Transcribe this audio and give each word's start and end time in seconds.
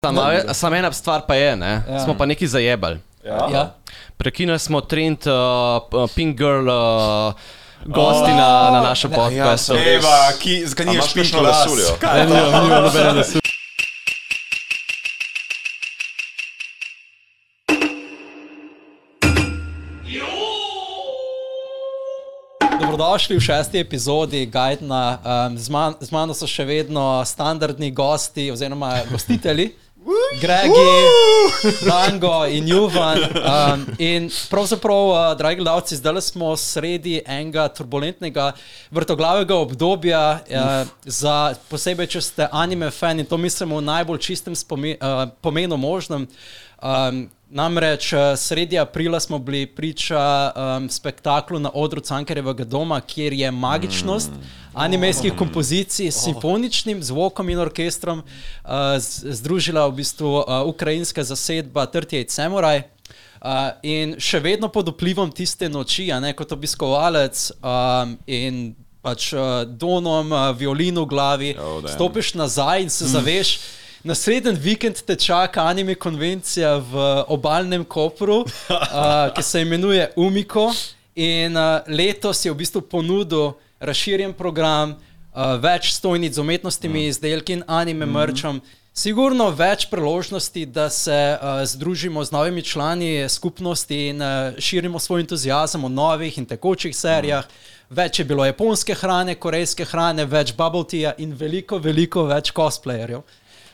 Samo 0.00 0.22
sam 0.54 0.74
ena 0.74 0.92
stvar 0.92 1.20
pa 1.28 1.34
je, 1.34 1.56
ne? 1.56 1.82
Ja. 1.88 2.00
smo 2.00 2.14
pa 2.14 2.26
neki 2.26 2.46
zajebali. 2.46 2.98
Ja. 3.24 3.48
Ja. 3.52 3.74
Prekinili 4.16 4.58
smo 4.58 4.80
trend 4.80 5.18
uh, 5.26 5.32
Pink 6.14 6.36
Girl 6.38 6.68
uh, 6.68 7.34
gosti 7.84 8.30
na, 8.30 8.70
na 8.70 8.80
našem 8.80 9.10
podkastu. 9.10 9.74
sem- 9.74 9.88
Eva, 9.88 10.32
ki, 10.40 10.66
zakaj 10.66 10.82
A 10.82 10.90
nimaš 10.90 11.04
imaš 11.04 11.14
pišno 11.14 11.38
kakšno 11.38 11.42
las? 11.42 11.58
lasuljo? 11.60 11.96
Kaj 12.00 12.20
je 12.20 12.26
to? 12.26 12.34
Nimam, 12.34 12.64
nimam 12.64 12.82
nobene 12.82 13.12
lasu. 13.12 13.38
Dobrodošli 22.80 23.36
v 23.36 23.40
šesti 23.40 23.78
epizodi 23.78 24.46
Gajdna. 24.46 25.18
Um, 25.18 25.58
z, 25.58 25.68
man, 25.68 25.94
z 26.00 26.10
mano 26.10 26.32
so 26.32 26.46
še 26.46 26.64
vedno 26.64 27.20
standardni 27.24 27.90
gosti 27.90 28.48
oziroma 28.50 29.02
gostitelji. 29.06 29.74
Gregi, 30.38 31.82
Dango 31.86 32.44
in 32.46 32.66
Juvan. 32.68 33.18
Um, 33.18 33.86
in 33.98 34.30
pravzaprav, 34.50 35.08
uh, 35.08 35.38
dragi 35.38 35.56
gledalci, 35.56 35.96
zdaj 35.96 36.20
smo 36.20 36.56
sredi 36.56 37.20
enega 37.26 37.68
turbulentnega 37.68 38.52
vrtoglavega 38.90 39.56
obdobja, 39.56 40.22
uh, 40.38 40.86
za, 41.04 41.54
posebej 41.68 42.06
če 42.14 42.22
ste 42.22 42.48
anime 42.52 42.90
fan 42.94 43.18
in 43.18 43.26
to 43.26 43.38
mislimo 43.38 43.80
v 43.80 43.88
najbolj 43.90 44.22
čistem 44.22 44.54
spomi, 44.54 44.94
uh, 44.94 45.26
pomenu 45.42 45.76
možnem. 45.76 46.28
Um, 46.78 47.26
namreč 47.50 48.12
uh, 48.12 48.20
sredi 48.36 48.78
aprila 48.78 49.20
smo 49.20 49.38
bili 49.38 49.66
priča 49.66 50.52
um, 50.54 50.90
spektaklu 50.90 51.58
na 51.58 51.70
odru 51.74 52.00
Cankarjevega 52.00 52.64
doma, 52.64 53.00
kjer 53.00 53.32
je 53.32 53.50
magičnost 53.50 54.30
mm. 54.30 54.46
animejskih 54.74 55.32
kompozicij 55.38 56.10
s 56.10 56.24
simfoničnim 56.24 57.02
zvokom 57.02 57.48
in 57.48 57.58
orkestrom 57.58 58.18
uh, 58.18 58.70
združila 59.22 59.86
v 59.86 59.92
bistvu 59.92 60.36
uh, 60.38 60.44
ukrajinska 60.66 61.24
zasedba 61.24 61.86
38 61.86 62.28
Samurai. 62.28 62.82
Uh, 63.40 63.72
in 63.82 64.18
še 64.20 64.36
vedno 64.40 64.68
pod 64.68 64.88
vplivom 64.92 65.30
tiste 65.32 65.68
noči, 65.68 66.10
ne 66.20 66.34
kot 66.36 66.52
obiskovalec 66.52 67.50
um, 67.64 68.18
in 68.28 68.74
pač 69.00 69.32
uh, 69.32 69.64
donom, 69.64 70.28
uh, 70.32 70.50
violino 70.52 71.06
v 71.06 71.08
glavi, 71.08 71.50
Oh, 71.56 71.80
damn. 71.80 71.94
stopiš 71.94 72.34
nazaj 72.34 72.82
in 72.82 72.90
se 72.90 73.08
zaveš. 73.08 73.58
Naslednji 74.02 74.52
vikend 74.52 75.02
te 75.04 75.16
čaka 75.16 75.60
anime 75.68 75.94
konvencija 75.94 76.76
v 76.76 77.24
obalnem 77.28 77.84
Kopru, 77.84 78.36
uh, 78.44 78.46
ki 79.36 79.42
se 79.42 79.60
imenuje 79.60 80.10
Umiko. 80.16 80.72
In 81.14 81.56
uh, 81.56 81.84
letos 81.86 82.44
je 82.44 82.52
v 82.52 82.56
bistvu 82.56 82.80
ponudil 82.80 83.52
razširjen 83.80 84.32
program, 84.32 84.94
uh, 84.94 85.58
več 85.60 85.90
stojnic 85.92 86.32
z 86.32 86.40
umetnostnimi 86.40 87.10
izdelki 87.10 87.58
in 87.58 87.64
anime 87.68 88.08
mrčom. 88.08 88.62
Sigurno 88.96 89.50
več 89.52 89.84
priložnosti, 89.92 90.64
da 90.66 90.88
se 90.88 91.18
uh, 91.36 91.60
združimo 91.68 92.24
z 92.24 92.32
novimi 92.32 92.64
člani 92.64 93.28
skupnosti 93.28 94.00
in 94.14 94.24
uh, 94.24 94.56
širimo 94.56 94.98
svoj 94.98 95.26
entuzijazem 95.26 95.84
o 95.84 95.92
novih 95.92 96.38
in 96.38 96.48
tekočih 96.48 96.96
serijah. 96.96 97.44
Več 97.90 98.18
je 98.18 98.24
bilo 98.24 98.48
japonske 98.48 98.96
hrane, 98.96 99.36
korejske 99.36 99.84
hrane, 99.84 100.24
več 100.24 100.54
bubble 100.56 100.88
teaja 100.88 101.12
in 101.18 101.36
veliko, 101.36 101.76
veliko 101.76 102.24
več 102.32 102.48
cosplayerjev. 102.56 103.28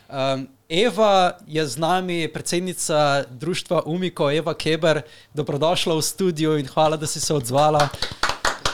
Um, 0.09 0.47
Eva 0.69 1.37
je 1.47 1.67
z 1.67 1.77
nami, 1.77 2.27
predsednica 2.27 3.23
društva 3.29 3.81
Umiko, 3.85 4.31
Eva 4.31 4.53
Keber. 4.53 5.01
Dobrodošla 5.33 5.95
v 5.95 6.01
studio 6.01 6.57
in 6.57 6.67
hvala, 6.67 6.97
da 6.97 7.07
si 7.07 7.19
se 7.19 7.33
odzvala. 7.33 7.89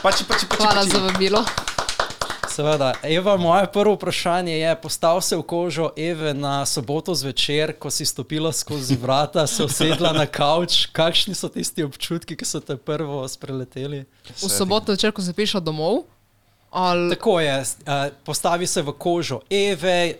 Pači, 0.02 0.24
pači, 0.28 0.46
pači, 0.46 0.62
Hvala 0.62 0.80
pači. 0.80 0.90
za 0.90 0.98
vabilo. 0.98 1.44
Seveda, 2.50 2.92
Eva, 3.02 3.36
moje 3.36 3.66
prvo 3.66 3.94
vprašanje 3.94 4.58
je: 4.58 4.76
postav 4.82 5.20
se 5.20 5.36
v 5.36 5.42
kožo 5.42 5.90
Eve 5.96 6.34
na 6.34 6.66
soboto 6.66 7.14
zvečer, 7.14 7.74
ko 7.78 7.90
si 7.90 8.06
stopila 8.06 8.52
skozi 8.52 8.96
vrata, 8.96 9.46
se 9.46 9.64
usedla 9.64 10.12
na 10.12 10.26
kavč. 10.26 10.86
Kakšni 10.86 11.34
so 11.34 11.48
tisti 11.48 11.82
občutki, 11.82 12.36
ki 12.36 12.44
so 12.44 12.60
te 12.60 12.76
prvo 12.76 13.28
spreleteli? 13.28 14.04
V 14.38 14.50
soboto 14.50 14.92
večer, 14.92 15.10
ko 15.12 15.22
se 15.22 15.32
piše 15.32 15.60
domov, 15.60 16.06
ali 16.70 17.10
Tako 17.10 17.40
je, 17.40 17.60
uh, 17.60 17.66
postavi 18.24 18.66
se 18.66 18.82
v 18.82 18.92
kožo 18.92 19.40
Eve. 19.50 20.14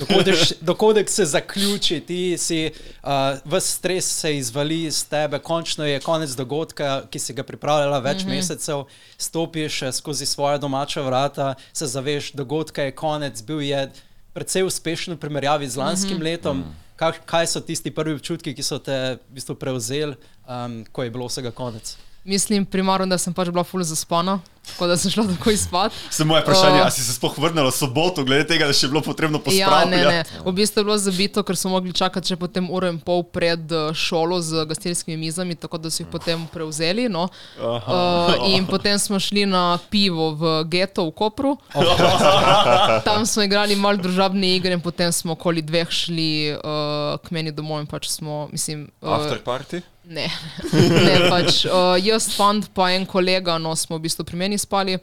Uh, 0.00 0.22
Dogodek 0.60 1.10
se 1.10 1.24
zaključi, 1.24 2.00
ti 2.00 2.38
si, 2.38 2.70
uh, 3.02 3.10
ves 3.44 3.74
stres 3.74 4.20
se 4.20 4.36
izvali 4.36 4.82
iz 4.82 5.08
tebe, 5.08 5.38
končno 5.38 5.84
je 5.84 6.00
konec 6.00 6.30
dogodka, 6.30 7.02
ki 7.10 7.18
si 7.18 7.32
ga 7.32 7.42
pripravljala 7.42 7.98
več 7.98 8.24
mm 8.24 8.28
-hmm. 8.28 8.36
mesecev, 8.36 8.84
stopiš 9.18 9.80
skozi 9.92 10.26
svoje 10.26 10.58
domača 10.58 11.00
vrata, 11.00 11.54
se 11.72 11.86
zaveš, 11.86 12.32
dogodka 12.32 12.82
je 12.82 12.92
konec, 12.92 13.42
bil 13.42 13.62
je 13.62 13.90
precej 14.32 14.62
uspešen 14.62 15.14
v 15.14 15.18
primerjavi 15.18 15.68
z 15.68 15.76
lanskim 15.76 16.16
mm 16.16 16.20
-hmm. 16.20 16.24
letom. 16.24 16.64
Kak, 16.96 17.20
kaj 17.24 17.46
so 17.46 17.60
tisti 17.60 17.90
prvi 17.90 18.14
občutki, 18.14 18.54
ki 18.54 18.62
so 18.62 18.78
te 18.78 19.18
v 19.28 19.34
bistvu 19.34 19.54
prevzeli, 19.54 20.14
um, 20.48 20.84
ko 20.92 21.02
je 21.02 21.10
bilo 21.10 21.26
vsega 21.26 21.50
konec? 21.50 21.96
mislim 22.26 22.66
primarno, 22.66 23.06
da 23.06 23.18
sem 23.18 23.34
pač 23.34 23.50
bila 23.54 23.64
full 23.64 23.84
zaspana, 23.86 24.40
tako 24.66 24.86
da 24.86 24.96
sem 24.96 25.10
šla 25.10 25.24
takoj 25.30 25.56
spat. 25.56 25.92
Samo 26.10 26.32
moje 26.34 26.42
vprašanje, 26.42 26.80
Uh, 26.80 26.86
a 26.86 26.90
si 26.90 27.02
se 27.04 27.14
sploh 27.14 27.38
vrnila 27.38 27.70
soboto, 27.70 28.24
glede 28.24 28.46
tega, 28.46 28.66
da 28.66 28.72
še 28.72 28.86
je 28.86 28.90
bilo 28.90 29.00
potrebno 29.00 29.38
Ja, 29.38 29.44
pospravljati? 29.44 29.90
ne, 29.96 30.04
ne. 30.04 30.42
V 30.44 30.52
bistvu 30.52 30.80
je 30.80 30.84
bilo 30.84 30.98
zabito, 30.98 31.42
ker 31.42 31.56
smo 31.56 31.70
mogli 31.70 31.92
čakati 31.92 32.28
še 32.28 32.36
potem 32.36 32.66
uro 32.70 32.88
in 32.90 32.98
pol 33.00 33.22
pred 33.22 33.72
eh, 33.72 33.94
šolo 33.94 34.40
z 34.40 34.64
gostinskimi 34.66 35.16
mizami, 35.16 35.54
tako 35.54 35.78
da 35.78 35.90
so 35.90 36.02
jih 36.02 36.10
potem 36.12 36.46
prevzeli. 36.52 37.08
No. 37.08 37.28
Uh, 37.60 38.48
in 38.50 38.66
potem 38.66 38.98
smo 38.98 39.20
šli 39.20 39.46
na 39.46 39.78
pivo 39.90 40.32
v 40.34 40.64
geto 40.68 41.06
v 41.06 41.12
Kopru. 41.12 41.56
Tam 43.08 43.26
smo 43.26 43.42
igrali 43.42 43.76
malo 43.76 43.96
družabne 43.96 44.56
igre 44.56 44.72
in 44.72 44.80
potem 44.80 45.12
smo 45.12 45.32
okoli 45.32 45.62
dveh 45.62 45.90
šli 45.90 46.56
uh, 46.56 47.16
k 47.22 47.30
meni 47.30 47.52
domov 47.52 47.80
in 47.80 47.86
pač 47.86 48.08
smo, 48.10 48.48
mislim. 48.52 48.88
Uh, 49.00 49.16
After 49.16 49.38
party? 49.44 49.82
Ne, 50.06 50.28
ne 51.06 51.14
pač 51.26 51.64
uh, 51.66 51.96
jaz, 51.98 52.28
fant, 52.36 52.68
pa 52.70 52.92
en 52.94 53.02
kolega, 53.10 53.56
no 53.58 53.72
smo 53.74 53.98
v 53.98 54.04
bistvu 54.06 54.22
pri 54.28 54.38
meni 54.38 54.55
spali, 54.58 54.94
uh, 54.94 55.00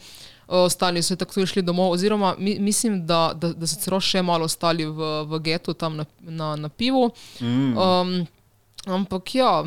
ostali 0.48 1.02
so 1.04 1.16
tako 1.16 1.40
išli 1.42 1.62
domov, 1.62 1.92
oziroma 1.92 2.36
mi, 2.38 2.60
mislim, 2.60 3.06
da, 3.08 3.32
da, 3.36 3.54
da 3.54 3.68
so 3.68 3.80
celo 3.80 4.00
še 4.00 4.22
malo 4.22 4.46
ostali 4.46 4.86
v, 4.86 5.10
v 5.26 5.40
getu 5.40 5.74
tam 5.74 5.98
na, 5.98 6.06
na, 6.20 6.56
na 6.56 6.70
pivu. 6.70 7.10
Mm. 7.42 7.78
Um, 7.78 8.28
ampak 8.86 9.36
ja, 9.36 9.64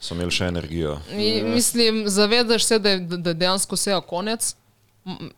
So 0.00 0.14
imeli 0.14 0.30
še 0.30 0.44
energijo. 0.44 0.98
mi, 1.16 1.42
mislim, 1.42 2.04
zavedaš 2.08 2.64
se, 2.64 2.78
da 2.78 2.90
je, 2.90 2.98
da 3.00 3.30
je 3.30 3.34
dejansko 3.34 3.74
vse 3.74 3.96
konec. 4.08 4.54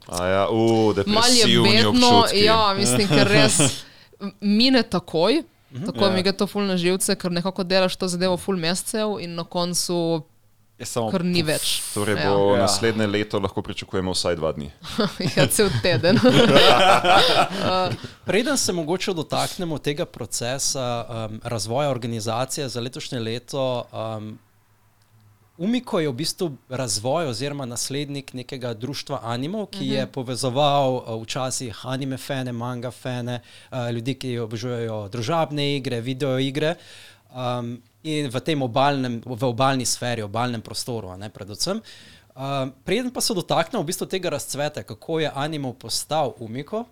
A 0.09 0.27
ja, 0.27 0.49
uh, 0.51 0.97
Mal 1.07 1.31
je 1.37 1.47
bedno, 1.63 2.25
ja, 2.35 2.75
mislim, 2.79 3.09
ker 3.09 3.29
res 3.29 3.59
mine 4.59 4.83
takoj. 4.83 5.43
Mhm. 5.71 5.85
Tako 5.87 6.05
Ja. 6.05 6.11
mi 6.11 6.23
gre 6.23 6.33
to 6.33 6.47
ful 6.47 6.65
na 6.65 6.77
živce, 6.77 7.15
ker 7.15 7.31
nekako 7.33 7.65
delaš 7.65 7.97
to 7.97 8.09
zadevo 8.09 8.37
ful 8.37 8.57
mesecev 8.57 9.19
in 9.21 9.35
na 9.35 9.45
koncu 9.45 10.23
Je 10.79 10.87
samo 10.87 11.11
kar 11.11 11.25
ni 11.25 11.43
več. 11.43 11.83
Torej 11.95 12.17
Ja. 12.17 12.31
bo 12.31 12.55
Ja. 12.55 12.63
naslednje 12.63 13.07
leto 13.07 13.39
lahko 13.39 13.63
pričakujemo 13.63 14.13
vsaj 14.15 14.37
dva 14.37 14.53
dni. 14.53 14.71
ja, 15.37 15.47
cel 15.47 15.71
teden. 15.83 16.19
Preden 18.29 18.57
se 18.57 18.73
mogoče 18.73 19.15
dotaknemo 19.15 19.79
tega 19.79 20.07
procesa 20.07 21.05
um, 21.09 21.41
razvoja 21.45 21.91
organizacije 21.91 22.69
za 22.69 22.81
letošnje 22.81 23.21
leto, 23.21 23.85
um, 23.93 24.39
Umiko 25.59 25.99
je 25.99 26.09
v 26.09 26.13
bistvu 26.13 26.53
razvoj 26.71 27.27
oziroma 27.27 27.65
naslednik 27.67 28.31
nekega 28.33 28.75
društva 28.75 29.19
animov, 29.27 29.67
ki 29.67 29.89
je 29.89 30.07
povezoval 30.07 30.95
uh, 30.95 31.23
včasih 31.23 31.81
anime 31.83 32.17
fane, 32.17 32.53
manga 32.53 32.91
fane, 32.91 33.41
uh, 33.73 33.91
ljudi, 33.91 34.15
ki 34.15 34.39
obožujejo 34.39 35.09
družabne 35.09 35.77
igre, 35.77 36.01
video 36.01 36.39
igre. 36.39 36.77
Um, 37.35 37.83
in 38.17 38.31
v 38.33 38.41
tem 38.45 38.63
obalnem, 38.63 39.21
v 39.25 39.43
obalni 39.49 39.87
sferi, 39.87 40.25
obalnem 40.25 40.63
prostoru, 40.65 41.13
ne 41.17 41.31
predvsem. 41.33 41.83
Um, 42.39 42.71
preden 42.85 43.11
pa 43.11 43.21
se 43.21 43.35
dotaknemo 43.35 43.83
v 43.83 43.91
bistvu 43.91 44.07
tega 44.07 44.31
razcveta, 44.31 44.85
kako 44.87 45.19
je 45.21 45.31
animal 45.35 45.75
postal 45.75 46.37
umiko, 46.39 46.85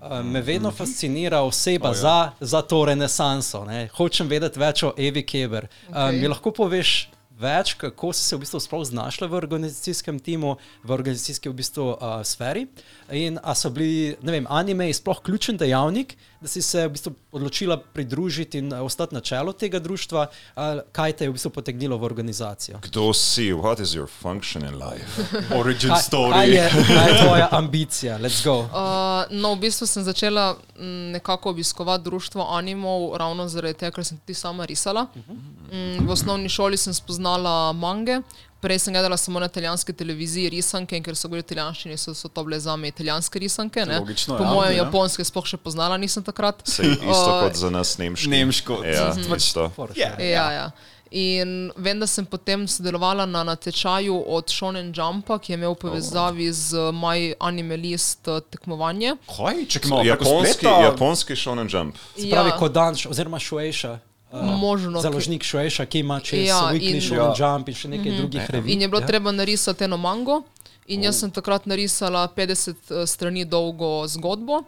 um, 0.00 0.30
me 0.32 0.40
vedno 0.40 0.70
fascinira 0.72 1.42
oseba 1.44 1.90
oh, 1.90 1.96
ja. 1.96 2.00
za, 2.00 2.32
za 2.40 2.62
to 2.62 2.84
renesanso. 2.84 3.64
Ne. 3.68 3.88
Hočem 3.96 4.28
vedeti 4.28 4.58
več 4.58 4.82
o 4.82 4.94
Evi 4.96 5.22
Keber. 5.26 5.68
Um, 5.88 5.94
Okej. 5.94 6.20
mi 6.20 6.32
lahko 6.32 6.54
poveš 6.56 6.94
več, 7.40 7.74
kako 7.74 8.12
si 8.14 8.22
se 8.22 8.36
v 8.36 8.44
bistvu 8.44 8.60
sploh 8.62 8.84
znašla 8.86 9.26
v 9.26 9.34
organizacijskem 9.34 10.20
timu, 10.22 10.56
v 10.84 10.94
organizacijski 10.94 11.50
v 11.50 11.56
bistvu, 11.58 11.86
uh, 11.94 12.22
sferi. 12.22 12.66
In 13.10 13.40
a 13.42 13.54
so 13.58 13.70
bili, 13.74 14.14
ne 14.22 14.32
vem, 14.32 14.46
anime 14.48 14.86
sploh 14.94 15.18
ključen 15.22 15.58
dejavnik, 15.58 16.14
da 16.40 16.48
si 16.48 16.62
se 16.62 16.86
v 16.86 16.92
bistvu 16.94 17.14
odločila 17.32 17.76
pridružiti 17.80 18.58
in 18.62 18.72
uh, 18.72 18.84
ostati 18.86 19.14
na 19.14 19.20
čelu 19.20 19.52
tega 19.52 19.80
društva, 19.82 20.26
uh, 20.30 20.80
kaj 20.94 21.12
te 21.18 21.26
je 21.26 21.32
v 21.32 21.34
bistvu 21.34 21.50
potegnilo 21.50 21.98
v 21.98 22.06
organizacijo? 22.06 22.78
Kdo 22.86 23.10
si? 23.12 23.50
What 23.52 23.82
is 23.82 23.96
your 23.98 24.06
function 24.06 24.62
in 24.62 24.78
life? 24.78 25.26
origin 25.60 25.90
Kaj, 25.90 25.98
kaj, 25.98 26.06
story. 26.06 26.54
je, 26.54 26.68
kaj 26.70 27.10
je 27.10 27.18
tvoja 27.18 27.48
ambicija? 27.60 28.18
Let's 28.22 28.44
go. 28.44 28.68
Uh, 28.70 29.26
no, 29.34 29.56
v 29.58 29.66
bistvu 29.66 29.90
sem 29.90 30.06
začela 30.06 30.54
m, 30.78 31.10
nekako 31.18 31.50
obiskovati 31.50 32.04
društvo 32.04 32.46
animov, 32.50 33.16
ravno 33.18 33.48
zaradi 33.48 33.82
tega, 33.82 33.90
ker 33.96 34.06
sem 34.06 34.18
tudi 34.22 34.38
sama 34.38 34.64
risala. 34.68 35.06
Mm, 35.26 36.06
v 36.06 36.10
osnovni 36.12 36.48
šoli 36.48 36.78
sem 36.78 36.94
spoznala 36.94 37.23
poznala 37.24 37.72
mange. 37.72 38.20
Prej 38.60 38.78
sem 38.78 38.94
gledala 38.94 39.16
samo 39.16 39.40
na 39.40 39.46
italijanski 39.46 39.92
televiziji 39.92 40.48
risanke, 40.48 40.96
ker 41.04 41.16
so 41.16 41.28
govorili 41.28 41.44
italijanščini, 41.44 41.98
so, 42.00 42.14
so 42.16 42.28
to 42.28 42.44
bile 42.44 42.60
za 42.60 42.76
me 42.76 42.88
italijanske 42.88 43.38
risanke. 43.38 43.84
Ne? 43.84 43.98
Logično, 43.98 44.38
po 44.38 44.44
ja, 44.44 44.50
mojem, 44.50 44.72
ja. 44.72 44.84
japonske 44.84 45.24
sploh 45.24 45.44
še 45.44 45.56
poznala 45.60 45.98
nisem 46.00 46.24
takrat. 46.24 46.62
Sej 46.64 46.94
isto 46.96 47.28
Uh, 47.28 47.42
kot 47.44 47.56
za 47.60 47.70
nas 47.70 47.98
nemško. 47.98 48.30
Nemško. 48.30 48.78
Ja, 48.84 49.12
Mhm. 49.16 49.34
isto. 49.36 49.70
Ja. 49.96 50.16
Ja, 50.18 50.46
ja. 50.52 50.70
In 51.10 51.70
vem, 51.76 52.00
da 52.00 52.06
sem 52.06 52.24
potem 52.26 52.64
sodelovala 52.68 53.26
na 53.26 53.44
natečaju 53.44 54.16
od 54.26 54.48
Shonen 54.50 54.88
Jumpa, 54.96 55.38
ki 55.38 55.52
je 55.52 55.58
imel 55.60 55.74
povezavi 55.74 56.48
z 56.52 56.88
My 56.92 57.34
Anime 57.40 57.76
List 57.76 58.28
eh, 58.28 58.40
tekmovanje. 58.50 59.16
Kaj? 59.28 59.66
Čakaj 59.68 59.90
malo, 59.90 60.04
Japonski, 60.04 60.66
japonski 60.66 61.36
shonen 61.36 61.68
jump. 61.70 61.96
Se 62.16 62.30
pravi, 62.30 62.50
ja. 62.50 62.56
Kodan, 62.56 62.96
oziroma 63.10 63.38
Šuejša. 63.38 63.98
Uh, 64.34 64.58
Možno, 64.58 65.00
Založnik 65.00 65.44
Šuejša, 65.46 65.86
ki 65.86 65.98
ima 65.98 66.20
čez 66.20 66.48
Ja, 66.48 66.56
ja, 66.56 66.72
Weekly 66.74 66.98
Show 66.98 67.14
Ja. 67.14 67.34
Jump 67.38 67.68
in 67.70 67.74
še 67.74 67.88
nekaj 67.88 68.16
drugih 68.18 68.50
revij. 68.50 68.72
In 68.74 68.82
je 68.82 68.88
bilo 68.88 69.00
ja. 69.00 69.06
treba 69.06 69.30
narisati 69.32 69.86
eno 69.86 69.96
mango. 69.96 70.42
In 70.86 71.02
jaz 71.02 71.16
sem 71.16 71.30
takrat 71.30 71.64
narisala 71.64 72.28
50 72.28 72.68
eh, 72.92 73.06
strani 73.06 73.44
dolgo 73.46 74.04
zgodbo 74.06 74.62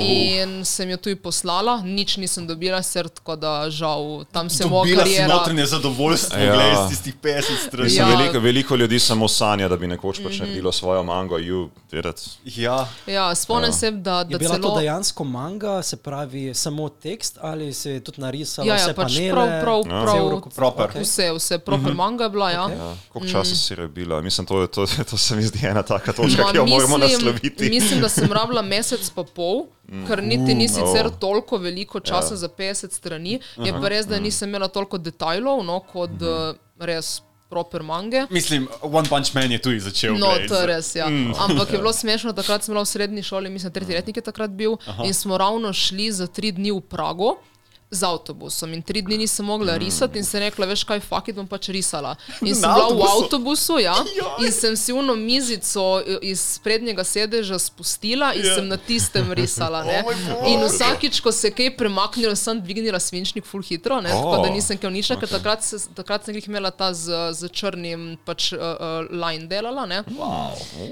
in 0.00 0.64
sem 0.64 0.88
jo 0.88 0.96
tudi 0.98 1.16
poslala, 1.16 1.82
nič 1.82 2.16
nisem 2.16 2.46
dobila, 2.46 2.82
ser, 2.82 3.08
tako 3.08 3.36
da 3.36 3.70
žal 3.70 4.24
tam 4.26 4.50
se 4.50 4.64
moja 4.64 4.82
Dobila 4.84 4.96
si 4.98 5.10
karijera. 5.10 5.28
notranje 5.28 5.66
zadovoljstvo, 5.66 6.38
Ja. 6.38 6.44
ja. 6.44 6.52
gledaj, 6.54 6.72
iz 6.74 6.88
tistih 6.90 7.14
50 7.16 7.42
strani. 7.58 7.84
Mislim, 7.84 8.00
Ja. 8.00 8.10
ja. 8.10 8.16
veliko, 8.16 8.38
veliko 8.40 8.76
ljudi 8.76 8.98
samo 9.00 9.28
sanja, 9.28 9.68
da 9.68 9.76
bi 9.76 9.86
nekoč 9.86 10.22
pač 10.22 10.38
naredilo 10.38 10.72
svojo 10.72 11.02
mango. 11.02 11.38
Did 11.90 12.04
it. 12.06 12.20
Ja. 12.46 12.88
Ja, 13.06 13.34
spomnim 13.34 13.72
se, 13.72 13.90
da, 13.92 14.18
Je 14.18 14.24
da 14.26 14.38
bila 14.38 14.54
celo. 14.54 14.70
to 14.70 14.78
dejansko 14.78 15.24
manga, 15.24 15.82
se 15.82 15.96
pravi 15.98 16.54
samo 16.54 16.88
tekst 16.90 17.38
ali 17.40 17.72
se 17.72 17.90
je 17.90 18.00
tudi 18.00 18.20
narisala 18.20 18.66
Ja, 18.66 18.76
vse 18.76 18.90
ja, 18.90 18.94
pač 18.94 19.12
panele? 19.12 19.32
prav, 19.32 19.48
prav, 19.60 19.78
Ja. 19.78 20.02
prav, 20.02 20.14
Cel 20.14 20.40
Proper. 20.52 20.86
Okay. 20.86 21.02
Vse, 21.02 21.32
vse 21.32 21.58
proper 21.58 21.94
manga 21.94 22.24
je 22.24 22.30
bila, 22.30 22.50
ja. 22.50 22.68
Ja. 22.70 22.96
Koliko 23.08 23.32
časa 23.32 23.54
si 23.56 23.74
rebila? 23.74 24.20
Mislim, 24.20 24.46
to, 24.46 24.60
je- 24.60 24.68
to, 24.68 24.86
to 25.04 25.16
se 25.18 25.33
mi 25.34 25.42
zdi 25.42 25.66
ena 25.66 25.82
taka 25.82 26.12
točka, 26.12 26.42
Ma, 26.42 26.50
ki 26.50 26.56
jo 26.56 26.66
moramo 26.66 26.98
nasloviti. 26.98 27.70
mislim, 27.70 28.00
da 28.00 28.08
sem 28.08 28.32
rabila 28.32 28.62
mesec 28.62 29.10
pa 29.14 29.24
pol, 29.24 29.66
ker 30.08 30.22
niti 30.22 30.54
ni 30.54 30.68
sicer 30.68 31.06
oh. 31.06 31.18
toliko 31.20 31.58
veliko 31.58 32.00
časa 32.00 32.34
ja. 32.34 32.42
za 32.46 32.48
50 32.48 32.92
strani. 32.92 33.40
Je 33.56 33.72
pa 33.72 33.88
res, 33.88 34.06
da 34.06 34.20
nisem 34.20 34.48
imela 34.48 34.68
toliko 34.68 34.98
detajlov, 34.98 35.64
no, 35.64 35.80
kot 35.92 36.22
uh, 36.22 36.56
res 36.78 37.20
proper 37.54 37.82
mange. 37.82 38.26
Mislim, 38.30 38.68
One 38.82 39.08
Punch 39.08 39.34
Man 39.34 39.52
je 39.52 39.58
tudi 39.62 39.80
začel. 39.80 40.16
No, 40.18 40.32
glej, 40.34 40.48
to 40.48 40.58
je 40.60 40.66
res. 40.66 40.94
Ja. 40.96 41.06
Mm. 41.08 41.34
Ampak 41.38 41.72
je 41.72 41.78
bilo 41.82 41.92
smešno, 41.92 42.32
takrat 42.34 42.64
sem 42.64 42.74
bila 42.74 42.82
v 42.82 42.90
srednji 42.90 43.22
šoli, 43.22 43.50
mislim, 43.50 43.72
tretji 43.72 43.94
letnik 43.94 44.16
je 44.18 44.24
takrat 44.26 44.50
bil, 44.50 44.78
Aha. 44.86 45.06
in 45.06 45.14
smo 45.14 45.38
ravno 45.38 45.72
šli 45.72 46.10
za 46.12 46.26
tri 46.26 46.52
dni 46.52 46.72
v 46.74 46.80
Prago. 46.80 47.36
Z 47.94 48.02
avtobusom 48.02 48.72
in 48.74 48.82
tri 48.82 49.02
dni 49.02 49.18
nisem 49.22 49.46
mogla 49.46 49.76
risati, 49.78 50.18
in 50.18 50.24
sem 50.26 50.40
rekla, 50.42 50.66
veš 50.66 50.82
kaj, 50.84 51.00
fakit 51.00 51.36
bom 51.36 51.46
pač 51.46 51.68
risala. 51.70 52.16
In 52.42 52.54
sem 52.54 52.66
bila 52.66 52.88
v 52.90 53.02
avtobusu? 53.06 53.78
ja, 53.78 53.94
in 54.44 54.50
sem 54.52 54.74
si 54.76 54.92
uno 54.92 55.14
mizico 55.14 56.02
iz 56.22 56.58
prednjega 56.64 57.04
sedeža 57.04 57.58
spustila 57.58 58.32
in 58.34 58.44
Ja. 58.44 58.54
sem 58.54 58.68
na 58.68 58.76
tistem 58.76 59.32
risala. 59.32 59.84
Ne? 59.84 60.02
In 60.52 60.60
vsakič, 60.64 61.20
ko 61.22 61.32
se 61.32 61.50
kaj 61.50 61.76
premaknilo, 61.76 62.34
sem 62.36 62.60
dvignila 62.60 62.98
svinčnik 63.00 63.46
full 63.46 63.62
hitro, 63.62 64.00
ne? 64.00 64.10
tako 64.10 64.36
da 64.42 64.48
Oh. 64.48 64.54
nisem 64.54 64.78
kaj 64.78 64.90
nišla, 64.90 65.16
ker 65.20 65.28
takrat, 65.28 65.62
se, 65.64 65.78
takrat 65.94 66.24
sem 66.26 66.34
jih 66.34 66.48
imela 66.50 66.70
ta 66.70 66.90
z, 66.92 67.08
z 67.32 67.48
črnim 67.52 68.18
pač, 68.26 68.50
uh, 68.52 68.58
uh, 68.58 69.06
line 69.10 69.46
delala. 69.46 69.86
Ne? 69.86 70.02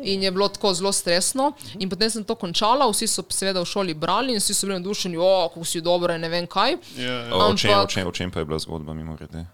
In 0.03 0.23
je 0.23 0.31
bilo 0.31 0.49
tako 0.49 0.75
zelo 0.75 0.93
stresno. 0.93 1.53
In 1.79 1.91
potem 1.91 2.11
sem 2.11 2.25
to 2.25 2.35
končala, 2.35 2.87
vsi 2.89 3.07
so 3.07 3.25
seveda 3.29 3.61
v 3.61 3.67
šoli 3.67 3.95
brali 3.95 4.33
in 4.33 4.41
vsi 4.41 4.55
so 4.55 4.67
bili 4.67 4.79
navdušeni, 4.79 5.17
o, 5.19 5.49
kako 5.49 5.65
si 5.65 5.81
dobra 5.81 6.15
in 6.15 6.21
ne 6.23 6.29
vem 6.29 6.47
kaj. 6.47 6.77
Ja. 6.97 7.29
O 7.31 7.55
čem, 7.55 7.71
o, 7.73 7.87
čem, 7.87 8.07
o 8.07 8.13
čem 8.13 8.31
pa 8.31 8.39
je 8.39 8.45
bila 8.45 8.59
zgodba, 8.59 8.93
mimo 8.93 9.17
grede? 9.17 9.47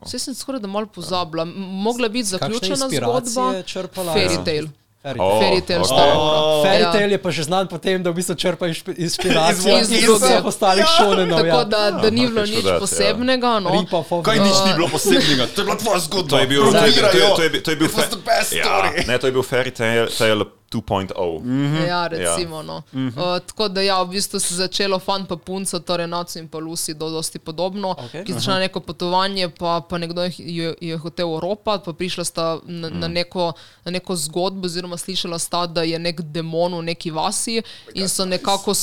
Vse 0.00 0.18
sem 0.18 0.34
skoraj 0.34 0.60
da 0.60 0.66
malo 0.66 0.86
pozabila. 0.86 1.44
Mogla 1.56 2.08
biti 2.08 2.24
zaključena 2.26 2.88
zgodba. 2.88 3.52
je 3.52 3.62
črpala? 3.64 4.14
Fairy 4.14 4.32
Ja. 4.32 4.44
tale. 4.44 4.68
Fairy 5.02 5.16
O, 5.16 5.28
tale. 5.30 5.40
Fairy 5.42 5.60
tale 5.62 5.80
ok. 5.80 5.86
stara. 5.86 6.12
O, 6.14 6.64
Fairy 6.64 6.80
Ja. 6.80 6.92
tale 6.92 7.10
je 7.10 7.18
pa 7.18 7.30
že 7.30 7.42
znan 7.42 7.68
po 7.68 7.78
tem, 7.78 8.02
da 8.02 8.10
v 8.10 8.14
bistvu 8.14 8.34
črpa 8.34 8.66
inspiracijo 8.94 9.78
Iz 9.78 9.88
vseh 9.90 10.44
ostalih 10.44 10.84
šonenov. 10.90 11.38
Tako 11.38 11.46
Ja. 11.48 11.64
da, 11.64 11.90
da 11.92 12.10
ni 12.10 12.26
bilo 12.26 12.42
nič 12.42 12.64
ja. 12.64 12.78
posebnega. 12.78 13.60
No. 13.60 13.70
Rip-off-ov. 13.70 14.22
Kaj 14.22 14.38
nič 14.38 14.56
ni 14.66 14.72
bilo 14.74 14.88
posebnega, 14.88 15.46
to 15.46 15.60
je 15.60 15.64
bila 15.64 15.76
tvoja 15.76 16.00
zgodba. 16.00 16.28
To 16.28 16.38
je 16.38 16.46
bil, 16.46 16.62
to 16.62 16.68
je, 16.68 16.72
to 16.72 16.78
je, 16.78 16.92
Provokirajo. 16.92 17.36
to 17.36 17.42
je, 17.42 17.50
bil- 17.50 17.62
to 17.62 17.70
je 17.70 17.76
bil 17.76 17.88
fe- 17.88 18.08
the 18.08 18.20
best 18.22 18.52
ja, 18.52 18.64
story. 18.64 19.06
ne, 19.06 19.18
to 19.18 19.26
je 19.26 19.32
bil 19.32 19.42
Fairy 19.42 19.70
Tale, 19.70 20.08
tale 20.08 20.44
2.0. 20.70 21.42
Mm. 21.42 21.86
Ja, 21.88 22.06
recimo. 22.06 22.62
No. 22.62 22.82
Uh, 22.92 23.12
tako 23.46 23.68
da, 23.68 23.82
ja, 23.82 24.02
v 24.02 24.08
bistvu 24.08 24.40
se 24.40 24.54
je 24.54 24.56
začelo 24.56 24.98
fan 24.98 25.26
pa 25.26 25.36
punca, 25.36 25.80
torej 25.80 26.06
Nacu 26.06 26.38
in 26.38 26.48
pa 26.48 26.58
Lucy, 26.58 26.94
do, 26.94 27.10
dosti 27.10 27.38
podobno. 27.38 27.90
Okej. 27.98 28.24
Ki 28.24 28.32
so 28.32 28.40
šla 28.40 28.54
na 28.54 28.60
neko 28.60 28.80
potovanje, 28.80 29.48
pa, 29.48 29.80
pa 29.80 29.98
nekdo 29.98 30.24
jih 30.24 30.40
je, 30.40 30.74
je 30.80 30.96
hotel 30.96 31.34
oropati, 31.34 31.84
pa 31.84 31.92
prišla 31.92 32.24
sta 32.24 32.58
na, 32.64 32.88
na, 32.88 33.08
neko, 33.08 33.52
na 33.84 33.90
neko 33.90 34.16
zgodbo, 34.16 34.66
oziroma 34.66 34.96
slišala 34.96 35.38
sta, 35.38 35.66
da 35.66 35.82
je 35.82 35.98
nek 35.98 36.20
demon 36.20 36.78
v 36.78 36.82
neki 36.82 37.10
vasi 37.10 37.62
in 37.94 38.08
so 38.08 38.24
nekako. 38.24 38.74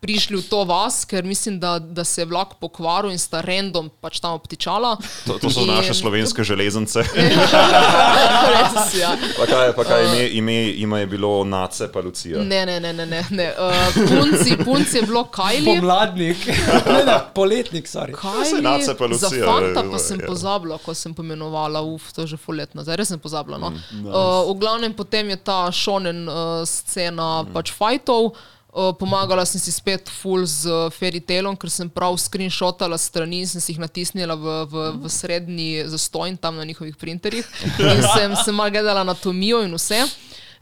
Prišli 0.00 0.40
v 0.40 0.44
to 0.48 0.64
vas, 0.64 1.04
ker 1.04 1.24
mislim, 1.28 1.58
da, 1.60 1.76
da 1.78 2.04
se 2.08 2.22
je 2.22 2.26
vlak 2.26 2.54
pokvaril 2.56 3.12
in 3.12 3.18
sta 3.20 3.42
random 3.44 3.90
pač 4.00 4.16
tam 4.24 4.32
obtičala. 4.32 4.94
To, 5.28 5.36
to 5.36 5.50
so 5.52 5.60
In- 5.60 5.68
naše 5.76 5.92
slovenske 5.94 6.40
železnice. 6.40 7.04
Res, 8.56 8.94
ja. 8.96 9.12
Pa 9.36 9.44
kaj, 9.44 9.72
pa 9.76 9.84
kaj 9.84 10.04
ime, 10.08 10.22
ime, 10.40 10.54
ime 10.72 11.00
je 11.00 11.06
bilo 11.06 11.44
Nace 11.44 11.92
pa 11.92 12.00
Lucija. 12.00 12.40
Ne, 12.40 12.64
ne, 12.66 12.80
ne, 12.80 12.92
ne. 12.96 13.06
ne, 13.06 13.20
ne. 13.30 13.48
Uh, 13.52 13.92
punci, 14.08 14.56
punci 14.64 14.96
je 14.96 15.02
bilo 15.02 15.24
Kajli. 15.28 15.66
Pomladnik, 15.68 16.46
ne, 16.96 17.02
ne, 17.04 17.16
poletnik, 17.34 17.84
sorry. 17.84 18.16
Saj 18.16 18.62
Nace 18.64 18.96
pa 18.96 19.04
Za 19.04 19.12
Lucija, 19.12 19.44
fanta 19.44 19.84
je, 19.84 19.90
pa 19.92 19.98
sem 20.00 20.20
ja. 20.20 20.26
pozabila, 20.26 20.78
ko 20.80 20.94
sem 20.96 21.12
pomenovala, 21.14 21.82
uf, 21.84 22.08
to 22.16 22.24
je 22.24 22.32
že 22.32 22.38
fuletno, 22.40 22.80
zdaj 22.88 22.96
res 23.04 23.12
sem 23.12 23.20
pozabila. 23.20 23.60
No. 23.60 23.68
Uh, 23.68 24.48
v 24.48 24.56
glavnem 24.64 24.96
potem 24.96 25.28
je 25.28 25.38
ta 25.44 25.68
šonen 25.68 26.24
uh, 26.24 26.64
scena 26.64 27.44
pač 27.52 27.76
fajtov. 27.76 28.32
Uh, 28.70 28.92
pomagala 28.94 29.42
sem 29.42 29.58
si 29.58 29.72
spet 29.74 30.06
full 30.06 30.46
z 30.46 30.70
uh, 30.70 30.86
Fairy 30.94 31.18
Tailom, 31.18 31.56
ker 31.58 31.66
sem 31.74 31.88
prav 31.90 32.14
screenshotala 32.22 32.94
strani 33.02 33.40
in 33.42 33.48
sem 33.50 33.58
si 33.58 33.72
jih 33.72 33.80
natisnila 33.82 34.36
v, 34.38 34.52
v, 34.70 34.84
v 35.02 35.10
srednji 35.10 35.82
zastojn 35.90 36.36
tam 36.38 36.54
na 36.54 36.62
njihovih 36.64 36.94
printerjih. 36.94 37.48
In 37.82 38.04
sem, 38.14 38.36
sem 38.38 38.54
malo 38.54 38.70
gledala 38.70 39.02
anatomijo 39.02 39.64
in 39.66 39.74
vse. 39.74 40.04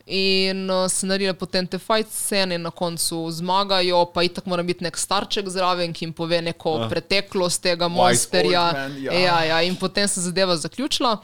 In 0.08 0.70
uh, 0.72 0.86
se 0.88 1.04
naredila 1.04 1.34
potem 1.36 1.68
te 1.68 1.76
fight 1.76 2.08
scene, 2.08 2.56
in 2.56 2.64
na 2.64 2.72
koncu 2.72 3.18
zmagajo, 3.28 4.06
pa 4.14 4.24
itak 4.24 4.48
mora 4.48 4.64
biti 4.64 4.86
nek 4.88 4.96
starček 4.96 5.52
zraven, 5.52 5.92
ki 5.92 6.06
jim 6.06 6.16
pove 6.16 6.40
neko 6.40 6.78
uh. 6.78 6.86
preteklost 6.88 7.60
tega 7.60 7.90
monsterja. 7.92 8.64
man, 8.72 8.96
ja. 9.04 9.12
ja, 9.12 9.36
ja, 9.50 9.60
in 9.68 9.76
potem 9.76 10.08
se 10.08 10.24
zadeva 10.24 10.56
zaključila. 10.56 11.18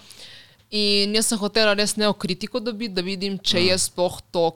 In 0.69 1.17
jaz 1.17 1.33
sem 1.33 1.41
hotela 1.41 1.73
res 1.73 1.97
neokritiko 1.97 2.61
dobiti, 2.61 2.93
da 2.93 3.01
vidim, 3.01 3.41
če 3.41 3.71
je 3.71 3.81
sploh 3.89 4.21
to 4.29 4.51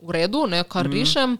v 0.00 0.22
redu, 0.22 0.46
ne, 0.48 0.64
kar 0.64 0.88
rišem. 0.88 1.36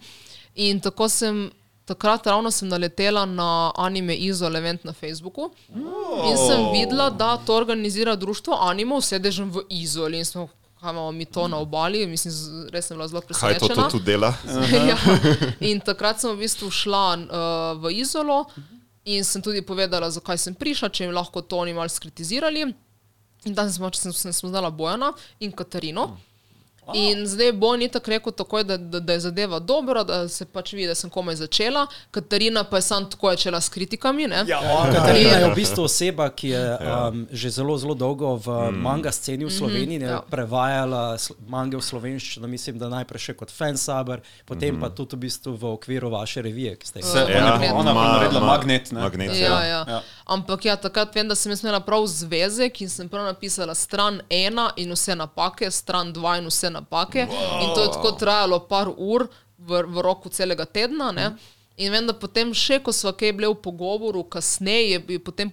In 0.56 0.80
tako 0.80 1.08
sem. 1.08 1.46
Takrat 1.86 2.26
ravno 2.26 2.50
sem 2.50 2.66
naletela 2.66 3.22
na 3.30 3.70
anime 3.78 4.16
Izol 4.18 4.56
event 4.58 4.82
na 4.84 4.90
Facebooku 4.92 5.52
in 5.70 6.34
sem 6.36 6.64
videla, 6.72 7.10
da 7.14 7.36
to 7.38 7.54
organizira 7.54 8.16
društvo 8.18 8.56
Animo, 8.60 8.98
sedežem 9.00 9.52
v 9.54 9.62
Izoli 9.70 10.18
in 10.18 10.24
smo, 10.26 10.48
kaj 10.80 10.90
imamo 10.90 11.12
mi 11.12 11.24
to 11.24 11.46
na 11.48 11.60
obali, 11.62 12.00
mislim, 12.06 12.34
res 12.74 12.88
sem 12.90 12.96
bila 12.98 13.06
zelo 13.08 13.22
Kaj 13.22 13.28
to, 13.28 13.68
to 13.68 13.68
presenečena. 13.68 13.90
tu 13.90 14.00
dela? 14.02 14.34
ja. 14.90 14.98
In 15.60 15.78
takrat 15.78 16.18
sem 16.20 16.34
v 16.34 16.42
bistvu 16.42 16.72
šla 16.74 17.04
uh, 17.14 17.78
v 17.78 17.94
Izolo 18.02 18.40
in 19.04 19.22
sem 19.22 19.38
tudi 19.42 19.62
povedala, 19.62 20.10
zakaj 20.10 20.42
sem 20.42 20.58
prišla, 20.58 20.90
če 20.90 21.06
jim 21.06 21.14
lahko 21.14 21.38
to 21.38 21.62
oni 21.62 21.70
malo 21.70 21.86
skritizirali. 21.88 22.66
In 23.46 23.54
sem, 23.54 23.78
pač- 23.86 24.02
sem, 24.02 24.10
sem 24.10 24.34
spoznala 24.34 24.74
Bojana 24.74 25.12
in 25.38 25.54
Katarino. 25.54 26.16
In 26.94 27.26
zdaj 27.26 27.52
Bojan 27.52 27.82
je 27.82 27.88
tako 27.88 28.10
rekel, 28.10 28.32
takoj, 28.32 28.64
da, 28.64 28.76
da, 28.76 29.00
da 29.00 29.12
je 29.12 29.20
zadeva 29.20 29.58
dobra, 29.58 30.04
da 30.04 30.28
se 30.28 30.44
pač 30.44 30.72
vidi, 30.72 30.86
da 30.86 30.94
sem 30.94 31.10
komaj 31.10 31.34
začela. 31.36 31.86
Katarina 32.10 32.64
pa 32.64 32.76
je 32.76 32.82
sam 32.82 33.10
tako 33.10 33.30
začela 33.30 33.60
s 33.60 33.68
kritikami. 33.68 34.26
Ne? 34.26 34.44
Ja, 34.46 34.60
Katarina 34.92 35.30
In- 35.30 35.40
je 35.40 35.50
v 35.50 35.54
bistvu 35.54 35.82
oseba, 35.82 36.30
ki 36.30 36.48
je 36.48 36.78
um, 36.78 37.26
že 37.32 37.50
zelo, 37.50 37.78
zelo 37.78 37.94
dolgo 37.94 38.36
v 38.36 38.46
manga 38.72 39.12
sceni 39.12 39.44
v 39.44 39.50
Sloveniji, 39.50 39.98
mm 39.98 40.04
-hmm, 40.04 40.10
ja. 40.10 40.22
prevajala 40.30 41.16
mange 41.48 41.76
v 41.76 41.82
slovenščino, 41.82 42.46
mislim, 42.46 42.78
da 42.78 42.88
najprej 42.88 43.18
še 43.20 43.34
kot 43.34 43.50
fansaber, 43.50 44.20
potem 44.44 44.80
pa 44.80 44.88
tudi 44.88 45.16
v 45.16 45.18
bistvu 45.18 45.52
v 45.52 45.64
okviru 45.66 46.10
vaše 46.10 46.42
revije, 46.42 46.76
ki 46.76 46.86
ste 46.86 46.98
jih 46.98 47.06
Se, 47.06 47.18
Ja, 47.18 47.38
ona, 47.38 47.50
magnet. 47.50 47.72
ona 47.74 47.94
pa 47.94 48.02
je 48.02 48.12
naredila 48.12 48.40
ma- 48.40 48.46
magnet. 48.46 48.92
Ne? 48.92 49.00
Magnet, 49.00 49.34
Ja, 49.34 49.46
ja. 49.48 49.64
ja. 49.64 49.84
Ja. 49.88 50.02
Ampak 50.26 50.64
ja, 50.64 50.76
takrat 50.76 51.14
vem, 51.14 51.28
da 51.28 51.34
sem 51.34 51.52
imela 51.52 51.80
prav 51.80 52.06
zvezek 52.06 52.80
in 52.80 52.88
sem 52.88 53.08
prav 53.08 53.24
napisala 53.24 53.74
stran 53.74 54.20
ena 54.30 54.70
in 54.76 54.92
vse 54.92 55.14
napake, 55.14 55.70
stran 55.70 56.12
dva 56.12 56.36
in 56.38 56.46
vse 56.46 56.66
napake. 56.70 56.75
Wow. 56.84 57.62
In 57.64 57.74
to 57.74 57.82
je 57.82 57.90
tako 57.96 58.12
trajalo 58.12 58.60
par 58.68 58.88
ur 58.96 59.28
v, 59.58 59.82
v 59.86 60.02
roku 60.04 60.28
celega 60.28 60.64
tedna. 60.64 61.12
Ne? 61.12 61.36
In 61.76 61.92
vem, 61.92 62.06
da 62.08 62.14
potem 62.16 62.54
še, 62.56 62.78
ko 62.80 62.92
smo 62.92 63.10
kaj 63.12 63.34
bili 63.36 63.48
v 63.50 63.56
pogovoru, 63.60 64.22
kasneje, 64.24 64.96
je, 65.08 65.18
potem 65.20 65.50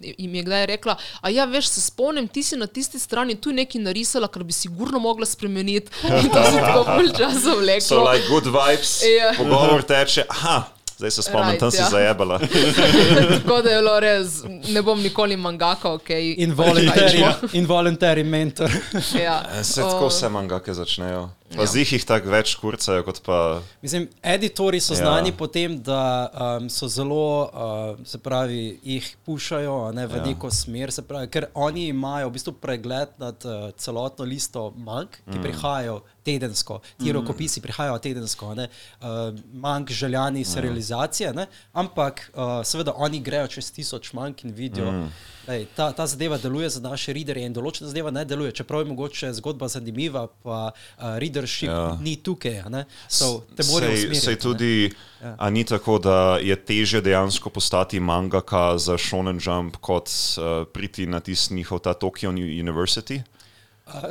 jim 0.00 0.34
je 0.38 0.42
kdaj 0.46 0.64
rekla, 0.66 0.94
a 1.20 1.28
ja, 1.28 1.44
veš, 1.44 1.68
se 1.68 1.80
spomnim, 1.84 2.28
ti 2.28 2.40
si 2.42 2.56
na 2.56 2.64
tisti 2.66 2.96
strani 2.98 3.36
tu 3.36 3.52
nekaj 3.52 3.82
narisala, 3.84 4.28
kar 4.28 4.40
bi 4.44 4.56
sigurno 4.56 4.96
mogla 4.98 5.28
spremeniti. 5.28 5.92
In 6.22 6.30
to 6.32 6.40
se 6.48 6.62
tako 6.64 6.84
pol 6.96 7.12
časa 7.12 7.58
vleklo. 7.60 7.88
So 7.92 8.00
like 8.04 8.24
good 8.28 8.48
vibes, 8.48 9.02
Ja. 9.04 9.34
pogovor 9.36 9.84
teče, 9.84 10.24
aha, 10.32 10.62
Zdaj 10.96 11.10
se 11.10 11.22
spomnim, 11.22 11.50
Right, 11.50 11.60
tam 11.60 11.70
si 11.70 11.76
ja. 11.76 11.88
zajebala. 11.90 12.38
Tako 13.42 13.62
da 13.62 13.70
je 13.70 13.76
bilo 13.78 14.00
res, 14.00 14.42
ne 14.68 14.82
bom 14.82 15.02
nikoli 15.02 15.36
mangaka, 15.36 15.92
ok. 15.92 16.10
Involuntary, 16.36 17.32
involuntary 17.52 18.24
mentor. 18.24 18.70
Ja. 19.24 19.64
Se 19.64 19.80
tako 19.82 20.06
vse 20.08 20.28
mangake 20.28 20.74
začnejo. 20.74 21.28
Pa 21.54 21.62
ja. 21.62 21.66
zih 21.70 21.92
jih 21.92 22.04
tako 22.04 22.30
več 22.32 22.54
kurcajo, 22.58 23.04
kot 23.06 23.20
pa. 23.22 23.62
Mislim, 23.82 24.08
editori 24.22 24.80
so 24.80 24.94
Ja. 24.94 24.98
znani 24.98 25.32
po 25.32 25.46
tem, 25.46 25.78
da 25.82 26.30
um, 26.58 26.68
so 26.70 26.88
zelo, 26.88 27.46
uh, 27.46 28.06
se 28.06 28.18
pravi, 28.18 28.80
jih 28.82 29.16
pušajo 29.26 29.92
ne, 29.92 30.06
v 30.06 30.16
Ja. 30.16 30.16
ja. 30.16 30.26
neko 30.26 30.50
smer, 30.50 30.92
se 30.92 31.02
pravi, 31.02 31.30
ker 31.30 31.46
oni 31.54 31.86
imajo 31.88 32.28
v 32.28 32.32
bistvu 32.32 32.52
pregled 32.52 33.14
nad 33.18 33.44
uh, 33.44 33.70
celotno 33.76 34.24
listo 34.24 34.72
mank, 34.76 35.20
ki 35.30 35.38
mm. 35.38 35.42
prihajajo 35.42 36.00
tedensko, 36.26 36.80
ti 36.98 37.12
rokopisi 37.12 37.62
prihajajo 37.62 37.98
tedensko, 37.98 38.54
ne, 38.54 38.68
uh, 39.00 39.30
mank 39.52 39.90
željani 39.90 40.44
serializacije, 40.44 41.32
ne, 41.34 41.46
ampak 41.72 42.30
uh, 42.34 42.60
seveda 42.66 42.92
oni 42.96 43.20
grejo 43.20 43.46
čez 43.46 43.70
tisoč 43.70 44.12
mank 44.12 44.44
in 44.44 44.50
vidijo. 44.50 44.90
Mm. 44.90 45.12
Lej, 45.46 45.66
ta, 45.76 45.92
ta 45.92 46.06
zadeva 46.06 46.38
deluje 46.38 46.70
za 46.70 46.80
naše 46.82 47.12
readerje 47.14 47.46
in 47.46 47.54
določena 47.54 47.86
zadeva 47.90 48.10
ne 48.10 48.24
deluje, 48.26 48.50
čeprav 48.58 48.82
je 48.82 48.90
mogoče 48.90 49.30
zgodba 49.38 49.68
zanimiva, 49.70 50.26
pa 50.42 50.72
uh, 50.72 51.14
readership 51.22 51.70
Ja. 51.70 51.96
ni 52.02 52.16
tukaj. 52.16 52.62
ne. 52.70 52.84
So, 53.08 53.46
te 53.56 53.62
morajo 53.70 53.96
Sej, 53.96 54.14
sej 54.14 54.34
ne. 54.34 54.40
tudi, 54.40 54.72
ja. 55.22 55.34
a 55.38 55.50
ni 55.50 55.64
tako, 55.64 55.98
da 55.98 56.38
je 56.42 56.56
teže 56.56 57.00
dejansko 57.00 57.50
postati 57.50 58.00
mangaka 58.00 58.78
za 58.78 58.98
Shonen 58.98 59.38
Jump, 59.42 59.76
kot 59.80 60.10
uh, 60.10 60.66
priti 60.66 61.06
na 61.06 61.20
tisti 61.20 61.54
njihov 61.54 61.78
ta 61.78 61.94
Tokyo 61.94 62.30
University? 62.34 63.22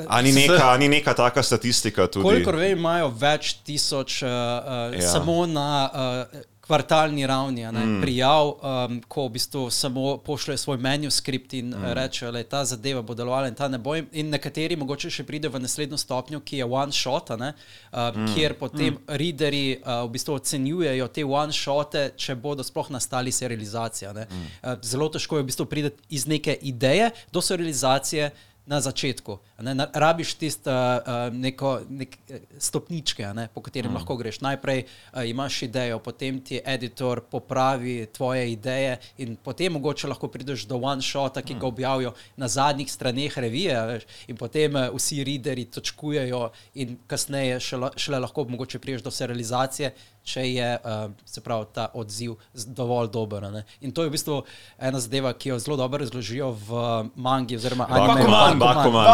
A 0.08 0.22
ni 0.22 0.32
neka, 0.32 0.72
a 0.72 0.78
ni 0.78 0.88
neka 0.88 1.14
taka 1.14 1.44
statistika 1.44 2.08
tudi? 2.08 2.24
Kolikor 2.24 2.56
vem, 2.56 2.78
imajo 2.80 3.10
več 3.12 3.58
tisoč 3.68 4.22
uh, 4.24 4.30
uh, 4.30 4.96
ja. 4.96 5.10
samo 5.12 5.44
na 5.46 5.68
uh, 5.92 6.40
kvartalni 6.66 7.28
ravni 7.28 7.62
ne, 7.62 7.86
mm. 7.86 8.02
prijav, 8.02 8.48
um, 8.48 9.02
ko 9.08 9.28
v 9.28 9.30
bistvu 9.30 9.70
samo 9.70 10.18
pošljejo 10.18 10.58
svoj 10.58 10.78
manuskript 10.78 11.54
in 11.54 11.70
mm. 11.70 11.94
rečejo, 11.94 12.32
da 12.32 12.44
ta 12.44 12.64
zadeva 12.66 13.02
bo 13.02 13.14
delovala 13.14 13.48
in 13.48 13.56
ta 13.56 13.68
ne 13.68 13.78
bo. 13.78 13.96
In 13.96 14.30
nekateri 14.34 14.76
mogoče 14.76 15.12
še 15.14 15.24
pridejo 15.28 15.54
v 15.54 15.62
naslednjo 15.62 15.98
stopnjo, 15.98 16.42
ki 16.42 16.64
je 16.64 16.66
one 16.66 16.96
shot, 16.96 17.30
ne, 17.40 17.52
uh, 17.92 18.10
mm. 18.16 18.34
kjer 18.34 18.58
potem 18.60 18.94
mm. 18.94 19.20
readerji 19.22 19.78
uh, 19.78 20.02
v 20.08 20.16
bistvu 20.18 20.40
ocenjujejo 20.40 21.08
te 21.14 21.26
one 21.26 21.54
shote, 21.54 22.08
če 22.18 22.36
bodo 22.36 22.66
sploh 22.66 22.90
nastali 22.98 23.32
serializacija. 23.32 24.14
ne. 24.14 24.26
Mm. 24.32 24.50
Uh, 24.64 24.76
zelo 24.82 25.10
težko 25.10 25.38
je 25.38 25.46
v 25.46 25.52
bistvu 25.52 25.70
priti 25.70 25.94
iz 26.10 26.28
neke 26.28 26.58
ideje 26.62 27.12
do 27.32 27.42
serializacije 27.42 28.32
na 28.66 28.82
začetku. 28.82 29.40
Ne, 29.62 29.76
na, 29.76 29.86
rabiš 29.94 30.34
tisto 30.42 30.72
uh, 30.74 31.30
neko 31.34 31.80
nek, 31.90 32.18
eh, 32.30 32.40
stopničke, 32.58 33.28
ne, 33.34 33.48
po 33.54 33.62
katerem 33.62 33.92
mm. 33.92 33.96
lahko 33.96 34.18
greš. 34.18 34.42
Najprej 34.42 34.84
uh, 34.86 35.22
imaš 35.30 35.62
idejo, 35.70 36.00
potem 36.00 36.42
ti 36.42 36.60
editor 36.66 37.22
popravi 37.32 38.08
tvoje 38.14 38.52
ideje, 38.52 38.98
in 39.18 39.36
potem 39.36 39.74
mogoče 39.78 40.10
lahko 40.10 40.28
prideš 40.28 40.66
do 40.66 40.80
one 40.82 41.02
shota, 41.02 41.42
ki 41.46 41.60
ga 41.62 41.68
objavijo 41.68 42.16
na 42.38 42.48
zadnjih 42.48 42.92
straneh 42.92 43.38
revije, 43.38 43.78
veš, 43.92 44.10
in 44.28 44.38
potem 44.38 44.76
uh, 44.76 44.90
vsi 44.96 45.24
readerji 45.24 45.70
točkujejo, 45.78 46.50
in 46.82 46.98
kasneje 47.08 47.60
šele, 47.60 47.94
šele 48.02 48.20
lahko 48.26 48.48
mogoče 48.50 48.80
priješ 48.80 49.06
do 49.06 49.12
serializacije. 49.12 49.94
Če 50.26 50.42
je 50.44 50.70
uh, 50.76 50.92
se 51.24 51.38
pravi, 51.40 51.66
ta 51.72 51.88
odziv 51.94 52.34
dovolj 52.56 53.08
dober. 53.10 53.44
a 53.44 53.52
ne. 53.52 53.64
In 53.82 53.92
to 53.92 54.02
je 54.02 54.10
v 54.10 54.12
bistvu 54.12 54.40
ena 54.80 54.98
zadeva, 54.98 55.30
ki 55.32 55.50
jo 55.50 55.60
zelo 55.60 55.78
dobro 55.78 56.00
razložijo 56.00 56.48
v 56.60 56.72
uh, 56.72 56.82
mangi, 57.16 57.56
oziroma 57.56 57.86
Bakuman, 57.86 58.58
Bakuman. 58.58 59.06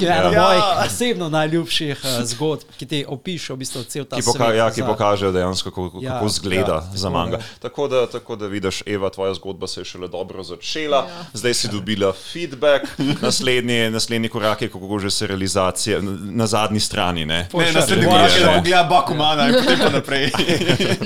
Ja, 0.00 0.20
ena 0.20 0.30
Ja. 0.30 0.42
mojih 0.44 0.62
osebno 0.86 1.28
najljubših 1.28 1.98
uh, 1.98 2.22
zgodb, 2.24 2.62
ki 2.76 2.86
ti 2.86 3.04
opišejo 3.04 3.54
v 3.54 3.58
bistvu 3.58 3.82
cel 3.84 4.04
ta 4.04 4.16
Ki, 4.16 4.22
poka 4.22 4.38
svet 4.40 4.56
ja, 4.56 4.70
ki 4.70 4.80
za- 4.80 4.86
pokažejo 4.86 5.32
dejansko, 5.32 5.70
kako, 5.70 5.98
Ja, 5.98 6.12
kako 6.12 6.28
zgleda 6.30 6.74
ja, 6.74 6.90
za 6.94 7.10
manga. 7.10 7.36
da. 7.36 7.42
Tako 7.60 7.88
da, 7.88 8.06
tako 8.06 8.36
da 8.36 8.46
vidiš, 8.46 8.82
Eva, 8.86 9.10
tvoja 9.10 9.34
zgodba 9.34 9.66
se 9.66 9.80
je 9.80 9.84
šele 9.86 10.08
dobro 10.08 10.42
začela, 10.44 10.96
Ja. 11.08 11.24
zdaj 11.32 11.54
si 11.56 11.68
dobila 11.68 12.12
feedback, 12.12 12.86
naslednji, 13.22 13.90
naslednji 13.90 14.28
korak 14.28 14.62
je, 14.62 14.68
kako 14.68 14.98
že 14.98 15.10
se 15.10 15.26
realizacija 15.26 15.98
na 16.22 16.46
zadnji 16.46 16.80
strani. 16.80 17.26
Ne? 17.26 17.48
Ne, 17.52 17.72
naslednji 17.72 18.06
korak 18.06 18.30
je, 18.32 18.40
da 18.40 18.52
pogleda 18.52 18.84
Bakumana 18.84 19.48
in 19.48 19.54
potem 19.56 19.78
pa 19.80 19.90
naprej. 19.90 20.30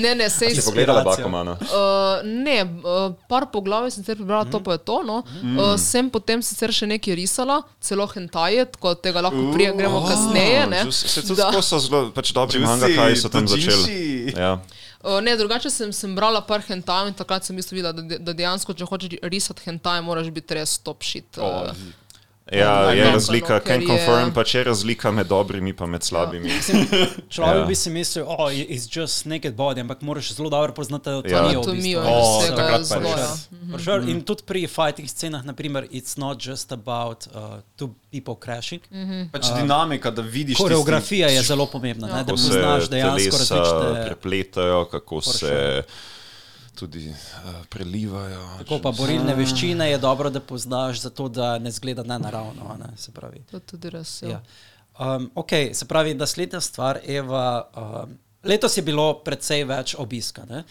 Ne, 0.03 0.15
ne, 0.15 0.27
sej 0.29 0.55
Si 0.55 0.61
pogledala 0.65 1.01
Inspiracija. 1.01 1.25
Bakumana? 1.25 1.55
Uh, 1.61 2.21
ne, 2.23 2.57
uh, 2.63 3.13
par 3.29 3.45
poglavij 3.53 3.91
sem 3.91 4.03
sicer 4.03 4.15
prebrala, 4.19 4.45
to 4.45 4.59
pa 4.63 4.71
je 4.77 4.83
to. 4.87 5.01
No. 5.03 5.21
Uh, 5.41 5.75
sem 5.79 6.09
potem 6.09 6.41
sicer 6.41 6.71
še 6.73 6.87
nekaj 6.89 7.15
risala, 7.15 7.61
celo 7.81 8.07
hentaje, 8.11 8.65
tako 8.75 8.95
tega 8.95 9.21
lahko 9.21 9.51
prije, 9.53 9.73
gremo 9.77 10.03
kasneje. 10.07 10.67
Ne. 10.67 10.83
Juicy- 10.85 11.07
Se 11.07 11.21
tudi 11.21 11.41
tako 11.41 11.61
so 11.61 11.79
zelo 11.79 12.11
pač 12.15 12.31
dobri 12.33 12.59
manga, 12.59 12.87
kaj 12.87 13.15
so 13.15 13.29
tam 13.29 13.47
začeli. 13.47 14.33
Ja. 14.37 14.57
Uh, 15.01 15.17
ne, 15.21 15.33
drugače 15.37 15.69
sem, 15.73 15.89
sem 15.93 16.11
brala 16.15 16.41
par 16.45 16.61
hentajev 16.61 17.07
in 17.09 17.15
takrat 17.17 17.41
sem 17.45 17.57
videla, 17.57 17.89
da, 17.91 18.17
da 18.21 18.33
dejansko, 18.37 18.73
če 18.77 18.85
hočeš 18.85 19.15
risati 19.25 19.65
hentaje, 19.65 20.01
moraš 20.05 20.29
biti 20.29 20.53
res 20.53 20.77
top 20.77 21.01
shit. 21.01 21.25
Uh, 21.41 21.71
Ja, 22.51 22.87
Oh, 22.87 22.97
je 22.97 23.03
razlika, 23.03 23.53
no, 23.53 23.59
can 23.61 23.81
je- 23.81 23.87
confirm, 23.87 24.33
pa 24.33 24.43
če 24.43 24.57
je 24.57 24.63
razlika 24.63 25.11
med 25.11 25.27
dobrimi 25.27 25.69
in 25.71 25.89
med 25.89 26.03
slabimi. 26.03 26.49
Človek 27.29 27.55
Ja. 27.55 27.65
bi 27.65 27.75
si 27.75 27.89
mislil, 27.89 28.25
da 28.25 28.35
oh, 28.37 28.49
je 28.49 28.67
just 28.91 29.25
naked 29.25 29.55
body, 29.55 29.79
ampak 29.79 30.01
moraš 30.01 30.33
zelo 30.33 30.49
dobro 30.49 30.73
poznati 30.73 31.09
Ja. 31.09 31.15
avtomijo. 31.15 31.59
Anatomijo 31.59 32.01
v. 32.01 32.05
Ja. 32.05 33.27
For 33.71 33.81
Sure. 33.81 34.03
In 34.03 34.21
tudi 34.21 34.43
pri 34.43 34.67
fighting 34.67 35.07
scenah, 35.07 35.43
naprimer, 35.43 35.83
it's 35.85 36.17
not 36.17 36.37
just 36.39 36.71
about 36.71 37.27
uh, 37.27 37.33
two 37.77 37.89
people 38.11 38.35
crashing. 38.35 38.81
Mm 38.91 38.97
-hmm. 38.99 39.31
Pač 39.31 39.45
dinamika, 39.57 40.11
da 40.11 40.21
vidiš. 40.21 40.57
Koreografija 40.57 41.27
je 41.27 41.41
zelo 41.41 41.65
pomembna, 41.65 42.07
ne, 42.07 42.13
da 42.13 42.25
Kako 42.25 42.37
se 42.37 42.47
poznaš 42.47 42.89
dejansko 42.89 43.31
telesa 43.31 43.55
različne. 43.55 44.05
prepletajo, 44.05 44.85
kako 44.85 45.21
For 45.21 45.33
se 45.33 45.39
sure. 45.39 45.83
Tudi 46.75 47.09
uh, 47.09 47.65
prelivajo. 47.69 48.57
Tako 48.57 48.79
pa 48.83 48.91
borilne 48.91 49.35
veščine 49.35 49.89
je 49.91 49.97
dobro, 49.97 50.29
da 50.29 50.39
poznaš, 50.39 51.01
zato 51.01 51.27
da 51.29 51.59
ne 51.59 51.71
zgleda 51.71 52.03
nenaravno. 52.03 52.67
a 52.69 52.77
Ne, 52.77 52.97
se 52.97 53.11
pravi. 53.11 53.43
To 53.51 53.57
je 53.57 53.61
tudi 53.61 53.89
res. 53.89 54.21
Ja. 54.21 54.29
Ja. 54.29 54.41
Um, 54.99 55.31
ok, 55.35 55.49
se 55.73 55.85
pravi, 55.87 56.13
naslednja 56.13 56.61
stvar, 56.61 56.99
Eva. 57.07 57.69
Um, 57.75 58.17
letos 58.43 58.77
je 58.77 58.83
bilo 58.83 59.13
precej 59.23 59.63
več 59.63 59.95
obiska. 59.97 60.45
ne. 60.49 60.63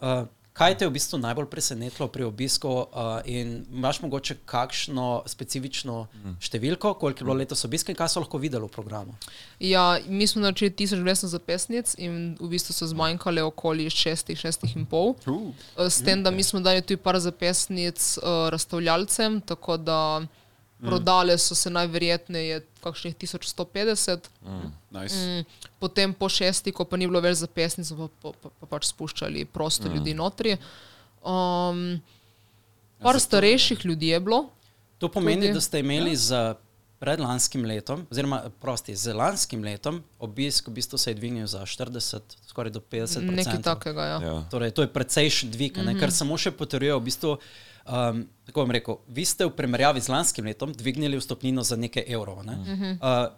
Uh, 0.00 0.26
kaj 0.58 0.74
te 0.78 0.84
je 0.84 0.88
v 0.88 0.92
bistvu 0.96 1.18
najbolj 1.22 1.46
presenetilo 1.50 2.08
pri 2.10 2.24
obisku 2.26 2.68
uh, 2.68 3.20
in 3.24 3.64
imaš 3.72 4.00
mogoče 4.02 4.34
kakšno 4.46 5.22
specifično 5.26 6.06
številko, 6.42 6.94
koliko 6.98 7.22
je 7.22 7.26
bilo 7.28 7.36
letos 7.38 7.62
obiska 7.64 7.94
in 7.94 7.98
kaj 7.98 8.10
so 8.10 8.22
lahko 8.24 8.40
videli 8.42 8.66
v 8.66 8.72
programu? 8.74 9.14
Ja, 9.62 9.98
mi 10.08 10.26
smo 10.26 10.42
naročili 10.42 10.74
1200 10.74 11.30
zapestnic 11.30 11.94
in 11.98 12.34
v 12.40 12.50
bistvu 12.50 12.74
so 12.74 12.88
zmanjkale 12.90 13.44
okoli 13.46 13.86
6, 13.86 14.34
6 14.34 14.66
in 14.74 14.86
pol. 14.86 15.14
Uh. 15.26 15.54
Eh, 15.76 15.86
S 15.90 16.02
tem, 16.02 16.22
da 16.22 16.34
mi 16.34 16.42
smo 16.42 16.60
dali 16.60 16.82
tudi 16.82 16.98
par 17.02 17.20
zapestnic 17.22 18.18
uh, 18.18 18.48
razstavljalcem, 18.50 19.40
tako 19.46 19.78
da 19.78 20.00
prodale 20.78 21.38
so 21.38 21.54
se 21.54 21.70
najverjetneje 21.70 22.60
kakšnih 22.88 23.16
1150. 23.20 24.28
Nice. 24.90 25.16
Mm, 25.16 25.44
potem 25.78 26.14
po 26.16 26.28
šesti, 26.32 26.72
ko 26.72 26.88
pa 26.88 26.98
ni 27.00 27.06
bilo 27.06 27.20
več 27.24 27.40
zapestnic, 27.44 27.88
so 27.88 27.96
pa, 27.96 28.08
pa, 28.08 28.32
pa, 28.42 28.54
pa 28.60 28.70
pač 28.76 28.90
spuščali 28.90 29.44
prosto 29.52 29.92
ljudi 29.92 30.16
notri. 30.16 30.56
Um, 31.22 32.00
par 33.04 33.20
starejših 33.20 33.84
ljudi 33.84 34.14
je 34.14 34.22
bilo. 34.24 34.46
To 34.98 35.10
pomeni, 35.12 35.46
Tudi. 35.46 35.54
da 35.54 35.60
ste 35.62 35.84
imeli 35.84 36.16
z 36.16 36.56
predlanskim 36.98 37.62
letom, 37.64 38.02
oziroma 38.10 38.40
prosti, 38.60 38.96
z 38.96 39.14
lanskim 39.14 39.62
letom 39.62 40.00
obisk 40.18 40.68
v 40.68 40.74
bistvu 40.80 40.98
se 40.98 41.10
je 41.10 41.14
dvignil 41.14 41.46
za 41.46 41.62
40, 41.62 42.34
skoraj 42.50 42.74
do 42.74 42.80
50 42.80 43.22
Nekaj 43.22 43.62
takega. 43.62 44.04
Ja. 44.04 44.18
Ja. 44.22 44.34
Torej, 44.50 44.74
to 44.74 44.82
je 44.82 44.90
precejšen 44.90 45.50
dvig, 45.50 45.76
mm 45.76 45.86
-hmm. 45.86 46.00
kar 46.00 46.12
samo 46.12 46.38
še 46.38 46.50
potrjuje, 46.50 46.94
v 46.94 47.00
bistvu, 47.00 47.36
um, 47.88 48.26
tako 48.46 48.60
bom 48.60 48.70
rekel, 48.70 48.98
vi 49.08 49.24
ste 49.24 49.46
v 49.48 49.56
primerjavi 49.56 50.00
z 50.00 50.12
lanskim 50.12 50.44
letom 50.44 50.72
dvignili 50.72 51.18
vstopnino 51.18 51.62
za 51.62 51.76
nekaj 51.76 52.04
evrov. 52.06 52.44
Ne? 52.46 52.56
Mm 52.56 52.64
-hmm. 52.64 52.94
uh, 53.00 53.32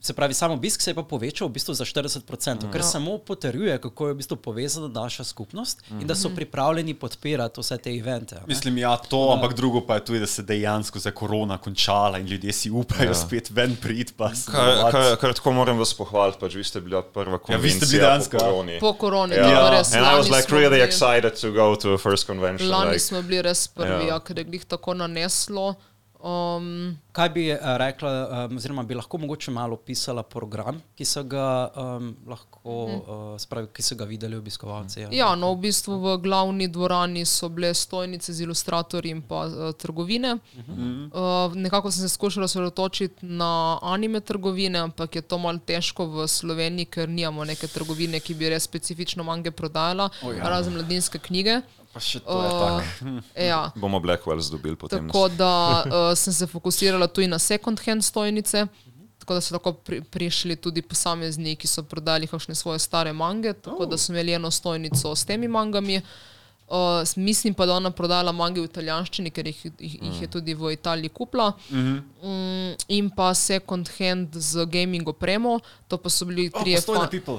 se 0.00 0.12
pravi, 0.12 0.34
samo 0.34 0.54
obisk 0.54 0.80
se 0.82 0.90
je 0.90 0.94
pa 0.94 1.02
povečal 1.02 1.48
v 1.48 1.52
bistvu 1.52 1.74
za 1.74 1.84
40%, 1.84 2.66
mm. 2.66 2.72
kar 2.72 2.82
samo 2.82 3.18
potrjuje, 3.18 3.78
kako 3.80 4.06
je 4.06 4.12
v 4.12 4.16
bistvu 4.16 4.36
povezana 4.36 4.88
naša 4.88 5.24
skupnost 5.24 5.82
mm 5.90 6.00
in 6.00 6.06
da 6.06 6.14
so 6.14 6.28
pripravljeni 6.28 6.94
podpirati 6.94 7.60
vse 7.60 7.78
te 7.78 7.90
evente. 7.90 8.34
ne. 8.34 8.40
Mislim, 8.46 8.78
ja, 8.78 8.96
to, 8.96 9.32
ampak 9.32 9.54
drugo 9.54 9.80
pa 9.86 9.94
je 9.94 10.04
tudi, 10.04 10.20
da 10.20 10.26
se 10.26 10.42
dejansko 10.42 10.98
za 10.98 11.10
korona 11.10 11.58
končala 11.58 12.18
in 12.18 12.26
ljudje 12.26 12.52
si 12.52 12.70
upajo 12.70 13.08
ja. 13.08 13.14
spet 13.14 13.50
ven. 13.50 13.76
Pa 14.16 14.30
Kar, 14.52 14.90
kar, 14.90 15.16
kar 15.16 15.34
tako 15.34 15.52
moram 15.52 15.78
vas 15.78 15.94
pohvaliti, 15.94 16.38
pač 16.40 16.54
vi 16.54 16.64
ste 16.64 16.80
bila 16.80 17.02
prva 17.02 17.38
Ja, 17.48 17.56
vi 17.56 17.70
ste 17.70 17.80
konvencija 17.80 17.88
bili 17.88 18.00
dejansko, 18.00 18.30
po 18.30 18.44
ja. 18.44 18.50
koroni. 18.50 18.78
Po 18.80 18.92
koroni, 18.92 19.34
Ja. 19.34 19.48
je 19.48 19.78
res. 19.78 19.94
And 19.94 20.04
I 20.06 20.14
was 20.20 20.36
like 20.36 20.52
really 20.52 20.76
bili- 20.76 20.86
excited 20.86 21.40
to 21.40 21.52
go 21.52 21.76
to 21.76 21.94
a 21.94 21.98
first 21.98 22.26
convention. 22.26 22.70
Lani 22.70 22.90
like, 22.90 22.98
smo 22.98 23.22
bili 23.22 23.42
res 23.42 23.68
prvi, 23.68 24.06
Ja. 24.06 24.14
ja. 24.14 24.20
ker 24.20 24.38
je 24.38 24.44
glih 24.44 24.64
tako 24.64 24.94
naneslo. 24.94 25.74
Um, 26.24 26.96
Kaj 27.12 27.28
bi 27.28 27.42
uh, 27.52 27.58
rekla, 27.76 28.10
um, 28.48 28.56
oziroma 28.56 28.82
bi 28.82 28.94
lahko 28.94 29.18
mogoče 29.18 29.50
malo 29.50 29.74
opisala 29.74 30.22
program, 30.22 30.78
ki 30.96 31.04
so 31.04 31.20
ga 31.28 31.68
um, 31.76 32.06
lahko, 32.26 32.76
uh, 32.86 33.24
spravi, 33.38 33.68
ki 33.76 33.84
so 33.84 33.96
ga 34.00 34.06
videli 34.08 34.36
obiskovalci? 34.36 35.02
Ja. 35.02 35.10
ja, 35.12 35.28
no, 35.36 35.52
v 35.52 35.66
bistvu 35.66 35.98
v 36.00 36.16
glavni 36.24 36.70
dvorani 36.72 37.26
so 37.28 37.50
bile 37.52 37.74
stojnice 37.76 38.32
z 38.32 38.46
ilustratorji 38.46 39.12
in 39.12 39.20
pa 39.20 39.44
uh, 39.44 39.68
trgovine. 39.76 40.38
Uh, 40.56 41.52
nekako 41.54 41.92
sem 41.92 42.08
se 42.08 42.14
skušala 42.14 42.48
osredotočiti 42.48 43.26
na 43.26 43.78
anime 43.82 44.20
trgovine, 44.20 44.78
ampak 44.78 45.20
je 45.20 45.22
to 45.22 45.38
malo 45.38 45.60
težko 45.60 46.08
v 46.08 46.28
Sloveniji, 46.28 46.88
ker 46.88 47.08
nimamo 47.08 47.44
neke 47.44 47.68
trgovine, 47.68 48.20
ki 48.20 48.34
bi 48.34 48.48
res 48.48 48.64
specifično 48.64 49.28
mange 49.28 49.52
prodajala, 49.52 50.08
ja. 50.24 50.48
razen 50.48 50.72
mladinske 50.72 51.20
knjige. 51.20 51.60
Pa 51.94 52.00
še 52.00 52.20
to 52.20 52.34
je 52.34 52.48
Uh, 52.48 52.58
tako. 52.58 53.22
ja. 53.38 53.70
Bomo 53.76 54.00
Blackwells 54.00 54.50
dobili 54.50 54.76
potem. 54.76 55.06
Tako 55.06 55.28
da 55.30 55.50
uh, 55.80 55.92
sem 56.16 56.32
se 56.32 56.46
fokusirala 56.46 57.06
tudi 57.06 57.28
na 57.28 57.38
second-hand 57.38 58.02
stojnice. 58.02 58.66
Tako 59.18 59.34
da 59.34 59.40
so 59.40 59.54
tako 59.54 59.72
pri, 59.74 60.02
prišli 60.02 60.56
tudi 60.56 60.82
posamezniki, 60.82 61.56
ki 61.56 61.66
so 61.66 61.82
prodali 61.82 62.26
kakšne 62.26 62.54
svoje 62.54 62.78
stare 62.78 63.12
mange, 63.14 63.54
tako 63.54 63.86
da 63.86 63.96
so 63.96 64.12
imeli 64.12 64.32
eno 64.32 64.50
stojnico 64.50 65.14
s 65.14 65.24
temi 65.24 65.48
mangami. 65.48 66.02
Uh, 66.66 66.76
mislim 67.16 67.54
pa, 67.54 67.66
da 67.66 67.74
ona 67.74 67.90
prodala 67.90 68.32
mange 68.32 68.58
v 68.58 68.64
italijanščini, 68.64 69.30
ker 69.30 69.46
jih, 69.46 69.58
jih, 69.78 69.94
jih 70.02 70.20
je 70.20 70.28
tudi 70.28 70.54
v 70.54 70.72
Italiji 70.72 71.08
kupila. 71.10 71.52
Mm, 71.70 71.98
in 72.88 73.10
pa 73.10 73.34
second 73.34 73.88
hand 73.98 74.32
z 74.34 74.64
gaming 74.66 75.06
opremo, 75.06 75.58
to 75.88 75.96
pa 75.96 76.08
so 76.08 76.24
bili 76.24 76.50
trije 76.50 76.76
Postojna 76.78 77.04
fa- 77.04 77.10
people. 77.10 77.38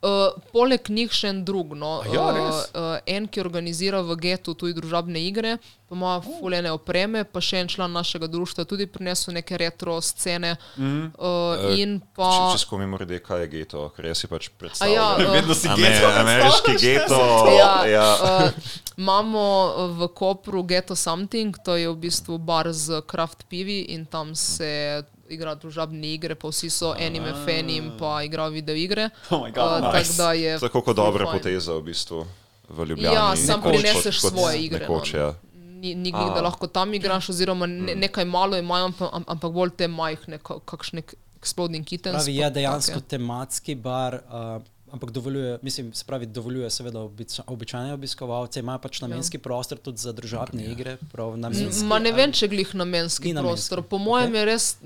Uh, 0.00 0.32
poleg 0.52 0.88
njih 0.88 1.12
še 1.12 1.30
en 1.32 1.42
drug. 1.44 1.74
No. 1.78 2.00
A 2.04 2.08
ja, 2.12 2.24
res? 2.36 2.62
uh, 2.70 2.80
uh, 2.80 2.96
en, 3.08 3.28
ki 3.28 3.42
organizira 3.42 4.02
v 4.04 4.16
getu 4.20 4.54
tudi 4.54 4.76
družabne 4.76 5.20
igre, 5.24 5.56
pa 5.88 5.96
ima 5.96 6.12
fulene 6.24 6.72
opreme, 6.72 7.24
pa 7.24 7.42
še 7.44 7.62
en 7.64 7.70
član 7.72 7.92
našega 7.96 8.28
društva 8.30 8.64
tudi 8.68 8.86
prinesel 8.90 9.34
neke 9.36 9.58
retro 9.60 9.96
scene. 10.04 10.54
Mm. 10.76 11.10
Uh, 11.16 11.76
in 11.80 11.96
pa. 12.16 12.30
Če, 12.30 12.58
če 12.58 12.62
skomi 12.64 12.88
reči, 13.00 13.22
kaj 13.24 13.44
je 13.44 13.52
geto, 13.56 13.86
ker 13.96 14.10
jaz 14.10 14.24
si 14.24 14.30
pač 14.30 14.48
ja, 14.48 14.56
predstavljam. 14.62 15.24
uh, 15.26 15.34
Vedno 15.36 15.56
si 15.56 15.72
geto. 15.76 16.10
ameriški 16.24 16.76
geto. 16.80 17.22
Ja, 17.56 17.72
ja. 17.88 18.08
uh, 18.16 18.74
imamo 19.00 19.46
uh, 19.46 19.94
v 20.00 20.10
Kopru 20.16 20.64
Ghetto 20.68 20.96
Something, 20.96 21.56
to 21.64 21.76
je 21.80 21.88
v 21.88 21.96
bistvu 22.08 22.38
bar 22.38 22.68
z 22.72 23.00
kraft 23.08 23.48
pivi 23.48 23.82
in 23.96 24.04
tam 24.04 24.36
se 24.36 25.02
igra 25.30 25.54
družabne 25.54 26.14
igre, 26.14 26.34
pa 26.34 26.48
vsi 26.48 26.70
so 26.70 26.92
anime 26.92 27.32
fani 27.46 27.76
in 27.76 27.90
pa 27.98 28.22
igrajo 28.22 28.50
video 28.50 28.74
igre. 28.74 29.10
Oh 29.30 29.46
God, 29.50 29.82
uh, 29.82 29.94
nice. 29.94 30.10
tako 30.10 30.16
da 30.16 30.32
je 30.32 30.58
Tako 30.60 30.92
dobra 30.92 31.26
fajn. 31.26 31.38
poteza 31.38 31.74
v 31.74 31.82
bistvu 31.82 32.26
v 32.68 32.84
Ljubljani. 32.84 33.14
Ja, 33.16 33.36
sam 33.36 33.60
Nekoč 33.60 33.72
prineseš 33.72 34.20
svoje 34.20 34.58
igre. 34.58 34.78
Nekoč, 34.78 35.12
no. 35.12 35.18
ja. 35.18 35.34
Ni, 35.80 35.94
ni 35.94 36.10
glih, 36.12 36.28
da 36.34 36.42
lahko 36.44 36.66
tam 36.66 36.94
igraš, 36.94 37.28
oziroma 37.32 37.66
ne, 37.66 37.94
nekaj 37.94 38.24
malo 38.24 38.56
imajo, 38.58 38.92
ampak, 39.26 39.52
bolj 39.52 39.70
te 39.76 39.88
majhne, 39.88 40.38
ka- 40.38 40.60
kakšne 40.64 41.02
Exploding 41.40 41.84
Kittens. 41.88 42.24
Pravi, 42.24 42.36
je 42.36 42.50
dejansko 42.50 42.98
take. 43.00 43.08
tematski 43.08 43.74
bar, 43.74 44.18
uh, 44.28 44.60
ampak 44.92 45.10
dovoljuje, 45.10 45.58
mislim, 45.62 45.94
se 45.94 46.04
pravi, 46.04 46.26
dovoljuje 46.26 46.70
seveda 46.70 47.00
običa, 47.00 47.42
običajne 47.46 47.94
obiskovalce, 47.94 48.60
ima 48.60 48.78
pač 48.78 49.00
namenski 49.00 49.36
ja. 49.36 49.40
prostor 49.40 49.78
tudi 49.78 49.98
za 49.98 50.12
družabne 50.12 50.64
igre. 50.64 50.96
Prav, 51.12 51.36
namenski, 51.36 51.84
Ma 51.84 51.98
ne 51.98 52.12
vem, 52.12 52.32
če 52.32 52.48
glih 52.48 52.74
namenski 52.74 53.24
Ni 53.24 53.34
namenski. 53.34 53.50
prostor. 53.68 53.82
Po 53.82 53.98
mojem 53.98 54.34
je 54.34 54.44
res 54.44 54.76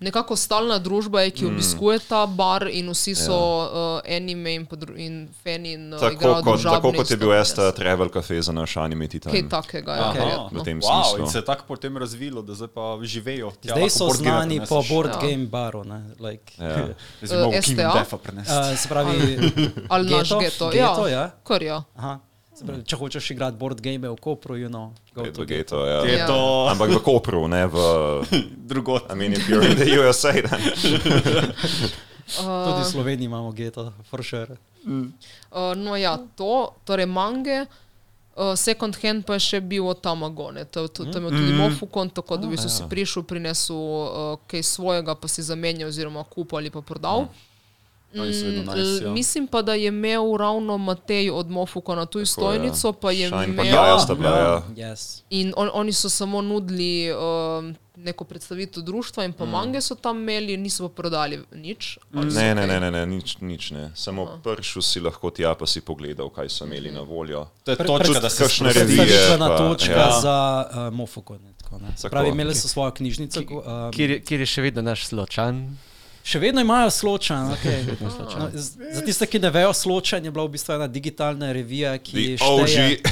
nekako 0.00 0.36
stalna 0.36 0.78
družba, 0.78 1.20
je, 1.20 1.30
ki 1.32 1.46
obiskuje 1.46 1.98
ta 2.00 2.26
bar 2.26 2.68
in 2.68 2.88
vsi 2.88 3.14
so 3.16 3.34
uh, 3.34 3.68
anime 4.06 4.54
in, 4.54 4.66
in 4.96 5.14
fani 5.36 5.72
in 5.72 5.94
uh, 5.94 6.00
Tako 6.00 6.12
igrajo 6.14 6.42
kot, 6.42 6.62
tako 6.62 6.92
kot 6.92 7.10
je 7.10 7.16
bil 7.16 7.32
Esta. 7.32 7.72
Travel 7.72 8.08
Cafe 8.08 8.42
za 8.42 8.52
naš 8.52 8.76
anime 8.76 9.08
titan. 9.08 9.32
Kaj 9.32 9.48
takega, 9.50 9.92
ja, 9.92 10.08
Ok. 10.08 10.16
verjetno. 10.16 10.48
V 10.52 10.64
tem 10.64 10.78
wow, 10.78 11.02
smislu. 11.02 11.18
in 11.18 11.26
se 11.26 11.38
je 11.38 11.44
tako 11.44 11.64
potem 11.66 11.96
razvilo, 11.96 12.42
da 12.42 12.54
zdaj 12.54 12.68
pa 12.68 12.98
živejo. 13.02 13.50
Tja, 13.52 13.72
Zdaj 13.72 13.90
so 13.90 14.08
znani 14.10 14.60
po 14.62 14.82
board 14.84 15.10
Ja. 15.12 15.20
game 15.20 15.46
baru. 15.46 15.84
Ne, 15.84 16.00
like, 16.20 16.52
Ja. 16.58 16.88
Zdaj 17.22 17.38
mogel 17.38 17.52
Eh, 17.52 17.62
Kingdom 17.62 17.84
STA? 17.84 17.98
Death 18.00 18.14
prenesti. 18.18 18.52
uh, 18.52 18.78
se 18.78 18.88
pravi, 18.88 19.16
Ali 19.88 20.10
naš 20.10 20.28
Geto? 20.28 20.40
geto. 20.40 20.70
Geto, 20.70 21.08
ja, 21.08 21.20
ja. 21.20 21.30
kar 21.44 21.62
ja. 21.62 21.82
aha, 21.96 22.18
se 22.54 22.66
pravi, 22.66 22.84
če 22.84 22.96
hočeš 22.96 23.30
igrati 23.30 23.56
board 23.56 23.80
game 23.80 24.08
v 24.08 24.16
Kopru, 24.20 24.56
you 24.56 24.68
know, 24.68 24.90
go 25.14 25.24
to 25.24 25.30
to 25.30 25.44
Geto. 25.44 25.80
geto, 25.80 25.86
ja. 25.86 26.00
Je 26.04 26.18
Ja. 26.18 26.26
to 26.26 26.66
Ampak 26.70 26.90
v 26.90 27.00
Kopru, 27.02 27.48
ne 27.48 27.66
v. 27.66 27.76
drugot. 28.72 29.10
I 29.10 29.14
mean, 29.14 29.32
if 29.32 29.48
you're 29.48 29.64
in 29.64 29.76
the 29.76 29.88
USA, 30.00 30.32
then. 30.32 30.60
Tudi 32.42 32.80
v 32.82 32.88
Sloveniji 32.90 33.24
imamo 33.26 33.52
Geto, 33.52 33.92
for 34.08 34.22
sure. 34.24 34.56
Uh, 34.86 35.74
no, 35.76 35.96
ja, 35.96 36.16
to, 36.36 36.72
torej 36.84 37.06
mange. 37.06 37.66
Uh, 38.32 38.56
second 38.56 38.96
hand 39.02 39.26
pa 39.28 39.36
je 39.36 39.44
še 39.44 39.58
bil 39.60 39.84
od 39.84 40.00
Tamagone, 40.00 40.64
to, 40.64 40.88
to, 40.88 41.04
to 41.04 41.12
je 41.12 41.20
imel 41.20 41.30
tudi 41.36 41.52
Mofukon, 41.52 42.08
tako 42.08 42.38
da 42.40 42.48
bi 42.48 42.56
ja. 42.56 42.64
si 42.64 42.80
prišel, 42.88 43.28
prinesel 43.28 43.76
uh, 43.76 44.40
kaj 44.48 44.64
svojega, 44.64 45.12
pa 45.12 45.28
si 45.28 45.44
zamenjal, 45.44 45.92
oziroma 45.92 46.24
kupil 46.24 46.56
ali 46.62 46.72
pa 46.72 46.80
prodal. 46.80 47.28
So 47.28 47.28
vedno 47.28 47.51
Mm, 48.14 48.20
nice, 48.20 48.46
l- 48.72 49.02
ja. 49.02 49.10
Mislim 49.10 49.46
pa, 49.46 49.62
da 49.62 49.74
je 49.74 49.88
imel 49.88 50.36
ravno 50.36 50.78
Matej 50.78 51.30
od 51.30 51.50
Mofukona 51.50 52.06
tu 52.06 52.26
stojnico, 52.26 52.92
pa 52.92 53.10
je 53.10 53.26
Shine 53.26 53.56
pa 53.56 53.62
imel. 53.62 53.74
Kaja 53.74 53.98
sta 53.98 54.14
bila, 54.14 54.38
ja. 54.38 54.62
Yes. 54.76 55.22
In 55.30 55.52
on, 55.56 55.70
oni 55.72 55.92
so 55.92 56.08
samo 56.08 56.42
nudili 56.42 57.12
um, 57.12 57.74
neko 57.96 58.24
predstavitev 58.24 58.82
društva, 58.82 59.24
in 59.24 59.32
pa 59.32 59.44
mm. 59.44 59.50
mange 59.50 59.80
so 59.80 59.94
tam 59.94 60.16
imeli, 60.18 60.56
niso 60.56 60.88
pa 60.88 60.94
prodali 60.94 61.40
nič. 61.52 61.98
So 62.12 62.20
Ne, 62.20 62.54
ne, 62.54 62.66
ne, 62.66 62.80
ne, 62.80 62.90
ne 62.90 63.06
nič, 63.06 63.36
nič 63.40 63.70
ne. 63.70 63.90
Samo 63.94 64.40
pršel 64.44 64.82
si 64.82 65.00
lahko 65.00 65.30
tja, 65.30 65.54
pa 65.54 65.66
si 65.66 65.80
pogledal, 65.80 66.28
kaj 66.30 66.48
so 66.48 66.64
imeli 66.64 66.90
na 66.90 67.00
voljo. 67.00 67.46
To 67.64 67.70
je 67.70 67.76
točka, 67.76 68.20
da 68.20 68.30
se 68.30 68.42
kakšne 68.44 68.70
sprosti. 68.70 68.78
revije. 68.80 68.96
Predstavitvena 68.98 69.48
pa, 69.48 69.56
točka 69.58 69.92
ja. 69.92 70.20
za 70.20 70.64
uh. 70.90 71.08
Tako, 71.62 71.78
ne. 71.78 71.88
Tako. 71.96 72.08
pravi, 72.10 72.28
imeli 72.28 72.54
so 72.54 72.68
svojo 72.68 72.90
knjižnico. 72.90 73.40
Um, 73.40 73.92
Kjer, 73.92 74.10
je- 74.10 74.20
kjer 74.20 74.40
je 74.40 74.46
še 74.46 74.62
vedno 74.62 74.82
naš 74.82 75.06
sločan. 75.06 75.76
Še 76.24 76.38
vedno 76.38 76.60
imajo 76.60 76.90
sločan. 76.90 77.50
Okay. 77.56 77.84
No, 78.00 78.48
za 78.94 79.02
tiste, 79.04 79.26
ki 79.26 79.38
ne 79.42 79.50
vejo, 79.50 79.72
sločan 79.74 80.24
je 80.24 80.30
bila 80.30 80.46
v 80.46 80.54
bistvu 80.54 80.74
ena 80.74 80.86
digitalna 80.86 81.52
revija, 81.52 81.94
ki 81.98 82.38
šteje, 82.38 83.02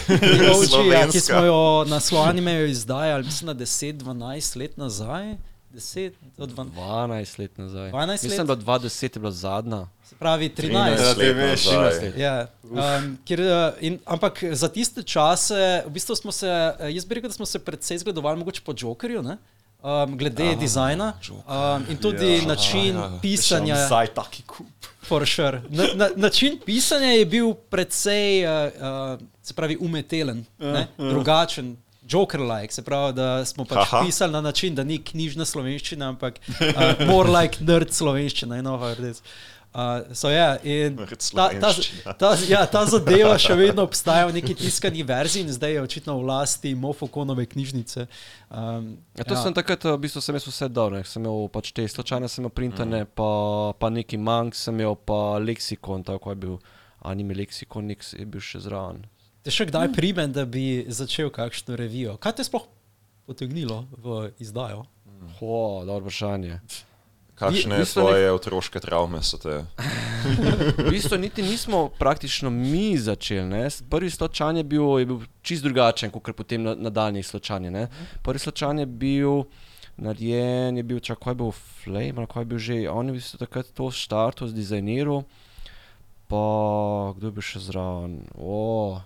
OG, 0.49 0.91
ja, 0.95 1.05
ki 1.11 1.21
smo 1.21 1.43
jo 1.45 1.61
na 1.91 2.01
slovani 2.01 2.43
izdajali, 2.71 3.25
mislim, 3.27 3.53
da 3.53 3.65
10-12 3.65 4.59
let 4.59 4.77
nazaj. 4.81 5.37
10 5.75 6.11
do 6.37 6.47
12, 6.47 6.71
12 6.75 7.39
let 7.39 7.59
nazaj. 7.59 7.91
12 7.91 8.11
Mislim, 8.11 8.39
let? 8.39 8.47
da 8.47 8.57
2010 8.57 9.05
je 9.05 9.21
bila 9.21 9.33
zadnja. 9.33 9.87
se 10.05 10.15
pravi 10.19 10.49
13. 10.49 10.71
13 10.71 10.97
Da 10.97 11.15
te 11.15 11.21
let 11.21 11.37
veš, 11.37 11.67
nazaj. 11.67 12.13
Ja, 12.17 12.47
um, 12.63 13.19
kjer, 13.25 13.41
uh, 13.41 13.73
in, 13.81 13.99
ampak 14.05 14.45
za 14.53 14.69
tiste 14.69 15.03
čase, 15.03 15.83
v 15.87 15.91
bistvu 15.91 16.17
smo 16.17 16.33
se, 16.33 16.47
eh, 16.49 16.91
jaz 16.91 17.05
bi 17.05 17.15
rekel, 17.15 17.31
da 17.31 17.35
smo 17.35 17.47
se 17.47 17.59
predvsej 17.59 17.99
zgledovali 17.99 18.39
mogoče 18.39 18.63
po 18.67 18.75
Jokerju, 18.79 19.23
ne? 19.23 19.37
Um, 19.83 20.19
glede 20.19 20.51
Aha, 20.51 20.61
dizajna 20.61 21.13
um, 21.31 21.85
in 21.89 21.97
tudi 21.97 22.37
ja, 22.37 22.47
način 22.47 22.97
ja, 22.97 23.11
pisanja. 23.23 23.87
Zdaj 23.87 24.07
taki 24.07 24.43
kup. 24.43 24.67
For 25.09 25.27
sure. 25.27 25.63
na, 25.69 25.85
na, 25.95 26.09
način 26.17 26.59
pisanja 26.67 27.07
je 27.07 27.27
bil 27.27 27.55
precej, 27.55 28.45
uh, 28.47 28.73
uh, 28.75 29.27
se 29.43 29.55
pravi, 29.55 29.77
umetelen, 29.81 30.45
ne? 30.59 30.87
drugačen. 30.99 31.77
Joker-like, 32.11 32.73
se 32.75 32.83
pravi, 32.83 33.13
da 33.13 33.45
smo 33.45 33.65
pač 33.65 33.79
Haha. 33.89 34.05
pisali 34.05 34.33
na 34.33 34.41
način, 34.41 34.75
da 34.75 34.85
ni 34.85 34.99
knjižna 34.99 35.45
slovenščina, 35.45 36.09
ampak 36.09 36.41
uh, 36.49 37.07
more 37.07 37.31
like 37.31 37.65
nerd 37.65 37.93
slovenščina. 37.93 38.63
How 38.63 38.93
it 38.93 38.99
is. 38.99 39.23
Uh, 39.71 40.03
so, 40.15 40.27
yeah, 40.29 40.59
in 40.67 40.97
ta, 40.97 41.51
ta, 41.61 41.71
ta, 42.19 42.31
ja, 42.49 42.65
ta 42.67 42.81
zadeva 42.91 43.37
še 43.39 43.55
vedno 43.55 43.85
obstaja 43.87 44.27
v 44.27 44.35
neki 44.41 44.57
tiskani 44.59 45.05
verziji 45.07 45.47
in 45.47 45.53
zdaj 45.55 45.77
je 45.77 45.85
očitno 45.85 46.17
v 46.19 46.27
lasti 46.27 46.73
Mofokonove 46.75 47.47
knjižnice. 47.47 48.09
Um, 48.51 48.99
Ja, 49.15 49.23
to 49.23 49.37
ja. 49.37 49.45
sem 49.45 49.55
takrat, 49.55 49.87
v 49.87 49.95
bistvu 50.03 50.25
sem 50.25 50.35
jaz 50.35 50.49
vse 50.49 50.67
dal, 50.75 50.91
ne. 50.91 51.05
sem 51.07 51.23
imel 51.23 51.47
pač 51.55 51.71
te 51.77 51.87
sločane, 51.87 52.27
sem 52.27 52.43
imel 52.43 52.55
printane, 52.57 53.05
mm. 53.05 53.15
pa, 53.15 53.31
pa 53.79 53.93
neki 53.95 54.19
mank, 54.19 54.59
sem 54.59 54.75
imel 54.75 54.99
pa 54.99 55.39
leksikon, 55.39 56.03
tako 56.09 56.35
je 56.35 56.43
bil 56.43 56.59
anime 57.07 57.39
leksikon, 57.39 57.87
nek 57.93 58.03
je 58.03 58.27
bil 58.27 58.43
še 58.43 58.65
zraven. 58.67 59.05
Te 59.47 59.55
še 59.55 59.71
kdaj 59.71 59.93
primem, 59.95 60.35
da 60.35 60.49
bi 60.51 60.83
začel 60.91 61.31
kakšno 61.31 61.79
revijo? 61.79 62.19
Kaj 62.19 62.41
te 62.41 62.49
sploh 62.49 62.67
potegnilo 63.31 63.85
v 64.03 64.33
izdajo? 64.43 64.83
Ho, 65.39 65.85
dobro 65.87 66.09
vprašanje. 66.09 66.59
Kakšne 67.41 67.81
ste 67.89 68.01
tvoje 68.05 68.29
otroške 68.37 68.81
travme 68.85 69.23
so 69.25 69.41
te? 69.41 69.65
V 70.77 70.93
bistvu 70.93 71.17
niti 71.17 71.41
nismo 71.41 71.89
praktično 71.89 72.53
mi 72.53 72.93
začeli. 73.01 73.49
Ne. 73.49 73.65
Prvi 73.89 74.11
sločan 74.13 74.61
je 74.61 74.65
bil, 74.65 74.85
je 75.01 75.07
bil 75.09 75.25
čist 75.41 75.65
drugačen, 75.65 76.13
kot 76.13 76.37
potem 76.37 76.61
na- 76.61 76.77
nadaljnji 76.77 77.25
sločan. 77.25 77.65
Ne. 77.73 77.89
Prvi 78.21 78.39
sločan 78.39 78.85
je 78.85 78.87
bil 78.87 79.49
narejen, 79.97 80.77
je 80.77 80.85
bil 80.85 81.01
čak, 81.01 81.19
ko 81.19 81.33
je 81.33 81.39
bil 81.41 81.53
Flame, 81.53 82.21
ali 82.21 82.29
ko 82.29 82.45
je 82.45 82.49
bil 82.49 82.61
že, 82.61 82.77
on 82.93 83.09
je 83.09 83.13
v 83.13 83.17
bistvu 83.17 83.41
takrat 83.41 83.73
to 83.73 83.89
štartil, 83.89 84.53
zdizajniral. 84.53 85.25
Pa 86.29 86.45
kdo 87.17 87.33
bil 87.33 87.45
še 87.45 87.61
zraven? 87.61 88.29
Oh. 88.37 89.01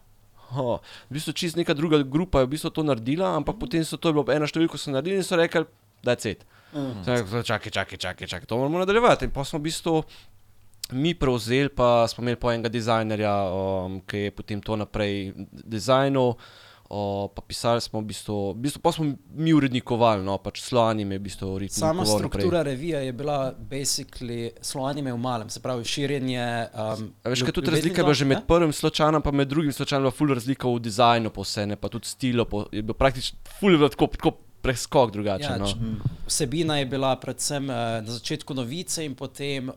Oh, 0.55 0.79
v 1.11 1.19
bistvu 1.19 1.35
čist 1.35 1.59
neka 1.59 1.75
druga 1.75 2.03
grupa 2.03 2.43
je 2.43 2.51
v 2.51 2.55
bistvu 2.55 2.71
to 2.71 2.83
naredila, 2.83 3.35
ampak 3.35 3.59
potem 3.59 3.83
so 3.83 3.99
to 3.99 4.11
bilo 4.15 4.27
ena 4.31 4.47
številka, 4.47 4.75
ko 4.75 4.79
so 4.79 4.91
naredili 4.95 5.23
in 5.23 5.27
so 5.27 5.39
rekli, 5.39 5.67
da 6.03 6.15
je 6.15 6.23
cet. 6.27 6.45
Čakaj, 6.75 7.71
čakaj, 7.71 7.97
čakaj, 7.99 8.27
čakaj, 8.29 8.47
to 8.47 8.59
moramo 8.59 8.79
nadaljevati. 8.79 9.25
In 9.25 9.31
pa 9.31 9.45
smo 9.45 9.59
v 9.59 9.63
bistvu 9.63 10.03
mi 10.93 11.15
prevzeli, 11.15 11.69
pa 11.69 12.09
smo 12.09 12.23
imeli 12.23 12.37
po 12.37 12.53
enega 12.53 12.69
dizajnerja, 12.69 13.35
um, 13.51 14.01
ki 14.01 14.29
je 14.29 14.31
potem 14.31 14.61
to 14.61 14.77
naprej 14.77 15.33
dizajnil. 15.51 16.35
O, 16.95 17.29
pa 17.33 17.43
pisali 17.43 17.81
smo 17.81 18.01
v 18.01 18.05
bistvu, 18.13 18.53
v 18.53 18.61
bistvu 18.61 18.81
pa 18.85 18.93
smo 18.93 19.07
mi 19.35 19.55
urednikovali, 19.57 20.21
no, 20.23 20.37
pač 20.39 20.61
slovanim 20.61 21.15
je 21.15 21.19
v 21.19 21.23
bistvu 21.25 21.49
urednikovali. 21.57 21.81
Sama 21.81 22.05
naprej. 22.05 22.19
struktura 22.21 22.63
revije 22.63 23.01
je 23.07 23.13
bila 23.13 23.55
basically 23.57 24.51
slovanime 24.61 25.13
v 25.13 25.19
malem, 25.19 25.49
se 25.51 25.63
pravi 25.65 25.85
širjenje. 25.85 26.69
Um, 26.75 27.09
A 27.25 27.33
veš, 27.33 27.43
kaj 27.43 27.57
tudi 27.57 27.73
ljubezni 27.73 27.89
razlika 27.89 28.01
je 28.01 28.03
do- 28.03 28.07
bila 28.07 28.15
že 28.15 28.25
med 28.25 28.39
ja? 28.39 28.45
prvim 28.47 28.73
sločanom 28.73 29.23
in 29.25 29.37
med 29.37 29.49
drugim 29.49 29.73
sločanom, 29.73 30.13
ful 30.13 30.29
razlika 30.29 30.69
v 30.69 30.79
dizajnu, 30.85 31.31
pa 31.31 31.41
vse 31.41 31.67
ne, 31.67 31.77
pa 31.77 31.89
tudi 31.89 32.07
stilu, 32.07 32.45
po, 32.45 32.67
je 32.71 32.83
bil 32.83 32.95
praktično 32.95 33.39
ful 33.59 33.73
je 33.73 33.91
tako, 33.91 34.07
tako 34.07 34.44
preskok 34.65 35.13
drugačen. 35.13 35.51
Ja, 35.53 35.57
no. 35.59 35.69
Vsebina 36.25 36.79
je 36.79 36.87
bila 36.87 37.17
predvsem 37.17 37.65
uh, 37.65 37.77
na 38.01 38.09
začetku 38.09 38.55
novice 38.55 39.05
in 39.05 39.15
potem 39.15 39.69
uh, 39.69 39.75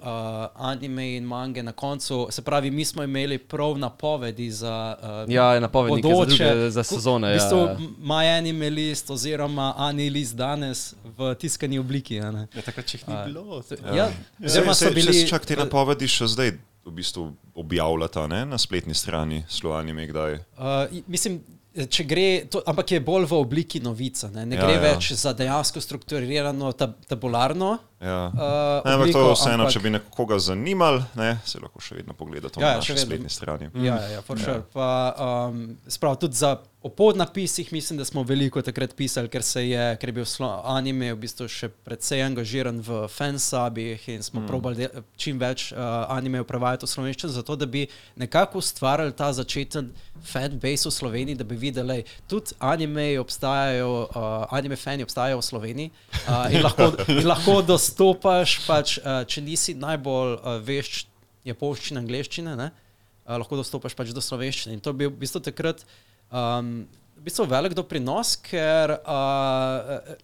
anime 0.55 1.15
in 1.15 1.25
mange 1.25 1.59
na 1.61 1.71
koncu. 1.73 2.27
Se 2.29 2.41
pravi, 2.41 2.71
mi 2.71 2.85
smo 2.85 3.03
imeli 3.03 3.37
prav 3.37 3.75
napovedi 3.77 4.47
za 4.49 4.95
uh, 4.95 5.27
Ja, 5.27 5.59
napovednike 5.59 6.07
za 6.07 6.15
bodoče. 6.15 6.43
druge- 6.45 6.69
za 6.69 6.83
sezone, 6.85 7.27
V 7.27 7.33
bistvu 7.33 7.57
ja, 7.57 7.63
ja. 7.65 7.77
My 7.99 8.37
Anime 8.37 8.69
list 8.69 9.09
oziroma 9.09 9.73
Ani 9.77 10.09
list 10.09 10.35
danes 10.35 10.85
v 11.17 11.35
tiskani 11.35 11.79
obliki. 11.79 12.19
a 12.19 12.31
ne. 12.31 12.47
Ja, 12.55 12.61
takrat, 12.61 12.87
jih 12.87 13.07
ni 13.07 13.13
A, 13.13 13.25
bilo. 13.25 13.63
Ja, 13.93 14.07
oziroma 14.39 14.73
so 14.73 14.85
Se- 14.85 14.91
bili. 14.91 15.13
se 15.13 15.27
Čak 15.27 15.45
te 15.45 15.55
napovedi 15.57 16.07
še 16.07 16.27
zdaj 16.27 16.51
v 16.85 16.91
bistvu 16.93 17.27
objavljata 17.55 18.27
ne? 18.27 18.45
na 18.45 18.57
spletni 18.57 18.93
strani 18.93 19.43
Slovenije, 19.49 20.07
kdaj. 20.07 20.33
Uh, 20.33 20.39
mislim, 21.07 21.41
če 21.85 22.03
gre, 22.09 22.27
to, 22.49 22.63
ampak 22.65 22.95
je 22.95 22.99
bolj 23.05 23.27
v 23.29 23.37
obliki 23.37 23.81
novica. 23.83 24.31
Ne, 24.33 24.45
ne 24.49 24.57
Ja, 24.57 24.65
gre 24.65 24.77
ja. 24.77 24.81
več 24.81 25.11
za 25.13 25.33
dejansko 25.37 25.81
strukturirano, 25.83 26.71
tab 26.73 26.97
tabularno. 27.05 27.77
Ja. 28.01 28.31
Uh, 28.33 28.85
Ne, 28.85 28.93
ampak 28.93 29.11
to 29.11 29.19
obliko, 29.19 29.33
vseeno, 29.33 29.63
ampak- 29.63 29.73
če 29.73 29.79
bi 29.79 29.89
nekoga 29.89 30.39
zanimali, 30.39 31.01
ne, 31.15 31.39
se 31.45 31.59
lahko 31.59 31.81
še 31.81 31.95
vedno 31.97 32.13
pogleda 32.13 32.49
to 32.49 32.61
Ja, 32.61 32.65
ja, 32.65 32.69
ja, 32.69 32.73
na 32.73 32.77
naši 32.77 32.93
vedno. 32.93 33.05
spletni 33.05 33.29
strani. 33.29 33.69
Ja, 33.73 33.95
ja, 33.95 34.07
ja, 34.17 34.21
for 34.21 34.37
sure. 34.37 34.61
Pa, 34.73 35.15
um, 35.49 35.77
sprav, 35.89 36.19
tudi 36.21 36.37
za 36.37 36.57
o 36.87 36.89
podnapisih 36.89 37.73
mislim, 37.73 37.97
da 37.97 38.05
smo 38.05 38.23
veliko 38.23 38.61
takrat 38.61 38.95
pisali, 38.95 39.27
ker, 39.29 39.41
je, 39.55 39.97
ker 39.99 40.09
je 40.09 40.13
bil 40.13 40.25
anime 40.63 41.09
v 41.13 41.17
bistvu 41.19 41.47
še 41.51 41.67
precej 41.69 42.21
angažiran 42.23 42.79
v 42.85 43.07
fansabih 43.11 44.05
in 44.13 44.23
smo 44.23 44.41
mm. 44.41 44.47
probali 44.47 44.87
čim 45.17 45.39
več 45.39 45.71
uh, 45.71 46.05
anime 46.13 46.43
prevajati 46.47 46.85
v 46.85 46.89
slovenščino, 46.89 47.31
zato 47.33 47.55
da 47.55 47.65
bi 47.65 47.87
nekako 48.15 48.61
ustvarjali 48.61 49.15
ta 49.17 49.33
začeten 49.33 49.89
fanbase 50.23 50.87
v 50.87 50.93
Sloveniji, 50.93 51.39
da 51.41 51.43
bi 51.43 51.57
videli, 51.59 51.99
ej, 51.99 52.05
tudi 52.29 52.55
anime 52.59 53.09
obstajajo, 53.19 53.89
uh, 54.07 54.45
anime 54.55 54.77
fani 54.79 55.03
obstajajo 55.03 55.41
v 55.41 55.47
Sloveniji 55.49 55.91
uh, 55.91 56.45
in, 56.53 56.63
lahko, 56.67 56.91
in 57.09 57.27
lahko 57.27 57.57
dostopaš, 57.87 58.59
pač, 58.67 58.97
uh, 58.99 59.23
če 59.23 59.41
nisi 59.41 59.75
najbolj 59.79 60.35
uh, 60.35 60.59
vešč 60.63 61.07
japonščine, 61.47 62.01
angleščine, 62.03 62.55
ne, 62.59 62.67
uh, 63.23 63.37
lahko 63.39 63.59
dostopaš 63.59 63.95
pač 63.95 64.11
do 64.11 64.23
slovenščine. 64.23 64.75
In 64.75 64.83
to 64.83 64.91
je 64.91 64.99
bil 64.99 65.11
v 65.13 65.21
bistvu 65.23 65.39
takrat 65.43 65.85
um, 66.27 66.83
v 67.17 67.25
bistvu 67.25 67.47
velik 67.49 67.75
doprinos, 67.77 68.35
ker 68.43 68.97
uh, 68.99 70.15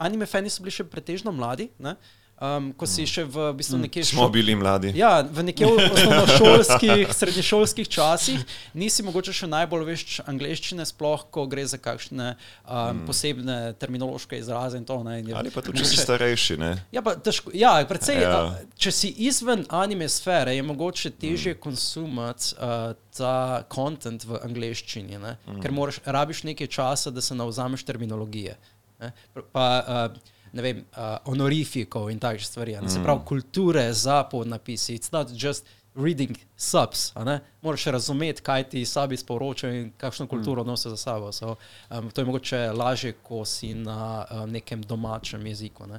anime 0.00 0.28
fani 0.30 0.52
so 0.52 0.62
bili 0.62 0.74
še 0.74 0.86
pretežno 0.88 1.34
mladi, 1.34 1.68
ne, 1.82 1.96
um, 2.40 2.70
ko 2.76 2.88
si 2.88 3.04
še 3.08 3.24
v 3.28 3.50
bistvu 3.56 3.78
nekje 3.84 4.04
Smo 4.10 4.28
bili 4.32 4.56
mladi. 4.56 4.92
Ja, 4.96 5.20
v 5.22 5.44
nekje 5.44 5.68
osnovnošolskih, 5.70 7.12
srednješolskih 7.14 7.88
časih 7.88 8.44
nisi 8.74 9.04
mogoče 9.06 9.34
še 9.36 9.50
najbolj 9.50 9.86
vešč 9.90 10.16
angleščine, 10.30 10.86
sploh 10.88 11.26
ko 11.30 11.44
gre 11.50 11.66
za 11.68 11.78
kakšne 11.80 12.32
um, 12.32 12.72
mm. 12.72 13.04
posebne 13.08 13.58
terminološke 13.80 14.40
izraze 14.40 14.80
in 14.80 14.88
to. 14.88 15.00
Ne, 15.04 15.20
in 15.20 15.30
je 15.32 15.36
Ali 15.36 15.52
pa 15.52 15.64
tudi, 15.64 15.82
če 15.82 15.92
si 15.92 16.00
starejši. 16.00 16.58
Ne? 16.60 16.72
Ja, 16.94 17.04
pa 17.04 17.14
težko, 17.16 17.52
ja, 17.56 17.76
predvsej, 17.88 18.20
Ja. 18.20 18.30
ja. 18.30 18.64
Če 18.80 18.90
si 18.92 19.08
izven 19.28 19.62
anime 19.72 20.08
sfere, 20.10 20.52
je 20.56 20.64
mogoče 20.66 21.12
težje 21.20 21.54
mm. 21.54 21.60
konsumati 21.62 22.56
uh, 22.56 22.90
ta 23.16 23.62
kontent 23.68 24.24
v 24.28 24.40
angleščini, 24.44 25.20
ne? 25.20 25.36
mm. 25.46 25.60
ker 25.62 25.74
moraš, 25.74 26.00
rabiš 26.04 26.44
nekaj 26.48 26.70
časa, 26.72 27.12
da 27.14 27.24
se 27.24 27.36
navzameš 27.38 27.84
terminologije. 27.88 28.56
Ne? 29.00 29.12
Pa, 29.52 29.66
uh, 29.80 30.36
ne 30.52 30.62
vem, 30.62 30.84
uh, 30.96 31.16
honorifikov 31.24 32.10
in 32.10 32.18
takšne 32.18 32.46
stvari. 32.46 32.78
Ne? 32.82 32.90
Se 32.90 33.02
pravi, 33.02 33.24
kulture 33.26 33.92
za 33.92 34.22
podnapisi. 34.30 34.98
It's 34.98 35.12
not 35.12 35.30
just 35.34 35.66
reading 35.94 36.36
subs. 36.56 37.12
a 37.14 37.24
ne? 37.24 37.40
Moraš 37.62 37.84
razumeti, 37.84 38.42
kaj 38.42 38.64
ti 38.64 38.84
sabi 38.84 39.16
sporočajo 39.16 39.74
in 39.74 39.92
kakšno 39.98 40.26
kulturo 40.26 40.64
nosijo 40.64 40.90
za 40.90 40.96
sabo. 40.96 41.32
So, 41.32 41.54
um, 41.90 42.10
to 42.10 42.20
je 42.20 42.24
mogoče 42.24 42.58
lažje, 42.72 43.12
ko 43.12 43.44
si 43.44 43.74
na 43.74 44.24
um, 44.30 44.50
nekem 44.50 44.82
domačem 44.82 45.46
jeziku. 45.46 45.86
Ne? 45.86 45.98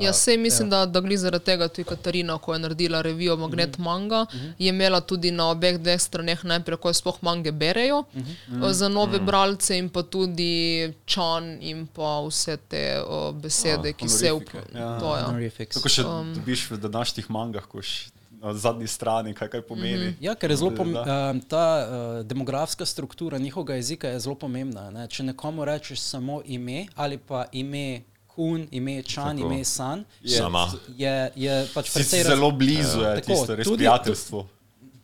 Ja, 0.00 0.12
sej 0.12 0.36
mislim, 0.36 0.68
ja. 0.68 0.70
da, 0.70 0.86
da 0.86 1.00
gli 1.00 1.16
zaradi 1.16 1.44
tega 1.44 1.68
tudi 1.68 1.84
Katarina, 1.84 2.38
ko 2.38 2.52
je 2.52 2.58
naredila 2.58 3.02
revijo 3.02 3.36
Magnet 3.36 3.78
Mhm. 3.78 3.82
Manga, 3.82 4.26
je 4.58 4.68
imela 4.68 5.00
tudi 5.00 5.30
na 5.30 5.50
obeh 5.50 5.78
dveh 5.78 6.00
straneh 6.00 6.44
najprej, 6.44 6.76
ko 6.76 6.92
sploh 6.92 7.18
mange 7.22 7.52
berejo 7.52 8.04
Mhm. 8.14 8.62
o, 8.62 8.72
za 8.72 8.88
nove 8.88 9.18
bralce 9.18 9.78
in 9.78 9.88
pa 9.88 10.02
tudi 10.02 10.92
čan 11.06 11.58
in 11.62 11.86
pa 11.86 12.20
vse 12.20 12.56
te 12.68 13.00
o, 13.06 13.32
besede, 13.32 13.92
ki 13.92 14.08
se 14.08 14.30
honorifique, 14.30 14.60
up... 14.60 14.74
ja. 14.74 14.98
To, 14.98 15.16
ja. 15.16 15.50
Kako 15.66 15.88
še 15.88 16.04
um, 16.04 16.34
dobiš 16.34 16.70
v 16.70 16.76
današnjih 16.76 17.30
mangah, 17.30 17.66
ko 17.66 17.82
še 17.82 18.10
na 18.40 18.54
zadnji 18.54 18.86
strani, 18.88 19.34
kaj, 19.34 19.48
kaj 19.48 19.62
pomeni. 19.62 20.14
Ja, 20.20 20.34
ker 20.34 20.50
je 20.50 20.56
zelo 20.56 20.70
pom, 20.72 20.92
Da. 20.92 21.02
um, 21.30 21.40
ta 21.42 21.64
uh, 21.78 21.86
demografska 22.24 22.86
struktura 22.86 23.38
njihovega 23.38 23.74
jezika 23.74 24.08
je 24.08 24.20
zelo 24.20 24.34
pomembna. 24.34 24.90
Ne? 24.90 25.08
Če 25.08 25.22
nekomu 25.24 25.64
rečeš 25.64 26.00
samo 26.00 26.40
ime 26.46 26.86
ali 26.96 27.18
pa 27.18 27.44
ime 27.52 28.00
kun, 28.26 28.66
ime 28.70 29.02
čan, 29.04 29.36
Tako. 29.36 29.46
ime 29.46 29.64
san, 29.64 30.04
Je- 30.22 30.38
Sama. 30.38 30.64
je, 30.88 31.14
je 31.36 31.66
pač 31.74 31.86
Si 31.86 31.94
precej 31.94 32.22
zelo 32.24 32.50
blizu, 32.52 33.00
je 33.00 33.14
Tako, 33.14 33.26
tisto 33.26 33.54
res 33.54 33.66
tudi- 33.66 33.76
prijateljstvo. 33.76 34.46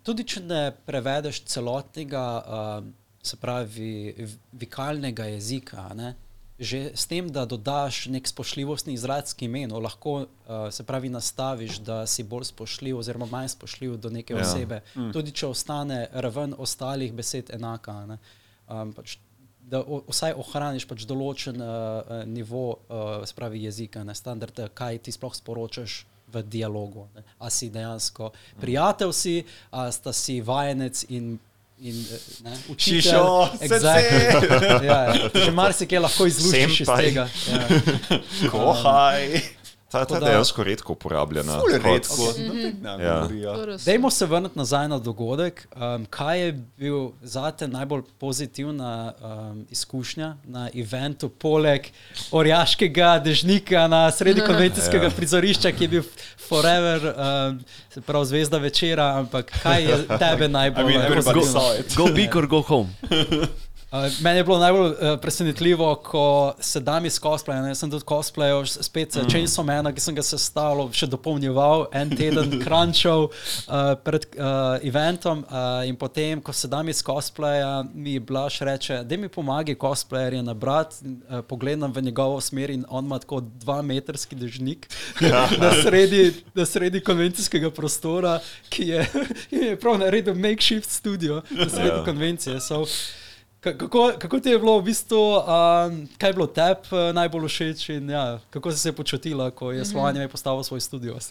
Tudi 0.03 0.25
če 0.25 0.41
ne 0.43 0.61
prevedeš 0.87 1.43
celotnega, 1.45 2.25
uh, 2.39 2.85
se 3.23 3.37
pravi, 3.37 4.15
vikalnega 4.53 5.25
jezika, 5.27 5.91
ne, 5.95 6.15
že 6.59 6.97
s 6.97 7.05
tem, 7.07 7.29
da 7.29 7.45
dodaš 7.45 8.07
nek 8.09 8.29
spoštljivostni 8.29 8.95
izraz 8.97 9.35
k 9.37 9.45
imenu, 9.45 9.81
lahko 9.81 10.25
uh, 10.25 10.27
se 10.71 10.85
pravi 10.85 11.09
nastaviš, 11.13 11.79
da 11.85 12.07
si 12.07 12.25
bolj 12.25 12.49
spoštljiv 12.49 12.99
oziroma 12.99 13.27
manj 13.31 13.49
spoštljiv 13.49 13.97
do 13.97 14.11
neke 14.11 14.35
Ja. 14.35 14.41
osebe, 14.41 14.81
mm. 14.95 15.13
tudi 15.13 15.33
če 15.33 15.47
ostane 15.47 16.09
raven 16.13 16.55
ostalih 16.59 17.13
besed 17.13 17.51
enaka. 17.53 18.07
Ne. 18.07 18.19
Um, 18.69 18.93
pač, 18.97 19.19
da 19.67 19.83
o, 19.83 20.01
vsaj 20.09 20.37
ohraniš 20.39 20.87
pač 20.89 21.05
določen 21.09 21.61
uh, 21.61 22.23
nivo 22.27 22.67
uh, 22.71 23.25
se 23.27 23.35
pravi, 23.35 23.65
jezika, 23.67 24.05
ne 24.07 24.15
standard, 24.15 24.59
eh, 24.59 24.71
kaj 24.75 25.03
ti 25.07 25.13
sploh 25.13 25.35
sporočaš 25.35 26.05
v 26.33 26.43
dialogu. 26.43 27.09
Ne. 27.15 27.27
A 27.39 27.51
si 27.51 27.69
dejansko 27.71 28.31
prijatelj, 28.61 29.13
si, 29.13 29.37
a 29.71 29.91
sta 29.93 30.15
si 30.17 30.41
vajenec 30.41 31.05
in. 31.11 31.37
In, 31.79 32.07
ne, 32.45 32.57
učitelj, 32.69 33.03
Šišo, 33.03 33.49
exactly. 33.61 34.21
ja, 34.87 35.01
ja. 35.13 35.29
Že 35.35 35.51
marsikaj 35.53 36.01
lahko 36.01 36.27
izluščiš 36.27 36.81
iz 36.87 36.89
tega. 36.89 37.27
Ja. 37.53 37.67
Kohaj. 38.53 39.43
Ta, 39.89 40.05
ta 40.05 40.19
da- 40.21 40.27
dejansko 40.27 40.65
redko 40.65 40.93
uporabljena. 40.93 41.53
Ful 41.55 41.71
redko. 41.75 42.33
ne 42.83 43.05
Ja. 43.05 43.15
govori, 43.17 43.41
ja. 43.41 43.55
To 43.55 43.61
je 43.61 43.67
res. 43.67 43.85
Dajmo 43.85 44.11
se 44.11 44.27
vrniti 44.27 44.59
nazaj 44.59 44.89
na 44.89 44.99
dogodek. 44.99 45.69
Um, 45.77 46.07
kaj 46.07 46.41
je 46.41 46.53
bil 46.77 46.97
zate 47.23 47.69
najbolj 47.69 48.03
pozitivna 48.19 49.13
um, 49.17 49.67
izkušnja 49.71 50.37
na 50.45 50.69
eventu, 50.75 51.29
poleg 51.31 51.87
orjaškega 52.33 53.19
dežnika 53.19 53.87
na 53.87 54.11
sredi 54.11 54.41
konvencijskega 54.41 55.05
Ja. 55.07 55.11
prizorišča, 55.11 55.73
ki 55.73 55.85
je 55.85 55.89
bil 55.89 56.03
forever, 56.39 57.07
um, 57.09 57.61
se 57.91 58.01
pravi 58.01 58.27
zvezda 58.27 58.59
večera, 58.59 59.05
ampak 59.17 59.53
kaj 59.63 59.83
je 59.85 59.97
tebe 60.21 60.45
I 60.45 60.49
najbolj 60.49 60.85
mean, 60.87 61.01
everybody 61.03 61.15
pozitivno? 61.35 61.61
saw 61.61 61.81
it. 61.81 61.97
Go 61.97 62.07
big 62.07 62.37
or 62.37 62.47
go 62.47 62.61
home. 62.63 62.91
Uh, 63.93 63.99
meni 64.21 64.39
je 64.39 64.45
bilo 64.45 64.59
najbolj 64.59 64.91
uh, 64.91 65.21
presenetljivo, 65.23 65.95
ko 65.95 66.55
se 66.61 66.81
dam 66.81 67.05
iz 67.07 67.21
cosplaya. 67.21 67.63
Ne? 67.63 67.69
Jaz 67.69 67.79
sem 67.79 67.91
tudi 67.91 68.05
cosplayal, 68.05 68.65
spet 68.67 69.15
mm. 69.15 69.29
Chainsaw 69.31 69.63
Man, 69.65 69.87
ki 69.95 70.01
sem 70.03 70.15
ga 70.15 70.25
sestavljal, 70.27 70.89
še 70.91 71.07
dopolnjeval, 71.07 71.85
en 71.95 72.11
teden 72.11 72.57
crunchal 72.65 73.29
uh, 73.29 73.93
pred 74.03 74.27
uh, 74.35 74.83
eventom. 74.83 75.45
Uh, 75.47 75.85
in 75.87 75.95
potem, 75.95 76.43
ko 76.43 76.51
se 76.53 76.67
dam 76.69 76.89
iz 76.91 76.99
cosplaya, 77.07 77.85
mi 77.95 78.19
Blaž 78.19 78.59
reče, 78.67 79.05
da 79.07 79.19
mi 79.23 79.31
pomagi 79.31 79.77
cosplayerje 79.79 80.43
nabrati. 80.43 81.07
Uh, 81.07 81.45
pogledam 81.47 81.93
v 81.95 82.03
njegovo 82.09 82.41
smer 82.41 82.71
in 82.75 82.83
on 82.89 83.05
ima 83.07 83.21
tako 83.23 83.39
dva 83.41 83.83
metrski 83.87 84.35
dežnik 84.35 84.89
na, 85.63 85.71
sredi, 85.83 86.33
na 86.59 86.67
sredi 86.67 87.01
konvencijskega 87.07 87.71
prostora, 87.71 88.41
ki 88.69 88.89
je, 88.89 89.07
je 89.63 89.79
prav 89.79 89.99
naredil 90.03 90.35
makeshift 90.35 90.91
studio 90.91 91.43
na 91.51 91.69
sredi 91.71 91.95
Ja. 91.95 92.03
konvencije. 92.05 92.59
So, 92.61 92.83
Kako, 93.73 94.13
kako 94.19 94.41
ti 94.41 94.49
je 94.49 94.59
bilo 94.59 94.79
v 94.79 94.83
bistvu, 94.83 95.19
um, 95.19 96.09
kaj 96.19 96.29
je 96.29 96.33
bilo 96.33 96.47
tebi 96.47 96.81
uh, 96.91 97.15
najbolj 97.15 97.49
všeč 97.49 97.89
in 97.89 98.11
ja, 98.11 98.39
kako 98.51 98.73
si 98.73 98.79
se 98.79 98.93
počutila, 98.93 99.51
ko 99.51 99.73
je 99.73 99.85
Slovenija 99.85 100.29
postavila 100.29 100.65
svoj 100.65 100.81
studio? 100.81 101.17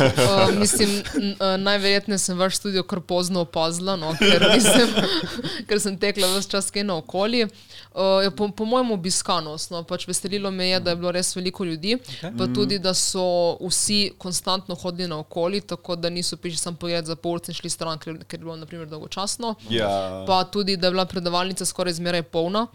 Uh, 0.00 0.58
mislim, 0.58 0.90
uh, 0.90 1.60
najverjetneje 1.60 2.18
sem 2.18 2.38
vaš 2.38 2.56
studio 2.56 2.82
kar 2.82 3.00
pozno 3.00 3.40
opazila, 3.40 3.96
no, 3.96 4.14
ker, 4.18 4.46
nisem, 4.54 4.88
ker 5.68 5.80
sem 5.80 5.98
tekla 5.98 6.28
vse 6.36 6.50
čas 6.50 6.70
kaj 6.70 6.84
naokoli. 6.84 7.46
Uh, 7.90 8.22
je 8.22 8.30
po, 8.30 8.48
po 8.48 8.64
mojem 8.64 8.90
obiskanost, 8.94 9.70
no, 9.70 9.82
pač 9.82 10.04
veselilo 10.06 10.50
me 10.50 10.68
je, 10.68 10.80
da 10.80 10.90
je 10.90 10.96
bilo 10.96 11.10
res 11.10 11.32
veliko 11.36 11.64
ljudi, 11.64 11.96
okay. 11.98 12.36
pa 12.38 12.46
tudi, 12.54 12.78
da 12.78 12.92
so 12.94 13.56
vsi 13.60 14.12
konstantno 14.18 14.74
hodili 14.78 15.08
naokoli, 15.08 15.60
tako 15.60 15.96
da 15.96 16.10
niso 16.10 16.36
prišli 16.36 16.58
sam 16.58 16.76
pogled 16.76 17.06
za 17.06 17.16
pol 17.16 17.40
in 17.48 17.54
šli 17.54 17.70
stran, 17.70 17.98
ker, 17.98 18.20
ker 18.24 18.38
je 18.38 18.44
bilo 18.44 18.56
naprimer 18.56 18.86
dolgočasno. 18.86 19.54
Ja. 19.70 19.88
Pa 20.26 20.44
tudi, 20.44 20.76
da 20.76 20.86
je 20.86 20.90
bila 20.94 21.04
predavalnica 21.04 21.64
skoraj 21.64 21.92
zmeraj 21.98 22.22
polna. 22.22 22.66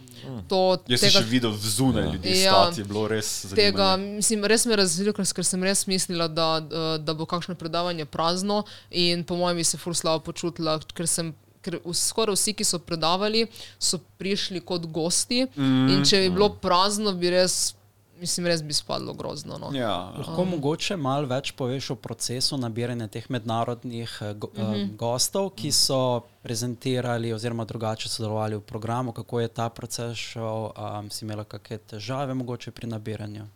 To, 0.50 0.78
Jaz 0.88 1.00
sem 1.00 1.10
tega, 1.10 1.22
še 1.24 1.30
videl 1.32 1.56
zunaj 1.56 2.12
ljudi 2.12 2.36
Ja. 2.44 2.52
stati, 2.52 2.82
je 2.82 2.86
bilo 2.86 3.08
res 3.08 3.46
tega, 3.56 3.94
zanimivo. 3.96 4.18
mislim, 4.18 4.46
res 4.46 4.66
me 4.66 4.74
je 4.76 4.82
razvidel, 4.84 5.14
ker, 5.14 5.32
ker 5.40 5.46
sem 5.48 5.64
res 5.64 5.88
mislila, 5.88 6.28
da, 6.28 6.50
eh, 6.60 6.98
da 7.00 7.14
bo 7.14 7.26
kakšno 7.26 7.56
predavanje 7.56 8.06
prazno 8.06 8.66
in 8.92 9.24
po 9.24 9.40
mojem 9.40 9.58
bi 9.58 9.64
se 9.64 9.78
ful 9.78 9.94
slabo 9.96 10.24
počutila, 10.28 10.80
ker 10.94 11.08
sem. 11.08 11.32
Ker 11.66 11.80
skoraj 11.94 12.38
vsi, 12.38 12.54
ki 12.54 12.68
so 12.68 12.80
predavali, 12.80 13.48
so 13.82 14.00
prišli 14.20 14.62
kot 14.62 14.86
gosti. 14.94 15.46
Mm, 15.56 15.90
in 15.90 16.06
če 16.06 16.26
bi 16.26 16.36
bilo 16.38 16.52
prazno, 16.62 17.14
bi 17.18 17.32
res, 17.34 17.74
mislim, 18.22 18.48
res 18.52 18.62
bi 18.64 18.76
spadlo 18.78 19.16
grozno. 19.18 19.58
No. 19.62 19.72
Ja. 19.74 19.96
Lahko 20.20 20.46
mogoče 20.52 20.98
malo 21.02 21.30
več 21.32 21.52
poveš 21.58 21.92
o 21.96 21.98
procesu 22.00 22.60
nabiranja 22.62 23.10
teh 23.12 23.26
mednarodnih 23.34 24.18
eh, 24.22 24.34
go, 24.34 24.52
uh 24.54 24.62
-huh. 24.62 24.96
gostov, 24.96 25.50
ki 25.58 25.72
so 25.72 26.22
prezentirali 26.46 27.34
oziroma 27.34 27.66
drugače 27.66 28.10
sodelovali 28.10 28.56
v 28.56 28.62
programu, 28.62 29.12
kako 29.12 29.40
je 29.40 29.48
ta 29.48 29.70
proces 29.70 30.18
šel, 30.18 30.72
um, 30.78 31.10
si 31.10 31.26
imela 31.26 31.44
kakšne 31.44 31.78
težave 31.78 32.34
mogoče 32.34 32.72
pri 32.72 32.88
nabiranju. 32.88 33.48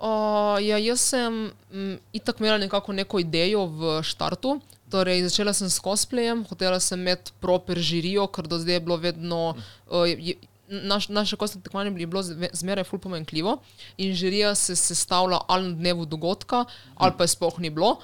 Uh, 0.00 0.58
ja, 0.60 0.78
jaz 0.78 1.00
sem 1.00 1.52
m, 1.72 1.98
itak 2.12 2.40
imela 2.40 2.58
nekako 2.58 2.92
neko 2.92 3.20
idejo 3.22 3.66
v 3.66 3.98
štartu. 4.02 4.58
Torej, 4.90 5.22
začela 5.26 5.54
sem 5.56 5.70
s 5.70 5.80
cosplayem, 5.82 6.44
hotela 6.48 6.80
sem 6.82 7.00
imeti 7.00 7.32
proper 7.40 7.78
žirijo, 7.78 8.26
ker 8.28 8.46
do 8.50 8.58
zdaj 8.58 8.78
je 8.78 8.82
bilo 8.84 8.98
vedno. 9.00 9.54
Uh, 9.86 10.04
je, 10.10 10.36
naš, 10.68 11.08
naše 11.08 11.36
kosne 11.36 11.62
tekmovanje 11.62 12.00
je 12.00 12.06
bilo 12.06 12.22
zmeraj 12.52 12.84
ful 12.84 12.98
pomenkljivo 12.98 13.58
in 13.96 14.14
žirija 14.14 14.54
se 14.54 14.76
sestavlja 14.76 15.38
ali 15.48 15.68
na 15.68 15.74
dnevu 15.74 16.06
dogodka, 16.06 16.64
ali 16.94 17.12
pa 17.18 17.24
je 17.24 17.28
sploh 17.28 17.58
ni 17.58 17.70
bilo. 17.70 17.96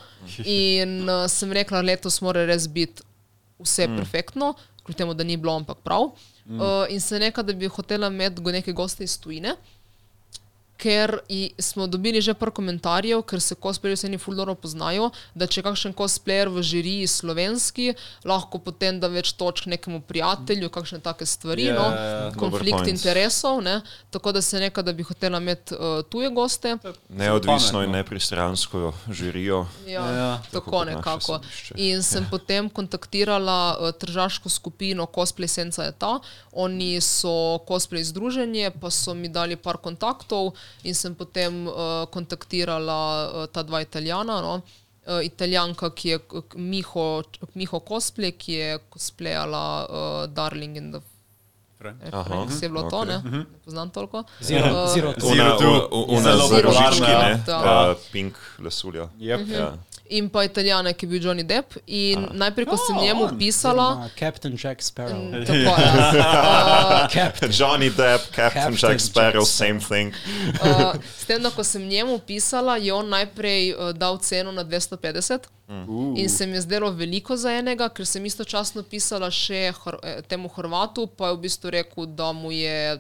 In 0.45 1.09
uh, 1.09 1.27
sem 1.29 1.53
rekla, 1.53 1.81
letos 1.81 2.21
mora 2.21 2.45
res 2.47 2.69
biti 2.69 3.03
vse 3.59 3.89
mm. 3.89 3.97
perfektno, 3.97 4.55
kljub 4.85 4.97
temu, 4.97 5.15
da 5.15 5.25
ni 5.25 5.37
bilo, 5.37 5.57
ampak 5.57 5.79
prav. 5.85 6.11
Mm. 6.47 6.61
Uh, 6.61 6.87
in 6.89 7.01
se 7.01 7.19
nekaj, 7.19 7.45
da 7.45 7.53
bi 7.53 7.69
hotela 7.69 8.09
imeti 8.09 8.43
neke 8.43 8.73
goste 8.73 9.05
iz 9.05 9.19
tujine. 9.21 9.57
Ker 10.81 11.19
smo 11.61 11.87
dobili 11.87 12.21
že 12.25 12.33
par 12.35 12.51
komentarjev, 12.57 13.23
ker 13.29 13.41
se 13.41 13.55
cosplayerji 13.55 13.99
vsi 14.09 14.19
ful 14.19 14.35
dobro 14.35 14.55
poznajo, 14.57 15.11
da 15.35 15.47
če 15.47 15.63
kakšen 15.63 15.93
cosplayer 15.93 16.49
v 16.49 16.63
žiriji 16.65 17.07
slovenski, 17.07 17.95
lahko 18.25 18.59
potem 18.59 18.97
da 19.01 19.11
več 19.13 19.33
točk 19.37 19.67
nekemu 19.69 20.01
prijatelju, 20.01 20.71
kakšne 20.73 21.01
take 21.05 21.27
stvari, 21.27 21.69
Ja, 21.69 21.75
no, 21.77 21.85
ja, 21.93 22.05
ja. 22.05 22.31
konflikt 22.39 22.79
point. 22.79 22.89
interesov, 22.89 23.61
ne, 23.63 23.81
tako 24.11 24.33
da 24.33 24.41
se 24.43 24.61
nekaj, 24.61 24.85
da 24.85 24.93
bi 24.97 25.03
hotela 25.05 25.39
imeti 25.39 25.75
uh, 25.77 26.01
tuje 26.09 26.31
goste. 26.31 26.77
Neodvisno 27.09 27.83
in 27.85 27.91
pametno. 27.93 27.97
nepristransko 27.97 28.93
žirijo. 29.11 29.67
Ja, 29.87 30.01
Ja, 30.01 30.17
ja, 30.17 30.43
tako 30.53 30.71
tako 30.71 30.85
nekako. 30.85 31.41
In 31.77 32.03
sem 32.03 32.25
potem 32.31 32.71
kontaktirala 32.71 33.77
uh, 33.81 33.93
tržaško 33.93 34.49
skupino 34.49 35.07
Cosplay 35.07 35.47
Senca 35.47 35.83
je 35.85 35.93
ta. 35.93 36.21
Oni 36.53 37.01
so 37.01 37.59
cosplay 37.69 38.03
združenje, 38.05 38.71
pa 38.81 38.91
so 38.91 39.15
mi 39.15 39.29
dali 39.29 39.57
par 39.57 39.77
kontaktov 39.77 40.53
in 40.85 40.95
sem 40.95 41.15
potem 41.15 41.67
uh, 41.67 42.07
kontaktirala 42.11 43.01
uh, 43.35 43.47
ta 43.47 43.63
dva 43.63 43.81
italijana. 43.81 44.41
No. 44.43 44.61
Uh, 45.07 45.25
italijanka, 45.25 45.91
ki 45.91 46.09
je 46.09 46.19
Miho, 46.55 47.23
Miho 47.55 47.81
cosplay, 47.81 48.33
ki 48.33 48.53
je 48.53 48.79
cosplayala 48.93 49.63
uh, 49.89 50.27
Darling 50.35 50.77
in 50.77 50.93
the 50.93 51.01
Aha, 52.13 52.25
Franks, 52.25 52.61
je 52.63 52.69
bilo 52.69 52.91
to, 52.91 52.99
ok. 53.01 53.07
ne? 53.09 53.23
ne 53.25 53.45
poznam 53.65 53.91
toliko. 53.91 54.25
Zero, 54.41 54.67
Uh, 54.85 54.89
zero. 54.95 55.15
Zero 55.21 55.57
Una, 55.57 55.87
u- 55.91 56.05
una 56.09 56.23
Zelo 56.23 56.47
z 56.47 56.51
popularna, 56.51 56.81
rožički, 56.81 57.11
ja. 57.11 57.29
ne? 57.29 57.43
Da. 57.47 57.91
Uh, 57.91 57.97
pink 58.13 58.35
lesulja. 58.59 59.09
Yep. 59.19 59.49
Ja. 59.49 59.73
In 60.11 60.29
pa 60.29 60.45
italijane, 60.45 60.93
ki 60.93 61.07
je 61.07 61.11
bil 61.11 61.23
Johnny 61.23 61.45
Depp. 61.47 61.77
In 61.87 62.27
najprej, 62.35 62.67
ko 62.67 62.77
sem 62.77 62.97
njemu 62.99 63.29
pisala, 63.39 63.89
Oziroma 63.91 64.11
Captain 64.19 64.57
Jack 64.65 64.83
Sparrow. 64.83 65.31
tako 65.47 65.53
je. 65.53 66.23
Captain. 67.21 67.53
Johnny 67.53 67.91
Depp, 67.91 68.23
Captain, 68.35 68.53
Captain 68.53 68.91
Jack 68.91 69.01
Sparrow, 69.01 69.45
Jack 69.45 69.47
same 69.47 69.81
thing. 69.81 70.15
Uh, 70.63 70.95
s 71.21 71.25
tem, 71.25 71.43
da 71.43 71.51
ko 71.51 71.65
sem 71.65 71.83
njemu 71.89 72.19
pisala, 72.19 72.77
je 72.77 72.93
on 72.93 73.09
najprej 73.09 73.75
uh, 73.75 73.93
dal 73.93 74.19
ceno 74.19 74.53
na 74.53 74.65
250. 74.65 75.39
Uh. 75.69 76.19
In 76.19 76.29
se 76.29 76.47
mi 76.47 76.53
je 76.53 76.61
zdelo 76.61 76.91
veliko 76.91 77.37
za 77.37 77.53
enega, 77.53 77.89
ker 77.89 78.07
sem 78.07 78.27
istočasno 78.27 78.83
pisala 78.83 79.31
še 79.31 79.71
Hr 79.85 80.01
eh, 80.03 80.23
temu 80.27 80.49
Hrvatu, 80.49 81.07
pa 81.07 81.31
je 81.31 81.39
v 81.39 81.43
bistvu 81.47 81.71
rekel, 81.71 82.07
da 82.07 82.33
mu 82.33 82.51
je 82.51 82.99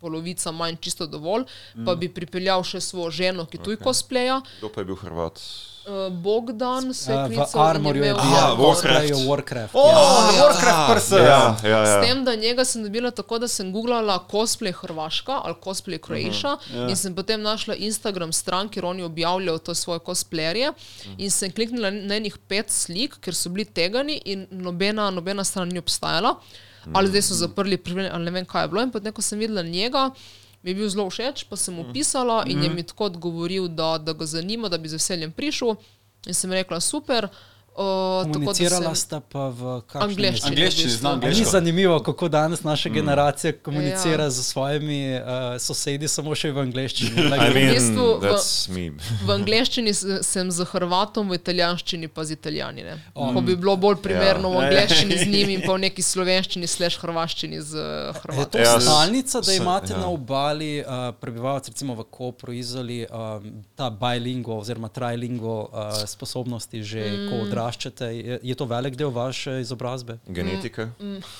polovica 0.00 0.52
manj 0.52 0.76
čisto 0.80 1.06
dovolj, 1.06 1.44
pa 1.84 1.94
bi 1.94 2.08
pripeljal 2.08 2.64
še 2.64 2.80
svojo 2.80 3.10
ženo, 3.10 3.46
ki 3.48 3.60
tuj 3.60 3.80
cosplaya. 3.80 4.40
Kdo 4.58 4.72
pa 4.72 4.80
je 4.80 4.88
bil 4.92 5.00
Hrvat? 5.00 5.40
Uh, 5.86 6.12
Bogdan 6.12 6.94
se 6.94 7.12
je 7.12 7.18
Uh, 7.18 7.54
v 7.54 7.60
Armorju 7.60 8.04
imel- 8.04 8.56
cosplay 8.56 9.10
Warcraft. 9.10 9.26
Warcraft. 9.26 9.74
Oh, 9.74 9.90
ja. 10.36 10.42
Warcraft 10.42 10.92
person. 10.92 11.18
Ja, 11.18 11.56
ja, 11.64 11.86
S 11.86 11.88
ja. 11.88 12.00
tem, 12.02 12.24
da 12.24 12.34
njega 12.34 12.64
sem 12.64 12.82
dobila 12.82 13.10
tako, 13.10 13.38
da 13.38 13.48
sem 13.48 13.72
googlala 13.72 14.18
cosplay 14.30 14.72
Hrvaška 14.72 15.40
ali 15.44 15.54
cosplay 15.64 15.98
Croatia 15.98 16.52
uh 16.52 16.60
-huh, 16.60 16.74
yeah. 16.74 16.90
in 16.90 16.96
sem 16.96 17.14
potem 17.14 17.42
našla 17.42 17.74
Instagram 17.74 18.32
stran, 18.32 18.68
kjer 18.68 18.84
oni 18.84 19.02
objavljajo 19.02 19.58
to 19.58 19.74
svoje 19.74 20.00
cosplayerje 20.00 20.68
uh 20.68 20.74
-huh. 20.76 21.14
in 21.18 21.30
sem 21.30 21.52
kliknila 21.52 21.90
na 21.90 22.16
enih 22.16 22.38
pet 22.48 22.70
slik, 22.70 23.16
ker 23.20 23.34
so 23.34 23.48
bili 23.48 23.64
tegani 23.64 24.22
in 24.24 24.46
nobena, 24.50 25.10
nobena 25.10 25.44
stran 25.44 25.68
ni 25.68 25.78
obstajala. 25.78 26.34
Ali 26.92 27.08
zdaj 27.08 27.22
so 27.22 27.34
zaprli, 27.34 27.78
ali 28.12 28.24
ne 28.24 28.30
vem 28.30 28.44
kaj 28.44 28.64
je 28.64 28.68
bilo. 28.68 28.82
In 28.82 28.90
potem, 28.90 29.12
ko 29.12 29.22
sem 29.22 29.38
videla 29.38 29.62
njega, 29.62 30.10
mi 30.66 30.70
je 30.70 30.74
bil 30.74 30.88
zelo 30.90 31.06
všeč, 31.06 31.44
pa 31.46 31.54
sem 31.54 31.74
mu 31.78 31.84
pisala 31.94 32.42
in 32.50 32.58
je 32.62 32.70
mi 32.70 32.82
tako 32.82 33.06
odgovoril, 33.06 33.68
da, 33.68 33.98
da 34.02 34.12
ga 34.12 34.26
zanima, 34.26 34.66
da 34.68 34.78
bi 34.78 34.90
z 34.90 34.98
veseljem 34.98 35.30
prišel. 35.32 35.76
In 36.26 36.34
sem 36.34 36.50
rekla, 36.50 36.80
super. 36.82 37.28
Da 37.76 38.24
Komunicirala 38.24 38.84
sem- 38.86 38.94
sta 38.96 39.20
pa 39.22 39.48
v 39.50 39.60
Angleščini. 39.94 40.48
Angleščini, 40.48 40.56
v 40.56 40.86
bistvu. 40.86 40.98
znam 40.98 41.12
A 41.12 41.16
Ni 41.18 41.26
angleško. 41.26 41.50
zanimivo, 41.50 42.00
kako 42.00 42.28
danes 42.30 42.62
naša 42.62 42.88
generacija 42.90 43.52
komunicira 43.54 44.22
Ja. 44.22 44.30
z 44.30 44.42
svojimi 44.42 45.00
uh, 45.14 45.20
sosedi, 45.58 46.08
samo 46.08 46.32
še 46.32 46.50
v 46.50 46.58
angleščini. 46.60 47.10
I 47.18 47.22
Like, 47.26 47.54
mean, 47.54 47.70
bistvu 47.70 48.06
v- 48.14 48.20
that's 48.22 48.68
me. 48.68 48.84
V 49.22 49.30
angleščini 49.30 49.90
s- 49.90 50.06
sem 50.22 50.50
z 50.50 50.64
Hrvatom, 50.64 51.28
v 51.28 51.34
italijanščini 51.34 52.08
pa 52.08 52.24
z 52.24 52.30
italijani. 52.32 52.82
ne. 52.82 52.96
Ko 53.12 53.40
bi 53.40 53.56
bilo 53.56 53.76
bolj 53.76 53.96
primerno 53.98 54.50
v 54.50 54.54
Ja. 54.54 54.60
angleščini 54.62 55.18
z 55.18 55.26
njimi 55.26 55.52
in 55.54 55.62
pa 55.62 55.72
v 55.72 55.78
neki 55.86 56.02
slovenščini, 56.02 56.66
slash 56.66 56.96
hrvaščini 56.96 57.60
z 57.62 57.72
je 57.74 58.12
Hrvatom. 58.14 58.50
to 58.50 58.58
Ja, 58.58 58.80
stalnica, 58.80 59.38
da 59.38 59.44
se- 59.44 59.56
imate 59.56 59.92
ja. 59.92 59.98
na 59.98 60.08
obali 60.08 60.80
uh, 60.80 60.86
prebivalce, 61.12 61.70
recimo 61.70 61.94
v 61.94 62.04
Kopru, 62.06 62.52
Izoli, 62.54 63.04
um, 63.04 63.44
ta 63.74 63.90
bilingual 63.90 64.58
oziroma 64.58 64.88
trilingual 64.88 65.66
uh, 65.66 65.92
sposobnosti 66.06 66.82
že, 66.82 67.02
mm. 67.02 67.28
ko 67.28 67.36
odraščate. 67.66 68.04
Je, 68.04 68.38
je 68.42 68.54
to 68.54 68.64
velik 68.64 68.96
del 68.96 69.10
vaše 69.10 69.60
izobrazbe? 69.60 70.18
Genetika. 70.26 70.90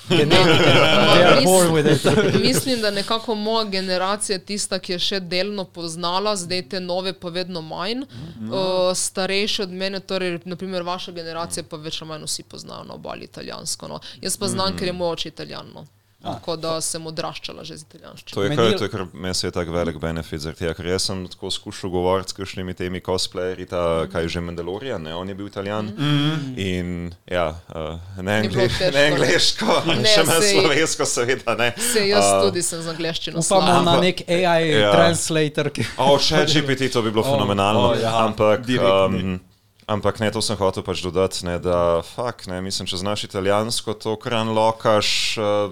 Genetika. 0.09 0.73
Are 1.27 1.41
born 1.43 1.71
with 1.73 1.87
it. 1.87 2.41
Mislim, 2.47 2.81
da 2.81 2.91
nekako 2.91 3.35
moja 3.35 3.65
generacija 3.65 4.35
je 4.35 4.45
tista, 4.45 4.79
ki 4.79 4.93
je 4.93 4.99
še 4.99 5.19
delno 5.19 5.65
poznala, 5.65 6.35
zdaj 6.35 6.69
te 6.69 6.79
nove 6.79 7.13
pa 7.13 7.29
vedno 7.29 7.61
manj. 7.61 8.05
Uh, 8.07 8.93
starejši 8.95 9.61
od 9.63 9.71
mene, 9.71 9.99
torej 9.99 10.39
naprimer 10.45 10.83
vaša 10.83 11.11
generacija, 11.11 11.63
pa 11.63 11.77
več 11.77 12.01
ali 12.01 12.09
manj 12.09 12.27
vsi 12.27 12.43
poznajo 12.43 12.83
na 12.87 12.97
obali 12.97 13.25
italijansko. 13.25 13.87
No. 13.87 13.99
Jaz 14.21 14.37
pa 14.37 14.47
znam, 14.47 14.77
ker 14.77 14.91
je 14.91 14.97
moj 14.97 15.15
oče 15.17 15.29
italijan. 15.29 15.71
No. 15.73 15.85
Tako 16.29 16.55
da 16.57 16.81
sem 16.81 17.03
odraščala 17.03 17.63
že 17.63 17.77
z 17.77 17.83
To 17.83 17.87
italijanščino. 17.89 18.43
je, 18.43 18.49
Meni 18.49 18.57
kar, 18.57 18.65
je- 18.65 18.77
to 18.77 18.83
je 18.83 18.89
kar 18.89 19.03
meni 19.13 19.33
se 19.33 19.47
je 19.47 19.51
tak 19.51 19.67
velik 19.69 19.97
benefit, 19.97 20.39
zaradi 20.39 20.59
tega, 20.59 20.73
ker 20.73 20.85
jaz 20.87 21.01
sem 21.01 21.27
tako 21.27 21.51
skušal 21.51 21.89
govoriti 21.89 22.29
s 22.29 22.33
kakšnimi 22.33 22.73
temi 22.73 22.99
cosplayerji, 22.99 23.67
ta, 23.67 23.81
kaj 24.07 24.21
je 24.21 24.29
že 24.29 24.41
Mandalorian, 24.41 25.01
ne? 25.01 25.15
on 25.15 25.29
je 25.29 25.35
bil 25.35 25.47
italijan. 25.47 25.85
Mm 25.87 25.97
-hmm. 25.97 26.57
In 26.57 26.87
ja, 27.25 27.47
uh, 27.69 27.95
ne, 28.17 28.33
angli, 28.33 28.69
ne 28.93 29.05
angliško, 29.07 29.65
Ne, 29.87 30.05
še 30.13 30.23
manj 30.23 30.41
slovensko, 30.53 31.05
seveda 31.05 31.55
ne. 31.55 31.73
Se 31.93 32.07
jaz 32.07 32.25
Uh, 32.25 32.41
tudi 32.43 32.61
sem 32.61 32.81
z 32.81 32.87
angliščino 32.87 33.39
Upamo 33.39 33.81
na 33.81 33.99
nek 33.99 34.21
AI 34.29 34.69
Ja. 34.71 34.91
translator. 34.91 35.69
Ki... 35.69 35.85
O, 35.97 36.17
če 36.19 36.35
GPT, 36.45 36.91
to 36.91 37.01
bi 37.01 37.11
bilo 37.11 37.23
fenomenalno. 37.33 37.87
o, 37.87 37.95
ja, 37.95 38.25
ampak, 38.25 38.61
direktni. 38.61 39.23
um, 39.23 39.39
ampak 39.87 40.19
ne, 40.19 40.31
to 40.31 40.41
sem 40.41 40.57
hotel 40.59 40.83
pač 40.83 41.01
dodati, 41.01 41.45
ne, 41.45 41.59
da 41.59 42.01
fakt, 42.03 42.47
ne, 42.47 42.59
mislim, 42.61 42.87
če 42.87 42.97
znaš 42.97 43.23
italijansko, 43.23 43.93
to 43.93 44.15
kran 44.15 44.49
lokaš. 44.49 45.37
Uh, 45.37 45.71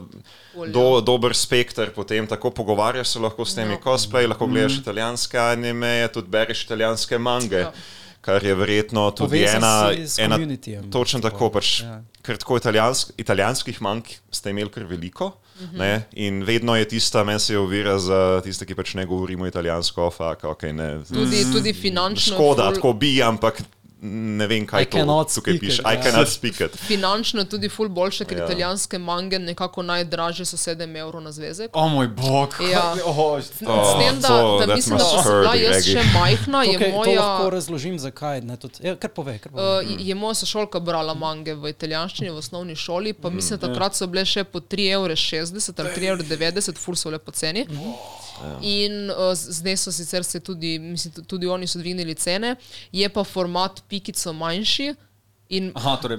Do, 0.56 1.02
dober 1.04 1.36
spekter, 1.36 1.90
potem 1.92 2.24
tako 2.28 2.48
pogovarjaš 2.52 3.08
se 3.08 3.20
lahko 3.20 3.44
s 3.44 3.56
temi 3.56 3.76
no. 3.76 3.82
cosplay, 3.84 4.24
lahko 4.24 4.48
gledaš 4.48 4.78
italijanske 4.80 5.36
anime, 5.38 6.08
tudi 6.14 6.32
bereš 6.32 6.64
italijanske 6.64 7.18
mange, 7.20 7.58
ja. 7.58 7.74
kar 8.22 8.40
je 8.40 8.56
verjetno 8.56 9.12
tudi 9.12 9.44
Povezan 9.44 9.60
ena. 10.18 10.38
ena 10.40 10.82
točno 10.88 11.20
tako, 11.20 11.50
pač, 11.50 11.82
Ja. 11.84 12.00
ker 12.24 12.40
tako 12.40 12.56
italijansk, 12.58 13.12
italijanskih 13.18 13.82
mang 13.82 14.08
ste 14.32 14.50
imeli 14.50 14.72
kar 14.72 14.84
veliko. 14.84 15.34
Mm 15.60 15.70
-hmm. 15.76 16.02
In 16.14 16.44
vedno 16.44 16.76
je 16.76 16.88
tista, 16.88 17.24
meni 17.24 17.40
se 17.40 17.54
je 17.54 17.60
ovira 17.60 18.00
za 18.00 18.42
tiste, 18.44 18.66
ki 18.66 18.76
pač 18.76 18.94
ne 18.94 19.06
govorimo 19.06 19.48
italijansko, 19.48 20.12
fak, 20.12 20.44
ok, 20.44 20.64
ne. 20.64 21.04
Tudi, 21.04 21.46
tudi 21.52 21.74
finančno. 21.74 22.36
Škoda, 22.36 22.64
ful- 22.64 22.74
tako 22.76 22.94
bi, 22.94 23.24
ampak 23.24 23.62
ne 24.06 24.48
vem, 24.48 24.66
kaj 24.66 24.82
I 24.82 24.86
cannot 24.88 25.28
to, 25.28 25.34
tukaj 25.36 25.54
speak 25.54 25.62
piše. 25.62 25.82
it, 25.82 25.88
I 25.88 25.96
ja. 25.96 26.02
cannot 26.04 26.30
speak 26.30 26.60
it. 26.62 26.76
Finančno 26.88 27.42
je 27.42 27.50
tudi 27.50 27.70
ful 27.70 27.90
boljše, 27.90 28.26
ker 28.26 28.38
Ja. 28.38 28.40
ja. 28.40 28.46
italijanske 28.46 28.98
mange 29.00 29.40
nekako 29.40 29.82
najdražje 29.84 30.46
so 30.46 30.58
7 30.60 30.98
evrov 30.98 31.22
na 31.22 31.32
zvezek. 31.32 31.70
O 31.74 31.90
moj 31.90 32.08
bog. 32.10 32.56
Ja. 32.64 32.96
Oh, 33.06 33.42
S 33.42 33.50
tem, 33.50 33.68
da, 34.20 34.28
to- 34.28 34.64
da 34.66 34.76
mislim, 34.76 34.98
da 34.98 35.04
če 35.06 35.24
sem 35.24 35.32
bila 35.36 35.56
jaz 35.56 35.86
še 35.86 36.04
majhna, 36.14 36.64
je 36.64 36.74
Tukaj, 36.74 36.92
to 36.92 36.98
lahko 36.98 37.14
moja, 37.38 37.50
razložim, 37.50 38.00
zakaj. 38.00 38.42
Ne, 38.42 38.58
tudi, 38.58 38.80
ja, 38.82 38.96
kar 38.96 39.10
pove, 39.10 39.38
kar 39.40 39.52
pove. 39.52 39.64
uh, 39.80 40.00
je 40.00 40.16
moja 40.16 40.34
sošolka 40.36 40.80
brala 40.80 41.14
mange 41.16 41.54
v 41.56 41.70
italijanščini 41.70 42.30
v 42.30 42.38
osnovni 42.38 42.76
šoli, 42.76 43.14
pa 43.14 43.30
mislim, 43.30 43.60
da 43.60 43.68
takrat 43.68 43.96
so 43.96 44.08
bile 44.08 44.26
še 44.26 44.44
po 44.46 44.60
3,60 44.60 44.94
evra 44.94 45.16
ali 45.80 45.90
3,90 45.92 46.70
evra, 46.70 46.74
ful 46.78 46.96
so 46.96 47.10
bile 47.10 47.20
poceni. 48.36 48.76
In 48.76 49.10
uh, 49.10 49.16
zdaj 49.34 49.78
so 49.78 49.92
sicer 49.92 50.24
se 50.24 50.40
tudi, 50.40 50.80
mislim, 50.80 51.14
tu- 51.14 51.22
tudi 51.24 51.48
oni 51.48 51.68
so 51.68 51.80
dvignili 51.80 52.16
cene, 52.16 52.56
je 52.92 53.10
pa 53.10 53.24
format 53.24 53.82
pikico 53.88 54.34
manjši. 54.34 54.94
In 55.50 55.72
Aha, 55.76 55.98
torej. 55.98 56.18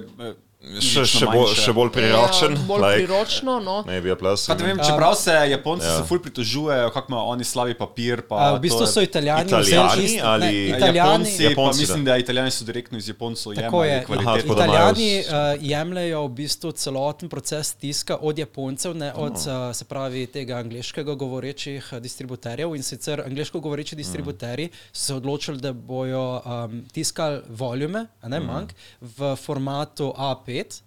Eh, 0.61 0.81
Še, 0.81 1.05
še, 1.05 1.25
bolj, 1.25 1.53
še 1.55 1.73
bolj 1.73 1.91
priročen. 1.93 2.51
Ja, 2.51 2.63
bolj 2.67 2.81
like, 2.81 2.97
priročno. 2.97 3.59
No. 3.59 3.83
Maybe 3.85 4.11
a 4.11 4.15
plus. 4.15 4.47
Pa, 4.47 4.55
ne 4.55 4.63
vem, 4.65 4.79
Um, 4.79 4.85
čeprav 4.85 5.15
se 5.15 5.31
Japonci 5.31 5.85
ja. 5.85 5.93
ja. 5.93 6.03
ful 6.03 6.19
pritožujejo, 6.19 6.89
kako 6.89 7.07
imajo 7.09 7.23
oni 7.25 7.43
slabi 7.43 7.73
papir. 7.73 8.21
Pa, 8.21 8.35
A, 8.37 8.53
v 8.53 8.59
bistvu 8.59 8.87
so 8.87 9.01
italijani 9.01 9.47
Italijani 9.47 10.03
isto- 10.03 10.25
ali- 10.25 10.45
ne, 10.45 10.67
Ja, 10.67 10.77
italijani, 10.77 10.97
Japonci, 10.97 11.43
Japonci, 11.43 11.77
pa 11.77 11.81
mislim, 11.81 12.05
da 12.05 12.17
italijani 12.17 12.51
so 12.51 12.65
direktno 12.65 12.97
iz 12.97 13.07
Japoncev 13.07 13.53
Tako 13.53 13.83
je. 13.83 13.95
Aha, 13.95 14.05
kvaliteto. 14.05 14.35
tako 14.47 14.53
Italijani 14.53 15.09
uh, 15.19 15.33
jemljajo 15.61 16.25
v 16.25 16.29
bistvu 16.31 16.71
celoten 16.71 17.29
proces 17.29 17.73
tiska 17.73 18.17
od 18.21 18.39
Japoncev, 18.39 18.95
ne 18.95 19.13
od 19.13 19.33
uh, 19.33 19.41
se 19.73 19.85
pravi 19.85 20.27
tega 20.27 20.57
angliškega 20.57 21.13
govorečih 21.13 21.89
uh, 21.91 21.99
distributerjev. 21.99 22.75
In 22.75 22.83
sicer 22.83 23.21
angliško 23.21 23.59
govoreči 23.59 23.95
distributerji 23.95 24.69
so 24.91 25.03
se 25.03 25.13
odločili, 25.13 25.57
da 25.57 25.73
bojo 25.73 26.41
um, 26.41 26.85
tiskali 26.91 27.41
volume, 27.49 28.05
a 28.21 28.27
ne 28.27 28.39
manj, 28.39 28.67
v 29.01 29.35
formatu 29.35 30.13
A5. 30.47 30.86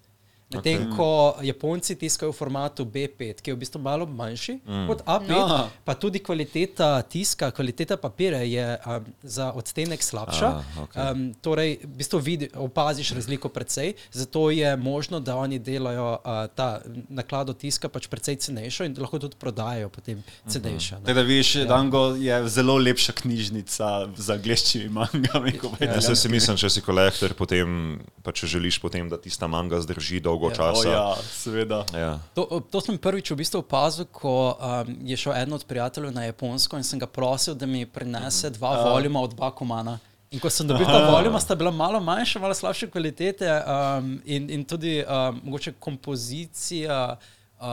Medtem 0.50 0.82
okay. 0.82 0.96
ko 0.96 1.36
Japonci 1.46 1.94
tiskajo 1.94 2.32
v 2.32 2.34
formatu 2.34 2.82
B5, 2.84 3.38
ki 3.38 3.50
je 3.50 3.54
v 3.54 3.58
bistvu 3.60 3.78
malo 3.78 4.06
manjši 4.06 4.56
mm. 4.58 4.86
kot 4.90 5.04
A5, 5.06 5.30
Aha. 5.30 5.58
pa 5.84 5.94
tudi 5.94 6.18
kvaliteta 6.18 7.02
tiska, 7.06 7.52
kvaliteta 7.54 7.94
papirja 7.96 8.40
je 8.42 8.64
um, 8.74 9.04
za 9.22 9.52
odstenek 9.54 10.02
slabša. 10.02 10.48
Ah, 10.48 10.80
okej. 10.82 11.02
um, 11.04 11.22
torej, 11.38 11.76
v 11.84 11.92
bistvu 12.02 12.18
vidi, 12.18 12.48
opaziš 12.50 13.12
razliko 13.14 13.48
precej, 13.48 13.94
zato 14.10 14.50
je 14.50 14.76
možno, 14.76 15.20
da 15.20 15.36
oni 15.36 15.58
delajo 15.58 16.18
uh, 16.18 16.50
ta 16.54 16.80
naklado 17.08 17.54
tiska 17.54 17.88
pač 17.88 18.10
precej 18.10 18.40
cenejšo 18.42 18.90
in 18.90 18.98
da 18.98 19.06
lahko 19.06 19.22
tudi 19.22 19.38
prodajajo 19.38 19.88
potem 19.88 20.18
cenejšo. 20.50 20.98
ne. 20.98 21.06
Tako 21.06 21.14
da 21.14 21.22
vidiš, 21.22 21.54
ja. 21.62 21.64
Dango 21.70 22.04
je 22.18 22.48
zelo 22.48 22.74
lepša 22.74 23.12
knjižnica 23.22 24.08
za 24.16 24.34
angliščini 24.34 24.88
mangami. 24.88 25.54
kot 25.62 25.78
pa 25.78 25.84
Ja, 25.84 26.00
se 26.00 26.16
si 26.16 26.26
italijanskimi. 26.26 26.34
mislim, 26.34 26.56
če 26.56 26.70
si 26.70 26.80
kolektor, 26.82 27.34
potem, 27.38 28.00
pa 28.22 28.32
če 28.32 28.46
želiš 28.46 28.80
potem, 28.82 29.06
da 29.08 29.20
tista 29.20 29.46
manga 29.46 29.80
zdrži 29.80 30.20
dolgo 30.20 30.39
Ja. 30.40 30.46
O, 30.46 30.50
časa. 30.50 30.88
ja, 30.88 31.14
seveda. 31.22 31.85
Ja. 31.92 32.18
To, 32.35 32.61
to 32.70 32.81
sem 32.81 32.98
prvič 32.98 33.31
v 33.31 33.40
bistvu 33.42 33.61
opazil, 33.61 34.09
ko 34.12 34.57
um, 34.57 34.94
je 35.05 35.16
šel 35.16 35.37
eden 35.37 35.53
od 35.53 35.64
prijateljev 35.68 36.14
na 36.14 36.24
Japonsko 36.24 36.81
in 36.81 36.87
sem 36.87 36.98
ga 36.98 37.07
prosil, 37.07 37.55
da 37.55 37.66
mi 37.66 37.87
prinese 37.87 38.50
dva 38.50 38.72
uh. 38.79 38.85
voluma 38.88 39.20
od 39.20 39.35
Bakumana. 39.35 39.98
In 40.31 40.38
ko 40.38 40.46
sem 40.50 40.66
dobil 40.66 40.87
ta 40.87 41.11
voluma, 41.11 41.40
sta 41.42 41.59
bila 41.59 41.72
malo 41.74 42.00
manjša, 42.00 42.38
malo 42.38 42.55
slabše 42.55 42.87
kvalitete 42.90 43.50
um, 43.50 44.20
in, 44.24 44.46
in 44.50 44.64
tudi 44.64 45.00
um, 45.03 45.40
mogoče 45.42 45.72
kompozicija. 45.79 47.16
Um, 47.61 47.66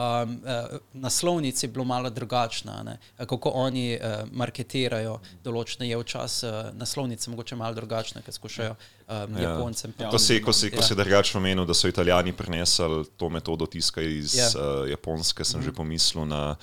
uh, 0.44 0.78
naslovnic 0.92 1.62
je 1.62 1.68
bilo 1.68 1.84
malo 1.84 2.10
drugačna, 2.10 2.82
ne? 2.82 2.98
kako 3.16 3.48
oni 3.54 3.96
uh, 3.96 4.28
marketirajo 4.32 5.14
določene 5.44 5.88
je 5.88 5.96
včasih 5.96 6.48
uh, 6.50 6.58
naslovnice, 6.76 7.30
mogoče 7.32 7.56
malo 7.56 7.72
drugačne, 7.74 8.20
ker 8.22 8.34
skušajo 8.34 8.74
um, 8.74 9.38
Ja. 9.38 9.48
Japoncem. 9.48 9.94
Ja, 9.98 10.10
Ko 10.10 10.18
si, 10.18 10.42
ko 10.44 10.52
si, 10.52 10.68
ko 10.70 10.82
Ja. 10.82 10.82
si 10.82 10.94
drugače 10.94 11.38
omenil, 11.38 11.64
da 11.64 11.72
so 11.74 11.88
italijani 11.88 12.32
prenesli 12.36 13.04
to 13.16 13.28
metodo 13.32 13.64
tiska 13.66 14.04
iz 14.04 14.36
Ja. 14.36 14.50
uh, 14.52 14.84
Japonske, 14.90 15.44
sem 15.44 15.60
mm. 15.60 15.64
že 15.64 15.72
pomislil 15.72 16.28
na 16.28 16.56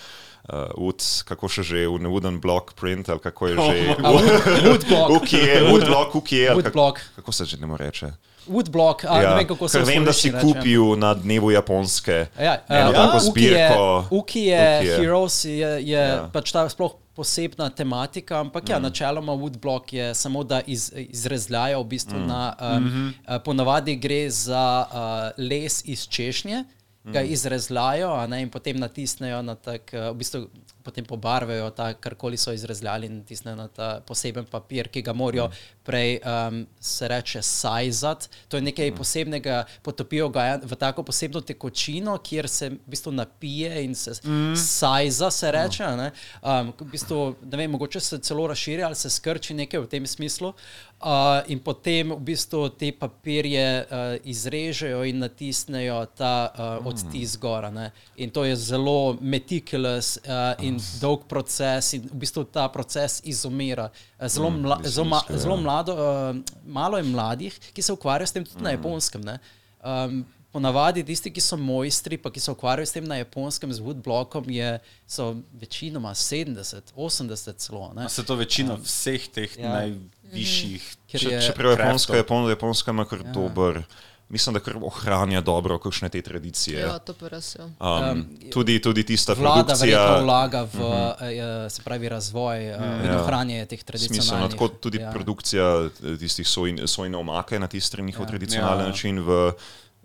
uh, 0.46 0.70
ud, 0.78 1.02
kako 1.26 1.50
še 1.50 1.64
že, 1.66 1.88
v 1.90 2.06
wooden 2.06 2.38
block 2.38 2.78
print 2.78 3.10
ali 3.10 3.20
kako 3.20 3.48
je 3.48 3.56
že. 3.66 3.96
A, 4.06 4.14
wood. 4.14 4.86
Ukije, 5.18 5.62
woodblock, 5.74 6.14
ukije. 6.16 6.50
ali 6.54 6.62
Woodblock. 6.62 7.02
Kako, 7.02 7.16
kako 7.26 7.32
se 7.32 7.46
že 7.46 7.58
ne 7.58 7.66
more 7.66 7.86
reče? 7.86 8.14
Woodblock, 8.48 9.06
a, 9.10 9.22
ja, 9.22 9.30
ne 9.30 9.36
vem, 9.36 9.48
kako 9.48 9.68
se 9.68 9.80
ker 9.80 9.88
vem, 9.88 10.06
da 10.06 10.14
si 10.14 10.32
reče. 10.32 10.42
kupil 10.42 10.96
na 11.00 11.14
dnevu 11.14 11.52
Japonske 11.52 12.26
Ja, 12.40 12.58
eno 12.70 12.92
ja, 12.92 12.94
tako 12.94 13.18
Uki 13.18 13.26
zbirko. 13.30 13.84
Je, 14.12 14.20
Uki 14.20 14.42
je, 14.42 14.80
Uki 14.80 14.88
je. 14.88 14.98
Heroes 14.98 15.46
je, 15.46 15.52
je 15.58 15.82
Ja. 15.88 16.06
ja. 16.06 16.30
pač 16.34 16.52
ta 16.52 16.70
sploh 16.70 16.96
posebna 17.16 17.70
tematika, 17.70 18.40
ampak 18.40 18.70
ja, 18.70 18.80
načeloma 18.80 19.34
Woodblock 19.34 19.94
je 19.94 20.14
samo, 20.16 20.44
da 20.44 20.62
iz, 20.68 20.92
izrezljajo 20.96 21.80
v 21.82 21.88
bistvu 21.88 22.20
mm. 22.20 22.28
na, 22.28 22.56
um, 22.60 22.84
mm 22.84 22.90
-hmm. 22.90 23.40
ponavadi 23.40 23.96
gre 23.96 24.30
za 24.30 24.86
uh, 24.92 25.44
les 25.46 25.82
iz 25.86 26.08
češnje, 26.08 26.64
ga 27.04 27.22
izrezljajo 27.22 28.14
a 28.14 28.28
ne, 28.28 28.42
in 28.42 28.50
potem 28.50 28.78
natisnejo 28.78 29.42
na 29.42 29.56
tak, 29.56 29.92
uh, 29.94 30.12
v 30.12 30.14
bistvu 30.14 30.48
potem 30.86 31.06
pobarvajo 31.06 31.70
ta, 31.76 31.94
karkoli 31.94 32.38
so 32.38 32.54
izrezljali 32.54 33.10
in 33.10 33.18
natisnejo 33.18 33.56
na 33.58 33.68
ta 33.68 33.90
poseben 34.08 34.46
papir, 34.46 34.90
ki 34.94 35.02
ga 35.02 35.14
morajo 35.14 35.50
prej, 35.86 36.20
um, 36.22 36.62
se 36.80 37.08
reče, 37.08 37.42
sajzat. 37.42 38.30
To 38.48 38.58
je 38.58 38.66
nekaj 38.70 38.94
posebnega, 38.96 39.64
potopijo 39.84 40.30
ga 40.30 40.60
v 40.64 40.78
tako 40.80 41.04
posebno 41.04 41.42
tekočino, 41.42 42.18
kjer 42.24 42.50
se 42.50 42.70
v 42.70 42.80
bistvu 42.88 43.12
napije 43.12 43.84
in 43.84 43.96
se 43.96 44.16
mm. 44.24 44.56
sajza, 44.56 45.32
se 45.32 45.52
reče. 45.52 45.84
a 45.84 45.96
Ne? 45.96 46.12
Um, 46.42 46.74
v 46.80 46.92
bistvu, 46.92 47.36
ne 47.44 47.58
vem, 47.58 47.72
mogoče 47.72 48.00
se 48.00 48.20
celo 48.20 48.48
razširi 48.48 48.84
ali 48.84 48.96
se 48.96 49.10
skrči 49.10 49.54
nekaj 49.54 49.80
v 49.80 49.88
tem 49.88 50.08
smislu. 50.08 50.54
Uh, 50.96 51.44
in 51.52 51.60
potem 51.60 52.14
v 52.16 52.22
bistvu 52.24 52.70
te 52.80 52.88
papirje 52.96 53.84
uh, 53.84 54.16
izrežejo 54.24 55.04
in 55.04 55.20
natisnejo 55.20 56.06
ta 56.16 56.50
uh, 56.50 56.88
odtis 56.88 57.36
gora. 57.38 57.70
Ne? 57.70 57.92
In 58.16 58.32
to 58.32 58.46
je 58.46 58.56
zelo 58.56 59.18
meticulous 59.22 60.18
uh, 60.24 60.56
in 60.64 60.75
dolg 61.00 61.26
proces, 61.28 61.94
in 61.94 62.02
v 62.04 62.16
bistvu 62.16 62.44
ta 62.46 62.68
proces 62.68 63.22
izumira. 63.24 63.90
Uh, 64.20 64.28
Zelo, 64.28 64.50
mla, 64.50 64.80
zelo, 64.84 65.06
ma, 65.06 65.22
zelo 65.30 65.58
mlado, 65.58 65.94
uh, 65.94 66.36
malo 66.66 66.98
je 66.98 67.04
mladih, 67.04 67.60
ki 67.74 67.82
se 67.82 67.94
ukvarjajo 67.94 68.28
s 68.28 68.32
tem 68.32 68.46
tudi 68.46 68.64
na 68.64 68.72
japonskem. 68.72 69.22
ne. 69.22 69.40
Um, 69.82 70.26
Ponavadi 70.52 71.04
tisti, 71.04 71.28
ki 71.30 71.42
so 71.42 71.58
mojstri, 71.58 72.16
pa 72.18 72.32
ki 72.32 72.40
se 72.40 72.48
ukvarjajo 72.50 72.86
s 72.86 72.92
tem 72.92 73.04
na 73.04 73.18
japonskem, 73.18 73.74
z 73.74 73.82
woodblockom, 73.82 74.46
je, 74.48 74.70
so 75.06 75.26
večinoma 75.54 76.14
70, 76.14 76.94
80 76.96 77.58
celo. 77.58 77.92
Ne? 77.94 78.06
Se 78.10 78.24
to 78.24 78.36
večina 78.36 78.76
vseh 78.76 79.28
teh 79.28 79.58
Ja. 79.60 79.74
najvišjih. 79.74 80.86
Ker 81.08 81.20
Če, 81.20 81.30
je- 81.30 81.42
čeprav 81.42 81.72
Japonska, 81.72 81.84
craftov. 82.08 82.16
Japon, 82.18 82.50
Japonska 82.50 82.92
ima 82.92 83.06
kar 83.06 83.20
ja. 83.20 83.32
dober, 83.32 83.84
mislim, 84.30 84.54
da 84.54 84.60
kar 84.60 84.78
ohranja 84.82 85.42
dobro 85.42 85.80
kakšne 85.80 86.10
te 86.10 86.22
tradicije. 86.22 86.80
Ja, 86.80 87.00
to 87.00 87.14
pa 87.14 87.28
res. 87.28 87.56
Ja. 87.56 87.66
Um, 88.12 88.26
tudi, 88.54 88.82
tudi 88.82 89.04
tista 89.04 89.34
Vlada 89.34 89.64
produkcija. 89.64 90.20
vlaga 90.24 90.62
v 90.62 90.80
uh 90.80 90.82
-huh. 90.82 91.70
se 91.70 91.82
pravi, 91.82 92.10
razvoj 92.10 92.70
uh, 92.72 92.82
in 93.04 93.12
Ja. 93.12 93.22
ohranjanje 93.22 93.66
teh 93.66 93.80
Smiselno, 93.80 93.86
tradicionalnih. 93.86 94.52
tako 94.52 94.68
tudi 94.68 94.98
ja. 94.98 95.12
produkcija 95.12 95.90
eh, 96.04 96.18
tistih 96.18 96.48
soj, 96.48 96.76
sojne 96.86 97.18
omake 97.18 97.60
na 97.60 97.68
tisti 97.68 98.02
njihov 98.02 98.24
ja. 98.24 98.28
tradicionalen 98.28 98.80
Ja. 98.80 98.84
ja. 98.84 98.90
način 98.90 99.20
v 99.20 99.52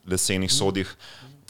lesenih 0.07 0.53
sodih. 0.53 0.97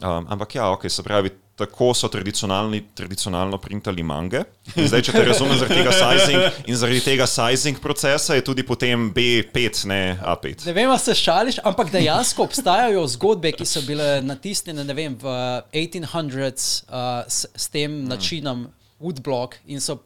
Um, 0.03 0.27
ampak 0.29 0.55
ja, 0.55 0.71
ok, 0.71 0.91
se 0.91 1.03
pravi, 1.03 1.31
tako 1.61 1.92
so 1.94 2.09
tradicionalno 2.09 3.59
printali 3.62 4.03
mange. 4.03 4.42
Zdaj, 4.75 5.05
če 5.07 5.14
te 5.14 5.25
razumem, 5.29 5.59
zaradi 5.61 5.81
tega 5.81 5.94
sizing 5.94 6.66
in 6.70 6.79
zaradi 6.81 7.05
tega 7.05 7.29
sizing 7.31 7.81
procesa 7.83 8.37
je 8.38 8.44
tudi 8.46 8.64
potem 8.66 9.09
B5, 9.14 9.85
ne 9.90 10.03
A5. 10.25 10.66
Ne 10.66 10.77
vem, 10.77 10.90
ali 10.90 11.05
se 11.05 11.14
šališ, 11.14 11.61
ampak 11.64 11.92
dejansko 11.92 12.49
obstajajo 12.49 13.07
zgodbe, 13.16 13.53
ki 13.57 13.68
so 13.68 13.85
bile 13.87 14.20
natisnjene 14.25 14.85
ne 14.85 14.96
vem, 14.96 15.16
v 15.20 15.38
1800s 15.73 16.68
uh, 16.88 17.25
s, 17.29 17.46
s 17.55 17.73
tem 17.73 18.03
načinom 18.09 18.68
woodblock 19.01 19.61
in 19.66 19.81
so 19.81 20.01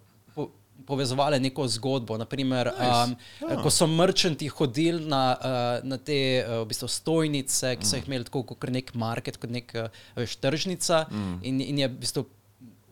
po, 0.86 0.94
povezovali 0.94 1.40
neko 1.40 1.66
zgodbo. 1.68 2.18
Naprimer, 2.18 2.68
um, 2.68 3.16
Ja. 3.50 3.62
ko 3.62 3.70
so 3.70 3.86
merčanti 3.86 4.48
hodili 4.48 5.04
na, 5.06 5.36
uh, 5.40 5.88
na 5.88 5.96
te 5.98 6.44
uh, 6.46 6.62
v 6.62 6.68
bistvu 6.70 6.88
stojnice, 6.88 7.76
ki 7.76 7.86
so 7.86 7.96
jih 7.96 8.06
imeli 8.06 8.24
tako 8.24 8.42
kot 8.42 8.70
nek 8.70 8.94
market, 8.94 9.36
kot 9.36 9.50
nek 9.50 9.72
uh, 9.74 9.88
veš, 10.16 10.36
tržnica 10.36 11.06
Mm. 11.10 11.38
in, 11.42 11.60
in 11.60 11.78
je 11.78 11.88
v 11.88 11.98
bistvu 12.00 12.24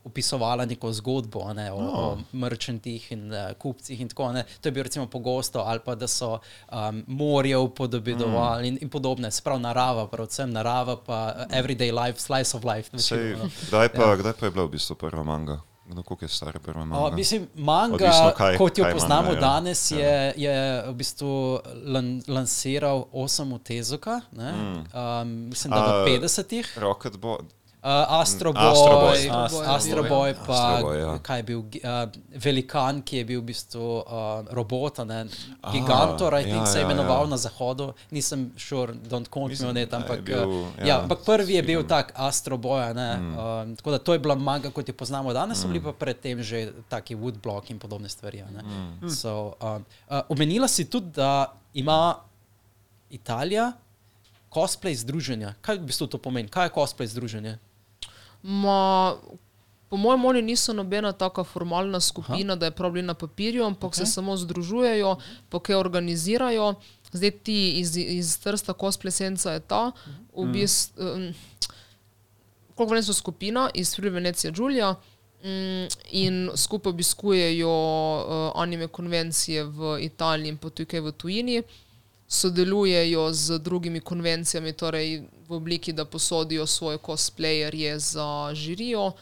opisovala 0.05 0.64
neko 0.66 0.92
zgodbo 0.92 1.52
ne, 1.55 1.72
o, 1.72 1.81
No. 1.81 1.90
o 1.90 2.18
merčantih 2.33 3.12
in 3.12 3.33
uh, 3.33 3.52
kupcih. 3.59 4.00
In 4.00 4.09
tako, 4.09 4.33
ne. 4.33 4.44
to 4.61 4.68
je 4.68 4.72
bilo 4.72 4.83
recimo 4.83 5.07
pogosto, 5.07 5.61
ali 5.61 5.81
pa 5.85 5.94
da 5.94 6.09
so 6.09 6.38
um, 6.72 7.05
morje 7.07 7.57
upodobidovali 7.57 8.62
mm. 8.62 8.66
in, 8.66 8.78
in 8.83 8.88
podobne. 8.90 9.31
Sprav 9.31 9.61
narava, 9.61 10.07
predvsem 10.09 10.50
narava, 10.50 10.96
pa 10.96 11.35
uh, 11.37 11.59
everyday 11.59 11.92
life, 11.92 12.18
slice 12.20 12.57
of 12.57 12.64
life. 12.64 12.90
Sej, 12.98 13.37
no. 13.38 13.46
kdaj, 13.68 13.88
pa, 13.94 14.02
ja. 14.02 14.16
kdaj 14.16 14.33
pa 14.40 14.46
je 14.46 14.50
bila 14.50 14.64
v 14.66 14.70
bistvu 14.74 14.94
prva 14.98 15.22
manga? 15.22 15.61
No, 15.92 16.02
koliko 16.02 16.24
je 16.24 16.28
stara 16.31 16.61
prva 16.61 16.85
manga? 16.85 17.05
O, 17.05 17.11
mislim, 17.12 17.48
manga, 17.57 17.94
Odvisno, 17.96 18.33
kaj- 18.38 18.59
kot 18.59 18.78
jo 18.78 18.85
kaj 18.85 18.92
poznamo 18.92 19.22
manga 19.22 19.35
je. 19.35 19.40
danes, 19.42 19.90
Ja. 19.90 19.98
je, 19.98 20.35
je 20.38 20.57
v 20.83 20.94
bistvu 20.94 21.33
lan, 21.85 22.22
lansiral 22.28 23.05
Osamu 23.12 23.59
Tezuka, 23.61 24.20
ne? 24.33 24.52
um, 24.52 25.28
mislim, 25.48 25.70
da 25.70 25.81
v 25.98 26.07
50-ih. 26.09 26.78
Rocket 26.78 27.16
Bo 27.16 27.38
Uh, 27.83 28.23
Astro 28.23 28.53
Boy, 28.53 28.62
Astro 28.62 28.95
Boy. 28.95 29.11
Astro 29.11 29.27
Boy, 29.27 29.42
Astro 29.42 29.75
Astro 29.75 30.03
Boy. 30.03 30.09
Boy 30.09 30.47
pa 30.47 30.55
Astro 30.55 30.87
Boy, 30.87 30.99
ja. 31.03 31.18
kaj 31.18 31.38
je 31.38 31.42
bil, 31.42 31.59
uh, 31.59 32.07
velikan, 32.38 33.03
ki 33.03 33.16
je 33.16 33.25
bil 33.27 33.40
v 33.42 33.47
bistvu 33.51 33.83
uh, 33.83 34.47
robot, 34.55 35.01
a 35.03 35.05
ne, 35.05 35.27
Gigantor, 35.66 36.38
I 36.38 36.47
ja, 36.47 36.47
think 36.47 36.66
se 36.71 36.79
je 36.79 36.83
ja, 36.83 36.87
imenoval 36.87 37.27
ja. 37.27 37.31
na 37.35 37.38
zahodu, 37.42 37.90
nisem 38.14 38.53
sure, 38.55 38.95
don't 39.11 39.27
quote 39.27 39.51
me 39.51 39.59
Mislim, 39.59 39.75
on 39.75 39.83
it, 39.83 39.90
ampak, 39.90 40.23
bil, 40.23 40.38
uh, 40.47 40.71
ja, 40.79 40.87
ja, 40.87 41.01
ampak 41.03 41.27
prvi 41.27 41.59
je 41.59 41.62
bil 41.62 41.83
tak 41.83 42.14
Astro 42.14 42.55
Boy, 42.55 42.79
a 42.87 42.92
ne, 42.95 43.11
Mm. 43.18 43.35
uh, 43.35 43.77
tako 43.77 43.90
da 43.90 43.99
to 43.99 44.12
je 44.14 44.18
bila 44.23 44.35
manga, 44.38 44.71
kot 44.71 44.87
jo 44.88 44.95
poznamo 44.95 45.33
danes, 45.35 45.59
so 45.59 45.66
bili 45.66 45.83
pa 45.83 45.90
predtem 45.92 46.38
že 46.38 46.71
taki 46.87 47.18
woodblock 47.18 47.66
in 47.75 47.83
podobne 47.83 48.07
stvari. 48.09 48.47
ne. 48.47 48.62
Mm. 48.62 49.11
So, 49.11 49.59
um, 49.59 49.83
uh, 50.07 50.23
omenila 50.31 50.68
si 50.68 50.87
tudi, 50.87 51.11
da 51.18 51.51
ima 51.75 52.14
Italija 53.11 53.73
cosplay 54.55 54.95
združenja. 54.95 55.55
Kaj 55.61 55.83
v 55.83 55.91
bistvu 55.91 56.07
to 56.07 56.18
pomeni? 56.18 56.49
Kaj 56.49 56.66
je 56.70 56.74
cosplay 56.78 57.11
združenje? 57.11 57.59
Ma, 58.43 59.14
po 59.88 59.97
mojem, 59.97 60.24
oni 60.24 60.43
niso 60.43 60.72
nobena 60.72 61.12
taka 61.12 61.45
formalna 61.45 62.01
skupina, 62.01 62.53
Aha. 62.53 62.59
da 62.59 62.66
je 62.66 62.70
prav 62.74 62.97
na 62.97 63.14
papirju, 63.14 63.64
ampak 63.64 63.93
okay. 63.93 63.97
se 63.97 64.07
samo 64.07 64.36
združujejo, 64.36 65.16
pa 65.49 65.61
kaj 65.61 65.76
organizirajo. 65.76 66.74
Zdaj 67.12 67.30
ti 67.30 67.72
iz, 67.80 67.97
iz 67.97 68.38
Trsta 68.38 68.72
cosplay 68.72 69.11
senca 69.11 69.53
je 69.53 69.61
ta, 69.61 69.93
v 70.36 70.47
bistvu, 70.53 71.05
um, 71.05 71.34
koliko 72.74 72.95
vem, 72.95 73.03
so 73.03 73.12
skupina 73.12 73.68
iz 73.74 73.95
Free 73.97 74.11
Venecija 74.11 74.51
Giulia. 74.51 74.95
Mm, 75.45 75.86
In 76.11 76.51
skupaj 76.55 76.90
obiskujejo 76.90 77.68
uh, 77.68 78.62
anime 78.62 78.86
konvencije 78.88 79.64
v 79.64 79.97
Italiji 80.01 80.49
in 80.49 80.57
pa 80.57 80.70
tukaj 80.70 81.01
v 81.01 81.12
tujini, 81.12 81.62
sodelujejo 82.33 83.33
z 83.33 83.59
drugimi 83.59 84.01
konvencijami, 84.01 84.72
torej 84.72 85.22
v 85.49 85.53
obliki, 85.53 85.93
da 85.93 86.05
posodijo 86.05 86.66
svoje 86.66 86.99
cosplayerje 86.99 87.99
za 87.99 88.51
žirijo, 88.55 89.12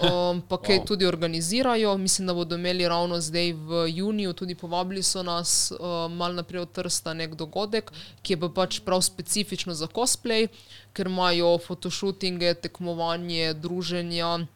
um, 0.00 0.42
pa 0.48 0.58
kaj 0.62 0.78
wow. 0.78 0.86
tudi 0.86 1.06
organizirajo. 1.06 1.96
Mislim, 1.98 2.26
da 2.26 2.34
bodo 2.34 2.54
imeli 2.54 2.88
ravno 2.88 3.20
zdaj 3.20 3.52
v 3.52 3.88
juniju, 3.88 4.32
tudi 4.32 4.54
povabili 4.54 5.02
so 5.02 5.22
nas 5.22 5.72
uh, 5.72 6.10
malo 6.12 6.34
naprej 6.34 6.62
od 6.62 6.72
Trsta 6.72 7.14
nek 7.14 7.34
dogodek, 7.34 7.90
ki 8.22 8.32
je 8.32 8.40
pa 8.40 8.48
pač 8.48 8.78
prav 8.86 9.02
specifično 9.02 9.74
za 9.74 9.86
cosplay, 9.86 10.46
ker 10.92 11.10
imajo 11.10 11.58
fotoshootinge, 11.58 12.54
tekmovanje, 12.54 13.54
druženja. 13.54 14.46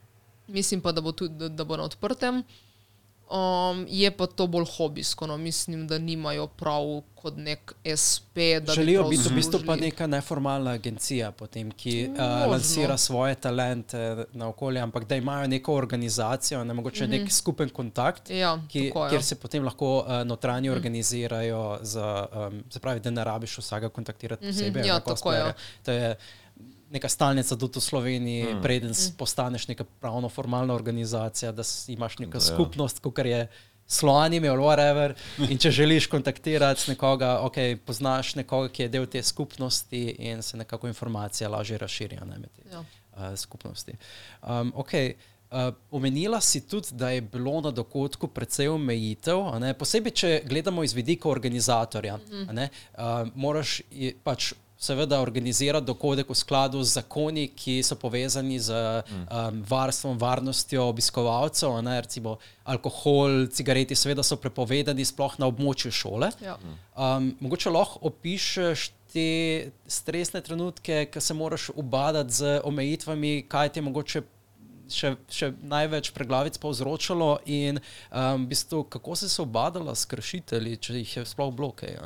Mislim 0.46 0.80
pa, 0.80 0.92
da 0.92 1.00
bo, 1.00 1.12
tudi, 1.12 1.34
da, 1.34 1.48
da 1.48 1.64
bo 1.64 1.76
na 1.76 1.90
odprtem. 1.90 2.44
Um, 3.30 3.86
je 3.88 4.10
pa 4.10 4.26
to 4.26 4.46
bolj 4.46 4.64
hobijsko, 4.68 5.26
no. 5.26 5.36
mislim, 5.36 5.86
da 5.86 5.98
nimajo 5.98 6.46
prav 6.46 6.82
kot 7.14 7.34
nek 7.36 7.72
SP. 8.02 8.34
bi 8.34 8.72
Želijo 8.74 9.00
prav 9.00 9.10
biti 9.10 9.22
v 9.22 9.34
bistvu 9.34 9.60
pa 9.66 9.76
neka 9.76 10.06
neformalna 10.06 10.70
agencija, 10.70 11.30
potem, 11.32 11.70
ki 11.70 12.04
uh, 12.04 12.18
Možno. 12.18 12.46
lansira 12.46 12.96
svoje 12.96 13.34
talente 13.34 13.98
na 14.32 14.48
okolje, 14.48 14.80
ampak 14.80 15.04
da 15.04 15.16
imajo 15.16 15.46
neko 15.46 15.74
organizacijo, 15.74 16.64
ne 16.64 16.74
mogoče 16.74 17.04
mm 17.04 17.10
-hmm. 17.10 17.20
nek 17.20 17.32
skupen 17.32 17.68
kontakt, 17.68 18.30
Ja, 18.30 18.58
ki, 18.68 18.88
tako 18.88 19.04
je. 19.04 19.10
kjer 19.10 19.22
se 19.22 19.34
potem 19.34 19.64
lahko 19.64 19.98
uh, 19.98 20.12
notranji 20.24 20.68
mm. 20.68 20.72
organizirajo, 20.72 21.78
za, 21.82 22.26
um, 22.48 22.62
se 22.70 22.80
pravi, 22.80 23.00
da 23.00 23.10
ne 23.10 23.24
rabiš 23.24 23.58
vsega 23.58 23.88
kontaktirati 23.88 24.44
Mhm, 24.44 24.52
posebej. 24.52 24.86
ja, 24.86 25.00
tako 25.00 25.32
je. 25.32 25.54
To 25.84 25.92
je 25.92 26.16
neka 26.90 27.08
stalnica 27.08 27.56
tudi 27.56 27.78
v 27.78 27.82
Sloveniji, 27.82 28.44
mm. 28.54 28.62
preden 28.62 28.90
mm. 28.90 29.16
postaneš 29.18 29.68
neka 29.68 29.84
pravno 30.00 30.28
formalna 30.28 30.74
organizacija, 30.74 31.52
da 31.52 31.62
imaš 31.88 32.18
neko 32.18 32.36
ja. 32.36 32.40
skupnost, 32.40 32.98
kot 32.98 33.18
je. 33.18 33.48
Sloanim 33.90 34.44
ali 34.44 34.60
whatever. 34.60 35.14
In 35.50 35.58
če 35.58 35.70
želiš 35.70 36.06
kontaktirati 36.12 36.90
nekoga, 36.90 37.38
ok, 37.40 37.56
poznaš 37.86 38.34
nekoga, 38.36 38.68
ki 38.68 38.82
je 38.82 38.88
del 38.92 39.06
te 39.06 39.22
skupnosti, 39.22 40.02
in 40.18 40.42
se 40.42 40.56
nekako 40.56 40.90
informacije 40.92 41.48
lažje 41.48 41.78
razširijo 41.78 42.24
ne, 42.24 42.38
med 42.38 42.50
te 42.52 42.68
Ja. 42.72 42.80
uh, 42.80 43.36
skupnosti. 43.36 43.96
Um, 44.42 44.72
okay. 44.76 45.14
Uh, 45.50 45.72
omenila 45.90 46.40
si 46.40 46.60
tudi, 46.68 46.88
da 46.92 47.10
je 47.10 47.20
bilo 47.20 47.60
na 47.60 47.70
dogodku 47.70 48.28
precej 48.28 48.68
omejitev, 48.68 49.40
a 49.48 49.58
ne, 49.58 49.72
posebej, 49.74 50.12
če 50.12 50.42
gledamo 50.44 50.84
iz 50.84 50.92
vidika 50.92 51.28
organizatorja. 51.28 52.16
Mm. 52.16 52.52
Ne, 52.52 52.68
uh, 52.92 53.24
moraš 53.34 53.80
je, 53.90 54.12
pač 54.24 54.52
seveda 54.78 55.20
organizirati 55.20 55.86
dogodek 55.86 56.30
v 56.30 56.34
skladu 56.38 56.82
z 56.82 57.00
zakoni, 57.00 57.48
ki 57.50 57.82
so 57.82 57.96
povezani 57.98 58.60
z 58.62 58.74
um, 58.74 59.62
varstvom, 59.66 60.18
varnostjo 60.18 60.86
obiskovalcev. 60.88 61.74
Ne, 61.82 62.00
recimo 62.00 62.36
alkohol, 62.64 63.48
cigareti, 63.50 63.98
seveda 63.98 64.22
so 64.22 64.38
prepovedani 64.38 65.04
sploh 65.04 65.34
na 65.42 65.50
območju 65.50 65.90
šole. 65.90 66.30
Ja. 66.44 66.56
Um, 66.94 67.32
mogoče 67.40 67.74
lahko 67.74 68.06
opišeš 68.12 68.88
te 69.12 69.28
stresne 69.88 70.40
trenutke, 70.44 71.06
ki 71.10 71.20
se 71.20 71.34
moraš 71.34 71.70
ubadati 71.74 72.32
z 72.32 72.58
omejitvami, 72.64 73.48
kaj 73.48 73.72
ti 73.72 73.80
je 73.80 73.86
mogoče 73.88 74.22
še, 74.92 75.14
še 75.32 75.52
največ 75.58 76.12
preglavic 76.16 76.58
povzročalo, 76.62 77.38
in 77.50 77.80
um, 77.80 78.44
v 78.44 78.48
bistvu, 78.54 78.84
kako 78.84 79.16
si 79.18 79.28
se 79.28 79.42
ubadala 79.42 79.94
s 79.96 80.06
kršitelji, 80.08 80.76
če 80.76 80.98
jih 81.00 81.16
je 81.18 81.24
sploh 81.28 81.50
blokej. 81.54 81.98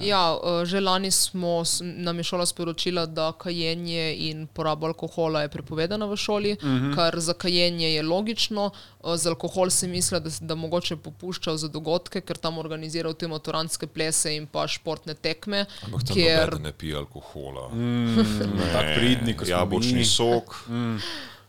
Ja, 0.00 0.34
eh, 0.34 0.64
že 0.66 0.80
lani 0.80 1.10
smo, 1.10 1.62
nam 1.80 2.18
je 2.18 2.24
šola 2.24 2.46
sporočila, 2.46 3.06
da 3.06 3.32
kajenje 3.32 4.14
in 4.18 4.46
poraba 4.46 4.86
alkohola 4.86 5.42
je 5.42 5.48
prepovedana 5.48 6.06
v 6.06 6.16
šoli, 6.16 6.52
uh 6.52 6.58
-huh. 6.68 6.94
kar 6.94 7.20
za 7.20 7.34
kajenje 7.34 7.94
je 7.94 8.02
logično. 8.02 8.70
Eh, 9.04 9.16
Za 9.16 9.30
alkohol 9.30 9.70
se 9.70 9.88
misli, 9.88 10.20
da, 10.20 10.30
da 10.40 10.54
mogoče 10.54 10.96
popuščajo 10.96 11.56
za 11.56 11.68
dogodke, 11.68 12.20
ker 12.20 12.36
tam 12.36 12.58
organizirajo 12.58 13.14
te 13.14 13.28
motorantske 13.28 13.86
plese 13.86 14.36
in 14.36 14.46
pa 14.46 14.68
športne 14.68 15.14
tekme. 15.14 15.66
Ampak 15.84 16.04
tam 16.04 16.14
Kjer, 16.16 16.60
ne 16.60 16.72
pije 16.72 16.96
alkohola. 16.96 17.70
Tako 18.72 18.94
pridni, 18.96 19.36
kot 19.36 19.46
smo 19.46 19.56
Jabolčni 19.56 19.98
mi. 19.98 20.04
sok. 20.04 20.68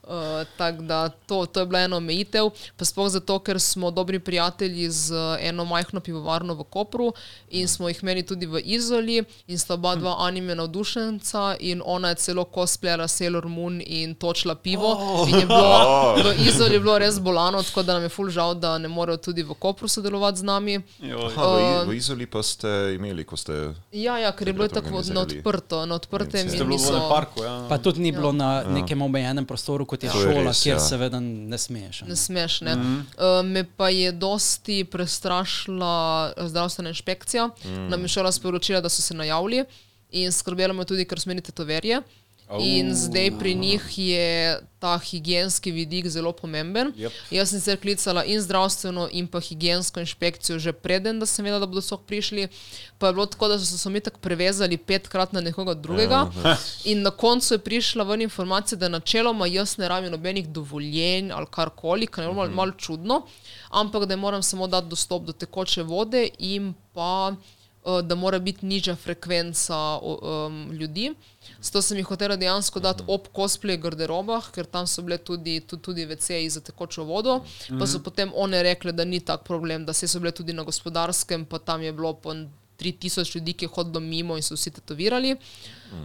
Uh, 0.08 0.46
Tako 0.58 0.82
da 0.82 1.10
to, 1.10 1.46
to 1.46 1.60
je 1.60 1.66
bila 1.66 1.80
ena 1.80 1.98
omejitev, 1.98 2.50
pa 2.78 2.86
sploh 2.86 3.10
zato, 3.10 3.40
ker 3.40 3.60
smo 3.60 3.92
dobri 3.92 4.20
prijatelji 4.20 4.90
z 4.90 5.12
eh, 5.14 5.48
eno 5.50 5.66
majhno 5.66 6.00
pivovarno 6.00 6.54
v 6.54 6.64
Kopru 6.64 7.14
in 7.50 7.68
smo 7.68 7.88
jih 7.90 8.00
imeli 8.04 8.24
tudi 8.24 8.46
v 8.46 8.62
Izoli 8.64 9.24
in 9.48 9.60
sta 9.60 9.74
oba 9.74 9.96
dva 9.96 10.16
anime 10.20 10.56
navdušenca 10.56 11.56
in 11.60 11.82
ona 11.86 12.10
je 12.10 12.16
celo 12.16 12.46
cosplayala 12.56 13.08
Sailor 13.08 13.48
Moon 13.48 13.82
in 13.86 14.16
točila 14.16 14.56
pivo. 14.56 14.94
Oh. 15.00 15.30
In 15.30 15.36
je 15.40 15.46
bilo, 15.46 16.16
v 16.16 16.48
Izoli 16.48 16.74
je 16.74 16.80
bilo 16.80 16.98
res 17.00 17.20
bolano, 17.20 17.64
tako 17.64 17.84
da 17.84 17.94
nam 17.94 18.04
je 18.04 18.10
ful 18.10 18.30
žal, 18.30 18.56
da 18.56 18.78
ne 18.78 18.88
morejo 18.88 19.18
tudi 19.18 19.44
v 19.44 19.54
Kopru 19.54 19.88
sodelovati 19.88 20.40
z 20.40 20.44
nami. 20.44 20.76
Aha, 21.02 21.46
v, 21.46 21.62
I- 21.62 21.90
v 21.90 21.98
Izoli 21.98 22.26
pa 22.26 22.44
ste 22.44 22.96
imeli, 22.96 23.24
ko 23.26 23.38
ste. 23.38 23.74
Ja, 23.92 24.18
ja 24.18 24.32
ker 24.32 24.48
je 24.48 24.54
bilo 24.54 24.68
tako 24.68 25.02
na 25.02 25.22
odprto, 25.22 25.86
na 25.86 25.96
odprtem 25.96 26.48
in 26.48 26.68
niso. 26.70 26.94
parku, 27.10 27.44
ja. 27.44 27.66
Pa 27.70 27.78
tudi 27.78 28.00
ni 28.02 28.12
bilo 28.12 28.32
na 28.32 28.64
nekem 28.64 29.02
omejenem 29.02 29.46
prostoru, 29.46 29.86
kot 29.96 30.04
je 30.04 30.12
je 30.12 30.28
šola, 30.28 30.44
res, 30.50 30.62
kjer 30.64 30.76
ja. 30.76 30.84
seveda 30.84 31.20
ne 31.24 31.58
smeš. 31.58 32.02
ne. 32.02 32.12
Ne 32.12 32.20
smeš. 32.20 32.60
Ne? 32.68 32.76
Mm. 32.76 33.00
Uh, 33.16 33.40
me 33.48 33.64
pa 33.64 33.90
je 33.90 34.12
dosti 34.12 34.84
prestrašila 34.84 35.96
eh, 36.38 36.48
zdravstvena 36.52 36.94
inšpekcija. 36.94 37.48
Mm. 37.48 37.88
Nam 37.94 38.02
je 38.02 38.14
šola 38.18 38.32
sporočila, 38.32 38.82
da 38.82 38.90
so 38.90 39.02
se 39.02 39.18
najavili 39.18 39.66
in 40.12 40.32
skrbela 40.32 40.74
me 40.74 40.86
tudi, 40.86 41.06
ker 41.06 41.20
smo 41.20 41.32
imeli 41.32 41.44
tetoverje. 41.50 42.02
In 42.60 42.96
zdaj 42.96 43.32
pri 43.40 43.56
njih 43.56 43.84
je 43.98 44.60
ta 44.80 44.98
higijenski 44.98 45.72
vidik 45.72 46.08
zelo 46.08 46.32
pomemben. 46.32 46.92
Yep. 46.94 47.12
Jaz 47.32 47.50
sem 47.50 47.62
se 47.62 47.76
klicala 47.78 48.24
in 48.24 48.42
zdravstveno, 48.42 49.08
in 49.12 49.28
pa 49.28 49.40
higijensko 49.40 50.00
inšpekcijo 50.00 50.60
že 50.60 50.74
preden, 50.74 51.20
da 51.20 51.26
sem 51.26 51.46
vedela, 51.46 51.60
da 51.60 51.66
bodo 51.66 51.82
so 51.82 51.98
prišli. 51.98 52.48
Pa 52.98 53.08
je 53.08 53.14
bilo 53.14 53.26
tako, 53.26 53.48
da 53.48 53.58
so 53.60 53.78
se 53.78 53.90
mi 53.90 54.00
tako 54.00 54.20
prevezali 54.20 54.78
petkrat 54.78 55.34
na 55.34 55.42
nekoga 55.42 55.74
drugega. 55.74 56.28
Ja, 56.44 56.58
in 56.84 57.02
na 57.02 57.12
koncu 57.12 57.54
je 57.54 57.64
prišla 57.66 58.04
ven 58.04 58.22
informacija, 58.22 58.78
da 58.78 58.90
načeloma 58.90 59.48
jaz 59.48 59.78
ne 59.78 59.90
rabim 59.90 60.12
nobenih 60.12 60.48
dovoljenj 60.48 61.32
ali 61.32 61.50
karkoli, 61.50 62.08
kar 62.08 62.28
je 62.28 62.34
malo, 62.34 62.50
malo 62.50 62.72
čudno, 62.78 63.24
ampak 63.70 64.06
da 64.06 64.16
moram 64.16 64.44
samo 64.44 64.68
dati 64.68 64.88
dostop 64.88 65.26
do 65.26 65.34
tekoče 65.34 65.84
vode 65.84 66.28
in 66.40 66.74
pa 66.94 67.34
da 68.02 68.16
mora 68.16 68.40
biti 68.40 68.66
nižja 68.66 68.96
frekvenca 68.96 69.76
o- 69.78 70.20
um, 70.48 70.72
ljudi. 70.72 71.14
Zato 71.62 71.82
sem 71.82 71.98
jih 71.98 72.06
hotela 72.06 72.36
dejansko 72.36 72.80
dati 72.80 73.04
ob 73.08 73.28
cosplay 73.34 73.78
garderobah, 73.78 74.52
ker 74.52 74.66
tam 74.66 74.88
so 74.88 75.02
bile 75.02 75.18
tudi, 75.18 75.60
tudi, 75.60 75.82
tudi 75.84 76.06
WC-ji 76.06 76.50
za 76.50 76.62
tekočo 76.62 77.04
vodo. 77.04 77.40
Pa 77.80 77.86
so 77.88 78.00
potem 78.00 78.32
one 78.36 78.64
rekle, 78.64 78.92
da 78.92 79.06
ni 79.06 79.20
tak 79.20 79.44
problem, 79.44 79.86
da 79.86 79.94
se 79.94 80.08
so 80.08 80.20
bile 80.20 80.32
tudi 80.32 80.54
na 80.54 80.64
gospodarskem, 80.64 81.46
pa 81.46 81.60
tam 81.60 81.82
je 81.82 81.94
bilo 81.94 82.14
po 82.14 82.34
3000 82.78 83.36
ljudi, 83.36 83.54
ki 83.54 83.66
je 83.66 83.70
hodilo 83.70 84.00
mimo 84.00 84.36
in 84.36 84.44
so 84.44 84.56
vsi 84.56 84.72
tetovirali. 84.72 85.36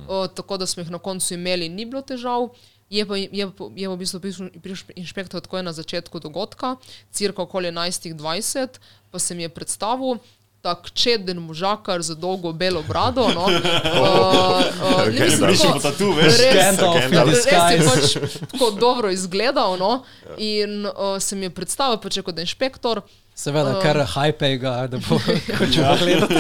Uh, 0.09 0.27
tako 0.35 0.57
da 0.57 0.67
smo 0.67 0.83
jih 0.83 0.91
na 0.91 0.99
koncu 0.99 1.35
imeli, 1.35 1.69
ni 1.69 1.87
bilo 1.87 2.03
težav. 2.03 2.49
Je 2.91 3.07
pa, 3.07 3.17
je, 3.17 3.29
je 3.33 3.47
pa 3.51 3.65
v 3.95 3.97
bistvu 3.97 4.21
prišel, 4.63 4.89
inšpektor 4.97 5.41
takoj 5.41 5.63
na 5.63 5.73
začetku 5.73 6.21
dogodka, 6.21 6.77
cirka 7.11 7.43
okoli 7.43 7.71
11.20, 7.71 8.69
pa 9.11 9.19
se 9.19 9.35
mi 9.35 9.43
je 9.43 9.49
predstavil. 9.49 10.19
Tak 10.63 10.91
čeden 10.93 11.39
možakar 11.39 12.03
za 12.03 12.15
dolgo 12.15 12.53
belo 12.53 12.83
brado. 12.83 13.29
No. 13.29 13.47
Uh, 13.91 14.61
uh, 14.97 15.07
mislim, 15.09 15.51
Mišljimo 15.51 15.73
tako- 15.73 15.81
tatu, 15.83 16.13
veš? 16.13 16.35
res- 16.35 16.55
Gandalf 16.55 16.97
in 16.97 17.11
Gandalf. 17.11 17.29
Res 17.29 17.47
je 17.47 17.81
pač 17.81 18.37
tako 18.43 18.71
dobro 18.71 19.11
izgledal. 19.11 19.77
No? 19.79 20.03
In 20.37 20.87
uh, 20.87 20.93
se 21.19 21.37
mi 21.37 21.45
je 21.45 21.51
predstavil, 21.51 21.97
pač 21.99 22.19
kot 22.21 22.39
inšpektor, 22.39 23.01
Seveda, 23.35 23.79
kar 23.81 23.97
hajpe 24.07 24.57
ga, 24.59 24.87
da 24.87 24.99
bo 24.99 25.17
hoče 25.59 25.81
pogledati. 25.81 26.35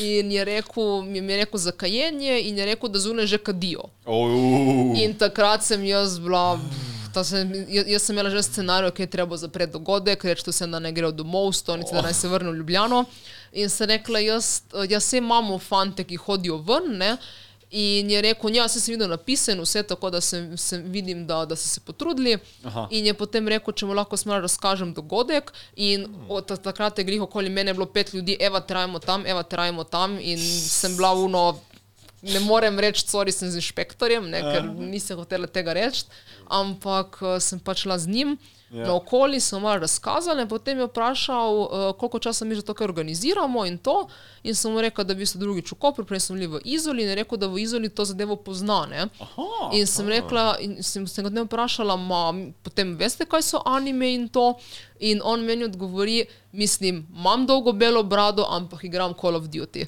In 0.00 0.32
je 0.32 0.44
rekel, 0.44 1.02
mi 1.02 1.32
je 1.32 1.36
rekel 1.36 1.58
za 1.58 1.70
kajenje 1.72 2.40
in 2.40 2.58
je 2.58 2.66
rekel, 2.66 2.88
da 2.88 2.98
zunaj 2.98 3.26
že 3.26 3.38
kadijo. 3.38 3.86
Oh, 4.04 4.98
In 4.98 5.14
takrat 5.14 5.62
sem 5.62 5.84
jaz 5.84 6.18
bila. 6.18 6.58
ta 6.58 6.97
Sem, 7.24 7.52
jaz, 7.68 8.02
sem 8.02 8.16
imela 8.16 8.30
že 8.30 8.42
scenarij, 8.42 8.90
ki 8.90 9.02
je 9.02 9.10
treba 9.10 9.36
zapreti 9.36 9.72
dogodek, 9.72 10.24
reči, 10.24 10.42
da 10.46 10.52
se 10.52 10.66
da 10.66 10.78
ne 10.78 10.92
gre 10.92 11.12
domov, 11.12 11.52
stonice, 11.52 11.94
da 11.94 12.02
naj 12.02 12.14
se 12.14 12.28
vrne 12.28 12.50
v 12.50 12.56
Ljubljano. 12.60 13.04
In 13.52 13.68
sem 13.68 13.88
rekla, 13.88 14.18
jaz, 14.18 14.62
jaz 14.88 15.04
se 15.04 15.18
imamo 15.18 15.58
fante, 15.58 16.04
ki 16.04 16.16
hodijo 16.16 16.56
ven. 16.58 16.96
Ne? 16.98 17.16
In 17.70 18.10
je 18.10 18.20
rekel, 18.22 18.54
ja, 18.56 18.64
se 18.68 18.80
sem 18.80 18.94
videl 18.94 19.10
napisan, 19.12 19.60
vse 19.60 19.82
tako, 19.82 20.08
da 20.10 20.20
sem, 20.24 20.56
sem 20.56 20.82
vidim, 20.88 21.26
da, 21.26 21.42
da 21.44 21.56
so 21.56 21.68
se 21.68 21.80
potrudili. 21.80 22.38
Aha. 22.64 22.86
In 22.90 23.06
je 23.06 23.12
potem 23.14 23.48
rekel, 23.48 23.74
če 23.76 23.84
mu 23.86 23.92
lahko 23.92 24.16
smar 24.16 24.40
razkažem 24.40 24.94
dogodek. 24.96 25.52
In 25.76 26.06
od 26.28 26.46
ta- 26.48 26.56
takrat 26.56 26.98
je 26.98 27.04
glih 27.04 27.22
okoli 27.26 27.50
mene 27.52 27.74
bilo 27.74 27.84
pet 27.86 28.14
ljudi, 28.14 28.38
eva, 28.40 28.60
trajamo 28.60 28.98
tam, 28.98 29.26
eva, 29.26 29.42
trajamo 29.42 29.84
tam. 29.84 30.16
In 30.20 30.40
sem 30.40 30.96
bila 30.96 31.12
uno, 31.12 31.60
ne 32.22 32.40
morem 32.40 32.78
reči, 32.78 33.06
sorry, 33.06 33.32
sem 33.32 33.50
z 33.50 33.60
inšpektorjem, 33.62 34.30
ne, 34.30 34.42
ker 34.42 34.64
nisem 34.64 35.18
hotela 35.18 35.46
tega 35.46 35.76
reči, 35.76 36.06
ampak 36.50 37.20
eh, 37.22 37.40
sem 37.40 37.60
pač 37.60 37.86
šla 37.86 37.98
z 37.98 38.14
njim. 38.14 38.38
Ja. 38.70 38.84
Na 38.84 38.94
okoli 38.94 39.40
so 39.40 39.60
malo 39.60 39.78
razkazali, 39.78 40.48
potem 40.48 40.78
je 40.78 40.86
vprašal, 40.86 41.56
uh, 41.56 41.96
koliko 41.96 42.18
časa 42.18 42.44
mi 42.44 42.54
že 42.54 42.62
to 42.62 42.74
organiziramo 42.80 43.64
in 43.64 43.78
to. 43.78 44.08
In 44.42 44.54
sem 44.54 44.72
mu 44.72 44.80
rekel, 44.80 45.04
da 45.04 45.14
bi 45.14 45.26
se 45.26 45.38
drugič 45.38 45.72
v 45.72 45.74
Kopru, 45.74 46.04
prej 46.04 46.20
smo 46.20 46.36
bili 46.36 46.46
v 46.46 46.60
Izoli 46.64 47.02
in 47.02 47.08
je 47.08 47.14
rekel, 47.14 47.38
da 47.38 47.48
v 47.48 47.58
Izoli 47.58 47.88
to 47.88 48.04
zadevo 48.04 48.36
pozna. 48.36 48.86
Ne? 48.86 49.08
Aha, 49.20 49.70
In 49.72 49.86
sem 49.86 50.08
rekla, 50.08 50.58
in 50.60 50.82
sem, 50.82 51.06
sem 51.06 51.24
ga 51.24 51.30
dne 51.30 51.46
vprašala, 51.48 51.96
ma, 51.96 52.28
potem 52.62 52.92
veste, 52.96 53.24
kaj 53.24 53.42
so 53.42 53.62
anime 53.64 54.12
in 54.12 54.28
to. 54.28 54.58
In 55.00 55.20
on 55.24 55.44
meni 55.44 55.64
odgovori, 55.64 56.24
mislim, 56.52 57.06
imam 57.16 57.46
dolgo 57.46 57.72
belo 57.72 58.02
brado, 58.02 58.46
ampak 58.50 58.84
igram 58.84 59.14
Call 59.14 59.36
of 59.36 59.48
Duty. 59.48 59.86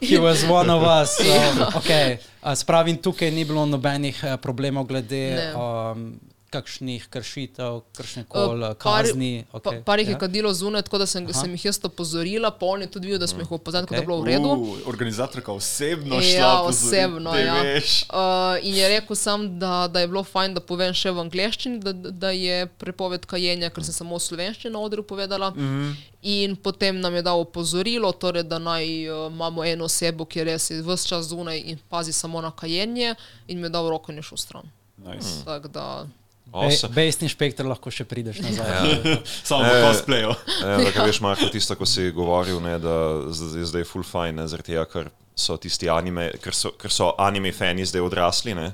He 0.00 0.18
was 0.18 0.44
one 0.44 0.70
of 0.70 0.82
us. 0.82 1.16
So, 1.16 1.68
okay. 1.78 2.18
A, 2.42 2.56
Spravim, 2.56 2.96
tukaj 2.96 3.30
ni 3.30 3.44
bilo 3.44 3.66
nobenih 3.66 4.24
eh, 4.24 4.36
problemov 4.36 4.86
glede 4.86 5.52
um, 5.54 6.20
kakšnih 6.52 7.06
kršitev, 7.08 7.80
kakšne 7.96 8.24
koli 8.28 8.64
Eh, 8.64 8.74
par- 8.74 9.02
kazni. 9.02 9.44
Pa, 9.52 9.58
Okay. 9.58 9.82
par 9.82 9.98
jih 9.98 10.08
je 10.08 10.12
ja. 10.12 10.18
kadilo 10.18 10.52
zunaj, 10.52 10.82
tako 10.82 10.98
da 10.98 11.06
sem, 11.06 11.24
sem 11.32 11.50
jih 11.50 11.64
jaz 11.64 11.78
opozorila, 11.82 12.50
pa 12.50 12.66
on 12.66 12.80
je 12.80 12.86
tudi 12.88 13.06
videl, 13.06 13.18
da 13.18 13.26
smo 13.26 13.40
jih 13.40 13.52
opozorili, 13.52 13.86
okay. 13.86 13.90
da 13.90 13.96
je 13.96 14.06
bilo 14.06 14.20
v 14.20 14.26
redu. 14.26 14.48
Uh, 14.48 14.78
organizatorka 14.86 15.52
osebno 15.52 16.20
šla. 16.20 16.30
Ja, 16.30 16.60
opozoriti, 16.60 16.86
osebno. 16.88 17.32
te 17.32 17.40
Ja. 17.40 17.54
veš. 17.62 18.02
Uh, 18.02 18.16
in 18.62 18.74
je 18.74 18.88
rekel 18.90 19.16
sam, 19.16 19.58
da, 19.58 19.88
da 19.88 20.00
je 20.00 20.08
bilo 20.08 20.24
fajn, 20.24 20.54
da 20.54 20.60
povem 20.62 20.92
še 20.94 21.10
v 21.10 21.18
angleščini, 21.20 21.78
da, 21.80 21.92
da 21.92 22.30
je 22.30 22.66
prepoved 22.68 23.26
kajenja, 23.26 23.70
ker 23.70 23.84
sem 23.84 23.94
samo 23.94 24.16
v 24.16 24.20
slovenščini 24.20 24.72
na 24.72 24.78
odru 24.80 25.02
povedala. 25.02 25.50
Mm 25.50 25.60
-hmm. 25.60 25.94
In 26.22 26.56
potem 26.56 27.00
nam 27.00 27.14
je 27.14 27.22
dal 27.22 27.40
opozorilo, 27.40 28.12
torej, 28.12 28.42
da 28.42 28.58
naj 28.58 28.84
uh, 29.10 29.32
imamo 29.32 29.64
eno 29.64 29.84
osebo, 29.84 30.24
ki 30.24 30.38
je 30.38 30.44
res 30.44 30.70
vse 30.70 31.08
čas 31.08 31.26
zunaj 31.26 31.58
in 31.64 31.78
pazi 31.88 32.12
samo 32.12 32.40
na 32.40 32.50
kajenje, 32.50 33.14
in 33.48 33.58
mi 33.58 33.64
je 33.64 33.70
dal 33.70 33.88
roko 33.90 34.12
in 34.12 34.18
je 34.18 34.22
šel 34.22 34.38
stran. 34.38 34.62
Nice. 34.98 35.42
Tako 35.44 35.68
da. 35.68 36.06
Awesome. 36.52 36.92
Bejst 36.92 37.22
inšpektor 37.24 37.64
lahko 37.64 37.88
še 37.94 38.04
prideš 38.04 38.42
nazaj. 38.44 38.98
Samo 39.48 39.62
v 39.64 39.70
Eh, 39.72 39.84
cosplayu. 39.86 40.34
Ja, 40.60 40.74
da, 40.84 41.04
veš, 41.06 41.20
Marko, 41.24 41.46
tisto, 41.48 41.76
ko 41.80 41.86
si 41.88 42.10
govoril, 42.12 42.58
ne, 42.60 42.74
da 42.82 42.96
je 43.30 43.64
zdaj 43.70 43.86
full 43.88 44.04
fine, 44.04 44.36
ne, 44.42 44.44
zaradi 44.50 44.74
tega, 44.74 44.84
ker 44.90 45.08
so 45.32 45.56
tisti 45.56 45.88
anime, 45.88 46.26
ker 46.44 46.52
so, 46.52 46.74
ker 46.76 46.92
so 46.92 47.14
anime 47.16 47.54
fani 47.56 47.86
zdaj 47.88 48.04
odrasli. 48.04 48.52
Ne. 48.58 48.72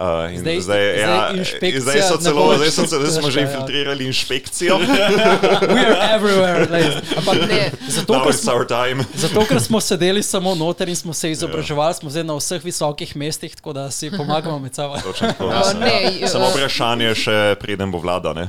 Uh, 0.00 0.32
in 0.32 0.40
Zdaj- 0.40 0.60
zdaj, 0.60 0.84
zdaj 0.96 0.98
ja, 0.98 1.30
inšpekcija 1.34 1.80
zdaj 1.80 2.02
so 2.02 2.16
celo, 2.16 2.56
zdaj 2.56 2.70
so 2.70 2.86
celo, 2.86 3.00
zdaj 3.02 3.20
smo 3.20 3.30
že 3.30 3.40
ja. 3.40 3.44
infiltrirali 3.44 4.04
inšpekcijo. 4.06 4.78
We 5.74 5.82
are 5.82 6.00
everywhere. 6.10 6.64
Like, 6.66 6.88
ampak 7.16 7.36
Ne. 7.50 7.68
zato, 7.86 8.16
ker 8.16 8.32
smo, 8.32 8.52
our 8.52 8.64
time. 8.64 9.04
zato, 9.24 9.44
ker 9.44 9.60
smo 9.60 9.76
sedeli 9.78 10.22
samo 10.22 10.54
noter 10.54 10.88
in 10.88 10.96
smo 10.96 11.12
se 11.12 11.30
izobraževali, 11.30 11.94
smo 11.94 12.08
zdaj 12.10 12.24
na 12.24 12.34
vseh 12.34 12.64
visokih 12.64 13.16
mestih, 13.16 13.52
tako 13.52 13.72
da 13.72 13.90
si 13.90 14.08
pomagamo 14.10 14.58
med 14.58 14.74
sabo. 14.74 14.96
Točno 14.96 15.28
tako, 15.28 15.44
Uh, 15.44 15.52
ja. 15.52 15.72
ne, 15.74 16.28
Samo 16.28 16.48
vprašanje 16.48 17.14
še 17.14 17.36
preden 17.56 17.90
bo 17.90 17.98
vlada. 17.98 18.32
Ne? 18.32 18.48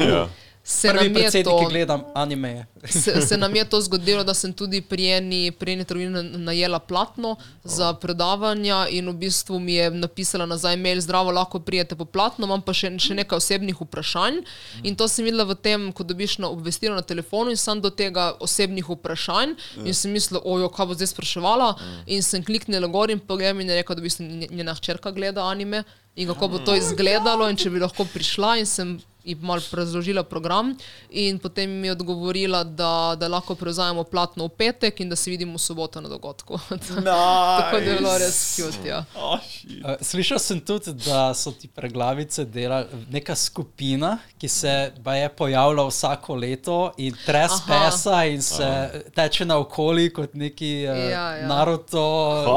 Ja. 0.00 0.26
Se 0.64 0.88
Prvi 0.88 1.08
nam 1.08 1.22
je 1.24 1.42
to. 1.44 1.66
gledam 1.68 2.02
anime. 2.14 2.66
se, 2.84 3.20
se 3.22 3.36
nam 3.36 3.54
je 3.54 3.64
to 3.64 3.80
zgodilo, 3.80 4.24
da 4.24 4.34
sem 4.34 4.52
tudi 4.52 4.80
pri 4.80 5.06
eni, 5.08 5.50
pri 5.52 5.72
eni 5.72 5.84
trgovini 5.84 6.10
na- 6.12 6.38
najela 6.40 6.78
platno 6.80 7.32
za 7.64 7.92
predavanja 7.94 8.86
in 8.88 9.08
v 9.08 9.14
bistvu 9.14 9.58
mi 9.58 9.74
je 9.74 9.90
napisala 9.92 10.46
nazaj 10.46 10.76
mail, 10.76 11.00
zdravo, 11.00 11.30
lahko 11.30 11.60
prijete 11.60 11.94
po 11.94 12.04
platno, 12.06 12.46
imam 12.46 12.62
pa 12.62 12.72
še, 12.72 12.98
še 12.98 13.14
nekaj 13.14 13.36
osebnih 13.36 13.76
vprašanj. 13.76 14.38
In 14.82 14.94
to 14.94 15.08
sem 15.08 15.24
videla 15.24 15.44
v 15.44 15.54
tem, 15.56 15.92
ko 15.92 16.04
dobiš 16.04 16.38
na 16.38 16.48
obvestilo 16.48 16.94
na 16.94 17.02
telefonu 17.02 17.50
in 17.50 17.56
sem 17.56 17.80
do 17.80 17.90
tega 17.90 18.12
osebnih 18.40 18.84
vprašanj 18.86 19.54
in 19.78 19.94
sem 19.94 20.10
mislila, 20.10 20.40
ojo, 20.44 20.68
kaj 20.68 20.86
bo 20.86 20.94
zdaj 20.94 21.06
spraševala. 21.08 21.74
In 22.06 22.22
sem 22.22 22.40
kliknila 22.40 22.86
gor 22.88 23.10
in 23.10 23.18
pogledam 23.20 23.60
in 23.60 23.68
je 23.68 23.76
rekla, 23.76 23.94
da 23.94 24.00
v 24.00 24.04
bistvu 24.04 24.22
nje- 24.24 24.50
njena 24.52 24.74
hčerka 24.74 25.10
gleda 25.10 25.42
anime 25.42 25.82
in 26.14 26.28
kako 26.28 26.48
bo 26.48 26.58
to 26.60 26.74
izgledalo 26.76 27.48
in 27.48 27.56
če 27.56 27.70
bi 27.70 27.78
lahko 27.78 28.04
prišla 28.06 28.58
in 28.58 28.66
sem 28.66 29.00
in 29.24 29.38
malo 29.40 29.62
razložila 29.72 30.22
program, 30.22 30.74
in 31.10 31.38
potem 31.38 31.70
mi 31.70 31.86
je 31.86 31.92
odgovorila, 31.92 32.64
da, 32.64 33.16
da 33.16 33.28
lahko 33.28 33.54
prevzamemo 33.54 34.04
platno 34.04 34.44
v 34.44 34.48
petek 34.50 35.00
in 35.00 35.08
da 35.08 35.16
se 35.16 35.30
vidimo 35.30 35.54
v 35.54 35.58
soboto 35.58 36.00
na 36.00 36.08
dogodku. 36.08 36.58
Tako 36.68 37.00
da 37.00 37.76
je 37.80 37.96
bilo 37.98 38.18
res 38.18 38.56
cute. 38.56 38.88
Ja. 38.88 39.04
Oh, 39.14 39.38
shit. 39.40 39.84
Uh, 39.84 39.94
Slišal 40.00 40.38
sem 40.38 40.60
tudi, 40.60 40.92
da 40.94 41.34
so 41.34 41.52
ti 41.52 41.68
preglavice 41.68 42.44
delali 42.44 42.86
neka 43.10 43.34
skupina, 43.34 44.18
ki 44.38 44.48
se 44.48 44.68
je 45.14 45.28
pojavlja 45.28 45.82
vsako 45.84 46.34
leto 46.34 46.92
in 46.96 47.14
tres 47.26 47.52
Aha. 47.52 47.64
pesa 47.68 48.24
in 48.24 48.42
se 48.42 48.68
teče 49.14 49.44
naokoli 49.44 50.12
kot 50.12 50.34
neki 50.34 50.86
uh, 50.86 50.98
Ja, 51.10 51.36
ja. 51.36 51.46
Naruto 51.46 52.02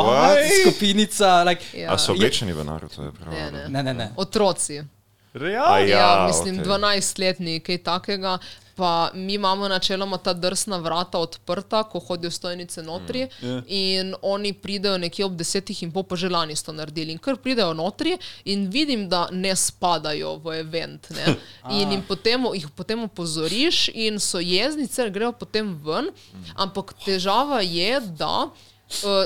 Kaj? 0.09 0.49
skupinica. 0.61 1.43
Like, 1.43 1.66
Ja. 1.76 1.93
A 1.93 1.97
so 1.97 2.11
oblečeni 2.11 2.53
v 2.53 2.63
Naruto? 2.63 3.03
je 3.03 3.11
prav, 3.11 3.34
Ne, 3.34 3.51
ne. 3.51 3.70
Ne, 3.70 3.84
ne, 3.84 3.93
ne. 3.93 4.11
Otroci. 4.16 4.82
A 5.36 5.39
Real? 5.39 5.88
Ja, 5.88 5.97
Ja, 5.97 6.27
mislim, 6.27 6.59
okej. 6.59 6.71
12-letni, 6.71 7.59
kaj 7.59 7.77
takega. 7.77 8.38
Pa 8.75 9.11
mi 9.13 9.33
imamo 9.33 9.67
načeloma 9.67 10.17
ta 10.17 10.33
drsna 10.33 10.77
vrata 10.77 11.19
odprta, 11.19 11.83
ko 11.83 11.99
hodijo 11.99 12.31
stojnice 12.31 12.83
notri, 12.83 13.27
mm, 13.41 13.47
ja. 13.47 13.61
in 13.67 14.15
oni 14.21 14.53
pridejo 14.53 14.97
nekje 14.97 15.25
ob 15.25 15.38
desetih 15.39 15.83
in 15.83 15.93
pol, 15.95 16.03
pa 16.03 16.15
že 16.19 16.29
lani 16.29 16.55
so 16.55 16.73
naredili. 16.75 17.15
In 17.15 17.17
kar 17.17 17.38
pridejo 17.39 17.73
notri, 17.73 18.17
in 18.45 18.67
vidim, 18.69 19.07
da 19.09 19.29
ne 19.31 19.55
spadajo 19.55 20.36
v 20.43 20.59
event. 20.59 21.09
Ne? 21.09 21.36
In 21.79 21.91
jim 21.91 22.03
potem, 22.07 22.45
jih 22.53 22.67
potem 22.75 23.03
opozoriš, 23.07 23.89
in 23.93 24.19
so 24.19 24.43
jezni, 24.43 24.88
ker 24.91 25.09
grejo 25.09 25.31
potem 25.31 25.71
ven. 25.86 26.11
Ampak 26.55 26.93
težava 27.05 27.61
je, 27.63 28.01
da. 28.19 28.49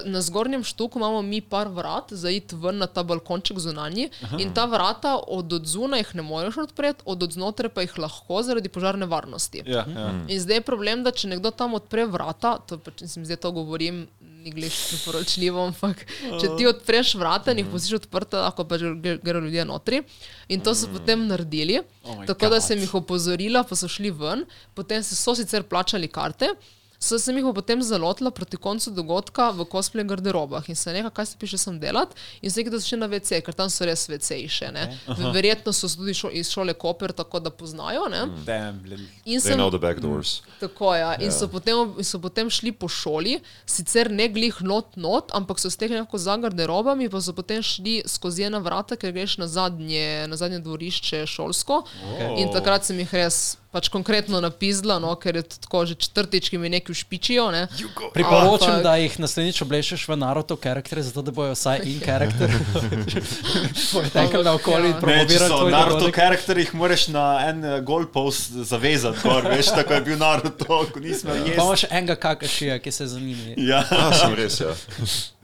Na 0.05 0.22
zgornjem 0.22 0.64
štuku 0.64 0.99
imamo 0.99 1.22
mi 1.22 1.41
par 1.41 1.68
vrat 1.68 2.14
za 2.14 2.30
iti 2.30 2.55
ven 2.55 2.78
na 2.78 2.88
ta 2.88 3.03
balkonček 3.03 3.60
zunanji 3.60 4.10
in 4.38 4.53
ta 4.53 4.66
vrata 4.66 5.18
od 5.28 5.53
odzunaj 5.53 5.99
jih 5.99 6.16
ne 6.16 6.22
moreš 6.22 6.57
odpreti, 6.57 7.03
od 7.05 7.24
odznotraj 7.24 7.70
pa 7.70 7.82
jih 7.82 7.97
lahko 7.97 8.39
zaradi 8.41 8.70
požarne 8.70 9.05
varnosti. 9.05 9.62
Ja, 9.66 9.84
ja. 9.86 10.07
In 10.28 10.39
zdaj 10.39 10.55
je 10.55 10.62
problem, 10.62 11.03
da 11.03 11.12
če 11.12 11.28
nekdo 11.28 11.51
tam 11.51 11.74
odpre 11.74 12.05
vrata, 12.05 12.57
to 12.60 12.78
pač 12.78 13.01
mislim, 13.01 13.26
zdaj 13.26 13.38
to 13.38 13.51
govorim, 13.51 14.07
ni 14.39 14.51
gliš 14.51 14.80
priporočljivo, 14.89 15.68
ampak 15.68 16.05
če 16.39 16.55
ti 16.57 16.66
odpreš 16.66 17.16
vrata 17.16 17.51
in 17.51 17.60
jih 17.60 17.68
pustiš 17.68 17.99
odprta, 17.99 18.41
lahko 18.41 18.64
pa 18.64 18.78
že 18.78 18.95
gre- 18.95 19.20
grejo 19.20 19.43
ljudje 19.43 19.66
notri. 19.66 20.01
In 20.47 20.62
to 20.62 20.72
so 20.74 20.88
potem 20.88 21.28
naredili, 21.28 21.82
Oh 22.05 22.24
tako 22.26 22.47
da 22.47 22.55
God. 22.55 22.64
sem 22.64 22.80
jih 22.80 22.95
opozorila, 22.95 23.64
pa 23.64 23.76
so 23.76 23.88
šli 23.88 24.12
ven, 24.12 24.47
potem 24.74 25.03
so 25.03 25.36
sicer 25.36 25.64
plačali 25.64 26.07
karte. 26.07 26.55
So 27.00 27.20
se 27.20 27.34
mi 27.34 27.39
jih 27.39 27.54
potem 27.56 27.82
zalotila 27.82 28.32
proti 28.32 28.58
koncu 28.58 28.91
dogodka 28.91 29.50
v 29.56 29.64
cosplay 29.72 30.04
garderobah 30.04 30.70
in 30.70 30.76
se 30.76 30.91
nekaj, 30.93 31.12
kaj 31.16 31.26
se 31.26 31.36
piše 31.39 31.58
sem 31.58 31.80
delati, 31.80 32.16
in 32.41 32.52
se 32.52 32.64
da 32.64 32.80
so 32.80 32.88
šli 32.88 32.97
na 33.00 33.08
WC, 33.08 33.39
ker 33.45 33.56
tam 33.56 33.70
so 33.70 33.86
res 33.88 34.04
WC-ji 34.10 34.50
še. 34.52 34.72
ne. 34.76 34.84
Verjetno 35.34 35.72
so 35.74 35.88
tudi 35.88 36.14
šo, 36.14 36.28
iz 36.36 36.50
šole 36.52 36.74
Koper, 36.74 37.14
tako 37.16 37.39
da 37.39 37.50
poznajo. 37.50 38.10
Ne? 38.12 38.26
Damn, 38.45 38.84
little. 38.84 39.06
In 39.26 39.39
They 39.39 39.52
sem, 39.52 39.58
know 39.58 39.70
the 39.72 39.80
back 39.80 40.02
doors. 40.04 40.41
Tako 40.60 40.91
je. 40.95 41.00
Ja. 41.00 41.14
In 41.24 41.32
so 41.32 41.47
potem, 41.47 42.04
so 42.04 42.20
potem 42.20 42.50
šli 42.52 42.76
po 42.76 42.91
šoli, 42.91 43.39
sicer 43.66 44.12
ne 44.12 44.28
glih 44.28 44.60
not, 44.60 44.97
not, 45.00 45.32
ampak 45.32 45.60
so 45.60 45.72
stekli 45.72 45.95
nekako 45.95 46.20
za 46.20 46.36
garderobami, 46.38 47.08
pa 47.10 47.24
so 47.24 47.32
potem 47.34 47.64
šli 47.64 48.02
skozi 48.08 48.50
ena 48.50 48.60
vrata, 48.60 49.00
ker 49.00 49.16
greš 49.16 49.38
na 49.39 49.47
zadnje, 49.47 50.28
na 50.28 50.36
zadnje 50.36 50.60
dvorišče 50.68 51.24
šolsko. 51.32 51.86
Okay. 52.12 52.43
In 52.43 52.52
takrat 52.52 52.84
sem 52.84 53.00
jih 53.00 53.16
res 53.24 53.56
pač 53.72 53.86
konkretno 53.88 54.41
napisala, 54.41 54.97
no, 54.97 55.13
ker 55.15 55.36
je 55.36 55.43
tako 55.59 55.86
že 55.86 55.93
četrtič, 55.95 56.49
ki 56.49 56.57
mi 56.57 56.70
nekaj 56.70 56.95
špičijo. 56.95 57.51
Ne. 57.51 57.67
Priporočam, 58.13 58.67
Ampak- 58.72 58.84
da 58.84 58.95
jih 58.95 59.20
naslednjič 59.20 59.61
oblečeš 59.61 60.07
v 60.07 60.15
Naruto 60.15 60.55
karaktere, 60.55 61.01
zato 61.01 61.22
da 61.22 61.32
bojo 61.32 61.53
vsaj 61.53 61.80
in 61.84 61.99
karakter. 61.99 62.49
Bojo 63.93 64.09
tekli 64.09 64.43
naokoli 64.43 64.86
in 64.86 64.91
Ja. 64.91 64.99
Promovirali 64.99 65.49
so 65.49 65.57
tvoj 65.57 65.72
Naruto 65.72 65.99
dogodek. 65.99 66.15
karakter, 66.15 66.57
jih 66.57 66.74
moraš 66.74 67.07
na 67.07 67.26
en 67.45 67.63
uh, 67.63 67.80
goalpost 67.82 68.51
zavezati, 68.51 69.20
gor, 69.24 69.45
veš, 69.47 69.65
tako 69.67 69.93
je 69.93 70.01
bil 70.01 70.17
Naruto, 70.17 70.65
ko 70.88 70.99
nismo 70.99 71.30
Pa 71.30 71.36
jesti. 71.38 71.53
imaš 71.55 71.84
enega 71.86 72.15
kakašija, 72.17 72.80
ki 72.80 72.91
se 72.91 73.07
zanima. 73.07 73.53
Ja. 73.55 73.86
Ja, 73.91 74.13
sem 74.15 74.34
res. 74.34 74.59
Ja. 74.59 74.74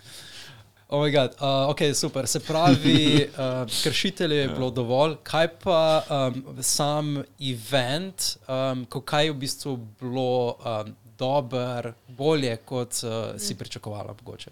Oh 0.90 1.02
my 1.02 1.12
God. 1.12 1.32
uh, 1.42 1.70
ok, 1.70 1.80
super. 1.94 2.28
Se 2.28 2.40
pravi, 2.40 3.28
uh, 3.30 3.70
kršitelje 3.84 4.38
je 4.38 4.48
bilo 4.48 4.70
dovolj. 4.72 5.16
Kaj 5.24 5.48
pa 5.64 6.04
um, 6.10 6.44
sam 6.62 7.24
event, 7.40 8.38
um, 8.48 8.86
ko 8.86 9.02
kaj 9.02 9.26
je 9.26 9.32
v 9.32 9.36
bistvu 9.36 9.78
bilo 10.00 10.56
um, 10.56 10.96
dober, 11.18 11.94
bolje, 12.08 12.58
kot 12.58 13.02
uh, 13.04 13.40
si 13.42 13.56
pričakovala, 13.56 14.16
mogoče? 14.22 14.52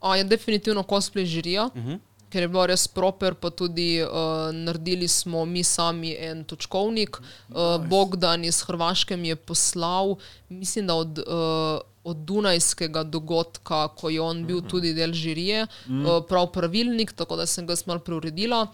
A, 0.00 0.16
je 0.16 0.24
definitivno 0.24 0.82
cosplay 0.82 1.24
žirija, 1.24 1.64
uh 1.64 1.82
-huh. 1.82 1.98
Ker 2.32 2.46
je 2.46 2.48
bilo 2.48 2.64
res 2.70 2.86
proper, 2.88 3.36
pa 3.36 3.52
tudi 3.52 4.00
uh, 4.00 4.48
naredili 4.56 5.08
smo 5.08 5.44
mi 5.44 5.62
sami 5.64 6.14
en 6.16 6.44
točkovnik. 6.48 7.18
Uh, 7.20 7.76
Bogdan 7.88 8.44
iz 8.48 8.62
Hrvaške 8.64 9.16
mi 9.16 9.28
je 9.34 9.36
poslal, 9.36 10.16
mislim, 10.48 10.86
da 10.90 11.00
od. 11.04 11.24
Uh, 11.26 11.80
Od 12.02 12.24
Dunajskega 12.26 13.04
dogodka, 13.06 13.84
ko 13.94 14.10
je 14.10 14.18
on 14.20 14.40
bil 14.42 14.58
tudi 14.66 14.90
del 14.90 15.12
žirije, 15.14 15.68
mm. 15.86 16.24
prav 16.26 16.48
pravilnik, 16.50 17.12
tako 17.14 17.36
da 17.38 17.46
sem 17.46 17.62
ga 17.66 17.76
malo 17.86 18.02
preuredila. 18.02 18.64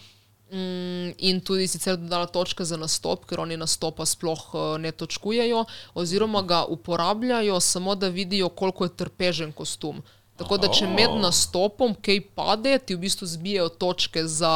Mm, 0.49 1.13
in 1.29 1.43
tudi 1.45 1.67
sicer 1.69 1.99
dodala 2.01 2.31
točke 2.33 2.65
za 2.65 2.79
nastop, 2.81 3.27
ker 3.29 3.43
oni 3.45 3.59
nastopa 3.61 4.07
sploh 4.09 4.47
uh, 4.55 4.63
ne 4.81 4.95
točkujejo, 4.97 5.67
oziroma 5.93 6.41
ga 6.43 6.63
uporabljajo 6.65 7.61
samo, 7.61 7.95
da 7.95 8.09
vidijo, 8.09 8.49
koliko 8.49 8.89
je 8.89 8.97
trpežen 8.97 9.53
kostum. 9.53 10.01
Tako 10.39 10.57
da, 10.63 10.69
če 10.71 10.87
med 10.87 11.17
nastopom 11.19 11.97
kaj 11.99 12.21
pade, 12.39 12.77
ti 12.79 12.95
v 12.95 13.03
bistvu 13.03 13.27
zbijajo 13.27 13.69
točke 13.83 14.23
za. 14.31 14.55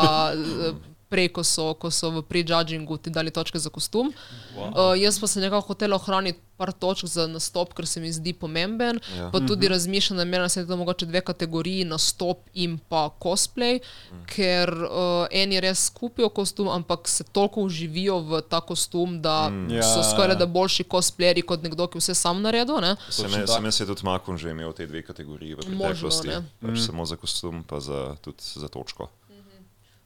Prej, 1.12 1.28
ko 1.36 1.44
so, 1.44 1.74
ko 1.76 1.92
so 1.92 2.08
v 2.14 2.24
prejudgingu 2.24 2.96
ti 2.96 3.12
dali 3.12 3.30
točke 3.34 3.60
za 3.60 3.68
kostum. 3.68 4.12
Wow. 4.56 4.72
Uh, 4.72 4.94
jaz 4.96 5.20
pa 5.20 5.28
sem 5.28 5.44
nekako 5.44 5.74
hotel 5.74 5.92
ohraniti 5.92 6.40
par 6.62 6.72
točk 6.72 7.08
za 7.10 7.26
nastop, 7.26 7.72
ker 7.74 7.86
se 7.90 8.00
mi 8.00 8.12
zdi 8.12 8.32
pomemben. 8.32 9.00
Ja. 9.16 9.30
Pa 9.32 9.40
tudi 9.40 9.66
mm 9.66 9.68
-hmm. 9.68 9.68
razmišljam, 9.68 10.16
da 10.16 10.22
imajo 10.22 10.42
na 10.42 10.48
svetu 10.48 10.76
mogoče 10.76 11.06
dve 11.06 11.20
kategoriji, 11.20 11.84
nastop 11.84 12.38
in 12.54 12.78
pa 12.88 13.10
cosplay, 13.22 13.80
mm. 14.12 14.24
ker 14.26 14.70
uh, 14.70 15.26
eni 15.30 15.60
res 15.60 15.90
kupijo 15.90 16.28
kostum, 16.28 16.68
ampak 16.68 17.08
se 17.08 17.24
toliko 17.24 17.60
uživijo 17.60 18.18
v 18.18 18.40
ta 18.40 18.60
kostum, 18.60 19.22
da 19.22 19.48
mm. 19.50 19.68
so 19.82 19.98
ja. 19.98 20.10
skoraj 20.10 20.36
da 20.36 20.46
boljši 20.46 20.84
cosplayeri 20.84 21.42
kot 21.42 21.62
nekdo, 21.62 21.86
ki 21.86 21.98
vse 21.98 22.14
sam 22.14 22.42
naredil. 22.42 22.76
Sem, 23.10 23.30
sem 23.46 23.64
jaz 23.64 23.78
tudi 23.78 24.04
Makon 24.04 24.38
že 24.38 24.50
imel 24.50 24.72
te 24.72 24.86
dve 24.86 25.02
kategoriji 25.02 25.54
v 25.54 25.58
preteklosti. 25.58 26.28
Pač 26.60 26.70
mm. 26.70 26.86
Samo 26.86 27.04
za 27.06 27.16
kostum, 27.16 27.64
pa 27.64 27.80
za, 27.80 28.16
tudi 28.22 28.42
za 28.54 28.68
točko. 28.68 29.08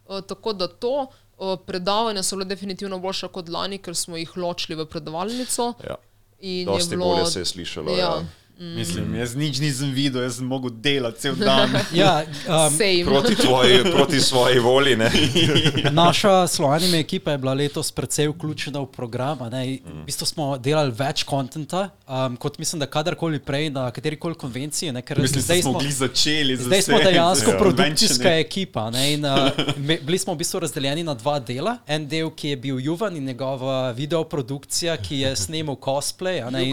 Uh, 0.09 0.21
tako 0.21 0.53
da 0.53 0.69
to 0.69 1.07
uh, 1.07 1.59
predavanje 1.67 2.23
so 2.23 2.37
bile 2.37 2.49
definitivno 2.49 2.99
boljše 2.99 3.29
kot 3.29 3.49
lani, 3.49 3.79
ker 3.79 3.97
smo 3.97 4.17
jih 4.17 4.37
ločili 4.37 4.79
v 4.79 4.87
predavalnico. 4.87 5.73
Ja. 5.85 5.97
Dosti 6.67 6.97
bilo, 6.97 7.15
bolje 7.15 7.27
se 7.27 7.41
je 7.41 7.45
slišalo. 7.45 7.91
Ja. 7.91 7.99
Ja. 7.99 8.25
Mm. 8.59 8.75
Mislim, 8.75 9.15
jaz 9.15 9.35
nič 9.37 9.59
nisem 9.61 9.91
videl, 9.93 10.23
jaz 10.23 10.39
sem 10.39 10.47
mogel 10.49 10.71
delati 10.71 11.21
cel 11.21 11.35
dan. 11.37 11.75
ja, 11.93 12.23
um, 12.49 12.79
proti, 13.05 13.35
tvoji, 13.35 13.83
proti 13.93 14.21
svoji 14.21 14.59
volji. 14.59 14.97
Naša 15.93 16.47
slovena 16.47 16.99
ekipa 16.99 17.31
je 17.31 17.39
bila 17.39 17.55
letos 17.55 17.93
precej 17.93 18.29
vključena 18.29 18.81
v 18.81 18.87
program. 18.87 19.39
Mm. 19.39 19.77
V 19.85 20.05
bistvu 20.07 20.27
smo 20.27 20.47
delali 20.59 20.93
več 20.97 21.23
konta, 21.29 21.89
um, 22.09 22.37
kot 22.37 22.57
mislim, 22.59 22.81
da 22.81 22.87
kadarkoli 22.87 23.39
prej 23.39 23.69
na 23.71 23.91
kateri 23.91 24.17
koli 24.17 24.35
konvenciji. 24.35 24.93
Ne, 24.93 25.03
mislim, 25.17 25.43
zdaj 25.43 25.63
smo 25.63 25.79
bili 25.79 25.93
začeli. 25.93 26.57
Zdaj 26.57 26.83
smo 26.83 26.99
dejansko 27.05 27.51
ja, 27.51 27.59
produkcijska 27.59 28.35
ekipa. 28.39 28.91
Ne, 28.91 29.13
in, 29.13 29.25
uh, 29.25 29.51
bili 30.01 30.19
smo 30.19 30.33
v 30.33 30.41
bistvu 30.41 30.65
razdeljeni 30.65 31.05
na 31.05 31.15
dva 31.15 31.37
dela. 31.41 31.77
En 31.87 32.09
del, 32.09 32.33
ki 32.33 32.55
je 32.55 32.57
bil 32.57 32.81
Juvan 32.81 33.17
in 33.17 33.25
njegova 33.25 33.91
videoprodukcija, 33.91 34.97
ki 34.97 35.21
je 35.27 35.37
snimal 35.37 35.77
cosplay. 35.77 36.41
Ne, 36.51 36.73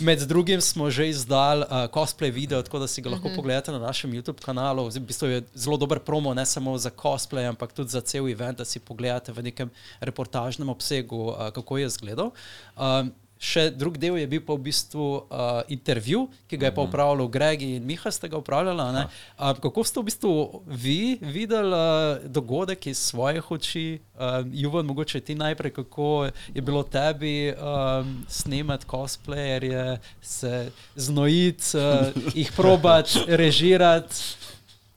med 0.00 0.22
drugim 0.22 0.60
smo 0.60 0.86
že 0.90 1.15
izdal 1.16 1.64
uh, 1.64 1.86
cosplay 1.92 2.30
video, 2.30 2.62
tako 2.62 2.78
da 2.84 2.88
si 2.88 3.02
ga 3.02 3.10
lahko 3.10 3.26
uh 3.26 3.32
mhm. 3.32 3.32
-huh. 3.32 3.42
pogledate 3.42 3.72
na 3.72 3.78
našem 3.78 4.12
YouTube 4.12 4.40
kanalu. 4.44 4.88
V 4.88 5.00
bistvu 5.00 5.26
je 5.26 5.42
zelo 5.54 5.76
dober 5.76 5.98
promo, 5.98 6.34
ne 6.34 6.46
samo 6.46 6.78
za 6.78 6.90
cosplay, 6.90 7.48
ampak 7.48 7.72
tudi 7.72 7.90
za 7.90 8.00
cel 8.00 8.28
event, 8.28 8.58
da 8.58 8.64
si 8.64 8.78
pogledate 8.78 9.32
v 9.32 9.42
nekem 9.42 9.70
reportažnem 10.00 10.68
obsegu, 10.68 11.16
uh, 11.16 11.50
kako 11.50 11.78
je 11.78 11.86
izgledal. 11.86 12.30
Um, 12.76 13.12
Še 13.36 13.68
drug 13.70 13.98
del 14.00 14.16
je 14.16 14.26
bil 14.30 14.40
pa 14.40 14.54
v 14.56 14.64
bistvu 14.70 15.06
uh, 15.28 15.60
intervju, 15.68 16.24
ki 16.48 16.56
ga 16.56 16.70
je 16.70 16.74
pa 16.74 16.82
mhm. 16.82 16.88
upravljal 16.88 17.28
Greg 17.28 17.62
in 17.62 17.84
Miha, 17.84 18.10
ste 18.10 18.30
ga 18.32 18.40
upravljali. 18.40 19.04
Uh, 19.36 19.52
kako 19.60 19.84
ste 19.84 20.00
v 20.00 20.06
bistvu 20.08 20.32
vi 20.66 21.18
videli 21.20 21.72
uh, 21.72 22.24
dogodek 22.24 22.86
iz 22.86 22.98
svojih 22.98 23.50
oči, 23.50 24.00
uh, 24.16 24.40
Juvan, 24.52 24.86
mogoče 24.86 25.20
ti 25.20 25.34
najprej, 25.34 25.74
kako 25.76 26.30
je 26.54 26.62
bilo 26.62 26.82
tebi 26.82 27.52
um, 27.52 28.24
snemati 28.28 28.86
cosplayerje, 28.88 29.98
se 30.22 30.70
znojiti, 30.96 31.76
uh, 31.76 32.34
jih 32.34 32.52
probati, 32.56 33.20
režirati. 33.42 34.45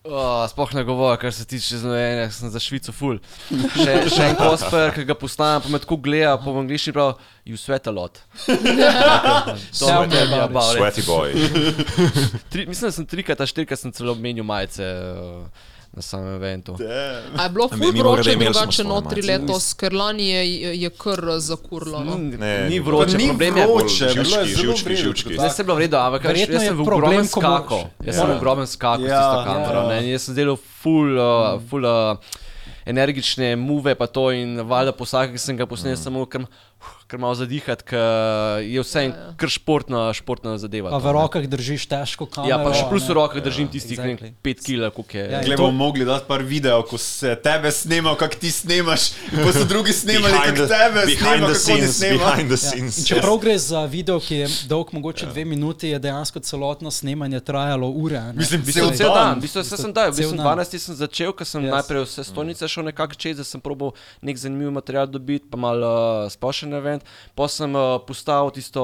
Oh, 0.04 0.45
Sploh 0.47 0.72
ne 0.74 0.84
govori, 0.88 1.18
kar 1.20 1.34
se 1.34 1.43
tiče 1.45 1.78
znojenja, 1.78 2.30
sem 2.32 2.50
za 2.50 2.60
Švico 2.64 2.93
ful. 2.95 3.18
Še, 3.50 3.95
še 4.08 4.30
en 4.30 4.38
kosper, 4.39 4.93
ki 4.95 5.04
ga 5.10 5.16
postavim, 5.20 5.66
pa 5.66 5.72
me 5.74 5.82
tako 5.84 5.97
gleda, 6.00 6.38
po 6.39 6.54
angliščini 6.62 6.95
pravi, 6.95 7.28
you 7.52 7.60
sweat 7.60 7.89
a 7.91 7.91
lot. 7.91 8.22
To 9.80 9.89
je 9.91 10.22
ja, 10.24 10.47
bilo 10.47 10.64
sweaty 10.72 11.04
boy. 11.04 11.36
Tri, 12.52 12.64
mislim, 12.70 12.88
da 12.88 12.93
sem 12.95 13.10
trikrat, 13.12 13.43
štirikrat 13.52 13.82
sem 13.82 13.91
celo 13.95 14.16
menil 14.16 14.47
majice. 14.47 14.88
Uh, 14.88 15.68
na 16.00 16.04
samem 16.04 16.36
eventu. 16.36 16.78
A 17.38 17.43
je 17.43 17.50
bilo 17.50 17.68
ful 17.68 17.91
vroče, 17.91 18.36
drugače 18.36 18.84
notri 18.88 19.22
letos, 19.22 19.74
ker 19.76 19.93
lani 19.93 20.30
je, 20.30 20.43
je 20.80 20.89
kar 20.95 21.20
zakurlo. 21.43 22.04
No? 22.08 22.16
Ne, 22.18 22.70
ni 22.70 22.80
vroče, 22.80 23.18
ni 23.18 23.28
problem 23.28 23.58
je 23.58 23.66
vroče, 23.68 24.12
bilo 24.16 24.39
je 24.39 24.45
živčki, 24.45 24.95
živčki. 24.95 25.34
Zdaj 25.34 25.50
se 25.50 25.62
je 25.62 25.66
bilo 25.68 25.76
vredo, 25.76 26.00
ampak 26.00 26.30
jaz 26.32 26.64
sem 26.64 26.78
v 26.78 26.86
ogromnem 26.88 27.28
skaku. 27.28 27.82
Jaz 28.06 28.16
sem 28.16 28.32
v 28.32 28.38
ogromnem 28.38 28.68
skaku 28.68 29.04
s 29.04 29.12
tisto 29.12 29.43
kamero. 29.50 29.84
Jaz 30.08 30.30
sem 30.30 30.39
delal 30.39 30.56
ful, 30.56 31.20
uh, 31.20 31.60
ful 31.68 31.84
uh, 31.84 32.39
energične 32.88 33.56
muve 33.60 33.95
pa 34.00 34.08
to 34.08 34.30
in 34.32 34.62
valjda 34.64 34.95
po 34.95 35.04
vsakem, 35.04 35.36
sem 35.38 35.60
ga 35.60 35.68
posnel, 35.68 36.00
samo 36.00 36.24
ker 36.32 36.47
kar 37.10 37.20
malo 37.20 37.34
zadihati, 37.36 37.84
ker 37.89 38.62
je 38.62 38.82
vse 38.84 39.01
en 39.07 39.12
ja, 39.12 39.18
ja. 39.18 39.32
kar 39.41 39.49
športna, 39.49 40.01
športna 40.14 40.51
zadeva. 40.62 40.91
Pa 40.93 40.99
v 41.01 41.14
rokah 41.16 41.45
držiš 41.49 41.88
težko 41.89 42.28
kamero. 42.30 42.51
Ja, 42.51 42.60
pa 42.62 42.70
še 42.78 42.84
plus 42.86 43.07
v 43.10 43.16
rokah 43.18 43.41
držim 43.41 43.66
ja, 43.66 43.74
tistih 43.74 43.97
exactly. 43.97 44.30
5 44.45 44.62
kg, 44.62 44.89
koliko 44.93 45.18
je. 45.18 45.24
Ja, 45.34 45.39
Glej, 45.41 45.57
bomo 45.57 45.74
mogli 45.80 46.05
dati 46.05 46.28
par 46.30 46.43
video, 46.45 46.84
ko 46.86 46.99
se 47.01 47.34
tebe 47.41 47.72
snema, 47.74 48.14
kak 48.20 48.38
ti 48.38 48.51
snemaš, 48.53 49.07
pa 49.32 49.49
so 49.55 49.66
drugi 49.66 49.95
snemali, 49.97 50.38
kak 50.38 50.60
tebe 50.70 51.05
snema, 51.10 51.49
kako 51.49 51.80
ti 51.82 51.88
snema. 51.97 52.34
Ja. 52.45 52.91
Čeprav 53.10 53.39
gre 53.41 53.57
za 53.57 53.82
video, 53.89 54.20
ki 54.22 54.43
je 54.43 54.51
dolg 54.70 54.93
mogoče 54.93 55.26
ja. 55.26 55.32
dve 55.34 55.47
minuti, 55.49 55.89
je 55.89 55.99
dejansko 56.05 56.43
celotno 56.45 56.93
snemanje 56.93 57.41
trajalo 57.41 57.89
ure. 57.89 58.22
Ne? 58.22 58.38
Mislim, 58.38 58.62
cel, 58.70 58.93
cel 58.93 59.10
dan. 59.18 59.41
Mislim, 59.41 59.66
se 59.66 59.82
sem 59.82 59.93
dal, 59.93 60.14
mislim, 60.14 60.38
12 60.45 60.78
sem 60.78 61.01
začel, 61.01 61.34
ker 61.34 61.49
sem 61.49 61.66
yes. 61.66 61.74
najprej 61.74 62.05
vse 62.05 62.30
stolnice 62.30 62.70
šel 62.70 62.86
nekako 62.91 63.18
čez, 63.18 63.41
da 63.41 63.47
sem 63.47 63.66
probal 63.66 63.95
nek 64.22 64.38
zanimiv 64.38 64.70
material 64.78 65.10
dobiti, 65.10 65.49
pa 65.49 65.57
malo 65.57 65.89
uh, 65.89 66.30
splošen 66.30 66.78
event. 66.78 66.99
Pa 67.36 67.47
sem 67.52 67.76
uh, 67.76 67.97
postavil 68.08 68.52
tisto, 68.56 68.84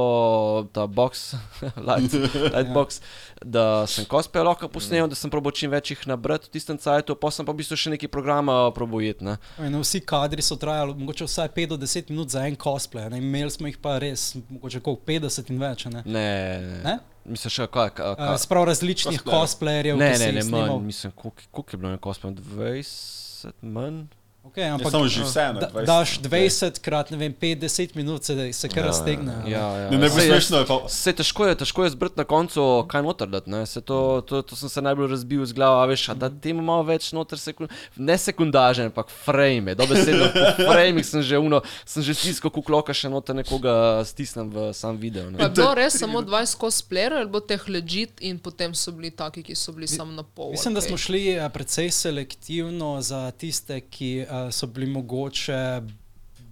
ta 0.76 0.88
box, 0.88 1.34
light, 1.88 2.14
light 2.52 2.72
box, 2.76 3.02
da 3.44 3.86
sem 3.90 4.08
kospe 4.10 4.44
lahko 4.44 4.70
posnel, 4.72 5.10
da 5.12 5.18
sem 5.18 5.32
probo 5.34 5.54
čim 5.56 5.74
več 5.74 5.94
jih 5.94 6.06
nabrati 6.10 6.50
v 6.50 6.56
tistem 6.58 6.80
cajtu, 6.82 7.18
pa 7.20 7.32
sem 7.34 7.48
pa 7.48 7.56
v 7.56 7.62
bistvu 7.64 7.80
še 7.80 7.96
neki 7.96 8.12
programa 8.12 8.70
probojet. 8.76 9.24
No, 9.26 9.38
vsi 9.82 10.04
kadri 10.06 10.46
so 10.46 10.58
trajali 10.60 10.96
mogoče 11.00 11.28
vsaj 11.30 11.52
5 11.56 11.74
do 11.74 11.80
10 11.82 12.14
minut 12.14 12.34
za 12.34 12.46
en 12.48 12.58
cosplay, 12.60 13.10
ne? 13.12 13.22
imeli 13.24 13.52
smo 13.54 13.70
jih 13.70 13.78
pa 13.82 13.98
res, 14.02 14.34
mogoče 14.50 14.82
koliko 14.86 15.06
50 15.08 15.52
in 15.54 15.62
več. 15.62 15.88
Ne, 15.92 16.06
ne. 16.06 16.30
ne? 16.86 16.98
Mislim, 17.26 17.50
še 17.50 17.66
kaj. 17.74 17.90
Ka, 17.98 18.12
ka. 18.20 18.34
Uh, 18.36 18.42
Sprav 18.42 18.68
različnih 18.70 19.24
cosplayerjev. 19.26 19.98
Ne, 19.98 20.12
ne, 20.22 20.30
ne, 20.38 20.44
manj, 20.50 20.78
mislim, 20.86 21.14
koliko 21.18 21.66
je 21.72 21.80
bilo 21.82 21.96
na 21.96 22.02
cosplay? 22.02 22.36
20 22.38 23.66
manj. 23.66 24.06
Okay, 24.46 24.70
ampak, 24.70 24.92
samo 24.94 25.08
že 25.10 25.26
vse. 25.26 25.58
Da, 25.58 25.68
daš 25.82 26.20
20 26.22 26.78
krat, 26.78 27.10
ne 27.10 27.18
vem, 27.18 27.34
50 27.34 27.96
minut, 27.98 28.24
se, 28.24 28.54
se 28.54 28.70
kar 28.70 28.84
ja, 28.84 28.92
raztegne. 28.94 29.34
Ja, 29.50 29.66
ja. 29.74 29.90
Ne, 29.90 29.98
ne 29.98 30.10
bo 30.10 30.22
smešno. 30.22 30.62
Se 30.86 31.14
težko 31.18 31.48
je, 31.50 31.56
težko 31.66 31.84
je 31.84 31.90
zbrati 31.96 32.22
na 32.22 32.26
koncu, 32.30 32.86
kaj 32.86 33.02
noter 33.02 33.28
dati. 33.28 33.50
To, 33.82 34.22
to, 34.22 34.42
to 34.46 34.56
sem 34.56 34.70
se 34.70 34.84
najbolj 34.86 35.10
razbil 35.16 35.46
z 35.50 35.58
glavo, 35.58 35.82
veš, 35.90 36.14
da 36.14 36.30
temu 36.30 36.62
malo 36.62 36.86
več 36.86 37.10
noter, 37.18 37.42
sekund, 37.42 37.74
ne 37.98 38.18
sekundaže, 38.22 38.86
ampak 38.92 39.10
frame. 39.10 39.74
Dobesedno 39.74 40.30
po 40.30 40.46
frame 40.70 41.02
sem 41.02 41.26
že 41.26 41.42
uno, 41.42 41.64
sem 41.82 42.06
že 42.06 42.14
stiskal 42.14 42.54
kukloka, 42.54 42.94
še 42.94 43.10
noter 43.10 43.34
nekoga 43.42 44.06
stisnem 44.06 44.54
v 44.54 44.70
sam 44.78 45.02
video. 45.02 45.26
Je 45.34 45.50
bilo 45.58 45.74
res 45.82 45.98
samo 45.98 46.22
20 46.22 46.62
cosplayer, 46.62 47.18
ali 47.18 47.34
bo 47.34 47.42
teh 47.42 47.66
legit 47.66 48.22
in 48.22 48.38
potem 48.38 48.78
so 48.78 48.94
bili 48.94 49.10
taki, 49.10 49.42
ki 49.42 49.58
so 49.58 49.74
bili 49.74 49.90
samo 49.90 50.14
na 50.14 50.22
pol. 50.22 50.54
Mislim, 50.54 50.78
da 50.78 50.86
smo 50.86 51.02
šli 51.02 51.34
eh, 51.34 51.50
precej 51.50 51.90
selektivno 51.90 53.02
za 53.02 53.26
tiste, 53.34 53.82
ki 53.82 54.14
eh, 54.22 54.35
uh, 54.46 54.52
so 54.52 54.68
bili 54.68 54.88
mogoče 54.92 55.82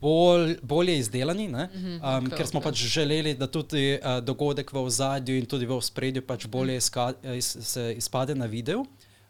bolj, 0.04 0.58
bolje 0.62 0.98
izdelani, 0.98 1.48
um, 1.48 1.54
mm 1.54 2.00
-hmm, 2.00 2.38
ker 2.38 2.48
smo 2.48 2.60
okay. 2.60 2.64
pač 2.64 2.76
želeli, 2.76 3.34
da 3.34 3.48
tudi 3.48 4.00
uh, 4.00 4.24
dogodek 4.24 4.74
v 4.74 4.84
ozadju 4.84 5.38
in 5.38 5.46
tudi 5.46 5.66
v 5.66 5.82
spredju 5.82 6.22
pač 6.22 6.48
bolje 6.48 6.78
izka, 6.78 7.14
iz, 7.38 7.58
se 7.62 7.94
izpade 7.98 8.36
na 8.36 8.46
videu. 8.46 8.86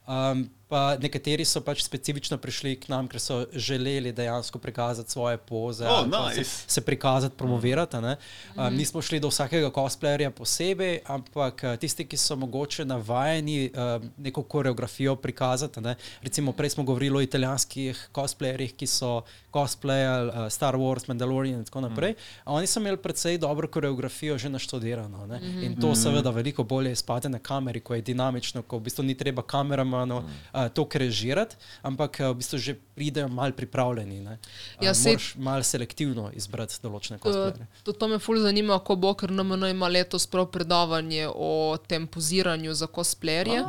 Um, 0.07 0.49
pa 0.67 0.97
nekateri 0.97 1.45
so 1.45 1.61
pač 1.61 1.83
specifično 1.83 2.37
prišli 2.37 2.75
k 2.75 2.87
nam, 2.89 3.07
ker 3.07 3.19
so 3.21 3.45
želeli 3.53 4.11
dejansko 4.11 4.59
prikazati 4.59 5.11
svoje 5.11 5.37
poze, 5.37 5.85
Oh, 5.87 6.05
nice. 6.05 6.43
se, 6.43 6.63
se 6.67 6.81
prikazati, 6.81 7.35
promovirati. 7.37 7.97
ne. 7.97 8.15
Um, 8.55 8.73
nismo 8.75 9.01
šli 9.01 9.19
do 9.19 9.27
vsakega 9.27 9.69
cosplayerja 9.69 10.29
posebej, 10.29 10.99
ampak 11.05 11.63
eh, 11.63 11.77
tisti, 11.77 12.05
ki 12.05 12.17
so 12.17 12.35
mogoče 12.35 12.85
navajeni 12.85 13.71
um, 13.75 14.09
neko 14.17 14.43
koreografijo 14.43 15.15
prikazati. 15.15 15.81
Ne. 15.81 15.95
Recimo, 16.21 16.51
prej 16.51 16.69
smo 16.69 16.83
govorili 16.83 17.17
o 17.17 17.21
italijanskih 17.21 18.09
cosplayerjih, 18.13 18.73
ki 18.75 18.87
so 18.87 19.21
cosplayali 19.53 20.27
uh, 20.29 20.49
Star 20.49 20.75
Wars, 20.75 21.07
Mandalorian 21.07 21.59
in 21.59 21.65
tako 21.65 21.81
naprej. 21.81 22.13
A 22.43 22.53
Oni 22.53 22.67
so 22.67 22.79
imeli 22.79 22.97
precej 22.97 23.37
dobro 23.37 23.67
koreografijo 23.67 24.37
že 24.37 24.49
naštudirano. 24.49 25.27
Ne. 25.27 25.39
In 25.61 25.75
to 25.75 25.95
seveda 25.95 26.29
veliko 26.29 26.63
bolje 26.63 26.91
izpade 26.91 27.29
na 27.29 27.39
kameri, 27.39 27.79
ko 27.79 27.95
je 27.95 28.01
dinamično, 28.01 28.61
ko 28.61 28.77
v 28.77 28.81
bistvu 28.81 29.03
ni 29.03 29.15
treba 29.15 29.41
kameramanu 29.41 30.23
uh, 30.53 30.69
to 30.69 30.85
krežirati, 30.85 31.55
ampak 31.81 32.19
uh, 32.19 32.27
v 32.27 32.35
bistvu 32.35 32.57
že 32.59 32.73
pridejo 32.93 33.27
mal 33.27 33.51
pripravljeni. 33.51 34.19
Ne. 34.21 34.37
Uh, 34.77 34.83
Ja, 34.83 34.93
moraš 34.95 35.35
mal 35.37 35.61
selektivno 35.61 36.31
izbrati 36.31 36.77
določene 36.79 37.15
Uh, 37.15 37.21
cosplayerje. 37.21 37.67
to, 37.83 37.91
to 37.91 38.07
me 38.07 38.19
ful 38.19 38.37
zanima, 38.37 38.79
ko 38.79 38.95
bo, 38.95 39.13
ker 39.13 39.31
NMN 39.31 39.65
ima 39.65 39.87
letos 39.87 40.27
prav 40.27 40.45
predavanje 40.47 41.27
o 41.27 41.51
tem 41.79 42.07
poziranju 42.07 42.73
za 42.73 42.87
cosplayerje. 42.87 43.63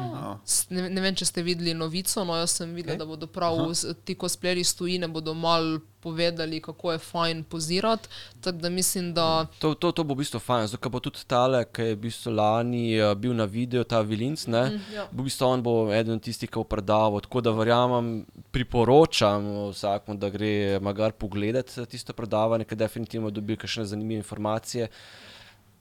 S- 0.45 0.67
Ne, 0.71 0.89
ne 0.89 1.01
vem, 1.01 1.15
če 1.15 1.25
ste 1.25 1.43
videli 1.43 1.75
novico, 1.75 2.25
no 2.25 2.35
jaz 2.35 2.51
sem 2.53 2.71
videla, 2.71 2.95
Ok. 2.95 2.95
okay. 2.95 2.99
da 2.99 3.07
bodo 3.07 3.27
prav 3.29 3.71
s- 3.71 3.87
ti 4.05 4.15
cosplayerji 4.15 4.61
iz 4.61 4.75
tujine 4.75 5.09
bodo 5.09 5.35
mal 5.35 5.79
povedali, 6.05 6.61
kako 6.61 6.93
je 6.93 6.99
fajn 6.99 7.43
pozirati. 7.49 8.09
Tako 8.41 8.59
da 8.59 8.71
mislim, 8.71 9.15
da 9.17 9.47
To, 9.59 9.75
to, 9.75 9.93
to 9.93 10.05
bo 10.05 10.15
v 10.15 10.21
bistvu 10.23 10.41
fajn, 10.41 10.69
zato 10.75 10.91
bo 10.93 11.01
tudi 11.01 11.25
tale, 11.27 11.65
ki 11.65 11.89
je 11.89 11.97
v 11.97 12.01
bistvu 12.05 12.35
lani 12.37 12.85
uh, 13.01 13.15
bil 13.17 13.33
na 13.35 13.49
videu, 13.49 13.85
ta 13.89 14.03
Vilinc, 14.05 14.47
ne, 14.47 14.65
mm, 14.71 14.95
ja. 14.95 15.09
v 15.13 15.27
bistvu 15.27 15.49
on 15.49 15.65
bo 15.65 15.75
eden 15.95 16.21
tistih, 16.21 16.51
ki 16.51 16.61
bo 16.61 16.67
predaval. 16.69 17.25
Tako 17.25 17.45
da 17.45 17.55
verjamem, 17.57 18.11
priporočam 18.55 19.71
vsakmu, 19.73 20.19
da 20.21 20.31
gre 20.31 20.79
magar 20.85 21.17
pogledat 21.17 21.73
eh, 21.79 21.87
tisto 21.89 22.13
predavanje, 22.13 22.69
ker 22.69 22.79
definitivno 22.79 23.33
dobi 23.33 23.57
kakšne 23.57 23.89
zanimive 23.95 24.23
informacije. 24.23 24.91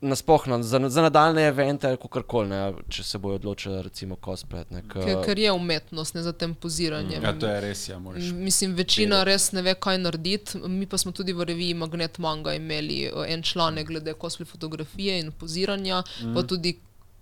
Nasplošno, 0.04 0.58
za, 0.64 0.80
za 0.90 1.02
nadaljne 1.02 1.46
evente 1.48 1.88
ali 1.88 1.98
kakorkoli, 1.98 2.50
ne, 2.50 2.60
če 2.92 3.04
se 3.08 3.20
bojo 3.24 3.38
odločili, 3.40 3.78
recimo, 3.86 4.18
cosplay. 4.20 4.66
Ne, 4.70 4.82
k, 4.84 5.00
ker, 5.00 5.22
ker 5.24 5.40
je 5.40 5.52
umetnost, 5.56 6.18
ne 6.18 6.24
za 6.26 6.34
tem 6.36 6.56
poziranjem. 6.56 7.24
Ja, 7.24 7.32
to 7.40 7.48
je 7.48 7.62
res, 7.64 7.86
ja, 7.88 8.00
moraš. 8.04 8.34
Mislim, 8.36 8.74
večina 8.76 9.22
res 9.24 9.52
ne 9.56 9.64
ve, 9.64 9.76
kaj 9.80 10.02
narediti. 10.04 10.60
Mi 10.68 10.88
pa 10.90 11.00
smo 11.00 11.14
tudi 11.16 11.34
v 11.34 11.48
reviji 11.48 11.78
Magnet 11.80 12.20
Manga 12.20 12.56
imeli 12.58 13.06
eh, 13.06 13.34
en 13.34 13.46
članek 13.48 13.88
glede 13.88 14.18
cosplay 14.20 14.50
fotografije 14.50 15.22
in 15.24 15.32
poziranja, 15.32 16.04
mm. 16.04 16.34
pa 16.36 16.44
tudi 16.44 16.76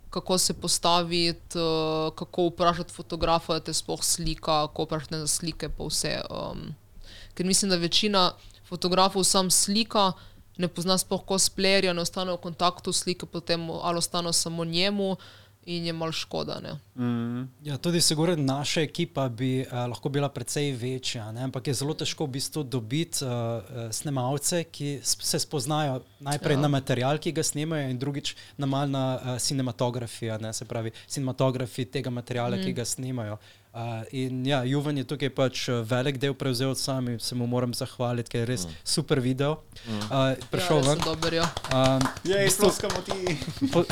kako 0.10 0.38
se 0.38 0.54
postaviti, 0.54 1.60
eh, 1.60 2.10
kako 2.16 2.48
vprašati 2.50 2.94
fotografa, 2.94 3.54
da 3.54 3.70
te 3.70 3.74
sploh 3.74 4.04
slika, 4.04 4.66
kako 4.68 4.90
vprašati 4.90 5.22
za 5.22 5.28
slike, 5.28 5.70
pa 5.70 5.86
vse. 5.86 6.18
Um, 6.30 6.74
ker 7.34 7.46
mislim, 7.46 7.70
da 7.70 7.78
večina 7.78 8.32
fotografov 8.68 9.24
sam 9.24 9.52
slika. 9.52 10.12
Ne 10.62 10.70
pozna 10.70 10.98
sploh 11.02 11.24
cosplayerja, 11.26 11.96
ne 11.98 12.06
ostane 12.06 12.36
v 12.36 12.42
kontaktu 12.44 12.94
s 12.94 13.02
slike, 13.04 13.26
potem 13.26 13.66
ali 13.82 13.98
ostane 13.98 14.34
samo 14.34 14.66
njemu, 14.66 15.16
in 15.66 15.86
je 15.86 15.94
mal 15.94 16.12
škoda. 16.12 16.60
Ne? 16.60 16.74
Ja, 17.64 17.78
tudi 17.78 18.02
sigurno 18.02 18.36
naša 18.36 18.82
ekipa 18.82 19.30
bi 19.30 19.62
uh, 19.62 19.74
lahko 19.74 20.10
bila 20.10 20.30
precej 20.30 20.72
večja, 20.72 21.32
ne? 21.32 21.44
ampak 21.44 21.68
je 21.68 21.74
zelo 21.74 21.94
težko 21.94 22.26
v 22.26 22.38
bistvu 22.38 22.64
dobiti 22.64 23.26
uh, 23.26 23.32
snemalce, 23.92 24.64
ki 24.64 25.00
se 25.04 25.40
spoznajo 25.40 26.02
najprej 26.20 26.58
ja. 26.58 26.62
na 26.62 26.68
material, 26.68 27.18
ki 27.18 27.32
ga 27.32 27.44
snemajo, 27.44 27.90
in 27.90 28.00
drugič 28.00 28.36
na 28.58 28.66
mal 28.66 28.90
na 28.90 29.06
uh, 29.16 29.38
cinematografijo, 29.40 30.38
ne? 30.42 30.54
se 30.54 30.66
pravi 30.66 30.92
cinematografi 31.08 31.86
tega 31.86 32.10
materiala, 32.10 32.58
mm. 32.58 32.66
ki 32.66 32.74
ga 32.74 32.86
snemajo. 32.86 33.34
Uh, 33.34 33.61
in 34.12 34.46
ja, 34.46 34.64
Juven 34.64 34.98
je 34.98 35.04
tukaj 35.08 35.30
pač 35.30 35.70
eh, 35.70 35.80
velik 35.88 36.18
del 36.20 36.34
prevzel 36.34 36.76
sam 36.76 37.08
in 37.08 37.20
se 37.20 37.36
mu 37.36 37.48
moram 37.48 37.72
zahvaliti, 37.74 38.30
ker 38.30 38.40
je 38.42 38.46
res 38.46 38.66
mm. 38.68 38.74
super 38.84 39.20
video. 39.24 39.62
Mm. 39.88 40.00
Uh, 40.12 40.36
prišel 40.52 40.82
ja, 40.82 40.90
ven. 40.90 41.00
dober, 41.06 41.34
ja. 41.34 41.48
Um, 41.72 42.02
Je, 42.24 42.36
v 42.36 42.44
bistvu- 42.44 42.68
izploskamo 42.68 43.00
ti. 43.02 43.38
po, 43.72 43.84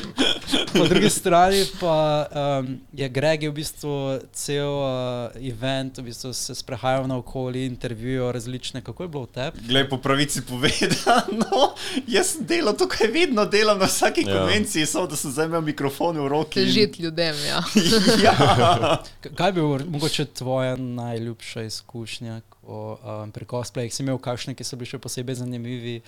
po 0.78 0.84
drugi 0.88 1.10
strani 1.10 1.62
pa 1.80 2.26
um, 2.58 2.80
je 2.92 3.08
Greg 3.08 3.42
je 3.42 3.50
v 3.50 3.54
bistvu 3.54 3.94
cel 4.32 4.66
uh, 4.68 4.90
event, 5.38 5.98
v 5.98 6.02
bistvu 6.10 6.32
se 6.32 6.54
sprehajal 6.54 7.06
naokoli, 7.06 7.66
intervjuval 7.66 8.32
različne, 8.32 8.82
kako 8.82 9.02
je 9.02 9.08
bilo 9.08 9.24
v 9.24 9.32
tebi. 9.32 9.58
Glej, 9.68 9.88
po 9.88 9.98
pravici 9.98 10.42
povedano, 10.42 11.74
jaz 12.16 12.36
delal 12.40 12.74
tukaj, 12.74 13.06
vedno 13.06 13.46
delam 13.46 13.78
na 13.78 13.86
vsaki 13.86 14.26
Ja. 14.26 14.34
konvenciji, 14.34 14.86
samo 14.86 15.06
da 15.06 15.16
sem 15.16 15.30
zdaj 15.30 15.46
imel 15.46 15.60
mikrofon 15.62 16.18
v 16.18 16.26
roki. 16.28 16.60
in- 16.60 16.66
Težiti 16.66 17.02
ljudem. 17.02 17.34
Ja. 17.46 17.62
ja. 18.24 19.02
Kaj 19.22 19.52
bi 19.52 19.60
bilo 19.60 19.78
mogoče 19.88 20.24
tvoja 20.24 20.76
najljubša 20.76 21.62
izkušnja 21.62 22.40
ko, 22.48 22.98
um, 23.04 23.30
pri 23.32 23.46
cosplayih? 23.46 23.94
Si 23.94 24.02
imel 24.02 24.18
kakšne, 24.18 24.54
ki 24.54 24.64
so 24.64 24.76
bili 24.76 24.90
še 24.90 24.98
posebej 24.98 25.40
zanimivi? 25.42 26.00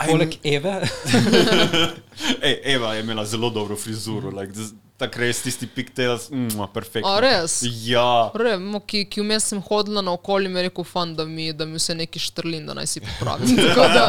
Poleg 0.00 0.36
Eve, 0.44 0.80
Ej, 2.46 2.54
Eva 2.74 2.94
je 2.94 3.02
imela 3.04 3.24
zelo 3.24 3.50
dobro 3.50 3.76
frizuro, 3.76 4.30
like, 4.30 4.52
tako 5.00 5.22
res 5.22 5.40
tisti 5.44 5.66
pigtails, 5.66 6.28
mm, 6.30 6.68
perfektno. 6.74 7.10
A 7.10 7.20
res? 7.24 7.60
Ja. 7.86 8.30
Re, 8.36 8.56
mo, 8.60 8.82
ki, 8.84 9.06
ki 9.10 9.24
vmes 9.24 9.48
sem 9.52 9.62
hodila 9.64 10.04
na 10.04 10.14
okolje, 10.16 10.50
mi 10.52 10.60
je 10.60 10.66
rekel, 10.68 10.86
fan, 10.86 11.14
da, 11.16 11.24
mi, 11.28 11.50
da 11.56 11.66
mi 11.68 11.80
vse 11.80 11.96
neki 11.98 12.20
štrlin, 12.22 12.66
da 12.68 12.76
naj 12.78 12.90
si 12.94 13.04
popravim. 13.04 13.56
Da, 13.80 14.04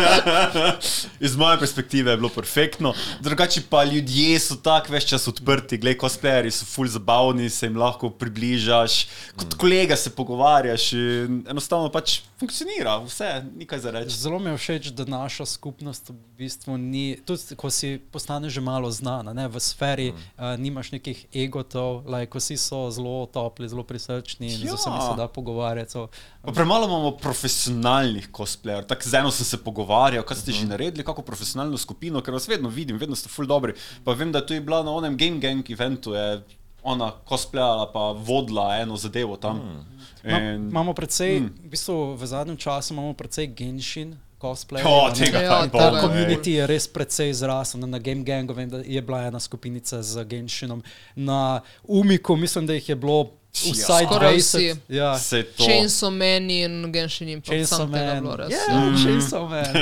Iz 1.25 1.35
moje 1.39 1.57
perspektive 1.61 2.11
je 2.11 2.17
bilo 2.19 2.29
perfektno. 2.29 2.93
Drugače 3.23 3.63
pa 3.69 3.83
ljudje 3.87 4.39
so 4.43 4.57
tako 4.61 4.93
več 4.93 5.07
čas 5.13 5.27
odprti, 5.31 5.79
gledaj, 5.81 5.99
cosplayeri 6.03 6.51
so 6.53 6.67
full 6.67 6.91
zabavni, 6.91 7.49
se 7.49 7.69
jim 7.69 7.79
lahko 7.79 8.09
približaš, 8.09 8.97
kot 9.39 9.55
kolega 9.61 9.95
se 9.95 10.11
pogovarjaš 10.15 10.91
in 10.97 11.41
enostavno 11.49 11.91
pač 11.93 12.19
funkcionira, 12.41 12.97
vse, 13.05 13.43
nikaj 13.55 13.79
za 13.79 13.91
reči. 13.91 14.17
zelo 14.17 14.39
mi 14.39 14.49
je 14.49 14.57
všeč, 14.57 14.87
da 14.97 15.05
naša 15.05 15.45
skupnost 15.45 16.09
v 16.09 16.15
bistvu 16.37 16.77
ni, 16.77 17.19
tudi 17.25 17.55
ko 17.55 17.69
si 17.69 17.99
postaneš 18.11 18.53
že 18.53 18.61
malo 18.61 18.89
znana, 18.91 19.33
ne, 19.33 19.47
v 19.47 19.59
sferi 19.61 20.11
mm. 20.11 20.15
uh, 20.17 20.57
nimaš 20.57 20.80
nekih 20.89 21.25
egotov, 21.33 22.01
like, 22.09 22.33
vsi 22.33 22.57
so 22.57 22.89
zelo 22.89 23.25
topli, 23.29 23.69
zelo 23.69 23.83
prisrčni 23.83 24.47
in 24.49 24.61
Ja. 24.65 24.73
z 24.73 24.81
vsemi 24.81 24.97
se 25.01 25.13
da 25.17 25.27
pogovarjati. 25.27 25.91
So, 25.91 26.07
Pa 26.41 26.51
premalo 26.51 26.87
imamo 26.87 27.11
profesionalnih 27.11 28.29
cosplayerjev. 28.33 28.87
Tako 28.87 29.09
z 29.09 29.13
eno 29.13 29.31
sem 29.31 29.45
se 29.45 29.57
pogovarjal, 29.63 30.23
kaj 30.23 30.37
ste 30.37 30.51
že 30.51 30.65
naredili, 30.65 31.03
kako 31.05 31.21
profesionalno 31.21 31.77
skupino, 31.77 32.21
ker 32.21 32.33
vas 32.33 32.47
vedno 32.47 32.69
vidim, 32.69 32.97
vedno 32.97 33.15
ste 33.15 33.29
full 33.29 33.45
dobri. 33.47 33.73
Pa 34.03 34.13
vem, 34.13 34.31
da 34.31 34.41
tu 34.45 34.53
je 34.53 34.61
bila 34.61 34.81
na 34.83 34.91
onem 34.91 35.17
Game 35.17 35.37
Gang 35.39 35.69
eventu, 35.71 36.13
je 36.13 36.41
ona 36.83 37.13
cosplayala 37.29 37.91
pa 37.93 38.11
vodila 38.11 38.77
eno 38.81 38.97
zadevo 38.97 39.37
tam. 39.37 39.85
Ma, 40.25 40.39
In- 40.39 40.69
imamo 40.69 40.93
precej, 40.93 41.39
mm. 41.39 41.53
v 41.65 41.69
bistvu 41.69 42.15
v 42.17 42.25
zadnjem 42.25 42.57
času 42.57 42.93
imamo 42.93 43.13
precej 43.13 43.47
Genshin. 43.47 44.17
Cosplay, 44.41 44.81
O, 44.83 45.11
tega 45.11 45.39
Ja, 45.39 45.49
tam 45.51 45.69
tega 45.69 45.79
Ta 45.79 45.89
bolj. 45.91 45.95
je. 45.95 46.01
komunity 46.03 46.51
je 46.51 46.67
res 46.67 46.87
precej 46.87 47.33
zrasel. 47.33 47.79
Na 47.81 47.99
Game 47.99 48.23
Gangu 48.23 48.53
vem, 48.53 48.65
da 48.67 48.77
je 48.79 49.01
bila 49.01 49.21
ena 49.23 49.39
skupinica 49.39 50.01
z 50.01 50.23
Genshinom. 50.25 50.81
Na 51.15 51.61
Umiku 51.83 52.35
mislim, 52.35 52.65
da 52.65 52.73
jih 52.73 52.89
je 52.89 52.95
bilo 52.95 53.29
vsaj 53.53 54.05
Skoraj 54.05 54.33
20. 54.33 54.39
vsi. 54.39 54.75
Ja. 54.89 55.13
Chainsaw 55.57 56.09
Man 56.09 56.49
in 56.49 56.91
Genshin 56.91 57.29
Impact. 57.29 57.49
Chainsaw 57.49 57.85
Man. 57.85 58.19
bilo 58.19 58.35
res. 58.35 58.49
Ja, 58.49 58.73
Ja. 58.73 58.93
Chainsaw 58.97 59.45
Man. 59.45 59.75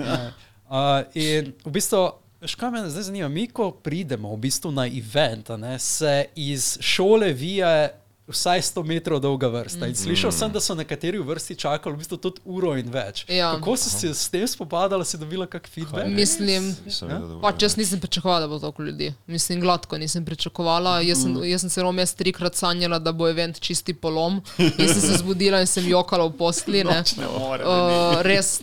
ja. 0.00 0.32
uh, 0.66 0.76
in 1.14 1.52
v 1.64 1.70
bistvu, 1.70 2.02
veš, 2.40 2.54
kaj 2.54 2.70
me 2.70 2.84
zdaj 2.86 3.02
zanima, 3.04 3.28
mi, 3.28 3.46
ko 3.48 3.70
pridemo 3.72 4.30
v 4.30 4.38
bistvu 4.38 4.70
na 4.70 4.86
event, 4.86 5.50
a 5.50 5.56
ne, 5.56 5.78
se 5.78 6.12
iz 6.36 6.76
šole 6.80 7.32
vije 7.32 7.90
vsaj 8.28 8.60
100 8.62 8.84
metrov 8.84 9.20
dolga 9.20 9.48
vrsta. 9.48 9.86
In 9.86 9.94
slišal 9.94 10.28
sem, 10.30 10.52
da 10.52 10.60
so 10.60 10.74
nekateri 10.74 11.18
v 11.18 11.24
vrsti 11.24 11.56
čakali 11.56 11.94
v 11.94 11.98
bistvu 11.98 12.16
tudi 12.18 12.40
uro 12.44 12.76
in 12.76 12.86
več. 12.86 13.24
Ja. 13.26 13.54
Kako 13.54 13.76
si 13.76 13.90
se 13.90 14.14
s 14.14 14.28
tem 14.28 14.44
spopadala, 14.44 15.04
si 15.04 15.16
dobila 15.16 15.46
kak 15.46 15.64
feedback? 15.66 16.06
Mislim, 16.08 16.76
vedel, 16.84 17.08
da 17.20 17.34
bo- 17.34 17.40
Pač 17.40 17.62
jaz 17.62 17.76
nisem 17.76 18.00
pričakovala, 18.00 18.40
da 18.40 18.48
bo 18.48 18.58
toliko 18.58 18.82
ljudi. 18.82 19.14
Mislim, 19.26 19.60
gladko 19.60 19.98
nisem 19.98 20.24
pričakovala. 20.24 21.00
Jaz 21.00 21.22
sem, 21.22 21.36
jaz 21.42 21.60
sem 21.60 21.70
celo 21.70 21.92
mes 21.92 22.14
trikrat 22.14 22.54
sanjala, 22.54 22.98
da 22.98 23.12
bo 23.12 23.28
event 23.28 23.60
čisti 23.60 23.94
polom. 23.94 24.42
In 24.58 24.88
sem 24.88 25.00
se 25.00 25.16
zbudila 25.16 25.60
in 25.60 25.66
sem 25.66 25.88
jokala 25.88 26.24
v 26.24 26.36
postli. 26.36 26.84
ne. 26.84 27.00
Uh, 27.18 28.20
res 28.22 28.60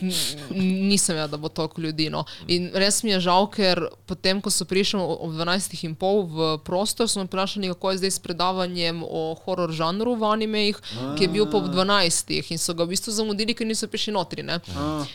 nisem 0.50 1.14
vedela, 1.14 1.26
da 1.26 1.36
bo 1.36 1.48
toliko 1.48 1.80
ljudi. 1.80 2.10
No. 2.10 2.24
In 2.46 2.70
res 2.74 3.02
mi 3.02 3.10
je 3.10 3.20
žal, 3.20 3.46
ker 3.48 3.80
potem, 4.06 4.40
ko 4.40 4.50
so 4.50 4.64
prišli 4.64 5.00
ob 5.00 5.32
12.30 5.32 5.96
v 6.26 6.58
prostor, 6.58 7.08
so 7.08 7.18
me 7.18 7.26
vprašali, 7.26 7.68
kako 7.68 7.90
je 7.90 7.98
zdaj 7.98 8.10
s 8.10 8.20
predavanjem 8.20 9.02
o 9.02 9.34
horror 9.56 9.72
žanru 9.72 10.14
v 10.20 10.28
animejih, 10.28 10.80
ki 11.16 11.24
je 11.24 11.30
bil 11.32 11.48
pa 11.48 11.58
ob 11.58 11.70
12. 11.72 12.34
in 12.52 12.60
so 12.60 12.76
ga 12.76 12.84
v 12.84 12.92
bistvu 12.92 13.14
zamudili, 13.16 13.56
ker 13.56 13.66
niso 13.66 13.88
prišli 13.88 14.12
notri. 14.12 14.44
Ne. 14.44 14.60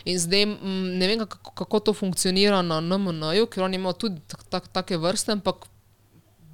In 0.09 0.17
zdaj 0.17 0.47
mm, 0.49 0.97
ne 0.97 1.11
vem, 1.11 1.21
kako, 1.29 1.53
kako 1.61 1.79
to 1.79 1.93
funkcionira 1.93 2.63
na 2.65 2.81
NMN-ju, 2.81 3.45
ker 3.53 3.67
oni 3.69 3.77
imajo 3.77 4.07
tudi 4.07 4.25
tak, 4.27 4.43
tak, 4.49 4.71
take 4.73 4.97
vrste, 4.97 5.37
ampak 5.37 5.69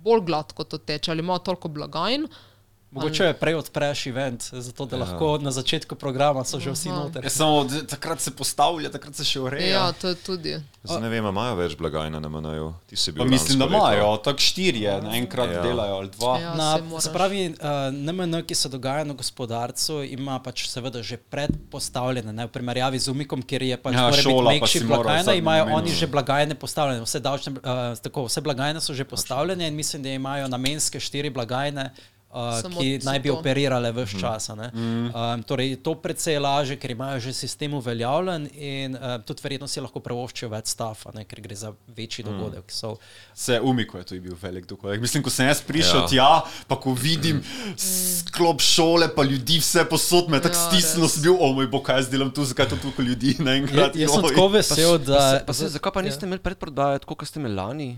bolj 0.03 0.27
gladko 0.27 0.67
to 0.67 0.77
teče, 0.77 1.11
ali 1.11 1.23
imajo 1.23 1.47
toliko 1.47 1.71
blagajn. 1.71 2.27
Mogoče 2.91 3.23
je 3.25 3.33
prej 3.33 3.55
odpreš 3.55 4.05
event, 4.07 4.43
zato 4.43 4.85
da 4.85 4.95
Ja. 4.95 4.99
lahko 5.01 5.37
na 5.37 5.51
začetku 5.51 5.95
programa 5.95 6.43
so 6.43 6.55
že 6.57 6.71
vsi 6.71 6.89
Aha. 6.89 6.99
noter. 6.99 7.23
Ja, 7.23 7.29
samo 7.29 7.57
takrat 7.85 8.21
se 8.21 8.31
postavlja, 8.31 8.89
takrat 8.89 9.11
se 9.13 9.23
še 9.23 9.39
ureja. 9.39 9.67
Ja, 9.69 9.91
to 9.91 10.07
je 10.07 10.15
tudi. 10.15 10.53
Zdaj 10.83 11.01
ne 11.01 11.09
vem, 11.09 11.19
a 11.21 11.29
imajo 11.29 11.55
več 11.57 11.75
blagajne 11.75 12.15
na 12.15 12.29
MNU. 12.29 12.73
Pa 13.13 13.25
mislim, 13.25 13.59
da 13.59 13.65
imajo, 13.67 14.17
tako 14.19 14.39
štirje, 14.39 15.01
naenkrat 15.01 15.51
Ja. 15.51 15.61
delajo 15.61 15.95
ali 15.95 16.09
dva. 16.09 16.39
Ja, 16.39 16.53
Na, 16.55 16.71
saj 16.71 16.81
moraš. 16.83 17.03
se 17.03 17.11
pravi, 17.11 17.41
uh, 17.51 17.67
NMN, 17.93 18.41
ki 18.43 18.55
se 18.55 18.69
dogaja 18.69 19.03
na 19.03 19.13
gospodarcu, 19.13 20.03
ima 20.05 20.39
pač 20.39 20.67
seveda 20.67 21.03
že 21.03 21.17
predpostavljene, 21.19 22.33
ne, 22.33 22.45
v 22.45 22.49
primerjavi 22.49 22.99
z 22.99 23.07
umikom, 23.09 23.41
kjer 23.41 23.61
je 23.63 23.77
pač 23.77 23.93
Ja, 23.93 24.11
šola, 24.13 24.53
pa 24.53 24.63
moral 24.63 24.87
blagajna, 24.87 25.23
zadnje 25.25 25.39
imajo 25.39 25.63
oni 25.73 25.91
že 25.91 26.07
blagajne 26.07 26.55
postavljene, 26.55 27.03
vse, 27.03 27.19
davčne, 27.19 27.51
uh, 27.53 27.97
tako, 27.97 28.25
vse 28.25 28.41
blagajne 28.41 28.79
so 28.79 28.93
že 28.93 29.03
postavljene 29.05 29.67
in 29.67 29.75
mislim, 29.75 30.03
da 30.03 30.09
imajo 30.11 30.47
namenske 30.47 30.99
štiri 30.99 31.29
blagajne. 31.29 31.91
Uh, 32.29 32.59
Samo 32.59 32.79
ki 32.79 32.99
naj 32.99 33.19
bi 33.19 33.29
to. 33.29 33.35
operirale 33.35 33.87
Mhm. 33.87 33.99
vse 33.99 34.19
čas. 34.19 34.49
Um, 34.49 34.67
torej, 35.41 35.77
to 35.77 35.95
precej 35.95 36.37
laže, 36.37 36.75
ker 36.75 36.91
imajo 36.91 37.19
že 37.19 37.33
sistem 37.33 37.73
uveljavljen 37.73 38.49
in 38.53 38.93
uh, 38.93 39.01
tudi 39.19 39.39
verjetno 39.41 39.65
si 39.65 39.79
lahko 39.79 39.99
prevoščijo 39.99 40.49
več 40.49 40.67
stafa, 40.67 41.11
ne, 41.13 41.23
ker 41.23 41.39
gre 41.39 41.55
za 41.55 41.71
večji 41.89 42.21
Mhm. 42.21 42.27
dogodek. 42.29 42.65
So, 42.69 42.97
Se 43.33 43.59
umiko 43.61 43.97
je 43.97 44.03
to 44.05 44.15
bil 44.17 44.35
velik 44.35 44.65
dogodek. 44.65 44.99
Mislim, 44.99 45.23
ko 45.23 45.29
sem 45.29 45.47
jaz 45.47 45.61
prišel 45.61 45.95
Ja. 45.95 46.03
ja. 46.03 46.07
tja, 46.09 46.31
pa 46.67 46.75
ko 46.75 46.93
vidim 46.93 47.39
sklop 47.77 48.59
šole, 48.59 49.07
pa 49.09 49.23
ljudi 49.23 49.57
vse 49.57 49.85
posod, 49.85 50.27
me 50.27 50.37
tako 50.39 50.55
Ja, 50.55 50.67
stisnilo, 50.67 51.07
sem 51.07 51.23
bil, 51.23 51.35
o 51.35 51.53
moj 51.53 51.67
bog, 51.67 51.83
kaj 51.83 51.95
jaz 51.97 52.09
delam 52.09 52.29
tu, 52.29 52.43
zakaj 52.43 52.65
je 52.65 52.69
to 52.69 52.77
toliko 52.77 53.01
ljudi 53.03 53.35
naenkrat. 53.39 53.95
jaz 53.95 54.11
sem 54.11 54.19
joj." 54.19 54.29
tako 54.29 54.47
vesel, 54.49 54.91
Pa, 54.91 55.05
da. 55.05 55.21
se, 55.31 55.43
pa 55.45 55.53
se, 55.53 55.67
zakaj 55.69 55.91
pa 55.91 56.01
niste 56.01 56.25
imeli 56.25 56.39
predprodaje, 56.41 56.99
tako 56.99 57.15
kot 57.15 57.27
ste 57.27 57.39
imeli 57.39 57.55
lani? 57.55 57.89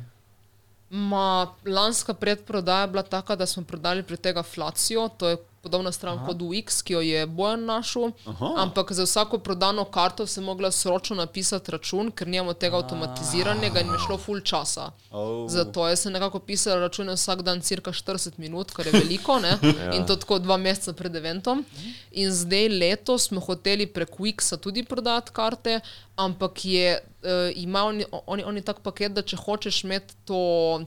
Ma, 0.89 1.55
lanska 1.65 2.13
predprodaja 2.13 2.81
je 2.81 2.87
bila 2.87 3.03
taka, 3.03 3.35
da 3.35 3.45
smo 3.45 3.63
prodali 3.63 4.03
pri 4.03 4.17
tega 4.17 4.43
Flacijo, 4.43 5.07
to 5.09 5.29
je 5.29 5.37
podobna 5.61 5.91
stran 5.91 6.17
Aha. 6.17 6.25
kot 6.25 6.41
UX, 6.41 6.81
ki 6.81 6.93
jo 6.93 7.01
je 7.01 7.25
Bojan 7.27 7.65
našel. 7.65 8.11
Aha. 8.25 8.53
Ampak 8.57 8.91
za 8.91 9.03
vsako 9.03 9.37
prodano 9.37 9.83
karto 9.85 10.27
sem 10.27 10.43
mogla 10.43 10.71
sročno 10.71 11.15
napisati 11.15 11.71
račun, 11.71 12.11
ker 12.11 12.27
nimamo 12.27 12.53
tega 12.53 12.77
avtomatiziranega 12.77 13.81
in 13.81 13.87
mi 13.87 13.97
je 13.97 14.05
šlo 14.05 14.17
full 14.17 14.41
časa. 14.41 14.91
Oh. 15.11 15.49
Zato 15.49 15.87
jaz 15.87 16.05
sem 16.05 16.13
nekako 16.13 16.39
pisala 16.39 16.79
račune 16.79 17.13
vsak 17.13 17.41
dan, 17.41 17.61
cirka 17.61 17.91
40 17.91 18.39
minut, 18.39 18.71
kar 18.71 18.87
je 18.87 18.95
veliko, 18.95 19.39
ne? 19.39 19.57
in 19.95 20.05
to 20.07 20.15
tako 20.15 20.39
dva 20.39 20.57
meseca 20.57 20.93
pred 20.93 21.15
eventom. 21.15 21.65
In 22.11 22.31
zdaj 22.31 22.69
letos 22.69 23.27
smo 23.27 23.43
hoteli 23.43 23.87
prek 23.87 24.19
Wixa 24.19 24.57
tudi 24.57 24.83
prodati 24.83 25.31
karte, 25.31 25.79
ampak 26.15 26.65
je, 26.65 26.99
uh, 27.23 27.29
ima 27.55 27.83
oni, 27.83 28.05
oni, 28.27 28.43
oni 28.43 28.61
tak 28.61 28.79
paket, 28.79 29.13
da 29.13 29.21
če 29.21 29.37
hočeš 29.37 29.83
imeti 29.83 30.13
to, 30.25 30.39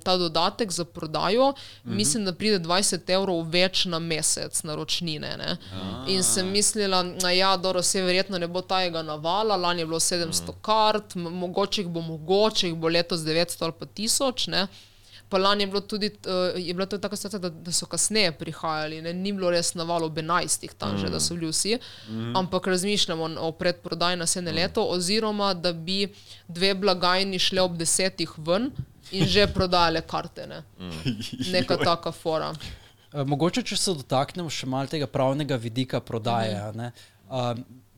ta 0.05 0.17
dodatek 0.17 0.71
za 0.71 0.85
prodajo, 0.85 1.51
mm 1.51 1.91
-hmm. 1.91 1.95
mislim, 1.97 2.25
da 2.25 2.33
pride 2.33 2.59
20 2.59 3.11
evrov 3.11 3.43
več 3.51 3.85
na 3.85 3.99
mesec 3.99 4.63
naročnine. 4.63 5.37
Ne? 5.37 5.57
In 6.09 6.23
sem 6.23 6.49
mislila, 6.51 7.03
da 7.03 7.31
ja, 7.31 7.57
dobro, 7.57 7.83
se 7.83 8.03
verjetno 8.03 8.39
ne 8.39 8.49
bo 8.49 8.61
tajega 8.61 9.03
navala, 9.03 9.57
lani 9.57 9.81
je 9.81 9.87
bilo 9.87 10.01
700 10.01 10.53
kart, 10.63 11.17
m- 11.17 11.23
mogoče 11.23 11.81
jih 11.81 11.89
bo 11.89 12.01
mogoče, 12.01 12.67
jih 12.67 12.77
bo 12.77 12.89
letos 12.89 13.21
900 13.21 13.63
ali 13.65 13.73
pa 13.79 13.87
1000. 13.87 14.49
Ne? 14.51 14.67
Pa 15.33 15.39
lani 15.41 15.65
je, 15.65 15.67
bilo 15.73 15.81
tudi, 15.81 16.11
uh, 16.29 16.59
je 16.61 16.75
tudi 16.87 17.01
taka 17.01 17.17
situacija, 17.17 17.39
da, 17.41 17.49
da 17.49 17.73
so 17.73 17.87
kasneje 17.89 18.35
prihajali, 18.37 18.99
ne? 19.03 19.15
ni 19.17 19.33
bilo 19.33 19.51
res 19.51 19.73
navalo 19.75 20.11
ob 20.11 20.19
11. 20.21 20.69
tam 20.79 20.99
že, 21.01 21.09
da 21.09 21.21
so 21.21 21.35
bili 21.39 21.49
vsi, 21.49 21.79
mm. 22.09 22.37
ampak 22.37 22.67
razmišljamo 22.69 23.31
o 23.41 23.49
predprodaji 23.57 24.21
naslednje 24.21 24.53
mm. 24.53 24.57
leto, 24.57 24.85
oziroma 24.85 25.55
da 25.55 25.73
bi 25.73 26.13
dve 26.49 26.75
blagajni 26.75 27.39
šle 27.39 27.65
ob 27.65 27.81
10. 27.81 28.27
ven 28.37 28.69
in 29.11 29.25
že 29.27 29.47
prodajale 29.57 30.05
karte. 30.05 30.47
Ne? 30.47 30.63
Neka 31.53 31.81
taka 31.81 32.13
fora. 32.13 32.53
Eh, 33.13 33.25
Mogoče, 33.25 33.63
če 33.63 33.77
se 33.77 33.97
dotaknemo 33.97 34.53
še 34.53 34.69
malo 34.69 34.93
tega 34.93 35.09
pravnega 35.09 35.57
vidika 35.57 36.01
prodaje. 36.01 36.61
a 36.61 36.73
ne. 36.77 36.93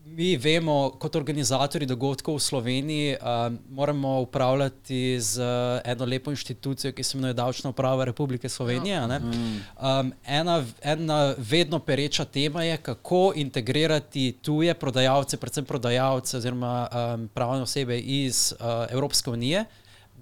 Mi 0.06 0.36
vemo, 0.36 0.90
kot 1.00 1.16
organizatori 1.16 1.86
dogodkov 1.86 2.36
v 2.36 2.40
Sloveniji, 2.40 3.16
um, 3.16 3.58
moramo 3.70 4.20
upravljati 4.20 5.20
z 5.20 5.40
eh, 5.40 5.80
eno 5.92 6.04
lepo 6.04 6.30
inštitucijo, 6.30 6.92
ki 6.92 7.02
se 7.02 7.16
imenuje 7.16 7.34
Davčna 7.34 7.70
uprava 7.70 8.04
Republike 8.04 8.48
Slovenije. 8.48 8.96
a 8.96 9.06
ne. 9.06 9.20
Um, 9.20 10.12
ena, 10.26 10.64
ena 10.82 11.34
vedno 11.38 11.78
pereča 11.78 12.24
tema 12.24 12.64
je, 12.64 12.76
kako 12.76 13.32
integrirati 13.36 14.32
tuje 14.42 14.74
prodajalce, 14.74 15.36
predvsem 15.36 15.64
prodajalce 15.64 16.36
oziroma 16.36 16.88
um, 16.92 17.28
pravne 17.28 17.62
osebe 17.62 17.98
iz 17.98 18.52
uh, 18.60 18.66
Evropske 18.90 19.30
unije 19.30 19.64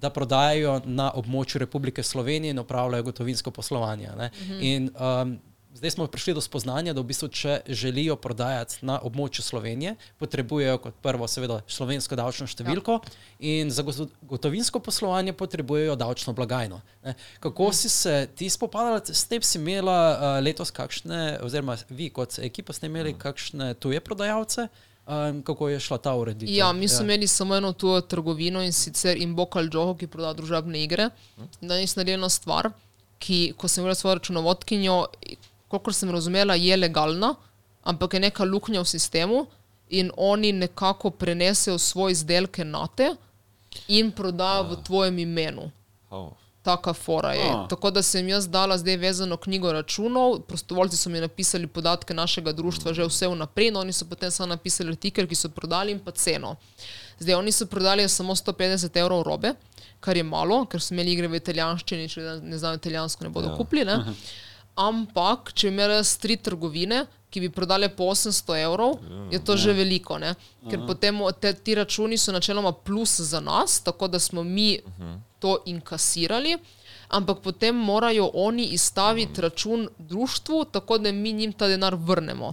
da 0.03 0.11
prodajajo 0.11 0.81
na 0.85 1.13
območju 1.15 1.61
Republike 1.63 2.03
Slovenije 2.03 2.51
in 2.51 2.59
opravljajo 2.59 3.03
gotovinsko 3.03 3.51
poslovanje. 3.51 4.09
Uh 4.11 4.21
-huh. 4.21 4.59
In 4.61 4.91
um, 4.99 5.39
zdaj 5.75 5.91
smo 5.91 6.07
prišli 6.07 6.35
do 6.35 6.41
spoznanja, 6.41 6.93
da 6.93 7.01
v 7.01 7.09
bistvu, 7.09 7.29
če 7.29 7.61
želijo 7.69 8.17
prodajati 8.17 8.85
na 8.87 8.99
območju 9.03 9.43
Slovenije, 9.43 9.95
potrebujejo 10.19 10.79
kot 10.79 10.95
prvo, 11.03 11.29
seveda, 11.29 11.61
slovensko 11.67 12.17
davčno 12.17 12.47
številko, 12.47 12.99
ja. 13.01 13.17
in 13.41 13.71
za 13.71 13.83
goto- 13.83 14.09
gotovinsko 14.29 14.81
poslovanje 14.85 15.33
potrebujejo 15.33 15.97
davčno 15.97 16.33
blagajno. 16.37 16.81
Ne. 17.05 17.15
Kako 17.41 17.71
-huh. 17.71 17.73
si 17.73 17.89
se 17.89 18.29
ti 18.37 18.51
spopadala 18.51 19.01
s 19.05 19.25
tem, 19.25 19.43
si 19.43 19.59
imela 19.59 19.99
uh, 20.13 20.45
letos 20.45 20.71
kakšne, 20.71 21.39
oziroma 21.43 21.77
vi 21.89 22.11
kot 22.11 22.39
ekipa 22.39 22.73
ste 22.73 22.87
imeli 22.87 23.15
kakšne 23.19 23.75
tuje 23.75 24.01
prodajalce? 24.01 24.69
Um, 25.07 25.43
kako 25.43 25.69
je 25.69 25.81
šla 25.81 25.99
ta 25.99 26.15
ureditev? 26.15 26.55
Ja, 26.55 26.73
mi 26.73 26.89
smo 26.89 27.03
imeli 27.03 27.27
samo 27.27 27.57
eno 27.57 27.73
tujo 27.73 28.01
trgovino 28.01 28.63
in 28.63 28.73
sicer 28.73 29.17
Imbokal 29.17 29.67
Joho, 29.73 29.97
ki 29.99 30.07
prodaja 30.07 30.35
družabne 30.35 30.79
igre. 30.83 31.09
In 31.61 31.69
danes 31.69 31.97
naredila 31.97 32.21
ena 32.21 32.29
stvar, 32.29 32.71
ki, 33.19 33.55
ko 33.59 33.69
sem 33.69 33.83
imela 33.83 33.95
svojo 33.95 34.15
računovodkinjo, 34.15 35.07
kolikor 35.73 35.95
sem 35.97 36.11
razumela, 36.11 36.55
je 36.55 36.77
legalna, 36.77 37.35
ampak 37.83 38.15
je 38.15 38.21
neka 38.21 38.45
luknja 38.45 38.85
v 38.85 38.89
sistemu 38.89 39.47
in 39.89 40.11
oni 40.17 40.53
nekako 40.53 41.11
prenesejo 41.11 41.79
svoje 41.79 42.13
izdelke 42.13 42.65
na 42.65 42.87
te 42.87 43.15
in 43.89 44.13
prodajo 44.13 44.63
v 44.63 44.83
tvojem 44.85 45.19
imenu. 45.19 45.71
Taka 46.63 46.93
fora 46.93 47.33
je. 47.35 47.49
A. 47.51 47.67
Tako 47.69 47.91
da 47.91 48.03
sem 48.03 48.29
jaz 48.29 48.47
dala 48.49 48.77
zdaj 48.79 48.97
vezano 48.97 49.37
knjigo 49.37 49.73
računov, 49.73 50.41
prostovoljci 50.47 50.97
so 50.97 51.11
mi 51.11 51.21
napisali 51.21 51.67
podatke 51.67 52.15
našega 52.15 52.53
društva 52.53 52.93
že 52.93 53.09
vse 53.09 53.29
vnaprej, 53.29 53.71
no 53.71 53.81
oni 53.81 53.93
so 53.93 54.07
potem 54.07 54.31
samo 54.31 54.53
napisali 54.55 54.93
artikel, 54.93 55.27
ki 55.27 55.35
so 55.35 55.49
prodali 55.49 55.93
in 55.93 55.99
pa 55.99 56.13
ceno. 56.13 56.57
Zdaj 57.19 57.35
oni 57.35 57.53
so 57.53 57.67
prodali 57.67 58.09
samo 58.09 58.35
150 58.35 59.01
evrov 59.01 59.23
robe, 59.23 59.55
kar 60.01 60.17
je 60.17 60.23
malo, 60.23 60.65
ker 60.67 60.81
so 60.81 60.95
imeli 60.95 61.13
igre 61.13 61.29
v 61.29 61.41
italijanščini, 61.43 62.09
če 62.09 62.39
ne 62.43 62.59
znajo 62.59 62.79
italijansko, 62.79 63.25
ne 63.25 63.31
bodo 63.31 63.51
ja. 63.51 63.57
kupili. 63.57 63.85
Ne? 63.85 63.99
Ampak, 64.75 65.53
če 65.53 65.69
jaz 65.69 66.17
tri 66.19 66.37
trgovine, 66.37 67.03
ki 67.31 67.41
bi 67.41 67.49
prodale 67.51 67.89
po 67.89 68.05
800 68.05 68.57
evrov, 68.59 68.99
je 69.31 69.39
to 69.39 69.57
že 69.57 69.73
veliko. 69.73 70.19
Ne? 70.19 70.35
Ker 70.71 70.81
potem 70.87 71.21
o- 71.21 71.33
te, 71.33 71.53
ti 71.55 71.75
računi 71.75 72.19
so 72.19 72.33
načeloma 72.33 72.73
plus 72.75 73.21
za 73.21 73.41
nas, 73.41 73.81
tako 73.81 74.09
da 74.09 74.19
smo 74.19 74.43
mi 74.43 74.81
to 75.39 75.59
inkasirali. 75.67 76.59
Ampak 77.09 77.39
potem 77.41 77.77
morajo 77.77 78.31
oni 78.35 78.65
izstaviti 78.67 79.41
račun 79.41 79.89
društvu, 79.99 80.65
tako 80.65 80.99
da 80.99 81.13
mi 81.13 81.33
njim 81.33 81.53
ta 81.53 81.69
denar 81.69 81.95
vrnemo. 81.95 82.53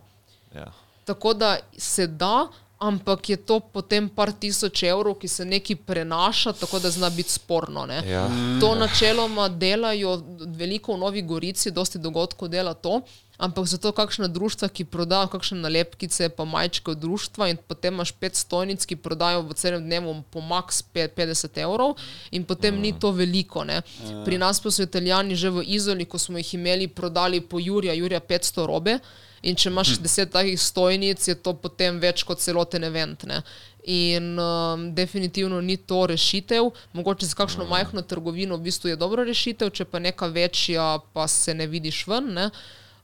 Ja. 0.55 0.71
Tako 1.05 1.33
da 1.33 1.57
se 1.77 2.07
da, 2.07 2.47
ampak 2.79 3.29
je 3.29 3.37
to 3.37 3.59
potem 3.59 4.09
par 4.09 4.31
tisoč 4.31 4.83
evrov, 4.83 5.19
ki 5.19 5.27
se 5.27 5.45
neki 5.45 5.75
prenaša, 5.75 6.53
tako 6.53 6.79
da 6.79 6.89
zna 6.89 7.09
biti 7.09 7.31
sporno. 7.31 7.85
Ne? 7.85 8.03
Ja. 8.07 8.27
To 8.59 8.75
načeloma 8.75 9.49
delajo 9.49 10.21
veliko 10.55 10.95
v 10.95 10.99
Novi 10.99 11.21
Gorici, 11.21 11.71
dosti 11.71 11.99
dogodkov 11.99 12.47
dela 12.47 12.73
to, 12.73 13.01
ampak 13.37 13.67
zato 13.67 13.91
kakšna 13.91 14.27
društva, 14.27 14.67
ki 14.67 14.85
prodajo 14.85 15.27
kakšne 15.27 15.59
nalepkice, 15.59 16.29
pa 16.29 16.43
majčke 16.47 16.91
od 16.91 16.99
društva 16.99 17.47
in 17.51 17.57
potem 17.67 17.93
imaš 17.93 18.11
pet 18.11 18.35
stojnic, 18.35 18.83
ki 18.85 18.95
prodajo 18.95 19.43
v 19.47 19.53
celem 19.59 19.83
dnevu 19.83 20.23
po 20.31 20.39
max 20.39 20.79
pe- 20.83 21.07
50 21.07 21.59
evrov 21.59 21.95
in 22.31 22.43
potem 22.43 22.75
ni 22.79 22.91
to 22.95 23.11
veliko. 23.11 23.63
Ne. 23.63 23.81
Pri 24.25 24.37
nas 24.37 24.59
pa 24.59 24.71
so 24.71 24.83
italijani 24.83 25.35
že 25.35 25.51
v 25.51 25.63
Izoli, 25.67 26.05
ko 26.07 26.19
smo 26.19 26.37
jih 26.39 26.53
imeli, 26.55 26.87
prodali 26.87 27.41
po 27.41 27.59
Jurija, 27.59 27.93
Jurija 27.93 28.19
500 28.19 28.67
robe. 28.67 28.99
In 29.41 29.55
če 29.55 29.69
imaš 29.69 29.95
deset 30.03 30.31
takih 30.33 30.59
stojnic, 30.61 31.27
je 31.27 31.35
to 31.35 31.53
potem 31.53 31.99
več 31.99 32.23
kot 32.27 32.41
celoten 32.43 32.83
event. 32.83 33.23
Ne? 33.29 33.41
In 33.89 34.33
um, 34.39 34.87
definitivno 34.95 35.61
ni 35.61 35.77
to 35.77 36.05
rešitev. 36.11 36.71
Mogoče 36.93 37.29
za 37.29 37.37
kakšno 37.39 37.67
majhno 37.69 38.01
trgovino 38.01 38.57
v 38.57 38.67
bistvu 38.67 38.91
je 38.91 38.99
dobra 38.99 39.23
rešitev, 39.27 39.71
če 39.71 39.87
pa 39.87 40.01
neka 40.03 40.27
večja, 40.33 40.97
pa 41.13 41.27
se 41.27 41.55
ne 41.55 41.67
vidiš 41.67 42.05
ven. 42.11 42.33
Ne? 42.35 42.49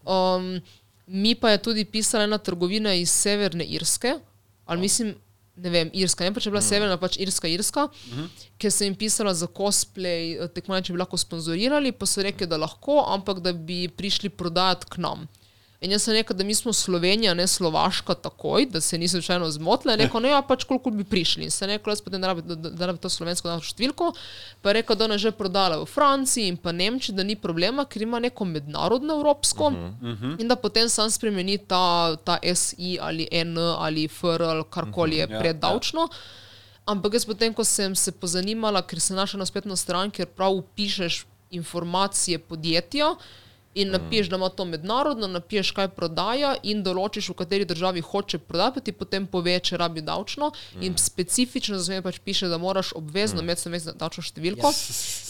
Um, 0.04 0.60
mi 1.08 1.36
pa 1.36 1.54
je 1.54 1.62
tudi 1.70 1.86
pisala 1.86 2.26
ena 2.26 2.38
trgovina 2.38 2.94
iz 2.94 3.12
Severne 3.14 3.64
Irske, 3.64 4.18
ali 4.66 4.82
mislim, 4.82 5.16
ne 5.56 5.70
vem, 5.70 5.90
Irska, 5.94 6.26
ne 6.26 6.34
pa 6.34 6.42
če 6.44 6.50
je 6.50 6.54
bila 6.54 6.64
Severna, 6.66 6.98
pač 7.00 7.18
Irska, 7.22 7.48
Irska, 7.52 7.88
ker 8.60 8.74
sem 8.74 8.90
jim 8.90 8.98
pisala 9.00 9.34
za 9.38 9.48
cosplay, 9.48 10.36
eh, 10.36 10.52
tekmovanje, 10.52 10.90
če 10.90 10.96
bi 10.96 11.00
lahko 11.00 11.20
sponzorirali, 11.20 11.94
pa 11.96 12.08
so 12.10 12.24
rekli, 12.26 12.48
da 12.48 12.60
lahko, 12.60 13.00
ampak 13.14 13.40
da 13.46 13.54
bi 13.54 13.86
prišli 13.88 14.30
prodajati 14.30 14.90
k 14.92 15.04
nam. 15.06 15.28
In 15.82 15.92
jaz 15.92 16.06
sem 16.08 16.16
rekel, 16.16 16.38
da 16.38 16.44
mi 16.44 16.56
smo 16.56 16.74
Slovenija, 16.74 17.34
ne 17.34 17.48
Slovaška, 17.48 18.14
takoj, 18.16 18.66
da 18.72 18.82
se 18.82 18.98
niso 18.98 19.18
slučajno 19.18 19.50
zmotili. 19.52 19.94
In 19.94 20.00
rekel, 20.00 20.22
no 20.22 20.30
ja, 20.32 20.42
pač 20.42 20.64
koliko 20.64 20.90
bi 20.90 21.04
prišli. 21.04 21.44
In 21.44 21.52
sem 21.52 21.70
rekel, 21.70 21.92
jaz 21.92 22.02
potem 22.02 22.22
da 22.22 22.32
rabi, 22.32 22.42
da, 22.48 22.56
da, 22.56 22.70
da 22.70 22.88
rabi 22.90 23.02
to 23.04 23.12
slovensko 23.12 23.52
našo 23.52 23.74
številko. 23.74 24.14
Pa 24.64 24.72
je 24.72 24.78
rekel, 24.80 24.96
da 24.96 25.06
ona 25.10 25.20
že 25.20 25.34
prodala 25.36 25.82
v 25.84 25.90
Franciji 25.92 26.48
in 26.54 26.58
pa 26.58 26.72
Nemčiji, 26.72 27.18
da 27.18 27.28
ni 27.28 27.36
problema, 27.36 27.86
ker 27.86 28.08
ima 28.08 28.24
neko 28.24 28.48
mednarodno 28.48 29.20
evropsko. 29.20 29.68
Uh 29.68 30.10
-huh. 30.16 30.40
In 30.40 30.48
da 30.48 30.56
potem 30.56 30.90
sam 30.90 31.12
spremeni 31.12 31.58
ta, 31.58 32.16
ta 32.16 32.40
SI 32.56 32.98
ali 33.02 33.28
N 33.32 33.58
ali 33.58 34.08
FR 34.08 34.42
ali 34.42 34.64
karkoli 34.70 35.18
je 35.18 35.28
ja, 35.30 35.40
preddavčno. 35.40 36.08
Ampak 36.86 37.14
jaz 37.14 37.26
potem, 37.26 37.54
ko 37.54 37.64
sem 37.64 37.96
se 37.96 38.12
pozanimala, 38.12 38.82
ker 38.82 39.00
sem 39.00 39.16
našla 39.16 39.40
na 39.40 39.46
spletno 39.46 39.76
stran, 39.76 40.12
kjer 40.12 40.28
prav 40.28 40.54
upišeš 40.54 41.26
informacije 41.52 42.40
podjetja 42.40 43.16
in 43.76 43.92
napišeš, 43.92 44.30
da 44.30 44.36
ima 44.36 44.50
to 44.50 44.66
mednarodno, 44.66 45.28
napišeš, 45.28 45.72
kaj 45.76 45.88
prodaja 45.88 46.56
in 46.64 46.84
določiš, 46.84 47.30
v 47.30 47.36
kateri 47.42 47.66
državi 47.66 48.02
hoče 48.02 48.40
prodati, 48.40 48.86
ti 48.86 48.92
potem 48.96 49.28
pove, 49.28 49.58
če 49.60 49.78
rabi 49.78 50.02
davčno. 50.02 50.52
In 50.82 50.96
specifično 50.98 51.78
za 51.78 51.86
sebe 51.86 52.02
pač 52.08 52.20
piše, 52.24 52.48
da 52.48 52.58
moraš 52.58 52.94
obvezno 52.96 53.44
imeti 53.44 53.66
slovensko 53.66 53.98
davčno 54.00 54.24
številko. 54.24 54.72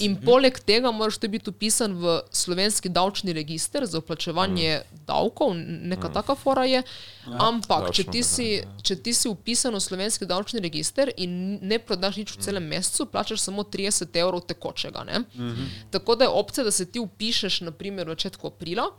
In 0.05 0.19
poleg 0.21 0.59
tega 0.61 0.91
moraš 0.91 1.17
tudi 1.17 1.37
biti 1.39 1.49
upisan 1.49 1.97
v 1.97 2.19
slovenski 2.29 2.89
davčni 2.89 3.33
register 3.33 3.85
za 3.89 3.99
vplačevanje 4.03 4.83
davkov, 5.07 5.55
neka 5.91 6.13
taka 6.13 6.35
fora 6.35 6.65
je. 6.69 6.83
Ampak, 7.26 7.91
če 7.91 8.03
ti, 8.11 8.23
si, 8.23 8.61
če 8.84 8.95
ti 9.01 9.13
si 9.13 9.28
upisan 9.28 9.73
v 9.73 9.82
slovenski 9.82 10.26
davčni 10.26 10.61
register 10.61 11.09
in 11.17 11.59
ne 11.61 11.80
prodaš 11.80 12.17
nič 12.21 12.36
v 12.38 12.41
celem 12.41 12.67
mesecu, 12.69 13.05
plačaš 13.05 13.39
samo 13.41 13.63
30 13.63 14.13
evrov 14.21 14.45
tekočega. 14.45 15.03
ne. 15.03 15.23
Tako 15.91 16.15
da 16.15 16.26
je 16.26 16.30
opcija, 16.30 16.63
da 16.63 16.71
se 16.71 16.86
ti 16.86 16.99
upišeš, 16.99 17.61
naprimer, 17.61 18.05
v 18.05 18.13
začetku 18.13 18.47
aprila. 18.47 18.91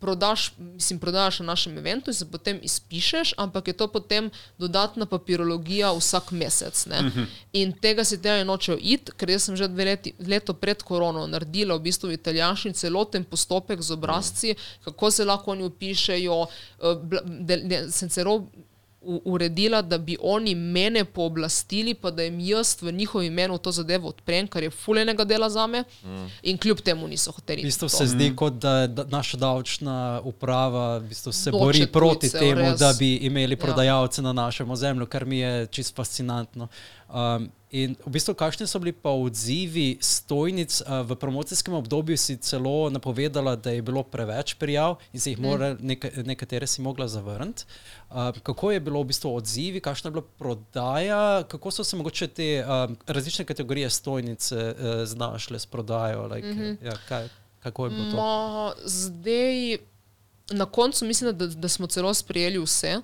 Prodaš, 0.00 0.52
mislim, 0.58 0.98
prodaš 0.98 1.38
na 1.40 1.46
našem 1.46 1.78
eventu 1.78 2.10
in 2.10 2.14
se 2.14 2.24
potem 2.24 2.60
izpišeš, 2.62 3.34
ampak 3.36 3.68
je 3.68 3.72
to 3.76 3.88
potem 3.88 4.30
dodatna 4.58 5.06
papirologija 5.06 5.92
vsak 5.92 6.30
mesec. 6.32 6.86
Ne? 6.86 7.10
In 7.52 7.72
tega 7.72 8.04
si 8.04 8.16
tega 8.16 8.44
nočejo 8.44 8.78
iti, 8.80 9.12
ker 9.12 9.30
jaz 9.30 9.42
sem 9.44 9.56
že 9.56 9.68
dve 9.68 9.84
leti, 9.84 10.14
leto 10.18 10.54
pred 10.54 10.82
korono 10.82 11.26
naredila 11.26 11.76
v 11.76 11.84
bistvu 11.84 12.08
v 12.08 12.16
italijanščini 12.16 12.74
celoten 12.74 13.24
postopek 13.24 13.82
z 13.82 13.90
obrazci, 13.92 14.54
kako 14.84 15.10
se 15.10 15.24
lahko 15.24 15.50
oni 15.52 15.64
upišejo. 15.64 16.46
eh, 16.80 16.96
de- 17.24 17.62
de- 17.64 17.90
Sem 17.92 18.08
celo 18.08 18.46
uredila, 19.02 19.82
da 19.82 19.98
bi 19.98 20.16
oni 20.20 20.54
mene 20.54 21.04
pooblastili, 21.04 21.94
pa 21.94 22.10
da 22.10 22.22
jim 22.22 22.40
jaz 22.40 22.76
v 22.82 22.92
njihovem 22.92 23.26
imenu 23.26 23.58
to 23.58 23.72
zadevo 23.72 24.08
odprem, 24.08 24.46
kar 24.48 24.62
je 24.62 24.70
fulenega 24.70 25.24
dela 25.24 25.50
za 25.50 25.66
me. 25.66 25.84
Mm. 26.04 26.26
In 26.42 26.58
kljub 26.58 26.80
temu 26.80 27.08
niso 27.08 27.32
hoteli. 27.32 27.62
V 27.62 27.64
bistvu 27.64 27.88
to. 27.88 27.96
se 27.96 28.06
zdi, 28.06 28.36
kot 28.36 28.52
da, 28.52 28.86
naša 29.08 29.36
davčna 29.36 30.20
uprava 30.24 30.98
v 30.98 31.08
bistvu 31.08 31.32
se 31.32 31.50
Noče 31.50 31.64
bori 31.64 31.86
proti 31.86 32.28
tujcev, 32.28 32.40
temu, 32.40 32.60
res. 32.60 32.78
da 32.78 32.92
bi 32.98 33.14
imeli 33.16 33.52
Ja. 33.54 33.58
prodajalce 33.58 34.22
na 34.22 34.32
našem 34.32 34.70
ozemlju, 34.70 35.06
kar 35.06 35.24
mi 35.24 35.38
je 35.38 35.66
čisto 35.66 35.94
fascinantno. 35.96 36.68
Um, 37.08 37.50
in 37.70 37.94
v 38.06 38.10
bistvu, 38.10 38.34
kakšni 38.34 38.66
so 38.66 38.78
bili 38.82 38.92
pa 38.92 39.10
odzivi 39.10 39.98
stojnic? 40.02 40.82
V 41.06 41.16
promocijskem 41.16 41.74
obdobju 41.74 42.16
si 42.18 42.36
celo 42.36 42.90
napovedala, 42.90 43.56
da 43.56 43.70
je 43.70 43.82
bilo 43.82 44.02
preveč 44.02 44.54
prijav 44.54 44.96
in 45.12 45.20
si 45.20 45.30
jih 45.30 45.40
mora, 45.40 45.76
neka, 45.80 46.10
nekatere 46.26 46.66
si 46.66 46.82
mogla 46.82 47.08
zavrniti. 47.08 47.64
Kako 48.42 48.70
je 48.70 48.80
bilo 48.80 49.02
v 49.02 49.10
bistvu 49.12 49.34
odzivi, 49.36 49.80
kakšna 49.80 50.08
je 50.08 50.12
bila 50.18 50.26
prodaja, 50.38 51.42
kako 51.48 51.70
so 51.70 51.84
se 51.84 51.96
mogoče 51.96 52.26
te 52.26 52.64
različne 53.06 53.44
kategorije 53.44 53.90
stojnice 53.90 54.56
uh, 54.56 55.04
znašle 55.04 55.58
s 55.58 55.66
prodajo? 55.66 56.26
Like, 56.26 56.48
mm 56.48 56.58
-hmm. 56.58 56.76
ja, 56.84 56.96
kaj, 57.08 57.28
kako 57.60 57.84
je 57.84 57.90
bilo 57.90 58.10
to? 58.10 58.16
Ma, 58.16 58.72
zdaj, 58.84 59.78
na 60.50 60.66
koncu 60.66 61.04
mislim, 61.04 61.36
da, 61.38 61.46
da 61.46 61.68
smo 61.68 61.86
celo 61.86 62.14
sprejeli 62.14 62.58
vse. 62.58 63.00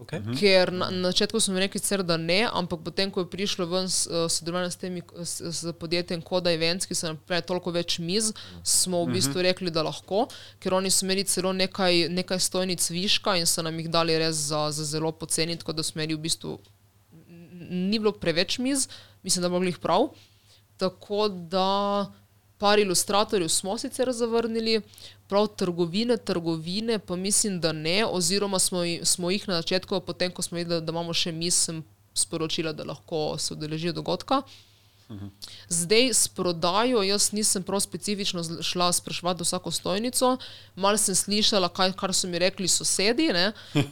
Okay. 0.00 0.20
Mm. 0.20 0.34
Ker 0.34 0.72
na, 0.72 0.88
na 0.90 1.10
začetku 1.10 1.40
smo 1.40 1.58
rekli, 1.58 1.76
sicer, 1.76 2.02
da 2.02 2.16
ne, 2.16 2.48
ampak 2.48 2.80
potem, 2.80 3.10
ko 3.10 3.20
je 3.20 3.28
prišlo 3.28 3.66
ven 3.66 3.84
s- 3.84 4.06
eh, 4.06 4.28
sodelovanje 4.28 4.70
s 4.70 4.76
temi 4.76 5.02
s, 5.18 5.34
s 5.40 5.72
podjetjem 5.72 6.22
Koda 6.22 6.50
Events, 6.50 6.86
ki 6.86 6.94
so 6.94 7.06
nam 7.06 7.16
pripravili 7.16 7.46
toliko 7.46 7.70
več 7.70 7.98
miz, 7.98 8.32
smo 8.64 9.04
v 9.04 9.12
bistvu 9.12 9.42
rekli, 9.42 9.70
da 9.70 9.82
lahko, 9.82 10.24
ker 10.58 10.74
oni 10.74 10.90
so 10.90 11.04
imeli 11.04 11.24
celo 11.24 11.52
nekaj, 11.52 12.08
nekaj 12.10 12.40
stojnic 12.40 12.80
viška 12.90 13.36
in 13.36 13.46
so 13.46 13.62
nam 13.62 13.76
jih 13.76 13.90
dali 13.90 14.16
res 14.18 14.36
za, 14.48 14.70
za 14.70 14.84
zelo 14.86 15.12
poceni, 15.12 15.56
tako 15.56 15.72
da 15.72 15.82
smo 15.82 16.00
imeli 16.00 16.14
v 16.14 16.22
bistvu 16.22 16.56
ni 17.70 17.98
bilo 17.98 18.12
preveč 18.12 18.58
miz, 18.58 18.88
mislim, 19.22 19.42
da 19.42 19.48
mogli 19.48 19.68
jih 19.68 19.78
prav. 19.78 20.08
Tako 20.76 21.28
da 21.28 22.06
par 22.60 22.78
ilustratorjev 22.78 23.48
smo 23.48 23.78
sicer 23.78 24.12
zavrnili, 24.12 24.80
prav 25.28 25.46
trgovine, 25.56 26.16
trgovine 26.16 26.98
pa 26.98 27.16
mislim, 27.16 27.60
da 27.60 27.72
ne, 27.72 28.04
oziroma 28.06 28.58
smo, 28.58 28.82
smo 29.02 29.30
jih 29.30 29.48
na 29.48 29.62
začetku, 29.62 30.00
potem 30.00 30.32
ko 30.32 30.42
smo 30.42 30.58
videli, 30.58 30.84
da 30.84 30.92
imamo 30.92 31.14
še 31.14 31.32
mis, 31.32 31.56
sem 31.66 31.84
sporočila, 32.14 32.72
da 32.72 32.84
lahko 32.84 33.38
se 33.38 33.54
udeležijo 33.54 33.92
dogodka. 33.96 34.42
Zdaj 35.68 36.12
s 36.14 36.28
prodajo, 36.28 37.02
jaz 37.02 37.32
nisem 37.32 37.62
prav 37.66 37.80
specifično 37.80 38.44
šla 38.62 38.92
spraševati 38.92 39.42
vsako 39.42 39.70
stojnico, 39.70 40.36
malo 40.76 40.98
sem 40.98 41.14
slišala, 41.14 41.68
kaj, 41.68 41.92
kar 41.98 42.14
so 42.14 42.28
mi 42.28 42.38
rekli 42.38 42.68
sosedi. 42.68 43.30
Uh, 43.74 43.82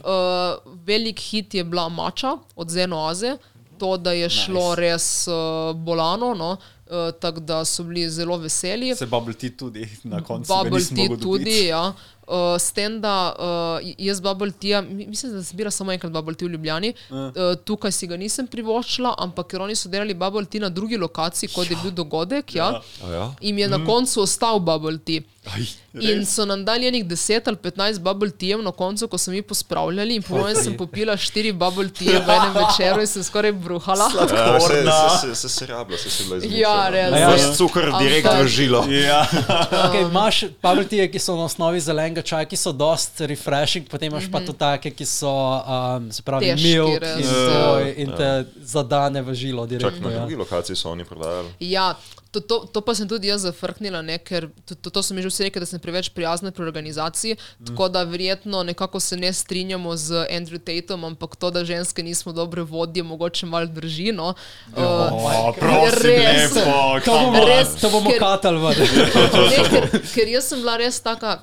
velik 0.87 1.19
hit 1.19 1.53
je 1.53 1.63
bila 1.63 1.89
mača 1.89 2.37
od 2.55 2.69
Zenoaze, 2.69 3.35
to, 3.79 3.97
da 3.97 4.11
je 4.11 4.29
šlo 4.29 4.69
Nice. 4.69 4.81
res 4.81 5.27
uh, 5.27 5.75
bolano, 5.75 6.33
no? 6.33 6.57
Uh, 6.89 7.19
tako 7.19 7.39
da 7.39 7.65
so 7.65 7.83
bili 7.83 8.09
zelo 8.09 8.37
veseli. 8.37 8.95
Se 8.95 9.05
bubble 9.05 9.33
tea 9.33 9.49
tudi 9.57 9.87
na 10.03 10.23
koncu. 10.23 10.53
Bubble 10.53 10.85
tea 10.85 10.97
mogel 10.97 11.19
tudi, 11.19 11.65
ja. 11.65 11.93
Uh, 12.29 12.35
s 12.55 12.69
tem, 12.71 12.99
da 13.01 13.33
uh, 13.33 13.93
jaz 13.97 14.19
bubble 14.21 14.51
tea, 14.53 14.81
mi- 14.83 15.07
mislim, 15.07 15.31
da 15.33 15.43
sem 15.43 15.57
bila 15.57 15.71
samo 15.71 15.89
enkrat 15.91 16.11
bubble 16.11 16.35
tea 16.35 16.45
v 16.45 16.51
Ljubljani, 16.51 16.91
uh, 17.09 17.33
tukaj 17.57 17.91
si 17.91 18.05
ga 18.05 18.15
nisem 18.15 18.45
privoščila, 18.47 19.15
ampak 19.17 19.47
ker 19.47 19.61
oni 19.61 19.73
so 19.75 19.89
delali 19.89 20.13
bubble 20.13 20.45
tea 20.45 20.61
na 20.61 20.69
drugi 20.69 20.97
lokaciji, 20.97 21.49
kot 21.49 21.65
je 21.65 21.77
bil 21.77 21.91
dogodek, 21.93 22.53
ja, 22.53 22.69
A 23.01 23.09
ja? 23.09 23.25
in 23.41 23.57
je 23.57 23.67
na 23.67 23.81
koncu 23.81 24.21
ostal 24.21 24.59
bubble 24.61 24.99
tea. 24.99 25.25
Aj, 25.47 25.63
In 25.95 26.19
res? 26.19 26.29
so 26.29 26.45
nam 26.45 26.61
dali 26.61 26.85
enih 26.85 27.01
10 27.03 27.47
ali 27.47 27.57
15 27.57 27.97
bubble 27.99 28.29
teajev 28.31 28.59
na 28.61 28.71
koncu, 28.73 29.07
ko 29.07 29.17
smo 29.17 29.33
mi 29.33 29.41
pospravljali, 29.41 30.15
in 30.15 30.21
po 30.21 30.37
mojem 30.37 30.55
sem 30.57 30.75
popila 30.75 31.15
4 31.15 31.53
bubble 31.53 31.89
teaje 31.89 32.19
v 32.19 32.29
enem 32.29 32.53
večeru 32.55 33.01
in 33.01 33.07
sem 33.07 33.23
skoraj 33.23 33.51
bruhala. 33.53 34.05
Ja, 34.11 34.27
se, 34.27 34.27
Sladkorna. 34.27 34.97
se, 35.11 35.27
se, 35.27 35.35
se, 35.37 35.49
se 35.49 35.65
rabla, 35.65 35.97
se 35.97 36.09
si 36.09 36.23
bila 36.23 36.37
izmišljena. 36.37 36.61
Ja, 36.61 36.89
res. 36.89 37.15
Ja, 37.15 37.29
Ves 37.31 37.57
cukor 37.57 37.89
direkt 37.97 38.27
Ampak- 38.27 38.43
v 38.43 38.47
žilo. 38.49 38.83
Ja, 38.87 39.25
Okay, 39.81 40.03
imaš 40.03 40.43
bubble 40.61 40.85
tea, 40.85 41.07
ki 41.07 41.19
so 41.19 41.33
na 41.33 41.43
osnovi 41.43 41.79
zelenega 41.81 42.18
čaja, 42.21 42.45
ki 42.45 42.55
so 42.55 42.71
dost 42.71 43.19
refreshing, 43.21 43.85
potem 43.85 44.09
imaš 44.09 44.27
pa 44.27 44.39
tudi 44.39 44.57
take, 44.57 44.91
ki 44.91 45.05
so, 45.05 45.31
um, 45.59 46.07
se 46.09 46.21
pravi, 46.21 46.45
Težki, 46.47 46.67
milk 46.69 46.99
res. 46.99 47.17
in, 47.17 47.25
to, 47.25 47.63
in 47.97 48.09
te 48.13 48.29
zadane 48.61 49.21
v 49.21 49.33
žilo 49.33 49.63
Čak 49.63 49.69
direktno. 49.71 50.07
na 50.07 50.13
Ja. 50.13 50.19
drugi 50.19 50.35
lokaciji 50.37 50.75
so 50.75 50.89
oni 50.89 51.03
prodajali. 51.03 51.49
Ja, 51.61 51.95
to, 52.31 52.39
to, 52.39 52.59
to 52.67 52.79
pa 52.79 52.93
sem 52.93 53.05
tudi 53.05 53.25
jaz 53.25 53.41
zafrknila, 53.41 54.01
ne, 54.01 54.19
ker 54.19 54.47
to, 54.61 54.75
to, 54.75 54.89
to 54.91 54.99
so 54.99 55.13
mi 55.13 55.19
že 55.19 55.27
vsi 55.27 55.43
rekli, 55.43 55.59
da 55.59 55.65
sem 55.65 55.79
preveč 55.79 56.09
prijazna 56.09 56.51
pri 56.51 56.61
organizaciji, 56.63 57.33
mm. 57.33 57.65
tako 57.65 57.89
da 57.89 58.03
verjetno 58.03 58.63
nekako 58.63 58.99
se 58.99 59.17
ne 59.17 59.33
strinjamo 59.33 59.95
z 59.95 60.27
Andrew 60.29 60.59
Tatom, 60.59 61.03
ampak 61.05 61.35
to, 61.35 61.49
da 61.49 61.63
ženske 61.63 61.99
nismo 61.99 62.29
dobre 62.31 62.61
vodje, 62.61 63.01
mogoče 63.03 63.45
malo 63.45 63.65
drži. 63.67 64.11
No. 64.11 64.33
o, 64.69 64.85
Uh, 65.39 65.55
prosim, 65.55 66.09
res. 66.11 66.53
lepo. 66.53 66.99
To 67.01 67.11
bomo, 67.15 67.45
Res, 67.45 67.69
to 67.75 67.89
bomo 67.89 68.09
ker- 68.09 68.19
katali 68.19 68.59
ker, 69.65 69.83
ker 70.05 70.27
jaz 70.29 70.45
sem 70.45 70.59
bila 70.59 70.77
res 70.77 70.99
taka. 70.99 71.39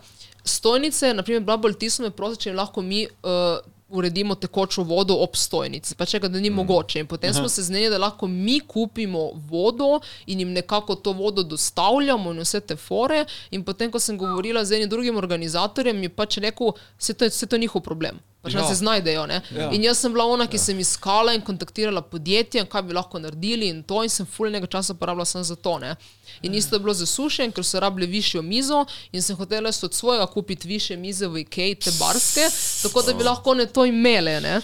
Stojnice, 0.46 1.14
naprimer, 1.14 1.42
so 1.90 2.02
me 2.02 2.10
prosili, 2.10 2.42
če 2.42 2.50
jim 2.50 2.56
lahko 2.56 2.82
mi 2.82 3.06
uh, 3.06 3.58
uredimo 3.88 4.34
tekočo 4.34 4.82
vodo 4.82 5.14
ob 5.14 5.36
stojnici. 5.36 5.94
Pa 5.94 6.06
če 6.06 6.20
ga 6.20 6.28
da 6.28 6.40
ni 6.40 6.50
mm. 6.50 6.54
mogoče. 6.54 7.00
In 7.00 7.06
potem 7.06 7.34
smo 7.34 7.48
se 7.48 7.62
zmenili, 7.62 7.90
da 7.90 7.98
lahko 7.98 8.26
mi 8.26 8.60
kupimo 8.60 9.30
vodo 9.50 10.00
in 10.26 10.40
jim 10.40 10.52
nekako 10.52 10.94
to 10.94 11.12
vodo 11.12 11.42
dostavljamo 11.42 12.32
in 12.32 12.42
vse 12.42 12.60
te 12.60 12.76
fore. 12.76 13.24
In 13.50 13.64
potem, 13.64 13.90
ko 13.90 14.02
sem 14.02 14.18
govorila 14.18 14.64
z 14.64 14.80
enim 14.80 14.90
drugim 14.90 15.16
organizatorjem, 15.16 16.02
je 16.02 16.14
pač 16.14 16.38
rekel, 16.42 16.74
vse 16.98 17.14
to 17.14 17.28
je, 17.28 17.34
vse 17.34 17.46
to 17.46 17.58
njihov 17.58 17.82
problem. 17.86 18.18
Pač 18.46 18.54
ja. 18.54 18.60
Ja. 18.62 18.68
se 18.68 18.74
znajdejo. 18.78 19.26
Ja. 19.26 19.40
Ja. 19.56 19.70
In 19.74 19.82
jaz 19.84 19.98
sem 19.98 20.12
bila 20.14 20.24
ona, 20.30 20.46
ki 20.46 20.58
sem 20.58 20.78
iskala 20.78 21.34
in 21.34 21.42
kontaktirala 21.42 22.02
podjetja, 22.02 22.64
kaj 22.70 22.82
bi 22.86 22.94
lahko 22.94 23.18
naredili 23.18 23.68
in 23.74 23.82
to, 23.82 24.04
in 24.06 24.12
sem 24.12 24.26
fulnega 24.26 24.66
časa 24.70 24.94
porabila 24.94 25.26
sem 25.26 25.42
za 25.44 25.56
to. 25.56 25.78
Ne. 25.82 25.96
In 26.42 26.54
isto 26.54 26.76
je 26.76 26.80
bilo 26.80 26.94
za 26.94 27.06
sušen, 27.06 27.52
ker 27.52 27.64
so 27.64 27.80
rabili 27.80 28.06
višjo 28.06 28.42
mizo 28.42 28.84
in 29.12 29.22
sem 29.22 29.36
hotela 29.36 29.70
od 29.82 29.94
svojega 29.94 30.26
kupiti 30.26 30.68
više 30.68 30.96
mize 30.96 31.26
v 31.26 31.42
IKEA, 31.42 31.74
te 31.74 31.90
barske, 31.98 32.46
tako 32.82 33.02
da 33.02 33.14
bi 33.14 33.24
lahko 33.24 33.54
ne 33.54 33.66
to 33.66 33.84
imele. 33.86 34.40
Ne. 34.40 34.60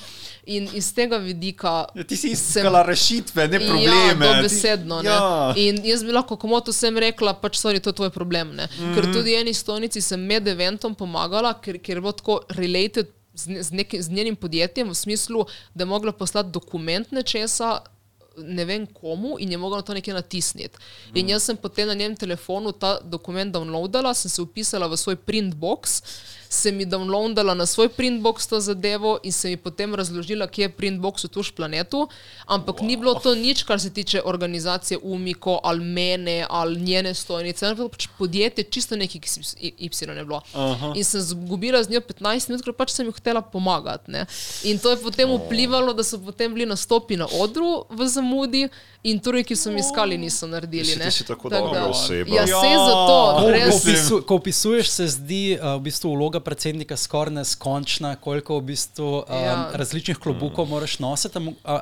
In 0.46 0.68
iz 0.74 0.88
tega 0.94 1.16
vidika. 1.22 1.84
Ja, 1.94 2.04
ti 2.04 2.16
si 2.16 2.34
sem- 2.36 2.62
iskala 2.66 2.82
rešitve, 2.82 3.48
ne 3.48 3.60
probleme. 3.60 4.26
Ja, 4.26 4.32
Ti- 4.32 4.36
dobesedno. 4.36 5.00
Ja. 5.04 5.12
Ja. 5.12 5.54
In 5.56 5.78
jaz 5.86 6.02
bi 6.04 6.12
lahko 6.12 6.36
komoto 6.36 6.70
vsem 6.74 6.98
rekla, 6.98 7.34
pač 7.34 7.60
sorry, 7.62 7.80
to 7.80 7.90
je 7.90 7.94
tvoj 7.94 8.10
problem. 8.10 8.48
Mm 8.48 8.58
-hmm. 8.58 8.94
Ker 8.94 9.12
tudi 9.12 9.34
eni 9.34 9.54
stojnici 9.54 10.00
sem 10.00 10.20
med 10.20 10.48
eventom 10.48 10.94
pomagala, 10.94 11.54
ker, 11.54 11.78
ker 11.78 11.96
je 11.96 12.00
bilo 12.00 12.12
tako 12.12 12.40
related 12.48 13.06
z, 13.34 13.62
z, 13.62 13.70
nekim, 13.72 14.02
z 14.02 14.10
njenim 14.10 14.36
podjetjem 14.36 14.88
v 14.88 14.94
smislu, 14.94 15.46
da 15.74 15.82
je 15.82 15.88
mogla 15.88 16.12
poslati 16.12 16.50
dokument 16.50 17.12
nečesa 17.12 17.80
ne 18.36 18.64
vem 18.64 18.86
komu 18.86 19.36
in 19.38 19.50
je 19.50 19.58
mogla 19.58 19.82
to 19.82 19.94
nekje 19.94 20.14
natisniti. 20.14 20.78
In 21.14 21.28
jaz 21.28 21.44
sem 21.44 21.56
potem 21.56 21.88
na 21.88 21.94
njem 21.94 22.16
telefonu 22.16 22.72
ta 22.72 22.98
dokument 23.00 23.52
downloadala, 23.54 24.14
sem 24.14 24.30
se 24.30 24.42
upisala 24.42 24.86
v 24.86 24.96
svoj 24.96 25.16
printbox, 25.16 26.02
sem 26.52 26.76
mi 26.76 26.84
downloadala 26.84 27.54
na 27.54 27.66
svoj 27.66 27.88
printbox 27.88 28.46
to 28.48 28.60
zadevo 28.60 29.16
in 29.22 29.32
sem 29.32 29.50
mi 29.50 29.56
potem 29.56 29.94
razložila, 29.94 30.46
kje 30.46 30.68
je 30.68 30.72
printbox 30.76 31.24
v 31.24 31.28
tuš 31.32 31.50
planetu, 31.56 32.08
ampak 32.46 32.80
wow. 32.80 32.86
ni 32.86 32.96
bilo 32.96 33.14
to 33.14 33.34
nič, 33.34 33.62
kar 33.64 33.80
se 33.80 33.90
tiče 33.90 34.22
organizacije 34.24 34.98
Umiko 35.02 35.60
ali 35.64 35.84
mene 35.84 36.46
ali 36.50 36.80
njene 36.80 37.14
stojnice, 37.14 37.66
ampak 37.66 37.90
pač 37.90 38.06
podjetje 38.18 38.64
čisto 38.64 38.96
neki 38.96 39.20
Y 39.62 40.08
je 40.16 40.24
bilo. 40.24 40.40
Aha. 40.54 40.92
In 40.94 41.04
sem 41.04 41.20
zgubila 41.20 41.82
z 41.82 41.90
njo 41.90 42.00
15 42.00 42.48
minut, 42.48 42.64
ker 42.64 42.74
pač 42.76 42.90
sem 42.92 43.06
jih 43.06 43.14
hotela 43.14 43.42
pomagati. 43.42 44.10
Ne? 44.10 44.26
In 44.64 44.78
to 44.78 44.90
je 44.90 44.96
potem 44.96 45.30
vplivalo, 45.30 45.92
da 45.92 46.04
so 46.04 46.18
potem 46.18 46.54
bili 46.54 46.66
nastopi 46.66 47.16
na 47.16 47.26
odru 47.40 47.84
v 47.90 48.06
zamudi. 48.08 48.68
In 49.02 49.18
tudi, 49.18 49.42
ki 49.42 49.56
so 49.58 49.70
mi 49.74 49.80
iskali, 49.82 50.14
niso 50.18 50.46
naredili. 50.46 50.84
Si- 50.84 50.98
ne. 50.98 51.04
ti 51.04 51.10
si 51.10 51.24
tako 51.26 51.50
dobra 51.50 51.86
oseba. 51.90 52.30
Ja, 52.30 52.42
Ja. 52.46 52.60
se 52.60 52.70
zato, 52.70 53.36
Ko, 53.40 53.50
res. 53.50 53.70
ko, 53.70 53.76
opisu, 53.76 54.22
ko 54.22 54.34
opisuješ, 54.34 54.88
se 54.88 55.06
zdi 55.08 55.58
uh, 55.58 55.74
v 55.74 55.80
bistvu 55.90 56.14
vloga 56.14 56.40
predsednika 56.42 56.96
skoraj 56.96 57.34
neskončna, 57.34 58.16
koliko 58.16 58.58
v 58.58 58.62
bistvu, 58.62 59.08
um, 59.18 59.24
Ja. 59.34 59.70
različnih 59.72 60.18
klobukov 60.18 60.66
moraš 60.66 60.98
nositi. 60.98 61.38
a- 61.64 61.80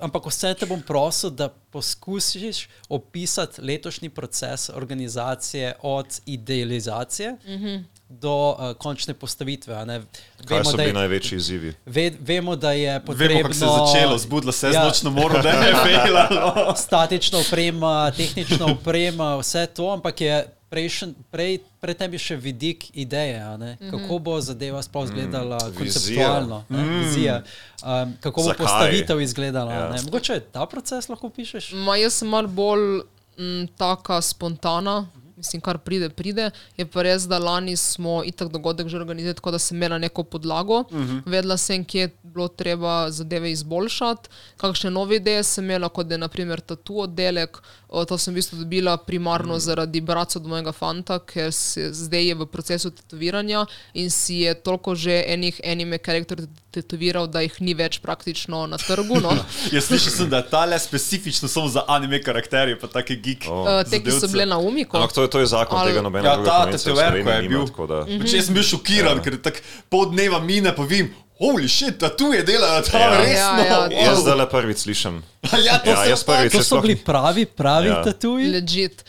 Ampak 0.00 0.26
vse 0.26 0.54
te 0.54 0.64
bom 0.66 0.80
prosil, 0.80 1.30
da 1.30 1.48
poskusiš 1.48 2.68
opisati 2.88 3.60
letošnji 3.62 4.08
proces 4.08 4.70
organizacije 4.70 5.74
od 5.82 6.06
idealizacije 6.26 7.32
mm 7.32 7.38
-hmm. 7.48 7.84
do 8.08 8.48
uh, 8.50 8.72
končne 8.74 9.14
postavitve. 9.14 9.74
a 9.74 9.84
ne. 9.84 10.00
Kaj 10.44 10.64
so 10.64 10.76
bili 10.76 10.92
največji 10.92 11.36
izzivi? 11.36 11.74
ve, 11.86 12.12
vemo, 12.20 12.56
da 12.56 12.72
je 12.72 13.00
potrebno. 13.00 13.28
Vemo, 13.28 13.42
kako 13.42 13.54
se 13.54 13.64
je 13.64 13.70
začelo, 13.70 14.18
zbudila 14.18 14.52
se 14.52 14.66
je 14.66 14.72
Ja. 14.72 14.80
z 14.80 14.84
nočno 14.84 15.10
moro, 15.12 15.42
da 15.42 15.48
je 15.50 15.74
fejla. 15.84 16.74
statična 16.76 17.38
oprema, 17.38 18.10
tehnična 18.10 18.66
oprema, 18.68 19.36
vse 19.36 19.66
to, 19.66 19.90
ampak 19.90 20.20
je 20.20 20.46
prejšen, 20.70 21.14
prej, 21.34 21.58
pred 21.82 21.98
tem 21.98 22.14
je 22.14 22.20
še 22.22 22.36
vidik 22.38 22.86
ideje, 22.94 23.40
a 23.42 23.56
ne? 23.58 23.74
kako 23.90 24.18
bo 24.22 24.38
zadeva 24.40 24.82
sploh 24.86 25.08
izgledala 25.08 25.58
mm, 25.58 25.74
konceptualno, 25.78 26.62
mm. 26.68 26.90
vizija, 27.00 27.40
um, 27.82 28.14
kako 28.22 28.42
bo 28.42 28.52
Zakaj? 28.52 28.64
postavitev 28.64 29.20
izgledala. 29.20 29.72
Ja. 29.74 29.86
Ja. 29.96 30.02
Mogoče 30.06 30.40
ta 30.54 30.66
proces 30.70 31.10
lahko 31.10 31.32
pišeš? 31.34 31.72
Ma, 31.74 31.98
jaz 31.98 32.20
sem 32.22 32.30
malo 32.30 32.48
bolj 32.48 33.02
m, 33.36 33.66
taka 33.76 34.20
spontana. 34.22 35.02
Mislim, 35.40 35.60
kar 35.64 35.78
pride, 35.78 36.10
pride. 36.12 36.50
Je 36.76 36.84
pa 36.86 37.02
res, 37.02 37.24
da 37.28 37.38
lani 37.40 37.76
smo 37.76 38.20
itak 38.24 38.50
dogodek 38.52 38.88
že 38.88 38.98
organizirali, 39.00 39.38
tako 39.38 39.54
da 39.54 39.58
sem 39.58 39.76
imela 39.76 39.98
neko 39.98 40.24
podlago. 40.24 40.80
Uh 40.80 41.00
-huh. 41.00 41.22
Vedela 41.26 41.56
sem, 41.56 41.84
kje 41.84 42.00
je 42.00 42.10
bilo 42.22 42.48
treba 42.48 43.10
zadeve 43.10 43.52
izboljšati, 43.52 44.28
kakšne 44.56 44.90
nove 44.90 45.16
ideje 45.16 45.42
sem 45.42 45.64
imela, 45.64 45.88
kot 45.88 46.10
je 46.10 46.18
naprimer 46.18 46.60
tatu 46.60 46.98
oddelek. 47.00 47.58
O, 47.88 48.04
to 48.04 48.18
sem 48.18 48.34
v 48.34 48.36
bistvu 48.36 48.58
dobila 48.58 48.96
primarno 48.96 49.54
uh 49.54 49.60
-huh. 49.60 49.64
zaradi 49.64 50.00
brata 50.00 50.38
od 50.38 50.46
mojega 50.46 50.72
fanta, 50.72 51.18
ker 51.18 51.52
se, 51.52 51.92
zdaj 51.92 52.26
je 52.28 52.34
v 52.34 52.46
procesu 52.46 52.90
tetoviranja 52.90 53.66
in 53.94 54.10
si 54.10 54.34
je 54.34 54.54
toliko 54.54 54.94
že 54.94 55.24
enih 55.26 55.60
anime 55.64 55.98
karakterjev 55.98 56.46
tetoviral, 56.70 57.26
da 57.26 57.40
jih 57.40 57.56
ni 57.60 57.74
več 57.74 57.98
praktično 57.98 58.66
na 58.66 58.78
trgu. 58.78 59.20
No. 59.20 59.32
Jaz 59.74 59.88
slišal 59.88 60.12
sem, 60.12 60.30
da 60.30 60.36
je 60.36 60.48
ta 60.50 60.64
le 60.64 60.78
specifično 60.78 61.48
samo 61.48 61.68
za 61.68 61.84
anime 61.88 62.22
karakterje, 62.22 62.78
pa 62.80 62.86
take 62.86 63.16
geek. 63.16 63.44
O. 63.50 63.62
Uh, 63.62 63.82
te, 63.90 63.98
ki 64.02 64.14
so 64.14 64.28
bile 64.30 64.46
na 64.46 64.58
umiku. 64.58 64.96
Ampak 64.96 65.12
to, 65.12 65.22
je- 65.26 65.29
to 65.30 65.38
je 65.38 65.46
zakon, 65.46 65.78
Ali- 65.78 65.90
tega 65.90 66.02
nobena 66.02 66.26
Ja, 66.26 66.36
ta 66.68 66.78
Sloveniji 66.78 67.24
je 67.26 67.42
nima, 67.42 67.48
bil. 67.50 67.66
tako 67.66 67.86
da- 67.86 68.04
Pač 68.18 68.32
jaz 68.32 68.44
sem 68.44 68.54
bil 68.54 68.62
šokiran, 68.64 69.16
ja. 69.16 69.22
ker 69.22 69.38
tako 69.38 69.58
pol 69.88 70.06
dneva 70.06 70.38
mine, 70.40 70.72
pa 70.72 70.82
vim, 70.84 71.08
holy 71.40 71.68
shit, 71.68 71.96
da 71.96 72.08
tu 72.10 72.24
je 72.26 72.42
delajo, 72.42 72.82
ta 72.82 72.98
Ja. 72.98 73.04
ja. 73.06 73.18
resno. 73.18 73.62
Ja, 73.64 73.88
ja, 73.90 74.04
Jaz 74.04 74.18
zdaj 74.20 74.36
le 74.36 74.46
prvič 74.46 74.78
slišim. 74.78 75.14
ja, 75.66 75.78
to 75.78 75.90
Ja, 75.90 76.16
prvič 76.18 76.52
To 76.52 76.60
so 76.60 76.76
sploh- 76.76 76.82
bili 76.82 76.96
pravi, 76.96 77.46
pravi 77.46 77.88
Ja. 77.88 77.94
ja. 77.94 78.04
tatuji. 78.04 78.50
Legit. 78.50 79.04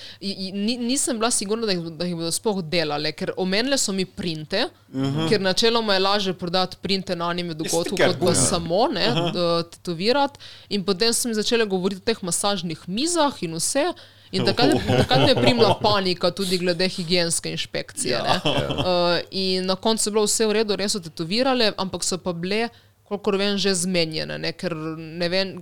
Ni, 0.54 0.78
nisem 0.80 1.18
bila 1.18 1.32
sigurna, 1.32 1.66
da 1.66 1.72
jih, 1.72 1.82
da 1.92 2.06
jih 2.06 2.16
bodo 2.16 2.32
sploh 2.32 2.62
delali, 2.64 3.12
ker 3.12 3.34
omenile 3.38 3.78
so 3.78 3.92
mi 3.92 4.06
printe, 4.08 4.64
uh 4.88 5.02
-huh. 5.02 5.30
ker 5.30 5.42
načeloma 5.42 5.94
je 5.94 6.00
lažje 6.00 6.34
prodati 6.34 6.78
printe 6.78 7.16
na 7.16 7.28
anime 7.28 7.54
dogodku, 7.54 7.98
kot 7.98 8.16
pa 8.16 8.26
book. 8.26 8.36
samo 8.38 8.88
ne, 8.88 9.08
uh 9.08 9.18
-huh. 9.18 9.64
tetovirati. 9.66 10.40
In 10.70 10.86
potem 10.86 11.14
so 11.14 11.28
mi 11.28 11.34
začele 11.34 11.66
govoriti 11.66 12.02
o 12.02 12.06
teh 12.06 12.24
masažnih 12.24 12.80
mizah 12.88 13.34
in 13.42 13.54
vse. 13.54 13.94
In 14.32 14.46
takrat, 14.48 14.78
takrat 14.88 15.26
me 15.26 15.34
je 15.34 15.36
primila 15.36 15.74
panika 15.82 16.32
tudi 16.32 16.58
glede 16.58 16.88
higijenske 16.88 17.52
inšpekcije. 17.52 18.12
Ja. 18.12 18.40
Uh, 18.46 19.20
in 19.32 19.66
na 19.66 19.76
koncu 19.76 20.10
je 20.10 20.12
bilo 20.12 20.24
vse 20.26 20.48
v 20.48 20.56
redu, 20.62 20.76
res 20.80 20.96
so 20.96 21.04
tetovirale, 21.04 21.74
ampak 21.78 22.06
so 22.08 22.18
pa 22.18 22.34
bile, 22.34 22.70
kolikor 23.08 23.36
vem, 23.38 23.58
že 23.60 23.76
zmenjene, 23.76 24.40
ne, 24.40 24.54
ker 24.56 24.76
ne 24.98 25.30
vem. 25.30 25.58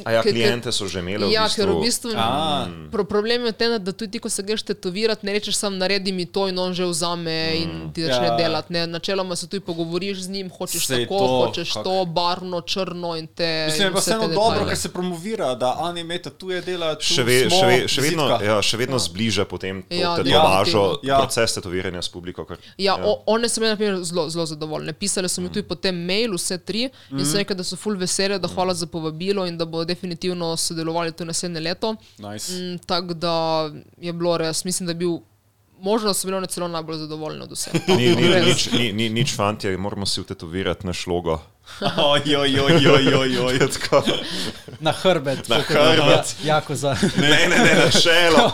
A 0.00 0.12
ja, 0.12 0.22
kliente 0.22 0.70
so 0.70 0.86
že 0.86 0.98
imeli 0.98 1.18
v 1.20 1.30
Ja, 1.30 1.44
bistvu. 1.44 1.56
ker 1.56 1.68
v 1.68 1.80
bistvu 1.80 2.10
pro, 2.90 3.02
problem 3.04 3.42
je 3.42 3.48
v 3.48 3.54
tem, 3.54 3.70
da 3.76 3.90
tudi 3.90 4.06
ti, 4.08 4.18
ko 4.18 4.28
se 4.28 4.40
greš 4.40 4.62
tetovirati, 4.64 5.22
ne 5.22 5.32
rečeš 5.32 5.56
sam 5.56 5.74
naredi 5.74 6.10
mi 6.10 6.24
to 6.24 6.46
in 6.46 6.54
on 6.56 6.70
že 6.70 6.84
vzame 6.84 7.32
in 7.56 7.70
ti 7.90 8.02
začne 8.02 8.24
Ja. 8.24 8.32
ja. 8.32 8.36
delati. 8.38 8.70
Ne. 8.70 8.86
Načeloma 8.86 9.34
se 9.34 9.44
tudi 9.44 9.60
pogovoriš 9.60 10.18
z 10.20 10.28
njim, 10.30 10.46
hočeš 10.48 10.86
Sej 10.86 11.04
tako, 11.04 11.18
to, 11.18 11.26
hočeš 11.40 11.68
kak- 11.72 11.82
to, 11.82 12.04
barvno, 12.06 12.60
črno 12.62 13.16
in 13.16 13.26
te. 13.26 13.66
Mislim, 13.66 13.82
je 13.82 13.86
in 13.88 13.92
pa 13.92 13.98
vse 13.98 14.10
vseeno 14.12 14.28
dobro, 14.30 14.62
ker 14.64 14.76
se 14.76 14.88
promovira, 14.90 15.54
da 15.54 15.76
anime 15.80 16.16
tuje 16.30 16.60
delajo. 16.60 16.94
tu 16.94 17.10
Še, 17.10 17.22
ve, 17.22 17.38
smo, 17.42 17.50
še, 17.52 17.66
ve, 17.66 17.88
še, 17.88 18.00
vedno, 18.00 18.24
ja, 18.40 18.56
še 18.60 18.76
vedno 18.76 18.96
zbliža 18.96 19.44
potem 19.44 19.82
to 19.82 19.90
Ja, 19.92 20.14
tetovažo, 20.14 20.22
definitivno. 20.86 20.98
Ja. 21.04 21.18
proces 21.18 21.50
tetoviranja 21.52 21.98
s 21.98 22.08
publiko. 22.08 22.44
Kar, 22.44 22.58
Ja, 22.78 22.94
ja. 22.94 23.14
one 23.26 23.44
so 23.44 23.58
bile 23.58 23.70
na 23.70 23.76
primer 23.76 23.98
zelo, 24.00 24.28
zelo 24.28 24.46
zadovoljne. 24.46 24.92
Pisali 24.92 25.26
so 25.26 25.40
mi 25.40 25.48
tudi 25.48 25.64
potem 25.64 25.96
mail, 25.96 26.30
vse 26.32 26.58
tri, 26.58 26.86
in 27.10 27.20
so 27.22 27.34
rekli, 27.34 27.52
da 27.52 27.64
so 27.64 27.74
full 27.74 27.96
vesele, 27.96 28.38
da 28.38 28.46
hvala 28.46 28.70
za 28.72 28.86
povabilo 28.86 29.42
in 29.42 29.56
da 29.56 29.64
bo 29.66 29.79
definitivno 29.84 30.56
sodelovali 30.56 31.12
tu 31.12 31.24
naslednje 31.24 31.60
leto. 31.60 31.94
Nice. 32.18 32.52
Mm, 32.52 32.78
Tako 32.86 33.14
da 33.14 33.70
je 34.00 34.12
bilo 34.12 34.36
res, 34.38 34.64
mislim, 34.64 34.86
da 34.86 34.90
je 34.90 34.94
bil, 34.94 35.18
možno 35.80 36.14
so 36.14 36.26
bile 36.26 36.36
one 36.36 36.46
celo 36.46 36.68
najbolj 36.68 36.96
zadovoljne 36.96 37.42
od 37.44 37.52
vseh. 37.52 37.72
Ni, 37.98 38.14
ni, 38.16 38.28
nič, 38.46 38.70
ni, 38.72 38.92
ni, 38.92 39.08
nič 39.08 39.36
fantje, 39.36 39.76
moramo 39.76 40.06
si 40.06 40.20
vtetovirati 40.20 40.86
naš 40.86 41.06
logo. 41.06 41.38
Oj, 41.96 42.36
oj, 42.36 42.60
oj, 42.60 42.86
oj, 42.86 43.14
oj, 43.14 43.38
oj. 43.38 43.58
Tako. 43.80 44.02
Na 44.80 44.92
hrbet. 44.92 45.48
Na 45.48 45.56
hrbet. 45.60 46.34
Ja, 46.44 46.54
jako 46.54 46.74
za. 46.74 46.96
Ne, 47.16 47.28
ne, 47.48 47.58
ne, 47.58 47.74
na 47.84 47.90
čelo. 47.90 48.50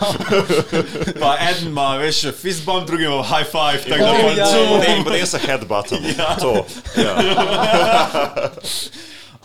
Pa 1.21 1.37
eden 1.49 1.67
ima, 1.67 1.95
veš, 1.97 2.21
fist 2.41 2.65
bump, 2.65 2.87
drugi 2.87 3.03
ima 3.03 3.23
high 3.23 3.49
five, 3.51 3.83
tako 3.89 4.03
da 4.03 4.11
Oh, 4.11 4.21
bo 4.21 4.29
ja. 4.29 4.45
Potem, 4.69 5.03
potem 5.03 5.25
se 5.27 5.39
headbuttom. 5.47 5.97
To. 6.39 6.65
Ja. 6.97 7.17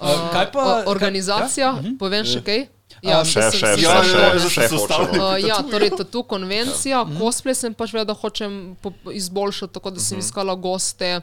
Uh, 0.00 0.30
kaj 0.32 0.52
pa? 0.52 0.62
O, 0.62 0.90
organizacija, 0.90 1.66
ja? 1.74 1.92
povem 1.98 2.24
še 2.24 2.40
kaj? 2.40 2.68
A, 3.02 3.24
saj 3.24 3.24
Še, 3.24 3.40
sem- 3.42 3.50
še, 3.50 3.58
sem- 3.58 3.78
še, 3.78 3.82
Ja, 3.82 4.02
še, 4.02 4.12
ja, 4.12 4.20
ja, 4.22 4.32
še, 4.32 4.38
že 4.38 4.50
še 4.50 4.68
so 4.68 4.76
hočemo. 4.76 4.82
ustavili. 4.84 5.18
Uh, 5.18 5.36
ja, 5.42 5.56
torej 5.62 5.90
konvencija, 6.24 7.02
cosplay 7.18 7.54
sem 7.54 7.74
pač 7.74 7.90
vedela, 7.90 8.04
da 8.04 8.14
hočem 8.14 8.76
izboljšati, 9.10 9.72
tako 9.72 9.90
da 9.90 10.00
sem 10.00 10.18
iskala 10.18 10.54
goste. 10.54 11.20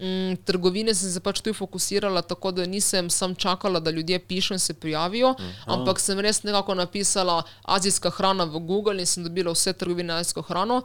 Mm, 0.00 0.38
trgovine 0.48 0.94
sem 0.94 1.10
se 1.12 1.20
pač 1.20 1.42
tu 1.44 1.52
fokusirala, 1.52 2.22
tako 2.22 2.52
da 2.52 2.64
nisem 2.64 3.10
sam 3.10 3.34
čakala, 3.34 3.80
da 3.80 3.90
ljudje 3.90 4.16
pišejo 4.18 4.56
in 4.56 4.58
se 4.58 4.72
prijavijo, 4.72 5.34
ampak 5.66 6.00
sem 6.00 6.16
res 6.18 6.40
nekako 6.42 6.72
napisala 6.74 7.42
azijska 7.64 8.08
hrana 8.10 8.44
v 8.44 8.58
Google 8.60 8.96
in 8.96 9.06
sem 9.06 9.20
dobila 9.20 9.52
vse 9.52 9.72
trgovine 9.72 10.14
azijsko 10.14 10.40
hrano. 10.42 10.80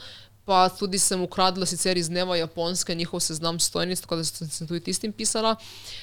Pa 0.45 0.69
tudi 0.69 0.99
sem 0.99 1.21
ukradla 1.21 1.65
sicer 1.65 1.97
iz 1.97 2.09
dneva 2.09 2.35
Japonske 2.37 2.95
njihov 2.95 3.19
seznam 3.19 3.59
stojnic, 3.59 4.01
tako 4.01 4.15
da 4.15 4.23
sem, 4.23 4.49
sem 4.49 4.67
tudi 4.67 4.79
tistim 4.79 5.13
pisala. 5.13 5.55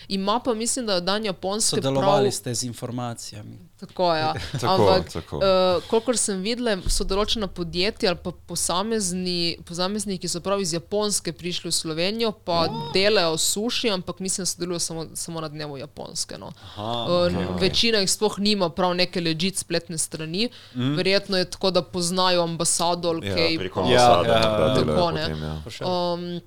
Ima 0.09 0.41
pa 0.45 0.55
mislim, 0.55 0.87
da 0.87 0.95
je 0.95 1.01
dan 1.01 1.25
Japonske 1.25 1.77
Sodelovali 1.77 2.29
prav, 2.31 2.33
ste 2.33 2.55
z 2.55 2.65
informacijami. 2.65 3.59
Tako. 3.83 4.15
Ja. 4.15 4.35
Tako, 4.61 4.67
Ampak, 4.73 5.13
tako. 5.13 5.37
Uh, 5.37 5.83
kolikor 5.91 6.17
sem 6.17 6.39
videla, 6.45 6.77
so 6.87 7.03
določena 7.09 7.49
podjetja 7.51 8.13
ali 8.13 8.21
pa 8.23 8.31
posamezni, 8.47 9.57
posamezniki, 9.67 10.23
ki 10.23 10.31
so 10.31 10.43
prav 10.45 10.63
iz 10.63 10.71
Japonske 10.77 11.33
prišli 11.35 11.67
v 11.73 11.75
Slovenijo, 11.75 12.31
pa 12.47 12.61
delajo 12.95 13.35
suši, 13.43 13.91
ampak 13.91 14.21
mislim, 14.23 14.47
da 14.47 14.51
sodelujo 14.53 14.79
samo, 14.85 15.07
samo 15.19 15.43
na 15.43 15.51
dnevu 15.51 15.81
Japonske. 15.81 16.39
No. 16.39 16.53
Aha, 16.69 16.93
uh, 17.27 17.41
večina 17.59 18.05
jih 18.05 18.13
sploh 18.13 18.39
nima 18.39 18.71
prav 18.71 18.95
neke 18.95 19.21
ležit 19.21 19.59
spletne 19.59 19.99
strani. 19.99 20.47
Mm. 20.77 20.95
Verjetno 21.01 21.43
je 21.43 21.51
tako, 21.51 21.75
da 21.75 21.83
poznajo 21.83 22.47
ambasador, 22.47 23.19
Ja, 23.25 23.35
ki 23.35 23.59
preko 23.59 23.89
Ja, 23.91 24.07
ambasade, 24.07 24.29
ja, 24.29 24.39
ja. 24.39 24.47
delajo 24.47 24.87
Tako, 24.87 25.11
ne. 25.11 25.27
potem, 25.27 25.43
ja. 25.43 25.91
Um, 25.91 26.41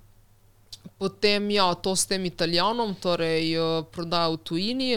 potem, 1.04 1.52
ja, 1.52 1.68
to 1.76 1.96
s 2.00 2.08
tem 2.08 2.26
italijanom, 2.32 2.96
torej 2.96 3.52
uh, 3.60 3.84
prodaja 3.92 4.32
v 4.32 4.42
tujini. 4.48 4.92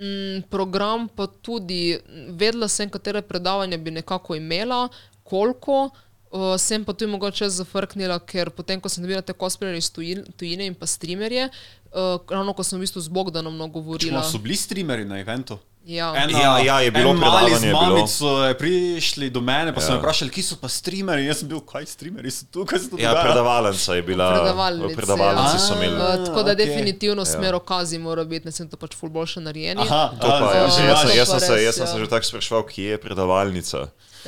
Mm, 0.00 0.44
program 0.50 1.08
pa 1.08 1.26
tudi, 1.26 1.98
vedela 2.28 2.68
sem, 2.68 2.90
katere 2.90 3.22
predavanja 3.22 3.78
bi 3.78 3.90
nekako 3.90 4.36
imela, 4.36 4.88
koliko. 5.22 5.90
Uh, 6.30 6.58
sem 6.60 6.84
pa 6.84 6.92
tudi 6.92 7.10
mogoče 7.10 7.48
zafrknila, 7.48 8.18
ker 8.20 8.50
potem, 8.52 8.80
ko 8.80 8.90
sem 8.92 9.00
dobila 9.02 9.22
te 9.24 9.32
cosplayerje 9.32 9.80
iz 9.80 9.88
tujin, 9.90 10.26
tujine 10.36 10.66
in 10.68 10.74
pa 10.76 10.86
streamerje, 10.86 11.46
uh, 11.48 12.18
ravno 12.28 12.52
ko 12.52 12.62
sem 12.62 12.76
v 12.76 12.84
bistvu 12.84 13.00
z 13.00 13.08
Bogdanom 13.08 13.54
Čemo, 13.56 13.68
govorila. 13.72 14.22
so 14.22 14.38
bili 14.38 14.56
streamerji 14.56 15.08
na 15.08 15.20
eventu? 15.20 15.56
Ja. 15.88 16.12
Ena, 16.14 16.38
Ja, 16.38 16.58
ja, 16.58 16.80
je 16.80 16.90
bilo 16.90 17.14
mali 17.14 17.54
z 17.56 17.72
mamico 17.72 18.44
je 18.44 18.58
prišli 18.58 19.30
do 19.30 19.40
mene, 19.40 19.72
pa 19.72 19.80
so 19.80 19.88
Ja. 19.88 19.94
me 19.94 19.98
vprašali, 19.98 20.30
kje 20.30 20.42
so 20.44 20.56
pa 20.60 20.68
streamerji. 20.68 21.26
Jaz 21.26 21.38
sem 21.38 21.48
bil, 21.48 21.60
kaj 21.60 21.86
streamerji 21.86 22.30
so 22.30 22.44
tu, 22.52 22.64
kaj 22.64 22.78
se 22.78 22.90
tu 22.90 22.98
Ja, 22.98 23.14
predavalnica 23.16 23.94
je 23.94 24.02
bila. 24.02 24.26
Predavalnice, 24.34 24.92
v 24.92 24.96
predavalnici 24.96 25.54
ja. 25.54 25.58
so 25.58 25.74
imeli. 25.74 25.96
A, 25.96 26.08
Uh, 26.08 26.26
tako 26.26 26.42
da 26.42 26.52
okej. 26.52 26.66
definitivno 26.66 27.24
smer 27.24 27.54
okazi 27.54 27.98
mora 27.98 28.24
biti, 28.24 28.46
ne 28.46 28.52
sem 28.52 28.68
to 28.68 28.76
pač 28.76 28.92
ful 28.96 29.08
boljše 29.08 29.40
narejeni. 29.40 29.80
Aha, 29.80 30.12
To 30.20 30.28
pa, 30.28 30.52
ja, 30.54 30.68
že 30.68 30.84
jaz, 30.84 31.16
jaz, 31.16 31.28
sem 31.28 31.40
se, 31.40 31.62
jaz 31.64 31.74
sem 31.74 31.86
ja. 31.86 31.92
se 31.92 31.98
že 31.98 32.06
tako 32.06 32.24
spraševal, 32.26 32.62
kje 32.68 32.84
je 32.84 32.98
predavalnica. 33.00 33.78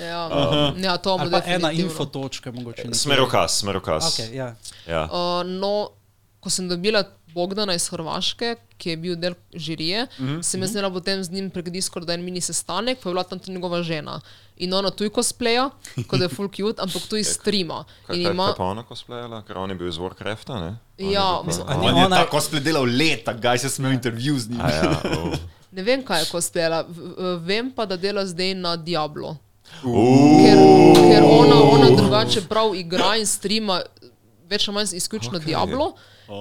Ja, 0.00 0.20
ja 0.80 0.96
to 0.96 1.18
bo 1.18 1.28
ena 1.44 1.72
infotočka, 1.72 2.52
mogoče. 2.52 2.88
Smerokaz, 2.96 3.60
smerokaz. 3.60 4.04
Okay, 4.16 4.32
ja. 4.32 4.56
Ja. 4.88 5.04
Uh, 5.12 5.44
no, 5.44 5.92
ko 6.40 6.48
sem 6.50 6.68
dobila 6.68 7.04
Bogdana 7.34 7.74
iz 7.74 7.88
Hrvaške, 7.88 8.48
ki 8.76 8.90
je 8.90 8.96
bil 8.96 9.16
del 9.16 9.34
žirije, 9.54 10.04
mm 10.04 10.24
Mhm. 10.24 10.30
-hmm. 10.30 10.42
sem 10.42 10.62
jaz 10.62 10.72
imela 10.72 10.90
potem 10.90 11.24
z 11.24 11.30
njim 11.30 11.50
prek 11.50 11.68
Discorda 11.68 12.14
en 12.14 12.24
mini 12.24 12.40
sestanek, 12.40 12.98
pa 12.98 13.08
je 13.08 13.14
bila 13.14 13.22
tam 13.24 13.38
tudi 13.38 13.52
njegova 13.52 13.82
žena. 13.82 14.20
In 14.56 14.74
ona 14.74 14.90
tuj 14.90 15.08
cosplaya, 15.10 15.70
kot 16.06 16.20
je 16.20 16.28
full 16.28 16.48
cute, 16.48 16.82
ampak 16.82 17.02
tuj 17.04 17.24
streama. 17.34 17.84
Kaj, 18.06 18.16
In 18.16 18.24
kaj, 18.24 18.32
ima, 18.32 18.46
kaj 18.46 18.56
pa 18.56 18.64
ona 18.64 18.82
cosplayala, 18.84 19.42
ker 19.42 19.58
on 19.58 19.70
je 19.70 19.76
bil 19.76 19.88
iz 19.88 19.96
Warcrafta, 19.96 20.60
ne? 20.60 20.76
On 20.98 21.10
Ja, 21.10 21.22
je 21.34 21.46
mislim, 21.46 21.66
ni 21.70 21.88
On 21.88 21.96
je 21.96 22.04
ona- 22.04 22.16
tako 22.16 22.40
spledelal 22.40 22.84
leta, 22.86 23.32
gaj 23.34 23.58
se 23.58 23.68
smel 23.68 23.92
intervju 23.92 24.38
z 24.38 24.48
njim. 24.48 24.60
A 24.60 24.70
ja, 24.70 25.00
oh. 25.16 25.34
ne 25.72 25.82
vem, 25.82 26.02
kaj 26.02 26.20
je 26.20 26.26
cosplayala, 26.26 26.84
vem 27.38 27.70
pa, 27.70 27.86
da 27.86 27.96
dela 27.96 28.26
zdaj 28.26 28.54
na 28.54 28.76
Diablo. 28.76 29.36
Uh, 29.84 30.42
Ker, 30.42 30.58
ker 31.06 31.22
ona, 31.24 31.56
ona 31.64 31.90
drugače 31.92 32.40
prav 32.42 32.74
igra 32.74 33.16
in 33.16 33.26
streama 33.26 33.82
več 34.44 34.68
ali 34.68 34.74
manj 34.74 34.86
izključno 34.92 35.32
okay. 35.32 35.44
Diablo. 35.44 35.92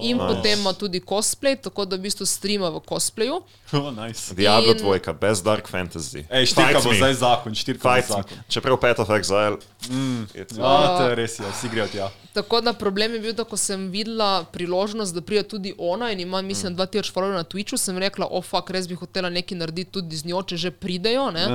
In 0.02 0.18
nice. 0.18 0.28
potem 0.28 0.60
ima 0.60 0.74
tudi 0.74 1.00
cosplay, 1.02 1.56
tako 1.62 1.86
da 1.86 1.96
v 1.96 2.00
bistvu 2.06 2.26
streama 2.26 2.70
v 2.70 2.80
cosplayu. 2.86 3.42
Oh, 3.74 3.90
nice. 3.92 4.34
Diablo 4.36 4.72
In- 4.72 4.78
dvojka, 4.78 5.14
bez 5.14 5.42
Dark 5.42 5.68
Fantasy. 5.70 6.26
Ej, 6.30 6.46
štirka 6.46 6.80
bo 6.84 6.94
zdaj 6.94 7.14
zakon, 7.14 7.56
štirka 7.56 7.84
bo 7.84 7.90
Fight 7.96 8.10
me. 8.10 8.16
zakon. 8.16 8.38
Čeprav 8.50 8.78
Path 8.78 9.00
of 9.00 9.10
Exile. 9.10 9.58
Mm. 9.90 10.26
Ja, 10.58 10.98
to 10.98 11.10
je 11.10 11.16
res, 11.16 11.40
ja, 11.40 11.50
vsi 11.52 11.70
grejo 11.70 11.88
tja. 11.88 12.10
Tako 12.40 12.62
da 12.62 12.74
problem 12.74 13.14
je 13.14 13.20
bil, 13.20 13.34
da 13.34 13.44
ko 13.44 13.58
sem 13.58 13.88
videla 13.90 14.28
priložnost, 14.46 15.12
da 15.12 15.22
pride 15.22 15.44
tudi 15.46 15.74
ona 15.78 16.12
in 16.12 16.20
ima, 16.20 16.42
mislim, 16.42 16.76
2000 16.76 17.12
followerjev 17.12 17.36
na 17.36 17.44
Twitchu, 17.46 17.78
sem 17.78 17.98
rekla, 17.98 18.28
o, 18.28 18.42
fak, 18.42 18.70
res 18.70 18.88
bi 18.88 18.96
hotela 18.96 19.30
nekaj 19.30 19.58
narediti 19.58 19.92
tudi 19.92 20.16
z 20.16 20.26
njo, 20.26 20.42
če 20.44 20.58
že 20.58 20.72
pridejo. 20.74 21.30
Ne? 21.32 21.46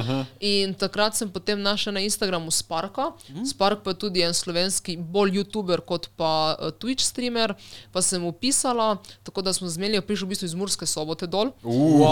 In 0.41 0.75
takrat 0.75 1.15
sem 1.15 1.29
potem 1.29 1.57
našla 1.59 1.93
na 1.93 2.01
Instagramu 2.01 2.51
Sparka. 2.51 3.11
Spark 3.45 3.81
pa 3.81 3.91
je 3.91 3.99
tudi 3.99 4.21
en 4.21 4.35
slovenski, 4.35 4.97
bolj 4.99 5.31
YouTuber 5.35 5.81
kot 5.81 6.11
pa 6.15 6.31
uh, 6.53 6.69
Twitch 6.73 7.01
streamer. 7.03 7.55
Pa 7.91 8.03
sem 8.03 8.21
mu 8.21 8.33
pisala, 8.33 8.93
tako 9.23 9.41
da 9.41 9.53
smo 9.53 9.69
zmenili, 9.69 10.01
prišel 10.01 10.27
v 10.27 10.31
bistvu 10.31 10.47
iz 10.47 10.55
Murske 10.55 10.87
sobote 10.87 11.27
dol. 11.27 11.55
Uh, 11.63 12.05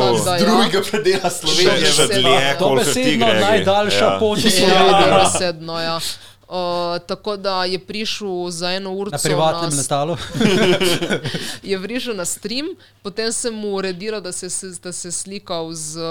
tako 0.00 0.24
da, 0.24 0.32
ja. 0.32 0.40
Drugega 0.40 0.80
predela 0.82 1.30
Slovenije. 1.30 1.76
Še, 1.76 1.86
še 1.86 1.92
Slovenije. 1.94 2.22
dlje, 2.22 2.56
koliko 2.56 2.84
ti 2.84 2.90
Dobesedno 2.90 3.26
gre. 3.26 3.40
najdaljša 3.40 4.04
ja. 4.04 4.18
pot 4.18 4.38
v 4.38 4.42
Ja, 4.42 4.50
Sloveniji. 4.50 5.10
dobesedno, 5.10 5.80
ja. 5.80 5.96
Uh, 6.50 6.56
tako 7.00 7.36
da 7.36 7.64
je 7.64 7.78
prišel 7.78 8.26
za 8.50 8.72
eno 8.72 8.90
uro 8.92 9.10
Na 9.10 9.18
privatnem 9.18 9.70
letalu. 9.72 10.16
je 11.62 11.78
vrižil 11.78 12.10
na 12.12 12.24
stream, 12.24 12.66
potem 13.02 13.30
sem 13.30 13.54
mu 13.54 13.68
urediral, 13.70 14.20
da 14.20 14.32
se, 14.32 14.50
se, 14.50 14.66
da 14.82 14.92
se 14.92 15.12
slikal 15.12 15.70
z 15.72 15.94
uh, 15.94 16.02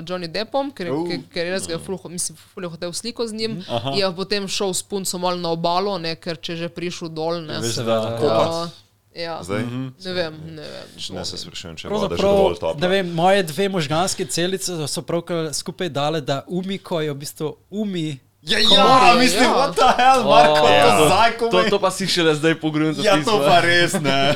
Johnny 0.00 0.28
Deppom, 0.28 0.70
ker, 0.70 0.90
Uh. 0.90 1.08
ker, 1.08 1.18
ker 1.28 1.42
je 1.42 1.52
res 1.52 1.66
ga 1.66 1.72
je 1.72 1.78
ful, 1.80 1.98
mislim, 2.06 2.38
ful 2.46 2.62
je 2.62 2.68
hotel 2.68 2.92
sliko 2.92 3.26
z 3.26 3.32
njim. 3.32 3.58
Je 3.92 4.04
pa 4.04 4.12
potem 4.12 4.46
šel 4.48 4.70
s 4.70 4.82
punco 4.82 5.18
malo 5.18 5.36
na 5.36 5.50
obalo, 5.50 5.98
ne, 5.98 6.14
ker 6.14 6.36
če 6.36 6.52
je 6.52 6.56
že 6.56 6.68
prišel 6.70 7.08
dol. 7.08 7.42
Ne, 7.42 7.58
Veš, 7.58 7.74
Seveda, 7.74 8.14
da- 8.16 8.46
uh, 8.62 8.70
ja, 9.12 9.42
Zdaj, 9.42 9.66
ne 9.96 10.12
vem, 10.12 10.34
ne 10.52 10.62
vem. 10.62 10.86
ne 11.10 11.24
se 11.24 11.34
sprašujem, 11.36 11.74
če 11.76 11.84
je 11.84 11.90
dovolj 12.16 12.62
topla. 12.62 12.88
vem, 12.88 13.10
moje 13.10 13.42
dve 13.42 13.68
možganske 13.68 14.22
celice 14.24 14.86
so 14.86 15.02
pravkar 15.02 15.50
skupaj 15.52 15.88
dale, 15.90 16.20
da 16.20 16.44
umiko 16.46 17.00
je 17.00 17.10
v 17.10 17.16
bistvu 17.16 17.48
umi. 17.72 18.20
Ja, 18.42 18.58
Komorje, 18.60 19.06
ja, 19.06 19.14
mislim, 19.16 19.42
ja. 19.42 19.50
what 19.50 19.74
the 19.74 19.90
hell, 19.96 20.24
Marko, 20.24 20.66
Ja. 20.66 20.86
to 20.90 21.06
zdaj 21.06 21.30
To, 21.30 21.48
komaj. 21.50 21.70
to 21.70 21.78
pa 21.78 21.90
si 21.90 22.06
šele 22.06 22.34
zdaj 22.34 22.54
pogledal. 22.56 23.04
Ja, 23.04 23.18
to 23.20 23.38
pa 23.38 23.60
res 23.60 23.92
ne. 23.94 24.34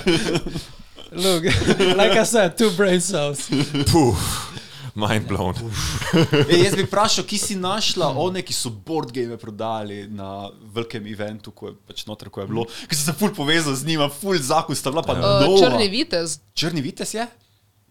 Look, 1.15 1.45
like 1.95 2.13
I 2.13 2.25
said, 2.25 2.59
two 2.59 2.71
brain 2.71 3.01
cells. 3.01 3.49
Puh, 3.87 4.19
mind 4.95 5.25
blown. 5.27 5.55
Ej, 6.45 6.65
jaz 6.65 6.75
bi 6.75 6.83
vprašal, 6.83 7.25
ki 7.25 7.39
si 7.39 7.55
našla 7.55 8.09
one, 8.11 8.43
ki 8.43 8.53
so 8.53 8.69
board 8.69 9.09
game 9.11 9.37
prodali 9.37 10.05
na 10.07 10.51
velikem 10.69 11.07
eventu, 11.07 11.51
ko 11.51 11.69
je 11.69 11.75
pač 11.87 12.03
noter, 12.05 12.29
ko 12.29 12.41
je 12.41 12.47
bilo, 12.47 12.65
ki 12.67 12.95
sem 12.95 13.07
se 13.07 13.15
ful 13.15 13.31
povezal 13.31 13.73
z 13.73 13.87
njima, 13.87 14.11
ful 14.11 14.35
zakon 14.37 14.75
sta 14.75 14.91
bila 14.91 15.03
pa 15.03 15.15
Uh, 15.15 15.23
nova. 15.41 15.59
črni 15.61 15.89
vitez. 15.89 16.41
Črni 16.53 16.83
vites 16.83 17.15
je? 17.15 17.25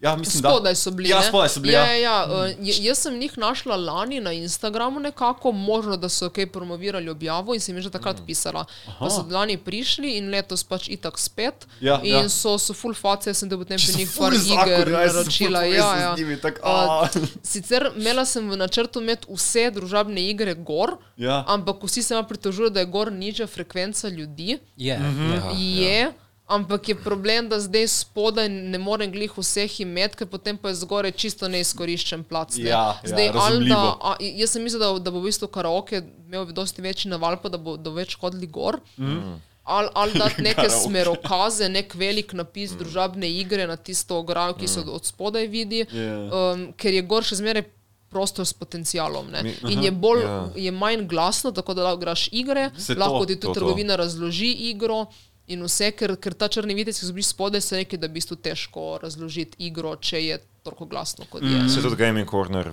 Ja, 0.04 0.16
mislim, 0.16 0.42
da. 0.42 0.48
Spodaj 0.50 0.74
so 0.76 0.90
bili. 0.90 1.08
Ja, 1.08 1.22
spodaj 1.22 1.48
so 1.48 1.60
bili. 1.60 1.72
Ja, 1.72 1.80
Ja, 1.82 1.92
ja, 1.92 2.00
ja. 2.02 2.26
uh, 2.26 2.50
j- 2.60 2.82
Jaz 2.82 2.98
sem 2.98 3.16
njih 3.16 3.38
našla 3.38 3.76
lani 3.78 4.20
na 4.20 4.32
Instagramu, 4.32 5.00
nekako, 5.00 5.52
možno 5.52 5.96
da 5.96 6.08
so 6.08 6.28
kaj 6.28 6.46
promovirali 6.48 7.08
objavo 7.08 7.54
in 7.54 7.60
sem 7.60 7.74
jim 7.74 7.82
že 7.82 7.90
takrat 7.90 8.16
Mm. 8.16 8.26
pisala. 8.26 8.64
Pa 8.98 9.10
so 9.10 9.24
lani 9.30 9.56
prišli 9.58 10.12
in 10.12 10.28
letos 10.28 10.64
pač 10.64 10.88
itak 10.88 11.18
spet. 11.18 11.66
Ja, 11.80 12.00
in 12.02 12.14
ja. 12.14 12.28
so, 12.28 12.58
so 12.58 12.74
full 12.74 12.94
face, 12.94 13.26
jaz 13.26 13.38
sem 13.38 13.50
te 13.50 13.56
potem 13.56 13.78
pri 13.78 13.96
njih 13.96 14.10
par 14.18 14.32
iger 14.34 14.88
ja, 14.90 15.06
naročila. 15.06 15.62
Ja, 15.62 15.96
ja. 15.96 16.14
njimi, 16.16 16.36
tako, 16.38 16.60
Uh, 16.60 16.70
a. 16.70 17.08
Sicer 17.44 17.90
imela 17.96 18.24
sem 18.24 18.50
v 18.50 18.56
načrtu 18.56 19.00
imeti 19.00 19.26
vse 19.30 19.70
družabne 19.70 20.20
igre 20.22 20.54
gor, 20.56 20.96
Ja. 21.16 21.44
ampak 21.46 21.76
vsi 21.82 22.02
se 22.02 22.14
me 22.14 22.22
pritožujejo, 22.24 22.70
da 22.70 22.80
je 22.80 22.86
gor 22.86 23.12
nižja 23.12 23.46
frekvenca 23.46 24.08
ljudi. 24.08 24.58
Je, 24.76 24.98
Mhm. 24.98 25.32
je. 25.54 25.80
Je, 25.80 26.12
ampak 26.54 26.88
je 26.88 26.96
problem, 26.96 27.48
da 27.48 27.58
zdaj 27.60 27.86
spodaj 27.90 28.48
ne 28.48 28.78
morem 28.78 29.10
glih 29.10 29.32
vseh 29.34 29.80
imeti, 29.80 30.16
ker 30.16 30.28
potem 30.28 30.56
pa 30.56 30.68
je 30.68 30.80
zgoraj 30.80 31.12
čisto 31.14 31.48
neizkoriščen 31.48 32.24
plac. 32.24 32.56
Ne. 32.56 32.64
Ja, 32.64 32.84
ja, 32.94 33.00
zdaj, 33.04 33.28
ali 33.28 33.38
razumljivo. 33.38 33.80
da, 33.82 33.96
a, 34.02 34.14
jaz 34.20 34.50
sem 34.50 34.62
mislil, 34.62 34.80
da, 34.80 34.92
da 35.00 35.10
bo 35.10 35.18
v 35.18 35.28
bistvu 35.28 35.48
karaoke 35.48 36.00
imel 36.24 36.46
dosti 36.52 36.82
večji 36.82 37.10
naval, 37.10 37.36
pa 37.36 37.48
da 37.48 37.58
bo 37.58 37.76
da 37.76 37.90
bo 37.90 37.96
več 37.96 38.16
hodili 38.16 38.46
gor. 38.48 38.78
Mm. 38.96 39.36
Ali, 39.66 39.88
ali 39.94 40.12
dati 40.14 40.42
neke 40.48 40.66
smerokaze, 40.70 41.68
nek 41.68 41.94
velik 41.94 42.32
napis 42.32 42.72
mm. 42.72 42.78
družabne 42.78 43.30
igre 43.32 43.66
na 43.66 43.76
tisto 43.76 44.18
ograjo, 44.18 44.54
ki 44.54 44.68
se 44.68 44.80
od, 44.80 44.88
od 44.92 45.06
spodaj 45.06 45.46
vidi, 45.48 45.84
Ja. 45.88 46.18
um, 46.52 46.68
ker 46.74 46.94
je 46.94 47.02
gor 47.04 47.24
še 47.24 47.36
zmeraj 47.36 47.64
prostor 48.08 48.46
s 48.46 48.52
potencialom. 48.54 49.26
Ne? 49.28 49.40
In 49.66 49.82
je, 49.82 49.90
bolj, 49.92 50.20
Ja. 50.22 50.34
je 50.56 50.70
manj 50.72 51.06
glasno, 51.06 51.50
tako 51.50 51.74
da 51.74 51.82
lahko 51.82 51.98
igraš 51.98 52.28
igre, 52.32 52.68
Se 52.78 52.92
to, 52.92 53.00
lahko 53.00 53.24
ti 53.24 53.34
to, 53.34 53.40
tudi 53.40 53.46
to. 53.48 53.54
trgovina 53.54 53.96
razloži 53.96 54.52
igro. 54.68 55.06
In 55.52 55.60
vse, 55.66 55.90
ker, 55.92 56.16
ker 56.16 56.32
ta 56.32 56.48
črni 56.48 56.72
videc, 56.74 56.96
ki 56.96 57.04
so 57.04 57.12
bili 57.12 57.26
spodaj, 57.26 57.60
se 57.60 57.76
reki, 57.76 57.98
da 58.00 58.06
je 58.08 58.14
v 58.14 58.16
bistvu 58.16 58.36
težko 58.40 58.84
razložiti 59.02 59.58
igro, 59.66 59.92
če 59.96 60.22
je 60.24 60.38
toliko 60.64 60.86
glasno 60.88 61.26
kot 61.28 61.42
je. 61.44 61.66
Se 61.68 61.82
tudi 61.84 61.96
Gaming 62.00 62.30
Corner 62.30 62.70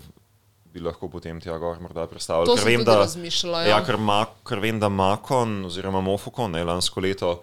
bi 0.72 0.80
lahko 0.80 1.10
potem 1.12 1.42
tja 1.44 1.58
gor 1.60 1.82
morda 1.84 2.06
predstavili. 2.08 2.48
To 2.48 2.56
ker 2.56 2.64
sem 2.64 2.70
vem, 2.72 2.80
tudi 2.80 2.92
da, 2.94 3.02
razmišljala, 3.04 3.64
ja. 3.66 3.74
Ja, 3.74 3.80
ker, 3.84 3.98
ma, 4.00 4.22
ker 4.48 4.62
vem, 4.64 4.80
da 4.80 4.88
Makon 4.88 5.66
oziroma 5.68 6.00
Mofokon, 6.00 6.56
ne 6.56 6.64
lansko 6.64 7.04
leto, 7.04 7.42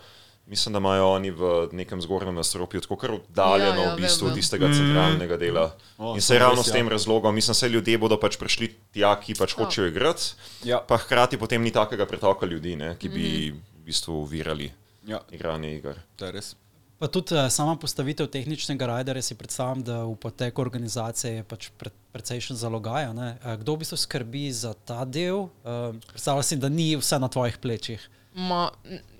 mislim, 0.48 0.72
da 0.72 0.80
imajo 0.80 1.10
oni 1.12 1.30
v 1.30 1.50
nekem 1.76 2.00
zgornjem 2.00 2.32
nastropju 2.34 2.80
tako 2.80 2.96
kar 2.96 3.12
oddaljeno 3.18 3.82
Ja, 3.82 3.88
ja, 3.90 3.92
v 3.92 4.00
bistvu 4.00 4.24
vem, 4.24 4.32
od 4.32 4.32
vem. 4.32 4.40
tistega 4.40 4.72
centralnega 4.72 5.36
dela. 5.36 5.66
O, 5.98 6.14
In 6.16 6.24
to 6.24 6.26
se 6.30 6.38
ravno 6.40 6.64
res, 6.64 6.70
s 6.70 6.72
tem 6.72 6.88
ja. 6.88 6.94
razlogom, 6.96 7.36
mislim, 7.36 7.52
da 7.60 7.66
ljudje 7.68 7.98
bodo 8.00 8.16
pač 8.16 8.40
prišli 8.40 8.72
tja, 8.96 9.12
ki 9.20 9.36
pač 9.36 9.52
hočejo 9.60 9.92
igrati, 9.92 10.32
Ja. 10.64 10.80
pa 10.80 10.96
hkrati 10.96 11.36
potem 11.36 11.60
ni 11.60 11.68
takega 11.70 12.08
pretoka 12.08 12.48
ljudi, 12.48 12.76
ne, 12.80 12.94
ki 12.96 13.12
bi 13.12 13.52
v 13.52 13.84
bistvu 13.84 14.22
uvirali 14.24 14.72
Ja, 15.08 15.20
igranje 15.32 15.74
iger. 15.76 16.00
to 16.16 16.28
je 16.28 16.32
res. 16.32 16.54
Pa 16.98 17.06
tudi 17.06 17.34
uh, 17.34 17.46
sama 17.50 17.76
postavitev 17.78 18.26
tehničnega 18.26 18.86
rajderja 18.86 19.22
si 19.22 19.34
predstavljam, 19.38 19.82
da 19.86 19.98
v 20.04 20.16
poteku 20.18 20.62
organizacije 20.62 21.34
je 21.34 21.44
pač 21.46 21.68
pre, 21.78 21.92
precejšen 22.12 22.58
zalogaj. 22.58 23.06
Uh, 23.06 23.54
kdo 23.60 23.76
v 23.76 23.84
bistvu 23.84 23.98
skrbi 24.02 24.48
za 24.52 24.74
ta 24.74 25.04
del? 25.04 25.46
Uh, 25.62 25.94
predstavljam 26.10 26.42
si, 26.42 26.58
da 26.58 26.68
ni 26.68 26.96
vse 26.98 27.20
na 27.22 27.28
tvojih 27.30 27.58
plečih. 27.62 28.08
Ma, 28.34 28.66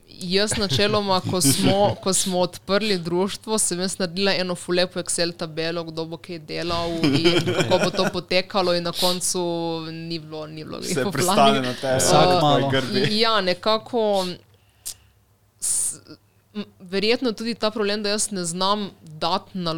jaz 0.09 0.56
načeloma, 0.59 1.20
ko 1.31 1.40
smo, 1.40 1.94
ko 2.02 2.12
smo 2.12 2.40
odprli 2.40 2.98
društvo, 2.98 3.59
sem 3.59 3.81
jaz 3.81 3.94
naredila 3.98 4.35
eno 4.35 4.55
fulepo 4.55 4.98
Excel 5.01 5.32
tabelo, 5.32 5.85
kdo 5.85 6.05
bo 6.05 6.19
kaj 6.19 6.43
delal 6.51 6.98
in 7.05 7.39
kako 7.55 7.78
bo 7.85 7.90
to 7.90 8.09
potekalo 8.12 8.74
in 8.74 8.90
na 8.90 8.93
koncu 8.93 9.40
ni 9.93 10.19
bilo, 10.19 10.47
ni 10.47 10.65
bilo. 10.65 10.82
pristane 11.12 11.12
planih. 11.12 11.62
na 11.62 11.74
tebe. 11.74 11.97
Vsak 12.02 12.43
malo. 12.43 12.70
grbi. 12.70 13.06
Ja, 13.20 13.40
nekako. 13.40 14.27
Verjetno 16.80 17.32
tudi 17.32 17.55
ta 17.55 17.70
problem, 17.70 18.02
da 18.02 18.09
jaz 18.09 18.30
ne 18.30 18.44
znam 18.44 18.90
dati 19.02 19.59
na, 19.59 19.74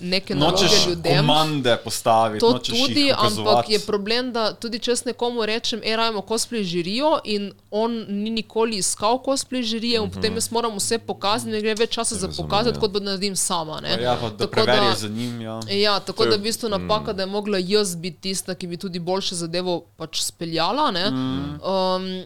neke 0.00 0.34
naloge 0.34 0.62
Nočeš 0.62 0.86
ljudem. 0.86 1.16
komande 1.16 1.76
postaviti, 1.76 2.40
To 2.40 2.58
tudi, 2.58 3.12
ampak 3.12 3.70
je 3.70 3.78
problem, 3.78 4.32
da 4.32 4.52
tudi 4.52 4.78
če 4.78 4.90
jaz 4.90 5.04
nekomu 5.04 5.46
rečem, 5.46 5.80
e, 5.84 5.96
rajmo 5.96 6.20
cosplay 6.20 6.62
žirijo 6.62 7.18
in 7.24 7.52
on 7.70 8.04
ni 8.08 8.30
nikoli 8.30 8.76
iskal 8.76 9.18
cosplay 9.18 9.62
žirije, 9.62 9.98
in 9.98 10.10
potem 10.10 10.34
jaz 10.34 10.50
moram 10.50 10.76
vse 10.76 10.98
pokazati, 10.98 11.50
ne 11.50 11.60
gre 11.60 11.74
več 11.74 11.90
časa 11.90 12.14
za 12.14 12.28
pokazati, 12.28 12.76
ja. 12.76 12.80
kot 12.80 12.92
da 12.92 13.00
naredim 13.00 13.36
sama. 13.36 13.80
Ne? 13.80 13.98
Ja, 14.02 14.16
pa 14.20 14.28
da 14.28 14.36
Tako 14.36 14.50
preveriš 14.52 14.96
za 14.96 15.08
njim. 15.08 15.40
Ja. 15.40 15.60
Ja, 15.68 16.00
tako 16.00 16.24
je- 16.24 16.30
da 16.30 16.36
v 16.36 16.40
bistvu 16.40 16.68
napaka, 16.68 17.12
da 17.12 17.22
je 17.22 17.26
mogla 17.26 17.58
jaz 17.58 17.96
biti 17.96 18.20
tista, 18.20 18.54
ki 18.54 18.66
bi 18.66 18.76
tudi 18.76 18.98
boljše 18.98 19.34
zadevo 19.34 19.84
pač 19.96 20.22
speljala. 20.22 20.90
ne. 20.90 21.06
Um, 21.06 22.24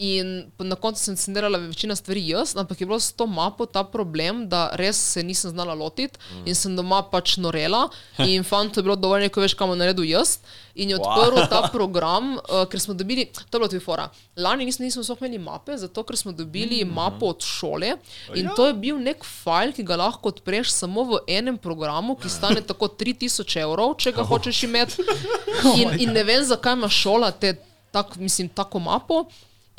In 0.00 0.46
na 0.58 0.76
koncu 0.80 1.02
sem 1.02 1.16
scenirala 1.16 1.58
večina 1.58 1.96
stvari 1.96 2.22
jaz, 2.28 2.54
ampak 2.56 2.80
je 2.80 2.86
bilo 2.86 2.96
s 3.00 3.12
to 3.12 3.26
mapo 3.26 3.66
ta 3.66 3.82
problem, 3.84 4.46
da 4.48 4.70
res 4.80 4.96
se 4.96 5.20
nisem 5.22 5.50
znala 5.50 5.74
lotiti 5.76 6.16
in 6.48 6.54
sem 6.56 6.72
doma 6.76 7.02
pač 7.02 7.34
norela. 7.36 7.82
In 8.32 8.44
fantu 8.44 8.80
je 8.80 8.86
bilo 8.86 8.96
dovolj, 8.96 9.28
ko 9.28 9.44
veš, 9.44 9.52
kam 9.54 9.68
bom 9.68 9.76
naredil 9.76 10.08
jaz. 10.08 10.38
In 10.80 10.88
je 10.88 10.96
odprl 10.96 11.42
ta 11.52 11.66
program, 11.68 12.38
uh, 12.38 12.62
ker 12.72 12.80
smo 12.80 12.94
dobili, 12.96 13.26
to 13.28 13.42
je 13.44 13.58
bilo 13.58 13.68
tudi 13.68 13.82
fora. 13.84 14.06
Lani 14.40 14.64
nismo, 14.64 14.86
nismo 14.86 15.04
sploh 15.04 15.20
imeli 15.20 15.42
mape, 15.42 15.76
zato 15.76 16.06
ker 16.08 16.16
smo 16.16 16.32
dobili 16.32 16.80
mapo 16.84 17.34
od 17.34 17.44
šole 17.44 17.92
in 18.34 18.48
to 18.56 18.70
je 18.70 18.78
bil 18.80 18.96
nek 18.96 19.20
file, 19.26 19.74
ki 19.76 19.84
ga 19.84 20.00
lahko 20.00 20.32
odpreš 20.32 20.72
samo 20.78 21.04
v 21.10 21.20
enem 21.28 21.60
programu, 21.60 22.16
ki 22.16 22.32
stane 22.32 22.64
tako 22.64 22.88
3000 22.88 23.60
evrov, 23.66 23.98
če 24.00 24.14
ga 24.16 24.24
hočeš 24.24 24.64
imeti. 24.64 25.04
In, 25.80 25.92
in 26.00 26.14
ne 26.16 26.22
vem, 26.24 26.40
zakaj 26.46 26.72
ima 26.78 26.88
šola 26.88 27.28
te, 27.36 27.52
tak, 27.92 28.16
mislim, 28.16 28.48
tako 28.48 28.80
mapo. 28.80 29.26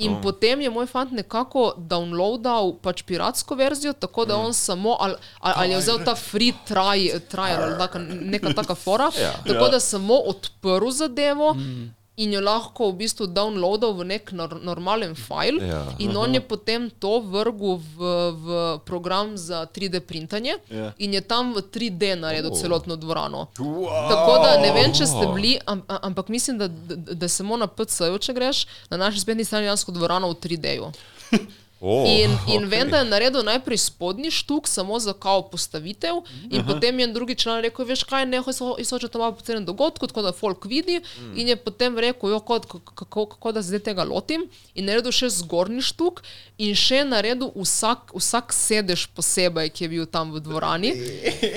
In 0.01 0.17
oh. 0.17 0.21
potem 0.23 0.61
je 0.61 0.69
moj 0.73 0.87
fant 0.89 1.11
nekako 1.13 1.71
downloadal 1.77 2.73
pač 2.81 3.03
piratsko 3.05 3.55
verzijo, 3.55 3.93
tako 3.93 4.25
da 4.25 4.37
on 4.37 4.53
samo 4.53 4.97
ali, 4.99 5.15
ali, 5.39 5.53
ali 5.57 5.71
je 5.75 5.81
vzel 5.83 6.03
ta 6.05 6.15
free 6.15 6.53
try, 6.67 7.19
trial 7.29 7.63
ali 7.63 7.77
taka, 7.77 7.99
neka 8.09 8.53
taka 8.57 8.75
fora, 8.75 9.11
ja. 9.21 9.33
tako 9.47 9.69
da 9.69 9.79
samo 9.79 10.17
odprl 10.33 10.89
zadevo. 10.89 11.53
Mm. 11.53 12.00
In 12.17 12.33
jo 12.33 12.41
lahko 12.41 12.91
v 12.91 12.97
bistvu 12.97 13.27
downloadal 13.27 13.93
v 13.93 14.03
nek 14.05 14.31
nor 14.31 14.59
normalen 14.61 15.15
file, 15.15 15.63
Ja. 15.63 15.95
in 15.97 16.11
on 16.11 16.33
je 16.33 16.41
potem 16.41 16.89
to 16.91 17.21
vrgel 17.21 17.79
v, 17.79 17.97
v 18.33 18.47
program 18.79 19.37
za 19.37 19.65
3D 19.65 20.01
printanje, 20.01 20.59
Ja. 20.69 20.91
in 20.97 21.13
je 21.13 21.21
tam 21.21 21.53
v 21.53 21.61
3D 21.63 22.15
naredil 22.15 22.51
Oh. 22.51 22.57
celotno 22.57 22.95
dvorano. 22.95 23.47
Wow. 23.55 24.09
Tako 24.09 24.33
da 24.37 24.57
ne 24.57 24.71
vem, 24.71 24.91
če 24.91 25.07
ste 25.07 25.25
bili, 25.29 25.55
am, 25.65 25.81
ampak 25.87 26.27
mislim, 26.27 26.57
da, 26.57 26.67
da, 26.67 27.15
da 27.15 27.27
samo 27.27 27.55
na 27.55 27.65
PC-ju, 27.65 28.19
če 28.19 28.33
greš, 28.33 28.57
na 28.89 28.97
naši 28.97 29.19
spletni 29.19 29.43
strani 29.43 29.65
dejansko 29.65 29.91
dvorano 29.91 30.27
v 30.27 30.35
3D-ju. 30.35 30.91
Oh, 31.83 32.05
In, 32.05 32.29
in 32.45 32.61
okej. 32.61 32.69
vem, 32.69 32.89
da 32.93 32.97
je 33.01 33.05
naredil 33.09 33.41
najprej 33.41 33.77
spodnji 33.77 34.29
štuk, 34.31 34.67
samo 34.69 34.99
za 34.99 35.13
kao 35.17 35.41
postavitev, 35.49 36.19
in 36.51 36.61
potem 36.67 36.99
je 36.99 37.05
en 37.07 37.13
drugi 37.13 37.35
član 37.35 37.61
rekel: 37.65 37.85
Veš 37.85 38.03
kaj, 38.03 38.25
ne 38.29 38.37
hoče 38.37 39.07
to 39.09 39.19
malo 39.19 39.33
po 39.33 39.41
celem 39.41 39.65
dogodku, 39.65 40.07
tako 40.07 40.21
da 40.21 40.31
folk 40.31 40.65
vidi. 40.65 40.99
In 41.35 41.47
je 41.49 41.55
potem 41.55 41.97
rekel: 41.97 42.29
Jo, 42.29 42.39
kot, 42.39 42.67
kako, 42.69 43.25
kako 43.25 43.51
da 43.51 43.61
zdaj 43.65 43.79
tega 43.79 44.03
lotim. 44.05 44.45
In 44.75 44.85
naredil 44.85 45.09
še 45.11 45.31
zgornji 45.33 45.81
štuk, 45.81 46.21
in 46.61 46.77
še 46.77 47.01
naredil 47.01 47.49
vsak, 47.57 48.13
vsak 48.13 48.53
sedež 48.53 49.07
posebej, 49.17 49.73
ki 49.73 49.83
je 49.83 49.89
bil 49.89 50.05
tam 50.05 50.35
v 50.37 50.43
dvorani. 50.45 50.93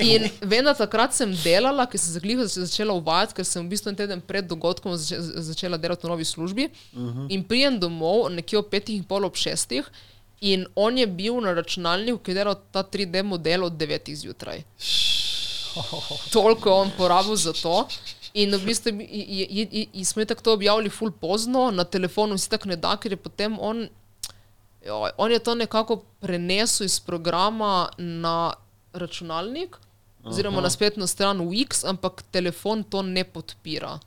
In 0.01 0.25
vem, 0.41 0.65
da 0.65 0.73
takrat 0.73 1.13
sem 1.13 1.37
delala, 1.43 1.85
ker 1.85 2.01
sem 2.01 2.17
zagliho 2.17 2.49
začela 2.49 2.97
uvajati, 2.97 3.37
ker 3.37 3.45
sem 3.45 3.61
v 3.61 3.69
bistvu 3.75 3.93
en 3.93 4.01
teden 4.01 4.25
pred 4.25 4.49
dogodkom 4.49 4.97
zače, 4.97 5.21
začela 5.53 5.77
delati 5.77 6.09
v 6.09 6.09
novi 6.15 6.25
službi. 6.25 6.69
In 7.29 7.45
prijem 7.45 7.77
domov 7.77 8.25
nekje 8.33 8.57
ob 8.57 8.73
petih 8.73 8.97
in 8.97 9.05
pol 9.05 9.29
ob 9.29 9.37
šestih. 9.37 9.85
In 10.41 10.65
on 10.75 10.97
je 10.97 11.07
bil 11.07 11.41
na 11.41 11.53
računalniku, 11.53 12.17
ki 12.19 12.31
je 12.31 12.35
delal 12.35 12.55
ta 12.71 12.83
3D 12.83 13.23
model 13.23 13.63
od 13.63 13.73
9 13.73 14.15
zjutraj. 14.15 14.63
Toliko 16.31 16.69
je 16.69 16.75
on 16.75 16.91
porabil 16.91 17.35
za 17.35 17.53
to. 17.53 17.87
In 18.33 18.51
v 18.51 18.65
bistvu 18.65 18.89
je- 18.91 19.47
je- 19.49 19.87
je- 19.93 20.05
smo 20.05 20.25
tako 20.25 20.41
to 20.41 20.53
objavili 20.53 20.89
ful 20.89 21.11
pozno, 21.11 21.71
na 21.71 21.83
telefonu 21.85 22.37
si 22.37 22.49
tako 22.49 22.67
ne 22.67 22.75
da, 22.75 22.97
ker 22.97 23.11
je 23.11 23.17
potem 23.17 23.57
on, 23.59 23.87
joj, 24.81 25.11
on 25.17 25.31
je 25.31 25.39
to 25.39 25.55
nekako 25.55 25.95
prenesel 26.19 26.85
iz 26.85 26.99
programa 26.99 27.89
na 27.97 28.53
računalnik, 28.93 29.77
oziroma 30.23 30.57
na 30.57 30.69
spletno 30.69 31.07
stran 31.07 31.39
Wix, 31.41 31.85
ampak 31.85 32.23
telefon 32.23 32.83
to 32.83 33.01
ne 33.01 33.23
podpira. 33.23 33.99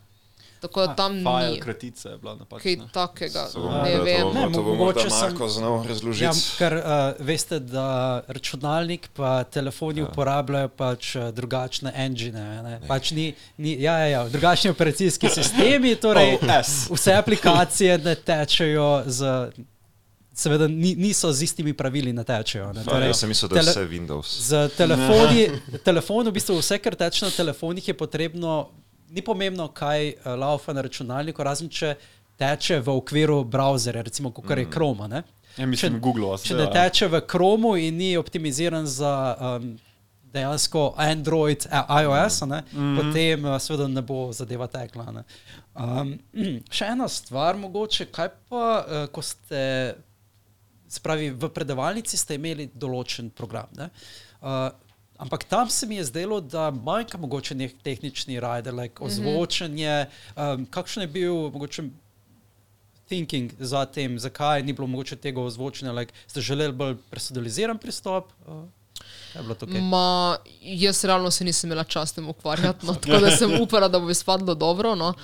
Tako 0.61 0.81
da 0.83 0.95
tam 0.95 1.13
File 1.15 1.51
ni 1.51 1.61
kratica 1.61 2.09
je 2.09 2.19
bila 2.19 2.33
kaj 2.33 2.39
napačna. 2.41 2.89
takega. 2.91 3.47
To 3.47 3.61
bomo- 3.61 3.83
Ne 3.83 3.93
to 3.93 4.03
vem. 4.03 4.23
bomo- 4.25 4.35
Ne, 4.41 4.53
To 4.53 4.63
bo 4.63 4.75
mogoče 4.75 5.09
Marko 5.11 5.49
znal 5.49 5.85
razložiti. 5.85 6.25
Ja, 6.25 6.33
ker 6.59 6.75
uh, 6.75 6.83
veste, 7.21 7.59
da 7.61 7.87
računalnik 8.29 9.09
pa 9.11 9.45
telefoni 9.45 10.01
ja. 10.01 10.07
uporabljajo 10.07 10.69
pač 10.71 11.15
uh, 11.15 11.29
drugačne 11.31 11.93
engine. 11.97 12.63
Ne? 12.63 12.81
Pač 12.87 13.11
ni, 13.11 13.27
ni, 13.57 13.77
ja, 13.79 13.99
ja, 13.99 14.07
ja, 14.09 14.29
drugačni 14.29 14.71
operacijski 14.71 15.29
sistemi, 15.39 15.95
torej 15.97 16.39
Oh, 16.41 16.51
vse 16.91 17.15
aplikacije 17.15 17.99
ne 17.99 18.15
tečejo 18.17 19.03
z. 19.07 19.51
Seveda 20.35 20.69
ni, 20.69 20.95
niso 20.95 21.33
z 21.33 21.43
istimi 21.43 21.73
pravili 21.73 22.13
ne 22.13 22.23
tečejo. 22.23 22.73
Ne? 22.73 22.85
Torej, 22.85 23.09
jaz 23.09 23.19
sem 23.19 23.29
mislil, 23.29 23.49
da 23.49 23.57
je 23.57 23.63
vse 23.65 23.83
Windows. 23.85 24.29
Z 24.41 24.69
telefoni, 24.71 25.49
telefon, 25.83 26.29
v 26.29 26.33
bistvu 26.33 26.55
vse, 26.57 26.79
kar 26.79 26.95
teče 26.95 27.25
na 27.25 27.31
telefonih, 27.33 27.83
je 27.85 27.95
potrebno, 27.95 28.71
ni 29.11 29.23
pomembno, 29.23 29.69
kaj 29.69 30.09
uh, 30.09 30.33
laufa 30.35 30.73
na 30.73 30.81
računalniku, 30.81 31.43
razen 31.43 31.69
če 31.69 31.95
teče 32.37 32.81
v 32.81 32.89
okviru 32.91 33.45
browserja, 33.45 34.03
recimo, 34.03 34.31
kot 34.31 34.45
Mm. 34.47 34.59
je 34.59 34.67
Chrome. 34.67 35.09
Ne? 35.09 35.23
Ja, 35.57 35.67
mislim, 35.67 35.93
Če- 35.93 36.01
Google. 36.01 36.39
Če 36.39 36.55
ne 36.55 36.67
teče 36.69 37.09
v 37.09 37.21
Chromu 37.23 37.77
in 37.77 37.97
ni 37.97 38.17
optimiziran 38.17 38.87
za 38.87 39.13
um, 39.41 39.79
dejansko 40.25 40.95
Android, 40.97 41.67
a- 41.69 42.03
iOS, 42.03 42.41
ne, 42.43 42.63
mm 42.63 42.79
-hmm. 42.79 42.97
potem 42.99 43.45
uh, 43.45 43.59
seveda 43.59 43.89
ne 43.89 44.03
bo 44.03 44.33
zadeva 44.33 44.67
tekla. 44.67 45.13
ne. 45.13 45.25
Um, 45.75 46.19
še 46.71 46.85
ena 46.87 47.09
stvar, 47.09 47.57
mogoče, 47.57 48.07
kaj 48.07 48.29
pa, 48.49 48.65
uh, 48.81 49.07
ko 49.07 49.23
ste, 49.23 49.95
spravi, 50.89 51.31
v 51.31 51.49
predavalnici 51.49 52.17
ste 52.17 52.35
imeli 52.35 52.71
določen 52.75 53.31
program. 53.31 53.67
Ne? 53.77 53.91
Uh, 54.41 54.71
Ampak 55.19 55.45
tam 55.45 55.71
se 55.71 55.87
mi 55.87 55.97
je 55.97 56.05
zdelo, 56.05 56.41
da 56.41 56.71
manjka 56.71 57.19
mogoče 57.19 57.55
nek 57.55 57.75
tehnični 57.83 58.41
rider, 58.41 58.75
like 58.75 59.03
ozvočenje. 59.03 60.07
Um, 60.37 60.67
kakšen 60.71 61.03
je 61.03 61.09
bil 61.09 61.35
mogoče 61.35 61.83
thinking 63.09 63.53
za 63.59 63.85
tem, 63.87 64.19
zakaj 64.19 64.63
ni 64.63 64.73
bilo 64.73 64.87
mogoče 64.87 65.17
tega 65.17 65.41
ozvočenja, 65.41 65.93
like, 65.93 66.15
ste 66.27 66.41
želeli 66.41 66.73
bolj 66.73 66.97
personaliziran 67.11 67.79
pristop? 67.79 68.33
Uh? 68.47 68.65
Okay? 69.35 69.81
Ma, 69.83 70.37
jaz 70.61 71.05
realno 71.05 71.31
se 71.31 71.45
nisem 71.45 71.69
imela 71.69 71.85
čas 71.85 72.13
tem 72.13 72.29
ukvarjati, 72.29 72.87
no, 72.87 72.95
tako 72.95 73.21
da 73.21 73.31
sem 73.37 73.61
upala, 73.61 73.89
da 73.89 74.01
bo 74.01 74.11
izpadlo 74.11 74.55
dobro. 74.55 74.95
No. 74.95 75.15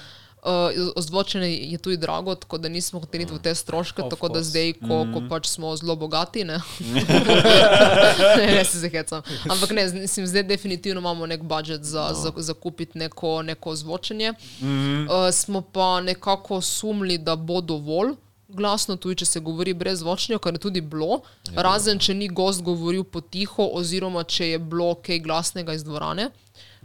Uh, 0.44 0.50
ozvočenje 0.96 1.48
je 1.48 1.78
tudi 1.78 1.96
drago, 1.96 2.34
tako 2.34 2.58
da 2.58 2.68
nismo 2.68 3.00
hoteli 3.00 3.24
v 3.24 3.38
te 3.38 3.54
stroške, 3.54 4.02
Of 4.02 4.10
tako 4.10 4.28
da 4.28 4.34
course. 4.34 4.50
zdaj, 4.50 4.72
ko, 4.72 5.06
ko 5.14 5.22
pač 5.28 5.48
smo 5.48 5.76
zelo 5.76 5.96
bogati, 5.96 6.44
ne, 6.44 6.58
ne, 8.38 8.46
ne 8.46 8.64
se 8.64 8.78
zahecam. 8.78 9.22
Ampak 9.50 9.70
ne, 9.70 9.88
mislim, 9.92 10.26
zdaj 10.26 10.42
definitivno 10.42 11.00
imamo 11.00 11.26
nek 11.26 11.42
budžet 11.42 11.82
za, 11.82 12.10
za, 12.12 12.32
za 12.36 12.54
kupiti 12.54 12.98
neko, 12.98 13.42
neko 13.42 13.70
ozvočenje. 13.70 14.32
Uh, 14.60 15.32
smo 15.32 15.60
pa 15.60 16.00
nekako 16.00 16.60
sumili, 16.60 17.18
da 17.18 17.36
bo 17.36 17.60
dovolj. 17.60 18.12
Glasno, 18.48 18.96
tudi 18.96 19.16
če 19.16 19.24
se 19.24 19.40
govori 19.40 19.72
brez 19.74 19.98
zvočnja, 19.98 20.38
kar 20.38 20.52
je 20.54 20.58
tudi 20.58 20.80
bilo, 20.80 21.22
razen 21.56 21.98
če 21.98 22.14
ni 22.14 22.28
gost 22.28 22.62
govoril 22.62 23.02
potiho, 23.04 23.70
oziroma 23.72 24.22
če 24.24 24.48
je 24.48 24.58
bilo 24.58 24.94
kaj 24.94 25.18
glasnega 25.18 25.72
iz 25.74 25.84
dvorane. 25.84 26.28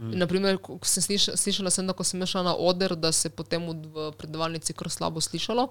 Mm. 0.00 0.16
Naprimer, 0.16 0.56
sem 0.82 1.02
slišala, 1.04 1.36
slišala 1.36 1.70
sem, 1.70 1.84
da 1.86 1.92
ko 1.92 2.04
sem 2.08 2.22
šla 2.24 2.40
na 2.46 2.54
oder, 2.56 2.94
da 2.96 3.12
se 3.12 3.28
je 3.28 3.34
potem 3.36 3.66
v, 3.68 4.08
predavalnici 4.16 4.72
kar 4.72 4.88
slabo 4.88 5.20
slišalo. 5.20 5.66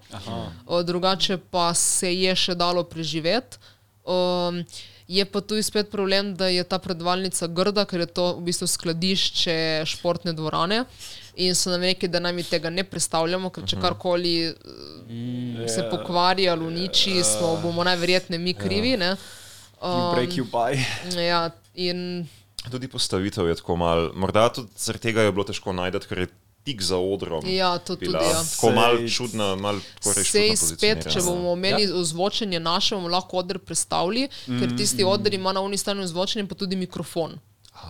O, 0.65 0.83
drugače 0.85 1.39
pa 1.49 1.71
se 1.73 2.13
je 2.13 2.35
še 2.37 2.53
dalo 2.55 2.83
preživeti. 2.85 3.57
Um, 4.05 4.61
je 5.09 5.25
pa 5.25 5.41
tu 5.41 5.57
spet 5.63 5.89
problem, 5.89 6.35
da 6.37 6.47
je 6.53 6.61
ta 6.63 6.77
predavalnica 6.77 7.49
grda, 7.49 7.87
ker 7.89 8.05
je 8.05 8.09
to 8.13 8.27
v 8.37 8.45
bistvu 8.51 8.69
skladišče 8.69 9.57
športne 9.89 10.37
dvorane. 10.37 10.83
In 11.41 11.57
so 11.57 11.73
nam 11.73 11.81
rekli, 11.81 12.05
da 12.11 12.21
naj 12.21 12.33
mi 12.37 12.45
tega 12.45 12.69
ne 12.69 12.85
predstavljamo, 12.85 13.49
ker 13.49 13.65
če 13.65 13.81
karkoli 13.81 14.35
mm, 15.09 15.65
se 15.65 15.89
pokvari 15.89 16.45
ali 16.49 16.69
uniči, 16.69 17.17
smo, 17.25 17.55
bomo 17.63 17.81
najverjetneje 17.87 18.45
mi 18.45 18.53
krivi. 18.53 18.93
ne. 18.97 19.15
You 19.81 20.13
break, 20.13 20.37
you 20.37 20.45
buy. 20.45 20.77
Ja, 21.17 21.49
in 21.73 22.27
Tudi 22.71 22.87
postavitev 22.87 23.47
je 23.47 23.55
tako 23.55 23.75
mal. 23.75 24.09
Morda 24.13 24.49
tudi 24.53 24.69
zaradi 24.77 25.09
tega 25.09 25.21
je 25.21 25.31
bilo 25.31 25.47
težko 25.47 25.73
najti, 25.73 26.07
ker 26.09 26.25
je 26.25 26.27
tik 26.63 26.81
za 26.81 26.97
odrom. 26.97 27.43
Ja, 27.47 27.77
to 27.77 27.95
tudi, 27.95 28.05
bila 28.11 28.23
ja. 28.23 28.43
Tako 28.43 28.71
mal 28.71 28.97
čudna, 29.07 29.55
mal 29.55 29.79
tako 29.99 30.13
reči. 30.17 30.31
Sej 30.31 30.49
čudno 30.55 30.75
spet, 30.75 31.07
če 31.13 31.23
bomo 31.25 31.53
imeli 31.55 31.87
ja. 31.87 31.95
ozvočenje 31.95 32.59
naše, 32.59 32.95
bomo 32.95 33.09
lahko 33.09 33.39
odr 33.41 33.59
predstavili, 33.63 34.27
mm, 34.27 34.59
ker 34.59 34.75
tisti 34.77 35.03
mm. 35.03 35.07
odr 35.07 35.33
ima 35.33 35.53
na 35.55 35.63
unji 35.65 35.77
strani 35.77 36.03
ozvočenje, 36.03 36.47
pa 36.47 36.55
tudi 36.55 36.75
mikrofon. 36.75 37.39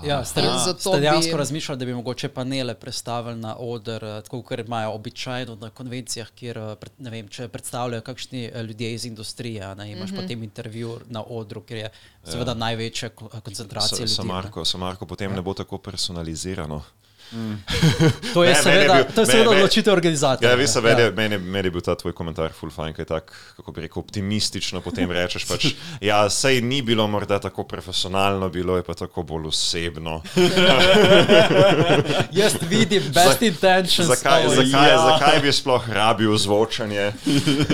Ja, 0.04 0.26
ste, 0.26 0.42
In 0.42 0.48
zato 0.66 1.00
dejansko 1.00 1.32
bi- 1.32 1.38
razmišljali, 1.38 1.80
da 1.80 1.86
bi 1.86 1.94
mogoče 1.94 2.30
panele 2.30 2.74
predstavili 2.76 3.36
na 3.38 3.56
oder, 3.58 4.04
eh, 4.04 4.22
tako 4.22 4.42
kot 4.42 4.60
imajo 4.60 4.92
običajno 4.92 5.56
na 5.56 5.70
konvencijah, 5.70 6.30
kjer 6.30 6.58
eh, 6.58 6.76
vem, 7.00 7.28
če 7.28 7.48
predstavljajo 7.48 8.02
kakšni 8.02 8.46
eh, 8.46 8.64
ljudje 8.64 8.94
iz 8.94 9.06
industrije. 9.06 9.64
a 9.64 9.74
Ne, 9.74 9.92
imaš 9.92 10.10
mm 10.10 10.14
-hmm. 10.14 10.22
potem 10.22 10.44
intervju 10.44 11.00
na 11.08 11.24
odru, 11.24 11.62
kjer 11.62 11.78
je 11.80 11.90
seveda 12.26 12.52
ja. 12.52 12.56
največja 12.56 13.10
ko- 13.10 13.42
koncentracija 13.42 13.98
Sa- 13.98 14.04
ljudi. 14.04 14.12
ne. 14.12 14.16
Samarko, 14.16 14.66
Samarko 14.66 15.06
potem 15.06 15.32
ja. 15.32 15.36
ne 15.36 15.42
bo 15.42 15.54
tako 15.54 15.78
personalizirano. 15.78 16.82
To 17.30 18.44
je 18.44 18.50
Ne, 18.50 18.56
meni 18.56 18.78
je 18.78 18.82
seveda, 18.82 18.94
bil- 18.96 19.06
to 19.10 19.22
je 19.22 19.26
seveda 19.28 19.44
me- 19.46 19.56
odločitev 19.56 19.94
organizatorja. 19.94 20.50
Ja, 20.50 20.56
veš, 20.56 20.76
ja. 20.76 20.82
meni, 20.82 21.02
je- 21.02 21.12
meni, 21.14 21.36
je- 21.36 21.40
meni 21.40 21.68
je 21.68 21.72
bil 21.72 21.82
ta 21.82 21.96
tvoj 21.96 22.14
komentar 22.14 22.50
full 22.52 22.72
fine, 22.72 22.94
kaj 22.94 23.06
tak, 23.08 23.26
kako 23.56 23.72
bi 23.72 23.82
rekel, 23.82 24.00
optimistično 24.00 24.82
potem 24.82 25.12
rečeš. 25.12 25.46
Pač, 25.46 25.66
ja, 26.02 26.24
sej 26.28 26.62
ni 26.62 26.82
bilo 26.82 27.08
morda 27.08 27.40
tako 27.40 27.64
profesionalno, 27.64 28.50
bilo 28.50 28.76
je 28.76 28.84
pa 28.84 28.94
tako 28.96 29.24
bolj 29.24 29.48
osebno. 29.48 30.22
Jaz 32.32 32.54
vidim 32.64 33.04
best 33.10 33.42
intentions. 33.42 34.08
Zakaj, 34.10 34.46
oh, 34.46 34.54
zakaj, 34.56 34.90
ja. 34.90 34.98
zakaj 35.00 35.40
bi 35.40 35.52
sploh 35.52 35.90
rabil 35.90 36.34
zvočanje? 36.36 37.12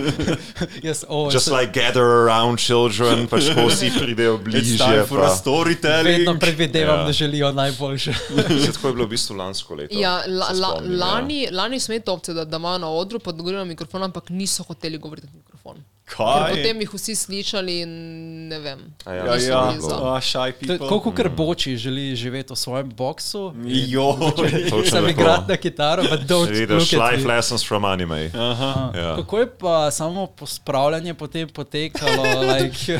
Jaz, 0.84 1.04
oh, 1.08 1.34
Just 1.34 1.46
se- 1.46 1.52
like 1.52 1.72
gather 1.74 2.04
around 2.04 2.60
children, 2.60 3.28
pač 3.28 3.44
ko 3.50 3.68
vsi 3.68 3.92
pridejo 3.94 4.38
bližje. 4.38 5.04
Vedno 6.04 6.36
predvidevam, 6.36 7.00
Ja. 7.00 7.06
da 7.06 7.12
želijo 7.14 7.52
najboljše. 7.52 8.14
se 8.58 8.72
tako 8.74 8.88
je 8.88 8.94
bilo 8.94 9.06
v 9.06 9.10
bistvu 9.10 9.36
lansko 9.46 9.76
leto. 9.76 9.98
Ja, 9.98 10.18
la, 10.20 10.50
la, 10.52 10.70
spomnim, 10.70 11.00
lani, 11.00 11.40
lani 11.52 11.80
smo 11.80 11.94
imeli 11.94 12.06
to 12.06 12.14
opcijo, 12.14 12.34
da, 12.36 12.46
da 12.46 12.58
imajo 12.58 12.78
na 12.80 12.90
odru, 12.92 13.20
pa 13.20 13.32
govorijo 13.34 13.60
na 13.60 13.66
mikrofon, 13.68 14.04
ampak 14.04 14.30
niso 14.32 14.64
hoteli 14.64 14.98
govoriti 15.00 15.28
na 15.28 15.34
mikrofon. 15.36 15.84
Ker 16.06 16.16
Kaj? 16.18 16.52
potem 16.52 16.82
jih 16.82 16.92
vsi 16.92 17.16
slišali 17.16 17.80
in 17.80 17.94
ne 18.48 18.60
vem. 18.60 18.82
A 19.06 19.14
Ja, 19.14 19.24
ja, 19.38 19.62
bili 19.68 19.82
za. 19.82 19.96
a, 20.06 20.20
shy 20.22 20.52
people. 20.54 20.88
Koliko 20.88 21.12
kar 21.12 21.30
boči 21.32 21.78
želi 21.78 22.16
živeti 22.16 22.54
v 22.54 22.58
svojem 22.58 22.90
boksu, 22.92 23.54
Jo, 23.66 24.12
sem 24.84 24.92
tako. 24.92 25.08
igrati 25.08 25.50
na 25.50 25.58
kitaro, 25.58 26.04
pa 26.04 26.18
don't 26.20 26.50
Vidiš, 26.52 26.70
look 26.92 27.02
at 27.02 27.12
life 27.12 27.28
lessons 27.28 27.64
from 27.64 27.86
anime. 27.86 28.30
Aha. 28.36 28.92
Ja. 28.96 29.16
Kako 29.16 29.40
je 29.40 29.48
pa 29.52 29.92
samo 29.92 30.28
pospravljanje 30.28 31.14
potem 31.16 31.50
potekalo? 31.50 32.24
Like, 32.52 33.00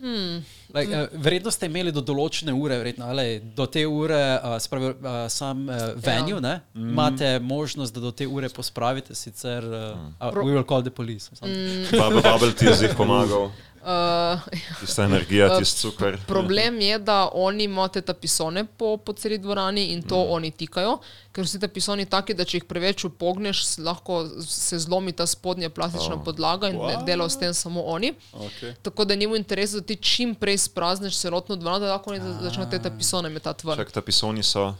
Hmm. 0.00 0.44
Like, 0.74 0.90
uh, 0.90 1.08
verjetno 1.12 1.50
ste 1.50 1.66
imeli 1.66 1.92
do 1.92 2.02
določene 2.04 2.52
ure, 2.52 2.78
verjetno, 2.80 3.06
ali 3.10 3.40
do 3.56 3.66
te 3.66 3.86
ure, 3.86 4.20
uh, 4.38 4.56
spravi, 4.62 4.92
uh, 4.92 5.18
sam 5.28 5.66
uh, 5.68 5.90
venue, 5.96 6.40
ja. 6.42 6.60
imate 6.74 7.38
možnost, 7.38 7.94
da 7.94 8.00
do 8.00 8.12
te 8.12 8.26
ure 8.26 8.48
pospravite, 8.48 9.14
sicer 9.14 9.64
uh, 9.64 9.98
uh, 10.20 10.32
we 10.44 10.52
will 10.52 10.66
call 10.66 10.82
the 10.82 10.90
police. 10.90 11.30
Mm. 11.42 11.90
Bubble 12.22 12.52
ti 12.58 12.66
je 12.66 12.74
zdaj 12.82 12.94
pomagal, 12.96 13.50
Uh, 13.80 14.40
tista 14.80 15.04
energija, 15.04 15.46
tisti 15.58 15.80
cukor. 15.80 16.18
problem 16.26 16.80
je, 16.80 16.98
da 16.98 17.28
oni 17.32 17.64
imajo 17.64 17.88
te 17.88 18.00
tapisone 18.00 18.64
po, 18.76 18.96
po 18.96 19.12
celi 19.12 19.38
dvorani 19.38 19.84
in 19.84 20.02
to 20.02 20.16
mm. 20.24 20.30
oni 20.30 20.50
tikajo, 20.50 20.98
ker 21.32 21.48
so 21.48 21.56
ti 21.56 21.62
tapisoni 21.64 22.04
taki, 22.04 22.36
da 22.36 22.44
če 22.44 22.58
jih 22.60 22.66
preveč 22.68 23.06
upogneš, 23.08 23.62
lahko 23.80 24.20
se 24.44 24.78
zlomi 24.84 25.16
ta 25.16 25.24
spodnja 25.26 25.70
plastična 25.72 26.18
oh. 26.18 26.24
podlaga 26.24 26.68
in 26.68 26.76
wow. 26.76 27.00
delajo 27.06 27.32
s 27.32 27.40
tem 27.40 27.54
samo 27.56 27.86
oni. 27.88 28.12
Okay. 28.32 28.74
Tako 28.82 29.08
da 29.08 29.16
njemu 29.16 29.40
interes, 29.40 29.72
da 29.72 29.80
ti 29.80 29.96
čim 29.96 30.34
prej 30.34 30.58
sprazneš 30.58 31.16
celotno 31.16 31.56
dvorano, 31.56 31.86
da 31.86 31.94
lahko 31.94 32.12
oni 32.12 32.20
za- 32.20 32.36
začnejo 32.42 32.70
te 32.70 32.82
tapisone 32.82 33.32
metati 33.32 33.66
ven. 33.66 33.80
Čak, 33.80 33.96
ta 33.96 34.04
pisoni 34.04 34.42
so. 34.42 34.74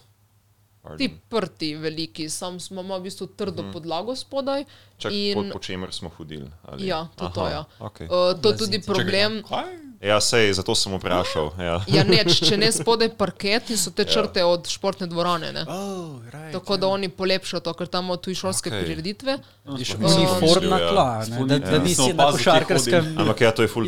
Ti 0.98 1.10
prti, 1.28 1.74
veliki, 1.76 2.28
sam 2.30 2.60
smo 2.60 2.80
imeli 2.80 3.00
v 3.00 3.02
bistvu 3.02 3.26
trdo 3.26 3.62
mm. 3.62 3.72
podlago 3.72 4.16
spodaj. 4.16 4.64
Čak, 4.98 5.12
in, 5.12 5.34
po, 5.34 5.44
po 5.52 5.58
čemer 5.58 5.92
smo 5.92 6.08
hodili. 6.08 6.50
ali? 6.64 6.86
Ja, 6.86 7.06
to, 7.16 7.28
to 7.28 7.40
Aha, 7.40 7.50
ja. 7.50 7.64
okej. 7.78 8.08
Uh, 8.08 8.40
to 8.40 8.48
je 8.48 8.56
tudi 8.56 8.80
problem. 8.82 9.42
Kaj? 9.48 9.90
Ja, 10.00 10.16
sej, 10.20 10.48
zato 10.56 10.72
sem 10.74 10.96
vprašal. 10.96 11.52
Ja. 11.60 11.76
Ja, 11.84 12.04
neč, 12.08 12.40
če 12.40 12.56
ne 12.56 12.70
spodaj 12.72 13.12
parket 13.20 13.68
in 13.68 13.76
so 13.76 13.92
te 13.92 14.06
črte 14.08 14.40
od 14.44 14.64
športne 14.72 15.04
dvorane. 15.10 15.52
Ne? 15.52 15.66
Oh, 15.68 16.16
right. 16.32 16.54
Tako 16.56 16.78
da 16.80 16.88
oni 16.88 17.10
polepšajo 17.12 17.60
to, 17.60 17.74
ker 17.76 17.90
tam 17.92 18.08
imajo 18.08 18.22
tudi 18.24 18.40
šolske 18.40 18.72
okay. 18.72 18.86
prireditve. 18.86 19.36
Uniformna 19.68 20.78
Ja. 20.80 20.88
tla, 20.88 21.08
ne, 21.28 21.44
da, 21.44 21.58
da 21.58 21.76
Ja. 21.76 21.82
nisi 21.84 22.12
na 22.16 22.30
košarkarskem 22.32 23.20
Ampak 23.20 23.44
ja, 23.44 23.52
to 23.52 23.62
je 23.62 23.68
full 23.68 23.84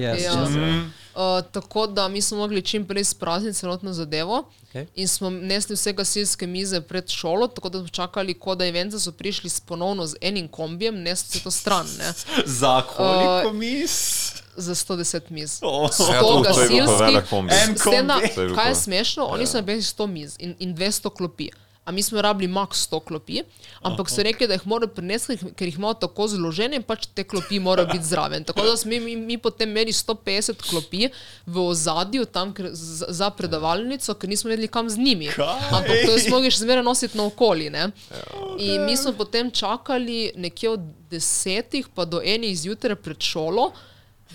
Ja. 0.00 0.16
Mm. 0.48 0.88
Uh, 1.14 1.20
tako 1.52 1.86
da 1.86 2.08
mi 2.08 2.22
smo 2.22 2.38
mogli 2.38 2.62
čim 2.62 2.86
prej 2.86 3.04
sprazniti 3.04 3.58
celotno 3.58 3.92
zadevo 3.92 4.44
Okej. 4.68 4.86
in 4.94 5.08
smo 5.08 5.30
nesli 5.30 5.74
vse 5.74 5.92
gasilske 5.92 6.46
mize 6.46 6.80
pred 6.80 7.08
šolo, 7.08 7.46
tako 7.46 7.68
da 7.68 7.78
smo 7.78 7.88
čakali, 7.88 8.34
ko 8.34 8.54
da 8.54 8.66
evence 8.66 9.00
so 9.00 9.12
prišli 9.12 9.50
s 9.50 9.60
ponovno 9.60 10.06
z 10.06 10.14
enim 10.20 10.48
kombijem, 10.48 11.02
nesli 11.02 11.38
se 11.38 11.44
to 11.44 11.50
stran, 11.50 11.86
ne, 11.98 12.12
Za 12.60 12.82
koliko 12.82 13.48
Uh, 13.48 13.54
mis? 13.54 14.32
za 14.56 14.74
110 14.74 15.20
miz. 15.30 15.58
Oh. 15.62 15.90
Sto 15.92 16.12
Ja, 16.12 16.42
gasilskih, 16.42 17.22
kaj 18.54 18.68
je 18.68 18.74
smešno, 18.74 19.24
oni 19.24 19.46
so 19.46 19.52
naredili 19.56 19.82
100 19.82 20.06
miz 20.06 20.36
in, 20.38 20.54
in 20.58 20.76
200 20.76 21.16
klopi. 21.16 21.50
A 21.84 21.92
mi 21.92 22.02
smo 22.02 22.22
rabili 22.22 22.52
max 22.52 22.86
100 22.90 23.00
klopi, 23.04 23.42
ampak 23.82 24.10
so 24.10 24.22
rekli, 24.22 24.46
da 24.46 24.54
jih 24.54 24.66
morajo 24.68 24.92
prinesti, 24.94 25.36
ker 25.56 25.68
jih 25.68 25.78
imajo 25.78 25.96
tako 26.04 26.26
zložene 26.28 26.76
in 26.76 26.84
pač 26.86 27.06
te 27.14 27.24
klopi 27.24 27.58
morajo 27.60 27.88
biti 27.92 28.04
zraven. 28.04 28.44
Tako 28.44 28.66
da 28.68 28.76
smo 28.76 28.90
mi, 28.90 29.16
mi 29.16 29.38
potem 29.38 29.70
imeli 29.72 29.92
150 29.96 30.60
klopi 30.68 31.08
v 31.46 31.64
ozadju 31.64 32.28
tam 32.28 32.52
ker, 32.54 32.68
z, 32.72 33.08
za 33.08 33.30
predavalnico, 33.34 34.14
ker 34.14 34.30
nismo 34.30 34.52
vedeli 34.52 34.68
kam 34.68 34.90
z 34.92 35.00
njimi. 35.00 35.32
Kaj? 35.32 35.68
Ampak 35.72 36.04
to 36.06 36.18
smo 36.18 36.36
mogli 36.36 36.52
še 36.52 36.66
zmeraj 36.66 36.84
nositi 36.84 37.18
na 37.18 37.26
okoli. 37.26 37.70
Ne? 37.72 37.88
In 38.58 38.84
mi 38.84 38.96
smo 38.96 39.16
potem 39.16 39.50
čakali 39.50 40.32
nekje 40.36 40.76
od 40.76 40.84
desetih 41.10 41.88
pa 41.94 42.04
do 42.04 42.20
enih 42.20 42.54
zjutraj 42.60 43.00
pred 43.00 43.24
šolo, 43.24 43.70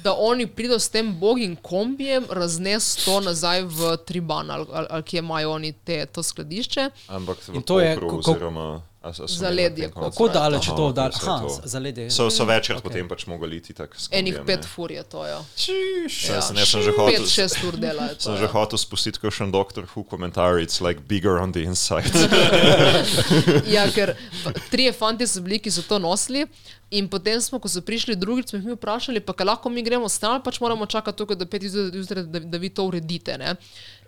da 0.03 0.13
oni 0.13 0.47
pridejo 0.47 0.79
s 0.79 0.89
tem 0.89 1.19
bogim 1.19 1.55
kombijem, 1.55 2.25
raznes 2.29 2.95
to 2.95 3.19
nazaj 3.19 3.61
v 3.63 3.97
Triban, 3.97 4.51
ali, 4.51 4.65
ali, 4.71 4.87
ali 4.89 5.03
kje 5.03 5.19
imajo 5.19 5.51
oni 5.51 5.71
te, 5.73 6.05
to 6.05 6.23
skladišče. 6.23 6.89
Ampak 7.07 7.37
v 7.39 7.55
In 7.55 7.61
to 7.61 7.79
je 7.79 7.95
kako- 7.95 8.19
oziroma, 8.19 8.81
Zaledje? 9.27 9.91
Kako 9.91 10.27
daleč 10.27 10.67
je 10.67 10.75
to 10.75 10.91
to. 10.91 11.49
z- 11.49 11.61
zaledje. 11.65 12.09
So, 12.11 12.29
so 12.29 12.45
večkrat 12.45 12.77
Ok. 12.77 12.83
okay. 12.83 12.89
potem 12.89 13.07
pač 13.07 13.25
mogli 13.25 13.57
iti 13.57 13.73
tako 13.73 13.93
Enih 14.11 14.39
pet 14.45 14.65
fur 14.65 14.91
je 14.91 15.03
to. 15.03 15.25
Ja. 15.25 15.39
Čiš. 15.55 16.29
Ja, 16.29 16.41
sem, 16.41 16.57
jaz 16.57 16.67
sem 16.67 16.81
že 16.81 16.91
hotel, 16.91 17.21
Pet, 17.21 17.29
šest 17.29 17.63
ur 17.63 17.77
dela 17.77 18.03
je 18.03 18.15
to. 18.15 18.21
sem 18.21 18.37
že 18.37 18.43
Ja. 18.43 18.51
hotel 18.51 18.77
spustiti 18.77 19.19
kakšen 19.19 19.51
doktor 19.51 19.83
Who 19.85 20.03
komentar, 20.03 20.57
it's 20.57 20.81
like 20.81 21.01
bigger 21.07 21.37
on 21.37 21.51
the 21.51 21.61
inside. 21.63 22.05
Ja, 23.67 23.85
ker 23.91 24.15
trije 24.71 24.93
fanti 24.93 25.27
so 25.27 25.41
bili, 25.41 25.59
ki 25.59 25.71
so 25.71 25.81
to 25.81 25.99
nosili. 25.99 26.45
In 26.91 27.07
potem 27.09 27.41
smo, 27.41 27.59
ko 27.59 27.67
so 27.67 27.81
prišli 27.81 28.15
drugič, 28.15 28.49
smo 28.49 28.59
jih 28.59 28.65
mi 28.65 28.75
vprašali, 28.75 29.19
pa 29.19 29.33
lahko 29.43 29.69
mi 29.69 29.81
gremo 29.83 30.09
stran, 30.09 30.41
pač 30.43 30.59
moramo 30.61 30.85
čakati 30.85 31.17
tukaj 31.17 31.35
do 31.35 31.45
5 31.45 31.67
zjutraj, 31.91 32.23
da, 32.23 32.39
da 32.39 32.57
vi 32.57 32.69
to 32.69 32.83
uredite. 32.83 33.37
Ne? 33.37 33.55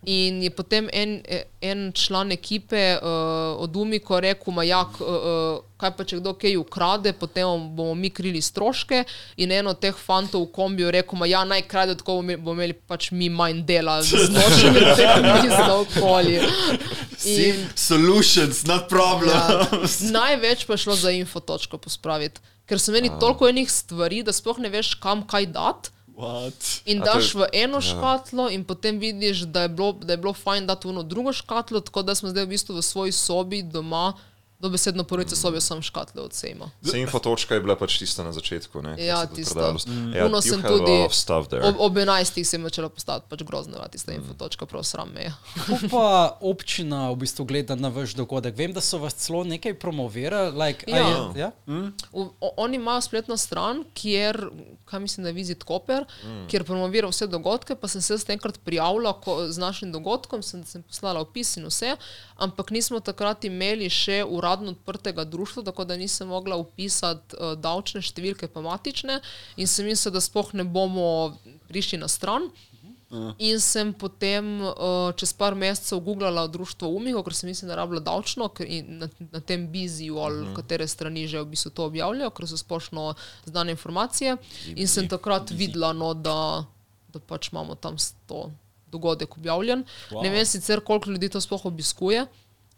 In 0.05 0.43
je 0.43 0.49
potem 0.49 0.89
en, 0.93 1.17
en 1.61 1.91
član 1.93 2.31
ekipe 2.31 2.97
uh, 3.01 3.57
od 3.59 3.75
Umiko 3.75 4.19
rekel, 4.21 4.53
majak, 4.53 4.99
uh, 5.01 5.07
uh, 5.07 5.63
kaj 5.81 5.91
pa 5.97 6.05
če 6.07 6.19
kdo 6.21 6.35
kaj 6.37 6.57
ukrade, 6.61 7.13
potem 7.17 7.65
bomo 7.75 7.95
mi 7.97 8.11
krili 8.13 8.41
stroške. 8.41 9.01
In 9.41 9.51
en 9.51 9.67
od 9.73 9.81
teh 9.81 9.97
fantov 9.97 10.45
v 10.45 10.51
kombiju 10.53 10.93
rekel, 10.93 11.25
ja, 11.27 11.41
naj 11.49 11.65
krade, 11.67 11.97
tako 11.97 12.19
bomo 12.19 12.27
imeli, 12.27 12.43
bomo 12.45 12.55
imeli 12.61 12.77
pač 12.77 13.09
mi 13.11 13.27
manj 13.33 13.65
dela 13.67 13.97
z 14.05 14.29
nočenjem 14.31 14.93
teh 14.95 15.17
miz 15.25 15.57
naokoli. 15.57 16.37
In 17.25 17.65
Solutions, 17.75 18.63
not 18.69 18.87
problems. 18.89 19.99
Največ 20.13 20.67
pa 20.69 20.77
je 20.77 20.85
šlo 20.85 20.95
za 20.95 21.11
infotočko 21.17 21.81
pospraviti, 21.81 22.39
ker 22.69 22.79
so 22.79 22.93
imeli 22.93 23.09
toliko 23.19 23.49
enih 23.49 23.71
stvari, 23.71 24.21
da 24.23 24.31
sploh 24.35 24.61
ne 24.61 24.69
veš, 24.71 24.93
kam 25.01 25.25
kaj 25.27 25.51
dati. 25.57 25.96
What? 26.17 26.81
In 26.85 26.99
daš 26.99 27.33
je- 27.33 27.39
v 27.39 27.45
eno 27.53 27.77
škatlo, 27.79 28.49
in 28.49 28.65
potem 28.65 28.97
vidiš, 28.97 29.39
da 29.39 29.61
je 29.61 29.69
bilo, 29.69 29.93
da 29.93 30.13
je 30.13 30.17
bilo 30.17 30.33
fajn 30.33 30.67
dati 30.67 30.87
v 30.87 30.91
eno 30.91 31.03
drugo 31.03 31.33
škatlo, 31.33 31.79
tako 31.79 32.01
da 32.01 32.15
smo 32.15 32.29
zdaj 32.29 32.43
v 32.43 32.49
bistvu 32.49 32.75
v 32.75 32.81
svoji 32.81 33.11
sobi 33.11 33.61
doma, 33.61 34.13
dobesedno 34.59 35.03
polovice 35.03 35.35
sobe 35.35 35.61
sem 35.61 35.81
škatle 35.81 36.21
odsejma. 36.21 36.69
Se 36.81 36.99
infotočka 36.99 37.55
je 37.55 37.61
bila 37.61 37.75
pač 37.77 37.99
tista 37.99 38.23
na 38.23 38.31
začetku. 38.33 38.81
Ne, 38.81 38.95
Ja, 38.97 39.21
prodajalo. 39.27 39.79
Mm. 39.87 40.13
Ja, 40.13 40.25
Puno 40.25 40.37
you 40.37 40.49
sem 40.49 40.61
tudi. 40.61 40.95
Ob, 41.61 41.75
ob 41.79 41.97
11. 41.97 42.43
sem 42.43 42.63
začela 42.63 42.89
postati 42.89 43.25
pač 43.29 43.43
grozna, 43.45 43.87
tista 43.93 44.13
infotočka, 44.13 44.65
prav 44.65 44.83
sram 44.83 45.13
me 45.13 45.27
je. 45.27 45.33
Kako 45.53 45.77
pa 45.91 46.07
občina 46.41 47.11
v 47.11 47.21
bistvu 47.21 47.45
gleda 47.45 47.75
na 47.75 47.91
vaš 47.93 48.15
dogodek? 48.17 48.57
Vem, 48.57 48.73
da 48.73 48.81
so 48.81 48.97
vas 48.97 49.13
celo 49.13 49.43
nekaj 49.43 49.77
promovirali. 49.79 50.57
Like, 50.57 50.85
Ja. 50.87 50.97
je, 50.97 51.41
ja? 51.41 51.51
V, 51.67 51.91
o, 52.41 52.53
oni 52.57 52.75
imajo 52.75 53.01
spletno 53.01 53.37
stran, 53.37 53.83
kjer, 53.93 54.49
kaj 54.85 54.99
mislim, 54.99 55.23
da 55.23 55.29
je 55.29 55.33
Visit 55.33 55.63
Koper, 55.63 56.05
mm. 56.23 56.47
kjer 56.49 56.63
promovira 56.63 57.07
vse 57.07 57.27
dogodke, 57.27 57.75
pa 57.75 57.87
sem 57.87 58.01
se 58.01 58.17
enkrat 58.33 58.59
prijavila 58.65 59.13
ko, 59.21 59.51
z 59.51 59.57
našim 59.57 59.91
dogodkom, 59.91 60.43
sem, 60.43 60.65
sem 60.65 60.83
poslala 60.83 61.21
opis 61.21 61.57
in 61.57 61.65
vse, 61.69 61.95
ampak 62.35 62.71
nismo 62.71 62.99
takrat 62.99 63.45
imeli 63.45 63.89
še 63.89 64.23
uradno 64.47 64.71
odprtega 64.71 65.23
društva, 65.23 65.63
tako 65.63 65.85
da 65.85 65.97
nisem 65.97 66.27
mogla 66.27 66.55
upisati 66.55 67.35
uh, 67.35 67.55
davčne 67.59 68.01
številke 68.01 68.47
pa 68.47 68.63
matične 68.63 69.19
in 69.57 69.67
sem 69.67 69.85
mislila, 69.85 70.17
da 70.17 70.23
sploh 70.23 70.53
ne 70.55 70.63
bomo 70.63 71.35
prišli 71.67 71.99
na 71.99 72.07
stran. 72.07 72.47
In 73.39 73.59
sem 73.63 73.93
potem 73.95 74.43
uh, 74.59 75.15
čez 75.15 75.31
par 75.31 75.55
mesecev 75.55 76.01
googlala 76.03 76.43
društvo 76.51 76.89
Umigo, 76.91 77.21
ker 77.23 77.31
sem 77.31 77.47
mislila, 77.47 77.71
da 77.71 77.77
rabila 77.79 78.01
davčno, 78.03 78.49
ker 78.51 78.67
na, 78.83 79.07
na 79.31 79.39
tem 79.39 79.63
biziju 79.71 80.19
ali 80.19 80.41
uh 80.41 80.47
-huh. 80.49 80.55
katere 80.55 80.87
strani 80.87 81.27
že 81.27 81.39
v 81.39 81.45
bistvu 81.55 81.71
to 81.71 81.85
objavljajo, 81.85 82.29
ker 82.29 82.47
so 82.47 82.57
splošno 82.57 83.13
znane 83.45 83.71
informacije. 83.71 84.37
In 84.75 84.87
sem 84.87 85.07
takrat 85.07 85.51
videla, 85.51 85.93
no, 85.93 86.13
da, 86.13 86.65
da 87.07 87.19
pač 87.19 87.51
imamo 87.51 87.75
tam 87.75 87.95
to 88.27 88.51
dogodek 88.91 89.37
objavljen. 89.37 89.85
Wow. 90.11 90.23
Ne 90.23 90.29
vem 90.29 90.45
sicer, 90.45 90.81
koliko 90.83 91.09
ljudi 91.09 91.29
to 91.29 91.41
sploh 91.41 91.65
obiskuje, 91.65 92.25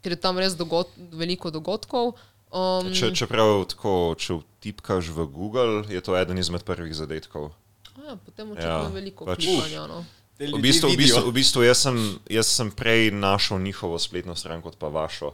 ker 0.01 0.11
je 0.11 0.19
tam 0.19 0.37
res 0.37 0.55
dogod, 0.55 0.87
veliko 1.11 1.51
dogodkov. 1.51 2.15
Um, 2.49 2.89
Če, 2.89 3.11
čeprav 3.13 3.61
tako, 3.69 4.15
če 4.17 4.39
vtipkaš 4.41 5.11
v 5.13 5.25
Google, 5.29 5.83
je 5.85 6.01
to 6.01 6.17
eden 6.17 6.37
izmed 6.37 6.63
prvih 6.65 6.95
zadetkov. 6.95 7.51
ja, 7.99 8.15
potem 8.17 8.49
očitno 8.51 8.69
Ja, 8.69 8.83
ja, 8.83 8.89
veliko 8.89 9.25
pač- 9.25 9.45
klikanja. 9.45 9.85
No. 9.85 10.05
V 10.39 10.57
bistvu, 10.57 10.89
v 10.89 10.97
bistvu, 10.97 11.21
v 11.27 11.33
bistvu 11.35 11.61
jaz, 11.67 11.83
sem, 11.83 11.97
jaz 12.25 12.47
sem 12.47 12.71
prej 12.71 13.11
našel 13.11 13.59
njihovo 13.59 13.99
spletno 13.99 14.35
stran 14.35 14.61
kot 14.63 14.79
pa 14.79 14.87
vašo. 14.87 15.33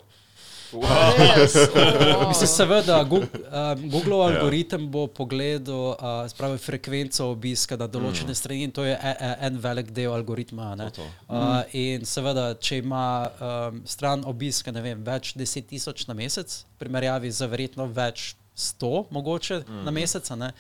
Res, 0.82 1.56
o, 1.56 2.28
Mislim, 2.32 2.48
seveda, 2.48 3.04
Google, 3.04 3.28
um, 3.48 3.90
Google 3.90 4.20
Ja. 4.20 4.28
algoritem 4.28 4.88
bo 4.92 5.08
pogledal 5.08 5.96
uh, 5.96 6.28
spravi, 6.30 6.58
frekvenco 6.58 7.30
obiska 7.32 7.78
na 7.78 7.88
določene 7.88 8.34
mm. 8.34 8.40
strani 8.40 8.68
in 8.68 8.74
to 8.76 8.86
je 8.86 8.96
e, 8.96 9.14
e, 9.20 9.34
en 9.48 9.60
velik 9.62 9.92
del 9.96 10.14
algoritma. 10.14 10.74
To, 10.80 10.90
to. 11.00 11.10
Uh, 11.28 11.62
in 11.76 12.06
seveda, 12.10 12.54
če 12.60 12.82
ima 12.84 13.06
um, 13.28 13.84
stran 13.86 14.26
obiska 14.26 14.74
vem, 14.76 15.04
več 15.06 15.34
deset 15.38 15.70
tisoč 15.70 16.08
na 16.10 16.18
mesec, 16.18 16.64
v 16.76 16.84
primerjavi 16.84 17.32
z 17.32 17.52
verjetno 17.52 17.88
več 17.92 18.34
sto, 18.56 19.06
mogoče 19.12 19.60
mm. 19.68 19.84
na 19.84 19.92
mesec, 19.92 20.30
ne, 20.40 20.54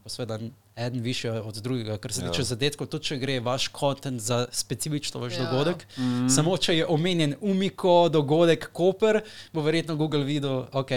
bo 0.00 0.08
seveda 0.08 0.38
en 0.76 0.92
više 0.94 1.30
od 1.32 1.54
drugega, 1.56 1.98
kar 1.98 2.12
se 2.12 2.22
Ja. 2.22 2.30
tiče 2.30 2.42
zadetkov, 2.44 2.86
tudi 2.86 3.04
če 3.04 3.16
gre 3.18 3.40
vaš 3.40 3.68
kontent 3.68 4.20
za 4.20 4.46
specifično 4.52 5.20
vaš 5.20 5.32
Ja. 5.34 5.44
dogodek. 5.44 5.86
Mm. 5.96 6.28
Samo 6.28 6.56
če 6.56 6.76
je 6.76 6.86
omenjen 6.88 7.34
umiko 7.42 8.08
dogodek 8.08 8.70
Koper, 8.72 9.20
bo 9.52 9.62
verjetno 9.62 9.96
Google 9.96 10.24
videl, 10.24 10.64
ok. 10.72 10.90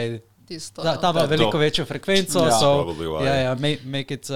tisto, 0.46 0.82
Ta, 0.82 0.90
ja. 0.90 0.96
ta 0.98 1.10
ima 1.10 1.22
veliko 1.22 1.52
to. 1.52 1.58
večjo 1.58 1.86
frekvenco, 1.86 2.40
Ja. 2.40 2.52
so, 2.52 2.96
ja, 3.22 3.36
ja, 3.36 3.56
make, 3.56 3.80
make 3.86 4.14
it 4.14 4.30
uh, 4.30 4.36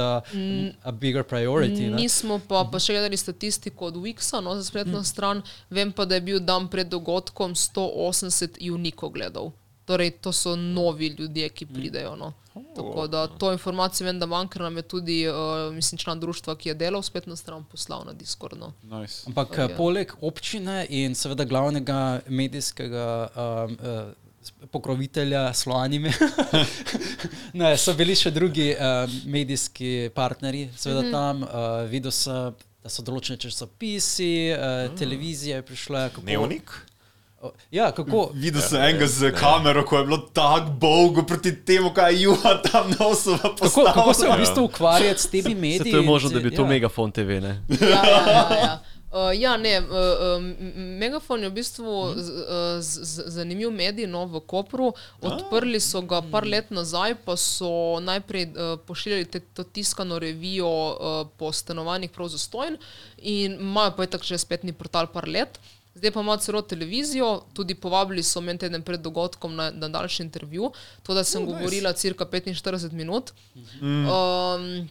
a 0.84 0.92
bigger 0.94 1.24
priority. 1.24 1.90
ne. 1.90 1.96
Nismo 1.98 2.40
pa, 2.40 2.64
pa 2.64 2.80
še 2.80 2.94
gledali 2.94 3.18
statistiko 3.18 3.86
od 3.86 3.96
Wixa, 3.96 4.42
no, 4.42 4.56
za 4.56 4.64
spletno 4.64 5.04
stran. 5.04 5.42
Vem 5.70 5.92
pa, 5.92 6.06
da 6.06 6.16
je 6.16 6.22
bil 6.22 6.40
dan 6.40 6.68
pred 6.68 6.88
dogodkom 6.88 7.52
180 7.52 8.72
unikov 8.72 9.10
gledal. 9.10 9.52
Torej, 9.88 10.12
to 10.12 10.32
so 10.36 10.56
novi 10.56 11.08
ljudje, 11.08 11.50
ki 11.50 11.66
pridejo. 11.66 12.16
No. 12.16 12.34
Tako 12.76 13.08
da 13.08 13.28
to 13.28 13.52
informacijo 13.52 14.06
vem, 14.06 14.20
da 14.20 14.26
manjka 14.26 14.60
nam 14.60 14.78
je 14.78 14.82
tudi, 14.82 15.30
uh, 15.30 15.74
mislim, 15.74 15.98
član 15.98 16.20
društva, 16.20 16.56
ki 16.56 16.70
je 16.70 16.76
delal 16.76 17.02
spletno 17.02 17.36
stran, 17.36 17.64
poslal 17.72 18.04
na 18.06 18.14
Discord. 18.14 18.60
No. 18.60 18.74
Nice. 18.84 19.24
Ampak 19.28 19.50
Ok. 19.50 19.58
okay. 19.58 19.78
poleg 19.78 20.12
občine 20.22 20.86
in 20.90 21.16
seveda 21.16 21.46
glavnega 21.46 22.20
medijskega 22.28 23.28
um, 23.36 23.78
uh, 23.80 24.68
pokrovitelja 24.72 25.54
Sloanime, 25.54 26.12
ne, 27.60 27.72
so 27.78 27.94
bili 27.94 28.16
še 28.16 28.32
drugi 28.32 28.74
um, 28.76 29.16
medijski 29.26 30.10
partnerji, 30.16 30.70
seveda 30.76 31.02
mm 31.02 31.06
-hmm. 31.06 31.12
tam. 31.12 31.44
Uh, 31.44 31.90
videl 31.90 32.12
sem, 32.12 32.54
da 32.84 32.90
so 32.90 33.04
določene 33.04 33.40
časopisi, 33.40 34.52
uh, 34.52 34.92
mm. 34.92 34.98
televizije 34.98 35.62
prišle. 35.62 36.10
Kako, 36.10 36.22
Dnevnik? 36.22 36.72
O, 37.42 37.52
Ja, 37.72 37.92
kako. 37.92 38.30
Videl 38.34 38.62
sem 38.62 38.82
enega 38.82 39.08
z 39.08 39.32
kamero, 39.32 39.84
ko 39.86 39.98
je 39.98 40.04
bilo 40.04 40.18
tako 40.18 40.72
dolgo 40.82 41.24
proti 41.24 41.54
temu, 41.66 41.92
kaj 41.94 42.14
je 42.14 42.22
Juha 42.22 42.62
tam 42.62 42.90
na 43.00 43.08
osoba 43.08 43.56
Kako, 43.62 43.84
kako 43.94 44.14
se 44.14 44.28
v 44.28 44.38
bistvu 44.38 44.64
ukvarjati 44.64 45.22
s 45.22 45.30
temi 45.30 45.56
mediji? 45.56 45.78
Se 45.78 45.92
to 45.92 45.98
je 45.98 46.04
možno, 46.04 46.30
da 46.30 46.40
bi 46.40 46.56
to 46.56 46.62
ja. 46.62 46.68
megafon 46.68 47.12
TV, 47.12 47.42
ne? 47.42 47.62
Ja, 47.82 48.06
ja, 48.06 48.32
ja, 48.32 48.58
ja. 48.62 48.80
Uh, 49.08 49.32
ja, 49.40 49.58
ne, 49.58 49.80
uh, 49.80 49.88
um, 50.38 50.56
Megafon 51.00 51.40
je 51.40 51.50
v 51.50 51.56
bistvu 51.56 51.92
z, 52.20 52.28
uh, 52.28 52.82
z, 52.84 53.08
z, 53.08 53.24
zanimiv 53.40 53.72
medij 53.72 54.04
no, 54.04 54.26
v 54.28 54.42
Kopru. 54.44 54.92
Odprli 55.24 55.80
so 55.80 56.02
ga 56.04 56.20
par 56.28 56.44
let 56.44 56.68
nazaj, 56.76 57.16
pa 57.24 57.38
so 57.40 58.04
najprej 58.04 58.52
uh, 58.52 58.76
pošiljali 58.84 59.30
te, 59.32 59.40
to 59.40 59.64
tiskano 59.64 60.20
revijo 60.20 60.68
uh, 60.68 61.24
po 61.40 61.54
stanovanjih 61.56 62.12
prav 62.12 62.28
za 62.28 62.38
stojn 62.38 62.76
in 63.24 63.56
imajo 63.56 63.96
pa 63.96 64.04
je 64.04 64.12
tako 64.12 64.28
že 64.28 64.44
spletni 64.44 64.76
portal 64.76 65.08
par 65.08 65.24
let. 65.24 65.56
Zdaj 65.98 66.12
pa 66.14 66.22
ima 66.22 66.38
celo 66.38 66.62
televizijo, 66.62 67.42
tudi 67.54 67.76
povabili 67.76 68.24
so 68.24 68.42
me 68.42 68.52
en 68.54 68.58
teden 68.62 68.84
pred 68.86 69.02
dogodkom 69.02 69.56
na, 69.56 69.72
na 69.72 69.90
daljši 69.90 70.24
intervju, 70.24 70.72
to 71.04 71.14
da 71.14 71.24
sem 71.24 71.42
oh, 71.42 71.50
govorila 71.50 71.94
cirka 71.94 72.26
45 72.26 72.92
minut. 72.92 73.34
Mm. 73.82 74.06
Um, 74.06 74.88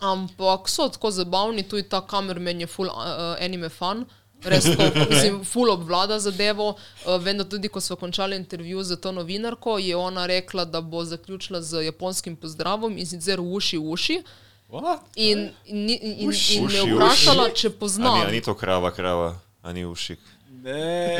Ampak 0.00 0.68
so 0.68 0.88
tako 0.88 1.10
zabavni, 1.10 1.62
tudi 1.62 1.82
ta 1.82 2.00
kamermen 2.06 2.60
je 2.60 2.66
full 2.66 2.88
uh, 2.88 3.34
anime 3.40 3.68
fan. 3.68 4.04
Res, 4.44 4.64
tako, 4.64 4.98
mislim, 5.10 5.40
full 5.44 5.70
obvlada 5.70 6.20
zadevo. 6.22 6.68
Uh, 7.06 7.16
vem, 7.22 7.38
da 7.38 7.44
tudi, 7.44 7.68
ko 7.68 7.80
smo 7.80 7.96
končali 7.96 8.36
intervju 8.36 8.82
z 8.82 8.96
to 8.96 9.12
novinarko, 9.12 9.78
je 9.78 9.96
ona 9.96 10.26
rekla, 10.26 10.64
da 10.64 10.80
bo 10.80 11.04
zaključila 11.04 11.62
z 11.62 11.82
japonskim 11.84 12.36
pozdravom 12.36 12.98
in 12.98 13.06
sicer 13.06 13.40
uši, 13.40 13.78
uši. 13.78 14.22
What? 14.68 15.00
In, 15.16 15.48
in, 15.66 15.88
in, 15.88 15.98
in, 16.02 16.28
Uši, 16.28 16.54
in 16.54 16.62
me 16.62 16.82
uši, 16.82 16.94
vprašala, 16.94 17.46
uši. 17.46 17.56
če 17.56 17.68
A 17.68 17.70
ni, 17.70 17.78
poznam. 17.78 18.20
a 18.20 18.30
ni 18.30 18.40
to 18.40 18.54
krava, 18.54 18.90
krava, 18.90 19.38
a 19.68 19.72
ni 19.72 19.84
ušik. 19.84 20.18
Ne. 20.60 21.18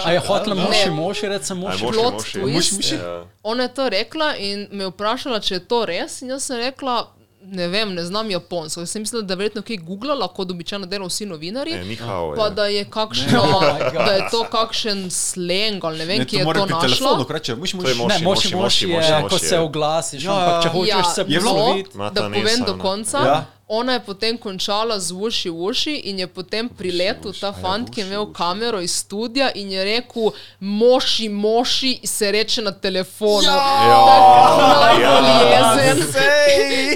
A 0.00 0.10
je 0.10 0.20
hotela 0.20 0.54
Ne. 0.54 0.62
moši, 0.62 0.90
moši, 0.92 1.28
reči 1.28 1.44
je 1.46 1.56
moši. 1.56 1.84
moši, 1.84 1.94
plot 1.94 2.12
moši. 2.14 2.38
twist. 2.38 2.54
Moši, 2.54 2.74
moši. 2.74 2.94
Ja. 2.96 3.24
Ona 3.44 3.62
je 3.62 3.70
to 3.70 3.88
rekla 3.90 4.36
in 4.38 4.68
me 4.72 4.86
vprašala, 4.86 5.40
če 5.40 5.54
je 5.54 5.62
to 5.62 5.84
res. 5.84 6.22
In 6.22 6.28
jaz 6.28 6.42
sem 6.42 6.56
rekla, 6.58 6.96
ne 7.42 7.68
vem, 7.68 7.94
ne 7.94 8.04
znam 8.04 8.30
japonsko. 8.30 8.80
Jaz 8.80 8.90
sem 8.90 9.02
mislila, 9.02 9.22
da 9.22 9.32
je 9.32 9.38
verjetno 9.38 9.62
kaj 9.62 9.76
googlala, 9.78 10.28
kot 10.28 10.50
običajno 10.50 10.86
delajo 10.86 11.08
vsi 11.08 11.26
novinarji. 11.26 11.72
E, 11.74 11.84
ni 11.84 11.96
hao, 11.96 12.34
Pa 12.34 12.42
ja. 12.42 12.50
da 12.50 12.66
je, 12.66 12.84
kakšno, 12.86 13.44
da 14.06 14.12
je 14.12 14.26
to 14.28 14.44
kakšen 14.46 15.06
sleng 15.10 15.80
ali 15.82 15.98
ne 15.98 16.04
vem, 16.06 16.18
Ne, 16.18 16.24
ki 16.24 16.30
to 16.32 16.38
je 16.38 16.44
mora 16.44 16.60
to 16.60 16.66
pri 16.66 16.74
našla. 16.74 16.88
telefonu, 16.90 17.26
reče, 17.30 17.54
muš, 17.54 17.70
To 17.72 17.76
je 17.78 17.94
muš. 17.94 17.98
moši, 17.98 18.08
Ne, 18.10 18.24
moši, 18.24 18.24
moši, 18.24 18.56
moši 18.56 18.86
moši, 18.88 19.06
je, 19.06 19.20
moši 19.20 19.28
ko 19.30 19.36
je. 19.36 19.48
se 19.48 19.58
oglasiš, 19.60 20.24
Ja, 20.24 20.32
ampak 20.34 20.62
če 20.62 20.68
ja. 20.68 20.72
hočeš 20.96 21.14
se 21.14 21.20
Je 21.20 21.24
bilo? 21.28 21.52
posloviti. 21.52 21.90
Ma 21.94 22.04
da 22.06 22.14
ta 22.16 22.20
povem 22.22 22.44
nesa, 22.44 22.64
do 22.64 22.72
no. 22.72 22.82
konca. 22.82 23.18
Ja. 23.20 23.38
Ona 23.70 23.92
je 23.92 24.00
potem 24.00 24.34
končala 24.36 24.98
z 24.98 25.12
uši 25.12 25.48
v 25.48 25.60
uši 25.62 25.94
in 26.04 26.18
je 26.18 26.26
potem 26.28 26.68
priletel 26.68 27.30
ta 27.32 27.52
fant, 27.54 27.86
ki 27.86 28.00
je 28.00 28.06
imel 28.08 28.26
kamero 28.28 28.80
iz 28.80 28.92
studia 28.96 29.50
in 29.54 29.70
je 29.70 29.84
rekel, 29.86 30.32
moši, 30.60 31.28
moši, 31.30 32.00
se 32.04 32.26
reče 32.28 32.62
na 32.62 32.72
telefonu. 32.72 33.46
Najbolj 33.46 35.30
jezen. 35.46 35.98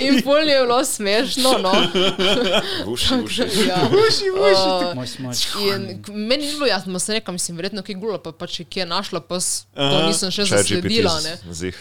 In 0.02 0.22
pol 0.22 0.36
je 0.40 0.58
bilo 0.58 0.84
smešno. 0.84 1.58
No. 1.58 1.72
Uši, 2.86 3.14
uši. 3.16 3.68
Ja. 3.68 3.76
In 5.66 5.82
meni 6.08 6.44
ni 6.44 6.52
bilo 6.52 6.66
jasno, 6.66 6.98
sem 6.98 7.14
rekla, 7.14 7.32
mislim, 7.32 7.56
verjetno 7.56 7.82
kaj 7.82 7.94
gula, 7.94 8.18
pa, 8.18 8.32
pa 8.32 8.46
če 8.46 8.64
kje 8.64 8.86
našla, 8.86 9.20
pa 9.20 9.36
s- 9.36 9.64
to 9.72 10.02
nisem 10.02 10.30
še 10.30 10.44
zasledila. 10.44 11.14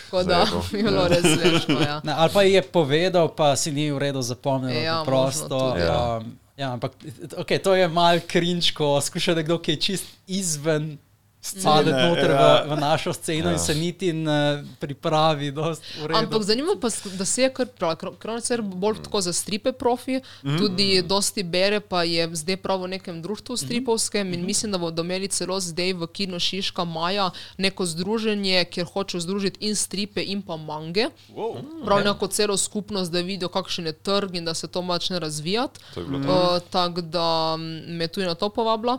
Tako 0.03 0.23
da 0.23 0.45
zajebo. 0.45 0.63
je 0.71 0.83
bilo 0.83 1.07
res 1.07 1.21
smešno. 1.23 1.79
Ja. 1.81 2.01
Ali 2.07 2.29
pa 2.29 2.41
je 2.43 2.61
povedal, 2.63 3.27
pa 3.29 3.55
si 3.55 3.71
ni 3.71 3.89
v 3.89 3.97
redu 3.99 4.21
zapomnil. 4.21 4.82
Ja, 4.83 4.99
Ja, 4.99 5.03
prosto. 5.07 5.47
tudi, 5.49 5.81
ja. 5.81 6.17
Um, 6.17 6.37
ja, 6.57 6.73
ampak 6.73 6.91
okay, 7.37 7.57
to 7.59 7.73
je 7.75 7.87
mal 7.87 8.19
cringe, 8.19 8.73
ko 8.77 9.01
skuša 9.01 9.33
nekdo, 9.39 9.57
ki 9.57 9.71
je 9.71 9.79
čist 9.79 10.05
izven. 10.27 10.97
Spadati 11.43 11.91
noter 11.91 12.29
ja. 12.31 12.63
v, 12.63 12.69
v 12.71 12.79
našo 12.79 13.13
sceno 13.13 13.49
Ja. 13.49 13.53
in 13.53 13.59
se 13.59 13.75
niti 13.75 14.13
ne 14.13 14.63
pripravi. 14.79 15.53
Ampak 16.15 16.43
zanimivo 16.43 16.79
pa, 16.79 16.87
sk- 16.87 17.17
da 17.17 17.25
se 17.25 17.41
je 17.41 17.53
kar 17.53 17.67
je 18.49 18.57
bolj 18.61 19.03
tako 19.03 19.21
za 19.21 19.33
stripe 19.33 19.71
profi, 19.71 20.21
tudi 20.41 21.01
dosti 21.01 21.43
bere, 21.43 21.79
pa 21.79 22.03
je 22.03 22.29
zdaj 22.35 22.57
prav 22.57 22.81
v 22.81 22.87
nekem 22.87 23.21
društvu 23.21 23.57
stripovskem 23.57 24.33
in 24.33 24.45
mislim, 24.45 24.71
da 24.71 24.77
bodo 24.77 25.03
imeli 25.03 25.27
celo 25.27 25.59
zdaj 25.59 25.93
v 25.93 26.07
Kino 26.07 26.39
Šiška 26.39 26.83
Maja 26.83 27.31
neko 27.57 27.85
združenje, 27.85 28.65
kjer 28.65 28.87
hočejo 28.93 29.21
združiti 29.21 29.67
in 29.67 29.75
stripe 29.75 30.23
in 30.23 30.41
pa 30.41 30.57
mange. 30.57 31.09
Prav 31.85 32.03
neko 32.03 32.27
celo 32.27 32.57
skupnost, 32.57 33.11
da 33.11 33.19
vidijo, 33.19 33.49
kakšen 33.49 33.85
je 33.85 33.93
trg 33.93 34.35
in 34.35 34.45
da 34.45 34.53
se 34.53 34.67
to 34.67 34.83
začne 34.87 35.19
razvijati. 35.19 35.79
To 35.93 35.99
je 35.99 36.05
bilo 36.05 36.23
to. 36.23 36.55
Uh, 36.55 36.61
Tako 36.69 37.01
da 37.01 37.55
mm, 37.57 37.97
me 37.97 38.07
tudi 38.07 38.25
na 38.25 38.35
to 38.35 38.49
povabila. 38.49 38.97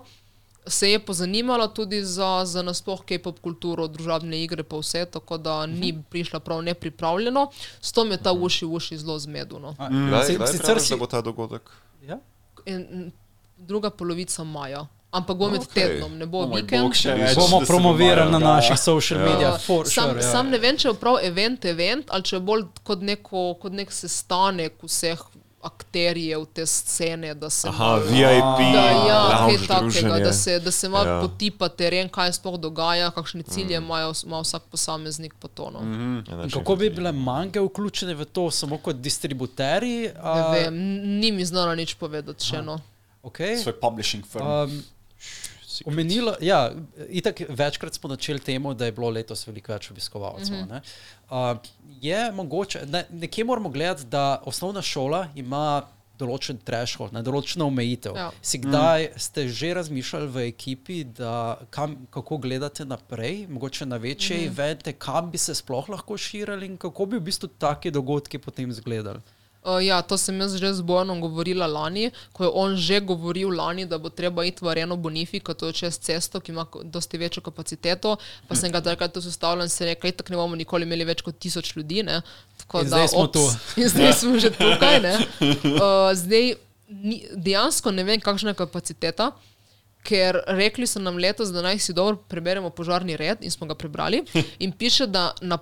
Se 0.66 0.88
je 0.88 0.98
pozanimala 0.98 1.68
tudi 1.68 2.02
za, 2.02 2.42
za 2.44 2.62
nasploh 2.62 3.02
K-pop 3.02 3.36
kulturo, 3.38 3.84
družabne 3.86 4.38
igre, 4.38 4.62
pa 4.62 4.76
vse, 4.76 5.04
tako 5.06 5.36
da 5.38 5.66
ni 5.66 6.02
prišla 6.04 6.40
prav 6.40 6.62
nepripravljeno. 6.62 7.50
S 7.80 7.92
to 7.92 8.04
me 8.04 8.16
ta 8.16 8.32
uši, 8.32 8.64
uši 8.66 8.98
zelo 8.98 9.18
zmeduno. 9.18 9.74
A, 9.78 9.88
Kdaj, 9.88 10.34
kdaj 10.34 10.46
sicer 10.48 10.80
si- 10.80 10.96
bo 10.96 11.06
ta 11.06 11.20
dogodek? 11.20 11.68
Ja? 12.02 12.18
In, 12.64 13.12
druga 13.58 13.90
polovica 13.90 14.44
maja, 14.44 14.82
ampak 15.10 15.36
bo 15.36 15.50
med 15.50 15.60
okay. 15.60 15.74
tednom, 15.74 16.16
ne 16.16 16.26
bo 16.26 16.38
O 16.38 16.46
moj 16.46 16.62
vikend. 16.62 16.82
bog, 16.82 16.94
še 16.94 17.12
več, 17.14 17.36
Bomo 17.36 17.60
promovirali 17.60 18.32
na 18.32 18.38
naših 18.40 18.78
social 18.78 19.20
Ja. 19.20 19.26
medijih. 19.26 19.60
For 19.60 19.86
sam, 19.86 20.10
sure, 20.10 20.18
ja. 20.18 20.30
sam 20.30 20.48
ne 20.48 20.58
vem, 20.58 20.76
če 20.76 20.88
je 20.88 20.94
prav 20.94 21.18
event, 21.22 21.64
event 21.66 22.06
ali 22.08 22.22
če 22.22 22.36
je 22.36 22.40
bolj 22.42 22.64
kot, 22.82 23.00
neko, 23.00 23.54
kot 23.54 23.72
nek 23.72 23.92
sestanek 23.92 24.80
vseh 24.82 25.18
akterjev 25.64 26.44
te 26.46 26.66
scene, 26.66 27.34
da 27.34 27.50
se 27.50 27.68
Aha, 27.68 27.84
malo- 27.84 28.02
VIP, 28.02 28.72
Da, 28.72 28.84
ja, 29.02 29.20
kaj 29.38 29.66
takega, 29.68 30.18
da 30.18 30.32
se, 30.32 30.58
da 30.60 30.70
se 30.70 30.88
malo 30.88 31.08
Ja. 31.08 31.20
potipa 31.20 31.68
teren, 31.68 32.08
kaj 32.08 32.32
se 32.32 32.38
sploh 32.38 32.56
dogaja, 32.56 33.10
kakšne 33.10 33.42
cilje 33.44 33.76
imajo 33.76 34.12
ima 34.24 34.40
vsak 34.40 34.62
posameznik 34.64 35.34
po 35.34 35.48
to. 35.48 35.70
No. 35.70 35.80
Mm. 35.80 36.18
In 36.18 36.24
znači, 36.28 36.52
Kako 36.52 36.76
bi 36.76 36.90
bile 36.90 37.12
mange 37.12 37.60
vključene 37.60 38.14
v 38.14 38.24
to, 38.26 38.50
samo 38.50 38.78
kot 38.78 38.96
distributeri? 38.96 40.10
Ne 40.14 40.42
vem, 40.52 40.74
ni 41.20 41.32
mi 41.32 41.44
znano 41.44 41.74
nič 41.74 41.94
povedati 41.94 42.44
še. 42.44 42.62
No. 42.62 42.78
Okay. 43.22 43.56
Svoj 43.56 43.80
publishing 43.80 44.24
firm. 44.26 44.46
Um, 44.46 44.82
Omenila, 45.86 46.36
ja, 46.40 46.72
itak 47.08 47.42
večkrat 47.48 47.94
smo 47.94 48.08
načeli 48.08 48.38
temu, 48.40 48.74
da 48.74 48.84
je 48.84 48.92
bilo 48.92 49.10
letos 49.10 49.46
veliko 49.46 49.72
več 49.72 49.90
obiskovalcev. 49.90 50.56
Mm 50.56 50.68
-hmm. 50.68 50.80
uh, 51.30 51.58
je 52.00 52.32
mogoče, 52.32 52.86
ne, 52.86 53.06
nekje 53.10 53.44
moramo 53.44 53.68
gledati, 53.68 54.04
da 54.04 54.42
osnovna 54.44 54.82
šola 54.82 55.28
ima 55.34 55.82
določen 56.18 56.60
threshold, 56.64 57.12
ne, 57.12 57.22
določeno 57.22 57.66
omejitev. 57.66 58.16
Ja. 58.16 58.30
Si 58.42 58.60
kdaj 58.62 59.08
mm. 59.08 59.22
ste 59.26 59.46
že 59.48 59.74
razmišljali 59.74 60.28
v 60.28 60.46
ekipi, 60.48 61.04
da 61.04 61.58
kam, 61.74 61.96
kako 62.14 62.38
gledate 62.38 62.84
naprej, 62.84 63.46
mogoče 63.50 63.86
na 63.86 63.96
večje 63.96 64.36
mm. 64.36 64.52
evente, 64.52 64.92
kam 64.92 65.30
bi 65.30 65.38
se 65.38 65.54
sploh 65.54 65.88
lahko 65.88 66.18
širili 66.18 66.66
in 66.66 66.76
kako 66.76 67.06
bi 67.06 67.18
v 67.18 67.26
bistvu 67.30 67.50
taki 67.58 67.90
dogodki 67.90 68.38
potem 68.38 68.70
izgledali? 68.70 69.20
Uh, 69.64 69.80
ja, 69.80 70.02
to 70.04 70.18
sem 70.20 70.36
jaz 70.40 70.58
že 70.60 70.74
z 70.76 70.84
Bojanom 70.84 71.20
govorila 71.24 71.64
lani, 71.64 72.10
ko 72.36 72.44
je 72.44 72.50
on 72.52 72.76
že 72.76 73.00
govoril 73.00 73.48
lani, 73.48 73.86
da 73.88 73.96
bo 73.96 74.12
treba 74.12 74.44
iti 74.44 74.60
v 74.60 74.68
Areno 74.68 74.96
Bonifika, 75.00 75.54
to 75.56 75.72
je 75.72 75.72
čez 75.72 75.96
cesto, 75.98 76.40
ki 76.40 76.52
ima 76.52 76.66
dosti 76.84 77.16
večjo 77.18 77.40
kapaciteto. 77.40 78.16
Pa 78.44 78.54
sem 78.60 78.68
ga 78.68 78.84
takrat 78.84 79.16
tu 79.16 79.22
sestavljal 79.24 79.64
in 79.64 79.72
se 79.72 79.88
rekel, 79.88 80.12
da 80.12 80.24
ne 80.28 80.36
bomo 80.36 80.56
nikoli 80.56 80.84
imeli 80.84 81.08
več 81.08 81.24
kot 81.24 81.40
tisoč 81.40 81.72
ljudi. 81.76 82.02
Ne? 82.04 82.20
Tako 82.60 82.84
In 82.84 82.92
zdaj 82.92 83.08
smo 83.08 83.24
ops. 83.24 83.32
tu. 83.32 83.44
In 83.80 83.88
zdaj 83.88 84.12
smo 84.12 84.36
že 84.38 84.52
tukaj. 84.52 85.00
ne. 85.00 85.16
Uh, 85.40 86.12
zdaj 86.22 86.54
ni, 86.88 87.24
dejansko 87.32 87.88
ne 87.90 88.04
vem, 88.04 88.20
kakšna 88.20 88.52
je 88.52 88.60
kapaciteta. 88.60 89.32
Ker 90.04 90.44
rekli 90.60 90.84
so 90.84 91.00
nam 91.00 91.16
letos, 91.16 91.48
da 91.48 91.64
naj 91.64 91.80
si 91.80 91.96
dobro 91.96 92.20
preberemo 92.28 92.68
požarni 92.68 93.16
red, 93.16 93.40
in 93.40 93.48
smo 93.48 93.64
ga 93.64 93.72
prebrali. 93.72 94.26
In 94.64 94.76
piše, 94.76 95.08
da 95.08 95.30
na 95.40 95.56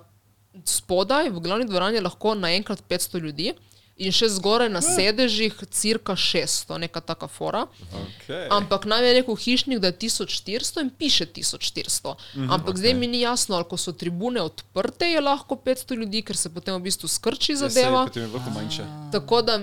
spodaj 0.67 1.31
v 1.31 1.39
glavni 1.39 1.65
dvorani 1.65 1.97
je 1.97 2.03
lahko 2.03 2.35
naenkrat 2.35 2.83
500 2.89 3.23
ljudi, 3.23 3.53
in 3.97 4.11
še 4.11 4.27
zgoraj 4.33 4.71
na 4.73 4.81
sedežih 4.81 5.53
cirka 5.69 6.15
600, 6.17 6.79
neka 6.81 7.01
taka 7.05 7.27
fora. 7.29 7.67
Okay. 7.93 8.47
Ampak 8.49 8.87
naj 8.89 9.05
je 9.05 9.13
rekel 9.19 9.37
hišnik, 9.37 9.81
da 9.83 9.91
je 9.91 9.97
1400 10.07 10.81
in 10.81 10.89
piše 10.89 11.27
1400. 11.29 12.15
Ampak 12.49 12.81
zdaj 12.81 12.97
mi 12.97 13.07
ni 13.07 13.21
jasno, 13.21 13.55
ali 13.55 13.69
ko 13.69 13.77
so 13.77 13.93
tribune 13.93 14.41
odprte, 14.41 15.11
je 15.13 15.21
lahko 15.21 15.55
500 15.55 15.99
ljudi, 16.01 16.23
ker 16.25 16.37
se 16.37 16.49
potem 16.49 16.75
v 16.79 16.89
bistvu 16.89 17.07
skrči 17.07 17.55
zadeva. 17.59 18.07
Je. 18.17 18.89
Tako 19.13 19.41
da 19.45 19.59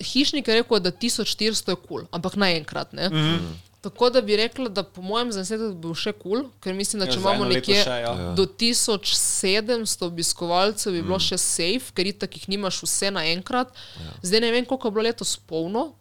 hišnik 0.00 0.48
je 0.48 0.60
rekel, 0.62 0.80
da 0.80 0.94
1400 0.94 1.74
je 1.74 1.76
kul, 1.76 1.86
cool, 1.88 2.10
ampak 2.14 2.38
naenkrat. 2.38 2.92
Ne? 2.92 3.08
Mm. 3.10 3.14
-hmm. 3.14 3.54
Tako 3.86 4.10
da 4.10 4.20
bi 4.20 4.36
rekla, 4.36 4.68
da 4.70 4.82
po 4.84 5.02
mojem 5.02 5.30
zanesenju 5.30 5.68
bi 5.68 5.80
bil 5.80 5.94
še 5.96 6.12
kul, 6.12 6.22
cool, 6.32 6.48
ker 6.60 6.74
mislim, 6.74 7.00
da 7.00 7.06
Ja, 7.06 7.12
če 7.12 7.18
za 7.18 7.22
imamo 7.22 7.44
nekje 7.46 7.82
še, 7.82 7.98
ja. 8.00 8.14
do 8.34 8.46
1700 8.46 10.04
obiskovalcev, 10.04 10.92
bi 10.92 10.98
Mhm. 10.98 11.06
bilo 11.06 11.18
še 11.20 11.38
safe, 11.38 11.92
ker 11.92 12.06
itak 12.06 12.34
jih 12.34 12.48
nimaš 12.48 12.82
vse 12.82 13.10
naenkrat. 13.10 13.70
Zdaj 14.22 14.40
ne 14.40 14.50
vem, 14.50 14.64
koliko 14.64 14.88
je 14.88 14.92
bilo 14.92 15.02
letos 15.04 15.36
polno. 15.38 15.92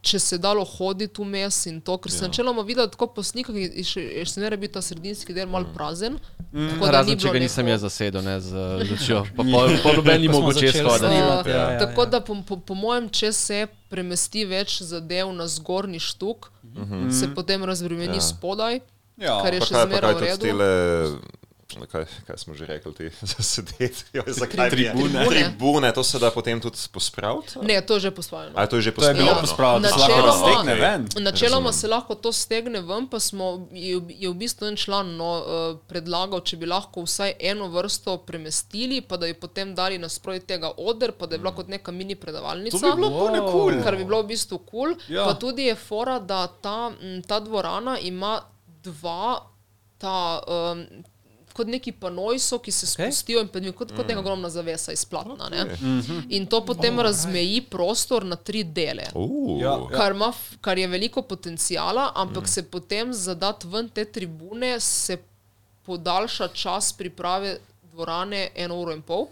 Če 0.00 0.18
se 0.22 0.36
je 0.36 0.38
dalo 0.38 0.62
hoditi 0.64 1.22
vmes 1.22 1.56
in 1.66 1.80
to, 1.82 1.96
ker 1.98 2.12
sem 2.12 2.24
ja. 2.24 2.28
načeloma 2.28 2.62
videl 2.62 2.86
tako 2.86 3.08
po 3.16 3.22
slikah, 3.26 3.56
je 3.56 3.82
še 3.82 4.02
je 4.02 4.26
še 4.30 4.40
ne 4.44 4.56
bi 4.56 4.68
ta 4.70 4.78
sredinski 4.82 5.34
del 5.34 5.48
mal 5.50 5.66
prazen. 5.74 6.20
Mm. 6.52 6.84
Razen 6.86 7.18
če 7.18 7.32
ga 7.34 7.40
nisem 7.42 7.66
jaz 7.68 7.82
zasedel, 7.82 8.22
ne 8.22 8.36
z 8.40 8.62
lučjo. 8.88 9.24
Pa 9.36 9.42
pol, 9.42 9.74
pol 9.82 9.98
noben 9.98 10.22
ni 10.22 10.30
Ko 10.30 10.38
smo 10.38 10.46
mogel 10.46 10.60
čez 10.62 10.70
začeli 10.72 10.88
hoditi. 10.88 11.08
snemati, 11.08 11.50
Uh, 11.50 11.54
ja, 11.54 11.64
ja, 11.72 11.78
tako 11.82 12.06
ja. 12.06 12.12
da 12.14 12.20
po, 12.20 12.36
po, 12.46 12.56
po 12.62 12.74
mojem, 12.78 13.10
če 13.10 13.32
se 13.32 13.58
premesti 13.90 14.44
več 14.46 14.78
zadev 14.86 15.32
na 15.34 15.48
zgornji 15.50 15.98
štuk, 15.98 16.52
uh 16.62 16.78
-huh. 16.78 17.10
se 17.10 17.34
potem 17.34 17.64
razbremeni 17.64 18.16
ja. 18.16 18.28
spodaj, 18.30 18.80
Ja. 19.18 19.42
kar 19.42 19.54
je 19.54 19.60
Pa 19.60 19.66
še 19.66 19.74
zmeraj 19.74 20.14
v 20.14 20.20
redu. 20.22 20.46
Kaj, 21.68 22.04
kaj 22.24 22.36
smo 22.38 22.54
že 22.54 22.66
rekli, 22.66 22.94
ti 22.94 23.04
za 23.26 23.42
sedeti, 23.42 24.04
Joj, 24.12 24.24
zakaj 24.28 24.70
Tribune. 24.70 25.08
Tribune. 25.08 25.26
Tribune, 25.28 25.92
to 25.92 26.02
se 26.02 26.18
da 26.18 26.30
potem 26.30 26.60
tudi 26.60 26.78
pospraviti? 26.88 27.58
Ne, 27.60 27.80
to 27.82 27.94
je 27.94 28.00
že 28.00 28.10
posvojeno. 28.10 28.56
A 28.56 28.62
je 28.62 28.68
to 28.68 28.80
že 28.80 28.90
To 28.90 29.04
je 29.04 29.14
bilo 29.14 29.34
pospravljeno? 29.36 29.88
pospravljeno, 29.88 29.88
da 29.88 29.88
se 29.88 29.98
lahko 30.00 30.12
Načeloma- 30.12 30.26
raztegne 30.48 30.74
ven. 30.76 31.08
Načeloma 31.18 31.72
se 31.72 31.88
lahko 31.88 32.14
to 32.16 32.32
stegne 32.32 32.80
ven, 32.80 33.06
pa 33.06 33.20
smo, 33.20 33.44
je, 33.70 33.96
v- 33.96 34.14
je 34.16 34.28
v 34.28 34.34
bistvu 34.34 34.66
en 34.66 34.76
član 34.78 35.16
no, 35.16 35.28
eh, 35.38 35.44
predlagal, 35.86 36.40
če 36.40 36.56
bi 36.56 36.66
lahko 36.66 37.02
vsaj 37.02 37.32
eno 37.38 37.68
vrsto 37.68 38.16
premestili, 38.18 39.00
pa 39.02 39.16
da 39.16 39.26
bi 39.26 39.34
potem 39.34 39.74
dali 39.74 39.98
nasproti 39.98 40.46
tega 40.46 40.72
oder, 40.78 41.12
pa 41.12 41.26
da 41.26 41.34
je 41.34 41.38
bila 41.38 41.52
kot 41.52 41.68
neka 41.68 41.92
mini 41.92 42.14
predavalnica. 42.14 42.78
To 42.78 42.86
bi 42.86 42.96
bilo 42.96 43.10
wow. 43.10 43.52
kul. 43.52 43.82
kar 43.82 43.92
bi 43.94 44.04
bilo 44.04 44.22
v 44.22 44.26
bistvu 44.26 44.58
kul. 44.60 44.68
Cool. 44.70 44.96
Ja. 45.10 45.24
Pa 45.24 45.34
tudi 45.34 45.62
je 45.64 45.74
fora, 45.76 46.18
da 46.18 46.46
ta, 46.48 46.92
m, 46.96 47.22
ta 47.22 47.40
dvorana 47.40 47.98
ima 48.00 48.40
dva, 48.82 49.42
ta, 49.98 50.40
um, 50.72 50.86
kot 51.58 51.68
neki 51.68 51.92
panoji 51.94 52.38
so, 52.40 52.58
ki 52.58 52.72
se 52.72 52.86
spustijo 52.88 53.40
in 53.40 53.48
pod- 53.48 53.72
kot, 53.74 53.92
kot 53.92 54.08
neka 54.08 54.20
ogromna 54.20 54.50
zavesa 54.50 54.92
iz 54.92 55.04
platna. 55.04 55.48
ne. 55.50 55.64
In 56.30 56.46
to 56.46 56.60
potem 56.62 57.00
razmeji 57.00 57.60
prostor 57.62 58.24
na 58.24 58.36
tri 58.38 58.64
dele. 58.64 59.08
Uh, 59.14 59.58
Ja. 59.58 59.74
Kar, 59.90 60.12
ima, 60.12 60.28
f- 60.30 60.56
kar 60.60 60.78
je 60.78 60.86
veliko 60.88 61.22
potencijala, 61.24 62.12
ampak 62.14 62.44
mm. 62.44 62.46
se 62.48 62.62
potem 62.64 63.12
za 63.14 63.34
dati 63.36 63.66
ven 63.68 63.88
te 63.88 64.04
tribune 64.06 64.80
se 64.80 65.18
podaljša 65.82 66.48
čas 66.50 66.92
priprave 66.92 67.58
dvorane 67.84 68.48
eno 68.56 68.76
uro 68.76 68.92
in 68.92 69.02
pol. 69.02 69.26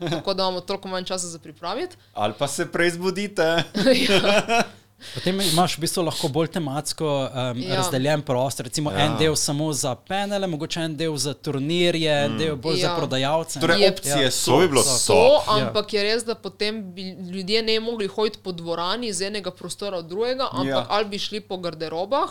Tako 0.10 0.34
da 0.34 0.42
imamo 0.42 0.60
toliko 0.62 0.88
manj 0.88 1.04
časa 1.04 1.26
za 1.28 1.38
pripraviti. 1.38 1.96
Ali 2.14 2.34
pa 2.38 2.48
se 2.48 2.66
prej 2.66 2.90
zbudite. 2.90 3.62
Potem 5.14 5.40
imaš 5.42 5.76
v 5.76 5.80
bistvu 5.80 6.02
lahko 6.02 6.28
bolj 6.28 6.48
tematsko 6.48 7.06
um, 7.06 7.30
Ja. 7.58 7.68
ja. 7.68 7.76
razdeljen 7.76 8.22
prostor, 8.22 8.66
recimo 8.66 8.90
ja. 8.90 8.98
en 9.00 9.16
del 9.16 9.36
samo 9.36 9.72
za 9.72 9.94
penele, 9.96 10.46
mogoče 10.46 10.80
en 10.80 10.96
del 10.96 11.16
za 11.16 11.34
turnirje, 11.34 12.14
mm. 12.18 12.24
en 12.24 12.38
del 12.38 12.56
bolj 12.56 12.74
ja. 12.74 12.80
Ja. 12.80 12.88
za 12.88 12.96
prodajalce. 12.96 13.60
Torej, 13.60 13.80
Je- 13.80 13.90
opcije 13.90 14.22
Ja. 14.22 14.30
so. 14.32 14.50
To 14.50 14.58
bi 14.58 14.68
bilo 14.68 14.82
So. 14.82 15.12
Top. 15.12 15.48
ampak 15.50 15.92
je 15.92 16.02
res, 16.02 16.24
da 16.24 16.34
potem 16.36 16.92
bi 16.92 17.02
ljudje 17.30 17.62
ne 17.62 17.80
mogli 17.80 18.06
hoditi 18.08 18.38
po 18.38 18.52
dvorani 18.52 19.08
iz 19.08 19.20
enega 19.22 19.50
prostora 19.52 19.98
v 19.98 20.02
drugega, 20.04 20.48
ampak 20.52 20.66
Ja. 20.66 20.76
ja. 20.76 20.86
ali 20.88 21.04
bi 21.06 21.18
šli 21.18 21.40
po 21.42 21.56
garderobah 21.56 22.30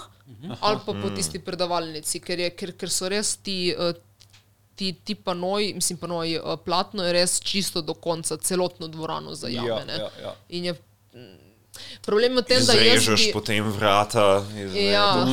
ali 0.60 0.78
pa 0.80 0.94
po 0.94 1.10
tisti 1.10 1.40
predavalnici, 1.40 2.20
ker, 2.20 2.40
je, 2.40 2.50
ker, 2.52 2.72
ker 2.74 2.90
so 2.90 3.10
res 3.10 3.38
ti. 3.38 3.70
eh, 3.72 3.94
Ti, 4.76 4.94
ti 4.96 5.16
panoji, 5.16 5.74
mislim, 5.74 5.98
panoji, 5.98 6.36
eh, 6.36 6.58
platno 6.66 7.04
je 7.04 7.14
res 7.14 7.42
čisto 7.42 7.82
do 7.82 7.94
konca, 7.94 8.38
celotno 8.38 8.88
dvorano 8.88 9.36
zajame. 9.36 9.68
Ja, 9.68 9.86
ne. 9.86 9.94
ja, 9.94 10.10
ja. 10.22 10.32
In 10.50 10.66
je 10.66 10.74
mm, 10.74 11.49
problem 12.06 12.32
je 12.32 12.42
v 12.42 12.46
tem, 12.46 12.66
da 12.66 12.74
jaz 12.74 13.02
Izrežeš 13.02 13.26
bi, 13.26 13.32
potem 13.34 13.72
vrata, 13.72 14.44
iz 14.58 14.76
Ja. 14.76 15.26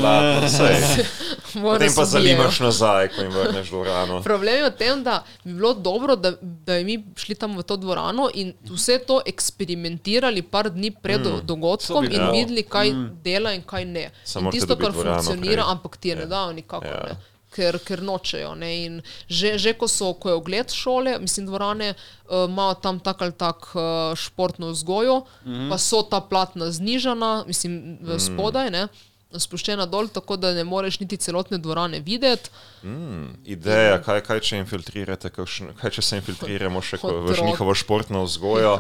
Mora 1.55 1.79
Potem 1.79 1.95
pa 1.97 2.05
zalimaš 2.05 2.61
nazaj, 2.61 3.09
ko 3.09 3.23
jim 3.23 3.33
vrneš 3.33 3.71
dvorano. 3.71 4.23
Problem 4.23 4.57
je 4.57 4.65
v 4.71 4.73
tem, 4.77 5.05
da 5.05 5.23
bi 5.45 5.55
bilo 5.55 5.75
dobro, 5.75 6.17
da, 6.17 6.35
da 6.41 6.79
bi 6.79 6.85
mi 6.85 6.97
šli 7.17 7.35
tam 7.35 7.57
v 7.57 7.63
to 7.63 7.77
dvorano 7.77 8.29
in 8.35 8.53
vse 8.71 8.99
to 9.07 9.21
eksperimentirali 9.27 10.43
par 10.43 10.71
dni 10.71 10.91
pred 10.91 11.21
mm. 11.21 11.47
dogodkom 11.47 12.05
in 12.05 12.29
videli, 12.33 12.63
kaj 12.63 12.93
mm. 12.93 13.07
dela 13.25 13.55
in 13.57 13.63
kaj 13.63 13.85
ne. 13.85 14.11
Samo 14.25 14.51
in 14.51 14.53
tisto, 14.53 14.77
kar 14.77 14.93
funkcionira, 14.93 15.63
prej. 15.63 15.73
ampak 15.73 15.97
ti 15.97 16.09
je 16.09 16.17
ne 16.17 16.27
dajo 16.27 16.53
nikakor. 16.53 16.91
Ja. 16.91 17.15
Ne. 17.15 17.36
Ker, 17.57 17.79
ker 17.81 18.03
nočejo. 18.05 18.53
Ne? 18.55 18.71
In 18.85 18.95
Že, 19.29 19.57
že 19.59 19.73
ko, 19.73 19.89
so, 19.89 20.13
ko 20.15 20.29
je 20.29 20.37
ogled 20.37 20.69
šole, 20.73 21.17
mislim, 21.19 21.47
dvorane 21.49 21.95
uh, 21.95 22.45
imajo 22.45 22.75
tam 22.85 23.01
tak 23.01 23.23
ali 23.23 23.33
tak 23.33 23.73
uh, 23.75 24.15
športno 24.15 24.71
vzgojo, 24.71 25.25
mm 25.45 25.53
-hmm. 25.53 25.69
pa 25.71 25.79
so 25.79 26.03
ta 26.03 26.21
platna 26.21 26.71
znižana, 26.71 27.45
mislim, 27.47 27.99
v 28.01 28.19
spodaj, 28.21 28.71
ne, 28.71 28.89
spuščena 29.35 29.87
dol, 29.87 30.09
tako 30.09 30.37
da 30.37 30.53
ne 30.55 30.65
moreš 30.65 31.01
niti 31.01 31.17
celotne 31.17 31.59
dvorane 31.59 32.01
videti. 32.01 32.51
Mm, 32.83 33.43
ideja, 33.45 33.99
kaj, 34.03 34.21
kaj 34.27 34.41
če 34.41 34.61
infiltrirate, 34.63 35.31
kakšen, 35.31 35.75
kaj 35.81 35.91
če 35.99 36.03
se 36.03 36.21
infiltriramo 36.21 36.83
še 36.83 37.01
v 37.03 37.37
njihovo 37.43 37.75
športno 37.75 38.25
vzgojo, 38.25 38.79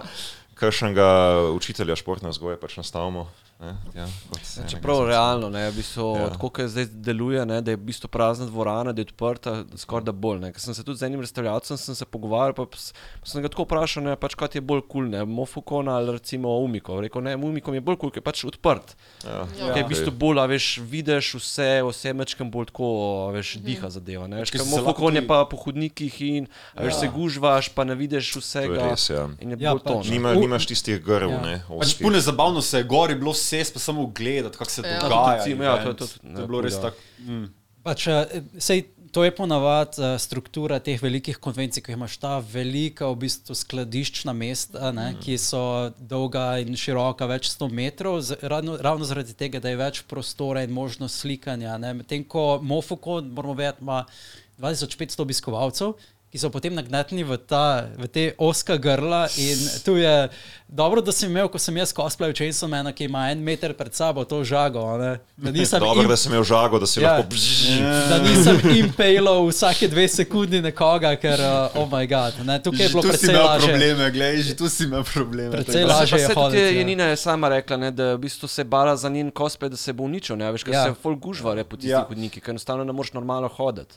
kakšnega 0.54 1.08
učitelja 1.56 1.96
športne 1.96 2.32
vzgoje 2.32 2.60
pač 2.60 2.76
nastavimo. 2.76 3.28
Ne, 3.56 3.70
ja, 3.94 4.04
kot 4.28 4.40
enega 4.52 4.68
Čeprav 4.68 5.06
realno, 5.06 5.48
ne, 5.48 5.70
v 5.70 5.76
bistvu, 5.76 6.06
Ja. 6.14 6.20
ja. 6.20 6.28
tako 6.28 6.50
kot 6.50 6.66
zdaj 6.66 6.86
deluje, 6.92 7.40
ne, 7.46 7.62
da 7.62 7.70
je 7.70 7.76
v 7.76 7.80
bistvu 7.82 8.08
prazna 8.08 8.44
dvorana, 8.46 8.92
da 8.92 9.00
je 9.00 9.06
odprta, 9.06 9.54
skoraj 9.74 10.04
da 10.04 10.12
bolj. 10.12 10.40
Ne. 10.40 10.50
Ker 10.52 10.60
sem 10.60 10.74
se 10.74 10.84
tudi 10.84 10.98
z 10.98 11.02
enim 11.04 11.24
sem 11.24 11.94
se 11.94 12.04
pogovarjal, 12.04 12.52
pa, 12.52 12.66
pa 12.66 12.76
sem 13.24 13.40
ga 13.40 13.48
tako 13.48 13.64
vprašal, 13.64 14.04
ne, 14.04 14.16
pač, 14.16 14.34
kaj 14.34 14.48
je 14.54 14.60
bolj 14.60 14.82
kul, 14.82 15.08
cool, 15.08 15.26
Mofukon 15.26 15.88
ali 15.88 16.12
recimo 16.12 16.52
Umiko. 16.58 17.00
Rekel, 17.00 17.22
ne, 17.22 17.32
Umiko 17.34 17.72
je 17.72 17.80
bolj 17.80 17.96
kul, 17.96 18.00
cool, 18.00 18.12
ker 18.12 18.20
je 18.20 18.24
pač 18.24 18.44
odprt. 18.44 18.92
Ja. 19.24 19.48
Ja. 19.56 19.72
Ker 19.72 19.78
je 19.78 19.84
v 19.84 19.88
bistvu 19.88 20.12
bolj, 20.12 20.36
a 20.36 20.46
veš, 20.46 20.66
vidiš 20.84 21.32
vse, 21.34 21.70
vse 21.82 22.12
mečkam 22.12 22.50
bolj 22.50 22.68
tako, 22.68 22.90
veš, 23.32 23.56
diha 23.58 23.88
zadeva. 23.88 24.28
Ne. 24.28 24.44
Ker 24.44 24.66
Mofukon 24.66 25.16
je 25.16 25.24
pa 25.24 25.44
po 25.46 25.56
hodnikih 25.56 26.12
in 26.20 26.44
a 26.74 26.84
veš, 26.84 27.00
se 27.00 27.08
gužvaš, 27.08 27.72
pa 27.72 27.84
ne 27.84 27.96
vidiš 27.96 28.36
vsega. 28.36 28.90
res, 28.90 29.08
ja. 29.08 29.24
In 29.40 29.50
je 29.50 29.58
Ja, 29.60 29.72
bolj 29.72 29.80
pač. 29.80 29.92
to. 29.94 29.98
ne. 30.02 30.10
Nima, 30.10 30.34
nimaš 30.34 30.66
tistih 30.66 31.00
grv, 31.00 31.30
Ja. 31.30 31.40
ne, 31.40 31.56
Pač 31.64 31.96
puno 31.96 32.20
zabavno 32.20 32.60
se 32.60 32.78
je 32.78 32.84
gori 32.84 33.14
bilo 33.14 33.32
sest, 33.46 33.72
pa 33.72 33.80
samo 33.80 34.06
gledati, 34.08 34.56
kako 34.56 34.70
se 34.70 34.82
Ja. 34.82 34.98
dogaja. 35.00 35.36
Recimo, 35.36 35.64
ja, 35.64 35.78
to 35.80 35.94
tudi, 35.94 36.12
to 36.14 36.28
ne, 36.28 36.40
je 36.40 36.46
bilo 36.48 36.60
res 36.62 36.76
tako. 36.76 36.96
Mm. 37.20 37.46
Pač, 37.82 38.06
eh, 38.08 38.26
sej, 38.58 38.82
to 39.12 39.24
je 39.24 39.30
ponavadi 39.32 39.96
uh, 39.96 40.18
struktura 40.18 40.76
teh 40.78 41.00
velikih 41.00 41.38
konvencij, 41.38 41.80
ko 41.80 41.92
imaš 41.92 42.16
ta 42.16 42.34
velika, 42.42 43.06
v 43.06 43.16
bistvu 43.16 43.54
skladiščna 43.54 44.32
mesta, 44.34 44.90
ne, 44.90 45.06
Mhm. 45.06 45.20
ki 45.20 45.38
so 45.38 45.62
dolga 45.98 46.58
in 46.58 46.76
široka 46.76 47.24
več 47.26 47.48
sto 47.48 47.68
metrov, 47.70 48.20
z, 48.20 48.36
ravno, 48.42 48.76
ravno 48.78 49.04
zaradi 49.04 49.32
tega, 49.34 49.56
da 49.58 49.68
je 49.68 49.76
več 49.78 50.02
prostora 50.04 50.62
in 50.62 50.70
možnost 50.72 51.16
slikanja. 51.16 51.78
ne. 51.78 51.94
Medtem 51.94 52.24
ko 52.24 52.58
Mofoko, 52.60 53.22
moramo 53.22 53.54
vedeti, 53.54 53.80
ima 53.80 54.04
2500 54.58 55.20
obiskovalcev. 55.20 55.94
Ki 56.36 56.40
so 56.40 56.50
potem 56.52 56.74
nagneteni 56.76 57.24
v, 57.24 57.38
ta, 57.40 57.88
v 57.96 58.04
te 58.06 58.34
oska 58.36 58.76
grla, 58.76 59.24
in 59.40 59.56
tu 59.80 59.96
je 59.96 60.28
dobro, 60.68 61.00
da 61.00 61.08
sem 61.08 61.30
imel, 61.30 61.48
ko 61.48 61.56
sem 61.56 61.72
jaz 61.72 61.94
cosplay 61.96 62.28
Chainsaw 62.30 62.68
Man, 62.68 62.92
ki 62.92 63.06
ima 63.06 63.30
en 63.30 63.40
meter 63.40 63.72
pred 63.72 63.88
sabo 63.90 64.20
to 64.22 64.44
žago. 64.44 64.82
a 64.84 64.98
Ne? 64.98 65.12
Da 65.34 65.48
nisem 65.50 65.80
Dobro, 65.80 66.02
im- 66.02 66.08
da 66.08 66.16
sem 66.16 66.28
imel 66.28 66.44
žago, 66.44 66.76
da 66.76 66.84
si 66.84 67.00
Ja. 67.00 67.14
lahko. 67.14 67.30
bzz, 67.30 67.80
da 68.10 68.18
nisem 68.20 68.56
impalil 68.76 69.48
vsake 69.48 69.88
dve 69.88 70.04
sekundi 70.06 70.60
nekoga, 70.60 71.16
ker, 71.16 71.40
uh, 71.40 71.72
oh 71.74 71.88
moj 71.88 72.04
bog, 72.06 72.44
ne, 72.44 72.60
tukaj 72.60 72.78
je 72.78 72.84
Že 72.84 72.92
bilo 72.92 73.02
tu 73.02 73.08
si 73.08 73.12
precej 73.14 73.30
imel 73.30 73.46
lažje. 73.46 73.66
probleme, 73.66 74.10
gledaj, 74.10 74.42
že 74.42 74.54
tu 74.54 74.68
si 74.68 74.84
imel 74.84 75.04
probleme. 75.06 75.50
Precej 75.52 75.72
tako 75.74 75.88
da- 75.88 75.94
lažje. 75.94 76.10
Pa 76.10 76.16
je 76.16 76.20
se 76.20 76.28
tudi 76.28 76.40
hoditi, 76.42 76.60
je 76.60 76.68
ja. 76.68 76.78
Janina 76.78 77.04
je 77.06 77.16
sama 77.16 77.48
rekla, 77.48 77.76
ne, 77.78 77.90
da 77.90 78.12
v 78.12 78.18
bistvu 78.18 78.46
se 78.46 78.60
bala 78.62 78.92
za 78.94 79.08
njen 79.08 79.32
cosplay, 79.32 79.68
da 79.68 79.76
se 79.78 79.88
bo 79.90 80.04
uničil, 80.04 80.36
ne, 80.36 80.44
a 80.44 80.52
veš, 80.52 80.64
ker 80.64 80.74
se 80.74 80.92
ful 80.94 81.16
gužvare 81.16 81.64
po 81.64 81.76
tistih 81.76 82.04
hodnikih, 82.06 82.42
ker 82.42 82.52
enostavno 82.52 82.84
ne 82.84 82.92
moreš 82.92 83.12
normalno 83.14 83.48
hoditi. 83.48 83.96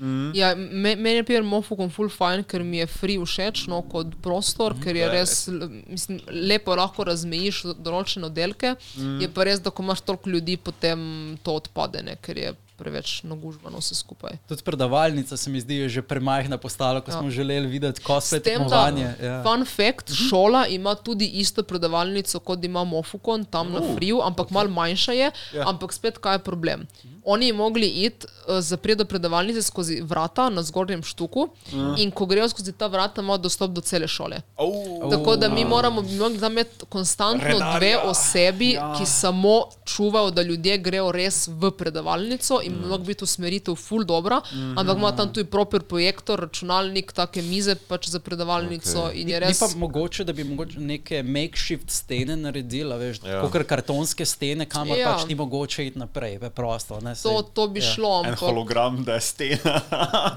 Mm. 0.00 0.30
Ja, 0.34 0.54
me, 0.56 0.94
meni 0.96 1.16
je 1.18 1.24
primer 1.28 1.44
Mofukon 1.44 1.90
full 1.92 2.08
fine, 2.08 2.44
ker 2.48 2.64
mi 2.64 2.78
je 2.80 2.86
free 2.88 3.18
všeč, 3.20 3.66
no, 3.68 3.82
kot 3.82 4.14
prostor, 4.24 4.72
ker 4.80 4.96
je 4.96 5.08
res, 5.12 5.34
l- 5.52 5.68
mislim, 5.90 6.22
lepo 6.48 6.72
lahko 6.74 7.04
razmejiš 7.04 7.62
določene 7.76 8.30
oddelke, 8.30 8.74
mm. 8.96 9.18
je 9.20 9.28
pa 9.28 9.44
res, 9.44 9.60
da 9.60 9.70
ko 9.70 9.84
imaš 9.84 10.00
toliko 10.08 10.32
ljudi, 10.32 10.56
potem 10.56 11.04
to 11.44 11.58
odpade, 11.60 12.00
ne, 12.02 12.16
ker 12.24 12.40
je 12.40 12.54
preveč 12.80 13.20
nagužbano 13.22 13.78
vse 13.78 13.94
skupaj. 13.94 14.38
Tudi 14.48 14.62
predavalnica 14.62 15.36
se 15.36 15.50
mi 15.50 15.60
zdi 15.60 15.88
že 15.88 16.02
premajhna 16.02 16.56
postala, 16.58 17.00
ko 17.00 17.10
Ja. 17.10 17.18
smo 17.18 17.30
želeli 17.30 17.66
videti 17.68 18.00
da, 18.00 18.40
tekmovanje. 18.40 19.14
Ja. 19.22 19.42
fun 19.44 19.64
fact, 19.66 20.08
šola 20.30 20.66
ima 20.66 20.94
tudi 20.94 21.26
isto 21.36 21.62
predavalnico, 21.62 22.38
kot 22.40 22.64
ima 22.64 22.84
Mofukon 22.84 23.44
tam 23.44 23.72
na 23.72 23.80
Friju, 23.94 24.20
ampak 24.22 24.50
malo 24.50 24.70
manjša 24.70 25.12
je. 25.12 25.30
Ja. 25.54 25.68
Ampak 25.68 25.92
spet, 25.92 26.18
kaj 26.18 26.34
je 26.34 26.38
problem? 26.40 26.86
Oni 27.24 27.52
mogli 27.52 27.86
iti 27.86 28.26
uh, 28.26 28.60
zapret 28.60 28.98
do 28.98 29.04
predavalnice 29.04 29.62
skozi 29.62 30.00
vrata 30.02 30.48
na 30.48 30.62
zgornjem 30.62 31.02
štuku 31.02 31.48
in 31.98 32.10
ko 32.10 32.26
grejo 32.26 32.48
skozi 32.48 32.72
ta 32.72 32.86
vrata, 32.86 33.20
imajo 33.20 33.38
dostop 33.38 33.70
do 33.70 33.80
cele 33.80 34.08
šole. 34.08 34.40
Oh, 34.56 35.10
Tako 35.10 35.36
da 35.36 35.48
mi 35.48 35.64
moramo 35.64 36.02
mogli 36.02 36.40
tam 36.40 36.52
imeti 36.52 36.84
konstantno 36.88 37.48
Redarja. 37.48 37.76
dve 37.78 37.98
osebi, 38.00 38.70
ja. 38.70 38.94
ki 38.98 39.06
samo 39.06 39.54
čuvajo, 39.84 40.30
da 40.30 40.42
ljudje 40.42 40.78
grejo 40.78 41.12
res 41.12 41.48
v 41.48 41.70
predavalnico 41.70 42.60
in 42.62 42.69
mm. 42.72 42.90
lahko 42.90 43.04
biti 43.04 43.24
usmeritev 43.24 43.74
ful 43.74 44.04
dobra, 44.04 44.40
mm 44.52 44.58
-hmm. 44.58 44.80
ampak 44.80 44.96
ima 44.96 45.12
tam 45.16 45.32
tudi 45.32 45.50
proper 45.50 45.82
projektor, 45.82 46.40
računalnik, 46.40 47.12
take 47.12 47.42
mize 47.42 47.74
pač 47.74 48.08
za 48.08 48.20
predavalnico 48.20 48.98
okay. 48.98 49.12
in 49.20 49.28
je 49.28 49.40
Ni 49.40 49.46
res. 49.46 49.58
pa 49.58 49.66
mogoče, 49.76 50.24
da 50.24 50.32
bi 50.32 50.44
mogoče 50.44 50.80
neke 50.80 51.22
makeshift 51.22 51.90
stene 51.90 52.36
naredila, 52.36 52.96
veš, 52.96 53.20
Ja. 53.26 53.40
kot 53.40 53.66
kartonske 53.66 54.24
stene, 54.26 54.66
kamor 54.66 54.98
Ja. 54.98 55.12
pač 55.12 55.28
ni 55.28 55.34
mogoče 55.34 55.86
iti 55.86 55.98
naprej, 55.98 56.38
preprosto. 56.38 57.00
Ne, 57.00 57.14
To, 57.22 57.42
to 57.42 57.68
bi 57.68 57.80
ja. 57.80 57.92
šlo, 57.92 58.20
En 58.24 58.30
ampak 58.30 58.38
hologram, 58.38 59.04
da 59.04 59.14
je 59.14 59.20
stena. 59.20 59.80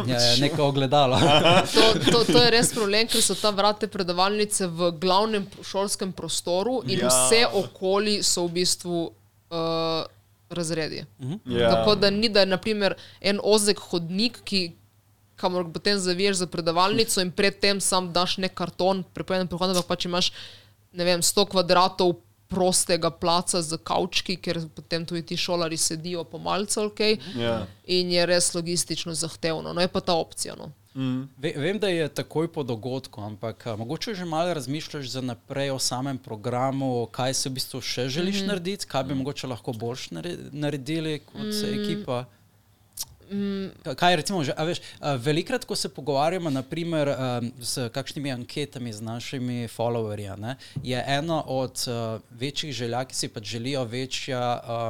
Ja, 0.08 0.22
ja, 0.22 0.36
neko 0.40 0.64
ogledalo. 0.64 1.20
to, 1.76 2.12
to, 2.12 2.24
to 2.34 2.44
je 2.44 2.52
res 2.52 2.74
problem, 2.74 3.08
ker 3.08 3.22
so 3.22 3.36
ta 3.36 3.50
vrata 3.50 3.88
predavalnice 3.88 4.68
v 4.68 4.92
glavnem 5.00 5.48
šolskem 5.64 6.12
prostoru 6.12 6.84
in 6.88 7.00
ja. 7.00 7.08
vse 7.08 7.46
okoli 7.54 8.24
so 8.24 8.48
v 8.48 8.52
bistvu 8.52 9.04
uh, 9.50 10.06
razredi. 10.54 11.06
Ja. 11.46 11.70
Tako 11.72 11.96
da 11.96 12.10
ni, 12.10 12.30
da 12.30 12.40
je 12.40 12.46
naprimer 12.46 12.96
en 13.22 13.40
ozek 13.44 13.80
hodnik, 13.80 14.40
ki 14.44 14.72
kamor 15.36 15.66
potem 15.74 15.98
zaviješ 16.00 16.38
za 16.44 16.48
predavalnico 16.48 17.22
in 17.22 17.32
predtem 17.32 17.82
sam 17.82 18.12
daš 18.14 18.38
nek 18.38 18.54
karton, 18.54 19.04
prepojen 19.14 19.48
prehod, 19.48 19.74
ampak 19.74 19.88
pač 19.90 20.06
imaš, 20.06 20.32
ne 20.94 21.04
vem, 21.04 21.22
100 21.22 21.48
kvadratov 21.50 22.14
prostega 22.54 23.10
placa 23.10 23.62
z 23.66 23.78
kavčki, 23.82 24.36
ker 24.38 24.60
potem 24.76 25.06
tudi 25.10 25.24
ti 25.26 25.38
šolari 25.38 25.78
sedijo 25.78 26.24
po 26.24 26.38
malce, 26.38 26.80
ok, 26.86 27.00
Ja. 27.36 27.66
in 27.86 28.12
je 28.14 28.26
res 28.30 28.52
logistično 28.54 29.14
zahtevno. 29.18 29.74
No 29.74 29.82
je 29.82 29.88
pa 29.88 30.00
ta 30.00 30.14
opcija. 30.14 30.54
No. 30.56 30.70
Ve, 31.38 31.54
vem, 31.58 31.80
da 31.80 31.88
je 31.90 32.10
takoj 32.10 32.48
po 32.54 32.64
dogodku, 32.64 33.22
ampak 33.22 33.68
a, 33.68 33.76
mogoče 33.76 34.14
že 34.14 34.26
malo 34.26 34.54
razmišljaš 34.54 35.08
za 35.10 35.22
naprej 35.22 35.72
o 35.72 35.80
samem 35.80 36.18
programu, 36.18 37.08
kaj 37.12 37.34
se 37.34 37.50
v 37.50 37.54
bistvu 37.54 37.82
še 37.82 38.08
želiš 38.10 38.44
mm 38.44 38.48
narediti, 38.48 38.86
kaj 38.86 39.04
bi 39.04 39.16
mogoče 39.16 39.48
lahko 39.48 39.74
boljš 39.74 40.10
nare- 40.10 40.38
naredili 40.52 41.20
kot 41.20 41.50
mm. 41.50 41.74
ekipa. 41.80 42.26
Ka- 43.84 43.96
Kaj 43.96 44.16
recimo, 44.16 44.40
že, 44.40 44.52
a 44.52 44.64
veš, 44.64 44.80
a, 45.00 45.16
velikrat, 45.16 45.64
ko 45.64 45.76
se 45.76 45.90
pogovarjamo 45.90 46.50
naprimer, 46.50 47.10
um, 47.10 47.16
s 47.58 47.90
kakšnimi 47.90 48.32
anketami 48.32 48.90
z 48.90 49.02
našimi 49.02 49.68
followerji, 49.68 50.28
a 50.28 50.36
ne, 50.38 50.52
je 50.82 51.04
ena 51.08 51.44
od 51.44 51.76
uh, 51.84 51.94
večjih 52.32 52.74
želja, 52.74 53.04
ki 53.04 53.16
si 53.16 53.28
pač 53.28 53.44
želijo 53.46 53.84
večja, 53.86 54.44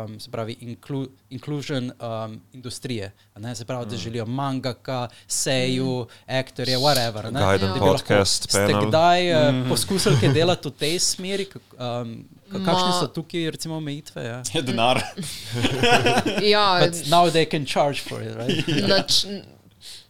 um, 0.06 0.20
se 0.20 0.30
pravi, 0.30 0.58
inclu, 0.62 1.02
inclusion 1.30 1.92
um, 1.92 2.40
industrije. 2.54 3.12
a 3.34 3.40
Ne, 3.40 3.56
se 3.56 3.66
pravi, 3.66 3.86
da 3.86 3.98
želijo 3.98 4.26
mangaka, 4.26 5.08
seju, 5.28 6.06
aktorje, 6.28 6.78
whatever. 6.78 7.28
a 7.28 7.32
ne, 7.32 7.40
Guiden 7.42 7.70
lahko- 7.72 7.88
podcast, 7.88 8.44
Ste 8.44 8.74
kdaj 8.80 9.22
uh, 9.32 9.70
poskusili 9.70 10.16
kaj 10.20 10.30
delati 10.32 10.68
v 10.68 10.72
tej 10.74 11.00
smeri? 11.00 11.46
Um, 11.46 11.60
ka- 11.72 12.43
kakšne 12.60 12.92
so 13.00 13.08
tukaj 13.08 13.52
recimo 13.56 13.78
omejitve? 13.82 14.24
Ja? 14.26 14.42
Je 14.54 14.62
denar. 14.62 15.02
Ja, 16.54 16.80
But 16.80 17.08
now 17.10 17.30
they 17.30 17.46
can 17.50 17.66
charge 17.66 18.02
for 18.02 18.22
it, 18.22 18.36
right? 18.38 18.68
nač, 18.94 19.26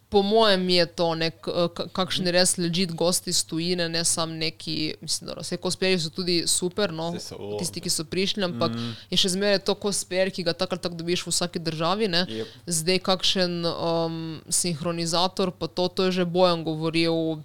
po 0.09 0.21
mojem 0.21 0.69
je 0.69 0.85
to 0.85 1.07
nek, 1.15 1.47
eh, 1.47 1.67
ka- 1.73 1.87
kakšni 1.89 2.31
res 2.31 2.57
ležit 2.57 2.93
gosti 2.93 3.33
iz 3.33 3.41
tujine, 3.45 3.89
ne 3.89 4.03
samo 4.05 4.33
neki, 4.37 4.95
mislim, 5.01 5.31
da 5.31 5.39
vse 5.41 5.57
cosplayerji 5.57 6.03
so 6.05 6.11
tudi 6.13 6.35
super, 6.47 6.93
no, 6.93 7.13
so, 7.19 7.35
o. 7.39 7.57
tisti, 7.57 7.81
ki 7.81 7.89
so 7.89 8.05
prišli, 8.05 8.43
ampak 8.45 8.75
mm. 8.75 8.91
je 9.09 9.17
še 9.23 9.33
zmeraj 9.33 9.63
to 9.65 9.73
cosplayer, 9.73 10.29
ki 10.29 10.45
ga 10.45 10.53
tako 10.53 10.77
ali 10.77 10.85
tako 10.85 10.99
dobiš 11.01 11.25
v 11.25 11.33
vsaki 11.33 11.63
državi. 11.63 12.11
Ne. 12.13 12.25
Jep. 12.29 12.53
Zdaj 12.67 13.01
kakšen 13.09 13.65
um, 13.65 14.21
sinhronizator, 14.49 15.53
pa 15.57 15.67
to, 15.67 15.89
to 15.89 16.09
je 16.09 16.21
že 16.21 16.29
bojem 16.29 16.61
govoril 16.67 17.41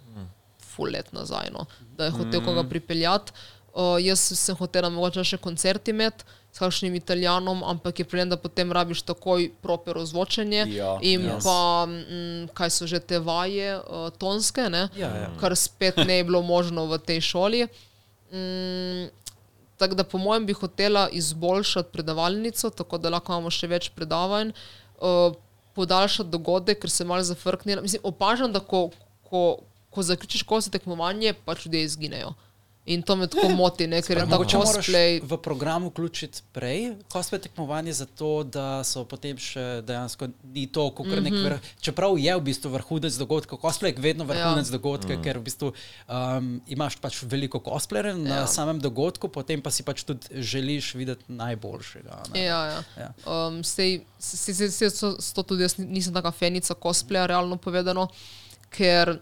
ful 0.78 0.92
let 0.94 1.08
nazaj, 1.12 1.50
no, 1.50 1.66
da 1.98 2.06
je 2.06 2.14
hotel 2.14 2.44
koga 2.44 2.62
pripeljati. 2.68 3.32
Uh, 3.78 3.94
jaz 4.02 4.18
sem 4.34 4.56
hotel 4.58 4.88
mogoče 4.90 5.22
še 5.22 5.36
koncert 5.38 5.86
imeti 5.92 6.24
s 6.50 6.58
kakšnim 6.58 6.96
italijanom, 6.98 7.60
ampak 7.62 8.00
je 8.00 8.06
problem, 8.08 8.32
da 8.32 8.38
potem 8.40 8.72
rabiš 8.74 9.04
takoj 9.06 9.44
proper 9.62 10.00
ozvočenje 10.00 10.64
Ja, 10.72 10.96
in 10.98 11.28
Yes. 11.28 11.44
pa 11.44 11.86
mm, 11.86 12.48
kaj 12.58 12.72
so 12.74 12.88
že 12.90 12.98
te 12.98 13.20
vaje 13.22 13.76
uh, 13.78 14.08
tonske, 14.18 14.66
ne? 14.66 14.88
Ja, 14.98 15.12
ja. 15.14 15.28
kar 15.38 15.54
spet 15.54 16.00
ne 16.02 16.18
je 16.18 16.24
bilo 16.26 16.42
možno 16.42 16.88
v 16.90 16.98
tej 16.98 17.20
šoli. 17.20 17.68
Mm, 18.34 19.12
tako 19.78 19.94
da 19.94 20.04
po 20.04 20.18
mojem 20.18 20.46
bi 20.46 20.58
hotela 20.58 21.06
izboljšati 21.14 21.92
predavalnico, 21.92 22.70
tako 22.70 22.98
da 22.98 23.14
lahko 23.14 23.32
imamo 23.32 23.50
še 23.50 23.70
več 23.70 23.92
predavanj, 23.94 24.50
uh, 24.98 25.38
podaljšati 25.78 26.34
dogodek, 26.34 26.82
ker 26.82 26.90
se 26.90 27.06
malo 27.06 27.22
zafrkne. 27.22 27.78
Mislim, 27.82 28.02
opažam, 28.02 28.50
da 28.52 28.58
ko, 28.58 28.88
ko, 29.22 29.60
ko 29.90 30.02
zaključiš 30.02 30.42
kosi 30.42 30.74
tekmovanje, 30.74 31.36
pač 31.46 31.66
ljudje 31.66 31.86
izginejo. 31.86 32.34
In 32.88 33.02
to 33.02 33.16
me 33.16 33.26
tako 33.28 33.48
moti, 33.52 33.86
ne? 33.86 34.00
ker 34.02 34.16
je 34.16 34.24
ta 34.24 34.38
cosplay. 34.38 35.20
v 35.22 35.36
program 35.44 35.84
vključiti 35.90 36.40
prej 36.56 36.94
cosplay 37.12 37.40
tekmovanje, 37.44 37.92
zato 37.92 38.44
da 38.48 38.80
so 38.84 39.04
potem 39.04 39.36
še 39.36 39.82
dejansko 39.84 40.30
ni 40.54 40.66
to, 40.72 40.88
kot 40.90 41.06
mm 41.06 41.12
-hmm. 41.12 41.22
nek 41.22 41.34
vrh. 41.44 41.58
Čeprav 41.80 42.18
je 42.18 42.36
v 42.36 42.40
bistvu 42.40 42.70
vrhunec 42.72 43.12
dogodka, 43.14 43.56
cosplay 43.56 43.92
je 43.92 44.00
vedno 44.00 44.24
vrhunec 44.24 44.66
ja. 44.66 44.72
dogodka, 44.72 45.16
mm. 45.16 45.22
ker 45.22 45.38
v 45.38 45.42
bistvu 45.42 45.72
um, 46.08 46.60
imaš 46.66 46.96
pač 46.96 47.22
veliko 47.22 47.58
cosplayerjev 47.60 48.16
na 48.16 48.36
Ja. 48.36 48.46
samem 48.46 48.80
dogodku, 48.80 49.28
potem 49.28 49.62
pa 49.62 49.70
si 49.70 49.82
pač 49.82 50.02
tudi 50.02 50.26
želiš 50.42 50.94
videti 50.94 51.24
najboljšega. 51.28 52.22
ne. 52.34 52.40
Ja, 52.44 52.64
ja. 52.66 52.82
Ja. 52.96 53.12
Um, 53.26 53.64
sej, 53.64 54.00
sej, 54.18 54.54
sej, 54.54 54.70
sej, 54.70 54.90
so, 54.90 55.16
so 55.20 55.42
tudi 55.42 55.62
jaz 55.62 55.78
ni- 55.78 55.86
nisem 55.86 56.14
taka 56.14 56.30
fenica 56.32 56.74
cosplaya, 56.74 57.26
realno 57.26 57.56
povedano, 57.56 58.08
ker 58.70 59.18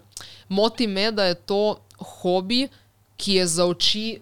moti 0.49 0.87
me, 0.87 1.11
da 1.11 1.23
je 1.25 1.35
to 1.35 1.79
hobi, 1.99 2.67
ki 3.17 3.33
je 3.33 3.47
za 3.47 3.65
oči 3.65 4.19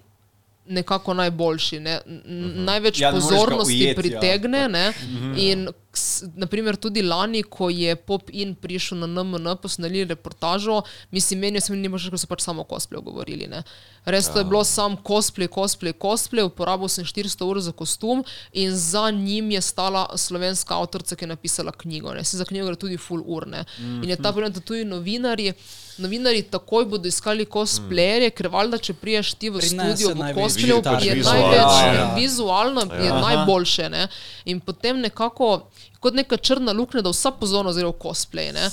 nekako 0.67 1.13
najboljši. 1.13 1.79
Ne? 1.79 1.99
N- 2.07 2.21
n- 2.25 2.63
Največ 2.65 2.99
Ja, 2.99 3.11
pozornosti 3.11 3.73
ujeti, 3.75 3.85
ja. 3.85 3.95
pritegne. 3.95 4.67
Ne? 4.67 4.93
In 5.37 5.67
s- 5.93 6.23
naprimer 6.35 6.75
tudi 6.75 7.01
lani, 7.03 7.43
ko 7.43 7.69
je 7.69 7.95
Pop-In 7.97 8.55
prišel 8.55 8.97
na 8.97 9.07
NMN, 9.07 9.57
posneli 9.57 10.03
reportažo, 10.05 10.81
mislim, 11.11 11.39
meni 11.39 11.61
se 11.61 11.71
ni 11.71 11.87
možno, 11.87 12.09
ker 12.09 12.17
so 12.17 12.27
pač 12.27 12.41
samo 12.41 12.63
cosplay 12.63 12.97
govorili. 12.99 13.45
Ne? 13.47 13.61
Res 14.05 14.25
to 14.27 14.39
je 14.39 14.45
bilo 14.45 14.63
sam 14.63 14.97
cosplay, 14.99 15.47
cosplay, 15.47 15.93
cosplay, 15.95 16.41
uporabil 16.41 16.87
sem 16.87 17.05
400 17.05 17.45
ur 17.45 17.59
za 17.59 17.71
kostum 17.73 18.23
in 18.51 18.73
za 18.73 19.11
njim 19.11 19.51
je 19.51 19.61
stala 19.63 20.17
slovenska 20.17 20.73
avtorica, 20.75 21.15
ki 21.15 21.23
je 21.23 21.29
napisala 21.29 21.71
knjigo. 21.73 22.09
Ne? 22.11 22.23
Se 22.23 22.37
za 22.37 22.45
knjigo 22.45 22.65
gre 22.65 22.75
tudi 22.77 22.97
full 22.97 23.21
ur. 23.23 23.45
Ne? 23.47 23.65
In 23.79 24.09
je 24.09 24.15
ta 24.17 24.31
problem, 24.31 24.51
da 24.51 24.59
tudi 24.61 24.81
novinarji. 24.85 25.53
Novinari 25.97 26.41
takoj 26.51 26.85
bodo 26.91 27.07
iskali 27.07 27.45
cosplayerje, 27.45 28.33
ker 28.35 28.49
valjda, 28.51 28.79
če 28.83 28.95
priješ 28.99 29.31
ti 29.39 29.49
v 29.49 29.61
studio 29.63 30.11
v 30.11 30.33
cosplayu, 30.35 30.81
je 30.99 31.15
Vizualno, 31.15 31.47
največ 31.47 31.77
ja. 31.79 31.93
ja. 31.93 32.09
vizualno, 32.17 32.83
je 32.91 33.11
Aha. 33.11 33.21
najboljše. 33.29 33.89
Ne? 33.89 34.07
In 34.51 34.59
potem 34.59 34.99
nekako, 34.99 35.69
kot 36.03 36.17
neka 36.19 36.37
črna 36.37 36.75
luknja, 36.75 37.05
da 37.05 37.15
vsa 37.15 37.31
pozornost 37.39 37.79
gre 37.79 37.87
v 37.87 37.97
cosplay. 38.01 38.51
Ne? 38.55 38.67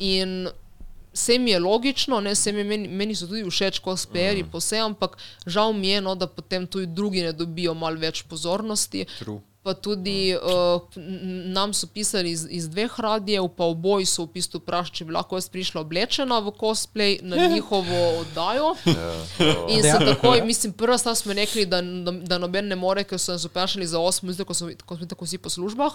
In 0.00 0.48
vse 1.12 1.38
mi 1.38 1.52
je 1.52 1.60
logično, 1.60 2.20
ne, 2.24 2.32
mi, 2.46 2.64
meni, 2.64 2.88
meni 2.88 3.14
so 3.14 3.28
tudi 3.28 3.44
všeč 3.44 3.82
cosplayerji, 3.84 4.46
mm. 4.46 4.56
vse, 4.56 4.80
ampak 4.80 5.18
žal 5.46 5.76
mi 5.76 5.92
je, 5.92 6.00
no, 6.00 6.14
da 6.16 6.26
potem 6.26 6.66
tudi 6.66 6.86
drugi 6.86 7.22
ne 7.22 7.32
dobijo 7.36 7.74
malo 7.74 8.00
več 8.00 8.24
pozornosti. 8.24 9.04
True. 9.18 9.42
Pa 9.62 9.74
tudi 9.74 10.34
uh, 10.34 10.82
nam 11.54 11.70
so 11.74 11.86
pisali 11.86 12.30
iz, 12.30 12.46
iz 12.50 12.68
dveh 12.68 13.00
radijev, 13.00 13.46
pa 13.56 13.64
oboji 13.64 14.06
so 14.10 14.24
v 14.24 14.32
bistvu 14.34 14.58
vprašali, 14.58 14.96
če 14.98 15.04
bi 15.06 15.14
lahko 15.14 15.38
jaz 15.38 15.46
prišla 15.54 15.84
oblečena 15.84 16.40
v 16.42 16.50
cosplay 16.58 17.20
na 17.22 17.46
njihovo 17.52 18.00
oddajo. 18.24 18.72
In 19.70 19.82
se 19.82 19.94
takoj, 20.02 20.42
mislim, 20.42 20.72
prva 20.72 20.98
stvar 20.98 21.14
smo 21.16 21.36
rekli, 21.38 21.66
da, 21.66 21.78
da, 21.82 22.10
da 22.12 22.40
noben 22.42 22.66
ne 22.66 22.76
more, 22.76 23.04
ker 23.06 23.22
so 23.22 23.36
nas 23.36 23.46
vprašali 23.46 23.86
za 23.86 24.02
8 24.02 24.26
minut, 24.26 24.42
ko 24.46 24.54
smo, 24.54 24.72
ko 24.86 24.96
smo 24.98 25.06
tako 25.06 25.30
vsi 25.30 25.38
po 25.38 25.50
službah. 25.50 25.94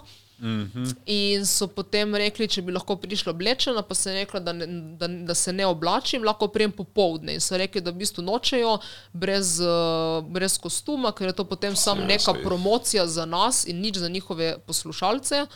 In 1.06 1.45
so 1.49 1.65
potem 1.68 2.15
rekli, 2.15 2.48
če 2.48 2.61
bi 2.61 2.72
lahko 2.72 2.95
prišla 3.02 3.34
oblečena, 3.34 3.81
pa 3.81 3.95
sem 3.98 4.14
rekla, 4.19 4.39
da, 4.39 4.53
ne, 4.53 4.68
da, 4.99 5.10
da 5.27 5.35
se 5.35 5.52
ne 5.53 5.65
oblačim, 5.65 6.23
lahko 6.23 6.48
prijem 6.53 6.72
popovdne. 6.72 7.35
In 7.35 7.44
so 7.44 7.57
rekli, 7.57 7.81
da 7.81 7.91
v 7.91 8.03
bistvu 8.03 8.23
nočejo 8.23 8.77
brez, 9.11 9.57
uh, 9.60 10.22
brez 10.23 10.60
kostuma, 10.61 11.11
ker 11.11 11.34
je 11.34 11.38
to 11.41 11.48
potem 11.49 11.76
samo 11.76 12.06
neka 12.06 12.38
promocija 12.44 13.07
za 13.10 13.26
nas 13.26 13.56
in 13.65 13.81
nič 13.81 13.97
za 13.97 14.09
njihove 14.09 14.57
poslušalce. 14.65 15.47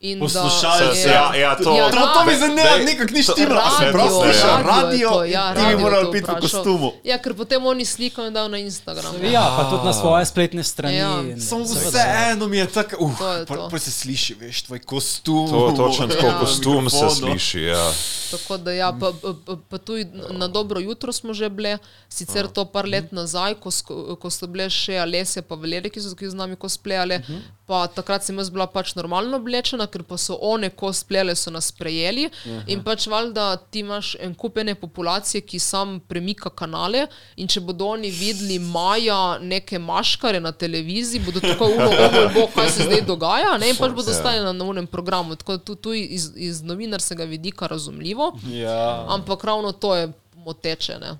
In 0.00 0.20
Poslušalce, 0.20 0.84
da 0.84 0.92
je- 0.92 1.08
ja, 1.08 1.34
ja, 1.36 1.56
to- 1.56 1.74
ja, 1.74 1.90
To- 1.90 1.96
To, 2.14 2.24
mi 2.24 2.32
ra- 2.32 2.38
zanima, 2.38 2.62
nekako 2.84 3.12
ni 3.12 3.22
štimalo. 3.24 3.60
A 3.60 3.70
sem 3.72 3.92
prav 3.92 4.06
radio, 4.06 4.22
slišal, 4.22 4.48
radio 4.48 4.70
je 4.70 4.82
radio, 4.84 5.08
to, 5.10 5.24
ja, 5.26 5.44
ti 5.48 5.54
bi 5.54 5.60
radio 5.60 5.70
je 5.70 5.76
moral 5.78 6.04
to 6.04 6.10
biti 6.12 6.26
v 6.28 6.40
kostumu. 6.40 6.92
Ja, 7.04 7.18
ker 7.18 7.34
potem 7.34 7.66
oni 7.66 7.84
slikajo 7.84 8.26
in 8.26 8.34
dajo 8.34 8.48
na 8.48 8.58
Instagram. 8.58 9.14
Ja, 9.24 9.42
pa 9.52 9.64
tudi 9.66 9.84
na 9.84 9.92
svoje 9.92 10.26
spletne 10.26 10.62
strani. 10.64 10.96
Ja. 10.96 11.40
Samo 11.40 11.64
vseeno 11.64 12.46
mi 12.46 12.56
je 12.56 12.66
tako, 12.68 12.96
uh, 13.00 13.10
je 13.32 13.46
pa, 13.46 13.68
pa 13.68 13.78
se 13.78 13.90
sliši, 13.92 14.34
veš, 14.34 14.62
tvoj 14.62 14.78
kostum. 14.80 15.48
To 15.48 15.74
točno 15.76 16.06
tako, 16.06 16.26
Ja. 16.26 16.38
kostum 16.38 16.90
se 16.90 16.96
mikrofonu. 16.96 17.10
sliši. 17.10 17.60
Ja. 17.62 17.92
Tako 18.30 18.56
da, 18.56 18.72
ja, 18.72 18.92
pa, 18.92 19.12
pa, 19.36 19.56
pa, 19.68 19.78
tudi 19.78 20.06
na 20.30 20.48
dobro 20.48 20.80
jutro 20.80 21.12
smo 21.12 21.34
že 21.34 21.48
bile, 21.48 21.78
sicer 22.08 22.46
to 22.46 22.64
par 22.64 22.86
let 22.86 23.12
nazaj, 23.12 23.54
ko, 23.54 23.70
ko 24.16 24.30
so 24.30 24.46
bile 24.46 24.70
še 24.70 24.96
Alesija 24.96 25.42
pa 25.42 25.54
Valerija, 25.54 25.90
ki 25.90 26.00
so 26.00 26.08
z 26.20 26.34
nami 26.34 26.56
kosplejale. 26.56 27.22
Pa 27.68 27.82
takrat 27.92 28.24
sem 28.24 28.38
jaz 28.40 28.48
bila 28.48 28.64
pač 28.66 28.94
normalno 28.96 29.36
oblečena, 29.36 29.84
ker 29.92 30.00
pa 30.08 30.16
so 30.16 30.38
one 30.40 30.70
kosplejale, 30.72 31.34
so 31.36 31.52
nas 31.52 31.68
sprejeli. 31.68 32.30
In 32.72 32.80
pač 32.84 33.04
valjda 33.12 33.58
ti 33.68 33.82
imaš 33.84 34.14
en 34.24 34.32
kup 34.32 34.56
ene 34.62 34.72
populacije, 34.74 35.44
ki 35.44 35.60
sam 35.60 35.98
premika 36.00 36.48
kanale. 36.48 37.04
In 37.36 37.50
če 37.50 37.60
bodo 37.60 37.90
oni 37.92 38.08
videli 38.08 38.56
Maja 38.58 39.36
neke 39.44 39.76
maškare 39.78 40.40
na 40.40 40.54
televiziji, 40.56 41.20
bodo 41.26 41.44
tako 41.44 41.68
umo, 41.74 41.90
oh, 41.92 42.18
bo, 42.32 42.48
kaj 42.56 42.72
se 42.72 42.88
zdaj 42.88 43.04
dogaja. 43.04 43.52
Ne? 43.60 43.74
In 43.74 43.76
pač 43.76 43.92
bodo 43.92 44.16
stali 44.16 44.40
na 44.40 44.56
novem 44.56 44.88
programu. 44.88 45.36
Tako 45.36 45.60
da 45.60 45.64
tu, 45.68 45.76
tu 45.76 45.92
iz, 45.92 46.30
iz 46.36 46.64
novinarskega 46.64 47.28
vidika 47.28 47.68
razumljivo. 47.68 48.32
Ja. 48.48 49.04
Ampak 49.12 49.44
ravno 49.44 49.76
to 49.76 49.92
je 49.96 50.08
moteče. 50.40 50.98
Ne? 51.04 51.18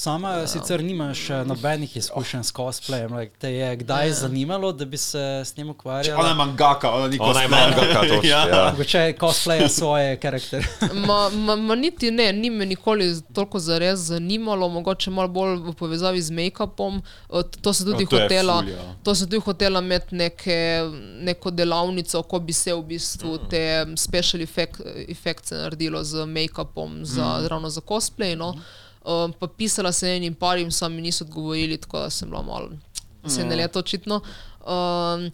Sama 0.00 0.30
ja. 0.30 0.46
sicer 0.46 0.80
nimaš 0.82 1.30
eh, 1.30 1.44
nobenih 1.44 1.96
izkušenj 1.96 2.42
s 2.42 2.52
cosplayem. 2.52 3.12
Like, 3.12 3.32
te 3.38 3.50
je 3.50 3.76
kdaj 3.76 4.06
ja. 4.06 4.14
zanimalo, 4.14 4.72
da 4.72 4.84
bi 4.84 4.96
se 4.96 5.18
s 5.44 5.56
njim 5.56 5.66
Ona 5.66 5.68
je 5.68 5.72
ukvarjala? 5.72 6.34
mangaka, 6.34 6.90
ona 6.90 7.08
ni 7.08 7.18
Ona 7.20 7.42
je 7.42 7.48
mangaka, 7.48 8.00
točno. 8.08 8.20
Ja. 8.24 8.48
ja. 8.48 8.70
Mogoče 8.70 9.14
cosplaye 9.20 9.68
svoje 9.70 10.16
karakterje. 10.16 10.68
Ma, 11.06 11.28
ma, 11.30 11.56
ma 11.58 11.74
niti 11.74 12.10
ne, 12.10 12.32
ni 12.32 12.50
me 12.50 12.66
nikoli 12.66 13.04
toliko 13.32 13.58
zares 13.60 13.98
zanimalo, 14.00 14.68
mogoče 14.70 15.10
malo 15.10 15.28
bolj 15.28 15.56
v 15.58 15.72
povezavi 15.74 16.22
z 16.22 16.30
make-upom. 16.32 17.02
Eh, 17.30 17.42
To 17.60 17.72
se 17.72 17.84
tudi 17.84 18.06
to 18.06 18.16
je 18.16 18.22
hotela, 18.22 18.60
ful, 18.60 18.70
ja. 18.70 18.94
to 19.04 19.14
se 19.14 19.24
tudi 19.24 19.38
hotela 19.38 19.80
imeti 19.80 20.14
neke, 20.14 20.80
neko 21.20 21.50
delavnico, 21.50 22.22
ko 22.22 22.38
bi 22.40 22.52
se 22.54 22.74
v 22.74 22.82
bistvu 22.84 23.38
te 23.50 23.64
special 23.96 24.42
effect, 24.42 24.80
effects 25.08 25.50
naredilo 25.52 26.04
z 26.04 26.14
make-upom 26.26 27.04
za, 27.04 27.24
Mhm. 27.34 27.46
ravno 27.46 27.68
za 27.70 27.80
cosplay. 27.82 28.36
No. 28.36 28.54
Um, 29.04 29.32
pa 29.32 29.46
pisala 29.48 29.92
sem 29.92 30.08
enim 30.16 30.34
parim, 30.34 30.70
sami 30.70 31.02
niso 31.02 31.24
odgovorili, 31.24 31.76
tako 31.76 31.98
da 31.98 32.10
sem 32.10 32.28
bila 32.30 32.42
malo, 32.42 32.70
se 33.26 33.40
Ja. 33.40 33.46
ne 33.46 33.56
leta 33.56 33.78
očitno. 33.78 34.20
Um, 34.66 35.30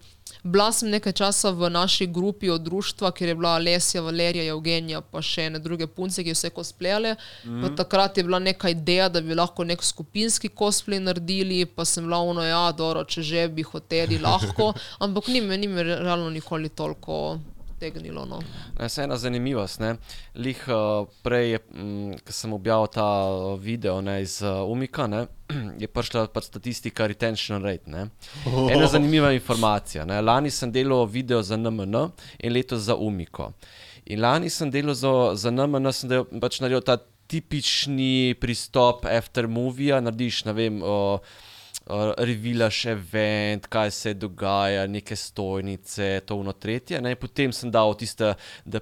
Bila 0.46 0.70
sem 0.72 0.90
nekaj 0.90 1.12
časa 1.12 1.50
v 1.50 1.66
naši 1.70 2.06
grupi 2.06 2.50
od 2.50 2.60
društva, 2.62 3.10
kjer 3.10 3.28
je 3.28 3.34
bila 3.34 3.58
Lesja, 3.58 4.00
Valerija, 4.02 4.44
Evgenija, 4.54 5.00
pa 5.00 5.18
še 5.22 5.48
ene 5.48 5.58
druge 5.58 5.86
punce, 5.86 6.22
ki 6.22 6.34
so 6.34 6.46
vse 6.46 6.50
cosplayale. 6.54 7.16
Mm. 7.44 7.72
Takrat 7.76 8.18
je 8.18 8.22
bila 8.24 8.38
neka 8.38 8.70
ideja, 8.70 9.08
da 9.08 9.20
bi 9.20 9.34
lahko 9.34 9.64
nek 9.66 9.82
skupinski 9.82 10.48
cosplay 10.48 11.02
naredili, 11.02 11.64
pa 11.66 11.84
sem 11.84 12.04
bila 12.06 12.20
ono, 12.22 12.44
ja, 12.46 12.70
dobro, 12.78 13.02
če 13.04 13.22
že 13.22 13.48
bi 13.48 13.66
hoteli, 13.66 14.20
lahko. 14.22 14.70
Ampak 15.04 15.28
ni 15.34 15.40
me 15.40 15.82
realno 15.82 16.30
nikoli 16.30 16.68
toliko 16.68 17.38
tegnilo. 17.78 18.24
No. 18.24 18.40
Ne, 18.78 18.88
se 18.88 19.02
ena 19.02 19.16
zanimivost. 19.16 19.80
Ne. 19.80 19.94
Lih 20.34 20.60
uh, 20.68 21.08
prej, 21.22 21.58
mm, 21.74 22.20
ko 22.26 22.34
sem 22.34 22.52
objavil 22.52 22.90
ta 22.92 23.06
uh, 23.28 23.48
video 23.60 24.00
ne, 24.04 24.20
iz 24.22 24.38
uh, 24.42 24.64
Umika, 24.70 25.06
ne, 25.06 25.26
je 25.82 25.88
prišla 25.88 26.26
pač 26.34 26.50
statistika 26.50 27.06
retention 27.06 27.64
rate. 27.64 27.90
Ne. 27.90 28.08
Ena 28.72 28.86
zanimiva 28.90 29.32
informacija. 29.36 30.04
Ne. 30.08 30.20
Lani 30.20 30.50
sem 30.50 30.72
delal 30.72 31.06
video 31.10 31.42
za 31.42 31.56
NMN 31.56 32.06
in 32.38 32.52
letos 32.52 32.86
za 32.88 32.96
Umiko. 32.96 33.52
In 34.06 34.22
lani 34.22 34.50
sem 34.50 34.70
delal 34.70 34.94
za, 34.94 35.12
za 35.34 35.50
NMN, 35.50 35.92
sem 35.92 36.10
del, 36.10 36.26
pač 36.40 36.60
naredil 36.62 36.84
ta 36.86 36.98
tipični 37.26 38.36
pristop 38.38 39.06
after 39.10 39.48
movie, 39.50 39.90
narediš, 40.00 40.44
ne 40.46 40.54
vem. 40.54 40.82
Uh, 40.82 41.18
uh, 41.86 42.12
revilaš 42.18 42.84
event, 42.86 43.66
kaj 43.66 43.90
se 43.90 44.14
dogaja, 44.14 44.86
neke 44.86 45.16
stojnice, 45.16 46.20
to 46.26 46.36
uno 46.36 46.52
tretje. 46.52 47.00
Ne? 47.00 47.14
Potem 47.14 47.52
sem 47.52 47.70
dal 47.70 47.94
tiste 47.94 48.34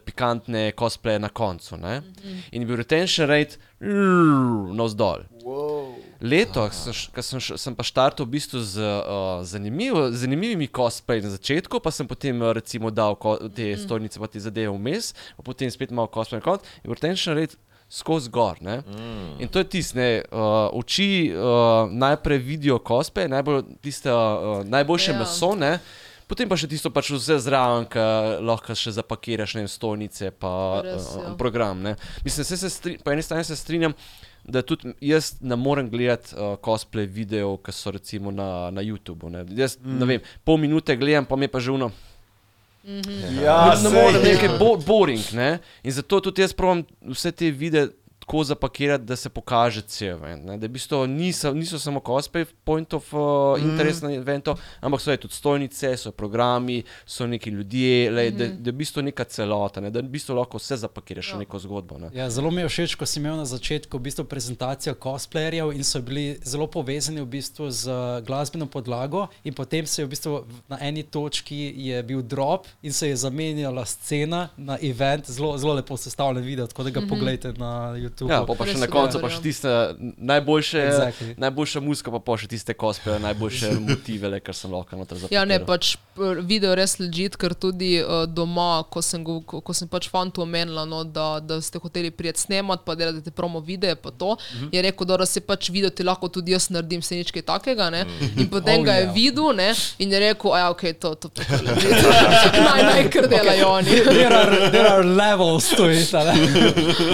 pikantne 0.04 0.72
cosplaye 0.72 1.18
na 1.18 1.28
koncu. 1.28 1.76
Ne? 1.76 2.02
In 2.52 2.62
je 2.62 2.66
bil 2.66 2.76
retention 2.76 3.28
rate 3.28 3.56
navzdol. 4.74 5.24
Sem 6.72 6.92
š- 6.92 7.10
ko 7.12 7.22
sem, 7.22 7.40
sem 7.40 7.74
pa 7.76 7.84
štartal 7.84 8.24
v 8.24 8.32
bistvu 8.38 8.60
z 8.64 8.80
uh, 8.80 9.42
zanimivo, 9.44 10.08
zanimivimi 10.08 10.70
cosplayi 10.72 11.20
na 11.20 11.28
začetku, 11.34 11.80
pa 11.84 11.92
sem 11.92 12.08
potem 12.08 12.40
uh, 12.40 12.54
recimo 12.56 12.88
dal 12.88 13.12
ko, 13.20 13.36
te 13.52 13.74
stojnice, 13.76 14.16
pa 14.16 14.30
te 14.32 14.40
zadeve 14.40 14.72
vmes, 14.72 15.12
pa 15.36 15.44
potem 15.44 15.68
spet 15.68 15.92
malo 15.92 16.08
cosplay 16.08 16.40
na 16.40 16.46
koncu 16.46 16.64
in 16.80 16.94
retention 16.96 17.36
rate 17.36 17.60
skozi 17.88 18.30
gor. 18.30 18.56
ne. 18.60 18.82
In 19.38 19.48
to 19.48 19.58
je 19.58 19.64
tisto, 19.64 19.98
ne, 19.98 20.22
uh, 20.32 20.68
oči 20.72 21.32
uh, 21.34 21.90
najprej 21.90 22.38
vidijo 22.38 22.78
cosplay, 22.78 23.28
najbolj, 23.28 23.62
tiste, 23.82 24.12
uh, 24.12 24.64
najboljše 24.64 25.12
Ja. 25.12 25.18
meso, 25.18 25.54
ne. 25.54 25.78
Potem 26.26 26.48
pa 26.48 26.56
še 26.56 26.66
tisto, 26.68 26.88
pač 26.90 27.10
vse 27.12 27.36
zraven, 27.44 27.84
ki 27.84 28.00
lahko 28.40 28.72
še 28.72 28.94
zapakiraš, 28.96 29.54
ne 29.54 29.64
vem, 29.64 29.68
stojnice, 29.68 30.30
pa 30.32 30.80
Res, 30.84 31.10
uh, 31.12 31.22
ja. 31.22 31.34
program. 31.36 31.82
Ne. 31.84 31.96
Mislim, 32.24 32.44
se, 32.48 32.56
se 32.56 32.70
stri, 32.72 32.96
po 32.98 33.12
eni 33.12 33.22
strani 33.22 33.44
se 33.44 33.56
strinjam, 33.56 33.92
da 34.44 34.62
tudi 34.64 34.94
jaz 35.04 35.34
ne 35.40 35.56
morem 35.56 35.90
gledati 35.92 36.34
uh, 36.34 36.56
cosplay 36.64 37.06
videov, 37.06 37.58
ki 37.64 37.72
so 37.72 37.92
recimo 37.92 38.32
na, 38.32 38.70
na 38.72 38.80
YouTubu. 38.84 39.28
Ne. 39.32 39.44
Jaz 39.56 39.76
mm. 39.80 40.00
ne 40.00 40.08
vem, 40.08 40.26
pol 40.44 40.58
minute 40.60 40.96
gledam, 40.96 41.28
pa 41.28 41.36
mi 41.36 41.44
je 41.44 41.52
pa 41.52 41.60
že 41.60 41.72
uno. 41.76 41.92
Ja, 43.42 43.74
ne 43.74 43.88
sej, 43.88 43.92
morem, 43.92 44.20
ja. 44.20 44.32
nekaj 44.32 44.58
bo, 44.58 44.74
boring. 44.76 45.32
Ne? 45.32 45.58
In 45.82 45.92
zato 45.96 46.20
tudi 46.20 46.44
jaz 46.44 46.52
probujem 46.56 46.84
vse 47.14 47.32
te 47.32 47.48
videe 47.50 47.88
tako 48.24 48.44
zapakirati, 48.44 49.04
da 49.04 49.16
se 49.16 49.28
pokaže 49.28 49.82
cel 49.82 50.16
event. 50.16 50.44
Ne? 50.44 50.56
Da 50.58 50.66
v 50.66 50.70
bistvu 50.70 51.06
niso, 51.06 51.52
niso 51.54 51.78
samo 51.78 52.00
cosplay 52.00 52.46
point 52.64 52.94
of 52.94 53.12
uh, 53.12 53.20
interest 53.60 54.02
mm. 54.02 54.06
na 54.06 54.14
eventu, 54.14 54.54
ampak 54.80 55.00
so 55.00 55.16
tudi 55.16 55.34
stojnice, 55.34 55.96
so 55.96 56.12
programi, 56.12 56.82
so 57.06 57.26
neki 57.26 57.50
ljudje, 57.50 58.10
lej, 58.10 58.30
da, 58.30 58.48
da 58.48 58.70
je 58.70 58.72
v 58.72 58.76
bistvu 58.76 59.02
neka 59.02 59.24
celota, 59.24 59.80
ne? 59.80 59.90
da 59.90 60.00
v 60.00 60.08
bistvu 60.08 60.36
lahko 60.38 60.58
vse 60.58 60.76
zapakiraš 60.76 61.34
v 61.34 61.42
neko 61.44 61.58
zgodbo. 61.58 61.98
Ne? 61.98 62.10
Ja, 62.14 62.30
zelo 62.30 62.50
mi 62.50 62.64
je 62.64 62.68
všeč, 62.68 62.94
ko 62.96 63.06
si 63.06 63.20
imel 63.20 63.36
na 63.36 63.44
začetku 63.44 63.98
v 63.98 64.06
bistvu 64.08 64.24
prezentacijo 64.24 64.96
cosplayerjev 64.96 65.74
in 65.76 65.84
so 65.84 66.00
bili 66.00 66.38
zelo 66.44 66.66
povezani 66.66 67.20
v 67.20 67.28
bistvu 67.36 67.68
z 67.70 67.92
uh, 67.92 68.24
glasbeno 68.24 68.66
podlago, 68.66 69.26
in 69.44 69.52
potem 69.52 69.86
se 69.86 70.00
je 70.02 70.06
v 70.06 70.14
bistvu 70.16 70.40
na 70.72 70.80
eni 70.80 71.02
točki 71.04 71.74
je 71.76 72.02
bil 72.02 72.22
drop 72.22 72.66
in 72.82 72.92
se 72.92 73.08
je 73.08 73.16
zamenjala 73.16 73.84
scena 73.84 74.48
na 74.56 74.78
event, 74.80 75.28
zelo, 75.30 75.58
zelo 75.58 75.74
lepo 75.74 75.96
sestavljen 75.96 76.44
video, 76.44 76.66
tako 76.66 76.82
da 76.82 76.90
ga 76.90 77.00
mm 77.00 77.04
-hmm. 77.04 77.08
pogledajte 77.08 77.52
na 77.52 77.96
YouTubu. 78.14 78.30
Ja, 78.30 78.44
pa, 78.46 78.54
pa 78.54 78.66
še 78.66 78.78
na 78.78 78.86
je 78.86 78.90
koncu 78.92 79.18
pa 79.20 79.28
ja. 79.28 79.34
še 79.34 79.42
tiste 79.42 79.70
najboljše, 80.18 80.78
Exactly. 80.86 81.34
najboljša 81.38 81.80
muzika, 81.82 82.10
pa, 82.14 82.20
pa 82.22 82.36
še 82.38 82.46
tiste 82.48 82.74
cosplaye, 82.74 83.18
najboljše 83.18 83.70
motive, 83.88 84.28
le, 84.30 84.40
kar 84.40 84.54
sem 84.54 84.70
lahko 84.72 84.96
noter 84.96 85.18
zapisal. 85.18 85.34
Ja, 85.34 85.44
ne, 85.44 85.58
pač 85.58 85.96
p- 86.14 86.34
video 86.46 86.74
res 86.78 86.96
ležit, 87.02 87.36
ker 87.36 87.54
tudi 87.54 87.98
uh, 88.02 88.24
doma, 88.30 88.84
ko 88.90 89.02
sem, 89.02 89.24
go, 89.26 89.40
ko, 89.42 89.60
ko 89.60 89.74
sem 89.74 89.88
pač 89.90 90.08
fantu 90.12 90.44
omenila, 90.46 90.84
no, 90.86 91.02
da, 91.04 91.40
da 91.42 91.58
ste 91.64 91.82
hoteli 91.82 92.10
prijeti 92.14 92.46
snemat, 92.46 92.84
pa 92.86 92.94
delati 92.94 93.30
promo 93.34 93.60
videe, 93.60 93.94
pa 93.96 94.10
to, 94.10 94.36
uh 94.36 94.38
-huh. 94.38 94.68
je 94.72 94.82
rekel, 94.82 95.06
da 95.06 95.26
se 95.26 95.40
pač 95.40 95.70
video 95.70 95.90
ti 95.90 96.02
lahko 96.02 96.28
tudi 96.28 96.52
jaz 96.52 96.70
naredim, 96.70 97.02
se 97.02 97.16
nič 97.16 97.30
kaj 97.30 97.42
takega, 97.42 97.90
ne. 97.90 98.06
In 98.36 98.48
potem 98.50 98.80
Oh, 98.84 98.84
ga 98.84 98.92
je 98.92 99.04
ja. 99.04 99.12
videl, 99.12 99.52
ne, 99.56 99.74
in 99.98 100.12
je 100.12 100.18
rekel, 100.20 100.52
a 100.52 100.58
ja, 100.58 100.70
ok, 100.70 100.82
to, 101.00 101.14
to, 101.14 101.28
to, 101.34 101.42
to 101.42 101.54
ležit. 101.64 101.90
naj, 102.62 102.82
naj, 102.82 103.10
kar 103.10 103.28
delajo 103.28 103.68
oni. 103.68 103.90
There 103.90 104.34
are, 104.34 104.70
there 104.70 104.88
are 104.88 105.04
levels 105.04 105.68
to 105.76 105.90
it. 105.90 106.12
Ne? 106.12 106.34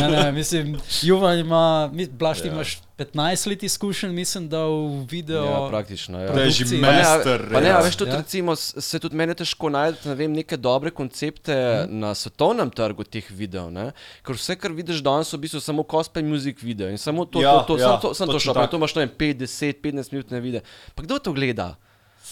Ne, 0.01 0.09
ne, 0.10 0.32
mislim, 0.32 0.77
Juvan 1.03 1.39
ima, 1.39 1.91
Blaž, 2.11 2.43
ti 2.43 2.49
imaš 2.49 2.83
15 2.99 3.47
let 3.47 3.62
izkušenj, 3.62 4.12
mislim, 4.12 4.49
da 4.49 4.65
v 4.65 5.07
video. 5.07 5.45
Ja, 5.45 5.69
praktično. 5.69 6.21
Ja. 6.21 6.33
To 6.33 6.41
je 6.41 6.51
že. 6.51 6.65
Pa 6.81 6.93
master. 6.93 7.45
Pa 7.53 7.61
ne, 7.61 7.69
ja. 7.69 7.79
a 7.79 7.83
veš, 7.83 7.97
tudi 7.97 8.11
Ja. 8.11 8.15
ja. 8.15 8.21
recimo, 8.21 8.57
se 8.57 8.99
tudi 8.99 9.17
meni 9.17 9.35
težko 9.35 9.71
najti 9.71 10.09
ne 10.09 10.15
vem, 10.15 10.33
neke 10.33 10.57
dobre 10.57 10.91
koncepte 10.91 11.55
mm. 11.87 11.99
na 11.99 12.15
svetovnem 12.15 12.71
trgu 12.71 13.05
teh 13.05 13.25
videov. 13.31 13.71
Ne? 13.71 13.93
Ker 14.23 14.35
vse, 14.35 14.57
kar 14.57 14.73
vidiš 14.73 14.99
danes, 15.01 15.31
so 15.31 15.39
v 15.39 15.47
bistvu 15.47 15.61
samo 15.61 15.83
cosplay 15.83 16.27
music 16.27 16.59
video 16.62 16.91
in 16.91 16.99
samo 16.99 17.25
to, 17.25 17.41
Ja, 17.41 17.62
to, 17.62 17.77
to, 17.77 17.79
ja, 17.79 17.87
samo 17.87 17.99
to, 18.01 18.15
samo 18.15 18.27
to 18.27 18.39
točno 18.39 18.53
šlo. 18.53 18.61
Pa 18.61 18.67
to 18.67 18.77
imaš 18.77 18.95
ne 18.95 19.07
vem, 19.07 19.15
5, 19.17 19.47
10, 19.47 19.81
15 19.81 20.12
minutne 20.12 20.41
videe. 20.41 20.62
Pa 20.95 21.03
kdo 21.03 21.19
to 21.19 21.33
gleda? 21.33 21.77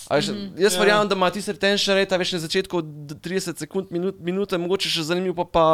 A 0.09 0.17
Veš, 0.17 0.33
jaz 0.57 0.75
ja. 0.75 0.81
verjamem, 0.81 1.09
da 1.09 1.15
ima 1.15 1.31
tisti 1.31 1.53
retention 1.53 1.97
rate, 1.97 2.17
veš 2.19 2.33
na 2.33 2.39
začetku 2.41 2.81
d- 2.83 3.15
30 3.15 3.59
sekund, 3.59 3.91
minut, 3.91 4.17
minute, 4.21 4.57
mogoče 4.59 4.89
še 4.89 5.05
zanimiv, 5.05 5.35
pa 5.37 5.45
pa 5.45 5.65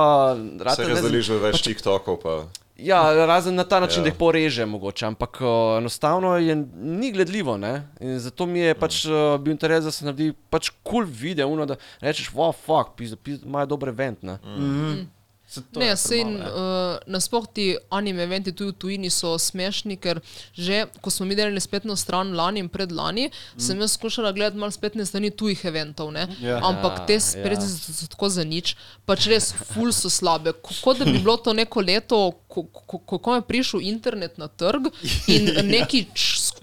rata 0.60 0.82
Vse 0.82 0.90
ne- 0.90 1.02
zdaj 1.02 1.22
že 1.22 1.38
več 1.38 1.62
TikTokov. 1.62 2.18
Pa. 2.18 2.34
Ja, 2.76 3.26
razen 3.26 3.54
na 3.54 3.64
ta 3.64 3.80
način, 3.80 4.00
Ja. 4.00 4.02
da 4.02 4.08
jih 4.08 4.14
poreže, 4.18 4.66
mogoče, 4.66 5.06
ampak 5.06 5.38
uh, 5.40 5.78
enostavno 5.78 6.36
je 6.36 6.56
ni 6.74 7.12
gledljivo. 7.12 7.56
Ne? 7.56 7.88
In 8.00 8.18
zato 8.18 8.46
mi 8.46 8.58
je 8.58 8.74
pač 8.74 9.04
uh, 9.04 9.40
bil 9.40 9.52
interes, 9.52 9.84
da 9.84 9.90
se 9.90 10.04
naredi 10.04 10.32
pač 10.50 10.70
kul 10.82 11.04
cool 11.04 11.04
video, 11.06 11.48
uno, 11.48 11.66
da 11.66 11.76
rečeš, 12.00 12.32
wow, 12.34 12.52
fuck, 12.52 12.98
imajo 13.44 13.66
dober 13.66 13.88
event. 13.88 14.22
Ne? 14.22 14.38
Se 14.42 15.06
to 15.06 15.13
Ne, 15.76 15.96
sej 15.96 16.24
premalo, 16.24 16.44
ja. 16.44 16.52
uh, 16.96 16.98
nasploh 17.06 17.46
ti 17.52 17.76
anime 17.90 18.22
eventi 18.22 18.52
tudi 18.52 18.70
v 18.72 18.78
tujini 18.78 19.10
so 19.10 19.34
smešni, 19.38 19.96
ker 19.96 20.20
že 20.54 20.84
ko 21.00 21.10
smo 21.10 21.26
mi 21.26 21.36
delali 21.38 21.60
spletno 21.60 21.96
stran 21.96 22.32
lani 22.34 22.60
in 22.64 22.68
predlani, 22.68 23.28
mm. 23.28 23.60
sem 23.60 23.80
jaz 23.80 23.96
skušala 23.98 24.32
gledati 24.32 24.58
malo 24.58 24.74
spletne 24.74 25.06
strani 25.06 25.30
tujih 25.30 25.64
eventov, 25.64 26.12
ne? 26.12 26.28
Ja. 26.40 26.60
ampak 26.62 27.06
te 27.06 27.20
spletne 27.20 27.64
ja. 27.64 27.70
so, 27.70 27.92
so 27.92 28.06
tako 28.10 28.28
za 28.28 28.44
nič, 28.44 28.76
pač 29.06 29.28
res 29.30 29.52
ful 29.74 29.92
so 29.92 30.10
slabe. 30.10 30.52
Ko- 30.52 30.74
Kot 30.82 30.98
da 30.98 31.04
bi 31.04 31.18
bilo 31.18 31.36
to 31.36 31.52
neko 31.52 31.80
leto, 31.80 32.32
ko, 32.48 32.64
ko, 32.70 32.98
ko, 32.98 33.18
ko 33.18 33.34
je 33.34 33.42
prišel 33.46 33.80
internet 33.82 34.38
na 34.38 34.48
trg 34.48 34.90
in 35.28 35.50
neki 35.74 36.06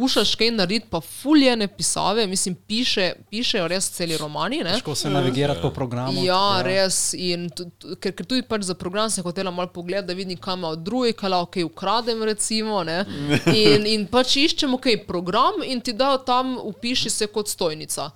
skušaš 0.02 0.36
kaj 0.36 0.52
narediti, 0.52 0.88
pa 0.90 1.02
fuljene 1.02 1.68
pisave, 1.68 2.28
mislim, 2.28 2.56
piše, 2.68 3.14
pišejo 3.30 3.68
res 3.68 3.90
celi 3.92 4.18
romani. 4.18 4.64
Ne? 4.64 4.74
Težko 4.74 4.96
se 4.96 5.10
navigirati 5.10 5.62
po 5.62 5.70
programu. 5.70 6.24
Ja, 6.26 6.58
ja, 6.58 6.62
res. 6.66 7.14
In, 7.14 7.50
tu- 7.50 7.70
tu- 7.78 7.96
ker, 8.02 8.16
ker 8.16 8.26
tudi 8.26 8.42
pač 8.42 8.66
za 8.66 8.74
program 8.74 9.10
sem 9.10 9.24
hotela 9.24 9.52
malo 9.52 9.70
pogledati, 9.70 10.08
da 10.08 10.18
vidim, 10.18 10.38
kam 10.38 10.60
ima 10.60 10.74
od 10.74 10.82
druge, 10.82 11.14
kaj 11.14 11.30
lahko 11.30 11.52
kaj 11.52 11.68
ukradem. 11.70 12.24
Recimo, 12.24 12.84
ne. 12.84 13.04
in, 13.62 13.86
in 13.86 14.08
pač 14.10 14.40
iščemo 14.42 14.82
kaj 14.82 15.04
program 15.06 15.62
in 15.66 15.82
ti 15.82 15.94
dajo 15.94 16.24
tam, 16.26 16.58
upiši 16.58 17.10
se 17.10 17.28
kot 17.28 17.50
stojnica. 17.50 18.10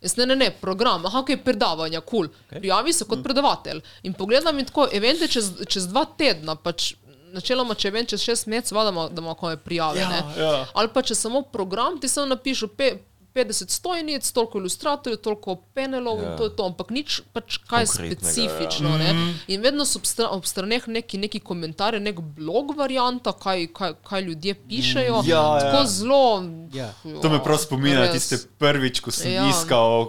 Jaz 0.00 0.16
ne, 0.16 0.26
ne, 0.26 0.36
ne, 0.36 0.50
program, 0.60 1.04
aha, 1.08 1.24
kaj 1.26 1.42
predavanja, 1.44 2.00
kul. 2.00 2.28
Cool. 2.28 2.44
Okay. 2.48 2.60
Prijavi 2.60 2.92
se 2.92 3.04
kot 3.04 3.24
predavatelj. 3.24 3.82
In 4.08 4.16
pogledam 4.16 4.58
in 4.58 4.68
tako, 4.68 4.88
evente 4.92 5.28
čez, 5.28 5.52
čez 5.68 5.88
dva 5.92 6.04
tedna, 6.16 6.56
pač 6.56 6.94
načeloma, 7.32 7.74
če 7.74 7.90
vem, 7.90 8.06
čez 8.06 8.22
šest 8.22 8.46
mesecev, 8.46 8.78
da 9.10 9.22
ima 9.22 9.34
kome 9.34 9.56
prijave. 9.56 10.00
Ja, 10.00 10.22
ja. 10.38 10.66
Ali 10.74 10.88
pa 10.94 11.02
če 11.02 11.14
samo 11.14 11.42
program, 11.42 12.00
ti 12.00 12.08
samo 12.08 12.26
napišu 12.26 12.68
pe, 12.68 12.92
50 13.36 13.70
stojnic, 13.70 14.30
toliko 14.32 14.58
ilustratorjev, 14.58 15.18
toliko 15.20 15.56
panelov 15.74 16.22
ja. 16.22 16.30
in 16.30 16.38
to 16.38 16.48
je 16.48 16.52
to, 16.56 16.66
ampak 16.70 16.90
nič 16.90 17.20
pač 17.36 17.58
kaj 17.68 17.84
Konkretnega, 17.86 18.16
specifično. 18.16 18.94
Ja. 18.96 19.12
Ne? 19.12 19.34
In 19.52 19.60
vedno 19.60 19.84
so 19.84 20.00
ob, 20.00 20.08
stra, 20.08 20.30
ob 20.32 20.48
straneh 20.48 20.88
neki, 20.88 21.20
neki 21.20 21.40
komentarji, 21.44 22.00
nek 22.00 22.22
blog 22.38 22.72
varianta, 22.78 23.34
kaj, 23.36 23.68
kaj, 23.76 23.96
kaj 24.06 24.24
ljudje 24.30 24.54
pišejo. 24.54 25.20
Ja, 25.28 25.42
ja. 25.42 25.60
Tako 25.66 25.84
zelo. 25.92 26.24
Ja. 26.72 26.88
To 27.22 27.32
me 27.32 27.42
prav 27.44 27.60
spominja 27.60 28.06
na 28.06 28.08
tiste 28.12 28.40
prvič, 28.58 29.00
ko 29.04 29.12
sem 29.12 29.26
Ja. 29.36 29.42
ja. 29.42 29.50
iskal 29.50 30.08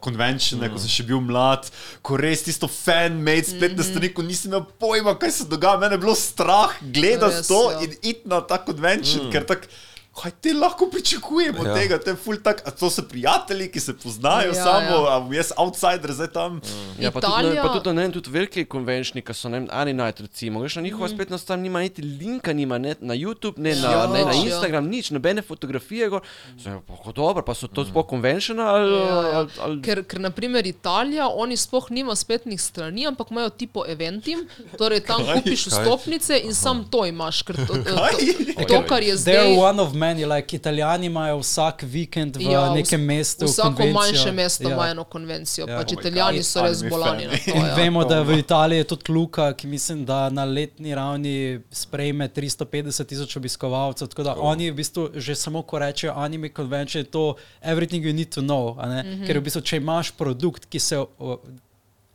konvenčne, 0.00 0.66
uh, 0.66 0.72
ko 0.72 0.80
sem 0.80 0.90
še 0.90 1.04
bil 1.06 1.20
mlad, 1.22 1.68
ko 2.02 2.18
res 2.18 2.42
tisto 2.46 2.66
fan-made 2.66 3.46
spletne 3.46 3.76
mm 3.76 3.84
-hmm. 3.84 3.90
strani, 3.90 4.14
ko 4.14 4.22
nisem 4.26 4.50
imel 4.50 4.64
pojma, 4.80 5.14
kaj 5.18 5.30
se 5.30 5.44
dogaja. 5.44 5.78
Mene 5.78 5.94
je 5.94 6.02
bilo 6.02 6.14
strah 6.14 6.72
gledati 6.80 7.36
Res, 7.36 7.48
to 7.48 7.70
ja. 7.70 7.80
in 7.84 7.90
iti 8.02 8.22
na 8.24 8.40
ta 8.40 8.58
konvenčen, 8.64 9.26
mm. 9.26 9.32
ker 9.32 9.46
tako. 9.46 9.68
Kaj 10.14 10.30
te 10.32 10.52
lahko 10.54 10.86
pričakujemo 10.86 11.58
od 11.58 11.66
Ja. 11.66 11.70
ja. 11.70 11.76
tega? 11.76 11.98
To, 11.98 12.10
je 12.10 12.16
ful 12.16 12.36
tak, 12.38 12.62
a 12.62 12.70
to 12.70 12.86
so 12.88 13.02
prijatelji, 13.04 13.66
ki 13.68 13.80
se 13.80 13.92
poznajo 13.94 14.40
Ja, 14.44 14.46
ja, 14.48 14.62
samo, 14.62 14.96
ja. 14.96 15.10
ja. 15.10 15.16
a 15.20 15.34
jaz 15.34 15.50
outsider 15.56 16.12
zdaj 16.12 16.28
tam. 16.28 16.52
Mm. 16.54 17.00
Ja, 17.00 17.10
pa 17.10 17.20
tudi, 17.20 17.32
Italija- 17.32 17.54
ne, 17.54 17.62
pa 17.62 17.72
tudi, 17.74 17.90
ne, 17.90 18.02
vem, 18.02 18.12
tudi 18.12 18.30
veliki 18.30 18.64
konvenčni, 18.64 19.20
ki 19.20 19.34
so, 19.34 19.48
ne 19.48 19.58
vem, 19.58 19.68
Aninite, 19.72 20.22
recimo, 20.22 20.60
greš 20.60 20.76
na 20.76 20.82
njihova 20.82 21.06
mm. 21.06 21.10
spletna 21.10 21.38
stran, 21.38 21.60
nima 21.60 21.80
niti 21.80 22.02
linka, 22.02 22.52
nima 22.52 22.78
ne 22.78 22.94
na 23.00 23.14
YouTube, 23.14 23.58
ne 23.58 23.74
na, 23.74 23.90
Ja. 23.90 24.06
ne 24.06 24.22
na 24.22 24.30
Ja. 24.30 24.42
Instagram, 24.44 24.86
nič, 24.86 25.10
nobene 25.10 25.42
fotografije. 25.42 26.08
Gor. 26.08 26.20
Zdaj, 26.56 26.78
pa, 26.80 26.94
kako 26.94 27.12
dobro, 27.12 27.42
pa 27.42 27.54
so 27.54 27.66
to 27.66 27.84
sploh 27.84 28.06
konvenčna 28.06 28.62
ali, 28.64 28.94
Ja. 28.94 29.18
ali, 29.32 29.48
ali 29.58 29.82
Ker, 29.82 30.04
ker 30.04 30.20
naprimer 30.20 30.62
Italija, 30.64 31.26
oni 31.28 31.56
sploh 31.56 31.90
nima 31.90 32.14
spletnih 32.14 32.60
strani, 32.60 33.06
ampak 33.06 33.30
imajo 33.30 33.50
tipo 33.50 33.84
eventim, 33.88 34.46
torej 34.78 35.00
tam 35.02 35.26
Kaj? 35.26 35.34
kupiš 35.36 35.64
Kaj? 35.64 35.72
vstopnice 35.74 36.38
in 36.38 36.54
sam 36.54 36.84
to 36.84 37.02
imaš. 37.04 37.42
Ker 37.42 37.56
to, 37.58 37.74
to, 37.74 37.90
Kaj? 37.92 38.66
to, 38.68 38.82
kar 38.84 39.02
je 39.02 39.16
zdaj. 39.18 39.56
Many, 40.04 40.24
like 40.26 40.56
italijani 40.56 41.06
imajo 41.06 41.38
vsak 41.38 41.82
vikend 41.82 42.36
v 42.36 42.42
Ja, 42.42 42.50
ja, 42.50 42.74
nekem 42.74 43.00
mestu. 43.00 43.44
Vsako 43.46 43.68
konvencijo. 43.68 43.94
manjše 43.94 44.32
mesto 44.32 44.68
Ja. 44.68 44.74
ima 44.74 44.88
eno 44.88 45.04
konvencijo, 45.04 45.66
Ja. 45.68 45.78
pač 45.78 45.92
Oh 45.92 45.98
italijani 46.00 46.38
God, 46.38 46.46
so 46.46 46.62
res 46.62 46.82
bolani 46.82 47.24
to. 47.24 47.50
In 47.54 47.66
Ja. 47.66 47.74
vemo, 47.74 48.04
da 48.04 48.22
v 48.22 48.38
Italiji 48.38 48.78
je 48.78 48.84
tudi 48.84 49.12
Luka, 49.12 49.52
ki 49.52 49.66
mislim, 49.66 50.04
da 50.04 50.30
na 50.30 50.44
letni 50.44 50.94
ravni 50.94 51.60
sprejme 51.70 52.28
350 52.28 53.04
tisoč 53.04 53.36
obiskovalcev. 53.36 54.08
Tako 54.08 54.22
da 54.22 54.32
oh. 54.34 54.50
oni 54.52 54.70
v 54.70 54.74
bistvu 54.74 55.10
že 55.14 55.34
samo 55.34 55.62
ko 55.62 55.78
rečejo 55.78 56.12
anime 56.16 56.48
convention, 56.56 57.04
je 57.04 57.10
to 57.10 57.34
everything 57.62 58.04
you 58.04 58.12
need 58.12 58.28
to 58.28 58.40
know. 58.40 58.74
Mm 58.74 58.80
-hmm. 58.80 59.26
Ker 59.26 59.38
v 59.38 59.42
bistvu, 59.42 59.60
če 59.60 59.76
imaš 59.76 60.10
produkt, 60.10 60.64
ki 60.66 60.78
se 60.80 60.98
o, 60.98 61.38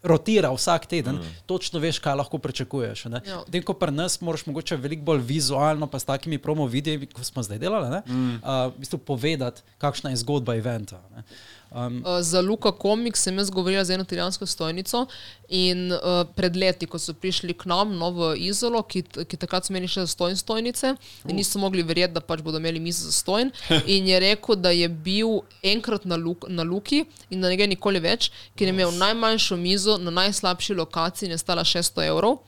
rotira 0.04 0.52
vsak 0.54 0.86
teden, 0.86 1.16
mm. 1.16 1.36
točno 1.46 1.80
veš, 1.80 2.00
kaj 2.00 2.16
lahko 2.16 2.38
pričakuješ. 2.38 3.06
ne. 3.06 3.22
Ja. 3.28 3.62
Ko 3.66 3.74
pri 3.74 3.92
nas 3.92 4.22
moraš 4.22 4.46
mogoče 4.46 4.76
veliko 4.76 5.04
bolj 5.04 5.22
vizualno, 5.22 5.88
pa 5.88 6.00
s 6.00 6.06
takimi 6.06 6.38
promo 6.38 6.66
videi, 6.66 7.08
kot 7.08 7.26
smo 7.26 7.44
zdaj 7.44 7.60
delali, 7.60 7.90
ne, 7.90 8.02
mm. 8.08 8.36
uh, 8.36 8.74
v 8.74 8.80
bistvu 8.80 8.98
povedati, 8.98 9.62
kakšna 9.78 10.10
je 10.10 10.22
zgodba 10.24 10.56
eventa. 10.56 11.02
Ne. 11.16 11.24
Um, 11.72 12.04
Uh, 12.06 12.22
Za 12.22 12.42
Luka 12.42 12.72
Comics 12.82 13.22
sem 13.22 13.38
jaz 13.38 13.50
govorila 13.50 13.84
z 13.86 13.94
eno 13.94 14.04
italijansko 14.04 14.46
stojnico 14.46 15.06
in 15.50 15.92
uh, 15.94 16.00
pred 16.36 16.56
leti, 16.56 16.88
ko 16.90 16.98
so 17.00 17.14
prišli 17.14 17.54
k 17.54 17.70
nam 17.70 17.94
no, 17.98 18.10
v 18.12 18.32
Izolo, 18.50 18.82
ki, 18.84 19.04
ki 19.06 19.38
takrat 19.38 19.68
so 19.68 19.74
imeli 19.74 19.88
še 19.88 20.08
stojn 20.10 20.38
stojnice 20.38 20.96
in 21.30 21.38
niso 21.38 21.62
mogli 21.62 21.86
verjeti, 21.86 22.16
da 22.18 22.26
pač 22.26 22.42
bodo 22.42 22.58
imeli 22.58 22.82
mizo 22.82 23.06
za 23.06 23.14
stojn. 23.14 23.54
In 23.94 24.08
je 24.10 24.20
rekel, 24.20 24.58
da 24.58 24.74
je 24.74 24.90
bil 24.90 25.44
enkrat 25.62 26.06
na, 26.10 26.18
luk, 26.18 26.50
na 26.50 26.66
Luki 26.66 27.04
in 27.30 27.42
da 27.42 27.50
ne 27.50 27.58
gre 27.58 27.70
nikoli 27.70 28.02
več, 28.02 28.32
ker 28.58 28.70
je 28.70 28.74
imel 28.74 28.92
najmanjšo 28.98 29.58
mizo 29.58 29.98
na 30.02 30.12
najslabši 30.12 30.74
lokaciji 30.74 31.30
in 31.30 31.38
je 31.38 31.42
stala 31.42 31.64
600 31.64 32.08
evrov, 32.10 32.40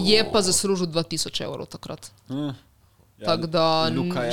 je 0.00 0.24
pa 0.32 0.40
zaslužil 0.42 0.88
2000 0.88 1.44
evrov 1.44 1.68
takrat. 1.68 2.08
Ja, 2.30 2.54
Tako 3.24 3.48
da 3.48 3.66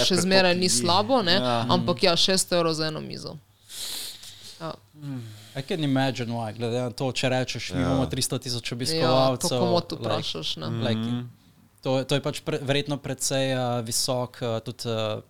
še 0.04 0.16
zmeraj 0.24 0.56
ni 0.60 0.70
slabo, 0.70 1.22
ne? 1.24 1.40
Ja. 1.40 1.66
ampak 1.72 2.04
ja, 2.04 2.16
600 2.16 2.56
evrov 2.60 2.74
za 2.80 2.88
eno 2.88 3.02
mizo. 3.04 3.36
Ja. 4.94 5.18
I 5.56 5.62
can 5.62 5.84
imagine 5.84 6.32
why, 6.32 6.54
glede 6.54 6.82
na 6.82 6.90
to, 6.90 7.12
če 7.12 7.30
rečeš, 7.30 7.72
mi 7.74 7.82
Ja. 7.82 7.88
imamo 7.88 8.06
300 8.06 8.40
tisoč 8.40 8.72
Ja, 8.72 8.76
obiskovalcev. 8.76 9.50
to 9.50 9.60
komoto 9.60 9.96
like, 9.96 10.06
vprašaš. 10.06 10.56
ne. 10.58 10.68
like, 10.68 11.26
to, 11.82 12.04
to 12.04 12.16
je 12.16 12.22
pač 12.22 12.40
pre, 12.42 12.60
verjetno 12.62 12.98
precej 12.98 13.54
uh, 13.54 13.82
visok, 13.82 14.38
uh, 14.42 14.60
tudi, 14.60 14.86
uh, 14.86 15.22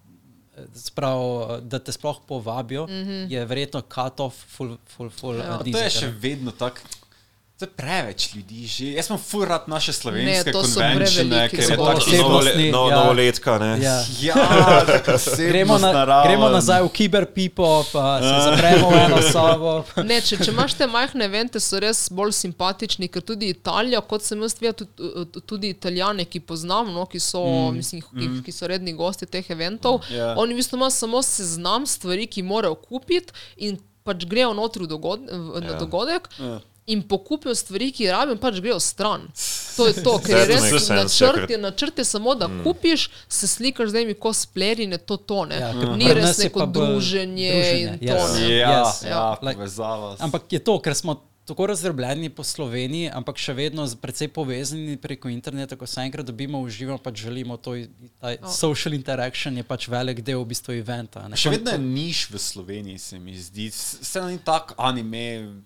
sprav, 0.76 1.20
da 1.62 1.80
te 1.80 1.92
sploh 1.92 2.20
povabijo, 2.28 2.86
mm 2.88 3.04
-hmm. 3.04 3.32
je 3.32 3.46
verjetno 3.46 3.82
cut-off, 3.82 4.36
full, 4.48 4.78
full, 4.88 5.10
full. 5.10 5.36
Ja. 5.36 5.60
uh, 5.60 5.72
To 5.72 5.78
je 5.78 5.90
še 5.90 6.14
vedno 6.20 6.52
tako. 6.52 6.82
To 7.64 7.68
je 7.68 7.76
preveč 7.76 8.34
ljudi 8.36 8.66
že. 8.68 8.86
Jaz 8.98 9.08
sem 9.08 9.18
ful 9.18 9.46
rad 9.46 9.68
naše 9.72 9.94
slovenske 9.94 10.52
preveliki, 10.52 11.56
ker 11.56 11.64
so 11.64 11.72
je 11.72 11.78
tako 11.78 11.98
osebnostni. 11.98 12.18
Novole, 12.20 12.72
no, 12.72 12.82
ja. 12.90 12.96
novoletka, 12.98 13.54
ne. 13.60 13.70
Ja. 13.82 13.94
Ja, 14.22 14.36
Gremo, 15.52 15.78
na, 15.78 15.92
gremo 16.28 16.50
nazaj 16.50 16.84
v 16.84 16.90
kiberpipo, 16.90 17.86
pa 17.94 18.20
se 18.20 18.34
zapremo 18.50 18.90
v 18.90 18.98
eno 19.06 19.22
sobo. 19.34 19.72
Ne, 20.04 20.18
če, 20.20 20.42
če 20.44 20.50
imaš 20.52 20.76
te 20.76 20.88
majhne 20.92 21.30
evente, 21.30 21.62
so 21.64 21.80
res 21.80 22.02
bolj 22.12 22.34
simpatični, 22.42 23.08
ker 23.08 23.24
tudi 23.24 23.54
Italija, 23.56 24.04
kot 24.04 24.28
sem 24.28 24.44
jaz 24.44 24.58
videl, 24.60 24.76
tudi, 24.84 25.46
tudi 25.48 25.72
Italijane, 25.78 26.28
ki 26.28 26.44
poznam, 26.44 26.92
no, 26.92 27.08
ki, 27.08 27.24
so, 27.24 27.46
mm. 27.48 27.80
mislim, 27.80 28.04
ki, 28.04 28.30
ki 28.44 28.58
so 28.58 28.68
redni 28.68 28.92
gosti 28.98 29.30
teh 29.30 29.56
eventov, 29.56 30.02
Ja. 30.12 30.34
oni 30.38 30.52
v 30.52 30.60
bistvu 30.60 30.82
imajo 30.82 30.92
samo 30.92 31.24
seznam 31.24 31.88
stvari, 31.88 32.28
ki 32.28 32.44
morajo 32.44 32.76
kupiti 32.76 33.32
in 33.64 33.80
pač 34.04 34.28
grejo 34.28 34.52
notri 34.58 34.84
v 34.84 34.92
dogod, 34.92 35.24
v, 35.32 35.64
na 35.64 35.80
dogodek. 35.80 36.28
Ja. 36.36 36.60
In 36.86 37.02
pokupijo 37.08 37.56
stvari, 37.56 37.92
ki 37.92 38.04
jih 38.04 38.12
rabijo, 38.12 38.36
in 38.36 38.40
pač 38.44 38.58
grejo 38.60 38.80
stran. 38.80 39.28
To 39.78 39.88
je 39.88 39.94
to, 40.04 40.18
ker 40.26 40.38
je 40.38 40.46
res 40.46 40.90
ja, 40.90 40.96
načrt, 40.96 41.50
je, 41.50 41.58
načrt 41.58 41.98
je 41.98 42.06
samo, 42.06 42.36
da 42.36 42.48
mm. 42.48 42.64
kupiš, 42.64 43.10
se 43.30 43.48
slikaš 43.48 43.90
z 43.90 43.94
njimi 43.94 44.14
kot 44.14 44.36
spler 44.36 44.80
in 44.80 44.92
je 44.92 44.98
to 44.98 45.18
tone. 45.18 45.56
Ja, 45.56 45.72
Ja, 45.72 45.74
ker 45.80 45.98
Ni 45.98 46.14
res 46.14 46.38
neko 46.38 46.66
druženje, 46.66 47.52
druženje, 47.54 48.00
in 48.02 48.10
yes. 48.10 48.28
to. 48.28 48.34
Ne. 48.40 48.58
Ja, 48.58 48.84
Yes. 48.84 49.06
ja, 49.08 49.38
Like- 49.42 49.56
povezava. 49.56 50.16
Ampak 50.20 50.44
je 50.52 50.60
to, 50.60 50.80
ker 50.80 50.96
smo 50.96 51.22
tako 51.46 51.66
razdrobljeni 51.68 52.30
po 52.30 52.44
Sloveniji, 52.44 53.10
ampak 53.12 53.36
še 53.38 53.54
vedno 53.54 53.84
precej 54.02 54.28
povezani 54.32 54.98
preko 54.98 55.28
interneta, 55.30 55.76
ko 55.76 55.88
se 55.88 56.00
enkrat 56.02 56.26
dobimo 56.26 56.62
v 56.64 56.70
živo, 56.70 56.98
pač 56.98 57.20
želimo 57.20 57.58
to, 57.58 57.76
ta 58.20 58.36
social 58.48 58.94
interaction 58.94 59.58
je 59.58 59.64
pač 59.64 59.88
velik 59.88 60.22
del 60.24 60.40
v 60.40 60.48
bistvu 60.54 60.74
eventa. 60.80 61.28
ne. 61.28 61.36
Še 61.36 61.50
vedno 61.50 61.72
je 61.72 61.80
niš 61.80 62.30
v 62.32 62.40
Sloveniji, 62.40 63.00
se 63.00 63.20
mi 63.20 63.36
zdi. 63.36 63.72
Se 63.72 64.22
ni 64.22 64.38
tako 64.40 64.76
anime. 64.78 65.64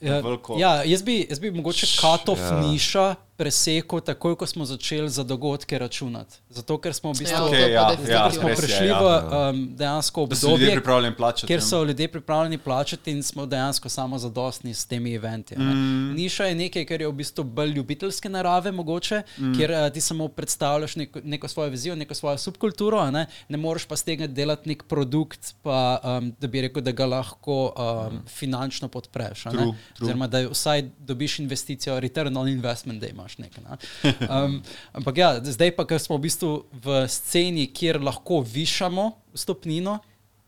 Ja, 0.00 0.20
veliko- 0.20 0.58
ja, 0.58 0.84
jaz 0.84 1.02
bi, 1.02 1.26
jaz 1.30 1.38
bi 1.40 1.50
mogoče 1.50 1.86
katov 2.00 2.38
Ja. 2.38 2.60
niša 2.60 3.14
presekal 3.40 4.00
takoj, 4.04 4.36
ko 4.36 4.46
smo 4.46 4.64
začeli 4.68 5.08
za 5.08 5.24
dogodke 5.24 5.78
računati. 5.78 6.36
Zato, 6.52 6.76
ker 6.78 6.92
smo 6.94 7.14
v 7.14 7.22
bistvu 7.24 7.36
Ja, 7.36 7.44
Ok, 7.44 7.50
to 7.50 7.56
pa 7.56 7.68
ja, 7.72 7.84
definitivno. 7.90 8.12
ja, 8.12 8.24
ker 8.26 8.34
smo 8.36 8.48
res 8.48 8.58
je, 8.58 8.62
prišli 8.62 8.86
ja. 8.86 8.98
v 9.00 9.06
um, 9.08 9.60
dejansko 9.76 10.26
Da 10.26 10.36
so 10.36 10.46
ljudje 10.46 10.54
obdobje, 10.54 10.74
pripravljeni 10.76 11.16
plačati. 11.16 11.46
kjer 11.46 11.58
ja. 11.58 11.66
so 11.66 11.84
ljudje 11.84 12.08
pripravljeni 12.08 12.58
plačati 12.58 13.10
in 13.10 13.22
smo 13.22 13.46
dejansko 13.46 13.88
samo 13.88 14.18
zadostni 14.18 14.74
s 14.74 14.84
temi 14.84 15.14
eventi. 15.14 15.58
Mm. 15.58 16.12
Niša 16.14 16.44
je 16.44 16.54
nekaj, 16.54 16.84
kar 16.84 17.00
je 17.00 17.08
v 17.08 17.12
bistvu 17.12 17.44
bolj 17.44 17.72
ljubiteljske 17.78 18.28
narave, 18.28 18.72
mogoče, 18.72 19.22
mm. 19.38 19.54
kjer 19.56 19.70
uh, 19.70 19.88
ti 19.92 20.00
samo 20.00 20.28
predstavljaš 20.28 20.96
neko, 20.96 21.20
neko 21.24 21.48
svojo 21.48 21.70
vizijo, 21.70 21.96
neko 21.96 22.14
svojo 22.14 22.38
subkulturo, 22.38 22.98
a 22.98 23.10
ne, 23.10 23.26
ne 23.48 23.56
moreš 23.56 23.88
pa 23.88 23.96
z 23.96 24.04
tega 24.04 24.26
delati 24.26 24.68
nek 24.68 24.84
produkt, 24.84 25.54
pa, 25.62 26.00
um, 26.04 26.34
da 26.40 26.46
bi 26.46 26.60
rekel, 26.60 26.82
da 26.82 26.92
ga 26.92 27.06
lahko 27.06 27.72
um, 27.72 28.14
mm. 28.14 28.22
finančno 28.28 28.88
podpreš. 28.88 29.46
a 29.46 29.52
ne. 29.52 29.58
True, 29.58 29.74
true. 29.96 30.04
Oziroma, 30.04 30.26
da 30.26 30.44
vsaj 30.48 30.90
dobiš 30.98 31.38
investicijo, 31.38 32.00
return 32.00 32.36
on 32.36 32.48
investment, 32.48 33.00
da 33.00 33.06
imaš 33.06 33.29
nekaj. 33.38 33.62
Ne? 33.64 33.78
Um, 34.26 34.58
ampak 34.96 35.20
ja, 35.20 35.30
zdaj 35.44 35.74
pa, 35.76 35.86
ker 35.86 36.02
smo 36.02 36.18
v 36.18 36.26
bistvu 36.26 36.52
v 36.72 37.02
sceni, 37.06 37.68
kjer 37.70 38.00
lahko 38.02 38.40
višamo 38.42 39.10
stopnino, 39.38 40.00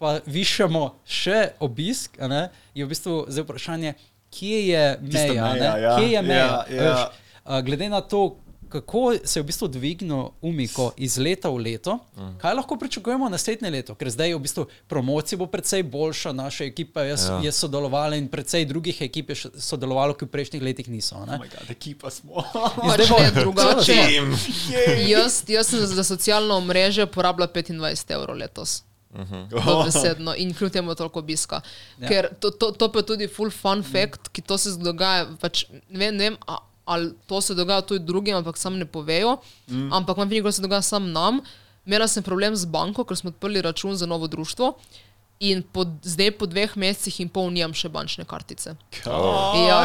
pa 0.03 0.19
višamo 0.27 0.85
še 1.07 1.53
obisk, 1.63 2.19
ne, 2.19 2.49
je 2.75 2.83
v 2.83 2.91
bistvu 2.91 3.19
zdaj 3.31 3.47
vprašanje, 3.47 3.95
kje 4.33 4.59
je 4.73 4.85
meja. 5.07 5.53
meja, 5.55 5.75
ja. 5.79 5.97
Kje 5.99 6.09
je 6.11 6.23
meja? 6.27 6.47
Ja, 6.47 6.63
ja. 6.67 6.83
veš? 6.83 7.05
uh, 7.45 7.61
glede 7.63 7.89
na 7.93 8.01
to, 8.01 8.37
kako 8.73 9.15
se 9.25 9.39
je 9.39 9.43
v 9.43 9.47
bistvu 9.47 9.69
dvignil 9.69 10.29
Umiko 10.41 10.93
iz 10.97 11.19
leta 11.19 11.51
v 11.53 11.57
leto, 11.67 11.99
mm. 12.17 12.39
kaj 12.41 12.55
lahko 12.55 12.77
pričakujemo 12.81 13.29
naslednje 13.29 13.71
leto, 13.71 13.95
ker 13.95 14.11
zdaj 14.11 14.33
je 14.33 14.37
v 14.37 14.43
bistvu 14.47 14.65
promocija 14.89 15.39
bo 15.39 15.47
precej 15.47 15.83
boljša, 15.83 16.33
naša 16.33 16.65
ekipa 16.65 17.05
je, 17.05 17.17
ja. 17.17 17.41
je 17.45 17.53
sodelovala 17.53 18.17
in 18.17 18.29
precej 18.33 18.65
drugih 18.65 19.03
ekip 19.03 19.31
je 19.31 19.37
sodelovalo, 19.61 20.17
ki 20.17 20.25
v 20.25 20.33
prejšnjih 20.33 20.63
letih 20.63 20.89
niso. 20.89 21.21
ne. 21.27 21.37
Oh 21.37 21.45
my 21.45 21.51
God, 21.53 21.71
ekipa 21.71 22.11
smo. 22.11 22.45
Zdaj 22.97 22.97
Pač 22.97 23.11
bo 23.11 23.21
drugače. 23.41 23.99
Jaz, 25.13 25.43
jaz 25.49 25.69
sem 25.69 25.87
za 25.87 26.05
socialno 26.05 26.61
mrežo 26.61 27.07
porabila 27.07 27.49
25 27.49 28.17
evrov 28.17 28.37
letos. 28.37 28.83
Dobesedno 29.51 30.35
in 30.37 30.55
kljub 30.55 30.73
temu 30.73 30.95
toliko 30.95 31.19
obiska. 31.19 31.61
Ja. 32.01 32.09
Ker 32.09 32.29
to, 32.41 32.51
to, 32.51 32.71
to 32.73 32.89
pa 32.93 32.99
je 32.99 33.07
tudi 33.07 33.29
full 33.29 33.51
fun 33.51 33.83
fact, 33.85 34.33
ki 34.33 34.43
to 34.43 34.59
se 34.59 34.73
dogaja. 34.81 35.27
Pač, 35.41 35.67
ne 35.71 35.99
vem, 35.99 36.17
ne 36.17 36.31
vem 36.31 36.37
a, 36.47 36.57
ali 36.85 37.13
to 37.27 37.41
se 37.41 37.55
dogaja 37.55 37.81
tudi 37.81 38.05
drugim, 38.05 38.37
ampak 38.37 38.59
sam 38.59 38.79
ne 38.79 38.85
povejo. 38.85 39.37
Mm. 39.69 39.93
Ampak 39.93 40.17
imam 40.17 40.29
veliko, 40.29 40.49
da 40.49 40.53
se 40.53 40.63
dogaja 40.63 40.83
sam 40.83 41.13
nam. 41.13 41.41
Imela 41.87 42.09
sem 42.09 42.23
problem 42.23 42.57
z 42.57 42.67
banko, 42.67 43.05
ker 43.05 43.17
smo 43.17 43.31
odprli 43.31 43.63
račun 43.63 43.97
za 43.97 44.07
novo 44.07 44.27
društvo. 44.27 44.75
In 45.43 45.63
po, 45.63 45.83
zdaj, 46.03 46.31
po 46.39 46.47
dveh 46.47 46.71
mesecih 46.79 47.17
in 47.25 47.29
pol, 47.33 47.49
nimam 47.51 47.73
še 47.75 47.89
bančne 47.91 48.23
kartice. 48.23 48.77
Ja. 49.03 49.79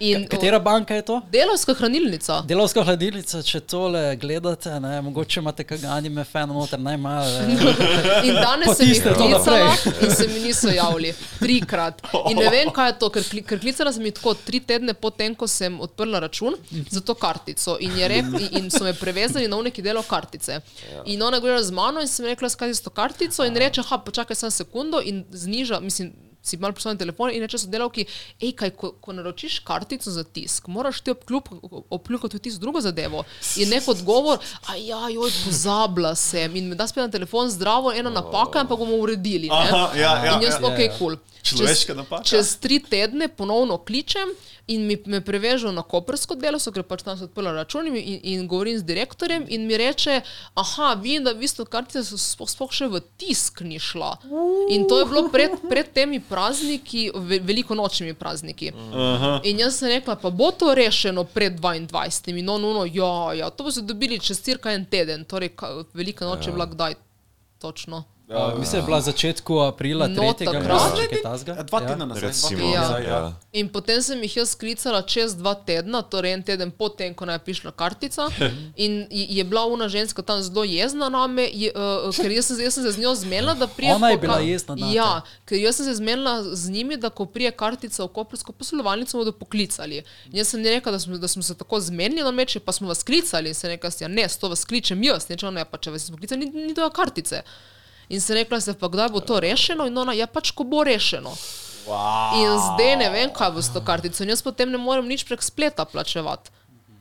In, 0.00 0.22
Katera 0.32 0.56
banka 0.64 0.96
je 0.96 1.02
to? 1.04 1.18
Delovska 1.28 1.74
hranilnica. 1.76 2.38
Delovska 2.48 2.80
hladilnica, 2.88 3.42
če 3.44 3.60
tole 3.68 4.00
gledate, 4.16 4.72
ne, 4.80 4.94
mogoče 5.04 5.42
imate 5.42 5.66
kakšen 5.68 5.92
anime 5.92 6.24
fan 6.24 6.48
noter, 6.48 6.80
najmanj. 6.80 7.52
In 8.30 8.38
danes 8.38 8.78
sem 8.78 8.88
jih 8.88 9.02
klicala 9.04 9.28
naprej. 9.34 9.92
in 10.06 10.14
se 10.14 10.28
mi 10.30 10.40
niso 10.46 10.72
javili. 10.72 11.12
Trikrat. 11.36 12.00
In 12.30 12.40
ne 12.40 12.48
vem, 12.54 12.72
kaj 12.72 12.94
je 12.94 12.96
to, 13.04 13.12
ker, 13.12 13.28
ker 13.52 13.60
klicala 13.60 13.92
sem 13.92 14.08
jih 14.08 14.16
tako 14.16 14.32
tri 14.40 14.62
tedne 14.64 14.96
potem, 14.96 15.36
ko 15.36 15.44
sem 15.50 15.76
odprla 15.84 16.24
račun 16.24 16.56
za 16.88 17.04
to 17.04 17.12
kartico. 17.12 17.76
In, 17.84 17.92
je 18.00 18.08
rek, 18.14 18.32
in, 18.40 18.48
in 18.62 18.72
so 18.72 18.80
me 18.88 18.96
prevezali 18.96 19.52
na 19.52 19.60
uniki 19.60 19.84
delo 19.84 20.00
kartice. 20.08 20.62
In 21.04 21.20
ona 21.20 21.36
je 21.36 21.44
govorila 21.44 21.60
z 21.68 21.76
mano 21.76 22.00
in 22.00 22.08
sem 22.08 22.24
rekla, 22.32 22.48
skaj 22.48 22.72
s 22.72 22.88
to 22.88 22.94
kartico. 22.94 23.44
In 23.44 23.60
reče, 23.60 23.84
ha, 23.84 24.00
počakaj 24.00 24.40
samo 24.46 24.56
sekundo 24.62 24.93
in 25.02 25.24
zniža, 25.30 25.80
mislim. 25.80 26.12
Si 26.44 26.58
malo 26.60 26.76
poslovni 26.76 27.00
telefon 27.00 27.32
in 27.32 27.40
reče 27.40 27.58
sodelavki, 27.62 28.04
hej, 28.42 28.52
kaj, 28.58 28.74
ko, 28.76 28.92
ko 29.00 29.16
naročiš 29.16 29.58
kartico 29.64 30.12
za 30.12 30.24
tisk, 30.24 30.68
moraš 30.68 31.00
ti 31.00 31.14
obkljukati 31.90 32.38
tisto 32.38 32.60
drugo 32.60 32.82
zadevo. 32.84 33.24
In 33.56 33.72
nek 33.72 33.88
odgovor, 33.88 34.38
a 34.68 34.76
ja, 34.76 35.08
joj, 35.08 35.32
pozabila 35.44 36.14
sem 36.14 36.56
in 36.60 36.68
me 36.68 36.76
da 36.76 36.86
spet 36.86 37.06
na 37.06 37.10
telefon 37.10 37.48
zdravo, 37.50 37.92
ena 37.96 38.12
napaka, 38.12 38.60
ampak 38.60 38.78
bomo 38.78 39.00
uredili. 39.00 39.48
ne." 39.48 39.54
Aha, 39.54 39.90
ja, 39.96 40.12
ja, 40.24 40.36
in 40.36 40.42
jaz, 40.44 40.60
ja. 40.60 40.68
ok, 40.68 40.98
kul. 40.98 41.16
Cool. 41.16 41.22
Človeška 41.44 41.94
napaka. 41.94 42.24
Čez 42.24 42.56
tri 42.56 42.80
tedne 42.80 43.28
ponovno 43.28 43.76
kličem 43.76 44.32
in 44.66 44.86
mi, 44.88 44.96
me 45.06 45.20
prevežejo 45.20 45.72
na 45.76 45.82
kopersko 45.84 46.38
delo, 46.40 46.56
ker 46.56 46.84
pač 46.88 47.04
tam 47.04 47.18
so 47.20 47.28
odprla 47.28 47.52
račun 47.52 47.90
in, 47.90 47.98
in, 48.00 48.20
in 48.32 48.46
govorim 48.48 48.78
z 48.80 48.86
direktorjem 48.88 49.44
in 49.52 49.66
mi 49.68 49.76
reče, 49.76 50.22
aha, 50.56 50.94
vidim, 50.96 51.26
da 51.26 51.34
v 51.34 51.44
bistvu 51.44 51.66
kartica 51.68 52.00
sploh, 52.00 52.48
sploh 52.48 52.72
še 52.72 52.88
v 52.88 53.02
tisk 53.20 53.60
ni 53.60 53.76
šla. 53.76 54.14
In 54.72 54.88
to 54.88 55.02
je 55.02 55.08
bilo 55.10 55.26
pred, 55.28 55.52
pred 55.68 55.92
temi 55.92 56.22
prazniki, 56.34 57.10
ve, 57.14 57.38
velikonočnimi 57.38 58.14
prazniki. 58.14 58.72
Aha. 58.94 59.40
In 59.44 59.60
jaz 59.62 59.78
sem 59.78 59.88
rekla, 59.88 60.16
pa 60.16 60.30
bo 60.30 60.50
to 60.50 60.74
rešeno 60.74 61.24
pred 61.24 61.60
22. 61.60 62.42
No, 62.42 62.58
no, 62.58 62.72
no, 62.72 62.84
ja, 62.84 63.34
ja, 63.38 63.50
to 63.50 63.64
boste 63.64 63.84
dobili 63.86 64.18
čez 64.18 64.42
cirka 64.42 64.72
en 64.74 64.84
teden, 64.84 65.24
torej 65.24 65.54
ka, 65.54 65.70
velika 65.94 66.26
noč 66.26 66.46
je 66.46 66.52
bila 66.52 66.66
kdaj 66.66 66.98
točno. 67.62 68.02
Uh, 68.28 68.58
mislim, 68.58 68.72
da 68.72 68.76
je 68.78 68.82
bila 68.82 68.98
v 68.98 69.02
začetku 69.02 69.58
aprila, 69.58 70.08
No, 70.08 70.22
3. 70.22 70.44
takrat-. 70.44 71.46
Ja, 71.46 71.62
Dva 71.62 71.80
tedna 71.80 72.04
nazaj. 72.06 72.28
Recimo, 72.28 72.72
Ja. 72.72 72.80
nazaj, 72.80 73.04
ja. 73.04 73.32
In 73.52 73.68
potem 73.68 74.02
sem 74.02 74.22
jih 74.22 74.36
jaz 74.36 74.50
sklicala 74.50 75.02
čez 75.02 75.34
dva 75.36 75.52
tedna, 75.54 76.00
torej 76.02 76.32
en 76.32 76.42
teden 76.42 76.70
potem, 76.70 77.12
ko 77.14 77.28
naj 77.28 77.38
prišla 77.44 77.70
kartica. 77.76 78.28
In 78.84 79.04
je 79.10 79.26
je 79.28 79.44
bila 79.44 79.66
una 79.66 79.88
ženska 79.88 80.22
tam 80.22 80.40
zelo 80.42 80.64
jezna 80.64 81.08
na 81.08 81.26
me, 81.26 81.44
je, 81.52 81.68
uh, 81.76 82.08
ker 82.16 82.32
jaz 82.32 82.46
sem, 82.46 82.60
jaz 82.64 82.74
sem 82.74 82.84
se 82.84 82.92
z 82.92 82.98
njo 82.98 83.12
zmenila, 83.14 83.54
da 83.54 83.66
prije. 83.66 83.94
Ona 83.94 84.10
je 84.10 84.16
bila 84.18 84.38
jezna 84.40 84.74
nate. 84.74 84.94
Ja, 84.94 85.20
ker 85.44 85.58
jaz 85.58 85.76
sem 85.76 85.86
se 85.86 85.94
zmenila 85.94 86.42
z 86.54 86.70
njimi, 86.70 86.96
da 86.96 87.10
ko 87.10 87.26
prije 87.26 87.50
kartica 87.52 88.04
v 88.04 88.08
kopersko 88.08 88.52
poslovalnico, 88.52 89.18
bodo 89.18 89.32
poklicali. 89.32 90.00
In 90.32 90.40
jaz 90.40 90.48
sem 90.48 90.64
ji 90.64 90.70
rekla, 90.70 90.92
da 90.92 90.98
smo, 90.98 91.18
da 91.18 91.28
smo 91.28 91.42
se 91.42 91.54
tako 91.54 91.80
zmenili 91.80 92.22
na 92.24 92.30
meče, 92.30 92.60
pa 92.60 92.72
smo 92.72 92.88
vas 92.88 93.02
klicali. 93.02 93.48
In 93.48 93.54
se 93.54 93.68
rekla, 93.68 93.90
ja, 94.00 94.08
ne, 94.08 94.24
s 94.28 94.38
to 94.38 94.48
vas 94.48 94.64
kličem 94.64 95.02
jaz, 95.02 95.28
ne, 95.28 95.64
pa 95.64 95.76
če 95.76 95.90
vas 95.90 96.08
poklicali, 96.10 96.46
ni, 96.46 96.66
ni 96.66 96.74
doja 96.74 96.88
kartice. 96.90 97.42
In 98.08 98.20
se 98.20 98.34
rekla, 98.34 98.60
se 98.60 98.74
pa 98.78 98.88
kdaj 98.88 99.08
bo 99.08 99.20
to 99.20 99.40
rešeno, 99.40 99.86
in 99.86 99.98
ona, 99.98 100.12
ja 100.12 100.26
pač, 100.26 100.50
ko 100.50 100.64
bo 100.64 100.84
rešeno. 100.84 101.32
Wow. 101.86 102.40
In 102.40 102.58
zdaj 102.58 102.96
ne 102.96 103.08
vem, 103.12 103.32
kaj 103.32 103.50
bo 103.52 103.62
s 103.62 103.72
to 103.72 103.80
kartico. 103.84 104.22
In 104.24 104.32
jaz 104.32 104.42
potem 104.42 104.70
ne 104.72 104.80
morem 104.80 105.08
nič 105.08 105.24
prek 105.28 105.42
spleta 105.44 105.84
plačevati. 105.84 106.50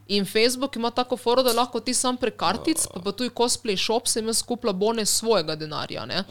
In 0.07 0.25
Facebook 0.27 0.75
ima 0.75 0.91
tako 0.91 1.17
foro, 1.17 1.43
da 1.43 1.53
lahko 1.53 1.79
ti 1.79 1.93
sam 1.93 2.17
prek 2.19 2.35
kartic, 2.35 2.87
pa, 2.93 2.99
pa 2.99 3.11
tudi 3.11 3.31
cosplay 3.31 3.79
shop 3.79 4.07
sem 4.11 4.27
jaz 4.27 4.41
kupila 4.43 4.73
bone 4.73 5.05
svojega 5.05 5.55
denarja. 5.55 6.05
ne. 6.05 6.23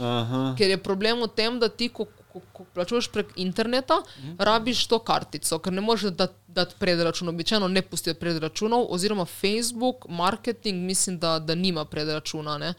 Ker 0.59 0.70
je 0.70 0.82
problem 0.82 1.24
v 1.24 1.28
tem, 1.32 1.57
da 1.59 1.69
ti, 1.73 1.89
ko, 1.89 2.05
ko, 2.32 2.43
ko 2.53 2.66
plačuješ 2.74 3.09
prek 3.09 3.32
interneta, 3.40 4.03
rabiš 4.39 4.85
to 4.86 4.99
kartico, 5.01 5.59
ker 5.59 5.73
ne 5.73 5.81
moreš 5.81 6.12
dati 6.12 6.36
dat 6.53 6.74
predračun. 6.78 7.28
Običajno 7.28 7.69
ne 7.69 7.82
pustijo 7.82 8.15
predračunov, 8.15 8.86
oziroma 8.93 9.24
Facebook, 9.24 10.07
marketing, 10.09 10.85
mislim, 10.85 11.19
da, 11.19 11.39
da 11.39 11.55
nima 11.55 11.85
predračuna. 11.85 12.59
Ne. 12.59 12.74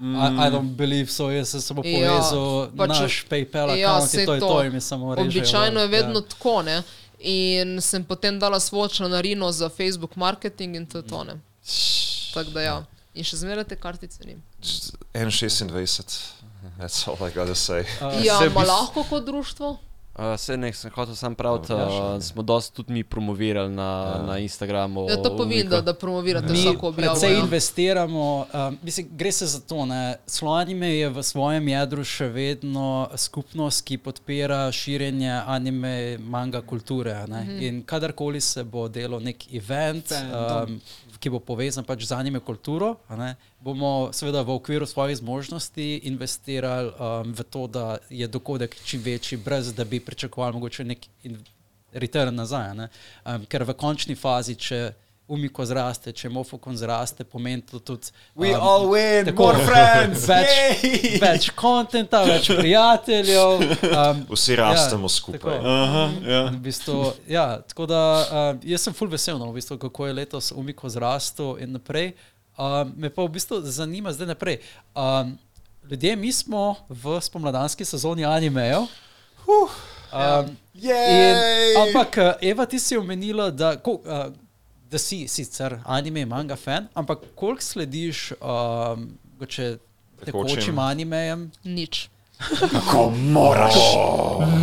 I, 0.00 0.46
I 0.46 0.50
don't 0.50 0.76
believe 0.76 1.10
so, 1.10 1.30
jaz 1.30 1.48
sem 1.48 1.60
samo 1.60 1.82
Ja, 1.84 2.10
povezal 2.10 2.70
pač- 2.76 2.88
naš 2.88 3.24
PayPal 3.26 3.74
Ja, 3.76 4.00
saj 4.00 4.20
in 4.20 4.26
to 4.26 4.34
je 4.34 4.40
to, 4.40 4.64
in 4.64 4.72
mi 4.72 4.80
samo 4.80 5.14
režejo. 5.14 5.42
Običajno 5.42 5.80
je 5.80 5.86
ja. 5.86 5.90
vedno 5.90 6.20
tako, 6.20 6.62
ne. 6.62 6.82
In 7.20 7.80
sem 7.80 8.04
potem 8.04 8.38
dala 8.38 8.60
svojo 8.60 8.88
članarino 8.88 9.52
za 9.52 9.68
Facebook 9.68 10.16
marketing 10.16 10.76
in 10.76 10.86
to 10.86 10.98
je 10.98 11.06
to. 11.06 11.24
ne. 11.24 11.34
Tako 12.34 12.50
da 12.50 12.62
ja. 12.62 12.84
In 13.14 13.24
še 13.24 13.36
zmeraj 13.36 13.64
te 13.64 13.76
kartice 13.76 14.24
nim. 14.24 14.42
N26. 15.14 16.18
That's 16.78 17.08
all 17.08 17.28
I 17.28 17.32
gotta 17.32 17.54
say. 17.54 17.80
Uh, 18.00 18.24
Ja, 18.24 18.38
ma 18.54 18.62
lahko 18.62 19.02
kot 19.02 19.24
društvo? 19.24 19.78
Uh, 20.18 20.36
se 20.36 20.56
ne, 20.56 20.72
sem 20.72 20.90
hotel 20.90 21.14
sam 21.14 21.34
praviti, 21.34 21.72
Ja, 21.72 21.86
uh, 22.08 22.22
smo 22.22 22.42
dosti 22.42 22.74
tudi 22.74 22.92
mi 22.92 23.04
promovirali 23.04 23.70
na, 23.70 23.82
Ja. 24.08 24.22
na 24.24 24.38
Instagramu. 24.38 25.06
Ja, 25.08 25.16
to 25.16 25.36
povem, 25.36 25.68
da, 25.68 25.80
da 25.80 25.94
promovirate 25.94 26.46
Mi 26.48 26.58
vsako 26.58 26.88
objavo. 26.88 26.94
precej 27.12 27.32
ja. 27.32 27.38
investiramo, 27.38 28.24
um, 28.48 28.78
mislim, 28.82 29.08
gre 29.12 29.32
se 29.32 29.46
za 29.46 29.60
to. 29.60 29.86
ne. 29.86 30.16
Sloanime 30.26 30.88
je 30.88 31.08
v 31.08 31.22
svojem 31.22 31.68
jedru 31.68 32.04
še 32.04 32.26
vedno 32.28 32.88
skupnost, 33.16 33.84
ki 33.84 33.98
podpira 33.98 34.72
širjenje 34.72 35.32
anime, 35.46 35.94
manga 36.18 36.62
kulture. 36.62 37.12
a 37.14 37.26
Ne? 37.26 37.42
Mhm. 37.42 37.62
In 37.62 37.82
kadarkoli 37.82 38.40
se 38.40 38.64
bo 38.64 38.88
delal 38.88 39.20
nek 39.20 39.54
event, 39.54 40.08
Fandom. 40.08 40.62
um, 40.64 40.80
ki 41.18 41.30
bo 41.30 41.38
povezan 41.40 41.84
pač 41.84 42.02
z 42.02 42.12
anime 42.12 42.40
kulturo, 42.40 42.96
a 43.08 43.16
ne, 43.16 43.36
bomo 43.60 44.10
seveda 44.12 44.42
v 44.42 44.54
okviru 44.54 44.86
svojih 44.86 45.16
zmožnosti 45.16 46.00
investirali 46.04 46.92
um, 46.94 47.32
v 47.32 47.42
to, 47.42 47.66
da 47.66 47.98
je 48.10 48.26
dogodek 48.26 48.76
čim 48.84 49.02
večji, 49.02 49.38
brez 49.38 49.74
da 49.74 49.84
bi 49.84 50.00
pričakovali 50.00 50.54
mogoče 50.54 50.84
nek 50.84 51.06
return 51.92 52.34
nazaj. 52.34 52.68
a 52.68 52.74
ne. 52.74 52.88
Um, 53.24 53.44
ker 53.46 53.64
v 53.64 53.74
končni 53.74 54.14
fazi, 54.14 54.54
če 54.54 54.92
umiko 55.28 55.64
zraste, 55.68 56.12
če 56.16 56.30
mofokon 56.32 56.76
zraste, 56.76 57.24
pomeni 57.28 57.60
to 57.62 57.78
tudi. 57.78 58.12
We 58.36 58.54
um, 58.54 58.62
all 58.62 58.86
win, 58.88 59.28
tako, 59.28 59.50
more 59.50 59.66
friends! 59.66 60.24
Več, 60.28 60.54
Yay! 60.56 61.18
več 61.20 61.50
kontenta, 61.58 62.22
več 62.24 62.48
prijateljev. 62.48 63.66
Um, 63.90 64.24
Vsi 64.32 64.56
rastemo 64.56 65.10
skupaj. 65.12 65.58
tako. 65.58 65.74
Aha, 65.74 66.06
ja. 66.24 66.42
V 66.48 66.62
bistvu, 66.64 67.12
ja, 67.28 67.46
tako 67.68 67.90
da 67.90 68.00
uh, 68.24 68.48
jaz 68.64 68.88
sem 68.88 68.96
full 68.96 69.12
vesel, 69.12 69.36
no, 69.40 69.50
v 69.52 69.60
bistvu, 69.60 69.76
kako 69.84 70.08
je 70.08 70.16
letos 70.22 70.50
umiko 70.56 70.88
zrastel 70.88 71.58
in 71.60 71.76
naprej. 71.76 72.14
Uh, 72.58 72.82
me 72.96 73.10
pa 73.10 73.22
v 73.22 73.28
bistvu 73.38 73.60
zanima 73.62 74.12
zdaj 74.12 74.26
naprej. 74.26 74.58
Um, 74.94 75.38
ljudje, 75.90 76.16
mi 76.16 76.32
smo 76.32 76.74
v 76.88 77.20
spomladanski 77.20 77.84
sezoni 77.84 78.24
animejev. 78.24 78.88
Um, 79.48 80.56
Jej! 80.74 81.30
in, 81.30 81.36
ampak, 81.86 82.18
eh, 82.18 82.50
Eva, 82.50 82.66
ti 82.66 82.78
si 82.78 82.96
omenila, 82.96 83.50
da, 83.50 83.76
ko, 83.76 84.00
uh, 84.02 84.34
da 84.90 84.98
si 84.98 85.28
sicer 85.28 85.78
anime 85.84 86.26
manga 86.26 86.56
fan, 86.56 86.88
ampak 86.94 87.18
koliko 87.34 87.62
slediš 87.62 88.32
um, 88.32 89.18
mogoče 89.32 89.78
Tekočim. 90.24 90.56
tekočim 90.56 90.78
animejem? 90.78 91.50
Nič. 91.64 92.08
Kako 92.72 93.10
moraš? 93.10 93.74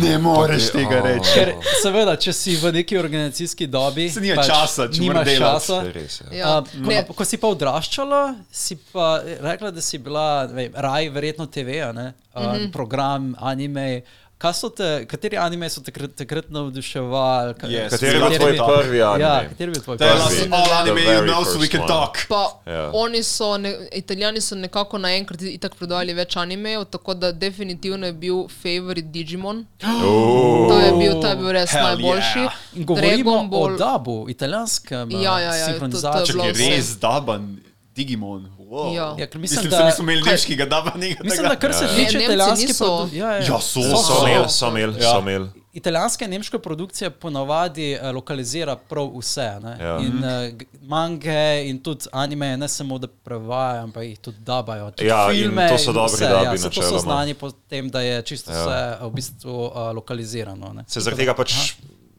Ne 0.02 0.18
moreš 0.18 0.70
tega 0.72 1.00
reči. 1.04 1.30
Ker 1.34 1.52
seveda, 1.82 2.16
če 2.16 2.32
si 2.32 2.56
v 2.56 2.72
neki 2.72 2.98
organizacijski 2.98 3.66
dobi, 3.68 4.08
Se 4.10 4.20
nima 4.24 4.42
časa, 4.42 4.88
če 4.88 5.00
nimaš 5.04 5.32
časa. 5.36 5.80
Res, 5.92 6.20
ja. 6.24 6.36
Ja, 6.38 6.52
A, 6.56 6.62
ko, 6.64 6.88
ne, 6.88 7.02
ko 7.04 7.26
si 7.28 7.36
pa 7.40 7.50
odraščala, 7.52 8.22
si 8.50 8.78
pa 8.92 9.20
rekla, 9.44 9.74
da 9.76 9.84
si 9.84 10.00
bila 10.00 10.46
vem, 10.48 10.72
raj, 10.72 11.10
verjetno 11.12 11.46
TV, 11.52 11.82
a 11.84 11.92
ne, 11.92 12.12
mm. 12.12 12.40
-hmm. 12.40 12.72
program, 12.72 13.34
anime. 13.38 14.02
Kaj 14.38 14.52
so 14.52 14.68
te, 14.68 14.86
kateri 15.06 15.38
anime 15.38 15.68
so 15.70 15.80
takrat, 15.80 16.10
takrat 16.14 16.50
navduševali? 16.50 17.54
Yes. 17.64 17.90
Kateri 17.90 18.06
je 18.08 18.18
bil 18.18 18.22
Kateri 18.22 18.38
tvoj 18.38 18.52
je 18.52 18.58
to? 18.58 18.66
prvi 18.68 19.02
anime? 19.02 19.22
Ja, 19.22 19.48
kateri 19.48 19.68
je 19.68 19.72
bil 19.72 19.82
tvoj 19.82 19.96
Tell 19.96 20.10
prvi? 20.10 20.24
us 20.26 20.40
Prvi. 20.40 20.52
all 20.52 20.72
anime 20.72 21.00
you 21.02 21.22
know 21.22 21.44
so 21.44 21.58
we 21.58 21.68
can 21.68 21.80
one. 21.80 21.88
talk. 21.88 22.18
Pa 22.28 22.42
Ja. 22.66 22.90
oni 22.94 23.22
so, 23.22 23.56
ne, 23.56 23.72
italijani 23.92 24.40
so 24.40 24.54
nekako 24.56 24.98
naenkrat 24.98 25.42
itak 25.42 25.74
prodajali 25.74 26.14
več 26.14 26.36
animejev, 26.36 26.84
tako 26.86 27.14
da 27.14 27.32
definitivno 27.34 28.06
je 28.06 28.12
bil 28.14 28.48
favorit 28.52 29.04
Digimon. 29.06 29.64
Oh. 29.84 30.68
To 30.68 30.78
je 30.78 30.92
bil, 30.92 31.20
to 31.20 31.28
je 31.28 31.36
bil 31.36 31.52
res 31.52 31.70
Hell 31.70 31.84
najboljši. 31.86 32.38
yeah. 32.38 32.84
Govorimo 32.84 33.30
Dragon 33.32 33.50
Ball- 33.50 33.74
o 33.74 33.78
dubu, 33.78 34.26
italijanskem 34.28 35.10
Ja, 35.12 35.40
ja, 35.40 35.54
ja, 35.54 35.66
to- 35.80 35.88
to 36.26 36.44
je 36.44 36.52
res 36.52 36.98
daban 36.98 37.56
Digimon. 37.96 38.52
Wow. 38.60 38.94
Ja. 38.94 39.14
Ja, 39.18 39.26
ker 39.26 39.38
Mislim, 39.38 39.42
mislim, 39.56 39.70
da 39.70 39.78
da, 39.78 39.84
nismo 39.86 40.02
imeli 40.02 40.22
nemškega 40.22 40.64
dabanega. 40.66 41.20
mislim, 41.24 41.48
da 41.48 41.56
kar 41.56 41.72
se 41.72 41.84
Ne, 41.84 41.88
tiče 41.88 42.02
Nemci 42.12 42.24
italijanske 42.24 42.74
produkcije. 42.74 43.20
Ja, 43.20 43.30
ja. 43.30 43.38
Ja, 43.38 43.60
so. 43.60 43.82
So, 43.82 43.96
So 43.96 44.14
so. 44.14 44.26
imeli, 44.26 44.48
so 44.50 44.68
imeli, 44.68 44.94
Ja. 44.94 45.10
so 45.10 45.18
imeli. 45.20 45.48
Italijanska 45.74 46.24
in 46.24 46.30
nemška 46.30 46.58
produkcija 46.58 47.10
ponavadi 47.12 47.98
uh, 48.02 48.10
lokalizira 48.10 48.76
prav 48.78 49.10
vse. 49.14 49.60
ne. 49.62 49.76
Ja. 49.80 49.98
In 49.98 50.16
uh, 50.16 50.60
mange 50.82 51.36
in 51.64 51.78
tudi 51.78 52.04
anime, 52.12 52.56
ne 52.56 52.68
samo 52.68 52.98
da 52.98 53.06
prevajajo, 53.08 53.82
ampak 53.82 54.02
jih 54.02 54.18
tudi 54.18 54.36
dabajo. 54.40 54.90
Tudi 54.90 55.08
Ja, 55.08 55.28
filme 55.30 55.68
to 55.68 55.78
so 55.78 55.92
dobri 55.92 56.12
vse, 56.14 56.24
dabi 56.26 56.58
ja, 56.58 56.70
To 56.70 56.82
so 56.82 56.98
znani 56.98 57.34
po 57.34 57.50
tem, 57.50 57.90
da 57.90 58.00
je 58.00 58.22
čisto 58.22 58.52
Ja. 58.52 58.60
vse 58.60 58.96
uh, 58.96 59.06
v 59.06 59.14
bistvu 59.14 59.64
uh, 59.64 59.72
lokalizirano. 59.92 60.72
ne. 60.72 60.84
Se 60.86 61.00
zaradi 61.00 61.22
tega 61.22 61.34
pač 61.34 61.52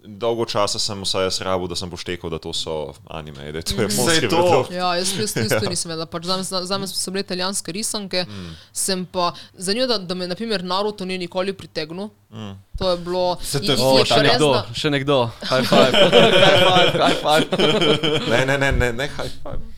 dolgo 0.08 0.46
časa 0.46 0.80
sem 0.80 1.02
vsaj 1.04 1.28
jaz 1.28 1.40
rabil, 1.46 1.68
da 1.68 1.76
sem 1.76 1.90
poštekal, 1.92 2.32
da 2.32 2.40
to 2.40 2.54
so 2.56 2.94
anime, 3.12 3.52
da 3.52 3.60
je 3.60 3.68
to 3.68 3.76
Saj 3.76 3.86
japonski 3.86 4.30
to. 4.32 4.66
Ja, 4.74 4.96
jaz 4.96 5.14
jaz 5.20 5.36
isto 5.36 5.70
nisem 5.70 5.92
vedela. 5.92 6.08
Pač 6.10 6.26
zame, 6.26 6.88
so 6.88 7.12
bile 7.12 7.26
italijanske 7.26 7.72
risanke, 7.72 8.26
mm. 8.28 8.56
sem 8.74 9.06
pa 9.06 9.34
zanimivo, 9.54 9.88
da, 9.94 9.98
da 9.98 10.16
me 10.16 10.28
naprimer 10.28 10.64
Naruto 10.64 11.06
ni 11.06 11.18
nikoli 11.18 11.54
pritegnil. 11.54 12.10
Mm. 12.32 12.54
To 12.78 12.92
je 12.92 12.98
bilo. 12.98 13.38
Se 13.42 13.60
to 13.60 13.72
je 13.72 13.78
in- 13.78 13.84
O, 13.84 13.98
je 14.00 14.06
Še 14.06 14.22
res, 14.22 14.32
nekdo, 14.32 14.52
še 14.74 14.90
nekdo. 14.90 15.18
High 15.50 15.64
five. 15.64 15.92
High 15.92 16.68
five, 16.68 16.92
high 17.00 17.18
five. 17.24 18.30
Ne, 18.30 18.46
ne, 18.46 18.58
ne, 18.58 18.72
ne, 18.72 18.92
ne, 18.94 19.08
high 19.08 19.34
five. 19.44 19.77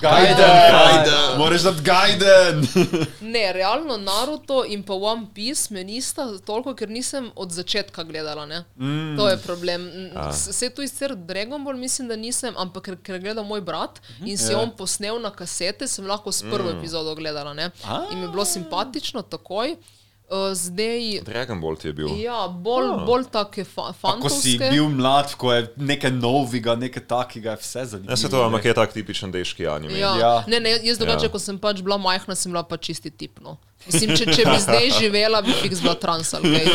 Gajden! 0.00 1.38
Moraš 1.38 1.62
dati 1.62 1.82
Gajden! 1.82 2.66
Ne, 3.34 3.52
realno 3.52 3.96
Naruto 3.96 4.64
in 4.64 4.82
pa 4.82 4.94
One 4.94 5.26
Piece 5.34 5.74
me 5.74 5.84
nista 5.84 6.38
toliko, 6.46 6.74
ker 6.74 6.88
nisem 6.90 7.30
od 7.36 7.50
začetka 7.52 8.02
gledala. 8.02 8.46
Mm. 8.76 9.16
To 9.16 9.28
je 9.28 9.36
problem. 9.36 9.88
Vse 10.30 10.70
tu 10.70 10.82
izcer 10.82 11.14
Dragon 11.16 11.64
Ball 11.64 11.76
mislim, 11.76 12.08
da 12.08 12.16
nisem, 12.16 12.54
ampak 12.56 12.84
ker, 12.84 12.96
ker 13.02 13.18
gleda 13.20 13.42
moj 13.42 13.60
brat 13.60 14.00
in 14.24 14.38
si 14.38 14.52
Ja. 14.52 14.60
on 14.60 14.70
posnel 14.76 15.20
na 15.20 15.30
kasete, 15.30 15.88
sem 15.88 16.06
lahko 16.06 16.32
s 16.32 16.42
prvo 16.42 16.72
mm. 16.72 16.78
epizodo 16.78 17.14
gledala. 17.14 17.54
Ne? 17.54 17.70
In 18.12 18.18
mi 18.18 18.24
je 18.24 18.28
bilo 18.28 18.44
simpatično 18.44 19.22
takoj. 19.22 19.76
Uh, 20.24 20.54
zdaj, 20.56 21.20
Dragon 21.22 21.60
Ball 21.60 21.76
je 21.82 21.92
bil. 21.92 22.08
ja, 22.16 22.48
bolj, 22.48 22.88
oh. 22.88 23.04
bolj 23.06 23.26
take 23.30 23.60
fa 23.64 23.92
Pa 23.92 24.14
ko 24.16 24.28
si 24.32 24.56
bil 24.58 24.88
mlad, 24.88 25.34
ko 25.36 25.52
je 25.52 25.66
nekaj 25.76 26.10
novega, 26.10 26.72
nekaj 26.80 27.04
takega, 27.06 27.50
je 27.50 27.60
vse 27.60 27.84
zanimivo. 27.84 28.12
Ja, 28.12 28.16
se 28.16 28.30
to, 28.32 28.40
ampak 28.42 28.64
je 28.64 28.74
tak 28.74 28.92
tipičen 28.96 29.28
deški 29.30 29.68
anime. 29.68 29.98
Ja. 29.98 30.14
Ja. 30.16 30.32
Ne, 30.48 30.60
ne, 30.60 30.70
jaz 30.82 30.96
drugače, 30.98 31.26
Ja. 31.26 31.28
ja. 31.28 31.32
ko 31.32 31.38
sem 31.38 31.58
pač 31.60 31.82
bila 31.84 31.98
majhna, 32.00 32.34
sem 32.34 32.48
bila 32.52 32.64
pač 32.64 32.88
čisti 32.88 33.10
tip. 33.12 33.36
No. 33.44 33.58
Mislim, 33.84 34.16
če, 34.16 34.24
če 34.32 34.48
bi 34.48 34.56
zdaj 34.64 34.90
živela, 35.00 35.42
bi 35.44 35.52
fiks 35.60 35.84
bila 35.84 35.92
transal, 35.94 36.40
okay? 36.40 36.72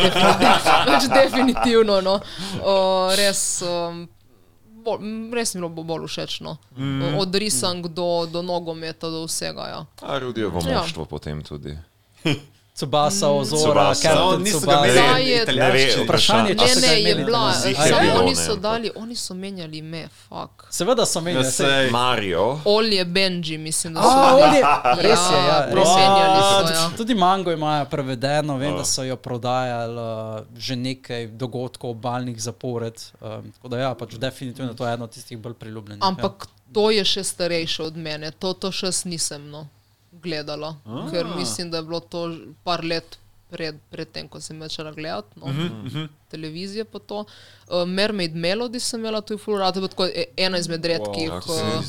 pač 0.85 1.09
definitivno. 1.09 1.99
No. 2.05 2.19
Uh, 2.61 3.09
res, 3.17 3.63
um, 3.65 4.05
bolj, 4.85 5.01
m, 5.01 5.33
res 5.33 5.55
mi 5.55 5.57
je 5.57 5.63
bilo 5.65 5.73
bo- 5.73 5.87
bolj 5.89 6.05
všeč. 6.05 6.37
No. 6.45 6.59
Mm. 6.77 7.17
Od 7.17 7.33
risank 7.35 7.89
do, 7.97 8.29
do 8.29 8.45
nogometa, 8.45 9.09
do 9.09 9.25
vsega. 9.25 9.67
Ja. 9.73 9.81
A 10.05 10.21
Rudijevo 10.21 10.61
Ja. 10.69 10.85
moštvo 10.85 11.09
potem 11.09 11.41
tudi. 11.41 11.73
Tsubasa, 12.79 13.27
Ozora, 13.29 13.59
Tsubasa. 13.91 14.09
No, 14.09 14.21
Captain 14.21 14.41
niso 14.41 14.59
ga 14.61 14.77
imeli 14.77 15.33
italijanščine. 15.35 16.03
Vprašanje, 16.03 16.53
če 16.55 16.67
so 16.69 16.79
ga 16.79 16.93
imeli 16.93 17.21
italijanski. 17.21 17.73
Samo 17.75 18.13
oni 18.15 18.35
so 18.37 18.55
dali, 18.57 18.91
oni 18.95 19.15
so 19.17 19.33
menjali 19.35 19.77
ime, 19.77 20.05
fuck. 20.19 20.63
Seveda 20.71 21.05
so 21.05 21.19
Ja, 21.19 21.23
menili. 21.23 21.43
saj- 21.45 21.67
sej. 21.67 21.89
Mario. 21.91 22.59
Olje 22.65 23.05
Benji, 23.05 23.57
mislim, 23.59 23.93
da 23.93 24.01
so 24.01 24.07
A. 24.09 24.35
Olje, 24.35 24.61
res 25.01 25.19
je, 25.21 25.39
ja, 25.41 25.59
res 25.59 25.67
je. 25.67 25.71
presenjali 25.71 26.39
so. 26.41 26.59
Tudi- 26.59 26.73
Ja. 26.73 26.89
Tudi 26.97 27.15
mango 27.15 27.51
imajo 27.51 27.85
prevedeno, 27.85 28.57
vem, 28.57 28.77
da 28.77 28.85
so 28.85 29.03
jo 29.03 29.15
prodajali 29.17 29.99
uh, 30.39 30.57
že 30.57 30.75
nekaj 30.77 31.27
dogodkov 31.29 31.89
obalnih 31.91 32.39
zapored. 32.39 32.95
Um, 33.19 33.51
tako 33.51 33.67
da 33.67 33.77
ja, 33.79 33.95
pač 33.95 34.13
definitivno 34.13 34.73
to 34.73 34.87
je 34.87 34.93
eno 34.93 35.03
od 35.03 35.11
tistih 35.11 35.37
bolj 35.37 35.53
priljubljenih. 35.53 36.03
Ampak 36.03 36.47
to 36.71 36.91
je 36.91 37.03
še 37.05 37.23
starejše 37.25 37.83
od 37.83 37.97
mene, 37.97 38.31
to, 38.31 38.53
to 38.53 38.71
še 38.71 38.87
nisem 39.05 39.49
no, 39.49 39.67
gledala, 40.19 40.75
Ah. 40.85 41.07
ker 41.11 41.25
mislim, 41.27 41.71
da 41.71 41.77
je 41.77 41.83
bilo 41.83 41.99
to 42.01 42.23
par 42.63 42.83
let 42.83 43.17
pred, 43.49 43.75
pred 43.89 44.07
tem, 44.07 44.27
ko 44.27 44.39
sem 44.39 44.59
začela 44.59 44.91
gledati 44.91 45.27
no, 45.35 45.45
uh 45.45 45.51
Mhm, 45.51 45.87
-huh. 45.87 46.07
televizije. 46.29 46.85
pa 46.85 46.99
to. 46.99 47.25
Uh, 47.67 47.85
Mermaid 47.87 48.33
Melody 48.35 48.79
sem 48.79 48.99
imela 48.99 49.21
tu 49.21 49.33
v 49.33 49.39
Fulratu, 49.39 49.87
tako 49.87 50.05
e- 50.05 50.25
ena 50.37 50.57
izmed 50.57 50.85
redkih 50.85 51.29
Wow, 51.31 51.81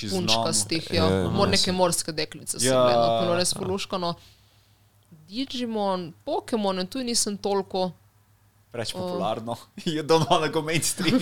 znano. 0.00 0.10
punčkastih, 0.12 0.88
ja, 0.92 1.04
Ja, 1.04 1.30
mor, 1.30 1.48
ja, 1.48 1.50
neke 1.50 1.72
morske 1.72 2.12
deklice 2.12 2.60
sem 2.60 2.68
Ja. 2.68 2.82
gledala, 2.82 3.22
bilo 3.22 3.34
res 3.34 3.54
fuluškano. 3.54 4.14
Digimon, 5.28 6.12
Pokémon, 6.24 6.86
tu 6.86 6.98
nisem 7.00 7.36
toliko. 7.36 7.92
Preveč 8.72 8.92
popularno. 8.92 9.56
Je 9.86 10.02
doma 10.02 10.38
na 10.40 10.48
go 10.48 10.62
mainstream. 10.62 11.20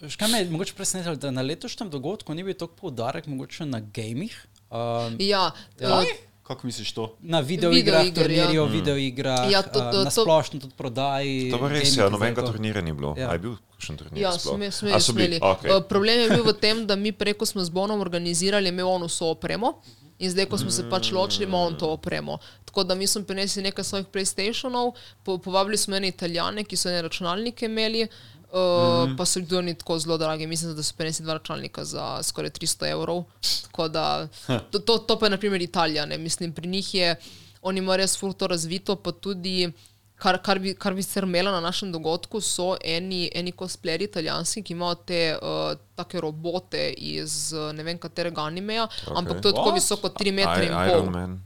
Veš, 0.00 0.16
kaj 0.16 0.28
me 0.28 0.38
je 0.38 0.50
mogoče 0.50 0.74
presenetilo, 0.74 1.16
da 1.16 1.30
na 1.30 1.42
letošnjem 1.42 1.90
dogodku 1.90 2.34
ni 2.34 2.42
bil 2.42 2.54
tako 2.54 2.74
poudarek 2.74 3.26
mogoče 3.26 3.64
na 3.66 3.80
gamih. 3.80 4.46
Um, 4.70 5.16
Ja, 5.18 5.50
Ja. 5.80 5.88
uh, 5.90 6.04
Kako 6.42 6.66
misliš 6.66 6.92
to? 6.92 7.16
Na 7.20 7.40
videoigrah, 7.40 8.04
Videoiger, 8.04 8.22
turnirjev, 8.22 8.64
ja. 8.64 8.72
videoigrah, 8.72 9.50
Ja, 9.50 9.62
to- 9.62 9.80
to- 9.82 10.04
na 10.04 10.10
splošno 10.10 10.60
tudi 10.60 10.74
prodaji. 10.76 11.50
To 11.50 11.58
pa 11.58 11.68
res, 11.68 11.96
ja, 11.96 12.08
nobenega 12.08 12.42
turnirja 12.42 12.80
ni 12.80 12.92
bilo. 12.92 13.14
Ja. 13.18 13.28
A 13.28 13.32
je 13.32 13.38
bil 13.40 13.56
kakšen 13.72 13.96
turnir? 13.96 14.22
Ja, 14.22 14.30
sploh? 14.30 14.54
sme, 14.54 14.66
A 14.66 14.70
sme, 14.70 15.00
so 15.00 15.12
bili? 15.12 15.40
Okay. 15.40 15.66
Uh, 15.68 15.82
problem 15.82 16.20
je 16.20 16.28
bil 16.30 16.44
v 16.44 16.54
tem, 16.54 16.86
da 16.86 16.94
mi 16.94 17.10
preko 17.10 17.42
smo 17.42 17.58
z 17.60 17.68
Bonom 17.68 17.98
organizirali, 18.00 18.68
imel 18.68 18.86
on 18.86 19.02
vso 19.02 19.26
opremo. 19.28 19.82
In 20.18 20.30
zdaj, 20.30 20.46
ko 20.46 20.56
smo 20.56 20.70
se 20.70 20.86
pač 20.86 21.10
ločili, 21.10 21.44
ima 21.44 21.58
on 21.58 21.74
to 21.74 21.90
opremo. 21.90 22.38
Tako 22.64 22.84
da 22.84 22.94
mi 22.94 23.06
smo 23.06 23.20
prinesli 23.22 23.62
nekaj 23.62 23.84
svojih 23.84 24.06
PlayStationov, 24.06 24.94
po, 25.22 25.38
povabili 25.38 25.76
smo 25.76 25.96
ene 25.96 26.08
italijane, 26.08 26.64
ki 26.64 26.76
so 26.76 26.88
ene 26.88 27.02
računalnike 27.02 27.66
imeli, 27.66 28.06
uh, 28.52 29.08
mm. 29.08 29.16
pa 29.16 29.24
so 29.24 29.40
bili 29.40 29.56
oni 29.56 29.74
tako 29.74 29.98
zelo 29.98 30.18
dragi. 30.18 30.46
Mislim, 30.46 30.76
da 30.76 30.82
so 30.82 30.94
prinesli 30.96 31.24
dva 31.24 31.32
računalnika 31.34 31.84
za 31.84 32.22
skoraj 32.22 32.50
300 32.50 32.90
evrov. 32.90 33.24
Tako 33.62 33.88
da 33.88 34.28
to, 34.70 34.78
to, 34.78 34.98
to 34.98 35.18
pa 35.18 35.26
je 35.26 35.30
naprimer 35.30 35.62
Italijane. 35.62 36.18
Mislim, 36.18 36.52
pri 36.52 36.68
njih 36.68 36.94
je, 36.94 37.16
oni 37.62 37.78
imajo 37.78 37.96
res 37.96 38.18
ful 38.18 38.32
to 38.32 38.46
razvito, 38.46 38.96
pa 38.96 39.12
tudi. 39.12 39.72
Kar, 40.16 40.38
kar, 40.42 40.58
bi, 40.58 40.70
kar 40.74 40.94
bi 40.94 41.02
se 41.02 41.20
imela 41.20 41.50
na 41.52 41.60
našem 41.60 41.90
dogodku, 41.92 42.40
so 42.40 42.76
eni, 42.84 43.30
eni 43.34 43.52
cosplayeri 43.52 44.04
italijanski, 44.08 44.62
ki 44.62 44.72
imajo 44.72 44.94
te 44.94 45.18
uh, 45.36 45.74
take 45.94 46.20
robote 46.20 46.86
iz 46.96 47.52
uh, 47.52 47.66
ne 47.76 47.84
vem 47.84 47.98
katerega 47.98 48.46
animeja, 48.48 48.86
okay. 48.88 49.12
ampak 49.18 49.42
to 49.42 49.48
je 49.48 49.54
tako 49.54 49.68
What? 49.68 49.74
visoko 49.74 50.08
3 50.08 50.32
metre 50.32 50.64
in 50.64 50.72
I- 50.72 50.88
Iron 50.88 51.12
pol. 51.12 51.36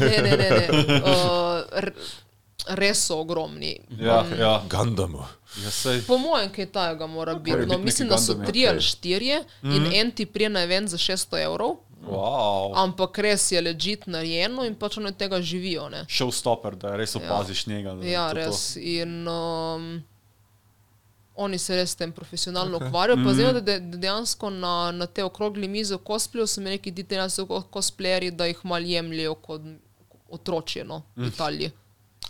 Ne, 0.00 0.18
ne, 0.22 0.36
ne. 0.36 0.50
ne. 0.50 1.00
Uh, 1.12 1.62
res 2.68 2.98
so 3.00 3.16
ogromni. 3.16 3.76
Ja, 3.92 4.24
ja. 4.38 4.62
Gundam. 4.68 5.14
ja 5.56 5.70
sej. 5.70 6.02
Po 6.02 6.18
mojem, 6.18 6.50
kaj 6.50 6.66
tajega 6.68 7.06
mora 7.08 7.34
biti. 7.34 7.50
Mora 7.52 7.62
No, 7.62 7.74
biti 7.74 7.84
mislim, 7.84 8.08
neki 8.08 8.14
da 8.14 8.22
so 8.22 8.34
tri 8.36 8.60
okej. 8.60 8.68
ali 8.68 8.80
štirje 8.82 9.42
in 9.64 9.86
en 9.94 10.10
ti 10.10 10.26
prije 10.26 10.48
na 10.48 10.62
event 10.62 10.88
za 10.88 10.96
600 10.98 11.44
evrov, 11.44 11.76
Wow. 12.02 12.72
ampak 12.76 13.18
res 13.18 13.52
je 13.52 13.60
ležit 13.60 14.06
narejeno 14.06 14.64
in 14.64 14.74
pač 14.74 14.96
oni 14.96 15.06
od 15.06 15.16
tega 15.16 15.40
živijo. 15.40 15.88
Ne? 15.88 16.04
Showstopper, 16.08 16.74
da 16.74 16.96
res 16.96 17.16
opaziš 17.16 17.66
njega. 17.66 17.94
da 17.94 18.06
Ja, 18.06 18.24
to 18.24 18.34
to. 18.34 18.40
res. 18.40 18.76
In 18.76 19.28
um, 19.28 20.02
oni 21.36 21.58
se 21.58 21.74
res 21.74 21.90
s 21.90 21.94
tem 21.94 22.12
profesionalno 22.12 22.78
okay. 22.78 22.88
ukvarjajo. 22.88 23.24
Pa 23.24 23.32
zdaj, 23.32 23.52
da, 23.52 23.60
de- 23.62 23.78
dejansko 23.96 24.50
na, 24.50 24.92
na 24.92 25.06
te 25.06 25.24
okrogli 25.24 25.68
mize 25.68 25.94
v 25.94 26.00
cosplayju 26.00 26.46
so 26.46 26.60
mi 26.60 26.70
neki 26.70 26.90
detaljni 26.92 27.30
cosplayeri, 27.70 28.30
da 28.30 28.46
jih 28.46 28.64
mal 28.64 28.82
jemljajo 28.82 29.34
kot 29.36 29.60
otročje 30.28 30.84
no, 30.84 31.02
v 31.16 31.26
Italiji. 31.26 31.70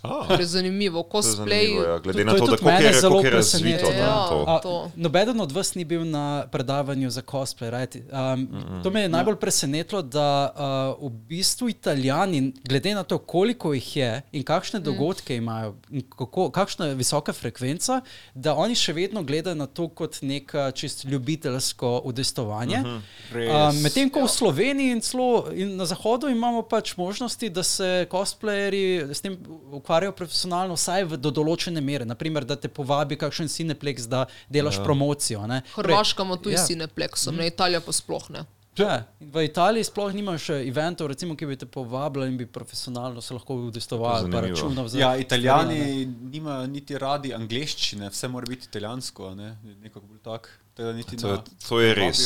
Ah, 0.03 0.27
Ker 0.29 0.41
je 0.41 0.47
zanimivo, 0.47 1.03
to 1.03 1.19
je 1.19 1.23
cosplay. 1.23 1.67
zanimivo, 1.67 1.83
ja. 1.85 1.99
Glede 1.99 2.19
To- 2.19 2.25
na 2.25 2.33
to 2.33 2.45
je 2.45 2.57
to, 2.59 2.65
da 2.65 2.71
je, 2.73 3.01
zelo 3.01 3.21
je 3.21 3.31
razvito. 3.31 3.87
da, 3.87 3.97
Ja. 3.97 4.27
to. 4.29 4.59
To. 4.63 4.91
nobeden 4.97 5.41
od 5.41 5.53
vas 5.53 5.75
ni 5.75 5.85
bil 5.85 6.05
na 6.05 6.47
predavanju 6.53 7.11
za 7.11 7.23
cosplay. 7.23 7.71
Right? 7.71 7.95
Um, 7.95 8.41
mm 8.41 8.49
-mm. 8.53 8.83
To 8.83 8.91
me 8.91 9.01
je 9.01 9.09
najbolj 9.09 9.37
presenetilo, 9.37 10.03
da 10.03 10.53
uh, 10.99 11.07
v 11.07 11.15
bistvu 11.29 11.69
Italijani, 11.69 12.53
glede 12.65 12.95
na 12.95 13.03
to, 13.03 13.19
koliko 13.19 13.73
jih 13.75 13.97
je 13.97 14.23
in 14.33 14.43
kakšne 14.43 14.81
mm. 14.81 14.83
dogodke 14.83 15.37
imajo, 15.37 15.75
in 15.91 16.03
kako, 16.19 16.51
kakšna 16.51 16.87
je 16.87 16.95
visoka 16.95 17.33
frekvenca, 17.33 18.01
da 18.35 18.55
oni 18.55 18.75
še 18.75 18.93
vedno 18.93 19.23
gledajo 19.23 19.55
na 19.55 19.67
to 19.67 19.89
kot 19.89 20.19
neko 20.23 20.71
čist 20.71 21.05
ljubiteljsko 21.05 22.01
udejstovanje. 22.05 22.79
Mm 22.79 22.85
-hmm. 22.85 23.69
Um, 23.71 23.83
Medtem 23.83 24.11
ko 24.11 24.25
v 24.25 24.29
Sloveniji 24.29 24.91
in, 24.91 25.01
celo, 25.01 25.47
in 25.55 25.77
na 25.77 25.87
Zahodu 25.87 26.29
imamo 26.29 26.63
pač 26.63 26.97
možnosti, 26.97 27.49
da 27.51 27.63
se 27.63 28.07
cosplayeri 28.11 29.15
s 29.15 29.21
tem 29.21 29.39
ukvarjajo 29.83 30.15
profesionalno, 30.15 30.75
vsaj 30.75 31.05
v, 31.05 31.19
do 31.19 31.31
določene 31.33 31.83
mere. 31.83 32.07
Naprimer, 32.07 32.45
da 32.45 32.57
te 32.57 32.71
povabi 32.71 33.19
kakšen 33.19 33.51
Cineplex, 33.51 34.07
da 34.07 34.25
delaš 34.49 34.79
ja. 34.79 34.85
promocijo. 34.85 35.45
ne. 35.47 35.61
Hrvaška 35.75 36.23
ima 36.23 36.39
tu 36.39 36.49
Ja. 36.49 36.57
ja. 36.57 36.65
Cineplexom, 36.65 37.35
ne 37.35 37.47
Italija 37.47 37.81
pa 37.81 37.93
sploh 37.93 38.31
ne. 38.31 38.47
Ja, 38.73 38.93
in 39.21 39.29
v 39.29 39.43
Italiji 39.45 39.85
sploh 39.85 40.09
nimaš 40.11 40.47
eventov, 40.51 41.07
recimo, 41.07 41.37
ki 41.37 41.45
bi 41.45 41.57
te 41.57 41.67
povabili 41.69 42.25
in 42.27 42.39
bi 42.39 42.47
profesionalno 42.49 43.21
se 43.21 43.35
lahko 43.35 43.55
udestovali, 43.63 44.25
Ja, 44.25 44.49
stvari, 44.49 44.53
ne. 45.11 45.21
italijani 45.21 45.81
nimajo 46.07 46.67
niti 46.69 46.97
radi 46.97 47.35
angleščine, 47.35 48.09
vse 48.09 48.29
mora 48.29 48.49
biti 48.49 48.65
italijansko, 48.67 49.29
a 49.29 49.35
ne? 49.35 49.51
nekako 49.83 50.07
bolj 50.07 50.23
tak. 50.25 50.49
Tega 50.75 50.93
niti 50.95 51.17
To, 51.19 51.29
je- 51.29 51.33
na- 51.35 51.45
to 51.69 51.81
je 51.81 51.95
res. 51.95 52.25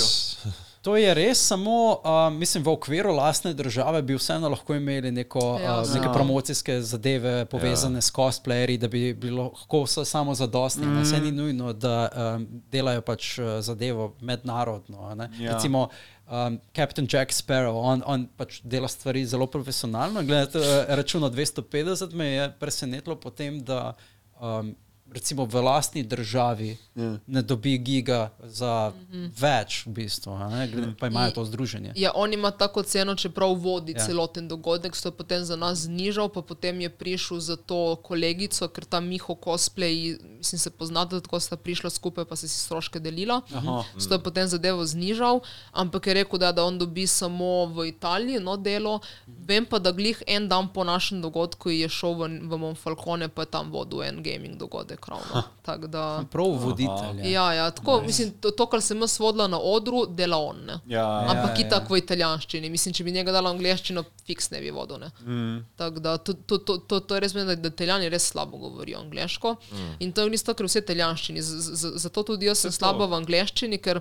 To 0.87 0.95
je 0.97 1.15
res, 1.15 1.41
samo 1.47 1.99
uh, 1.99 2.31
mislim, 2.31 2.63
v 2.63 2.71
okviru 2.71 3.11
lastne 3.13 3.51
države 3.55 4.03
bi 4.03 4.15
vseeno 4.15 4.49
lahko 4.49 4.75
imeli 4.75 5.11
neko, 5.11 5.59
Ja, 5.63 5.81
uh, 5.81 5.95
neke 5.95 6.13
promocijske 6.15 6.81
zadeve 6.83 7.45
povezane 7.51 7.99
ja. 7.99 8.03
s 8.03 8.13
cosplayerji, 8.13 8.79
da 8.79 8.89
bi 8.89 9.15
bilo 9.15 9.49
lahko 9.49 9.83
vse 9.83 10.05
samo 10.05 10.35
zadostno. 10.35 10.87
Mm. 10.87 11.03
Vse 11.03 11.21
ni 11.21 11.33
nujno, 11.33 11.73
da 11.73 12.09
um, 12.37 12.47
delajo 12.71 13.03
pač 13.03 13.39
uh, 13.39 13.59
zadevo 13.61 14.13
mednarodno. 14.21 15.09
a 15.09 15.15
ne. 15.15 15.31
Ja. 15.41 15.55
Recimo 15.55 15.89
um, 16.31 16.61
Captain 16.77 17.09
Jack 17.11 17.35
Sparrow, 17.35 17.83
on, 17.83 18.03
on 18.07 18.29
pač 18.37 18.61
dela 18.63 18.89
stvari 18.89 19.27
zelo 19.27 19.47
profesionalno. 19.47 20.23
Gledajte, 20.23 20.87
račun 20.89 21.25
od 21.25 21.35
250 21.35 22.15
me 22.15 22.27
je 22.27 22.53
presenetilo 22.61 23.17
potem, 23.17 23.59
da 23.65 23.97
um, 24.41 24.77
recimo 25.13 25.45
v 25.45 25.55
lastni 25.63 26.03
državi 26.03 26.77
Ja. 26.97 27.19
ne 27.27 27.43
dobi 27.43 27.79
giga 27.79 28.31
za 28.41 28.93
več, 29.37 29.85
v 29.87 29.91
bistvu, 29.93 30.33
a 30.33 30.49
ne, 30.49 30.65
glede, 30.69 30.95
pa 30.97 31.11
imajo 31.13 31.31
to 31.31 31.45
združenje. 31.45 31.93
Ja, 31.97 32.13
on 32.15 32.33
ima 32.33 32.51
tako 32.51 32.83
ceno, 32.83 33.15
čeprav 33.15 33.53
vodi 33.53 33.93
Ja. 33.93 34.01
ja. 34.01 34.07
celoten 34.07 34.49
dogodek, 34.49 34.97
so 34.97 35.11
potem 35.13 35.45
za 35.45 35.57
nas 35.61 35.85
znižal, 35.85 36.33
pa 36.33 36.41
potem 36.41 36.81
je 36.81 36.89
prišel 36.89 37.41
za 37.41 37.57
to 37.57 38.01
kolegico, 38.01 38.69
ker 38.73 38.85
ta 38.89 39.01
Miho 39.01 39.37
cosplay, 39.37 40.17
mislim, 40.41 40.59
se 40.59 40.71
poznate, 40.71 41.21
tako 41.21 41.41
sta 41.41 41.57
prišla 41.57 41.91
skupaj, 41.91 42.25
pa 42.25 42.37
se 42.37 42.49
si 42.49 42.57
stroške 42.57 42.97
delila. 42.97 43.43
Aha. 43.53 43.85
Zato 44.01 44.15
je 44.15 44.23
potem 44.25 44.49
zadevo 44.49 44.87
znižal, 44.87 45.45
ampak 45.77 46.07
je 46.07 46.15
rekel, 46.15 46.39
da, 46.41 46.53
da 46.53 46.65
on 46.65 46.79
dobi 46.81 47.05
samo 47.07 47.67
v 47.77 47.93
Italiji 47.93 48.41
no, 48.41 48.57
delo. 48.57 49.01
Vem 49.27 49.69
pa, 49.69 49.79
da 49.79 49.93
glih 49.93 50.23
en 50.27 50.49
dan 50.49 50.73
po 50.73 50.81
našem 50.85 51.21
dogodku 51.21 51.69
je 51.71 51.89
šel 51.93 52.17
v, 52.17 52.41
v 52.49 52.57
Monfalcone, 52.57 53.29
pa 53.29 53.45
je 53.45 53.53
tam 53.53 53.69
vodil 53.69 54.01
en 54.01 54.25
gaming 54.25 54.57
dogodek. 54.57 54.96
Ravno. 55.07 55.43
Tako 55.63 55.87
da. 55.87 56.25
Prav 56.31 56.47
voditelj. 56.47 57.27
Ja, 57.27 57.53
ja, 57.53 57.71
tako, 57.71 58.01
mislim, 58.03 58.31
to, 58.33 58.51
to, 58.51 58.67
kar 58.67 58.81
sem 58.81 59.01
jaz 59.01 59.19
vodila 59.19 59.47
na 59.47 59.59
odru, 59.59 60.07
dela 60.07 60.37
on. 60.39 60.57
Ne? 60.59 60.79
Ja, 60.87 61.05
Ampak 61.21 61.51
ja, 61.51 61.61
ja, 61.61 61.67
itak 61.67 61.91
v 61.91 61.99
italijanščini. 61.99 62.71
Mislim, 62.71 62.95
če 62.95 63.05
bi 63.05 63.13
njega 63.13 63.33
dala 63.33 63.51
angliščino, 63.51 64.05
fiks 64.25 64.51
ne 64.51 64.61
bi 64.61 64.71
vodil. 64.71 64.99
Ne? 64.99 65.11
Mm. 65.21 65.65
Tako 65.77 66.01
da 66.01 66.17
to, 66.19 66.33
to, 66.35 66.59
to, 66.59 66.77
to, 66.79 67.01
to 67.01 67.15
je 67.15 67.21
res 67.21 67.35
meni, 67.35 67.57
da, 67.57 67.69
italijani 67.69 68.09
res 68.09 68.27
slabo 68.27 68.57
govorijo 68.59 69.01
angliško. 69.01 69.57
Mm. 69.73 69.93
In 70.01 70.13
to 70.13 70.23
je 70.23 70.31
isto, 70.33 70.55
ker 70.55 70.67
vse 70.67 70.79
italijanščini. 70.79 71.43
Z- 71.43 71.75
z- 71.75 71.93
Zato 71.99 72.23
tudi 72.25 72.47
jaz 72.47 72.59
sem 72.59 72.73
slaba 72.73 73.07
v 73.07 73.15
angliščini, 73.15 73.79
ker 73.79 74.01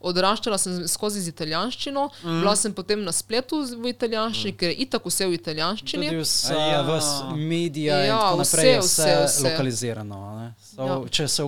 odraščala 0.00 0.58
sem 0.58 0.88
skozi 0.88 1.20
z 1.20 1.28
italijanščino, 1.28 2.10
mm. 2.22 2.40
bila 2.40 2.56
sem 2.56 2.72
potem 2.72 3.04
na 3.04 3.12
spletu 3.12 3.62
v 3.76 3.92
italijanščini, 3.92 4.52
mm. 4.52 4.56
ker 4.56 4.68
je 4.68 4.76
itak 4.86 5.04
vse 5.04 5.26
v 5.26 5.34
italijanščini. 5.34 6.06
Tudi 6.08 6.22
vse, 6.22 6.54
ja. 6.54 6.66
ja. 6.68 6.82
v 6.82 7.00
medija 7.36 8.00
in 8.00 8.06
Ja, 8.06 8.18
tako 8.20 8.38
naprej, 8.38 8.70
vse, 8.72 8.80
vse, 8.80 9.02
vse, 9.02 9.16
vse, 9.16 9.26
vse. 9.26 9.48
lokalizirano. 9.48 10.16
a 10.18 10.38
ne. 10.38 10.54
So, 10.60 10.80
Ja. 10.80 10.86
ja. 10.94 11.08
če, 11.10 11.28
se, 11.28 11.44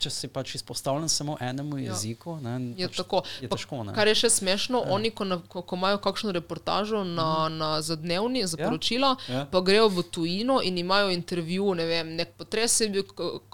če 0.00 0.10
si 0.10 0.28
pač 0.28 0.54
izpostavljen 0.54 1.08
samo 1.08 1.36
enemu 1.40 1.78
Ja. 1.78 1.90
jeziku, 1.90 2.38
ne, 2.40 2.72
Je 2.74 2.88
pač 2.88 2.96
tako. 2.96 3.20
je 3.40 3.48
Pa 3.48 3.56
težko. 3.56 3.82
Ne. 3.84 3.92
Kar 3.92 4.08
je 4.08 4.14
še 4.14 4.30
smešno, 4.30 4.80
ja. 4.80 4.88
oni, 4.90 5.10
ko, 5.10 5.24
na, 5.24 5.36
ko, 5.38 5.60
ko 5.60 5.76
imajo 5.76 5.98
kakšno 5.98 6.32
reportažo 6.32 7.04
na, 7.04 7.26
na, 7.50 7.82
za 7.82 7.96
dnevni, 7.96 8.46
za 8.46 8.56
Ja. 8.56 8.64
poročila, 8.64 9.16
Ja. 9.28 9.34
ja. 9.34 9.44
pa 9.44 9.60
grejo 9.60 9.88
v 9.90 10.02
tujino 10.04 10.62
in 10.62 10.78
imajo 10.78 11.10
intervju, 11.10 11.74
ne 11.74 11.84
vem, 11.84 12.16
nek 12.16 12.32
potres 12.32 12.80
je 12.80 12.88
bil, 12.88 13.04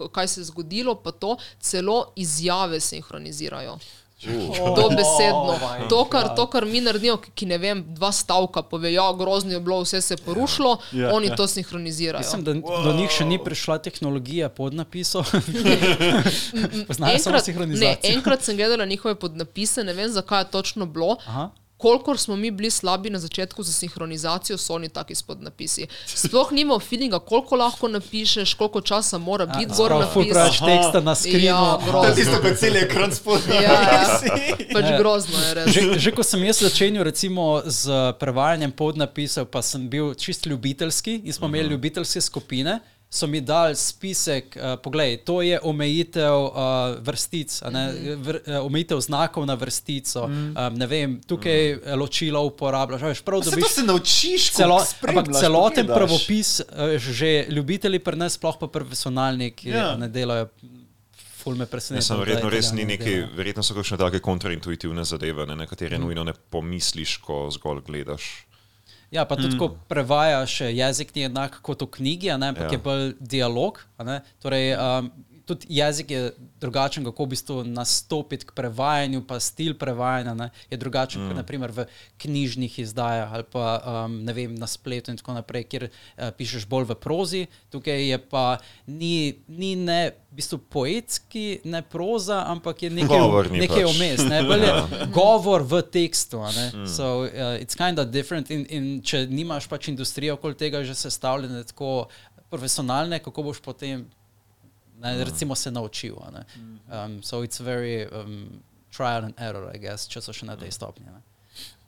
kaj 0.09 0.28
se 0.28 0.40
je 0.40 0.44
zgodilo, 0.44 0.94
pa 0.94 1.10
to 1.10 1.35
celo 1.60 2.12
izjave 2.16 2.78
sinhronizirajo. 2.81 3.78
Dobesedno. 4.76 5.59
my 5.60 5.88
To 5.88 6.05
kar, 6.05 6.34
to, 6.36 6.47
kar 6.47 6.64
mi 6.64 6.80
naredimo, 6.80 7.18
ki, 7.34 7.47
ne 7.47 7.59
vem, 7.59 7.84
dva 7.94 8.12
stavka 8.12 8.62
pove, 8.62 8.93
ja, 8.93 9.12
grozno 9.12 9.52
je 9.52 9.60
bilo, 9.60 9.80
vse 9.80 10.01
se 10.01 10.14
je 10.14 10.18
porušilo, 10.18 10.78
Ja, 10.93 11.14
oni 11.14 11.26
ja. 11.26 11.36
to 11.36 11.47
sinhronizirajo. 11.47 12.18
Mislim, 12.18 12.44
da 12.44 12.55
do 12.84 12.93
njih 12.93 13.10
še 13.10 13.24
ni 13.24 13.38
prišla 13.44 13.78
tehnologija 13.78 14.48
podnapisov. 14.48 15.24
Poznajo 16.88 17.18
samo 17.18 17.36
ne, 17.36 17.43
sinhronizacijo. 17.43 18.14
enkrat 18.14 18.43
sem 18.43 18.56
gledala 18.56 18.84
njihove 18.86 19.14
podnapise, 19.14 19.84
ne 19.84 19.93
vem, 19.93 20.10
zakaj 20.10 20.40
je 20.40 20.51
točno 20.51 20.86
bilo. 20.86 21.16
Aha. 21.26 21.51
Kolikor 21.78 22.19
smo 22.19 22.36
mi 22.36 22.51
bili 22.51 22.70
slabi 22.70 23.11
na 23.11 23.19
začetku 23.19 23.62
za 23.62 23.73
sinhronizacijo, 23.74 24.59
so 24.59 24.74
oni 24.74 24.89
taki 24.89 25.15
s 25.15 25.23
podnapisi. 25.23 25.86
Sploh 26.07 26.53
nimamo 26.53 26.81
feelinga, 26.81 27.19
koliko 27.20 27.57
lahko 27.57 27.89
napišeš, 27.89 28.55
koliko 28.55 28.81
časa 28.81 29.19
mora 29.19 29.47
biti 29.48 29.66
gor 29.69 29.89
Prav, 29.89 30.07
ful 30.07 30.23
preveč 30.24 30.36
napisan. 30.55 30.66
teksta 30.69 31.01
na 31.01 31.15
skrinu. 31.15 31.39
Ja, 31.39 31.61
To 31.73 31.81
je 31.81 31.90
grozno. 31.90 32.15
tisto, 32.15 32.40
ko 32.43 32.55
cel 32.57 32.77
ekran 32.77 33.12
spodaj. 33.12 33.57
Ja, 33.57 33.73
ja. 33.73 34.20
Pač 34.73 34.85
Ne. 34.85 34.98
grozno 34.98 35.39
je 35.39 35.55
res. 35.55 35.66
Že, 35.69 35.98
že 35.98 36.11
ko 36.12 36.23
sem 36.23 36.44
jaz 36.44 36.61
začenjal 36.61 37.05
recimo 37.05 37.43
z 37.66 37.90
prevajanjem 38.15 38.73
podnapisov, 38.73 39.44
pa 39.44 39.62
sem 39.62 39.89
bil 39.89 40.15
čist 40.15 40.47
ljubiteljski 40.47 41.20
in 41.24 41.32
smo 41.32 41.47
imeli 41.47 41.69
ljubiteljske 41.69 42.20
skupine, 42.23 42.81
so 43.16 43.26
mi 43.26 43.40
dali 43.40 43.76
spisek, 43.76 44.56
uh, 44.56 44.76
poglej, 44.82 45.16
to 45.24 45.40
je 45.43 45.60
omejitev 45.62 46.36
uh, 46.36 46.52
vrstic, 47.01 47.62
a 47.64 47.72
ne, 47.72 47.84
vr, 48.20 48.40
uh, 48.44 48.59
omejitev 48.66 49.01
znakov 49.01 49.47
na 49.48 49.56
vrstico, 49.56 50.26
um, 50.28 50.52
ne 50.76 50.86
vem, 50.86 51.16
tukaj 51.24 51.74
mm. 51.74 51.98
ločilo 52.01 52.44
uporabljaš, 52.51 53.02
a 53.02 53.12
veš, 53.14 53.24
prav 53.24 53.43
Se 53.43 53.51
to 53.51 53.56
dobiš 53.56 53.72
se 53.72 53.84
naučiš, 53.84 54.51
Celo, 54.56 54.80
ampak 55.09 55.32
celoten 55.40 55.86
pravopis, 55.86 56.60
eh, 56.60 56.98
že 56.98 57.47
ljubitelji 57.48 57.98
pri 57.98 58.16
nas, 58.16 58.36
sploh 58.36 58.59
pa 58.60 58.68
profesionalni, 58.68 59.51
ki 59.51 59.68
Ja. 59.70 59.76
ja. 59.76 59.97
ne 59.97 60.09
delajo, 60.09 60.48
ful 61.36 61.55
me 61.55 61.64
Ne, 61.64 61.70
preseneča. 61.70 62.02
sem 62.02 62.18
verjetno 62.18 62.51
res 62.51 62.72
ni 62.72 62.84
neki, 62.84 63.14
verjetno 63.36 63.62
so 63.62 63.74
kakšne 63.74 63.98
take 63.98 64.20
kontraintuitivne 64.20 65.05
zadeve, 65.05 65.47
na 65.47 65.66
katere 65.66 65.98
nujno 65.98 66.24
ne 66.24 66.34
pomisliš, 66.51 67.16
ko 67.22 67.47
zgolj 67.55 67.84
gledaš. 67.86 68.45
Ja, 69.11 69.24
pa 69.24 69.37
tudi, 69.37 69.55
mm. 69.55 69.59
ko 69.59 69.69
prevajaš, 69.89 70.61
jezik 70.74 71.15
ni 71.15 71.27
enak 71.28 71.61
kot 71.62 71.83
v 71.83 71.91
knjigi, 71.99 72.31
ampak 72.35 72.66
Ja. 72.66 72.73
je 72.74 72.78
bolj 72.83 73.12
dialog. 73.20 73.78
Torej, 74.43 74.74
um, 74.74 75.11
tudi 75.47 75.66
jezik 75.68 76.10
je 76.10 76.32
drugačen, 76.60 77.05
kako 77.05 77.24
v 77.24 77.28
bistvu 77.28 77.64
nastopiti 77.64 78.47
k 78.47 78.52
prevajanju, 78.52 79.23
pa 79.27 79.40
stil 79.40 79.77
prevajanja 79.78 80.35
ne, 80.35 80.51
je 80.70 80.77
drugačen 80.77 81.23
mm. 81.23 81.28
kot 81.28 81.36
naprimer 81.36 81.70
v 81.70 81.85
knjižnih 82.18 82.78
izdajah 82.82 83.32
ali 83.32 83.47
pa 83.52 83.78
um, 83.78 84.18
ne 84.24 84.32
vem, 84.35 84.55
na 84.59 84.66
spletu 84.66 85.14
in 85.14 85.20
tako 85.20 85.36
naprej, 85.39 85.68
kjer 85.70 85.86
uh, 85.86 86.32
pišeš 86.35 86.66
bolj 86.66 86.89
v 86.90 86.98
prozi. 86.98 87.44
Tukaj 87.70 88.09
je 88.10 88.18
pa 88.18 88.59
ni, 88.86 89.39
ni 89.48 89.77
ne. 89.77 90.10
V 90.27 90.36
bistvu 90.36 90.59
poetski, 90.68 91.60
ne 91.64 91.81
proza, 91.81 92.43
ampak 92.51 92.82
je 92.82 92.90
nekaj, 92.93 93.20
Govorni 93.23 93.62
nekaj 93.62 93.86
pač. 93.86 93.94
vmes. 93.97 94.24
Ne? 94.28 94.43
Bolj 94.44 94.66
je 94.66 94.73
govor 95.16 95.62
v 95.64 95.81
tekstu. 95.89 96.43
ne. 96.43 96.85
So, 96.85 97.24
uh, 97.24 97.56
it's 97.56 97.78
kind 97.78 98.02
of 98.02 98.10
different. 98.10 98.51
In, 98.51 98.66
in 98.68 98.90
če 99.01 99.24
nimaš 99.31 99.70
pač 99.70 99.89
industrije 99.89 100.35
okoli 100.35 100.59
tega 100.59 100.82
že 100.85 100.98
sestavljene 100.98 101.64
tako 101.70 102.10
profesionalne, 102.51 103.23
kako 103.23 103.48
boš 103.48 103.62
potem 103.64 104.05
ne, 105.01 105.24
recimo 105.24 105.55
se 105.55 105.70
naučil. 105.70 106.16
a 106.23 106.31
ne. 106.31 106.44
Um, 107.05 107.23
so 107.23 107.43
it's 107.43 107.59
very 107.60 108.06
um, 108.06 108.62
trial 108.97 109.24
and 109.24 109.35
error, 109.39 109.70
I 109.74 109.78
guess, 109.78 110.06
če 110.09 110.20
so 110.20 110.32
še 110.32 110.47
na 110.47 110.56
tej 110.56 110.70
stopnji. 110.70 111.05
ne. 111.06 111.20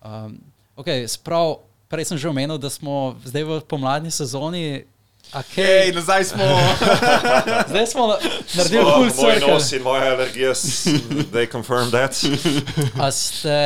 Um, 0.03 0.39
okay, 0.77 1.09
sprav, 1.09 1.59
prej 1.89 2.05
sem 2.05 2.19
že 2.19 2.29
omenil, 2.29 2.59
da 2.59 2.71
smo 2.71 3.17
zdaj 3.25 3.45
v 3.45 3.61
pomladni 3.65 4.11
sezoni. 4.11 4.65
Hej, 4.65 4.87
Okay. 5.29 5.93
nazaj 5.93 6.25
smo. 6.25 6.41
Zdaj 7.69 7.87
smo 7.87 8.07
na- 8.07 8.21
naredili 8.57 8.81
Oh, 8.81 8.95
full 8.95 9.05
moj 9.05 9.35
circle. 9.35 9.49
nos 9.55 9.73
in 9.73 9.83
moja 9.83 10.15
alergija, 10.15 10.53
they 11.33 11.45
confirm 11.47 11.91
that. 11.91 12.17
A 12.97 13.11
ste 13.13 13.59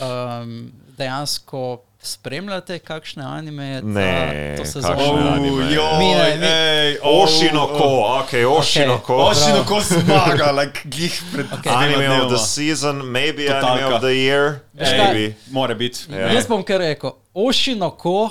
um, 0.00 0.72
dejansko 0.96 1.82
spremljate 2.02 2.78
kakšne 2.78 3.24
anime? 3.24 3.80
Ne, 3.82 4.54
to 4.56 4.62
kakšne 4.62 4.72
sezono? 4.72 5.32
anime? 5.34 5.74
joj, 5.74 5.98
Mi 5.98 6.14
ne, 6.40 6.86
ej, 6.86 6.98
oh, 7.02 7.24
Ošinoko, 7.24 7.88
ok, 8.20 8.32
Ošinoko. 8.58 9.16
Ošino, 9.16 9.64
ko 9.68 9.80
zmaga, 9.80 10.50
like, 10.52 10.80
glih 10.84 11.22
pred 11.32 11.46
okay. 11.52 11.72
Anime 11.76 12.24
of 12.24 12.30
the 12.30 12.38
season, 12.38 13.12
maybe 13.12 13.48
anime 13.48 13.60
Totalka. 13.60 13.94
of 13.94 14.00
the 14.00 14.14
year, 14.14 14.60
maybe. 14.74 15.34
Mora 15.50 15.74
biti. 15.74 16.06
Ja. 16.12 16.32
Jaz 16.32 16.48
bom 16.48 16.62
kar 16.62 16.80
rekel, 16.80 17.10
Ošinoko 17.34 18.30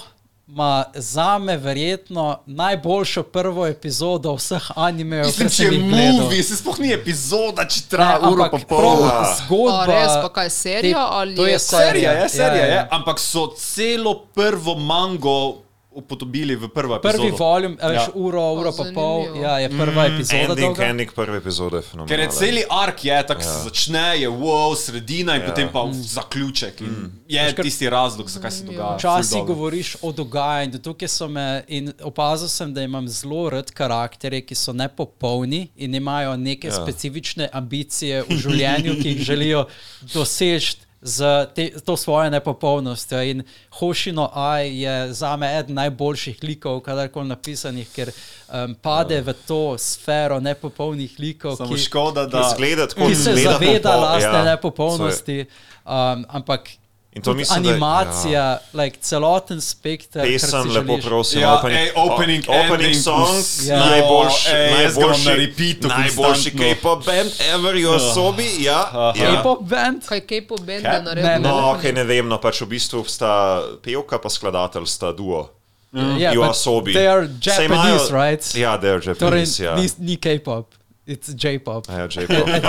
ima 0.54 0.84
za 0.96 1.38
me 1.38 1.58
verjetno 1.58 2.40
najboljšo 2.46 3.24
prvo 3.24 3.68
epizodo 3.68 4.34
vseh 4.34 4.72
animejev, 4.76 5.26
Mislim, 5.26 5.50
če 5.50 5.56
sem 5.56 5.74
je 5.74 5.80
movie, 5.80 6.44
se 6.44 6.56
sploh 6.58 6.80
ni 6.80 6.94
epizoda, 6.94 7.68
če 7.70 7.82
traja 7.90 8.20
uro 8.32 8.48
pa 8.52 8.60
pol. 8.68 9.06
Ja. 9.06 9.36
zgodba. 9.38 9.84
A 9.84 9.86
res, 9.86 10.16
pa 10.24 10.30
kaj, 10.34 10.50
serija 10.50 11.06
ali 11.12 11.36
to 11.36 11.46
je 11.46 11.54
je 11.54 11.60
Serija 11.60 12.12
je, 12.12 12.30
serija 12.30 12.66
Ja, 12.66 12.68
ja. 12.68 12.76
je, 12.76 12.88
ampak 12.92 13.20
so 13.20 13.48
celo 13.58 14.16
prvo 14.34 14.76
mango 14.76 15.69
upodobili 15.92 16.56
v 16.56 16.68
prvo 16.68 16.96
epizodo. 16.96 17.18
Prvi 17.18 17.32
volum, 17.34 17.78
a 17.82 17.88
veš, 17.88 17.98
Ja. 17.98 18.12
uro, 18.16 18.54
uro 18.54 18.72
pa 18.72 18.84
pol, 18.94 19.42
ja, 19.42 19.60
je 19.60 19.70
prva 19.70 20.06
epizoda. 20.06 20.38
Ending, 20.40 20.60
dolga. 20.68 20.84
ending 20.86 21.14
prve 21.14 21.38
epizode. 21.38 21.82
Ker 22.08 22.20
je 22.20 22.28
celi 22.30 22.64
ark 22.72 23.06
je, 23.06 23.28
tako 23.28 23.42
se 23.42 23.58
začne, 23.64 24.20
je 24.20 24.30
wow, 24.30 24.76
sredina 24.76 25.36
in 25.36 25.42
Ja. 25.42 25.48
potem 25.48 25.70
pa 25.74 25.84
zaključek. 25.94 26.82
In 26.82 27.12
je 27.28 27.54
kar- 27.54 27.64
tisti 27.64 27.90
razlog, 27.90 28.30
zakaj 28.30 28.52
se 28.52 28.64
dogaja. 28.64 28.96
Včasih 28.96 29.44
govoriš 29.44 29.96
o 30.02 30.12
dogajanju, 30.12 30.80
tukaj 30.80 31.08
so 31.08 31.28
me 31.28 31.64
in 31.68 31.94
opazil 32.04 32.48
sem, 32.48 32.74
da 32.74 32.82
imam 32.82 33.08
zelo 33.08 33.50
rad 33.50 33.72
karakterje, 33.72 34.42
ki 34.42 34.56
so 34.56 34.74
nepopolni 34.74 35.68
in 35.76 35.96
imajo 35.96 36.38
neke 36.38 36.68
ja. 36.68 36.74
specifične 36.74 37.50
ambicije 37.54 38.24
v 38.24 38.38
življenju, 38.38 38.94
ki 39.02 39.10
jih 39.10 39.22
želijo 39.22 39.66
doseči 40.14 40.78
z 41.02 41.48
te, 41.56 41.70
to 41.86 41.98
svojo 41.98 42.30
nepopolnostjo. 42.30 43.22
In 43.24 43.44
Hošino 43.70 44.30
Aj 44.34 44.68
je 44.68 45.14
za 45.14 45.36
me 45.36 45.60
eden 45.60 45.76
najboljših 45.76 46.44
likov, 46.44 46.82
kadarkoli 46.84 47.28
napisanih, 47.28 47.88
ker 47.96 48.12
um, 48.12 48.76
pade 48.76 49.22
v 49.22 49.34
to 49.48 49.78
sfero 49.78 50.40
nepopolnih 50.40 51.20
likov, 51.20 51.56
Samo 51.56 51.76
ki, 51.76 51.82
škoda, 51.82 52.26
da 52.28 52.52
Zgleda 52.56 52.88
tako, 52.88 53.08
ki 53.08 53.16
se 53.16 53.36
zaveda 53.36 53.90
popo- 53.90 54.02
lastne 54.02 54.40
ja, 54.40 54.44
nepopolnosti. 54.44 55.40
Um, 55.86 56.26
ampak 56.28 56.70
In 57.12 57.22
to 57.22 57.34
mislim, 57.34 57.64
da- 57.64 57.70
animacija, 57.70 58.32
ja. 58.42 58.60
like, 58.74 58.98
celoten 59.00 59.62
spektr. 59.62 60.14
kar 60.14 60.24
Pesem, 60.24 60.64
si 60.64 60.70
lepo 60.70 60.98
prosim. 61.00 61.42
Ja, 61.42 61.56
opening, 61.56 61.80
ej, 61.80 61.92
opening, 61.96 62.44
o- 62.48 62.52
opening 62.54 62.72
ending, 62.86 62.96
song, 62.96 63.28
vs- 63.28 63.68
Ja. 63.68 63.80
najboljši, 63.80 64.50
Jo, 64.50 64.56
ej, 64.56 64.74
najboljši, 64.74 65.26
na 65.26 65.34
repeatu 65.34 65.88
najboljši. 65.88 66.52
K-pop 66.52 67.06
band 67.06 67.32
ever 67.50 67.76
v 67.76 67.86
osobi. 67.88 68.48
Ja, 68.60 68.82
ja. 69.16 69.36
K-pop 69.36 69.62
band? 69.62 70.06
Kaj 70.06 70.20
K-pop 70.22 70.60
band 70.60 70.84
je 70.86 71.02
naredil? 71.04 71.24
Ne, 71.24 71.40
No, 71.40 71.72
ok, 71.72 71.84
ne 71.84 72.04
vem, 72.04 72.28
no 72.28 72.38
pač 72.38 72.62
v 72.62 72.68
bistvu 72.68 73.04
sta 73.08 73.62
pevka 73.82 74.18
pa 74.18 74.30
skladatelj 74.30 74.86
sta 74.86 75.12
duo. 75.12 75.50
Yeah, 75.92 76.32
v 76.32 76.38
but 76.38 76.50
osobi. 76.50 76.94
They 76.94 77.08
are 77.08 77.26
Japanese, 77.42 77.74
imajo- 78.06 78.14
right? 78.14 78.56
Ja, 78.56 78.78
they're 78.78 79.02
Torej, 79.02 79.42
Japanese, 79.50 79.64
ja. 79.64 79.76
ni, 79.76 79.90
ni 80.00 80.16
K-pop, 80.18 80.68
it's 81.10 81.34
J-pop. 81.34 81.88
Ja, 81.90 82.06
J-pop. 82.06 82.48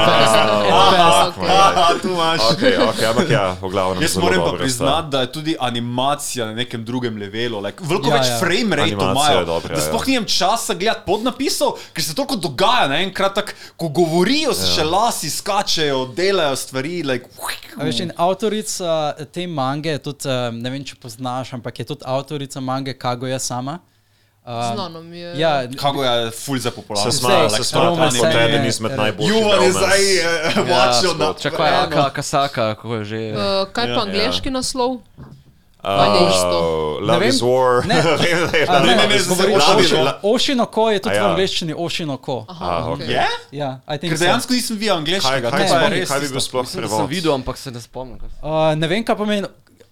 Aha, 0.81 1.95
tu 2.03 2.09
imaš. 2.09 2.41
Ok, 2.51 2.62
ok, 2.89 3.01
ampak 3.11 3.31
ja, 3.31 3.57
v 3.61 3.69
glavnem. 3.69 4.03
Jaz 4.03 4.17
moram 4.17 4.41
pa 4.45 4.53
priznati, 4.59 5.09
da 5.11 5.21
je 5.21 5.33
tudi 5.33 5.57
animacija 5.61 6.47
na 6.47 6.55
nekem 6.55 6.85
drugem 6.85 7.17
levelu. 7.17 7.61
Like, 7.61 7.85
veliko 7.85 8.09
Ja, 8.09 8.17
več 8.17 8.27
ja. 8.29 8.39
frame 8.39 8.77
rate 8.77 8.91
imajo. 8.97 9.39
je 9.39 9.45
dobra, 9.45 9.75
da 9.75 9.81
ja. 9.83 9.87
sploh 9.89 10.07
nimam 10.07 10.25
časa 10.25 10.75
gledati 10.75 11.05
podnapisov, 11.07 11.77
ker 11.93 12.05
se 12.05 12.15
toliko 12.15 12.37
dogaja 12.37 12.89
naenkrat, 12.89 13.35
tak, 13.35 13.53
ko 13.77 13.89
govorijo, 13.89 14.55
se 14.55 14.67
ja. 14.67 14.75
še 14.81 14.85
lasi 14.89 15.31
skačejo, 15.31 16.07
delajo 16.17 16.57
stvari. 16.57 17.03
Like, 17.03 17.29
A 17.77 17.85
Veš, 17.85 18.01
in 18.01 18.12
avtorica 18.17 19.15
te 19.33 19.47
mange, 19.47 19.91
je 19.91 19.99
tudi, 19.99 20.29
um, 20.29 20.59
ne 20.59 20.71
vem, 20.71 20.85
če 20.85 20.97
poznaš, 21.03 21.53
ampak 21.55 21.79
je 21.79 21.85
tudi 21.93 22.05
avtorica 22.09 22.61
mange 22.61 22.95
Kagoja 22.95 23.39
sama. 23.39 23.79
Um, 24.43 24.75
Znano 24.75 25.01
mi 25.03 25.19
je. 25.19 25.39
Ja, 25.39 25.62
Kako 25.73 26.05
je 26.05 26.31
ful 26.33 26.57
za 26.57 26.62
Se 26.62 26.71
popularno. 26.73 27.12
smaja, 27.12 27.49
Zdaj, 27.49 27.59
se 27.59 27.65
smaja, 27.67 27.87
romance 27.87 28.19
kot 28.19 28.29
je- 28.31 28.45
eden 28.45 28.67
izmed 28.67 28.93
najboljših. 28.93 29.31
Juvan 29.31 29.51
je 29.53 29.57
romance. 29.59 29.73
zdaj 29.73 30.01
uh, 30.19 30.69
watchil 30.69 31.17
na 31.17 31.35
Čakaj. 31.35 31.71
Aka, 31.73 32.11
Kasaka, 32.11 32.75
kako 32.75 32.95
je 32.95 33.05
že. 33.05 33.21
Uh, 33.31 33.41
kaj 33.69 33.87
pa 33.87 34.01
angliški 34.03 34.51
naslov? 34.51 34.91
Uh, 34.91 35.01
Ali 35.83 36.19
je 36.19 36.29
isto? 36.29 36.59
Love 37.01 37.19
vem. 37.19 37.29
is 37.29 37.41
war. 37.41 37.87
Ne. 37.87 37.95
Vem, 37.95 38.12
da 38.45 38.59
je 38.59 38.67
A, 38.67 38.73
ne, 38.75 38.87
ne, 38.87 38.97
ne, 38.97 39.07
ne, 39.09 39.19
govori 39.19 39.19
zdaj 39.21 39.49
Love 39.49 39.83
is- 39.83 39.93
Ocean- 39.93 39.99
Ocean- 39.99 40.19
Oceanoko 40.25 40.91
je 40.91 40.99
tudi 40.99 41.11
A 41.11 41.17
ja. 41.17 41.23
v 41.23 41.31
angleščini 41.31 41.75
Oceanoko. 41.77 42.45
Aha, 42.49 42.67
Ah, 42.77 42.87
okej. 42.87 43.07
Je? 43.09 43.27
Ja, 43.53 43.81
I 43.87 43.99
think 43.99 44.11
Ker 44.11 44.19
so. 44.19 44.25
dejansko 44.25 44.53
nisem 44.53 44.77
videl 44.77 44.95
Kaj, 44.95 44.99
angliškega. 44.99 45.51
kaj, 45.51 45.61
to 45.61 45.69
pa 45.69 45.79
je 45.79 45.81
kaj, 45.81 45.91
res 45.91 46.09
kaj 46.09 46.19
bi 46.19 46.23
tisto. 46.23 46.33
bil 46.33 46.41
sploh 46.43 46.62
Mislim, 46.62 46.83
da 46.83 46.89
sem 46.89 46.97
prevod? 46.97 47.11
videl, 47.11 47.33
ampak 47.35 47.57
se 47.57 47.71
ne 47.71 47.81
spomnim. 47.81 48.19
kaj 48.19 48.29
se- 48.31 48.37
Uh, 48.43 48.51
ne 48.75 48.87
vem, 48.87 49.01
kaj 49.03 49.17
pomeni. 49.17 49.47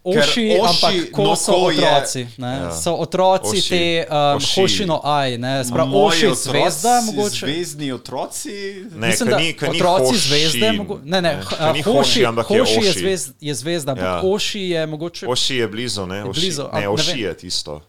Oši, 0.04 0.18
oši, 0.20 0.60
ampak 0.60 1.12
ko 1.12 1.22
no, 1.22 1.36
so 1.36 1.52
ko 1.52 1.70
je- 1.70 1.78
otroci. 1.78 2.26
Ne? 2.38 2.52
Ja. 2.54 2.70
So 2.72 2.94
otroci 2.94 3.58
Oši. 3.58 3.68
te 3.68 4.06
um, 4.06 4.36
Oši. 4.36 4.60
Hošino 4.60 5.00
aj, 5.04 5.38
ne? 5.38 5.64
Sprav, 5.64 5.88
oši 5.90 6.26
zvezda, 6.34 7.00
mogoče. 7.02 7.46
Zvezdni 7.46 7.92
otroci. 7.92 8.56
Ne, 8.90 9.06
Mislim, 9.06 9.28
ka 9.28 9.36
ni- 9.36 9.52
ka 9.52 9.66
ni 9.66 9.76
otroci 9.76 10.04
Hoši. 10.06 10.18
zvezde, 10.20 10.72
mogo, 10.72 11.00
ne, 11.04 11.22
ne, 11.22 11.40
ka 11.48 11.72
ni 11.72 11.82
hoši, 11.82 12.20
je 12.20 12.26
hoši 12.42 12.54
je, 12.74 12.90
Oši. 12.90 12.98
zvezd, 12.98 13.34
je 13.40 13.54
zvezda, 13.54 13.92
ampak 13.92 14.04
Ja. 14.04 14.20
oši 14.24 14.60
je 14.60 14.86
mogoče. 14.86 15.26
Oši 15.26 15.54
je 15.56 15.68
blizu, 15.68 16.06
ne? 16.06 16.24
Oši, 16.24 16.40
blizu, 16.40 16.62
a- 16.62 16.74
ne, 16.74 16.80
ne 16.80 16.88
oši 16.88 17.10
vem. 17.10 17.18
je 17.20 17.34
tisto. 17.36 17.82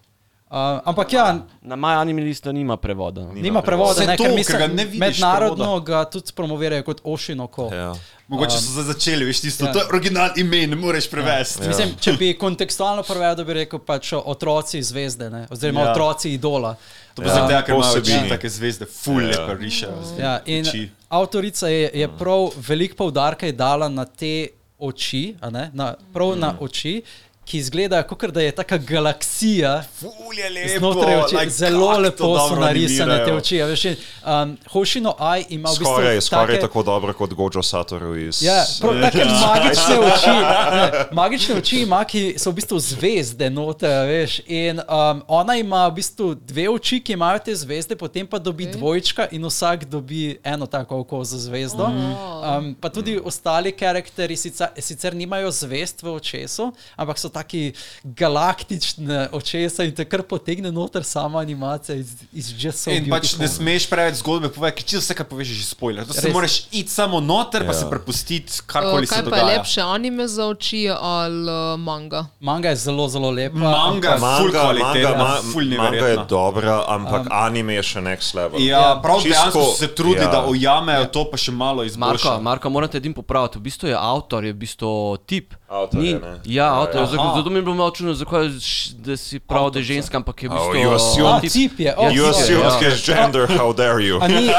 Uh, 0.50 0.56
ampak 0.84 1.14
ja, 1.14 1.46
Na 1.62 1.76
My 1.76 1.94
Anime 2.02 2.22
listu 2.22 2.52
nima 2.54 2.78
prevoda. 2.78 3.22
no. 3.22 3.34
nima 3.34 3.62
prevoda, 3.62 3.94
Vse 3.94 4.06
ne, 4.08 4.18
to, 4.18 4.24
mislim, 4.36 4.76
ne 4.76 4.86
mednarodno 4.86 5.80
ga 5.80 6.06
tudi 6.06 6.32
promovirajo 6.36 6.84
kot 6.84 7.02
ošinoko. 7.04 7.70
Ja. 7.74 7.94
Mogoče 8.28 8.58
so 8.58 8.72
zdaj 8.72 8.84
začeli, 8.84 9.26
veš, 9.26 9.42
tisto, 9.42 9.66
ja. 9.66 9.74
to 9.74 9.80
je 9.80 9.86
original 9.94 10.30
ime, 10.38 10.68
ne 10.68 10.76
moreš 10.76 11.10
prevesti. 11.10 11.68
Mislim, 11.68 11.94
če 12.02 12.14
bi 12.14 12.34
kontekstualno 12.46 13.04
prevedel, 13.04 13.46
bi 13.46 13.54
rekel 13.54 13.80
pač 13.80 14.14
otroci 14.18 14.82
zvezde, 14.84 15.30
ne? 15.30 15.46
oziroma 15.52 15.82
Ja. 15.82 15.86
ja. 15.86 15.92
otroci 15.92 16.34
idola. 16.34 16.76
To 17.14 17.22
pa 17.22 17.30
zato, 17.30 17.62
ker 17.66 17.76
imajo 17.76 18.02
oči 18.02 18.20
take 18.30 18.50
zvezde, 18.50 18.86
ful 18.86 19.22
Ja. 19.22 19.28
lepo 19.28 19.54
rišejo. 19.54 19.98
Ja, 20.20 20.40
in 20.46 20.66
oči. 20.66 20.90
avtorica 21.10 21.68
je, 21.70 21.92
je 21.94 22.08
prav 22.18 22.50
veliko 22.68 22.96
poudarka 22.96 23.46
je 23.46 23.52
dala 23.54 23.90
na 23.90 24.06
te 24.06 24.48
oči, 24.80 25.36
a 25.42 25.50
ne, 25.50 25.70
na, 25.74 25.94
prav 26.14 26.38
na 26.40 26.56
oči, 26.60 27.02
ki 27.50 27.58
izgledajo, 27.58 28.04
kot 28.04 28.32
da 28.34 28.42
je 28.42 28.52
taka 28.52 28.78
galaksija. 28.78 29.84
Ful 30.00 30.38
je 30.38 30.50
lepo. 30.50 30.80
Znotraj 30.80 31.16
oči, 31.24 31.36
like, 31.36 31.52
zelo 31.52 31.90
lepo 31.98 32.30
so 32.38 32.56
narisane 32.56 33.18
te 33.26 33.34
oči. 33.34 33.62
a 33.62 33.66
Veš, 33.66 33.86
um, 33.86 34.58
Hošino 34.72 35.16
Aj 35.18 35.46
ima 35.50 35.70
v 35.70 35.80
bistvu 35.80 35.86
Skoraj, 35.86 36.22
skoraj 36.22 36.56
take, 36.56 36.62
tako 36.62 36.84
dobro 36.84 37.14
kot 37.14 37.34
Gojo 37.34 37.64
Satoru 37.64 38.16
iz... 38.18 38.42
Ja, 38.44 38.62
prav, 38.82 39.00
take 39.06 39.26
magične 39.26 39.98
oči, 40.00 40.36
ne, 40.76 40.86
magične 41.12 41.56
oči 41.56 41.82
ima, 41.82 42.04
ki 42.06 42.24
so 42.38 42.54
v 42.54 42.60
bistvu 42.62 42.80
zvezde 42.80 43.50
noter, 43.50 44.06
veš. 44.08 44.40
In 44.46 44.82
um, 44.86 45.24
ona 45.28 45.58
ima 45.58 45.88
v 45.88 45.98
bistvu 46.00 46.36
dve 46.36 46.70
oči, 46.70 47.02
ki 47.02 47.18
imajo 47.18 47.42
te 47.50 47.56
zvezde, 47.56 47.98
potem 47.98 48.28
pa 48.28 48.38
dobi 48.40 48.68
okay. 48.68 48.78
dvojčka 48.78 49.28
in 49.32 49.50
vsak 49.50 49.88
dobi 49.90 50.38
eno 50.44 50.70
tako 50.70 51.02
oko 51.02 51.24
za 51.24 51.42
zvezdo. 51.42 51.90
Um, 51.90 52.76
pa 52.80 52.94
tudi 52.94 53.18
ostali 53.24 53.72
karakteri 53.72 54.38
sicer, 54.38 54.70
sicer 54.78 55.16
nimajo 55.16 55.52
zvezd 55.52 56.04
v 56.04 56.14
očesu, 56.14 56.72
ampak 56.96 57.18
so 57.18 57.30
taki 57.40 57.64
galaktične 58.04 59.30
očesa 59.32 59.84
in 59.84 59.94
te 59.94 60.06
kar 60.06 60.22
potegne 60.24 60.72
noter 60.72 61.04
sama 61.06 61.40
animacija 61.40 61.96
iz, 61.96 62.12
iz 62.34 62.52
Just 62.56 62.80
So 62.80 62.92
In 62.92 63.06
pač 63.06 63.10
Beautiful. 63.32 63.40
ne 63.40 63.48
smeš 63.50 63.88
preveč 63.88 64.16
zgodbe 64.16 64.50
povedati, 64.50 64.78
ker 64.78 64.86
čisto 64.86 65.02
vse, 65.02 65.16
kar 65.16 65.26
poveš, 65.26 65.48
je 65.48 65.56
že 65.56 65.66
spoiler. 65.68 66.06
To 66.06 66.14
se 66.14 66.22
Res. 66.22 66.34
moraš 66.34 66.56
iti 66.72 66.90
samo 66.90 67.20
noter, 67.22 67.62
pa 67.62 67.72
Ja. 67.72 67.74
se 67.76 67.86
prepustiti, 67.88 68.52
Uh, 68.52 68.66
karkoli 68.66 69.08
se 69.08 69.14
kaj 69.14 69.24
pa 69.24 69.30
je 69.30 69.42
dogaja. 69.42 69.46
lepše, 69.54 69.82
anime 69.84 70.28
za 70.28 70.46
oči 70.46 70.82
ali 70.92 71.44
uh, 71.44 71.80
manga? 71.80 72.26
Manga 72.42 72.70
je 72.70 72.76
zelo, 72.78 73.08
zelo 73.08 73.32
lepa. 73.32 73.58
Manga 73.58 74.10
je 74.10 74.18
ful 74.18 74.28
Manga, 74.50 74.64
manga, 74.76 75.12
ma, 75.16 75.30
ful 75.44 75.64
manga 75.64 75.86
je 75.86 75.92
neverjetna. 75.92 76.26
dobra, 76.26 76.84
ampak 76.88 77.22
um, 77.22 77.28
anime 77.34 77.74
je 77.74 77.84
še 77.86 78.02
next 78.02 78.34
level. 78.34 78.60
Ja, 78.62 78.98
prav 78.98 79.18
Čisto- 79.18 79.30
dejansko 79.30 79.64
se 79.76 79.88
trudi, 79.90 80.20
ja. 80.20 80.28
da 80.30 80.46
ujamejo 80.46 81.06
to, 81.08 81.26
pa 81.26 81.38
še 81.38 81.52
malo 81.54 81.76
Marko, 81.78 81.86
izboljšajo. 81.86 82.42
Marko, 82.42 82.70
morate 82.70 82.98
edin 82.98 83.14
popraviti. 83.14 83.58
V 83.58 83.62
bistvu 83.62 83.88
je 83.88 83.96
avtor, 83.96 84.44
je 84.44 84.54
v 84.54 84.58
bistvu 84.58 84.92
tip. 85.20 85.54
Avtor 85.70 86.00
je, 86.00 86.06
Ni, 86.06 86.20
ne? 86.20 86.34
ja, 86.46 86.74
avtor. 86.74 87.02
ja. 87.02 87.06
Zato, 87.08 87.22
Aha. 87.22 87.29
Zato 87.32 87.50
mi 87.50 87.56
je 87.56 87.62
bilo 87.62 87.76
malo 87.76 87.92
čudno, 87.92 88.14
zakaj, 88.14 88.48
da 88.96 89.18
si 89.18 89.40
prav, 89.40 89.70
da 89.70 89.80
je 89.80 89.86
ženska, 89.86 90.18
ampak 90.18 90.38
je 90.38 90.50
v 90.50 90.52
Oh, 90.52 90.58
bistvu 90.58 90.74
you 90.80 90.92
assume- 90.92 91.30
A, 91.30 91.40
tip 91.42 91.80
je. 91.80 91.92
Oh, 91.94 92.08
You 92.08 92.24
je. 92.24 92.30
assumed 92.30 92.74
ja. 92.76 92.80
his 92.82 93.00
gender, 93.02 93.48
how 93.50 93.74
dare 93.74 94.00
you? 94.00 94.18
A 94.18 94.28
ni 94.28 94.50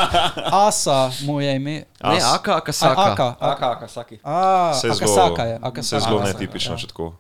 Asa, 0.46 1.10
mu 1.22 1.40
je 1.40 1.54
ime. 1.54 1.70
Ne, 1.70 1.84
As- 2.16 2.34
Aka, 2.34 2.52
A, 2.52 2.56
Akasaka. 2.56 3.02
Aka. 3.02 3.28
Aka, 3.40 3.66
aka, 3.68 3.88
saki. 3.88 4.18
A, 4.24 4.72
Se 4.74 4.88
Akasaka 4.88 5.04
je. 5.42 5.48
zelo, 5.48 5.58
Akasaka. 5.62 5.82
se 5.82 6.00
zelo 6.00 6.16
Akasaka, 6.18 6.32
netipično, 6.32 6.72
ja. 6.72 6.78
če 6.78 6.86
tako. 6.86 7.12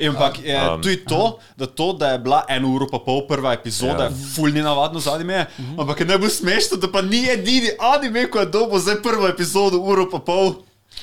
Ampak 0.00 0.38
je 0.40 0.54
Um, 0.64 0.82
tudi 0.82 0.96
to, 0.98 1.22
da 1.56 1.66
to, 1.66 1.92
da 1.92 2.08
je 2.08 2.18
bila 2.18 2.44
eno 2.48 2.68
uro 2.70 2.86
pa 2.86 2.98
pol 2.98 3.26
prva 3.28 3.52
epizoda, 3.52 4.02
Ja. 4.02 4.04
je 4.04 4.16
ful 4.34 4.48
ni 4.48 4.62
navadno 4.62 5.00
za 5.00 5.12
anime, 5.12 5.46
ampak 5.76 6.00
je 6.00 6.06
najbolj 6.06 6.30
smešno, 6.30 6.76
da 6.76 6.88
pa 6.88 7.02
ni 7.02 7.28
edini 7.28 7.68
anime, 7.78 8.26
ko 8.26 8.38
je 8.38 8.46
dobil 8.46 8.78
zdaj 8.78 9.02
prvo 9.02 9.28
epizodo 9.28 9.76
uro 9.78 10.06
pa 10.06 10.18
pol. 10.20 10.54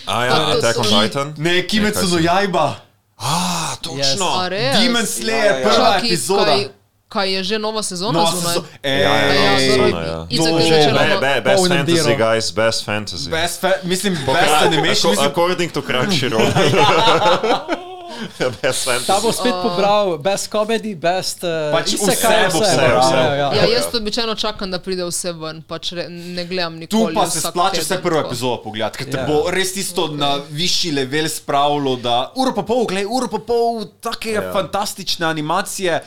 A 0.06 0.26
ja, 0.26 0.32
To- 0.32 0.46
to 0.46 0.58
Attack 0.58 0.80
on 0.80 0.86
so- 0.86 0.98
Titan? 1.00 1.34
Ne, 1.38 1.62
Kimetsu 1.64 2.08
no 2.08 2.16
kaj 2.16 2.24
Jaiba. 2.24 2.76
A, 3.22 3.34
točno. 3.78 4.26
A 4.36 4.48
res? 4.48 4.78
Demon 4.78 5.06
Slayer, 5.06 5.62
prva 5.64 5.76
Čakaj, 5.76 5.98
epizoda. 6.00 6.46
Kaj, 6.46 6.68
kaj 7.10 7.28
je 7.30 7.44
že 7.44 7.60
nova 7.60 7.84
sezona 7.84 8.12
Nova 8.14 8.32
zunaj? 8.32 8.54
sezo- 8.54 8.66
Ja, 8.84 8.92
ja, 8.92 9.08
Ej, 9.24 9.36
Ja, 9.38 9.60
sezona, 9.62 10.02
ja. 10.02 10.28
Je 10.30 10.38
To- 10.38 10.44
začelo 10.44 11.00
Be, 11.00 11.18
be, 11.22 11.42
best 11.44 11.68
fantasy, 11.68 12.16
guys, 12.16 12.52
best 12.52 12.86
fantasy. 12.86 13.30
Best 13.30 13.62
fa 13.62 13.72
mislim, 13.84 14.18
best 14.26 14.66
animation, 14.66 15.16
According 15.22 15.72
to 15.72 15.82
Crunchyroll. 15.82 16.48
best 18.62 18.86
Ta 18.86 18.92
fantasy. 18.92 19.22
bo 19.22 19.32
spet 19.32 19.56
pobral 19.64 20.18
best 20.18 20.50
comedy, 20.50 20.96
best 20.96 21.44
uh, 21.44 21.72
Pač 21.72 21.94
isekai, 21.94 22.48
vse 22.48 22.54
bo 22.54 22.60
pobral. 22.60 23.12
Ja, 23.12 23.26
ja, 23.26 23.36
Ja, 23.36 23.48
ja. 23.56 23.66
jaz 23.68 23.90
običajno 23.94 24.36
čakam, 24.36 24.72
da 24.72 24.80
pride 24.80 25.06
vse 25.06 25.34
ven, 25.34 25.62
pač 25.64 25.92
re, 25.92 26.06
ne 26.10 26.46
gledam 26.46 26.74
Tu 26.78 26.80
nikoli. 26.98 27.16
pa 27.16 27.26
se 27.28 27.42
splača 27.42 27.82
vse 27.82 28.02
prvo 28.02 28.20
epizodo 28.20 28.62
pogledati, 28.64 28.98
ker 28.98 29.08
te 29.08 29.18
Ja. 29.18 29.26
bo 29.26 29.50
res 29.50 29.74
tisto 29.74 30.08
na 30.10 30.32
višji 30.52 30.92
level 30.94 31.30
spravilo, 31.30 31.96
da 31.98 32.32
uro 32.36 32.54
pa 32.54 32.62
pol, 32.64 32.86
gledaj, 32.86 33.06
uro 33.08 33.28
pa 33.28 33.40
pol 33.40 33.72
take 34.00 34.32
Ja. 34.32 34.52
fantastične 34.52 35.26
animacije. 35.26 36.02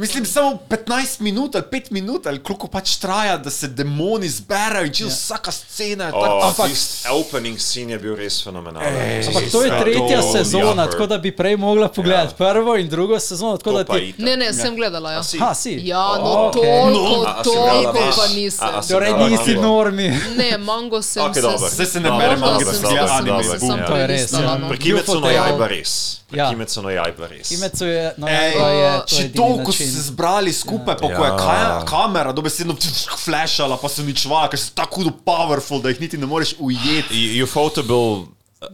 Mislim, 0.00 0.26
samo 0.26 0.58
15 0.68 1.20
minut 1.20 1.54
ali 1.54 1.64
5 1.64 1.82
minut, 1.90 2.26
ali 2.26 2.38
koliko 2.40 2.66
pač 2.68 2.96
traja, 2.96 3.36
da 3.38 3.50
se 3.50 3.68
demoni 3.68 4.28
zberajo 4.28 4.84
in 4.84 4.92
čisto 4.92 5.04
Ja. 5.04 5.08
vsaka 5.10 5.50
scena 5.52 6.04
je 6.04 6.12
Oh. 6.14 6.44
Ampak- 6.46 6.70
opening 7.12 7.58
scene 7.58 7.92
je 7.92 7.98
bil 7.98 8.14
res 8.14 8.44
fenomenalen. 8.44 8.94
Ej, 8.96 9.26
Ampak 9.28 9.42
to 9.52 9.62
je 9.62 9.68
Ja, 9.68 9.80
tretja 9.80 10.20
to- 10.22 10.32
sezona, 10.34 10.86
tako 10.86 11.06
da 11.06 11.18
bi 11.18 11.32
prej 11.32 11.56
mogla 11.56 11.88
pogledati 11.90 12.34
prvo 12.34 12.76
in 12.76 12.88
drugo 12.88 13.20
sezono. 13.20 13.56
Ti... 13.56 14.14
Ne, 14.18 14.36
ne, 14.36 14.52
sem 14.52 14.76
gledala. 14.76 15.12
Ja, 15.12 15.22
si? 15.22 15.38
Ha, 15.38 15.54
si. 15.54 15.80
ja 15.82 15.98
no, 16.14 16.24
Oh, 16.24 16.48
okej. 16.48 16.62
toliko, 16.62 16.90
No, 16.90 17.24
a 17.26 17.44
si 17.44 17.50
toliko 17.50 17.92
pa 18.16 18.26
nisem. 18.28 18.64
A- 18.64 18.78
a 18.78 18.82
si 18.82 18.88
Torej 18.90 19.12
nisi 19.20 19.54
normi. 19.54 20.08
Ne, 20.36 20.58
mango 20.58 21.02
sem 21.02 21.22
Ok, 21.22 21.34
dobro. 21.36 21.68
Zdaj 21.68 21.86
se 21.86 22.00
ne 22.00 22.10
Možda 22.10 22.36
mango, 22.36 22.64
sem 22.64 22.72
se 22.72 22.80
se 22.80 22.98
anime. 22.98 23.86
To 23.86 23.96
je 23.96 24.06
res, 24.06 24.32
ja. 24.32 24.56
no. 24.56 24.68
Beautiful 24.68 25.24
Jaiba 25.24 25.58
Tale. 25.58 25.68
res. 25.68 26.16
Ja. 26.30 26.50
Kimetsu 26.50 26.82
no 26.82 26.90
Jaiba 26.90 27.26
res. 27.26 27.48
Kimetsu 27.48 27.84
je, 27.86 28.14
no, 28.16 28.28
je, 28.28 28.52
to 28.52 28.68
je 28.68 29.00
Če 29.06 29.32
toliko 29.32 29.58
način. 29.62 29.89
Se 29.90 30.02
zbrali 30.02 30.52
skupaj, 30.52 30.96
pa 30.96 31.06
ko 31.08 31.24
je 31.24 31.30
Ja. 31.30 31.36
ka- 31.36 31.84
kamera 31.86 32.32
dobesedno 32.32 32.74
flashala, 33.18 33.76
pa 33.76 33.88
se 33.88 34.02
uničvala, 34.02 34.48
ker 34.48 34.58
so 34.58 34.70
tako 34.74 34.94
hudo 34.96 35.10
powerful, 35.24 35.82
da 35.82 35.88
jih 35.88 36.00
niti 36.00 36.18
ne 36.18 36.26
moreš 36.26 36.54
ujeti. 36.58 37.42
Ufotable 37.42 38.26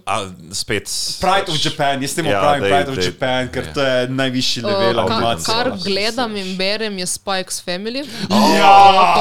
A, 0.04 0.16
spet. 0.52 0.90
Pride 1.20 1.46
of 1.46 1.56
Japan, 1.60 2.02
jaz 2.02 2.14
temu 2.14 2.26
Ja, 2.26 2.40
pravim 2.40 2.60
dej, 2.60 2.70
Pride 2.72 2.90
of 2.90 2.96
dej. 2.96 3.06
Japan, 3.06 3.48
ker 3.48 3.62
Ja. 3.62 3.72
to 3.72 3.80
je 3.82 4.08
najvišji 4.10 4.62
level 4.62 4.90
Uh, 4.90 4.96
kar, 4.98 5.12
animacije. 5.12 5.54
kar 5.54 5.66
gledam 5.80 6.36
in 6.36 6.56
berem 6.56 6.98
je 6.98 7.06
Spike's 7.06 7.62
Family. 7.62 8.02
Ja, 8.56 8.74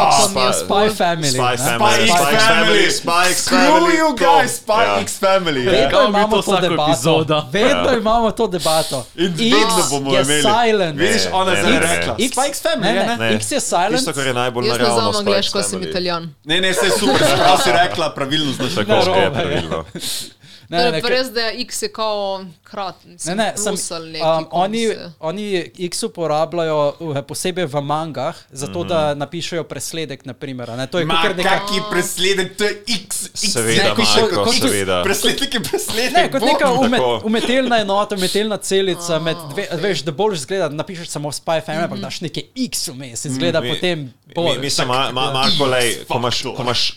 to 0.10 0.34
pa 0.34 0.40
mi 0.40 0.42
je 0.42 0.54
Spy-. 0.56 0.96
Family. 0.96 1.32
Spy? 1.32 1.56
Family, 1.58 2.08
Spy 2.08 2.18
Family, 2.18 2.40
Family. 2.40 2.88
Spy 2.92 3.30
X 3.30 3.38
Screw 3.40 3.58
Family. 3.62 3.94
you 3.94 4.10
guys, 4.18 4.52
Spy 4.58 4.82
Ja. 4.84 5.00
X 5.02 5.20
Family. 5.20 5.66
Vedno 5.66 5.90
Kao 5.92 6.02
bi 6.04 6.10
imamo 6.10 6.42
to 6.42 6.58
debato. 6.60 7.26
Vedno 7.52 7.84
Ja. 7.84 7.98
imamo 7.98 8.32
to 8.32 8.48
debato. 8.48 9.06
In 9.16 9.34
vedno 9.34 9.84
bomo 9.90 10.14
je 10.14 10.22
imeli. 10.24 10.42
silent. 10.44 11.00
Vidiš, 11.00 11.24
Ne, 11.24 11.32
ona 11.34 11.52
je 11.52 11.58
ne, 11.58 11.70
zdaj 11.70 11.80
rekla. 11.92 12.16
X 12.20 12.34
Family, 12.60 12.82
ne, 12.82 12.90
je, 12.92 13.06
ne, 13.08 13.18
ne? 13.20 13.36
X 13.36 13.52
je 13.52 13.60
silent. 13.62 13.92
Tisto, 13.92 14.14
kar 14.14 14.28
je 14.28 14.34
najbolj 14.36 14.66
Jaz 14.66 14.78
ne 14.78 14.84
naravno. 14.84 15.02
znam 15.04 15.16
angliško, 15.18 15.58
jaz 15.58 15.68
sem 15.68 15.80
Family. 15.80 15.90
italijan. 15.90 16.34
Ne, 16.44 16.62
ne, 16.62 16.74
se 16.74 16.86
je 16.86 16.92
super, 16.92 17.28
sprav 17.28 17.58
si 17.58 17.70
rekla, 17.74 18.10
pravilno 18.12 18.52
znaš. 18.54 18.74
Tako 18.76 18.92
je 19.12 19.32
pravilno. 19.34 19.86
Ne, 20.70 20.78
Ne, 20.78 20.92
ne, 20.92 21.02
pa 21.02 21.10
res, 21.10 21.30
da 21.30 21.42
je 21.42 21.62
X 21.62 21.82
je 21.82 21.90
kao 21.94 22.46
krat, 22.64 22.96
Ne, 23.06 23.12
mislim, 23.14 23.38
ne, 23.38 23.54
plus 23.56 23.82
sem, 23.82 24.04
um, 24.22 24.48
oni, 24.52 24.88
oni 25.20 25.72
X 25.78 26.04
uporabljajo 26.04 26.96
uh, 27.00 27.22
posebej 27.22 27.66
v 27.66 27.82
mangah, 27.82 28.36
zato 28.52 28.80
mm 28.80 28.84
-hmm. 28.84 28.88
da 28.90 29.14
napišejo 29.14 29.64
presledek. 29.64 30.26
Naprimer, 30.26 30.72
a 30.72 30.76
ne? 30.76 30.88
To 30.88 31.00
je 31.00 31.06
Ma, 31.06 31.24
neka. 31.38 31.50
kaki 31.50 31.82
presledek, 31.92 32.58
to 32.58 32.64
je 32.64 32.84
X. 32.88 33.26
X 33.26 33.54
Seveda, 33.54 33.84
ne, 33.84 33.90
kot- 33.90 34.22
Marko, 34.22 34.44
kot- 34.44 34.60
seveda. 34.60 35.04
Presledek 35.04 35.54
je 35.54 35.60
presledek. 35.60 36.14
Ne, 36.14 36.32
kot 36.32 36.42
neka 36.42 36.72
umet, 36.72 37.02
umetelna 37.24 37.78
enota, 37.78 38.16
umetelna 38.16 38.58
celica. 38.58 39.20
Med, 39.20 39.38
dve, 39.54 39.68
veš, 39.72 40.00
da 40.02 40.12
boljš 40.12 40.40
zgleda, 40.40 40.70
da 40.70 40.76
napišeš 40.76 41.08
samo 41.08 41.32
Spy 41.32 41.62
Family, 41.66 41.84
ampak 41.84 42.00
daš 42.00 42.22
nekaj 42.22 42.44
X 42.56 42.88
vmes 42.88 43.26
in 43.26 43.34
zgleda 43.34 43.62
Mi- 43.62 43.70
potem 43.70 44.00
Mi, 44.00 44.34
bolj. 44.36 44.58
mislim, 44.60 44.88
ma, 44.88 45.12
ma, 45.12 45.32
Marko, 45.34 45.66
lej, 45.66 46.06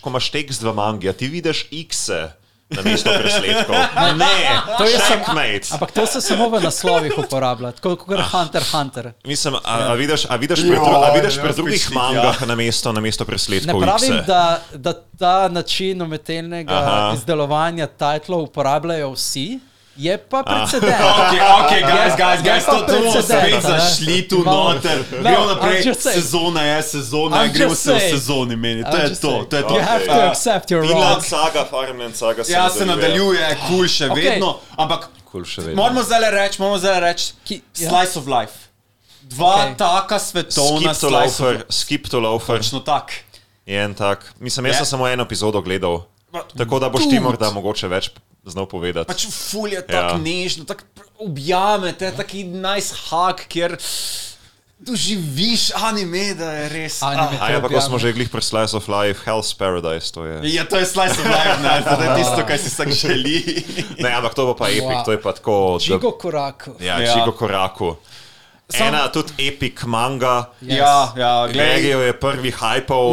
ko 0.01 0.09
imaš 0.09 0.29
tekst 0.31 0.61
v 0.61 0.73
mangi, 0.73 1.09
a 1.09 1.13
ti 1.13 1.27
vidiš 1.27 1.67
X-e 1.71 2.38
na 2.69 2.81
mesto 2.81 3.09
presledkov. 3.11 3.75
Ne, 4.15 4.35
To 4.77 4.83
je 4.83 4.97
samo- 4.99 5.07
checkmate. 5.07 5.67
Ampak 5.71 5.91
to 5.91 6.05
se 6.05 6.21
samo 6.21 6.49
v 6.49 6.61
naslovih 6.61 7.13
uporablja, 7.17 7.71
tako 7.71 7.95
kot 7.97 8.19
Hunter 8.23 8.61
x 8.61 8.71
Hunter. 8.71 9.11
Mislim, 9.23 9.55
a, 9.55 9.61
a 9.63 9.93
vidiš, 9.93 10.25
a 10.25 10.35
vidiš 10.35 10.59
pri, 10.59 10.69
Ja, 10.69 10.75
dru, 10.77 10.95
a 10.95 11.09
vidiš 11.11 11.35
ja, 11.35 11.43
pri 11.43 11.53
drugih 11.53 11.91
mangah 11.91 12.37
na 12.41 12.55
mesto, 12.55 12.91
na 12.91 12.99
mesto 12.99 13.23
Ne 13.23 13.27
presledkov 13.27 13.81
pravim, 13.81 14.13
X-e? 14.13 14.23
da, 14.23 14.43
da 14.73 14.91
ta 15.13 15.47
način 15.47 16.01
umetelnega 16.01 16.73
Aha. 16.73 17.11
izdelovanja 17.13 17.87
titlov 17.89 18.41
uporabljajo 18.41 19.11
vsi, 19.11 19.59
je 19.99 20.17
pa 20.19 20.39
precedent. 20.41 21.01
Ok, 21.19 21.33
ok, 21.59 21.71
guys, 21.83 22.13
guys, 22.15 22.39
guys, 22.41 22.65
to, 22.65 22.77
to 22.79 22.93
bomo 22.93 23.11
precedent, 23.11 23.43
spet 23.43 23.65
a 23.65 23.69
ne? 23.69 23.79
zašli 23.79 24.17
tu 24.23 24.39
noter. 24.39 24.97
No, 25.11 25.21
Gremo 25.21 25.45
naprej, 25.45 25.93
sezona 25.95 26.61
je 26.63 26.83
sezona, 26.83 27.47
gremo 27.47 27.75
se 27.75 27.93
v 27.93 27.99
sezoni 28.09 28.55
meni. 28.55 28.83
To 28.83 28.97
je 28.97 29.09
to, 29.15 29.31
to 29.43 29.55
je 29.55 29.63
to. 29.63 29.73
You 29.73 29.83
have 29.83 30.05
to 30.05 30.11
Uh, 30.13 30.31
accept 30.31 30.71
your 30.71 30.81
Vinland 30.81 31.19
wrong. 31.19 31.25
saga, 31.25 31.65
Farmland 31.65 32.15
saga 32.15 32.43
se 32.43 32.51
Ja, 32.51 32.69
se 32.69 32.85
nadaljuje, 32.85 33.43
kul 33.67 33.87
še 33.87 34.07
Ok. 34.07 34.17
vedno, 34.17 34.55
ampak 34.77 35.09
Kul 35.25 35.43
še 35.43 35.61
vedno. 35.61 35.75
moramo 35.75 36.01
zdaj 36.01 36.31
reči, 36.31 36.55
moramo 36.57 36.77
zdaj 36.77 36.99
reči, 36.99 37.25
ja. 37.75 37.89
slice 37.89 38.15
of 38.15 38.25
life. 38.25 38.55
Dva 39.21 39.67
Ok. 39.67 39.77
taka 39.77 40.17
svetovna 40.19 40.93
Skip 40.93 41.01
to 41.01 41.09
slice 41.09 41.65
skip 41.69 42.03
to 42.07 42.19
loafer. 42.19 42.57
Točno 42.57 42.79
tak. 42.79 43.13
Je 43.65 43.77
en 43.77 43.93
tak. 43.93 44.25
Mislim, 44.39 44.65
jaz 44.65 44.73
Je. 44.73 44.77
sem 44.77 44.85
samo 44.87 45.07
eno 45.07 45.23
epizodo 45.23 45.61
gledal. 45.61 46.01
Tako 46.57 46.79
da 46.79 46.89
boš 46.89 47.03
ti 47.03 47.19
morda 47.19 47.49
mogoče 47.49 47.87
več 47.87 48.09
znal 48.49 48.65
povedati. 48.65 49.05
Pač 49.05 49.27
ful 49.27 49.67
je 49.67 49.81
tako 49.81 50.15
Ja. 50.15 50.17
nežno, 50.19 50.63
tako 50.63 50.83
objame 51.19 51.93
te, 51.93 52.11
taki 52.11 52.43
nice 52.43 52.95
hug, 53.03 53.41
kjer 53.47 53.77
doživiš 54.79 55.71
anime, 55.73 56.33
da 56.33 56.51
je 56.53 56.69
res. 56.69 57.01
Anime. 57.01 57.35
Ah. 57.37 57.51
Ampak 57.51 57.67
ko 57.69 57.81
smo 57.81 57.97
že 57.97 58.13
glih 58.13 58.25
pri 58.25 58.39
Slice 58.41 58.71
of 58.73 58.87
Life, 58.87 59.19
Hell's 59.21 59.51
Paradise, 59.51 60.07
to 60.09 60.23
je. 60.23 60.39
Ja, 60.49 60.63
to 60.63 60.77
je 60.77 60.85
slice 60.85 61.11
of 61.13 61.27
life, 61.27 61.59
ne, 61.59 61.83
to 61.85 61.99
je 61.99 62.09
tisto, 62.15 62.41
kar 62.41 62.57
si 62.57 62.69
vsak 62.69 62.89
želi. 62.89 63.35
Ne, 63.99 64.09
ampak 64.09 64.31
to 64.33 64.45
bo 64.45 64.53
pa 64.55 64.69
epic, 64.69 64.83
Wow. 64.83 65.03
to 65.03 65.11
je 65.11 65.19
pa 65.19 65.31
tako. 65.33 65.55
da- 65.73 65.83
Žigo 65.85 66.11
koraku. 66.13 66.79
Ja, 66.79 66.95
Ja. 66.97 67.11
Žigo 67.13 67.31
Koraku. 67.33 67.97
Ena 68.71 69.07
tudi 69.07 69.33
epic 69.39 69.83
manga. 69.83 70.45
Ja, 70.61 71.13
ja, 71.17 71.47
gledaj. 71.47 71.53
Gregio 71.71 71.99
je 71.99 72.13
prvi 72.15 72.51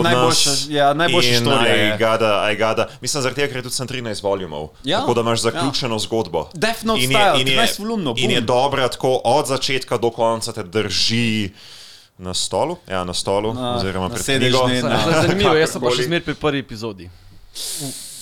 Najboljša- 0.02 0.46
nas. 0.46 0.66
ja, 0.68 0.94
štorija 1.40 1.74
je. 1.74 1.88
I 1.88 1.98
gotta, 1.98 2.50
I 2.50 2.56
gotta. 2.56 2.88
Mislim, 3.00 3.22
zaradi 3.22 3.36
tega, 3.36 3.48
ker 3.48 3.56
je 3.56 3.62
tudi 3.62 3.74
sem 3.74 3.88
13 3.88 4.22
volumov. 4.22 4.68
Ja, 4.84 5.00
tako 5.00 5.14
da 5.14 5.20
imaš 5.20 5.40
zaključeno 5.40 5.98
zgodbo. 5.98 6.48
Death 6.54 6.84
Note 6.84 7.00
In 7.00 7.10
je, 7.10 7.32
in 7.36 7.48
je, 7.48 7.56
13 7.56 7.78
volumnov, 7.78 8.14
in 8.18 8.30
je 8.30 8.40
dobra 8.42 8.88
tako 8.88 9.20
od 9.24 9.46
začetka 9.46 9.96
do 9.96 10.10
konca 10.10 10.52
te 10.52 10.62
drži 10.62 11.50
na 12.18 12.34
stolu, 12.34 12.76
ja, 12.86 13.04
na 13.04 13.14
stolu, 13.14 13.54
Na- 13.54 13.76
oziroma 13.76 14.08
na 14.08 14.14
pred 14.14 14.24
na- 14.82 15.22
Zanimivo, 15.22 15.54
jaz 15.54 15.70
sem 15.70 15.80
pa 15.80 15.90
še 15.90 16.02
zmeraj 16.02 16.24
pri 16.24 16.34
prvi 16.34 16.58
epizodi. 16.58 17.10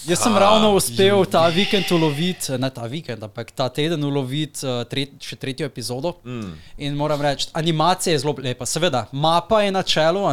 Jaz 0.04 0.20
sem 0.20 0.34
ravno 0.36 0.74
uspel 0.76 1.24
ta 1.24 1.46
vikend 1.48 1.88
uloviti, 1.92 2.58
ne 2.60 2.68
ta 2.70 2.84
vikend, 2.90 3.22
ampak 3.24 3.50
ta 3.56 3.70
teden 3.72 4.04
uloviti 4.04 4.66
uh, 4.66 4.82
tret, 4.88 5.14
še 5.24 5.38
tretjo 5.40 5.64
epizodo. 5.64 6.12
Mm. 6.24 6.50
In 6.84 6.98
moram 6.98 7.22
reči, 7.24 7.48
animacija 7.56 8.12
je 8.12 8.20
zelo 8.20 8.34
lepa. 8.44 8.68
Seveda, 8.68 9.06
mapa 9.12 9.62
je 9.64 9.72
na 9.72 9.82
čelu. 9.82 10.26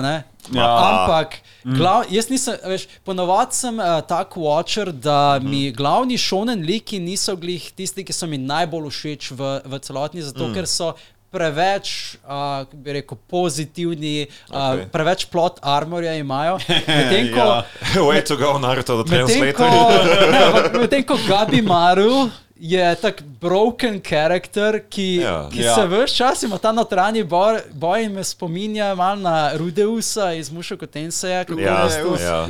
Ja. 0.52 0.68
Ampak, 0.68 1.38
glav, 1.64 2.10
jaz 2.12 2.28
nisem, 2.32 2.58
veš, 2.68 2.88
ponovadi 3.08 3.56
sem 3.62 3.80
uh, 3.80 4.02
tak 4.08 4.36
watcher, 4.36 4.92
da 4.92 5.40
mm. 5.40 5.50
mi 5.50 5.64
glavni 5.72 6.20
šonen 6.20 6.66
liki 6.68 7.00
niso 7.00 7.38
glih 7.40 7.72
tisti, 7.72 8.04
ki 8.04 8.16
so 8.16 8.28
mi 8.28 8.42
najbolj 8.42 8.92
všeč 8.92 9.32
v, 9.32 9.56
v 9.72 9.82
celotni, 9.88 10.26
zato 10.26 10.50
mm. 10.50 10.58
ker 10.58 10.68
so 10.68 10.92
preveč, 11.32 12.18
uh, 12.28 12.68
bi 12.74 13.00
rekel, 13.00 13.18
pozitivni, 13.32 14.28
uh, 14.52 14.56
okay. 14.56 14.86
preveč 14.92 15.26
plot 15.32 15.62
armorja 15.64 16.14
imajo. 16.20 16.60
Medtem 16.68 17.32
ko 17.32 17.48
Ja. 17.96 18.04
Way 18.04 18.22
to 18.28 18.38
go, 18.38 18.58
Naruto, 18.60 19.04
the 19.04 19.08
Medtem 19.16 19.52
ko, 19.56 19.68
ne, 20.36 20.44
ampak 20.52 20.76
medtem 20.76 21.04
ko 21.08 21.20
Gabi 21.28 21.64
Maru 21.64 22.28
je 22.64 22.96
tak 22.96 23.22
broken 23.24 24.02
character, 24.02 24.82
ki, 24.86 25.16
Ja. 25.16 25.50
ki 25.50 25.60
Ja. 25.60 25.76
se 25.76 25.82
vse 25.84 26.14
čas 26.14 26.44
ima 26.44 26.58
ta 26.58 26.72
notranji 26.72 27.24
boj, 27.24 27.60
boj 27.74 28.04
in 28.04 28.12
me 28.12 28.24
spominja 28.24 28.96
malo 28.96 29.16
na 29.18 29.52
Rudeusa 29.54 30.34
iz 30.34 30.52
Mušo 30.52 30.78
Kotenseja, 30.78 31.44
kako 31.44 31.60
Ja, 31.60 31.80
v 31.80 31.88
bistvu, 31.88 32.18
ja. 32.20 32.44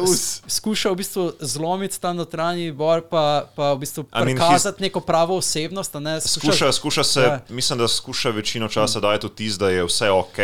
um, 0.00 0.06
s- 0.06 0.42
skuša 0.48 0.90
v 0.90 0.96
bistvu 0.96 1.32
zlomiti 1.40 1.96
ta 1.96 2.12
notranji 2.12 2.72
boj, 2.72 3.00
pa, 3.02 3.24
pa 3.50 3.72
v 3.72 3.78
bistvu 3.78 4.04
I 4.04 4.06
mean, 4.14 4.24
prikazati 4.28 4.82
neko 4.82 5.00
pravo 5.00 5.36
osebnost. 5.36 5.92
a 5.92 6.00
Ne, 6.00 6.20
Skuša, 6.20 6.72
skuša 6.72 7.04
se, 7.04 7.20
Ja. 7.22 7.40
mislim, 7.48 7.78
da 7.78 7.88
skuša 7.88 8.30
večino 8.30 8.68
časa 8.68 9.00
dajati 9.00 9.26
vtis, 9.26 9.54
da 9.54 9.70
je 9.70 9.84
vse 9.84 10.10
ok, 10.10 10.38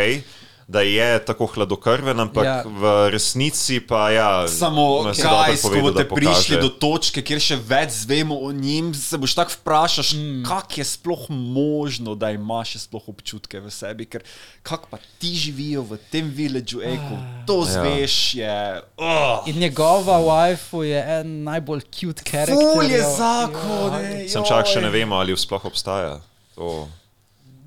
da 0.67 0.81
je 0.81 1.25
tako 1.25 1.45
hladnokrven, 1.45 2.19
ampak 2.19 2.43
Ja. 2.43 2.55
ja. 2.55 2.63
v 2.65 3.09
resnici 3.09 3.79
pa 3.79 4.09
ja. 4.11 4.47
Samo, 4.47 5.03
kaj, 5.15 5.57
ko 5.61 5.69
boste 5.81 6.05
prišli 6.09 6.59
do 6.61 6.69
točke, 6.69 7.23
kjer 7.23 7.39
še 7.39 7.57
več 7.59 8.03
zvemo 8.03 8.37
o 8.43 8.51
njim, 8.51 8.93
se 8.93 9.17
boš 9.17 9.35
tako 9.35 9.55
vprašaš, 9.59 10.13
mm. 10.17 10.43
kako 10.47 10.79
je 10.81 10.85
sploh 10.87 11.27
možno, 11.29 12.15
da 12.15 12.31
imaš 12.35 12.75
še 12.75 12.83
sploh 12.87 13.09
občutke 13.13 13.61
v 13.63 13.71
sebi, 13.73 14.07
ker 14.09 14.25
kako 14.63 14.91
pa 14.91 14.99
ti 15.19 15.33
živijo 15.35 15.85
v 15.87 15.99
tem 16.11 16.31
viledžu, 16.31 16.83
eko, 16.83 17.19
to 17.47 17.61
zveš, 17.67 18.17
je. 18.39 18.57
Oh. 18.97 19.43
In 19.49 19.59
njegova 19.59 20.19
waifu 20.23 20.83
je 20.87 20.99
en 21.19 21.43
najbolj 21.47 21.85
cute 21.91 22.23
character. 22.27 22.59
Ful 22.73 22.87
je 22.87 22.99
ja. 22.99 23.13
zakon, 23.17 23.99
ej, 24.01 24.27
Sem 24.31 24.45
čak 24.47 24.67
še 24.69 24.83
ne 24.83 24.91
vemo, 24.93 25.19
ali 25.19 25.35
sploh 25.37 25.65
obstaja. 25.67 26.19
To, 26.55 26.85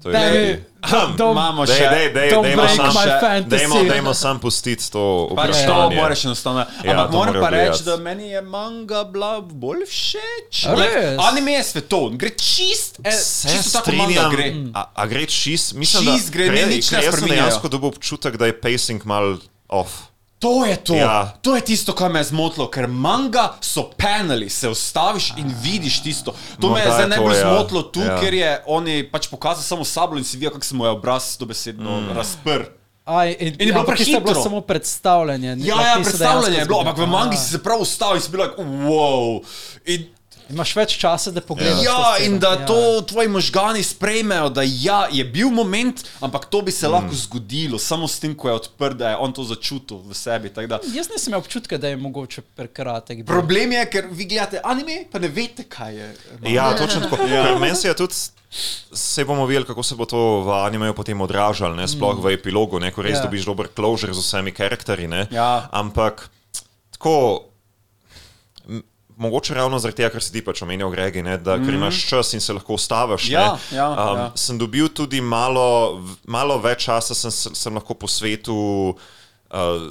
to 0.07 0.19
je. 0.19 0.65
don't- 0.83 1.17
don't- 1.17 1.33
Imamo 1.33 1.65
Dej, 1.65 1.77
še. 1.77 1.87
dej, 1.89 2.07
dej, 2.11 2.29
Don't 2.31 2.43
dejmo 2.43 2.69
sam, 2.69 2.91
še- 2.93 3.45
dejmo, 3.49 3.85
dejmo 3.85 4.15
sam 4.15 4.39
pustiti 4.39 4.87
to 4.87 5.03
Pač 5.29 5.47
to 5.47 5.53
vprašanje. 5.67 5.97
moraš 5.97 6.25
enostavno. 6.25 6.61
Ja, 6.79 6.91
Ampak 6.93 7.07
to 7.07 7.17
moram 7.17 7.35
pa 7.37 7.49
reči, 7.49 7.83
da 7.83 7.97
meni 7.99 8.29
je 8.29 8.43
manga 8.43 9.05
bila 9.05 9.41
bolj 9.43 9.83
všeč. 9.85 10.67
Anime 11.21 11.53
je 11.53 11.63
svetovn, 11.65 12.17
gre 12.17 12.31
čist, 12.31 13.01
eh, 13.03 13.11
Se 13.11 13.49
čisto 13.49 13.79
tako 13.79 13.93
manga 13.93 14.13
strinjam, 14.23 14.31
gre. 14.31 14.47
a, 14.73 14.83
a 14.95 15.07
gre 15.07 15.27
čist, 15.27 15.75
mislim, 15.75 16.05
Čist 16.09 16.27
da 16.27 16.33
gre, 16.33 16.45
ne, 16.47 16.67
nič 16.69 16.91
ne 16.91 17.03
jaz 17.03 17.15
sem 17.15 17.29
dejansko 17.29 17.69
dobil 17.69 17.89
občutek, 17.89 18.37
da 18.37 18.47
je 18.47 18.55
pacing 18.55 19.05
mal 19.05 19.39
off. 19.69 19.91
To 20.47 20.63
je 20.65 20.77
to. 20.77 20.95
Ja. 20.95 21.35
To 21.43 21.57
je 21.59 21.61
tisto, 21.61 21.91
kar 21.93 22.13
me 22.13 22.23
je 22.23 22.31
zmotilo, 22.31 22.69
ker 22.71 22.87
manga 22.87 23.57
so 23.61 23.91
paneli, 23.99 24.47
se 24.51 24.69
ustaviš 24.71 25.33
in 25.37 25.51
vidiš 25.63 26.03
tisto. 26.03 26.35
To 26.61 26.71
me 26.71 26.81
je 26.81 26.93
zdaj 26.93 27.09
najbolj 27.09 27.35
ja. 27.35 27.51
zmotilo 27.51 27.83
tu, 27.83 28.01
Ja. 28.01 28.21
ker 28.21 28.35
je 28.35 28.63
oni 28.67 29.03
pač 29.11 29.27
pokazal 29.27 29.63
samo 29.63 29.85
sablo 29.85 30.19
in 30.19 30.25
si 30.25 30.39
videl, 30.39 30.55
kako 30.55 30.65
se 30.65 30.75
mu 30.75 30.85
je 30.87 30.91
obraz 30.91 31.37
dobesedno 31.39 32.01
mm. 32.01 32.15
razprl. 32.15 32.71
Aj, 33.07 33.37
in, 33.39 33.55
In 33.59 33.67
je 33.69 33.73
bilo 33.73 33.81
ampak 33.81 33.97
tisto 33.99 34.17
je 34.17 34.21
bilo 34.21 34.43
samo 34.43 34.61
predstavljanje. 34.61 35.57
Ja, 35.59 35.83
ja, 35.83 35.95
predstavljanje 36.03 36.59
je 36.59 36.65
bilo, 36.67 36.81
ampak 36.81 36.99
v 36.99 37.07
mangi 37.07 37.37
si 37.37 37.51
se 37.51 37.63
prav 37.63 37.81
ustavil 37.83 38.17
in 38.17 38.23
si 38.23 38.31
bil 38.31 38.43
like, 38.43 38.63
wow. 38.63 39.43
In, 39.85 40.07
Imaš 40.49 40.77
več 40.77 40.95
časa, 40.95 41.31
da 41.31 41.41
pogledaš. 41.41 41.75
to 41.77 41.85
ja, 41.85 42.19
in 42.21 42.39
da 42.39 42.51
Ja. 42.51 42.67
to 42.67 42.77
tvoji 43.03 43.29
možgani 43.29 43.83
sprejmejo, 43.83 44.49
da 44.49 44.63
ja, 44.63 45.09
je 45.11 45.25
bil 45.27 45.51
moment, 45.51 46.05
ampak 46.21 46.45
to 46.45 46.63
bi 46.63 46.71
se 46.71 46.87
Mm. 46.87 46.93
lahko 46.93 47.15
zgodilo, 47.17 47.79
samo 47.81 48.07
s 48.07 48.19
tem, 48.19 48.33
ko 48.33 48.49
je 48.49 48.55
odprt, 48.55 48.97
da 48.97 49.09
je 49.09 49.17
on 49.17 49.33
to 49.33 49.45
začutil 49.45 49.99
v 49.99 50.15
sebi. 50.15 50.53
Jaz 50.87 51.09
nisem 51.09 51.29
imel 51.29 51.41
občutka, 51.41 51.79
da 51.79 51.89
je 51.89 51.97
mogoče 51.97 52.43
prekratek. 52.55 53.19
bil. 53.19 53.27
Problem 53.27 53.73
je, 53.73 53.87
ker 53.87 54.07
vi 54.09 54.25
gledate 54.25 54.61
anime, 54.65 55.05
pa 55.11 55.19
ne 55.19 55.29
veste, 55.29 55.65
kaj 55.65 55.95
je. 55.95 56.09
manga. 56.33 56.49
Ja, 56.49 56.77
točno 56.77 57.01
tako. 57.03 57.27
Ja. 57.27 57.59
Meni 57.59 57.77
se 57.77 57.89
je 57.89 57.95
tudi, 57.97 58.15
se 58.93 59.25
bomo 59.25 59.47
videli, 59.47 59.67
kako 59.67 59.83
se 59.83 59.95
bo 59.95 60.05
to 60.05 60.17
v 60.41 60.51
animeju 60.57 60.95
potem 60.95 61.21
odražalo, 61.21 61.75
ne 61.75 61.85
sploh 61.85 62.17
v 62.17 62.31
epilogu, 62.31 62.79
ne, 62.79 62.91
ko 62.91 63.03
res 63.03 63.19
Ja. 63.19 63.23
dobiš 63.23 63.45
dober 63.45 63.67
closure 63.69 64.15
z 64.15 64.19
vsemi 64.19 64.53
karakterji. 64.53 65.09
ne. 65.09 65.27
Ja. 65.29 65.69
Ampak 65.73 66.31
tako. 66.93 67.43
Mogoče 69.17 69.55
ravno 69.55 69.79
zaradi 69.79 69.97
tega, 69.97 70.11
ker 70.13 70.23
si 70.23 70.33
ti 70.33 70.43
pač 70.45 70.63
omenil, 70.63 70.91
Gregi, 70.93 71.23
ne, 71.25 71.39
da 71.39 71.57
ker 71.57 71.75
imaš 71.75 72.03
čas 72.09 72.35
in 72.37 72.41
se 72.41 72.53
lahko 72.53 72.77
ustaviš. 72.77 73.31
Ja, 73.31 73.57
ne, 73.71 73.77
ja, 73.77 73.87
um, 73.91 74.19
ja. 74.19 74.27
Sem 74.37 74.59
dobil 74.59 74.89
tudi 74.89 75.21
malo, 75.21 76.03
malo 76.25 76.59
več 76.61 76.85
časa, 76.85 77.17
sem, 77.17 77.33
sem 77.33 77.75
lahko 77.75 77.95
posvetil 77.97 78.93
uh, 78.93 79.87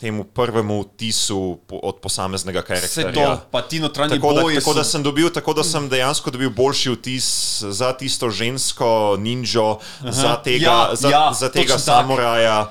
temu 0.00 0.24
prvemu 0.24 0.80
vtisu 0.82 1.58
po, 1.66 1.76
od 1.82 1.98
posameznega 2.00 2.62
karakterja. 2.62 3.12
to, 3.12 3.40
pa 3.50 3.60
ti 3.62 3.80
notranji 3.80 4.16
Tako 4.16 4.32
da, 4.32 4.40
tako, 4.54 4.74
da 4.74 4.84
so- 4.84 4.90
sem 4.90 5.02
dobil, 5.02 5.28
tako 5.30 5.52
da 5.52 5.64
sem 5.64 5.88
dejansko 5.88 6.30
dobil 6.30 6.50
boljši 6.50 6.90
vtis 6.90 7.28
za 7.68 7.92
tisto 7.92 8.30
žensko 8.30 9.16
ninjo, 9.18 9.78
za 10.00 10.36
tega, 10.36 10.64
Ja, 10.64 10.94
za, 10.94 11.08
ja, 11.08 11.32
za 11.32 11.50
tega 11.50 11.78
samuraja. 11.78 12.70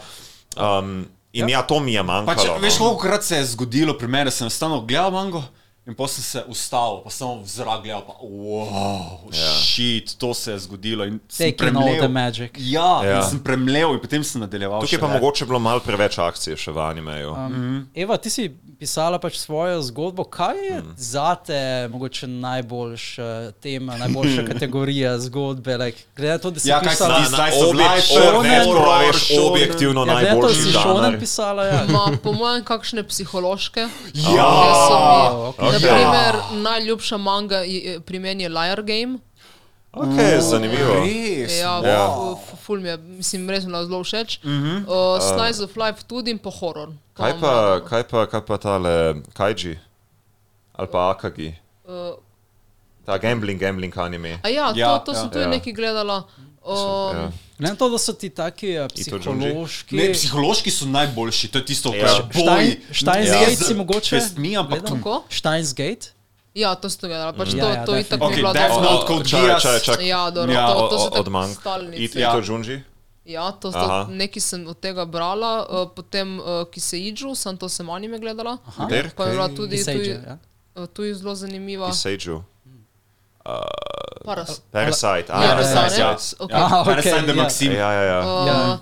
Um, 0.58 1.06
in 1.34 1.50
ja. 1.50 1.60
ja, 1.60 1.62
to 1.62 1.80
mi 1.80 1.94
je 1.94 2.02
Pač, 2.02 2.08
manjkalo. 2.08 2.58
veš, 2.58 2.74
no. 2.74 2.86
koliko 2.86 3.02
krat 3.02 3.24
se 3.24 3.36
je 3.36 3.46
zgodilo 3.46 3.94
pri 3.94 4.08
meni, 4.08 4.26
da 4.26 4.32
sem 4.32 4.46
enostavno 4.46 4.82
gledal 4.82 5.12
mango 5.12 5.44
in 5.88 5.96
potem 5.96 6.08
sem 6.12 6.24
se 6.24 6.44
ustavil, 6.48 7.02
pa 7.02 7.10
sem 7.10 7.28
v 7.28 7.48
zrak 7.48 7.82
gledal, 7.82 8.02
pa 8.02 8.14
wow, 8.20 9.26
Ja. 9.32 9.54
shit, 9.56 10.16
to 10.16 10.34
se 10.34 10.52
je 10.52 10.60
zgodilo. 10.60 11.04
in 11.04 11.20
sem 11.28 11.52
Taking 11.52 11.76
all 11.76 11.84
premlel. 11.84 12.00
the 12.00 12.08
magic. 12.10 12.52
Ja, 12.56 13.02
Ja. 13.02 13.10
ja. 13.12 13.22
sem 13.24 13.40
premlev 13.40 13.90
in 13.90 14.00
potem 14.00 14.24
sem 14.24 14.42
nadaljeval. 14.42 14.80
Tukaj 14.80 14.90
še 14.90 15.00
pa 15.00 15.08
več. 15.08 15.16
mogoče 15.16 15.46
bilo 15.46 15.60
malo 15.60 15.80
preveč 15.80 16.18
akcije 16.20 16.54
še 16.56 16.72
v 16.72 16.80
animeju. 16.80 17.32
Um, 17.32 17.90
Eva, 17.96 18.18
ti 18.18 18.30
si 18.30 18.50
pisala 18.76 19.18
pač 19.18 19.36
svojo 19.36 19.82
zgodbo. 19.82 20.24
Kaj 20.26 20.56
je 20.60 20.78
Hmm. 20.78 20.88
mm. 20.88 20.96
zate 20.96 21.60
mogoče 21.88 22.28
najboljša 22.30 23.30
tema, 23.54 23.98
najboljša 23.98 24.46
kategorija 24.52 25.20
zgodbe? 25.20 25.78
Like, 25.78 25.98
glede 26.16 26.32
na 26.32 26.38
to, 26.38 26.52
da 26.52 26.60
si 26.60 26.70
Ja, 26.70 26.80
pisala 26.80 27.10
Na, 27.12 27.20
na 27.20 27.26
Slice 27.28 27.58
of 27.58 27.64
objek, 27.66 27.76
life, 27.80 28.06
objek, 28.06 28.06
shonen, 28.06 28.36
objek, 28.36 28.66
horror, 28.68 29.06
veš, 29.06 29.16
shonen. 29.26 29.48
objektivno 29.48 30.02
ja, 30.02 30.14
najboljši 30.14 30.70
žanr. 30.72 31.20
pisala, 31.20 31.64
ja. 31.66 31.86
Ma, 31.88 32.12
po 32.24 32.32
mojem, 32.32 32.64
kakšne 32.64 33.04
psihološke. 33.04 33.88
Ja, 34.14 34.46
Ker 34.46 34.76
so 34.78 34.96
mi- 34.96 35.40
Oh, 35.60 35.69
okay. 35.70 35.82
Naprimer, 35.82 36.36
najljubša 36.62 37.18
manga 37.20 37.62
pri 38.02 38.20
meni 38.20 38.44
je 38.44 38.50
Liar 38.50 38.82
Game. 38.84 39.18
Okay, 39.92 40.40
zanimivo. 40.42 40.94
res. 40.96 41.50
Ja, 41.56 41.82
Ja. 41.82 42.04
f- 42.36 42.60
ful 42.60 42.78
mi 42.78 42.90
je, 42.90 42.98
mislim, 42.98 43.50
res 43.50 43.66
mi 43.66 43.74
je 43.74 43.86
zelo 43.86 44.00
všeč. 44.00 44.40
Uh, 44.40 44.52
Slice 45.20 45.64
of 45.64 45.76
Life 45.76 46.04
tudi 46.04 46.32
in 46.32 46.38
pa 46.38 46.52
horror. 46.52 46.88
To 46.88 46.96
Kaj 47.16 47.34
pa, 47.36 47.54
kaj 47.82 48.04
pa, 48.04 48.26
kaj 48.26 48.42
pa 48.44 48.58
tale 48.58 48.94
Kaiji? 49.34 49.80
Ali 50.74 50.88
pa 50.88 51.10
Akagi? 51.10 51.56
Uh, 51.84 52.14
Ta 53.06 53.18
gambling, 53.18 53.58
gambling 53.58 53.94
anime. 53.98 54.38
a 54.44 54.50
ja, 54.50 54.72
Ja, 54.76 55.00
to, 55.00 55.06
to 55.06 55.12
ja. 55.12 55.18
sem 55.18 55.30
tudi 55.30 55.44
Ja. 55.44 55.50
nekaj 55.50 55.74
gledala. 55.74 56.24
Um, 56.62 56.78
Ja. 57.12 57.32
Na 57.60 57.76
to, 57.76 57.90
da 57.90 57.98
so 57.98 58.14
ti 58.14 58.30
taki 58.30 58.70
uh, 58.74 58.86
Ito 58.88 59.20
psihološki. 59.20 59.96
Ne, 59.96 60.14
psihološki 60.14 60.72
so 60.72 60.86
najboljši, 60.88 61.48
to 61.48 61.58
je 61.58 61.66
tisto, 61.66 61.92
Ja. 61.92 62.08
kar 62.08 62.24
boji. 62.34 62.80
Steins 62.94 63.28
Ne 63.28 63.36
Gate 63.36 63.56
z 63.56 63.64
si 63.64 63.74
mogoče 63.74 64.16
Pestmi, 64.16 64.58
ampak? 64.58 64.80
Kako? 64.82 65.24
Steins 65.30 65.74
Gate? 65.74 66.16
Ja, 66.54 66.76
to 66.76 66.90
sem 66.90 67.06
gledala. 67.06 67.34
Pač 67.34 67.50
Ja, 67.50 67.62
to, 67.62 67.70
ja, 67.70 67.86
to 67.86 67.96
je 67.96 68.04
tako 68.06 68.30
mi 68.30 68.36
bila 68.38 68.54
Death. 68.54 68.74
Note 68.74 69.06
Čakaj, 69.24 69.46
Geass. 69.46 69.62
čakaj, 69.62 69.80
čakaj. 69.82 70.08
Ja, 70.08 70.30
dobro, 70.30 70.52
Ja, 70.52 70.68
to, 70.68 70.88
to 70.88 70.98
so 70.98 71.10
Od 71.14 71.28
manj. 71.28 71.52
stalnice. 71.54 72.00
Ito 72.00 72.20
Ja. 72.20 72.42
Junji? 72.42 72.78
Ja, 73.26 73.52
to, 73.52 73.70
Aha. 73.70 74.06
to, 74.06 74.12
nekaj 74.12 74.42
sem 74.42 74.66
od 74.66 74.80
tega 74.80 75.06
brala, 75.06 75.52
uh, 75.62 75.86
potem 75.86 76.40
uh, 76.40 76.46
Kiseidžu, 76.66 77.36
sem 77.36 77.54
to 77.54 77.70
sem 77.70 77.86
anime 77.86 78.18
gledala. 78.18 78.58
Kater? 78.68 79.12
Pa 79.14 79.26
je 79.26 79.32
bila 79.32 79.48
tudi, 79.50 79.76
Iseije, 79.76 79.98
tudi, 80.00 80.10
ja. 80.10 80.38
uh, 80.76 80.88
tudi 80.88 81.14
zelo 81.14 81.36
zanimiva. 81.36 81.90
Iseiju. 81.90 82.42
Paras. 84.26 84.62
Parasite. 84.72 85.32
Ja, 85.34 85.50
Parasite, 85.56 85.80
ja, 85.80 86.06
ja. 86.06 86.10
ja. 86.12 86.18
Okay. 86.40 86.60
Ja, 86.60 86.66
Aha, 86.66 86.84
Parasite 86.84 87.16
okej, 87.16 87.24
the 87.28 87.36
ja. 87.38 87.44
Maxim. 87.44 87.72
Ja, 87.72 87.92
ja, 87.94 88.04
ja. 88.04 88.20
Uh, 88.20 88.48
Ja. 88.48 88.78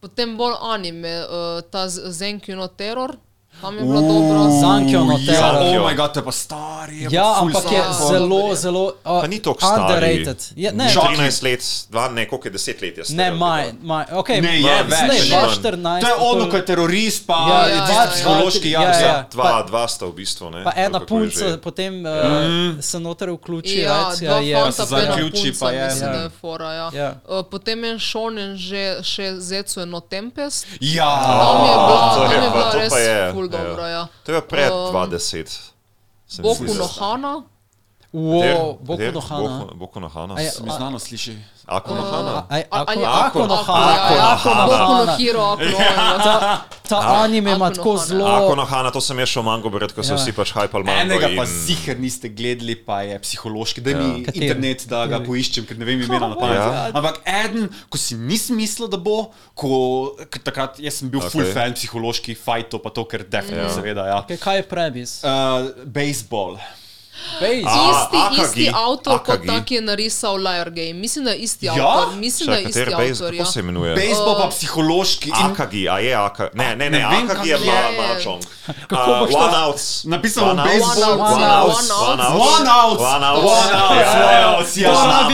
Potem 0.00 0.36
bolj 0.36 0.54
anime, 0.60 1.24
uh, 1.24 1.60
ta 1.70 1.88
Z- 1.88 2.10
Zenkyu 2.10 2.56
no 2.56 2.68
Terror, 2.68 3.16
tam 3.62 3.72
je 3.72 3.82
bila 3.82 4.00
dobra. 4.02 4.38
Zankyo 4.52 5.00
no 5.02 5.16
Ja, 5.16 5.26
Terror. 5.28 5.54
oh 5.54 5.80
moj 5.80 5.94
bog, 5.94 6.08
to 6.08 6.18
je 6.18 6.24
pa 6.24 6.32
stari. 6.34 6.96
je 6.98 7.06
pa 7.06 7.14
Ja, 7.14 7.28
ful 7.32 7.48
ampak 7.48 7.64
je 7.68 7.82
zelo, 8.04 8.54
zelo 8.56 8.84
uh, 8.84 9.20
Pa 9.20 9.26
ni 9.26 9.38
toliko 9.38 9.60
stari. 9.62 9.80
underrated. 9.84 10.40
Je, 10.56 10.72
ne, 10.72 10.86
Žal- 10.86 11.14
13 11.14 11.42
let, 11.42 11.60
dva, 11.88 12.08
ne, 12.10 12.22
koliko 12.24 12.48
je 12.48 12.52
10 12.52 12.82
let. 12.82 12.94
je 12.94 13.04
star, 13.04 13.16
ne, 13.16 13.30
maj, 13.32 13.72
maj, 13.80 14.04
okay, 14.12 14.40
Ne, 14.40 14.58
je 14.58 14.74
več. 14.82 14.98
je 15.22 15.30
2014. 15.30 16.00
To 16.00 16.08
je 16.08 16.14
ono, 16.20 16.44
ko 16.46 16.56
je 16.56 16.64
terorist, 16.64 17.22
pa 17.24 17.38
Ja, 17.44 17.60
je 17.62 17.70
ja, 17.70 17.86
ja, 17.94 18.06
psihološki 18.08 18.70
ja, 18.70 18.82
jaz. 18.82 19.00
ja. 19.00 19.06
Ja. 19.06 19.26
Dva, 19.30 19.62
dva 19.62 19.86
sta 19.86 20.04
v 20.04 20.12
bistvu. 20.12 20.50
Ne? 20.50 20.64
Pa 20.64 20.72
ena 20.76 21.00
punca 21.00 21.56
potem 21.58 22.02
uh, 22.02 22.12
se 22.80 22.98
noter 22.98 23.30
vključi. 23.30 23.78
Ja, 23.78 24.10
right, 24.10 24.20
dva 24.20 24.38
je, 24.38 24.72
se 24.72 24.78
pa 24.80 24.84
zaključi, 24.86 25.52
pa 25.54 25.70
je- 25.70 25.84
mislim, 25.84 26.02
Ja. 26.02 26.12
da 26.12 26.20
je 26.20 26.30
fora, 26.32 26.72
ja. 26.72 26.86
Ja. 26.94 27.08
Uh, 27.22 27.42
potem 27.44 27.84
je 27.84 27.98
šonen 28.00 28.50
že 28.54 28.82
še 29.02 29.36
Zecu 29.38 29.80
no 29.82 30.00
Tempest. 30.02 30.66
Ja, 30.80 31.08
Tam 31.22 31.56
je 31.58 31.74
bila, 31.74 31.98
to 32.08 32.20
tam 32.22 32.32
je 32.34 32.50
pa- 32.50 32.70
to 32.70 32.78
res 32.78 32.88
pa 32.88 32.98
je, 32.98 33.32
ful 33.32 33.48
ja. 33.58 33.68
dobra, 33.68 33.88
ja. 33.88 34.08
To 34.22 34.32
je 34.32 34.40
pred 34.40 34.72
Um, 34.72 34.90
20. 34.90 35.72
se 36.26 36.42
mi 36.42 36.48
Boku 36.48 36.66
zdi. 36.68 36.78
Hana. 38.12 38.54
wow, 38.54 38.78
Boku 38.78 39.12
no 39.12 39.20
Hana. 39.20 39.72
Boku- 39.74 40.00
no 40.00 40.08
Hana. 40.08 40.34
A 40.34 40.40
je- 40.40 40.52
mi 40.62 40.70
znano 40.70 40.98
sliši. 40.98 41.36
Ako 41.66 41.94
no 41.94 42.02
Hana. 42.02 42.46
Aj, 42.50 42.62
ako, 42.70 42.92
ako 43.00 43.38
no 43.46 43.54
Ako, 43.54 43.72
Hana. 43.72 43.92
Ako 44.28 44.48
no 44.50 44.64
Boku 44.66 44.92
no 44.92 44.96
Hana. 44.98 45.16
Hero, 45.16 45.40
Ako 45.42 45.64
no 45.64 45.78
Hana. 45.78 46.18
Ta, 46.18 46.64
ta 46.82 47.22
anime 47.22 47.50
ima 47.50 47.66
Ako 47.66 47.74
tako 47.74 47.90
Hana. 47.90 48.04
zelo. 48.04 48.26
Ako 48.26 48.52
no 48.54 48.64
Hana, 48.64 48.90
to 48.90 49.00
sem 49.00 49.18
jaz 49.18 49.28
šel 49.28 49.42
mango 49.42 49.70
brati, 49.70 49.94
ko 49.94 50.02
so 50.02 50.12
Ja. 50.12 50.18
vsi 50.18 50.32
pač 50.32 50.52
hypal 50.52 50.84
mango. 50.84 51.00
Enega 51.00 51.28
pa 51.32 51.44
ziger 51.46 51.96
niste 51.96 52.28
gledali, 52.28 52.74
pa 52.76 53.00
je 53.02 53.16
psihološki. 53.18 53.80
Da 53.80 53.90
mi 53.92 54.04
Ja. 54.20 54.32
Internet, 54.34 54.84
da 54.86 55.06
ga 55.06 55.20
poiščem, 55.20 55.64
ker 55.64 55.78
ne 55.78 55.84
vem 55.84 56.02
imena 56.02 56.28
na 56.28 56.36
pamet. 56.36 56.92
Ampak 56.92 57.16
eden, 57.24 57.70
ko 57.88 57.96
si 57.96 58.14
nisem 58.14 58.56
mislil, 58.56 58.88
da 58.88 58.96
bo, 58.98 59.32
ko 59.54 60.12
takrat 60.44 60.76
jaz 60.78 60.94
sem 60.94 61.08
bil 61.08 61.20
full 61.22 61.46
fan 61.46 61.72
psiholoških 61.72 62.36
fightov, 62.36 62.82
pa 62.82 62.90
to, 62.90 63.04
ker 63.04 63.24
definitivno, 63.24 63.72
seveda, 63.72 64.04
ja. 64.06 64.20
Kaj 64.36 64.56
je 64.56 64.62
premis? 64.68 65.24
Uh, 65.24 65.72
baseball. 65.86 66.58
Base. 67.40 67.62
A, 67.66 67.90
Isti, 67.92 68.16
Akagi, 68.18 68.42
isti 68.42 68.72
avtor, 68.76 69.18
kot 69.18 69.40
tak 69.46 69.70
je 69.70 69.80
narisal 69.80 70.36
Liar 70.36 70.70
Game. 70.70 70.92
Mislim, 70.94 71.24
da 71.24 71.30
je 71.30 71.36
isti 71.38 71.66
Ja? 71.66 71.72
avtor. 71.74 72.16
Mislim, 72.16 72.46
da 72.46 72.54
je 72.54 72.62
isti 72.62 72.72
kateri 72.74 72.90
base, 72.92 73.10
avtor. 73.14 73.26
kako 73.28 73.36
Ja. 73.38 73.44
se 73.46 73.60
imenuje? 73.60 73.94
Baseball 73.96 74.36
pa 74.36 74.48
psihološki. 74.48 75.28
In 75.28 75.34
Akagi, 75.44 75.88
a 75.88 75.98
je 75.98 76.14
Akagi? 76.16 76.50
Ne, 76.54 76.76
ne, 76.76 76.90
ne, 76.90 76.98
Ne 76.98 77.04
Akagi 77.24 77.48
je 77.48 77.56
je. 77.56 77.98
mahjong. 77.98 78.42
Kako 78.88 79.10
Uh, 79.10 79.18
boš 79.18 79.30
to- 79.30 79.38
One 79.38 79.56
outs. 79.58 80.04
Napisano 80.04 80.46
One 80.46 80.62
outs. 80.62 80.72
baseball. 80.72 81.12
One 81.12 81.22
outs, 81.22 81.32
One 81.32 81.42
ja, 81.42 81.58
outs. 81.58 81.90
one 81.90 82.02
One 82.02 82.22
outs. 82.22 82.32
outs. 82.32 82.52
One 82.52 82.68
outs. 82.68 83.00
One 83.00 83.24
outs. 83.24 83.42
One 83.42 83.74
outs. 83.74 83.96
Ja, 83.96 84.20
One 84.22 84.56
outs, 84.56 84.76
ja. 84.76 84.92
To 84.92 84.98
Ona 84.98 85.28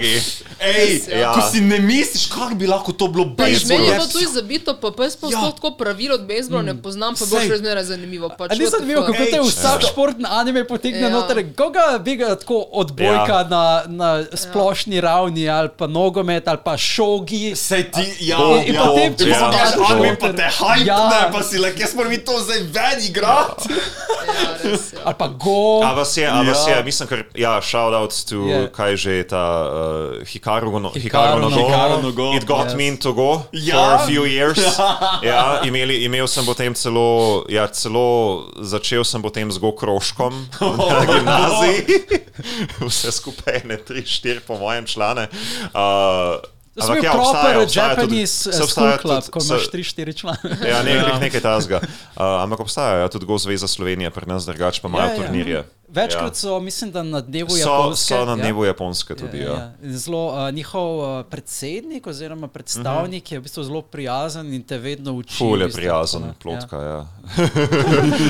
bi 0.00 0.47
to 0.58 0.64
ja. 0.64 0.74
Ej, 0.74 1.20
Ja. 1.20 1.32
ko 1.32 1.40
si 1.42 1.60
ne 1.62 1.78
misliš, 1.80 2.26
kako 2.26 2.54
bi 2.54 2.66
lahko 2.66 2.92
to 2.92 3.08
bilo 3.08 3.24
Pač 3.28 3.36
baseball. 3.38 3.68
meni 3.70 3.84
je 3.84 3.88
je 3.88 3.94
bilo 3.94 4.06
tudi 4.08 4.26
zabito, 4.28 4.74
pa 4.74 4.90
pa 4.90 5.02
jaz 5.04 5.16
pa 5.16 5.26
Ja. 5.26 5.38
ja. 5.40 5.50
tako 5.50 5.70
pravilo 5.72 6.14
od 6.14 6.22
bejzbola 6.22 6.62
ne 6.64 6.74
poznam, 6.76 7.14
pa 7.14 7.24
bo 7.24 7.36
še 7.38 7.56
zmeraj 7.56 7.84
zanimivo. 7.86 8.28
Pač, 8.30 8.50
A 8.50 8.54
ni 8.54 8.60
what 8.60 8.64
the 8.64 8.70
zanimivo, 8.72 9.00
fuck. 9.00 9.12
kako 9.12 9.24
te 9.26 9.40
vsak 9.42 9.78
ja. 9.78 9.88
športni 9.88 10.24
anime 10.26 10.64
potegne 10.64 11.00
Ja. 11.00 11.08
noter, 11.10 11.54
koga 11.54 11.98
bi 11.98 12.16
ga 12.16 12.34
tako 12.36 12.58
odbojka 12.74 13.36
Ja. 13.36 13.46
na, 13.46 13.62
na 13.88 14.08
splošni 14.28 14.98
ravni, 14.98 15.48
ali 15.48 15.68
pa 15.70 15.86
nogomet, 15.88 16.42
ali 16.44 16.58
pa 16.58 16.76
šogi. 16.76 17.54
Sej 17.54 17.90
ti, 17.90 18.04
ja, 18.22 18.36
In- 18.38 18.64
in 18.64 18.74
ja, 18.74 18.82
potem, 18.82 19.14
če 19.14 19.24
če 19.24 19.30
pa 19.30 19.36
si 19.36 19.44
daš 19.48 19.70
daš 19.70 19.90
anime, 19.90 20.08
noter. 20.08 20.18
pa 20.18 20.32
te 20.34 20.46
hype, 20.50 20.86
Ja. 20.86 20.98
ne, 21.08 21.32
pa 21.32 21.40
si 21.40 21.56
like, 21.56 21.78
jaz 21.78 21.94
moram 21.94 22.12
iti 22.12 22.24
to 22.24 22.40
zdaj 22.40 22.58
ven 22.68 22.98
igrati. 23.04 23.68
Ja, 23.68 24.50
res, 24.62 24.92
ja. 24.92 24.98
Ali 25.04 25.14
pa 25.14 25.28
go. 25.28 25.80
A 25.80 25.92
vas 25.92 26.12
je, 26.12 26.26
a 26.26 26.42
vas 26.42 26.60
Ja. 26.60 26.74
je, 26.74 26.82
mislim, 26.84 27.08
ker, 27.08 27.24
ja, 27.36 27.60
shout 27.62 27.94
out 27.94 28.12
to, 28.20 28.34
Je. 28.44 28.68
kaj 28.68 28.96
že 28.96 29.12
je 29.12 29.24
ta 29.26 29.44
uh, 29.62 30.24
Hikaru, 30.24 30.47
no, 30.80 30.90
Hikaru 30.90 31.00
Hikaru 31.00 31.40
no 31.40 31.48
no 31.48 31.56
Go. 31.56 31.68
Hikaru 31.68 32.02
no. 32.16 32.36
It 32.36 32.46
got 32.46 32.66
Yes. 32.68 32.74
me 32.76 32.88
into 32.88 33.12
Go 33.12 33.42
Ja. 33.52 33.74
for 33.76 33.94
a 33.94 34.06
few 34.06 34.24
years. 34.24 34.58
ja, 35.22 35.60
imeli, 35.64 36.04
imel 36.04 36.26
sem 36.28 36.44
potem 36.44 36.74
celo, 36.74 37.44
ja, 37.48 37.66
celo 37.68 38.48
začel 38.60 39.04
sem 39.04 39.22
potem 39.22 39.50
z 39.52 39.58
Go 39.58 39.72
krožkom 39.72 40.48
na 40.60 41.04
gimnaziji. 41.12 42.00
Vse 42.88 43.12
skupaj, 43.12 43.62
ne, 43.64 43.76
tri, 43.76 44.02
štiri 44.06 44.40
po 44.40 44.56
mojem 44.58 44.86
člane. 44.86 45.28
Uh, 45.74 46.38
To 46.86 46.94
je 46.94 47.02
ja, 47.02 47.12
proper 47.12 47.66
Japanese 47.74 48.52
se 48.52 48.66
school 48.66 48.92
club, 49.00 49.22
tudi- 49.24 49.30
ko 49.30 49.38
imaš 49.44 49.70
3-4 49.70 50.16
člane. 50.16 50.58
Ja, 50.68 50.82
ne, 50.82 50.94
ja. 50.94 51.18
nekaj 51.18 51.40
tasga. 51.40 51.80
Uh, 51.82 52.22
ampak 52.42 52.60
obstaja 52.60 52.98
ja, 52.98 53.08
tudi 53.08 53.26
Go 53.26 53.38
Zveza 53.38 53.68
Slovenije, 53.68 54.10
pri 54.10 54.26
nas 54.26 54.46
drugače 54.46 54.80
pa 54.82 54.88
imajo 54.88 55.04
Ja, 55.04 55.10
ja. 55.10 55.16
turnirje. 55.16 55.64
Večkrat 55.88 56.32
ja. 56.32 56.34
so, 56.34 56.60
mislim, 56.60 56.90
da 56.92 57.02
na 57.02 57.20
dnevu 57.20 57.50
so, 57.50 57.58
Japonske. 57.58 58.14
so 58.14 58.24
na 58.24 58.32
ja. 58.32 58.36
dnevu 58.36 58.64
Japonske 58.64 59.14
tudi. 59.16 59.38
Ja, 59.38 59.52
ja. 59.52 59.72
In 59.82 59.98
Zelo, 59.98 60.26
uh, 60.26 60.54
njihov 60.54 60.98
uh, 60.98 61.26
predsednik 61.30 62.06
oziroma 62.06 62.48
predstavnik 62.48 63.24
uh 63.24 63.28
-huh. 63.28 63.32
je 63.32 63.38
v 63.38 63.42
bistvu 63.42 63.62
zelo 63.64 63.82
prijazen 63.82 64.54
in 64.54 64.62
te 64.62 64.78
vedno 64.78 65.12
uči. 65.12 65.34
Mhm. 65.34 65.38
Ful 65.38 65.56
v 65.56 65.60
je 65.60 65.66
bistvu, 65.66 65.80
prijazen, 65.80 66.20
tako, 66.20 66.32
ne. 66.32 66.38
plotka, 66.42 66.76
ja. 66.76 67.06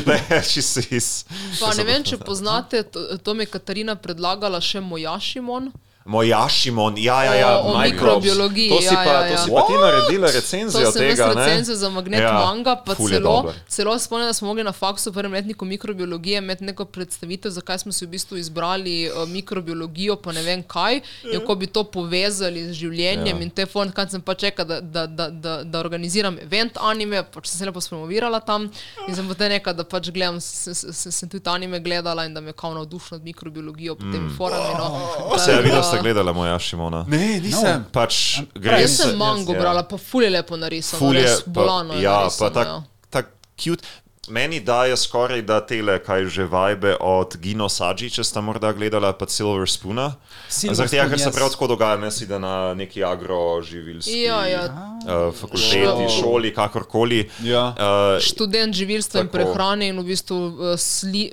ne, 0.30 0.42
čisto 0.42 0.80
iz. 0.90 1.24
Pa 1.60 1.74
ne 1.74 1.84
vem, 1.84 2.04
če 2.04 2.16
poznate, 2.16 2.82
to, 2.82 3.18
to 3.18 3.34
mi 3.34 3.42
je 3.42 3.46
Katarina 3.46 3.94
predlagala 3.94 4.60
še 4.60 4.80
Mojašimon. 4.80 5.72
Mojašimon, 6.08 6.94
ja, 6.98 7.24
ja, 7.24 7.34
ja, 7.34 7.58
O- 7.58 7.72
o 7.72 7.78
mikrobiologiji. 7.78 8.68
To 8.68 8.80
si 8.80 8.84
ja, 8.84 9.02
pa, 9.04 9.12
ja, 9.12 9.20
to 9.28 9.32
ja. 9.32 9.38
si 9.38 9.50
pa 9.50 9.62
ti 9.66 9.72
naredila 9.72 10.28
To 10.28 10.32
recenzijo 10.32 10.84
jaz 10.84 10.94
tega, 10.94 11.26
ne? 11.34 11.44
recenzijo 11.44 11.76
za 11.76 11.88
magnet 11.90 12.20
Ja, 12.20 12.26
ja, 12.26 12.32
manga, 12.32 12.76
pa 12.76 12.94
celo, 12.94 13.52
celo 13.68 13.98
spomnim, 13.98 14.26
da 14.26 14.32
smo 14.32 14.48
mogli 14.48 14.64
na 14.64 14.72
faksu 14.72 15.10
v 15.10 15.14
prvem 15.14 15.32
letniku 15.32 15.64
mikrobiologije 15.64 16.38
imeti 16.38 16.64
neko 16.64 16.84
predstavitev, 16.84 17.50
zakaj 17.50 17.78
smo 17.78 17.92
si 17.92 18.06
v 18.06 18.08
bistvu 18.08 18.36
izbrali 18.36 19.10
uh, 19.10 19.28
mikrobiologijo, 19.28 20.16
pa 20.16 20.32
ne 20.32 20.42
vem 20.42 20.62
kaj, 20.62 21.00
in 21.32 21.44
ko 21.46 21.54
bi 21.54 21.66
to 21.66 21.84
povezali 21.84 22.64
z 22.70 22.72
življenjem 22.72 23.36
ja. 23.36 23.42
in 23.44 23.50
te 23.50 23.66
fond, 23.66 23.92
kaj 23.92 24.08
sem 24.16 24.24
pač 24.24 24.40
čekala, 24.48 24.80
da, 24.80 24.80
da, 24.80 25.06
da, 25.06 25.28
da, 25.30 25.58
da 25.64 25.78
organiziram 25.78 26.40
event 26.40 26.80
anime, 26.80 27.20
pač 27.34 27.52
sem 27.52 27.58
se 27.58 27.68
lepo 27.68 27.84
spromovirala 27.84 28.40
tam 28.40 28.70
in 29.08 29.14
sem 29.14 29.28
potem 29.28 29.52
rekla, 29.58 29.76
da 29.76 29.84
pač 29.84 30.08
gledam, 30.08 30.40
sem, 30.40 30.72
sem, 30.72 31.12
sem 31.12 31.28
tudi 31.28 31.44
anime 31.52 31.84
gledala 31.84 32.24
in 32.24 32.32
da 32.32 32.40
me 32.40 32.56
je 32.56 32.58
kao 32.64 32.72
navdušila 32.74 33.18
nad 33.18 33.28
mikrobiologijo, 33.28 34.00
potem 34.00 34.24
mm. 34.24 34.34
forami. 34.40 34.74
No, 34.78 35.38
Se 35.38 35.52
je 35.52 35.62
videl, 35.62 35.82
Da- 35.82 35.97
gledala 36.02 36.32
Mojašimona. 36.32 37.04
Ne, 37.08 37.40
nisem. 37.40 37.84
Pač 37.92 38.36
Prav, 38.36 38.62
gre 38.62 38.80
Jaz 38.82 38.96
sem 38.96 39.10
se- 39.10 39.16
mango 39.16 39.52
ja. 39.54 39.60
brala, 39.60 39.82
pa 39.82 39.96
ful 39.98 40.22
je 40.22 40.30
lepo 40.30 40.56
narisano, 40.56 40.98
Ful 40.98 41.16
je, 41.16 41.22
res 41.22 41.40
pa, 41.44 41.50
bolano 41.50 41.94
je 41.94 42.02
ja, 42.02 42.12
pa 42.12 42.20
narisano, 42.28 42.50
tako 42.54 42.70
ja. 42.70 42.82
tak 43.10 43.26
cute. 43.56 43.86
Meni 44.28 44.60
daje 44.60 44.92
skoraj 44.96 45.40
da 45.42 45.56
tele, 45.64 45.94
kaj 46.04 46.26
že 46.28 46.44
vajbe 46.44 46.96
od 47.00 47.38
Gino 47.40 47.64
Saji, 47.72 48.10
če 48.12 48.24
sta 48.24 48.42
morda 48.44 48.74
gledala, 48.76 49.14
pa 49.16 49.24
Silver 49.24 49.64
Spoona. 49.64 50.10
Silver 50.52 50.76
Zaradi 50.76 50.90
tega, 50.98 51.06
ker 51.08 51.16
Spoon, 51.16 51.24
se 51.24 51.30
yes. 51.30 51.38
prav 51.38 51.48
tako 51.54 51.66
dogaja, 51.72 51.96
ne 51.96 52.10
si 52.12 52.26
da 52.28 52.36
na 52.38 52.74
neki 52.76 53.00
agroživilski 53.04 54.18
Ja, 54.26 54.42
ja. 54.46 54.64
uh, 54.68 55.32
fakulteti, 55.32 55.80
Šol. 55.80 56.20
šoli, 56.20 56.52
kakorkoli. 56.54 57.22
Ja. 57.40 57.72
Uh, 57.72 58.20
študent 58.20 58.76
živilstva 58.76 59.24
in 59.24 59.32
prehrane 59.32 59.88
in 59.88 59.96
v 59.96 60.04
bistvu 60.12 60.36
uh, 60.36 60.76
sli, 60.76 61.30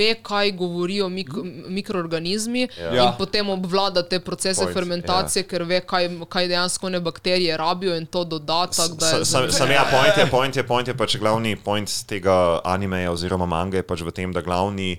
ve, 0.00 0.14
kaj 0.22 0.52
govorijo 0.58 1.08
mik 1.12 1.30
mikroorganizmi 1.68 2.66
ja. 2.78 2.94
Ja. 2.94 3.04
in 3.04 3.12
potem 3.18 3.50
obvlada 3.52 4.02
te 4.02 4.20
procese 4.20 4.64
Point, 4.64 4.74
fermentacije, 4.74 5.44
ja. 5.44 5.48
ker 5.48 5.66
ve, 5.68 5.80
kaj, 5.80 6.08
kaj 6.28 6.48
dejansko 6.48 6.90
ne 6.90 7.00
bakterije 7.00 7.56
rabijo 7.56 7.96
in 7.96 8.06
to 8.06 8.24
dodatek. 8.24 8.96
da 8.98 9.08
je 9.08 9.24
Sam, 9.24 9.50
sam 9.52 9.70
ja, 9.70 9.84
point 9.90 10.16
je, 10.16 10.30
point 10.36 10.56
je, 10.56 10.66
point 10.66 10.88
je 10.88 10.96
pač 10.96 11.16
glavni 11.20 11.56
point 11.56 11.90
tega 12.06 12.60
animeja 12.64 13.12
oziroma 13.12 13.46
mange 13.46 13.82
je 13.82 13.86
pač 13.86 14.06
v 14.06 14.14
tem, 14.14 14.32
da 14.32 14.42
glavni 14.42 14.96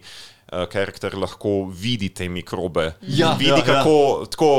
karakter 0.52 1.16
lahko 1.16 1.66
vidi 1.72 2.10
te 2.10 2.30
mikrobe. 2.30 2.94
Ja, 3.02 3.34
vidi 3.40 3.50
ja, 3.50 3.58
ja. 3.58 3.64
kako, 3.66 4.26
tako, 4.32 4.50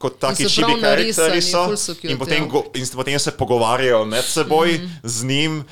kot 0.00 0.18
taki 0.18 0.48
čibi 0.48 0.80
karakteri 0.80 1.42
so. 1.42 1.76
so 1.76 1.94
cute, 1.94 2.08
In 2.08 2.18
potem, 2.18 2.42
ja. 2.42 2.48
go, 2.48 2.64
in 2.74 2.86
potem 2.94 3.18
se 3.18 3.30
pogovarjajo 3.30 4.04
med 4.04 4.24
seboj 4.24 4.78
mm. 4.78 5.00
z 5.04 5.24
njim. 5.24 5.64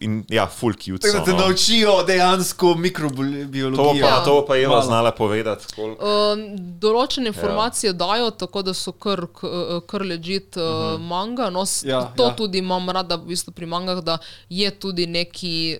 In 0.00 0.24
ja, 0.28 0.46
full 0.46 0.72
cute. 0.74 1.02
Tako 1.02 1.12
So, 1.12 1.18
da 1.18 1.24
te 1.24 1.30
no. 1.32 1.38
naučijo 1.38 2.02
dejansko 2.02 2.66
To 2.66 2.74
mikrobiologijo. 2.74 4.06
pa, 4.06 4.24
to 4.24 4.46
pa 4.46 4.54
Malo. 4.54 4.82
znala 4.82 5.10
povedati. 5.10 5.66
koliko- 5.74 6.04
Um, 6.04 6.56
določene 6.78 7.26
informacije 7.26 7.88
ja. 7.88 7.92
dajo, 7.92 8.30
tako 8.30 8.62
da 8.62 8.74
so 8.74 8.92
kar, 8.92 9.20
eh, 9.42 9.80
kar 9.86 10.02
ležit 10.02 10.56
uh 10.56 10.62
-huh. 10.62 10.98
manga. 10.98 11.50
No, 11.50 11.64
Ja, 11.84 12.12
to 12.16 12.24
ja. 12.24 12.36
tudi 12.36 12.58
imam 12.58 12.88
rada 12.90 13.16
v 13.16 13.26
bistvu 13.26 13.52
pri 13.52 13.66
mangah, 13.66 13.98
da 14.00 14.18
je 14.48 14.70
tudi 14.70 15.06
neki. 15.06 15.78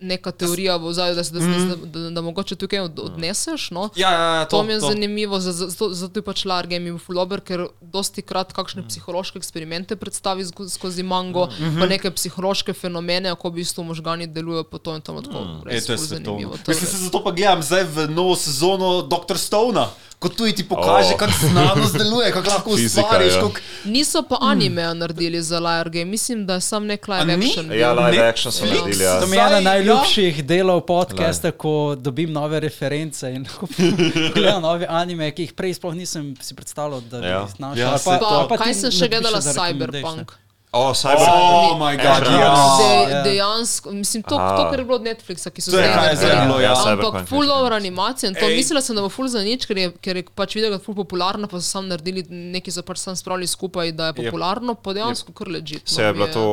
Neka 0.00 0.30
teorija 0.30 0.76
v 0.76 0.84
ozadju, 0.84 1.14
da, 1.14 1.22
da, 1.22 1.40
mm. 1.40 1.68
da, 1.68 2.00
da, 2.00 2.10
da, 2.10 2.20
mogoče 2.20 2.56
tukaj 2.56 2.80
od, 2.80 2.98
odneseš. 3.00 3.70
No? 3.70 3.88
Ja, 3.96 4.10
ja, 4.10 4.34
ja, 4.34 4.44
To, 4.44 4.56
to 4.56 4.62
mi 4.62 4.72
je 4.72 4.80
to. 4.80 4.86
zanimivo, 4.86 5.40
za- 5.40 5.52
za- 5.52 5.66
zato, 5.66 5.94
zato 5.94 6.18
je 6.18 6.22
pač 6.22 6.44
Large 6.44 6.76
in 6.76 6.98
Fulober, 6.98 7.40
ker 7.40 7.66
dosti 7.80 8.22
krat 8.22 8.52
kakšne 8.52 8.86
psihološke 8.88 9.38
eksperimente 9.38 9.96
predstavi 9.96 10.44
sko- 10.44 10.68
skozi 10.68 11.02
mango, 11.02 11.46
mm 11.46 11.64
-hmm. 11.64 11.80
pa 11.80 11.86
neke 11.86 12.10
psihološke 12.10 12.72
fenomene, 12.72 13.28
kako 13.28 13.48
v 13.48 13.52
bistvu 13.52 13.84
možgani 13.84 14.26
delujejo 14.26 14.64
po 14.64 14.78
to 14.78 14.94
in 14.94 15.00
to 15.00 15.16
je 15.16 15.22
tako 15.22 15.38
E, 15.66 15.80
to 15.80 15.92
je 15.92 15.98
zanimivo. 15.98 16.56
To 16.56 16.70
Mislim, 16.70 16.90
se 16.90 16.96
zato 16.96 17.24
pa 17.24 17.30
gledam 17.30 17.62
zdaj 17.62 17.84
v 17.84 18.08
novo 18.08 18.36
sezono 18.36 19.02
Dr. 19.02 19.38
Stona. 19.38 19.88
Ko 20.18 20.28
tu 20.28 20.44
ti 20.48 20.64
pokaže, 20.64 21.08
Oh. 21.08 21.16
kako 21.16 21.32
znanost 21.44 21.94
deluje, 21.94 22.32
kako 22.32 22.48
lahko 22.48 22.70
Fizika, 22.76 23.00
ustvariš. 23.00 23.32
ja. 23.32 23.40
Kako... 23.40 23.60
Niso 23.86 24.22
pa 24.22 24.36
anime 24.42 24.94
naredili 24.94 25.38
za 25.40 25.58
Liar 25.58 25.90
Game, 25.90 26.04
mislim, 26.06 26.46
da 26.46 26.54
je 26.54 26.60
sam 26.62 26.86
nek 26.86 27.08
live 27.08 27.36
ni? 27.36 27.46
action. 27.46 27.72
Ja, 27.72 27.92
live 27.94 28.12
Ne- 28.14 28.28
action 28.28 28.52
so 28.52 28.64
Netflix. 28.64 28.74
naredili. 28.76 29.04
Ja. 29.04 29.20
To 29.20 29.26
mi 29.26 29.36
je 29.36 29.40
ena 29.40 29.50
ja. 29.52 29.60
najljubših 29.62 30.44
delov 30.44 30.80
podcasta, 30.82 31.50
ko 31.52 31.72
dobim 31.96 32.32
nove 32.32 32.60
reference 32.60 33.22
in 33.28 33.46
gledam 34.34 34.62
nove 34.62 34.86
anime, 34.90 35.30
ki 35.30 35.42
jih 35.42 35.52
prej 35.52 35.74
sploh 35.74 35.94
nisem 35.94 36.34
si 36.38 36.54
predstavljal, 36.54 37.00
da 37.02 37.20
bi 37.20 37.26
Ja. 37.26 37.40
jih 37.40 37.60
našel. 37.60 37.78
Ja, 37.78 37.88
Ali 37.88 37.98
se 37.98 38.04
pa- 38.06 38.18
Pa, 38.20 38.46
pa 38.48 38.56
kaj 38.58 38.74
sem 38.74 38.90
še 38.92 39.08
gledala 39.08 39.40
za 39.40 39.52
Cyberpunk? 39.52 39.94
recommendation. 39.94 40.26
O, 40.72 40.92
Cyber. 40.94 41.16
Oh, 41.28 41.78
moj 41.78 41.96
bog, 41.96 42.04
ja. 42.04 42.20
De, 42.20 43.12
Ja. 43.12 43.22
dejansko, 43.22 43.90
mislim, 43.90 44.22
to, 44.22 44.36
Aha. 44.36 44.56
to, 44.56 44.70
kar 44.70 44.78
je 44.78 44.84
bilo 44.84 44.96
od 44.96 45.02
Netflixa, 45.02 45.50
ki 45.50 45.60
so 45.60 45.70
To 45.70 45.78
je 45.78 45.92
zdaj 45.92 46.16
zdaj 46.16 46.46
bilo, 46.46 46.60
ja. 46.60 46.74
Ampak 46.86 47.28
full 47.28 47.46
dobro 47.46 47.76
animacija 47.76 48.28
in 48.28 48.36
to 48.36 48.48
mislila 48.48 48.80
sem, 48.80 48.96
da 48.96 49.02
bo 49.02 49.08
full 49.08 49.28
za 49.28 49.40
nič, 49.40 49.64
ker 49.66 49.78
je, 49.78 49.92
ker 50.00 50.16
je 50.16 50.24
pač 50.34 50.54
videla, 50.54 50.76
da 50.76 50.80
je 50.80 50.84
full 50.84 50.96
popularna, 50.96 51.48
pa 51.48 51.56
so 51.56 51.70
sam 51.70 51.88
naredili, 51.88 52.22
neki 52.28 52.70
so 52.70 52.82
pač 52.82 53.00
sam 53.00 53.16
spravili 53.16 53.46
skupaj, 53.46 53.92
da 53.92 54.06
je 54.06 54.12
popularno, 54.20 54.74
pa 54.74 54.92
dejansko 54.92 55.32
kar 55.32 55.48
ležit. 55.48 55.88
Se 55.88 56.02
je 56.04 56.12
bila 56.12 56.26
to 56.26 56.44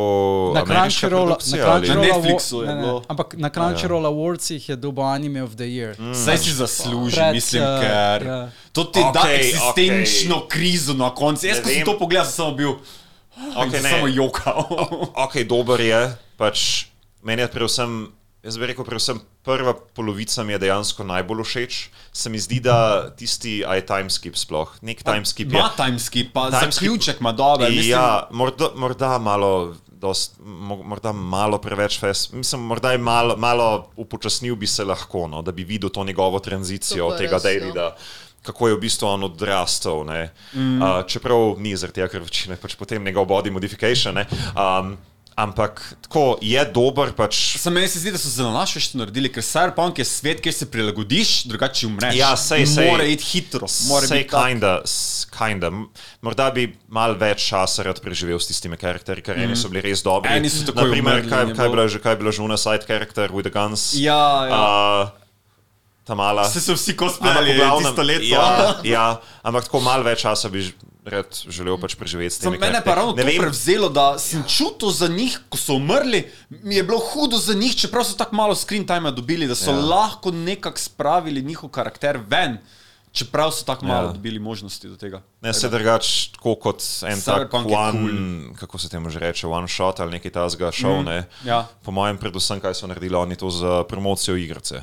Na 0.55 0.63
Crunchyroll, 0.63 1.35
na 1.35 1.79
Na 1.95 2.01
Netflixu 2.01 2.61
je 2.61 2.67
ne, 2.67 2.75
ne, 2.75 2.81
bilo. 2.81 3.03
Ampak 3.07 3.33
na 3.37 3.49
Crunchyroll 3.49 4.05
Awardsih 4.05 4.69
je 4.69 4.75
dobil 4.75 5.03
anime 5.03 5.43
of 5.43 5.55
the 5.59 5.67
year. 5.67 5.99
Mm. 5.99 6.13
Zdaj 6.13 6.37
si 6.37 6.51
zasluži, 6.53 7.15
Pred, 7.15 7.33
mislim, 7.35 7.63
eh, 7.63 7.79
ker 7.81 8.27
ja. 8.27 8.49
to 8.71 8.83
ti 8.83 9.03
da 9.13 9.19
Okej, 9.19 9.35
eksistenčno 9.35 10.35
okej. 10.35 10.47
krizo 10.49 10.93
na 10.93 11.11
koncu. 11.15 11.47
Jaz, 11.47 11.59
ko 11.59 11.67
sem 11.69 11.85
to 11.85 11.99
pogledal, 11.99 12.25
sem 12.25 12.33
samo 12.33 12.51
bil. 12.55 12.79
Okay, 13.35 13.81
ne. 13.81 13.89
samo 13.89 14.07
jokal. 14.07 14.63
Ok, 15.15 15.43
dober 15.43 15.79
je, 15.79 16.01
pač 16.37 16.85
meni 17.21 17.41
je 17.41 17.47
predvsem, 17.47 18.11
jaz 18.41 18.57
bi 18.57 18.65
rekel, 18.65 18.83
predvsem 18.83 19.17
prva 19.41 19.73
polovica 19.73 20.43
mi 20.43 20.53
je 20.53 20.59
dejansko 20.59 21.03
najbolj 21.03 21.43
všeč. 21.43 21.73
Se 22.11 22.29
mi 22.29 22.39
zdi, 22.39 22.59
da 22.59 22.75
tisti, 23.09 23.59
a 23.61 23.75
je 23.75 23.83
timeskip 23.83 24.35
sploh, 24.35 24.71
nek 24.81 25.03
timeskip 25.03 25.47
je. 25.47 25.53
Ma 25.53 25.69
timeskip, 25.69 26.31
pa 26.33 26.47
Timeskip- 26.47 26.71
zaključek 26.73 27.19
ima 27.19 27.31
dober. 27.31 27.69
mislim- 27.69 27.89
Ja, 27.91 28.27
morda, 28.31 28.69
morda 28.75 29.17
malo. 29.17 29.75
Dost, 29.95 30.35
mo- 30.39 30.83
morda 30.83 31.11
malo 31.11 31.57
preveč 31.57 31.99
fest, 31.99 32.33
mislim, 32.33 32.61
morda 32.61 32.91
je 32.91 32.97
malo, 32.99 33.35
malo 33.37 33.87
upočasnil 33.95 34.55
bi 34.55 34.67
se 34.67 34.83
lahko, 34.83 35.25
no, 35.27 35.41
da 35.41 35.51
bi 35.51 35.63
videl 35.63 35.89
to 35.89 36.03
njegovo 36.03 36.39
tranzicijo 36.39 37.07
od 37.07 37.17
tega 37.17 37.37
res, 37.37 37.45
ja. 37.73 37.95
Kako 38.45 38.67
je 38.69 38.75
v 38.77 38.79
bistvu 38.85 39.07
on 39.09 39.23
odrastel. 39.25 40.05
Mm. 40.53 40.81
Uh, 40.81 41.01
čeprav 41.09 41.55
ni 41.57 41.73
zaradi 41.75 42.01
tega, 42.01 42.11
ker 42.13 42.21
večina 42.21 42.53
je 42.53 42.61
pač 42.61 42.75
potem 42.77 43.03
njegov 43.03 43.25
body 43.25 43.51
modification. 43.51 44.15
ne. 44.15 44.27
Um, 44.53 44.95
ampak 45.35 45.81
tako 46.01 46.37
je 46.41 46.61
dober, 46.71 47.11
pač 47.11 47.57
Sam 47.59 47.73
meni 47.75 47.87
se 47.91 47.99
zdi, 47.99 48.11
da 48.15 48.17
so 48.17 48.29
zelo 48.31 48.51
naše 48.55 48.79
što 48.79 48.97
naredili, 49.01 49.27
ker 49.31 49.43
Cyberpunk 49.43 49.99
je 49.99 50.05
svet, 50.07 50.39
kjer 50.41 50.53
se 50.55 50.67
prilagodiš, 50.71 51.43
drugače 51.51 51.87
umreš. 51.87 52.15
Ja, 52.15 52.35
sej, 52.39 52.63
sej. 52.65 52.87
Mora 52.91 53.03
iti 53.03 53.23
hitro, 53.23 53.67
mora 53.89 54.07
tak. 54.07 54.31
kinda, 54.31 54.79
kinda. 55.35 55.71
Morda 56.23 56.47
bi 56.55 56.69
malo 56.87 57.19
več 57.19 57.49
časa 57.49 57.83
rad 57.83 57.99
preživel 57.99 58.39
s 58.39 58.47
tistimi 58.47 58.79
karakteri, 58.79 59.21
ker 59.25 59.35
eni 59.35 59.59
so 59.59 59.67
bili 59.67 59.83
res 59.89 60.03
dobri. 60.07 60.31
Eni 60.31 60.49
so 60.49 60.63
takoj 60.71 60.87
Naprimer, 60.87 61.19
umrli 61.19 61.29
kaj, 61.29 61.51
kaj, 61.51 61.67
bilo- 61.67 61.83
bila 61.83 61.99
kaj 61.99 62.11
je 62.15 62.21
bila 62.23 62.31
že 62.31 62.41
una 62.41 62.57
side 62.57 62.87
character 62.87 63.27
with 63.35 63.43
the 63.43 63.51
guns? 63.51 63.91
Ja, 63.99 64.47
ja. 64.47 64.55
Uh, 64.55 65.24
ta 66.05 66.13
mala. 66.13 66.45
Se 66.45 66.61
so 66.61 66.73
vsi 66.73 66.93
cosplayali 66.93 67.51
v 67.51 67.57
glavnem- 67.57 67.83
tisto 67.83 68.01
leto. 68.01 68.23
Ja, 68.23 68.75
ja, 68.83 69.05
ampak 69.41 69.63
tako 69.63 69.79
malo 69.81 70.03
več 70.03 70.21
časa 70.21 70.49
bi 70.49 70.61
rad 71.03 71.25
želel 71.47 71.77
pač 71.77 71.93
preživeti 71.93 72.29
s 72.29 72.39
Za 72.39 72.41
temi 72.43 72.57
mene 72.57 72.81
pa 72.81 72.93
ravno 72.93 73.13
Ne 73.13 73.21
to 73.21 73.27
vem, 73.27 73.37
prevzelo, 73.39 73.89
da 73.89 74.17
sem 74.17 74.43
čutil 74.43 74.89
za 74.89 75.07
njih, 75.07 75.39
ko 75.49 75.57
so 75.57 75.73
umrli, 75.73 76.23
mi 76.49 76.75
je 76.75 76.83
bilo 76.83 76.97
hudo 76.99 77.37
za 77.37 77.53
njih, 77.53 77.75
čeprav 77.75 78.03
so 78.03 78.13
tako 78.13 78.35
malo 78.35 78.55
screen 78.55 78.81
time 78.83 79.11
dobili, 79.11 79.45
da 79.45 79.55
so 79.55 79.69
Ja. 79.69 79.77
lahko 79.77 80.31
nekako 80.31 80.77
spravili 80.77 81.41
njihov 81.41 81.69
karakter 81.69 82.19
ven, 82.19 82.57
čeprav 83.11 83.51
so 83.51 83.63
tako 83.63 83.85
malo 83.85 84.07
Ja. 84.07 84.13
dobili 84.13 84.39
možnosti 84.39 84.87
do 84.87 84.95
tega. 84.95 85.21
Ne, 85.41 85.53
se 85.53 85.69
drugač, 85.69 86.05
tako 86.27 86.55
kot 86.55 86.81
en 87.03 87.17
tak 87.17 87.49
Cyberpunk 87.49 87.65
je 87.65 87.77
one, 87.77 87.99
cool. 87.99 88.55
kako 88.55 88.77
se 88.77 88.89
temu 88.89 89.09
že 89.09 89.19
reče, 89.19 89.47
one 89.47 89.67
shot 89.67 89.99
ali 89.99 90.11
neki 90.11 90.29
tasga 90.29 90.67
show, 90.67 91.01
mm, 91.01 91.05
ne. 91.05 91.27
ja. 91.43 91.67
Po 91.83 91.91
mojem, 91.91 92.17
predvsem, 92.17 92.59
kaj 92.59 92.73
so 92.73 92.87
naredili 92.87 93.15
oni 93.15 93.35
to 93.35 93.49
za 93.49 93.83
promocijo 93.83 94.35
igrice. 94.35 94.81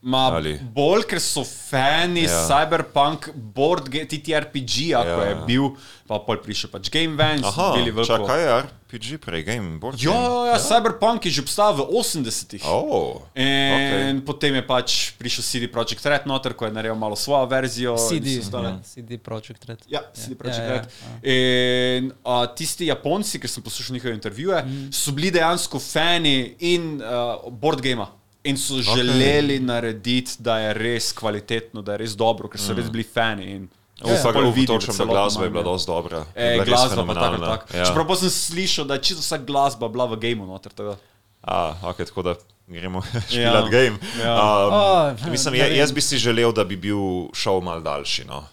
Ma, 0.00 0.28
Ali- 0.30 0.60
bolj, 0.62 1.02
ker 1.10 1.18
so 1.18 1.42
fani 1.42 2.22
Ja. 2.22 2.30
ja. 2.30 2.42
Cyberpunk, 2.46 3.32
board, 3.34 3.88
ge- 3.90 4.06
TTRPG, 4.06 4.94
ako 4.94 5.10
Ja. 5.10 5.24
ja. 5.24 5.28
je 5.28 5.34
bil, 5.46 5.74
pa 6.06 6.18
pol 6.22 6.38
prišel 6.38 6.70
pač 6.70 6.86
Game 6.88 7.16
Vans, 7.18 7.42
Aha, 7.42 7.74
bili 7.74 7.90
veliko. 7.90 8.06
čakaj, 8.06 8.38
je 8.38 8.48
RPG 8.62 9.18
prej, 9.18 9.42
game, 9.42 9.76
board 9.78 9.98
Ja, 9.98 10.14
game. 10.14 10.22
ja, 10.22 10.54
ja, 10.54 10.58
Cyberpunk 10.62 11.26
je 11.26 11.30
že 11.34 11.42
obstajal 11.42 11.74
v 11.76 11.82
80-ih. 11.90 12.62
Oh, 12.64 13.26
In 13.34 13.74
okej. 13.74 14.24
potem 14.24 14.54
je 14.54 14.62
pač 14.62 14.88
prišel 15.18 15.42
CD 15.42 15.66
Projekt 15.66 16.06
Red 16.06 16.24
noter, 16.26 16.54
ko 16.54 16.64
je 16.64 16.72
naredil 16.72 16.94
malo 16.94 17.16
svojo 17.18 17.44
verzijo. 17.46 17.98
CD, 17.98 18.38
ja, 18.38 18.78
CD 18.80 19.18
Projekt 19.18 19.66
Red. 19.66 19.82
Ja, 19.90 20.06
CD 20.14 20.38
Projekt 20.38 20.58
ja, 20.58 20.64
ja, 20.64 20.72
Red. 20.78 20.84
In 21.26 22.12
a, 22.24 22.46
tisti 22.46 22.86
Japonci, 22.86 23.36
ker 23.36 23.50
sem 23.50 23.62
poslušal 23.62 23.92
njihove 23.92 24.14
intervjuje, 24.14 24.62
mm. 24.62 24.92
so 24.92 25.10
bili 25.10 25.30
dejansko 25.30 25.76
fani 25.76 26.54
in 26.60 27.02
uh, 27.02 27.50
board 27.50 27.82
gamea. 27.82 28.06
In 28.44 28.56
so 28.56 28.74
okay. 28.74 28.96
želeli 28.96 29.58
narediti, 29.60 30.32
da 30.38 30.58
je 30.58 30.74
res 30.74 31.12
kvalitetno, 31.12 31.82
da 31.82 31.92
je 31.92 31.98
res 31.98 32.12
dobro, 32.12 32.48
ker 32.48 32.60
so 32.60 32.72
mm. 32.72 32.76
res 32.76 32.90
bili 32.90 33.04
fani. 33.04 33.44
In, 33.50 33.68
Ufa, 34.04 34.30
pol 34.32 34.50
vidi, 34.50 34.66
da 34.66 34.72
točno, 34.74 34.94
da 34.94 35.04
glasba 35.04 35.44
je 35.44 35.50
bila 35.50 35.62
manje. 35.62 35.72
dosti 35.72 35.90
dobra. 35.90 36.24
E, 36.34 36.60
glasba 36.64 37.04
pa 37.06 37.14
tako, 37.14 37.36
tako. 37.38 37.76
Ja. 37.76 37.84
Čeprav 37.84 38.16
sem 38.16 38.30
slišal, 38.30 38.84
da 38.84 38.94
je 38.94 39.02
čisto 39.02 39.20
vsa 39.20 39.38
glasba 39.38 39.88
bila 39.88 40.06
v 40.06 40.16
gameu 40.16 40.46
noter. 40.46 40.72
Tako. 40.72 40.96
A, 41.42 41.74
ok, 41.82 41.96
tako 41.98 42.22
da 42.22 42.34
gremo 42.66 43.02
Ja. 43.14 43.20
špilat 43.20 43.70
game. 43.70 43.98
Ja. 44.22 44.34
Um, 44.34 44.72
O, 44.72 45.30
mislim, 45.30 45.54
ja, 45.54 45.64
vem. 45.64 45.76
jaz 45.76 45.92
bi 45.92 46.00
si 46.00 46.18
želel, 46.18 46.52
da 46.52 46.64
bi 46.64 46.76
bil 46.76 46.96
šov 47.34 47.60
mal 47.60 47.82
daljši. 47.82 48.24
No. 48.24 48.44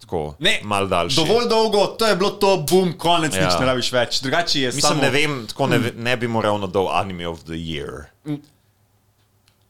tako, 0.00 0.34
Ne, 0.38 0.60
mal 0.62 0.86
daljši. 0.86 1.16
Dovolj 1.16 1.48
dolgo, 1.48 1.86
to 1.88 2.06
je 2.06 2.16
bilo 2.16 2.30
to, 2.30 2.56
bum, 2.70 2.92
konec, 2.92 3.34
ja. 3.34 3.40
nič 3.40 3.52
Ja. 3.52 3.60
ne 3.60 3.66
rabiš 3.66 3.92
več. 3.92 4.20
Drugače 4.20 4.60
je 4.60 4.66
Mislim, 4.68 4.80
samo... 4.82 5.02
ne 5.02 5.10
vem, 5.10 5.46
tako 5.46 5.66
ne, 5.66 5.78
ve- 5.78 5.92
ne 5.96 6.16
bi 6.16 6.28
mu 6.28 6.42
ravno 6.42 6.66
dal 6.66 6.88
anime 6.90 7.26
of 7.28 7.40
the 7.40 7.58
year. 7.58 8.04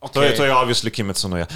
Okay. 0.02 0.14
To 0.14 0.22
je, 0.22 0.32
to 0.34 0.44
je 0.44 0.54
obviously 0.54 0.90
Kimetsu 0.90 1.30
no 1.30 1.38
ja. 1.38 1.46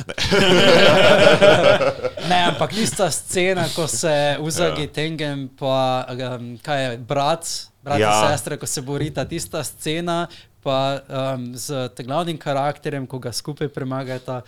Ne, 2.31 2.47
ampak 2.47 2.71
tista 2.71 3.11
scena, 3.11 3.67
ko 3.75 3.91
se 3.91 4.39
Uzagi 4.39 4.87
ja. 4.87 4.93
Tengen, 4.95 5.51
pa 5.59 6.07
um, 6.15 6.55
kaj 6.63 6.83
je 6.83 6.99
brat, 6.99 7.43
brat 7.83 7.99
ja. 7.99 8.11
In 8.11 8.31
sestra, 8.31 8.55
ko 8.55 8.67
se 8.71 8.87
borita, 8.87 9.27
tista 9.27 9.65
scena, 9.67 10.31
pa 10.63 11.03
um, 11.11 11.59
z 11.59 11.91
glavnim 12.07 12.39
karakterjem, 12.39 13.11
ko 13.11 13.19
ga 13.19 13.35
skupaj 13.35 13.67
premagata. 13.75 14.47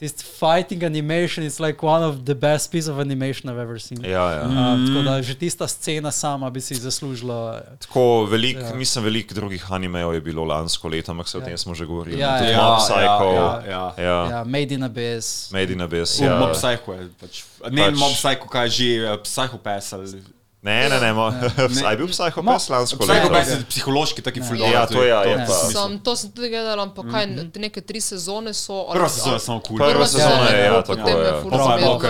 Tisti 0.00 0.24
fighting 0.24 0.82
animation 0.84 1.46
is 1.46 1.60
like 1.60 1.86
one 1.86 2.02
of 2.06 2.24
the 2.24 2.34
best 2.34 2.72
piece 2.72 2.90
of 2.90 2.98
animation 2.98 3.48
I've 3.50 3.62
ever 3.62 3.78
seen. 3.80 4.04
Ja, 4.04 4.30
ja. 4.32 4.42
Uh, 4.42 4.86
tako 4.88 5.02
da 5.02 5.22
že 5.22 5.34
tista 5.34 5.68
scena 5.68 6.10
sama 6.10 6.50
bi 6.50 6.60
si 6.60 6.74
zaslužila. 6.74 7.62
Tako 7.80 8.24
velik, 8.24 8.56
Ja. 8.56 8.66
ja. 8.68 8.74
mislim, 8.74 9.04
veliko 9.04 9.34
drugih 9.34 9.72
animejev 9.72 10.14
je 10.14 10.20
bilo 10.20 10.44
lansko 10.44 10.88
leto, 10.88 11.12
ampak 11.12 11.28
se 11.28 11.38
o 11.38 11.40
tem 11.40 11.58
smo 11.58 11.74
že 11.74 11.86
govorili. 11.86 12.20
Ja, 12.20 12.38
Tudi 12.38 12.50
ja, 12.50 12.62
Mob 12.62 12.72
ja, 12.72 12.78
Psycho, 12.78 13.34
ja, 13.34 13.62
ja. 13.68 13.94
ja. 14.04 14.30
Ja, 14.30 14.44
Made 14.44 14.74
in 14.74 14.82
Abyss. 14.82 15.50
Made 15.52 15.72
in 15.72 15.80
Abyss. 15.82 16.20
Ja. 16.20 16.26
Ja. 16.26 16.38
Mob 16.40 16.52
Psycho 16.52 16.92
je 16.92 17.08
pač. 17.20 17.44
Ne, 17.70 17.82
pač... 17.90 17.98
Mob 17.98 18.12
Psycho, 18.12 18.48
kaj 18.48 18.68
že, 18.68 18.84
eh, 18.84 19.18
Psycho 19.22 19.58
Pass 19.58 19.92
ali... 19.92 20.22
Ne, 20.64 20.88
ne, 20.88 20.96
ne, 20.96 21.12
mo, 21.12 21.28
Ne. 21.28 21.92
je 21.92 21.96
bil 21.96 22.08
Pass 22.08 22.72
lansko 22.72 23.04
leto. 23.04 23.28
Pass 23.28 23.50
je 23.52 23.56
psihološki, 23.68 24.22
taki 24.24 24.40
full 24.40 24.56
Ja, 24.56 24.86
to 24.88 25.02
je, 25.02 25.12
ja, 25.12 25.20
je 25.22 25.36
Ne. 25.36 25.44
pa. 25.44 25.52
Sam, 25.68 25.98
to 26.00 26.16
sem 26.16 26.32
tudi 26.32 26.48
gledal, 26.48 26.80
ampak 26.80 27.04
kaj, 27.04 27.24
te 27.52 27.60
neke 27.60 27.80
tri 27.80 28.00
sezone 28.00 28.54
so. 28.54 28.88
ali- 28.88 28.96
Prva 28.96 29.08
sezona 29.08 29.34
je 29.34 29.40
samo 29.40 29.60
kul. 29.60 29.76
Prva 29.76 29.92
Prva 29.92 30.06
sezona 30.06 30.46
je, 30.48 30.64
ja, 30.64 30.80
tako 30.82 31.04
je. 31.04 31.04
Potem 31.04 31.20
je 31.20 31.32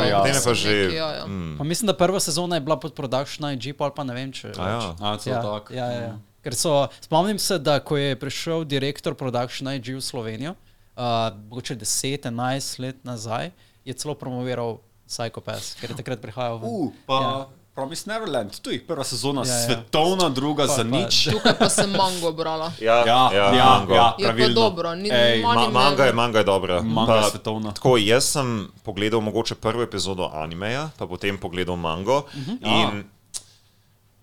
ja. 0.07 0.19
Potem 0.19 0.35
je 0.35 0.43
pa 0.45 0.55
že- 0.55 0.91
ja, 0.95 1.09
ja. 1.13 1.25
Mm. 1.27 1.59
Pa 1.59 1.65
mislim, 1.65 1.87
da 1.87 1.95
prva 1.95 2.21
sezona 2.21 2.57
je 2.57 2.63
bila 2.63 2.77
pod 2.79 2.95
production 2.95 3.51
IG, 3.51 3.75
pa 3.75 3.85
ali 3.85 3.93
pa 3.93 4.05
ne 4.05 4.15
vem, 4.15 4.31
če. 4.33 4.55
A 4.55 4.69
ja. 4.69 4.79
A, 5.03 5.17
celo 5.19 5.35
ja, 5.35 5.43
tako. 5.43 5.75
ja, 5.75 5.87
ja, 5.87 6.01
ja. 6.05 6.15
Ker 6.41 6.55
so, 6.55 6.87
spomnim 7.01 7.39
se, 7.39 7.59
da 7.59 7.81
ko 7.81 7.97
je 7.97 8.15
prišel 8.15 8.65
direktor 8.65 9.15
Production 9.15 9.67
IG 9.67 9.89
v 9.89 10.01
Slovenijo, 10.01 10.55
uh, 10.95 11.03
mogoče 11.49 11.75
10-11 11.75 12.79
let 12.79 12.97
nazaj, 13.03 13.51
je 13.83 13.93
celo 13.95 14.15
promoviral 14.15 14.79
Psychopath, 15.07 15.75
ker 15.75 15.91
je 15.91 15.97
takrat 15.97 16.21
prihajal 16.21 16.59
v. 16.59 16.63
Uh, 16.63 16.93
pa 17.05 17.15
ja. 17.15 17.64
Promise 17.75 18.07
Neverland, 18.07 18.55
tu 18.57 18.71
je 18.71 18.79
prva 18.81 19.03
sezona, 19.03 19.41
Ja, 19.41 19.47
ja, 19.47 19.53
ja. 19.53 19.61
ja. 19.61 19.67
svetovna, 19.67 20.29
druga 20.31 20.63
Pa- 20.63 20.73
za 20.73 20.77
pa- 20.81 20.95
nič. 20.95 21.15
Tukaj 21.33 21.55
pa 21.55 21.69
sem 21.69 21.91
mango 21.91 22.31
brala. 22.31 22.71
Ja, 22.79 23.03
Ja, 23.03 23.31
ja, 23.33 23.51
mango. 23.51 23.91
ja. 23.93 24.15
Je 24.15 24.23
pa 24.23 24.31
Pravilno. 24.31 24.55
dobro, 24.55 24.95
ni 24.95 25.11
Ej, 25.11 25.43
Ma, 25.43 25.69
manga, 25.69 26.05
je, 26.05 26.13
manga 26.13 26.39
je 26.39 26.45
dobra. 26.45 26.83
Manga 26.83 27.15
je 27.15 27.21
Pa 27.21 27.31
svetovna. 27.31 27.73
Tako, 27.73 27.97
jaz 27.99 28.25
sem 28.27 28.47
pogledal 28.81 29.21
mogoče 29.21 29.55
prvo 29.57 29.83
epizodo 29.83 30.31
animeja, 30.33 30.91
pa 30.95 31.07
potem 31.07 31.35
pogledal 31.37 31.75
mango. 31.77 32.19
Uh 32.21 32.35
Mhm. 32.37 32.51
-huh. 32.53 32.83
In 32.85 33.05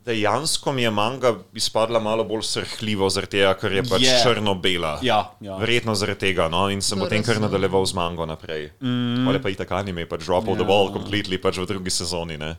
dejansko 0.05 0.71
mi 0.71 0.83
je 0.83 0.91
manga 0.91 1.33
izpadla 1.53 1.99
malo 1.99 2.23
bolj 2.23 2.41
srhljivo, 2.41 3.09
zaradi 3.09 3.37
tega, 3.37 3.53
ker 3.59 3.75
je 3.75 3.83
pač 3.85 4.01
yeah. 4.05 4.23
črno-bela. 4.23 4.95
Ja, 5.05 5.19
ja. 5.41 5.57
Verjetno 5.61 5.95
zaradi 5.95 6.27
tega, 6.27 6.47
no, 6.49 6.65
in 6.73 6.81
sem 6.81 6.99
potem 6.99 7.23
kar 7.25 7.41
nadaljeval 7.41 7.85
z 7.85 7.97
mango 7.97 8.25
naprej. 8.25 8.71
Mm. 8.81 9.27
Ali 9.29 9.41
pa 9.43 9.53
itak 9.53 9.71
anime, 9.77 10.07
pač 10.09 10.25
drop 10.25 10.47
of 10.47 10.57
the 10.57 10.65
Ja. 10.65 10.69
ball 10.73 10.91
completely, 10.93 11.37
pač 11.41 11.61
v 11.61 11.67
drugi 11.69 11.93
sezoni. 11.93 12.37
Ne. 12.41 12.55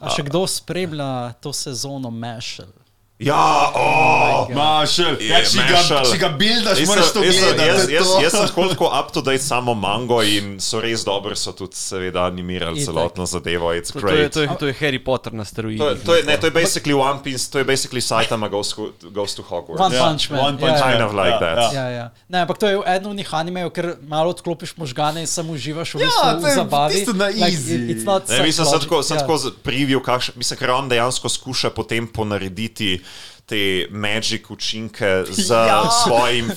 A 0.00 0.12
še 0.14 0.24
kdo 0.28 0.46
spremlja 0.48 1.34
to 1.44 1.52
sezono 1.52 2.10
Mashal? 2.10 2.72
Ja, 3.20 3.72
oh! 3.74 4.46
Mašel, 4.48 5.18
ja, 5.18 5.38
Je, 5.38 5.46
če 5.50 5.62
ga, 5.66 5.78
če 6.06 6.18
ga 6.18 6.28
buildaš, 6.30 6.78
Jaz 6.78 6.88
moraš 6.88 7.08
to 7.08 7.20
gledati. 7.20 7.64
Jaz, 7.64 7.88
jaz, 7.90 8.06
to. 8.06 8.20
jaz 8.22 8.30
sem 8.32 8.44
tako, 8.46 8.66
tako 8.68 8.86
up 8.94 9.08
to 9.10 9.20
date 9.20 9.42
samo 9.42 9.74
mango 9.74 10.20
in 10.22 10.60
so 10.60 10.78
res 10.78 11.02
dobro, 11.02 11.34
so 11.34 11.50
tudi 11.50 11.74
seveda 11.74 12.22
animirali 12.22 12.78
celotno 12.78 13.26
zadevo. 13.26 13.72
It's 13.74 13.90
To, 13.90 13.98
to, 13.98 14.06
je, 14.08 14.28
to, 14.28 14.40
je, 14.40 14.48
to 14.54 14.66
je 14.66 14.74
Harry 14.76 15.00
Potter 15.00 15.34
na 15.34 15.42
steroidih. 15.42 15.80
To 15.80 15.88
je, 15.88 15.96
to 15.98 16.14
je, 16.14 16.22
ne, 16.24 16.36
to 16.36 16.46
je 16.46 16.52
basically 16.52 16.94
One 16.94 17.18
Piece, 17.18 17.50
to 17.50 17.58
je 17.58 17.66
basically 17.66 17.98
Saitama 17.98 18.46
goes 18.46 18.70
to, 18.70 18.86
goes 19.10 19.34
to 19.34 19.42
Hogwarts. 19.42 19.82
One 19.82 19.90
Ja, 19.90 20.04
Punch 20.04 20.30
Man. 20.30 20.40
One 20.40 20.56
Punch 20.56 20.78
ja, 20.78 20.84
Kind 20.84 21.00
ja. 21.00 21.06
of 21.06 21.12
like 21.12 21.34
Ja, 21.34 21.38
that. 21.40 21.58
ja. 21.58 21.70
Ja, 21.74 21.86
ja. 21.90 22.06
Ne, 22.28 22.38
ampak 22.40 22.58
to 22.58 22.68
je 22.68 22.78
eden 22.86 23.10
od 23.10 23.16
njih 23.16 23.30
animejev, 23.32 23.70
ker 23.70 23.86
malo 24.00 24.30
odklopiš 24.30 24.76
možgane 24.76 25.20
in 25.20 25.26
samo 25.26 25.52
uživaš 25.52 25.94
v, 25.94 26.00
Ja, 26.00 26.38
v 26.38 26.46
je 26.46 26.54
zabavi. 26.54 26.94
tisto 26.94 27.12
na 27.14 27.26
Like, 27.26 27.50
easy. 27.50 27.74
it- 27.74 27.98
it's 27.98 28.06
not 28.06 28.28
Ne, 28.28 28.46
mislim, 28.46 28.62
sem 28.64 28.78
tako, 28.78 29.02
sem 29.02 29.16
Ja. 29.16 29.20
tako 29.20 29.34
preview, 29.58 29.98
kakšen, 29.98 30.38
mislim, 30.38 30.54
ker 30.56 30.70
on 30.70 30.86
dejansko 30.86 31.26
skuša 31.28 31.70
potem 31.70 32.06
ponarediti 32.06 33.00
te 33.46 33.56
magic 33.90 34.50
učinke 34.50 35.24
z 35.38 35.50
Ja. 35.50 35.66
ja. 35.66 35.90
svojim 36.04 36.50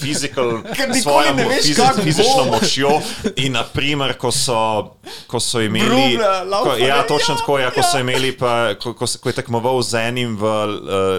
nikoli 0.87 1.01
svojo 1.01 1.33
mo- 1.33 1.49
veš, 1.49 1.61
fizi, 1.61 1.75
kako 1.75 1.97
bo. 1.97 2.03
fizično 2.03 2.43
močjo. 2.45 3.01
In 3.35 3.53
naprimer, 3.53 4.13
ko 4.13 4.31
so, 4.31 4.91
ko 5.27 5.39
so 5.39 5.61
imeli. 5.61 5.85
Brumlja, 5.85 6.43
ko, 6.63 6.75
ja, 6.77 7.03
točno 7.03 7.33
ja, 7.33 7.37
tako, 7.37 7.59
ja, 7.59 7.71
ko 7.71 7.79
ja. 7.79 7.83
so 7.83 7.99
imeli, 7.99 8.31
pa, 8.31 8.73
ko, 8.75 8.93
ko, 8.93 9.05
ko 9.21 9.29
je 9.29 9.33
tekmoval 9.33 9.81
z 9.81 9.93
enim 10.01 10.35
v 10.35 10.43
uh, 10.43 10.67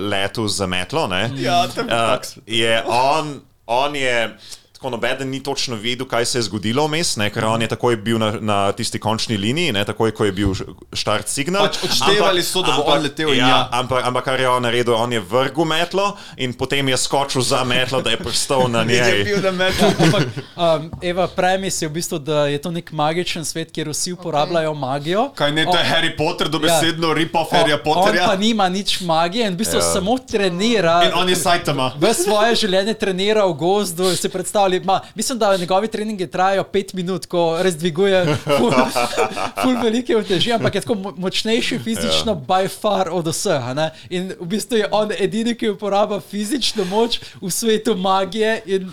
letu 0.02 0.48
za 0.48 0.66
metlo. 0.66 1.06
Ne, 1.06 1.30
Ja, 1.36 1.64
uh, 1.66 2.20
je 2.46 2.82
on, 2.86 3.40
on 3.66 3.96
je. 3.96 4.36
Tako 4.82 4.90
nobeden 4.90 5.30
ni 5.30 5.38
točno 5.40 5.76
vedel, 5.76 6.06
kaj 6.06 6.24
se 6.26 6.38
je 6.38 6.42
zgodilo 6.42 6.86
vmes, 6.86 7.16
ne, 7.16 7.28
ker 7.30 7.44
on 7.44 7.62
je 7.62 7.68
takoj 7.68 7.96
bil 7.96 8.18
na, 8.18 8.32
na 8.40 8.72
tisti 8.72 8.98
končni 8.98 9.36
liniji, 9.36 9.70
ne, 9.72 9.84
takoj 9.84 10.10
ko 10.10 10.24
je 10.24 10.32
bil 10.32 10.50
štart 10.92 11.28
signal. 11.28 11.62
Pač 11.62 11.78
odštevali 11.84 12.42
so, 12.42 12.62
da 12.62 12.72
bo 12.72 12.82
on 12.84 12.98
letel 13.00 13.30
in 13.30 13.38
ja. 13.38 13.68
Ampak, 13.72 14.02
ampak 14.02 14.24
kar 14.24 14.40
je 14.40 14.48
on 14.48 14.62
naredil, 14.62 14.94
on 14.94 15.12
je 15.12 15.20
vrgel 15.22 15.64
metlo 15.64 16.08
in 16.36 16.50
potem 16.52 16.88
je 16.88 16.96
skočil 16.98 17.42
za 17.42 17.62
metlo, 17.62 18.00
da 18.00 18.10
je 18.10 18.18
pristal 18.18 18.66
na 18.66 18.82
Je 18.90 18.98
njej. 18.98 19.22
bil 19.24 19.38
na 19.40 19.50
metu. 19.52 19.86
Ampak, 20.02 20.26
um, 20.56 20.90
Eva, 21.00 21.28
premis 21.28 21.78
je 21.78 21.86
v 21.86 21.92
bistvu, 21.92 22.18
da 22.18 22.46
je 22.46 22.58
to 22.58 22.70
nek 22.72 22.90
magičen 22.92 23.44
svet, 23.44 23.70
kjer 23.70 23.88
vsi 23.88 24.12
uporabljajo 24.12 24.74
magijo. 24.74 25.28
Kaj 25.34 25.52
ne, 25.52 25.62
to 25.64 25.76
je 25.76 25.78
On- 25.78 25.90
Harry 25.92 26.10
Potter, 26.12 26.48
dobesedno 26.48 27.08
ja. 27.08 27.14
rip-off 27.14 27.52
Harryja 27.52 27.78
on, 27.78 27.86
on 27.86 27.94
pa 27.94 28.00
Potterja. 28.02 28.34
nima 28.36 28.66
nič 28.68 29.00
magije 29.00 29.46
in 29.46 29.54
v 29.54 29.58
bistvu 29.58 29.78
Ja. 29.78 29.84
ja. 29.84 29.92
samo 29.92 30.18
trenira. 30.18 30.98
In 31.04 31.14
on 31.14 31.28
je 31.28 31.36
Saitama. 31.36 31.92
V 31.94 32.10
svoje 32.16 32.54
življenje 32.56 32.94
trenira 32.94 33.46
v 33.46 33.54
gozdu, 33.54 34.10
si 34.16 34.28
predstavljaj. 34.80 35.00
Ma, 35.00 35.00
mislim, 35.14 35.38
da 35.38 35.56
njegovi 35.56 35.88
treningi 35.88 36.26
trajajo 36.26 36.64
pet 36.64 36.92
minut, 36.92 37.26
ko 37.26 37.58
res 37.62 37.76
dviguje 37.76 38.36
ful, 38.44 38.72
ful 39.62 39.76
velike 39.82 40.16
uteži, 40.16 40.52
ampak 40.52 40.74
je 40.74 40.80
tako 40.80 40.94
mo- 40.94 41.14
močnejši 41.16 41.78
fizično, 41.78 42.34
yeah. 42.34 42.46
by 42.46 42.68
far 42.68 43.08
od 43.10 43.26
vseh. 43.26 43.74
ne. 43.74 43.90
In 44.10 44.32
v 44.40 44.46
bistvu 44.46 44.76
je 44.76 44.88
on 44.90 45.12
edini, 45.18 45.54
ki 45.54 45.74
uporablja 45.76 46.20
fizično 46.20 46.84
moč 46.84 47.20
v 47.40 47.50
svetu 47.50 47.96
magije 47.96 48.62
in 48.66 48.92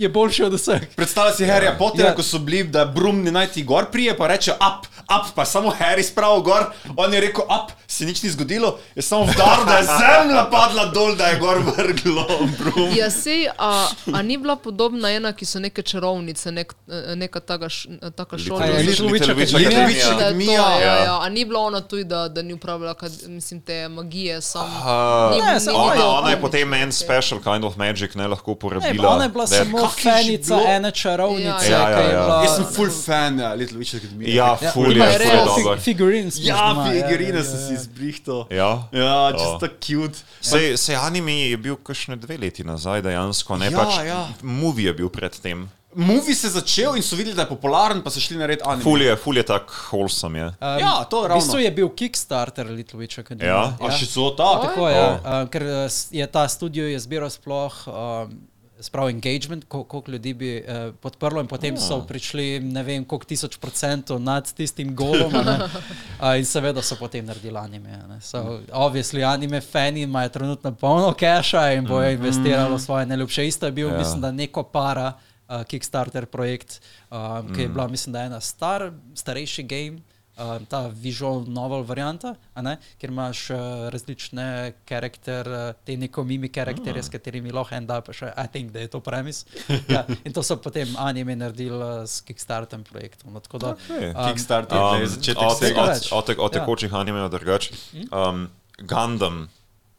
je 0.00 0.08
boljši 0.10 0.42
od 0.44 0.52
vseh. 0.54 0.80
Predstavljaj 0.96 1.34
si 1.34 1.44
Harryja 1.44 1.78
Potterja, 1.78 2.06
Ja. 2.06 2.14
ko 2.14 2.22
so 2.22 2.38
bili, 2.40 2.64
da 2.64 2.84
Brum 2.86 3.24
naj 3.24 3.46
ti 3.48 3.62
gor 3.62 3.84
prije, 3.86 4.16
pa 4.16 4.26
reče 4.26 4.52
up, 4.52 4.86
up, 5.02 5.34
pa 5.34 5.44
samo 5.44 5.72
Harry 5.72 6.02
spravil 6.02 6.40
gor. 6.40 6.64
On 6.96 7.14
je 7.14 7.20
rekel 7.20 7.44
up, 7.44 7.72
se 7.86 8.04
nič 8.04 8.22
ni 8.22 8.30
zgodilo, 8.30 8.76
je 8.94 9.02
samo 9.02 9.24
vdar, 9.24 9.64
da 9.66 9.74
je 9.74 9.84
zemlja 9.84 10.44
padla 10.46 10.84
dol, 10.86 11.14
da 11.14 11.26
je 11.26 11.38
gor 11.38 11.58
vrglo 11.58 12.26
Brum. 12.58 12.90
Ja, 12.92 13.10
sej, 13.10 13.48
a, 13.58 13.70
a 14.08 14.22
ni 14.22 14.36
bila 14.36 14.56
podobna 14.56 15.10
ena, 15.10 15.32
ki 15.32 15.44
so 15.44 15.58
neke 15.58 15.82
čarovnice, 15.82 16.50
nek, 16.50 16.74
neka 17.14 17.40
taka, 17.40 17.66
š, 17.66 17.86
taka 18.10 18.38
šola. 18.38 18.60
A 18.60 18.66
je 18.66 18.82
Little 18.82 19.06
Little 19.06 19.34
Witch 19.34 19.52
Witch 19.52 19.54
Academia? 19.56 19.86
Little 19.86 19.86
Witch 19.86 20.08
Da 20.08 20.24
je 20.24 20.46
to, 20.46 20.52
Academia. 20.52 20.52
ja, 20.52 20.80
Ja. 20.80 21.04
ja. 21.04 21.20
A 21.20 21.28
ni 21.28 21.44
bila 21.44 21.60
ona 21.60 21.80
tudi, 21.82 22.04
da, 22.04 22.28
da 22.28 22.42
ni 22.42 22.52
uporabljala 22.52 22.94
kad, 22.94 23.12
mislim, 23.26 23.60
te 23.60 23.88
magije, 23.90 24.40
samo. 24.40 24.66
Uh, 24.66 25.30
Ni- 25.32 25.42
ne, 25.42 25.54
ni 25.54 25.60
bilo- 25.60 25.80
Ona, 25.92 26.06
ona 26.08 26.30
je 26.30 26.40
potem 26.40 26.74
en 26.74 26.92
special 26.94 27.10
kind 27.42 27.64
of 27.64 27.76
magic 27.76 28.14
ne 28.14 28.28
lahko 28.28 28.50
Ne, 28.50 28.54
uporabila. 28.54 29.02
pa 29.02 29.08
ona 29.10 29.24
je 29.24 29.28
bila 29.30 29.46
samo 29.46 29.78
že 29.92 30.02
fenica 30.02 30.56
bilo? 30.56 30.66
ene 30.68 30.90
čarovnice, 30.92 31.66
Ja, 31.66 31.80
ja, 31.80 32.00
ja. 32.00 32.10
bila. 32.20 32.42
Jaz 32.42 32.56
sem 32.56 32.66
full 32.66 32.90
fan 32.90 33.34
uh, 33.36 33.54
Little 33.54 33.78
Witch 33.78 33.94
Academy. 33.94 34.24
Ja, 34.28 34.56
Ja, 34.56 34.70
ful 34.70 34.92
ima 34.92 35.04
je, 35.04 35.12
je 35.12 35.18
ful 35.18 35.26
je 35.26 35.32
res. 35.32 35.44
dober. 35.46 35.76
Fig- 35.76 35.82
Figurines. 35.82 36.34
Ja, 36.38 36.70
ima, 36.70 36.84
figurine 36.86 37.38
ja, 37.38 37.44
so 37.44 37.50
ja, 37.52 37.58
si 37.58 37.72
ja. 37.72 37.78
izbrihto. 37.78 38.46
Ja. 38.50 38.70
Ja, 38.92 39.16
Oh. 39.26 39.32
čisto 39.32 39.66
cute. 39.78 40.18
Sej, 40.40 40.76
sej 40.76 40.96
anime 40.96 41.32
je 41.46 41.56
bil 41.58 41.76
kakšne 41.76 42.16
dve 42.16 42.36
leti 42.36 42.62
nazaj 42.62 43.02
dejansko, 43.02 43.56
ne 43.56 43.66
Ja, 43.66 43.76
pač 43.76 43.92
ja. 44.02 44.20
movie 44.42 44.86
je 44.86 44.94
bil 44.94 45.08
predtem. 45.08 45.68
Movie 45.92 46.34
se 46.34 46.46
je 46.46 46.50
začel 46.52 46.94
in 46.94 47.02
so 47.02 47.16
videli, 47.16 47.34
da 47.34 47.42
je 47.42 47.48
popularen, 47.48 47.98
pa 47.98 48.10
so 48.10 48.20
šli 48.20 48.36
narediti 48.36 48.62
anime. 48.64 48.78
Ful 48.80 49.02
je, 49.02 49.16
ful 49.16 49.34
je 49.34 49.42
tak 49.42 49.66
wholesome 49.90 50.38
je. 50.38 50.46
Um, 50.46 50.78
Ja, 50.78 51.02
to 51.04 51.16
je 51.16 51.22
V 51.22 51.28
ravno. 51.28 51.34
bistvu 51.36 51.58
je 51.58 51.70
bil 51.72 51.88
Kickstarter 51.90 52.66
Little 52.68 52.94
Witch 52.96 53.18
Academy. 53.18 53.42
Ja? 53.44 53.74
A 53.76 53.90
še 53.90 54.06
so 54.06 54.30
ta? 54.30 54.62
Tako 54.62 54.86
je, 54.86 54.94
ja. 54.94 55.10
uh, 55.16 55.48
ker 55.48 55.62
je 56.12 56.26
ta 56.28 56.46
studio 56.46 56.86
je 56.86 56.94
zbiral 56.96 57.26
sploh 57.28 57.74
um, 57.86 58.38
sprav 58.80 59.08
engagement, 59.08 59.64
kol- 59.66 59.84
koliko 59.84 60.10
ljudi 60.10 60.34
bi 60.34 60.50
uh, 60.58 60.64
podprlo 60.96 61.40
in 61.40 61.46
potem 61.46 61.74
Ah. 61.74 61.78
so 61.78 62.00
prišli, 62.02 62.46
ne 62.62 62.82
vem, 62.82 63.04
koliko 63.04 63.24
tisoč 63.26 63.56
procentov 63.56 64.20
nad 64.20 64.52
tistim 64.52 64.94
golom. 64.94 65.32
Uh, 65.34 65.70
in 66.38 66.44
seveda 66.44 66.82
so 66.82 66.96
potem 66.96 67.24
naredili 67.24 67.56
anime. 67.56 67.98
ne. 68.08 68.20
So, 68.20 68.42
obviously, 68.72 69.24
anime 69.24 69.60
fani 69.62 70.02
imajo 70.02 70.28
trenutno 70.30 70.72
polno 70.72 71.12
keša 71.14 71.72
in 71.72 71.86
bojo 71.86 72.10
investirali 72.10 72.74
v 72.74 72.80
svoje 72.80 73.06
najljubše. 73.06 73.46
Isto 73.46 73.66
je 73.66 73.72
bil, 73.72 73.88
Ja. 73.88 73.98
mislim, 73.98 74.20
da 74.20 74.32
neko 74.32 74.62
para. 74.64 75.12
Uh, 75.48 75.64
Kickstarter 75.64 76.26
projekt, 76.26 76.80
um, 77.10 77.18
ki 77.50 77.62
je 77.62 77.68
bila, 77.68 77.88
mislim, 77.88 78.12
da 78.12 78.20
ena 78.20 78.40
star, 78.40 78.84
starejši 79.14 79.62
game, 79.64 79.98
uh, 80.40 80.56
ta 80.68 80.88
visual 80.88 81.44
novel 81.46 81.84
varianta, 81.84 82.32
a 82.54 82.62
ne, 82.62 82.72
kjer 82.98 83.12
imaš 83.12 83.50
uh, 83.50 83.58
različne 83.92 84.46
karakter, 84.84 85.48
uh, 85.48 85.58
te 85.84 85.96
neko 85.96 86.24
mimi 86.24 86.48
karakterje, 86.48 87.02
s 87.02 87.12
katerimi 87.12 87.52
lahko 87.52 87.74
end 87.76 87.90
up, 87.90 88.08
še 88.12 88.32
I 88.34 88.46
think, 88.48 88.72
da 88.72 88.80
je 88.80 88.88
to 88.88 89.00
premis. 89.00 89.44
Ja, 89.88 90.02
in 90.24 90.32
to 90.32 90.42
so 90.42 90.56
potem 90.56 90.88
anime 90.98 91.36
naredili 91.36 91.76
uh, 91.76 92.02
s 92.06 92.20
Kickstarter 92.20 92.80
projektom. 92.82 93.32
No, 93.32 93.40
tako 93.40 93.58
da, 93.58 93.76
Okay. 93.90 94.10
um, 94.10 94.24
Kickstarter, 94.28 94.78
Um, 94.78 95.02
um, 95.02 95.06
začetek 95.06 95.42
od, 95.42 95.56
vsega. 95.56 95.82
od, 96.12 96.28
Ja. 96.30 96.48
tekočih 96.50 96.94
animejev 96.94 97.28
drugače. 97.30 97.74
Um, 98.10 98.48
Gundam, 98.80 99.48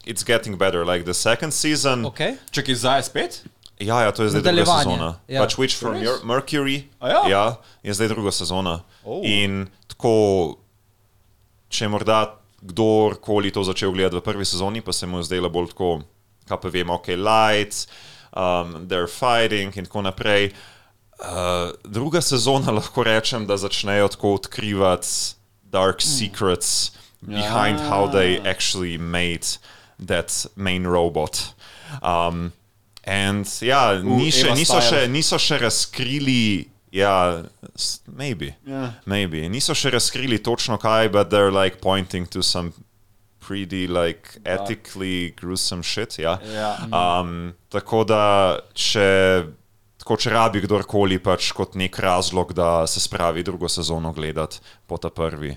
it's 0.04 0.24
getting 0.24 0.58
better. 0.58 0.84
Like 0.84 1.04
the 1.04 1.14
second 1.14 1.52
season. 1.52 2.04
okay. 2.04 2.36
Čakaj, 2.50 2.74
zdaj 2.74 2.98
je 2.98 3.02
spet? 3.04 3.42
Ja, 3.78 4.02
ja, 4.02 4.12
to 4.12 4.22
je 4.22 4.28
zdaj 4.30 4.42
druga 4.42 4.64
sezona. 4.78 5.18
ja. 5.28 5.42
Pač 5.42 5.56
Witch 5.58 5.78
from? 5.78 5.94
Mer- 5.98 6.22
Mercury 6.24 6.82
A 7.00 7.08
ja? 7.08 7.20
ja, 7.28 7.44
je 7.82 7.94
zdaj 7.94 8.08
druga 8.08 8.30
sezona. 8.30 8.82
Oh. 9.04 9.20
In 9.26 9.66
tako, 9.88 10.56
če 11.68 11.88
morda 11.88 12.36
kdorkoli 12.62 13.50
to 13.50 13.64
začel 13.66 13.90
gledati 13.90 14.16
v 14.16 14.22
prvi 14.22 14.44
sezoni, 14.44 14.80
pa 14.80 14.92
se 14.92 15.06
mu 15.06 15.18
je 15.18 15.26
zdelo 15.32 15.50
bolj 15.50 15.72
tako, 15.74 16.02
kaj 16.46 16.60
pa 16.62 16.68
vemo, 16.68 16.94
ok, 16.94 17.08
lights, 17.18 17.88
um, 18.36 18.86
they're 18.86 19.10
fighting 19.10 19.74
in 19.76 19.84
tako 19.88 20.02
naprej. 20.06 20.52
Uh, 21.18 21.74
druga 21.84 22.20
sezona 22.22 22.70
lahko 22.78 23.02
rečem, 23.02 23.46
da 23.46 23.56
začnejo 23.56 24.08
tako 24.14 24.34
odkrivati 24.38 25.34
dark 25.62 26.02
secrets 26.02 26.92
behind 27.22 27.80
how 27.80 28.06
they 28.10 28.38
actually 28.46 28.98
made 28.98 29.58
that 30.06 30.46
main 30.56 30.86
robot. 30.86 31.54
Um, 32.02 32.52
and 33.04 33.46
ja, 33.60 33.98
ni 34.02 34.30
še, 34.30 34.52
niso, 34.54 34.80
še, 34.80 35.06
niso 35.10 35.38
še 35.38 35.58
razkrili, 35.58 36.68
ja, 36.94 37.42
maybe, 38.06 38.54
Ja. 38.66 38.92
maybe, 39.06 39.48
niso 39.48 39.74
še 39.74 39.90
razkrili 39.90 40.38
točno 40.38 40.78
kaj, 40.78 41.08
but 41.10 41.30
they're 41.32 41.50
like 41.52 41.80
pointing 41.82 42.28
to 42.28 42.42
some 42.42 42.72
pretty 43.42 43.88
like 43.90 44.38
ethically 44.44 45.34
gruesome 45.40 45.82
shit, 45.82 46.18
ja. 46.18 46.38
Ja. 46.54 46.76
Um, 46.94 47.54
tako 47.68 48.04
da, 48.06 48.60
če, 48.72 49.48
tako, 49.98 50.16
če 50.16 50.30
rabi 50.30 50.62
kdorkoli 50.62 51.18
pač 51.18 51.50
kot 51.56 51.74
nek 51.74 51.98
razlog, 51.98 52.54
da 52.54 52.86
se 52.86 53.02
spravi 53.02 53.42
drugo 53.42 53.66
sezono 53.68 54.12
gledati 54.14 54.62
po 54.86 54.96
ta 54.96 55.10
prvi. 55.10 55.56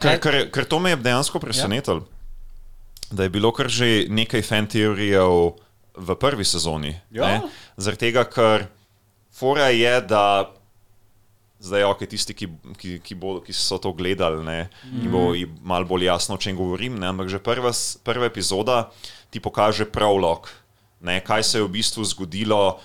Ker, 0.00 0.16
ker, 0.20 0.50
ker 0.52 0.64
to 0.68 0.80
me 0.80 0.90
je 0.92 0.96
dejansko 1.04 1.40
presenetilo, 1.40 2.06
da 3.12 3.24
je 3.24 3.30
bilo 3.32 3.52
kar 3.52 3.68
že 3.68 4.06
nekaj 4.08 4.42
fan 4.42 4.66
teorijev 4.68 5.60
v 5.96 6.16
prvi 6.20 6.44
sezoni. 6.44 6.94
Ja. 7.10 7.40
Zaradi 7.76 8.08
tega, 8.08 8.24
ker 8.28 8.68
fora 9.32 9.68
je, 9.72 10.00
da 10.08 10.52
zdaj, 11.60 11.84
ok, 11.88 12.04
tisti, 12.08 12.36
ki, 12.36 12.48
ki, 12.78 12.90
ki, 13.04 13.16
bo, 13.18 13.38
ki 13.44 13.54
so 13.56 13.78
to 13.82 13.92
gledali, 13.96 14.42
ne, 14.44 14.58
mm. 14.84 15.08
bo 15.12 15.32
jim 15.36 15.56
malo 15.64 15.88
bolj 15.88 16.06
jasno, 16.08 16.36
o 16.36 16.42
čem 16.42 16.56
govorim. 16.56 16.98
Ne, 17.00 17.10
ampak 17.10 17.32
že 17.32 17.40
prva, 17.42 17.72
prva 18.04 18.28
epizoda 18.28 18.90
ti 19.32 19.40
pokaže 19.42 19.88
prolog, 19.88 20.50
ne, 21.00 21.18
kaj 21.24 21.44
se 21.44 21.58
je 21.58 21.64
v 21.64 21.72
bistvu 21.78 22.04
zgodilo. 22.04 22.78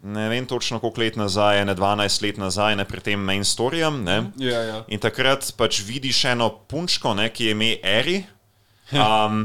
Ne 0.00 0.30
vem 0.32 0.46
točno, 0.48 0.78
koliko 0.80 1.00
let 1.02 1.16
nazaj, 1.20 1.60
ne 1.68 1.74
12 1.76 2.22
let 2.24 2.38
nazaj, 2.40 2.76
ne 2.76 2.86
pred 2.88 3.04
tem 3.04 3.20
main 3.20 3.44
storyjem. 3.44 4.00
Ja, 4.40 4.60
ja. 4.64 4.78
In 4.88 5.00
takrat 5.00 5.52
pač 5.60 5.82
vidiš 5.84 6.24
eno 6.32 6.48
punčko, 6.48 7.12
ne, 7.12 7.28
ki 7.28 7.50
je 7.50 7.56
ime 7.56 7.72
Eri. 7.84 8.20
Um, 8.90 9.44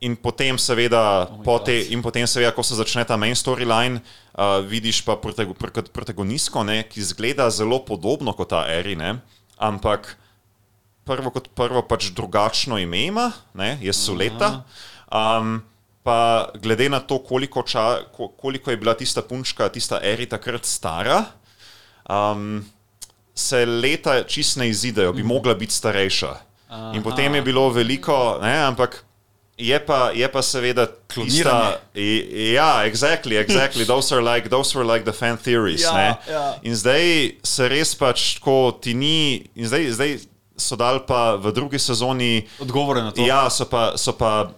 in 0.00 0.16
potem, 0.16 0.58
seveda, 0.58 1.24
Oh 1.30 1.40
po 1.44 1.58
te, 1.58 1.72
in 1.88 2.02
potem, 2.02 2.26
seveda, 2.28 2.52
ko 2.52 2.62
se 2.62 2.76
začne 2.76 3.04
ta 3.08 3.16
main 3.16 3.32
storyline, 3.34 4.00
uh, 4.36 4.60
vidiš 4.60 5.00
pa 5.04 5.16
protago, 5.16 5.54
pr- 5.56 5.88
protagonistko, 5.88 6.64
ne, 6.64 6.82
ki 6.84 7.00
izgleda 7.00 7.48
zelo 7.50 7.78
podobno 7.80 8.32
kot 8.36 8.52
ta 8.52 8.66
Eri, 8.68 8.92
ne, 8.96 9.16
ampak 9.56 10.16
prvo 11.06 11.30
kot 11.30 11.48
prvo 11.54 11.80
pač 11.86 12.10
drugačno 12.12 12.76
ime 12.78 13.06
ima, 13.08 13.32
ne, 13.54 13.78
je 13.80 13.92
Suleta. 13.92 14.64
Um, 15.08 15.62
pa 16.02 16.50
glede 16.60 16.88
na 16.92 17.00
to, 17.00 17.18
koliko, 17.18 17.62
ča, 17.62 18.04
ko- 18.12 18.28
koliko 18.28 18.70
je 18.70 18.76
bila 18.76 18.94
tista 18.94 19.22
punčka, 19.22 19.68
tista 19.72 19.98
Eri 20.02 20.26
takrat 20.26 20.64
stara, 20.66 21.24
um, 22.10 22.60
se 23.34 23.64
leta 23.66 24.22
čist 24.28 24.56
ne 24.56 24.68
izidejo, 24.68 25.12
bi 25.12 25.22
mogla 25.22 25.54
biti 25.54 25.72
starejša. 25.74 26.34
In 26.92 27.02
potem 27.02 27.34
je 27.34 27.42
bilo 27.42 27.70
veliko, 27.70 28.38
ne, 28.42 28.52
ampak 28.66 29.05
je 29.58 29.78
pa, 29.80 30.10
je 30.10 30.28
pa 30.28 30.42
seveda 30.42 30.86
tista. 30.86 31.14
Kloniranje. 31.14 31.76
i- 31.94 32.52
Ja, 32.52 32.84
exactly, 32.84 33.38
exactly. 33.38 33.86
Those 33.92 34.14
are 34.14 34.22
like, 34.24 34.48
those 34.48 34.78
were 34.78 34.84
like 34.86 35.04
the 35.04 35.12
fan 35.12 35.36
theories. 35.38 35.80
Ja, 35.82 35.92
ne. 35.92 36.16
ja. 36.28 36.54
In 36.62 36.74
zdaj 36.74 37.02
se 37.42 37.68
res 37.68 37.94
pač 37.94 38.34
tako 38.34 38.72
ti 38.72 38.94
ni, 38.94 39.16
in 39.54 39.66
zdaj, 39.66 39.90
zdaj 39.90 40.18
so 40.56 40.76
dal 40.76 41.00
pa 41.00 41.34
v 41.34 41.52
drugi 41.52 41.78
sezoni. 41.78 42.48
Odgovore 42.58 43.02
na 43.02 43.10
to. 43.12 43.20
Ja, 43.22 43.50
so 43.50 43.64
pa, 43.64 43.92
so 43.96 44.12
pa 44.12 44.48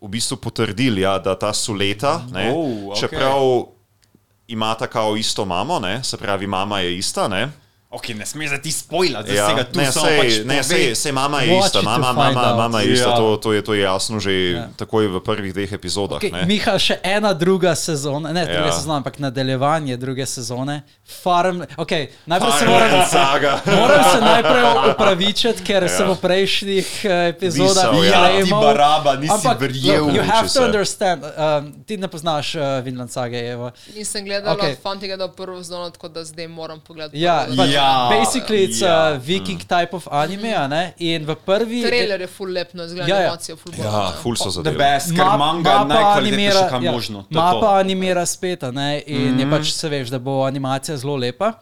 v 0.00 0.08
bistvu 0.08 0.36
potrdili, 0.36 1.00
ja, 1.00 1.18
da 1.18 1.34
ta 1.34 1.52
suleta, 1.52 2.22
ne, 2.30 2.50
Oh, 2.50 2.90
ok. 2.90 2.96
čeprav 2.96 3.66
imata 4.48 4.86
kao 4.86 5.16
isto 5.16 5.44
mamo, 5.44 5.78
ne, 5.78 6.04
se 6.04 6.16
pravi, 6.16 6.46
mama 6.46 6.80
je 6.80 6.98
ista. 6.98 7.28
Ne, 7.28 7.48
Ok, 7.96 8.08
ne 8.10 8.26
smeš 8.26 8.50
za 8.50 8.58
ti 8.58 8.68
spoilati, 8.70 9.32
ja, 9.32 9.48
ja, 9.50 9.64
tu 9.64 9.72
ne, 9.74 9.88
sej, 9.88 10.16
pač 10.18 10.32
ne, 10.44 10.60
sej, 10.60 10.92
sej 10.94 11.12
mama 11.12 11.40
je 11.40 11.52
Watch 11.52 11.66
ista, 11.66 11.80
mama, 11.82 12.12
mama, 12.12 12.54
mama 12.54 12.80
je 12.80 12.92
ista, 12.92 13.08
Ja. 13.08 13.16
to, 13.16 13.36
to, 13.38 13.52
je, 13.52 13.62
to 13.62 13.72
je 13.72 13.82
jasno 13.82 14.20
že 14.20 14.32
Ja. 14.52 14.68
takoj 14.76 15.08
v 15.08 15.20
prvih 15.20 15.50
dveh 15.50 15.72
epizodah. 15.72 16.18
Okay, 16.18 16.28
ne. 16.30 16.44
Miha, 16.44 16.76
še 16.76 17.00
ena 17.02 17.32
druga 17.32 17.72
sezona, 17.74 18.30
ne 18.30 18.44
druga 18.44 18.68
Ja. 18.68 18.72
sezona, 18.74 18.96
ampak 18.96 19.16
nadaljevanje 19.18 19.96
druge 19.96 20.26
sezone. 20.26 20.82
Farm, 21.16 21.64
okay, 21.76 22.12
najprej 22.26 22.52
se 22.52 22.58
Farm 22.58 22.70
moram, 22.70 23.06
saga. 23.08 23.52
moram 23.66 24.02
se 24.04 24.20
najprej 24.20 24.62
upravičiti, 24.90 25.62
ker 25.62 25.88
sem 25.88 26.06
v 26.06 26.16
prejšnjih 26.16 26.88
eh, 27.04 27.28
epizodah 27.28 27.88
Misel, 27.88 28.04
ja. 28.04 28.28
Ja, 28.28 28.44
ti 28.44 28.50
baraba, 28.52 29.14
nisi 29.14 29.32
Ampak, 29.32 29.56
verjel. 29.56 30.04
look, 30.04 30.12
You 30.12 30.22
have 30.22 30.42
to 30.44 30.52
se. 30.52 30.60
understand. 30.60 31.22
Um, 31.24 31.72
ti 31.82 31.96
ne 31.96 32.08
poznaš 32.08 32.54
uh, 32.54 32.62
Vinland 32.82 33.08
Sage, 33.08 33.38
Evo. 33.46 33.70
Nisem 33.88 34.24
gledala, 34.24 34.52
okay. 34.52 34.76
fanti 34.76 35.06
gledajo 35.06 35.28
prvo 35.30 35.56
sezono, 35.58 35.88
tako 35.88 36.08
da 36.08 36.24
zdaj 36.24 36.48
moram 36.48 36.80
pogledati. 36.80 37.16
Ja, 37.16 37.46
prvo. 37.46 37.62
Ja, 37.86 38.08
basically 38.10 38.64
it's 38.66 38.80
ja. 38.80 38.94
a 39.06 39.18
viking 39.18 39.60
type 39.60 39.92
of 39.92 40.08
anime, 40.10 40.54
a 40.54 40.66
ne? 40.68 40.92
In 40.98 41.24
v 41.26 41.34
prvi... 41.44 41.82
Trailer 41.82 42.20
je 42.20 42.26
full 42.26 42.50
lep, 42.50 42.72
no, 42.74 42.84
izgleda 42.84 43.08
Ja, 43.08 43.16
ja. 43.16 43.22
animacija 43.22 43.56
full 43.56 43.74
Ja, 43.78 43.90
bolna. 43.90 44.12
ful 44.22 44.36
so 44.36 44.44
The 44.44 44.50
zadeve. 44.50 44.78
best, 44.78 45.10
ker 45.10 45.24
Ma- 45.24 45.36
manga 45.36 45.70
ma 45.70 45.80
je 45.80 45.88
najkvalitetnejša, 45.88 46.68
kar 46.70 46.82
ja, 46.82 46.92
možno. 46.92 47.22
To 47.22 47.38
je 47.38 47.42
Ma 47.42 47.50
to. 47.52 47.66
animira 47.68 48.26
spet, 48.26 48.62
a 48.62 48.70
ne? 48.70 49.02
in 49.06 49.34
mm. 49.34 49.40
je 49.40 49.50
pač 49.50 49.72
se 49.72 49.88
veš, 49.88 50.08
da 50.08 50.18
bo 50.18 50.42
animacija 50.42 50.96
zelo 50.96 51.16
lepa. 51.16 51.52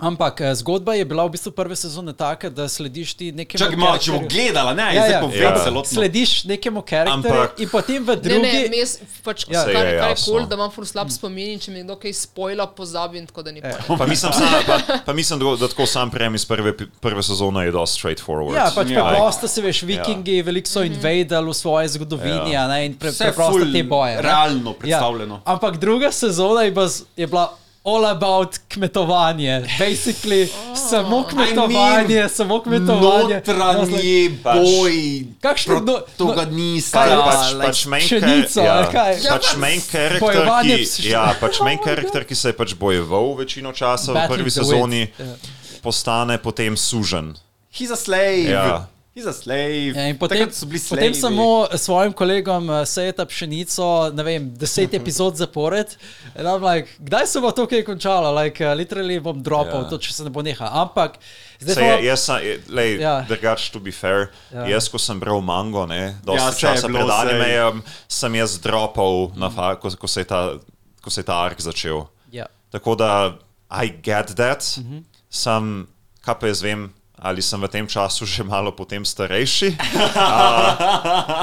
Ampak 0.00 0.40
eh, 0.40 0.54
zgodba 0.54 0.94
je 0.94 1.04
bila 1.04 1.24
v 1.24 1.30
bistvu 1.30 1.52
prve 1.52 1.76
sezone 1.76 2.12
taka, 2.14 2.48
da 2.48 2.64
slediš 2.66 3.14
ti 3.14 3.32
nekemu. 3.32 3.58
Čakaj, 3.58 3.76
malo, 3.76 3.98
če 3.98 4.12
bo 4.12 4.20
gledala, 4.26 4.72
ne, 4.72 4.88
Ja, 4.90 5.04
ja. 5.06 5.20
povem 5.20 5.36
Ja. 5.36 5.54
celotno. 5.58 5.84
Slediš 5.86 6.44
nekemu 6.44 6.82
karakterju 6.82 7.20
Ampak- 7.36 7.58
in 7.58 7.68
potem 7.68 8.00
v 8.00 8.08
Ne, 8.08 8.16
drugi. 8.18 8.40
ne, 8.42 8.68
mes, 8.70 8.90
pač, 9.22 9.44
Ja. 9.44 9.52
ja, 9.52 9.60
Saj 9.62 9.72
kar, 9.72 9.84
je 9.84 9.98
kar 9.98 10.08
je 10.08 10.16
kul, 10.16 10.24
cool, 10.24 10.46
da 10.46 10.54
imam 10.54 10.70
full 10.70 10.86
slab 10.86 11.08
spomin 11.10 11.50
in 11.50 11.58
če 11.58 11.70
mi 11.70 11.82
kdo 11.82 11.96
kaj 11.96 12.12
spojla, 12.14 12.66
pozabim, 12.68 13.26
tako 13.26 13.42
da 13.42 13.50
ni 13.50 13.60
Ja. 13.60 13.76
Pa 13.98 14.06
mislim, 14.06 14.32
sa, 14.32 14.44
pa, 14.62 14.76
pa 15.00 15.12
mislim 15.12 15.38
da, 15.38 15.56
da 15.56 15.68
tako 15.68 15.86
sam 15.86 16.10
premis 16.10 16.44
prve, 16.44 16.72
pi- 16.72 16.88
prve 16.98 17.22
sezone 17.22 17.64
je 17.64 17.70
dosti 17.70 17.94
straightforward. 17.98 18.54
Ja, 18.54 18.72
pač 18.72 18.88
Ja. 18.88 19.04
preprosto 19.04 19.46
se 19.46 19.60
veš, 19.60 19.82
vikingi 19.84 20.36
ja. 20.36 20.42
veliko 20.42 20.66
so 20.66 20.82
invadili 20.82 21.20
v 21.42 21.54
svoji 21.54 21.88
zgodovini 21.90 22.30
Ja. 22.48 22.62
ja. 22.62 22.68
ne, 22.68 22.86
in 22.86 22.94
pre, 22.94 23.12
preprosto 23.12 23.52
ful 23.52 23.68
te 23.68 23.82
boje. 23.84 24.16
ne. 24.16 24.22
realno 24.22 24.72
predstavljeno. 24.72 25.34
Ja. 25.36 25.40
Ampak 25.46 25.76
druga 25.76 26.08
sezona 26.10 26.62
je, 26.62 26.70
baz, 26.72 27.02
je 27.16 27.26
bila 27.26 27.52
all 27.84 28.06
about 28.06 28.58
kmetovanje. 28.68 29.64
Basically, 29.78 30.48
oh. 30.48 30.76
samo 30.76 31.24
kmetovanje, 31.24 32.14
I 32.14 32.18
mean, 32.18 32.28
samo 32.28 32.60
kmetovanje. 32.62 33.34
Notranji 33.34 34.38
Pač- 34.42 34.56
boj, 34.60 34.92
Kakšno 35.40 35.80
no- 35.80 36.00
protagonista, 36.16 37.04
kaj 37.04 37.10
je 37.10 37.16
pač, 37.16 37.52
like- 37.52 37.66
pač 37.66 37.86
main, 37.86 38.04
pšenico, 38.04 38.60
ja, 38.64 38.90
kaj? 38.92 39.16
pač 39.30 39.56
main 39.56 39.80
character, 39.80 40.20
Bojevanje 40.20 40.76
ki, 40.76 41.08
ja, 41.08 41.34
pač 41.40 41.60
main 41.60 41.78
character, 41.84 42.24
ki 42.24 42.34
se 42.34 42.48
je 42.48 42.52
pač 42.52 42.74
bojeval 42.74 43.34
večino 43.34 43.72
časa 43.72 44.12
v 44.12 44.14
Battling 44.14 44.36
prvi 44.36 44.50
the 44.50 44.60
sezoni, 44.60 45.02
Wit. 45.06 45.24
Ja. 45.24 45.80
postane 45.82 46.38
potem 46.38 46.76
sužen. 46.76 47.34
He's 47.72 47.90
a 47.90 47.96
slave. 47.96 48.50
Ja. 48.50 48.88
He's 49.10 49.26
a 49.26 49.32
slave. 49.34 49.98
Ja, 49.98 50.14
potem, 50.14 50.46
potem 50.88 51.14
samo 51.14 51.66
svojim 51.74 52.12
kolegom 52.14 52.68
uh, 52.70 52.84
sejeta 52.86 53.24
pšenico, 53.26 54.12
ne 54.14 54.22
vem, 54.22 54.44
deset 54.54 54.94
epizod 55.00 55.34
zapored. 55.34 55.96
Like, 56.38 56.94
kdaj 56.98 57.26
se 57.26 57.40
bo 57.42 57.50
to 57.50 57.66
kaj 57.66 57.82
končalo? 57.88 58.30
Like, 58.30 58.62
uh, 58.62 58.70
literally 58.78 59.18
bom 59.18 59.42
dropal, 59.42 59.82
Ja. 59.82 59.82
yeah. 59.82 59.90
to 59.90 59.98
če 59.98 60.12
se 60.14 60.24
ne 60.24 60.30
bo 60.30 60.44
nehal. 60.46 60.70
Ampak 60.84 61.18
zdaj 61.58 61.74
Se 61.74 61.88
jaz, 62.06 62.20
sem- 62.22 62.62
lej, 62.70 63.00
Ja. 63.02 63.16
drugač, 63.26 63.66
to 63.74 63.82
be 63.82 63.90
fair, 63.90 64.30
Ja. 64.54 64.68
jaz, 64.70 64.86
ko 64.88 64.98
sem 64.98 65.18
bral 65.20 65.42
mango, 65.42 65.86
ne, 65.90 66.14
Ja, 66.14 66.14
dosti 66.22 66.46
je 66.54 66.70
časa 66.70 66.86
pred 66.86 67.10
animejem, 67.10 67.82
sem 68.06 68.34
jaz 68.34 68.58
dropal, 68.62 69.32
na 69.34 69.50
fa, 69.50 69.74
ko, 69.74 69.90
ko, 69.90 70.06
se 70.06 70.22
ta, 70.24 70.54
ko 71.02 71.10
se 71.10 71.20
je 71.20 71.26
ta 71.26 71.34
ark 71.50 71.58
začel. 71.58 72.06
Ja. 72.30 72.46
Tako 72.70 72.94
da, 72.94 73.34
I 73.70 73.90
get 73.90 74.36
that, 74.38 74.62
mm. 74.78 74.86
-hmm. 74.86 75.02
sem, 75.30 75.86
kaj 76.22 76.34
pa 76.38 76.46
jaz 76.46 76.62
vem, 76.62 76.94
ali 77.20 77.44
sem 77.44 77.60
v 77.60 77.68
tem 77.68 77.86
času 77.86 78.24
že 78.24 78.42
malo 78.42 78.72
potem 78.72 79.04
starejši. 79.04 79.76
uh, 79.76 80.72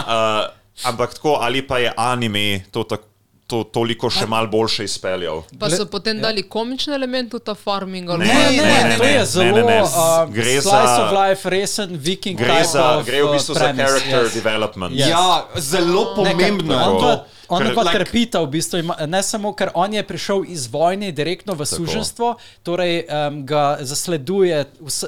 uh, 0.09 0.43
ampak 0.83 1.14
tako, 1.14 1.38
ali 1.38 1.61
pa 1.61 1.77
je 1.77 1.93
anime 1.93 2.65
to 2.73 2.83
tako. 2.83 3.06
To 3.48 3.64
toliko 3.66 4.09
še 4.09 4.26
malo 4.26 4.48
boljše 4.48 4.84
izpeljal. 4.84 5.43
Pa 5.56 5.69
so 5.69 5.85
potem 5.85 6.19
dali 6.19 6.43
komične 6.43 6.93
elemente 6.93 7.32
v 7.34 7.42
ta 7.42 7.56
farming. 7.56 8.09
ali 8.09 8.19
Ne, 8.19 8.34
Ne, 8.34 8.51
ne, 8.51 8.58
ne, 8.58 8.64
ne, 8.74 8.84
ne, 8.84 8.98
to 8.98 9.03
ne, 9.03 9.09
je 9.09 9.17
ne, 9.17 9.26
zelo 9.27 9.58
ne, 9.58 9.64
ne. 9.64 9.82
uh, 9.82 10.27
Gre 10.30 10.51
slice 10.53 10.61
za- 10.66 11.00
of 11.00 11.11
life, 11.14 11.43
resen 11.45 11.90
viking 11.98 12.35
Gre, 12.38 12.59
za, 12.66 12.85
of, 12.93 13.06
gre 13.06 13.22
v 13.22 13.26
uh, 13.26 13.34
bistvu 13.34 13.53
za 13.53 13.59
premise, 13.61 13.85
character 13.85 14.22
yes. 14.22 14.34
development. 14.34 14.92
Yes. 14.93 15.08
Ja, 15.08 15.27
zelo 15.58 16.11
pomembno 16.14 16.74
je 16.74 17.17
On 17.50 17.64
Ker- 17.64 17.72
pa 17.74 17.82
like- 17.82 18.03
trpita 18.03 18.42
v 18.42 18.48
bistvu, 18.50 18.77
ima, 18.77 18.95
ne 19.08 19.24
samo, 19.24 19.53
ker 19.53 19.72
on 19.74 19.88
je 19.88 20.03
prišel 20.03 20.43
iz 20.45 20.67
vojne 20.67 21.14
direktno 21.14 21.56
v 21.56 21.64
suženstvo, 21.66 22.35
torej 22.59 23.08
um, 23.08 23.45
ga 23.45 23.80
zasleduje, 23.80 24.51
vse, 24.82 25.08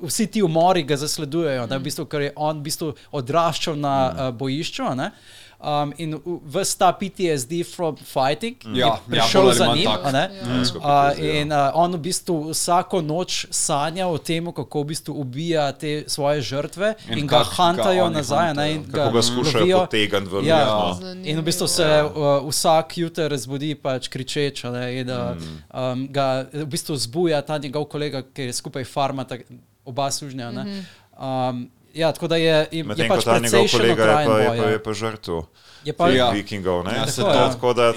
vsi 0.00 0.26
ti 0.26 0.40
umori 0.40 0.80
ga 0.82 0.96
zasledujejo, 0.96 1.66
ne, 1.66 1.76
v 1.76 1.82
bistvu, 1.82 2.06
ker 2.06 2.20
je 2.22 2.32
on 2.34 2.56
v 2.56 2.64
bistvu 2.64 2.88
odraščal 3.12 3.76
na 3.76 3.94
uh, 4.08 4.32
bojišču. 4.32 4.80
a 4.82 4.94
Ne, 4.96 5.10
Um, 5.64 5.92
in 5.96 6.18
vse 6.44 6.76
ta 6.78 6.92
PTSD 6.92 7.64
from 7.64 7.96
fighting 7.96 8.56
Ja, 8.64 8.70
je 8.72 8.78
ja, 8.80 8.98
prišel 9.08 9.42
ali 9.42 9.54
za 9.56 9.66
njim. 9.74 9.84
tak. 9.84 10.00
a 10.04 10.10
ne. 10.12 10.28
Dejansko 10.44 10.78
Uh, 10.78 10.84
ja. 10.84 11.40
in 11.40 11.52
uh, 11.52 11.70
on 11.74 11.92
v 11.92 11.98
bistvu 11.98 12.50
vsako 12.50 13.00
noč 13.00 13.46
sanja 13.50 14.06
o 14.06 14.18
tem, 14.18 14.52
kako 14.52 14.82
v 14.82 14.84
bistvu 14.84 15.12
ubija 15.14 15.72
te 15.72 16.04
svoje 16.06 16.42
žrtve 16.42 16.94
in, 17.08 17.18
In 17.18 17.26
ga 17.26 17.40
hantajo 17.44 18.10
nazaj. 18.10 18.54
Ne, 18.54 18.72
in 18.72 18.84
Kako 18.84 19.10
ga 19.10 19.22
skušajo 19.22 19.78
potegniti 19.80 20.28
v 20.28 20.44
Ja, 20.44 20.58
ja. 20.58 20.96
in 21.24 21.38
v 21.38 21.42
bistvu 21.42 21.68
se 21.68 21.86
uh, 22.04 22.44
vsak 22.44 22.98
jutr 22.98 23.36
zbudi 23.36 23.74
pač 23.74 24.08
kričeč, 24.08 24.64
ne, 24.64 25.00
in 25.00 25.08
uh, 25.10 25.32
um, 25.72 26.04
ga 26.12 26.44
v 26.52 26.66
bistvu 26.66 26.96
zbuja 26.96 27.40
ta 27.42 27.56
njegov 27.58 27.84
kolega, 27.84 28.20
ki 28.22 28.42
je 28.42 28.52
skupaj 28.52 28.84
farma, 28.84 29.24
tak, 29.24 29.48
oba 29.84 30.10
sužnja. 30.10 30.50
ne. 30.52 30.84
Um, 31.16 31.70
ja, 31.94 32.12
tako 32.12 32.28
da 32.28 32.36
je, 32.36 32.44
je, 32.44 32.68
je 32.72 32.84
Medtem 32.84 33.08
pač 33.08 33.24
ko 33.24 33.30
ta 33.30 33.38
njegov 33.38 33.68
kolega 33.70 34.04
je 34.04 34.26
pa, 34.26 34.38
je 34.38 34.48
pa, 34.48 34.54
ja. 34.54 34.70
je 34.70 34.82
pa 34.82 34.92
žrtev 34.92 35.42
Je 35.84 35.92
pa, 35.92 36.08
Ja. 36.08 36.30
vikingov. 36.30 36.84
ne. 36.84 36.94
Ja, 36.96 37.06
se 37.06 37.20
Tako, 37.20 37.32
to, 37.32 37.38
ja. 37.38 37.50
Tako 37.52 37.72
da 37.74 37.92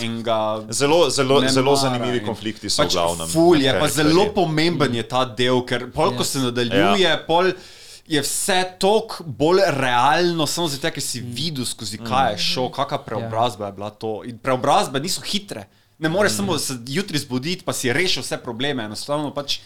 zelo, 0.69 1.09
zelo, 1.09 1.41
ne 1.41 1.49
zelo 1.49 1.75
zanimivi 1.75 2.19
konflikti 2.25 2.69
so 2.69 2.81
v 2.81 2.85
pač 2.85 2.93
glavnem. 2.93 3.27
Ful 3.27 3.61
je, 3.61 3.71
pa 3.79 3.87
zelo 3.87 4.25
pomemben 4.35 4.95
je 4.95 5.03
ta 5.07 5.23
del, 5.25 5.61
ker 5.63 5.87
pol, 5.91 6.11
ko 6.11 6.23
Yes. 6.23 6.35
se 6.35 6.39
nadaljuje, 6.39 7.13
pol 7.27 7.51
je 8.07 8.21
vse 8.21 8.63
toliko 8.79 9.23
bolj 9.23 9.63
realno, 9.67 10.47
samo 10.47 10.67
zato, 10.67 10.91
ker 10.91 11.03
si 11.03 11.21
videl 11.23 11.65
skozi 11.65 11.97
kaj 11.97 12.33
je 12.33 12.37
šlo, 12.37 12.67
kakšna 12.71 12.97
preobrazba 13.03 13.71
je 13.71 13.73
bila 13.79 13.89
to. 13.89 14.23
In 14.27 14.37
preobrazbe 14.37 14.99
niso 14.99 15.21
hitre. 15.23 15.67
Ne 15.99 16.09
moreš 16.09 16.31
samo 16.37 16.57
se 16.59 16.75
jutri 16.87 17.17
zbuditi, 17.19 17.63
pa 17.65 17.73
si 17.73 17.93
rešil 17.93 18.21
vse 18.23 18.37
probleme. 18.37 18.83
Enostavno 18.83 19.31
pač 19.33 19.59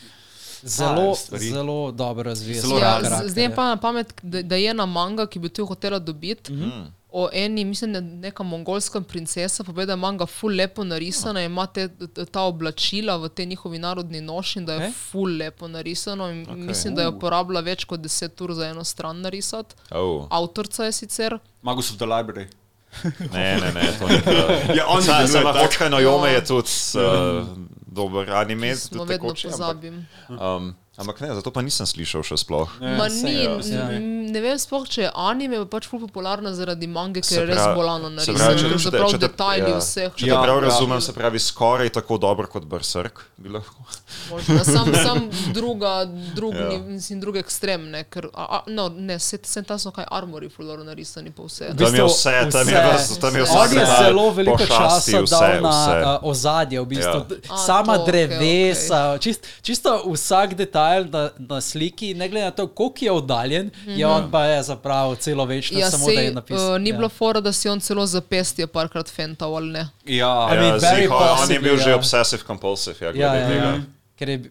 zelo, 0.64 1.16
zelo 1.32 1.92
dobro 1.92 2.24
razvija. 2.24 2.62
Zelo 2.62 2.80
svoje 2.80 2.84
Ja, 2.84 3.22
zdaj 3.28 3.44
je 3.44 3.56
pa 3.56 3.66
na 3.66 3.78
pamet, 3.78 4.14
da, 4.22 4.42
da 4.42 4.56
je 4.56 4.70
ena 4.70 4.86
manga, 4.86 5.28
ki 5.28 5.40
bi 5.40 5.50
to 5.50 5.66
hotela 5.66 6.00
dobiti. 6.00 6.54
Mm. 6.54 6.62
-hmm. 6.62 6.86
O 7.14 7.30
eni, 7.34 7.66
mislim, 7.66 7.94
da 7.94 8.00
neka 8.00 8.44
mongolska 8.44 9.02
princesa, 9.02 9.64
pa 9.64 9.72
da 9.72 9.94
je 9.94 9.96
manga 9.96 10.26
ful 10.26 10.56
lepo 10.56 10.84
narisana, 10.84 11.44
ima 11.44 11.66
te, 11.68 11.90
ta 12.32 12.42
oblačila 12.42 13.18
v 13.18 13.30
tej 13.30 13.46
njihovi 13.46 13.80
narodni 13.80 14.22
noši 14.22 14.60
in 14.60 14.66
da 14.66 14.74
je 14.74 14.80
okay. 14.80 14.94
ful 15.12 15.38
lepo 15.38 15.68
narisano. 15.68 16.32
In 16.32 16.46
okay. 16.46 16.56
Mislim, 16.56 16.96
da 16.96 17.02
je 17.02 17.08
uporabila 17.08 17.60
več 17.60 17.84
kot 17.84 18.00
10 18.00 18.44
ur 18.44 18.54
za 18.54 18.68
eno 18.68 18.84
stran 18.84 19.22
narisati. 19.22 19.76
Oh, 19.92 20.28
Avtorica 20.30 20.84
je 20.84 20.92
sicer. 20.92 21.38
Magus 21.62 21.92
of 21.92 21.98
the 21.98 22.06
Library. 22.06 22.48
ne, 23.34 23.58
ne, 23.60 23.72
ne, 23.72 23.94
to 24.00 24.08
ni. 24.08 24.16
Ja, 24.78 24.88
on 24.88 25.04
Sa- 25.04 25.18
deluje 25.18 25.28
Sama 25.28 25.54
tako. 25.54 25.66
Hočka 25.66 25.90
no 25.90 26.00
Jome 26.00 26.32
je 26.32 26.46
tudi 26.46 26.70
uh, 26.96 27.48
dober 27.92 28.30
anime. 28.32 28.76
Smo 28.76 28.98
tudi 28.98 29.12
vedno 29.12 29.30
ampak- 29.30 29.44
pozabim. 29.44 30.08
Um, 30.30 30.76
ampak 31.02 31.20
ne, 31.20 31.34
zato 31.34 31.50
pa 31.50 31.62
nisem 31.62 31.86
slišal 31.86 32.24
še 32.24 32.38
sploh. 32.38 32.70
Ma 32.80 33.08
ni, 33.10 33.34
ja, 33.42 33.58
n- 33.92 34.30
ne 34.30 34.40
vem 34.40 34.56
sploh, 34.56 34.86
če 34.86 35.02
je 35.02 35.12
anime 35.14 35.58
pa 35.62 35.70
pač 35.74 35.88
ful 35.88 36.00
popularna 36.00 36.54
zaradi 36.54 36.88
mange, 36.88 37.20
Se 37.22 37.36
ker 37.36 37.44
je 37.44 37.50
res 37.50 37.64
bolano 37.76 38.08
se 38.14 38.32
narisana. 38.32 38.38
pravi, 38.38 38.62
če- 38.64 38.80
so 38.80 38.90
te- 38.90 38.98
prav 38.98 39.12
detajli 39.20 39.70
ja. 39.70 39.78
vseh. 39.78 40.10
Če 40.14 40.26
Ja, 40.26 40.34
ja, 40.34 40.42
prav 40.42 40.58
ja. 40.58 40.64
razumem, 40.64 41.02
se 41.02 41.14
pravi 41.14 41.40
skoraj 41.42 41.90
tako 41.92 42.18
dobro 42.18 42.48
kot 42.48 42.66
Berserk. 42.66 43.26
Bi 43.36 43.50
lahko. 43.50 43.76
Možno, 44.30 44.64
sam, 44.66 44.94
sam 44.96 45.18
druga, 45.52 46.06
drug, 46.36 46.54
Ja. 46.54 46.70
ja. 46.70 46.80
mislim, 46.80 47.20
drug 47.20 47.38
ekstrem, 47.38 47.90
ne, 47.90 48.04
ker, 48.06 48.28
a, 48.28 48.46
a, 48.52 48.64
no, 48.68 48.90
ne, 48.92 49.18
se, 49.20 49.40
se 49.44 49.64
tam 49.64 49.80
so 49.80 49.92
kaj 49.92 50.06
armori 50.12 50.50
fulano 50.50 50.84
narisani 50.84 51.32
po 51.32 51.44
vse. 51.44 51.72
Tam 51.74 51.96
je 51.96 52.04
vse, 52.04 52.36
tam 52.50 52.68
je 52.68 52.78
vse. 52.94 53.20
tam 53.20 53.34
je 53.34 53.42
Vse. 53.42 53.58
On 53.58 53.70
je 53.70 53.80
detajl 53.80 54.04
zelo 54.06 54.26
veliko 54.32 54.58
časa 54.60 54.98
vse, 55.00 55.24
dal 55.32 55.62
na 55.62 55.72
vse. 55.72 55.96
uh, 55.98 56.20
ozadje, 56.24 56.78
v 56.78 56.86
bistvu. 56.86 57.20
Ja. 57.22 57.26
A, 57.50 57.58
Sama 57.60 57.98
to, 57.98 58.06
drevesa, 58.06 59.18
čist, 59.18 59.42
čisto 59.62 59.90
vsak 60.06 60.54
detajl 60.54 60.91
na, 61.00 61.30
na 61.38 61.62
sliki, 61.62 62.14
ne 62.14 62.30
glede 62.30 62.46
na 62.46 62.52
to, 62.52 62.68
koliko 62.68 63.06
je 63.06 63.12
oddaljen, 63.12 63.66
mm 63.66 63.72
-hmm. 63.86 63.98
je 63.98 64.08
on 64.08 64.32
pa 64.32 64.46
je 64.46 64.64
zapravil 64.64 65.16
celo 65.16 65.46
večno, 65.46 65.80
Ja, 65.80 65.92
samo 65.92 66.06
da 66.06 66.12
je 66.12 66.18
sej, 66.18 66.34
napisal. 66.34 66.76
uh, 66.76 66.82
ni 66.82 66.94
bilo 66.94 67.10
fora, 67.10 67.42
da 67.42 67.54
si 67.54 67.70
on 67.70 67.80
celo 67.80 68.06
zapestje 68.06 68.68
parkrat 68.68 69.10
fental 69.10 69.56
ali 69.56 69.70
ne. 69.72 69.90
Ja, 70.06 70.50
I 70.52 70.56
mean, 70.56 70.66
Ja, 70.66 70.78
very 70.78 71.02
ziho, 71.02 71.16
on 71.16 71.24
je 71.24 71.36
possibly, 71.36 71.64
bil 71.64 71.78
že 71.78 71.90
ja. 71.90 71.96
obsessive 71.96 72.44
compulsive, 72.48 72.96
ja, 73.02 73.08
Ja, 73.08 73.12
glede 73.14 73.40
ja, 73.40 73.48
tega. 73.48 73.66
ja. 73.66 73.82
Ker 74.16 74.30
je, 74.30 74.42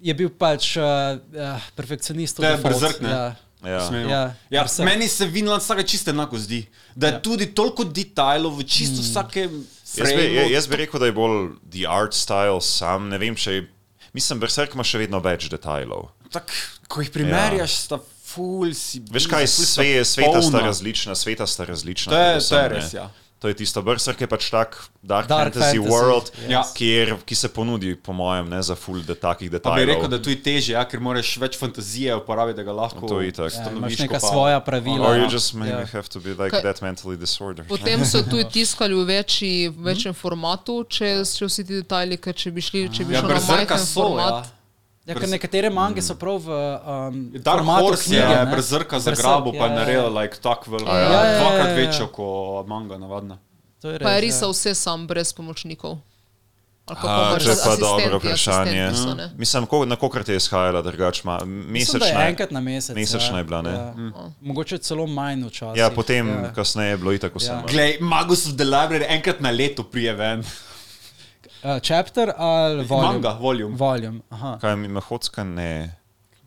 je 0.00 0.14
bil 0.14 0.30
pač 0.38 0.76
uh, 0.76 0.82
uh, 0.82 1.60
perfekcionist. 1.76 2.36
To 2.36 2.42
je 2.42 2.50
od 2.50 2.56
default, 2.56 2.80
Berserk, 2.80 3.00
ne? 3.00 3.10
Ja. 3.10 3.34
Ja. 3.64 3.90
Ja, 4.08 4.34
Ja, 4.50 4.66
meni 4.84 5.08
se 5.08 5.26
Vinland 5.26 5.62
Saga 5.62 5.82
čisto 5.82 6.10
enako 6.10 6.38
zdi. 6.38 6.66
Da 6.94 7.06
je 7.06 7.12
ja. 7.12 7.20
tudi 7.20 7.46
toliko 7.46 7.84
detajlov 7.84 8.58
v 8.58 8.64
čisto 8.64 9.00
mm. 9.00 9.04
vsakem 9.04 9.66
Jaz 9.96 10.12
bi, 10.12 10.52
jaz 10.52 10.66
bi 10.66 10.76
rekel, 10.76 11.00
da 11.00 11.06
je 11.06 11.12
bolj 11.12 11.48
the 11.70 11.86
art 11.88 12.14
style 12.14 12.60
sam. 12.60 13.08
Ne 13.08 13.18
vem, 13.18 13.36
če 13.36 13.52
je. 13.52 13.68
Mislim, 14.14 14.40
Berserk 14.40 14.74
ima 14.74 14.84
še 14.84 14.98
vedno 14.98 15.18
več 15.18 15.48
detajlov. 15.50 16.08
Tak, 16.30 16.52
ko 16.88 17.02
jih 17.02 17.10
primerjaš, 17.10 17.70
ja. 17.70 17.80
sta 17.80 17.98
ful 18.24 18.70
si. 18.72 19.02
Veš 19.10 19.26
kaj, 19.26 19.46
sta 19.46 19.66
sve, 19.72 19.88
sveta 20.04 20.38
sta 20.38 20.50
polna. 20.50 20.62
različna, 20.64 21.14
sveta 21.14 21.46
sta 21.46 21.64
različna. 21.64 22.10
To 22.10 22.18
je- 22.20 22.40
to 22.40 22.56
je 22.56 22.68
res, 22.68 22.92
ja. 22.92 23.10
To 23.38 23.48
je 23.48 23.54
tisto, 23.54 23.82
Berserk 23.82 24.16
je 24.16 24.26
pač 24.26 24.48
tak 24.48 24.72
dark, 25.02 25.28
Dark 25.28 25.52
fantasy, 25.52 25.76
fantasy, 25.76 25.90
world, 25.92 26.30
Ja. 26.48 26.62
kjer, 26.66 27.16
ki 27.20 27.34
se 27.34 27.48
ponudi, 27.48 27.94
po 27.94 28.12
mojem, 28.12 28.48
ne 28.48 28.62
za 28.62 28.74
full 28.74 29.02
de 29.02 29.14
takih 29.14 29.50
Pa 29.50 29.58
detajlov. 29.58 29.76
bi 29.78 29.84
rekel, 29.86 30.08
da 30.08 30.16
je 30.16 30.22
tudi 30.22 30.36
teže, 30.38 30.72
ja, 30.72 30.84
ker 30.84 30.96
moraš 30.98 31.36
več 31.36 31.58
fantazije 31.58 32.16
uporabiti, 32.16 32.56
da 32.56 32.62
ga 32.62 32.72
lahko. 32.72 33.04
To 33.04 33.20
je 33.20 33.28
itak. 33.28 33.52
Ja, 33.52 33.68
imaš 33.70 33.98
neka 33.98 34.14
pa- 34.14 34.20
svoja 34.22 34.60
pravila. 34.60 35.04
Or 35.04 35.14
Ja. 35.14 35.20
you 35.20 35.28
just 35.28 35.52
maybe 35.54 35.76
Ja. 35.76 35.84
have 35.92 36.08
to 36.08 36.20
be 36.20 36.30
like 36.32 36.50
Kaj- 36.50 36.62
that 36.62 36.80
mentally 36.80 37.16
disordered. 37.18 37.68
Potem 37.68 38.00
so 38.02 38.22
tudi 38.22 38.48
tiskali 38.56 38.94
v 38.94 39.04
večji, 39.06 39.52
večjem 39.76 40.14
formatu, 40.14 40.84
če, 40.86 41.04
če 41.28 41.44
vsi 41.44 41.62
ti 41.62 41.74
detajli, 41.74 42.16
ker 42.16 42.32
če 42.34 42.50
bi 42.50 42.60
šli, 42.60 42.88
če 42.88 43.04
bi 43.04 43.12
Ja, 43.12 43.20
šel 43.20 43.28
na 43.28 43.40
majhen 43.46 43.78
so, 43.78 43.92
format. 43.94 44.44
ja. 44.46 44.50
Ja, 45.04 45.14
ker 45.14 45.28
nekatere 45.28 45.68
mange 45.70 46.00
so 46.02 46.14
prav 46.16 46.38
v 46.40 46.48
um, 46.48 47.16
Dark 47.44 47.64
Horse 47.64 48.04
knjige. 48.04 48.22
je 48.22 48.38
ne. 48.40 48.50
Berserka 48.50 48.96
Berserk, 48.96 49.16
zagrabil, 49.20 49.52
pa 49.52 49.66
je 49.66 49.70
ja, 49.70 49.72
ja, 49.72 49.78
naredil 49.78 50.02
ja. 50.02 50.20
like, 50.20 50.36
tak 50.40 50.64
velik, 50.66 50.88
Ja, 50.88 50.98
ja, 50.98 51.24
ja, 51.24 51.40
dvakrat 51.40 51.66
ja, 51.66 51.70
ja. 51.70 51.76
večjo 51.76 52.06
kot 52.08 52.66
manga 52.66 52.98
navadna. 52.98 53.38
To 53.82 53.90
je 53.90 53.98
Pa 53.98 54.10
je 54.10 54.20
res, 54.20 54.24
risal 54.24 54.48
ja. 54.48 54.52
vse 54.52 54.74
sam, 54.74 55.06
brez 55.06 55.32
pomočnikov. 55.32 55.98
A, 56.86 57.36
je 57.40 57.56
pa 57.64 57.76
dobro 57.76 58.18
vprašanje. 58.18 58.92
so, 58.94 59.14
ne? 59.14 59.30
Mislim, 59.36 59.66
ko, 59.66 59.84
na 59.84 59.96
kolikrat 59.96 60.28
je 60.28 60.36
izhajala, 60.36 60.82
drugač 60.82 61.24
ima 61.24 61.38
Mislim, 61.44 62.00
da 62.00 62.04
mesečna. 62.04 62.20
je 62.20 62.28
enkrat 62.28 62.50
na 62.50 62.60
mesec. 62.60 62.96
mesečna 62.96 63.36
ja. 63.36 63.38
je 63.38 63.44
bila, 63.44 63.62
ne? 63.62 63.70
Ja. 63.72 63.94
Mogoče 64.40 64.78
celo 64.78 65.06
manj 65.06 65.44
včasih. 65.46 65.80
Ja, 65.80 65.90
potem 65.90 66.28
Ja. 66.28 66.52
kasneje 66.52 66.90
je 66.90 66.96
bilo 66.96 67.12
itak 67.12 67.32
vse. 67.36 67.52
Ja. 67.52 67.62
Glej, 67.68 67.96
Magus 68.00 68.46
of 68.46 68.54
the 68.54 68.64
Library 68.64 69.04
enkrat 69.08 69.40
na 69.40 69.50
leto 69.50 69.82
prije 69.82 70.12
ven. 70.12 70.44
Uh, 71.64 71.78
chapter 71.80 72.32
ali 72.36 72.84
volume? 72.84 73.12
Manga, 73.12 73.32
volume. 73.32 73.76
Volume. 73.76 74.20
Aha. 74.30 74.58
Kaj 74.60 74.76
mi 74.76 74.88
Mahodska 74.90 75.44
ne? 75.44 75.96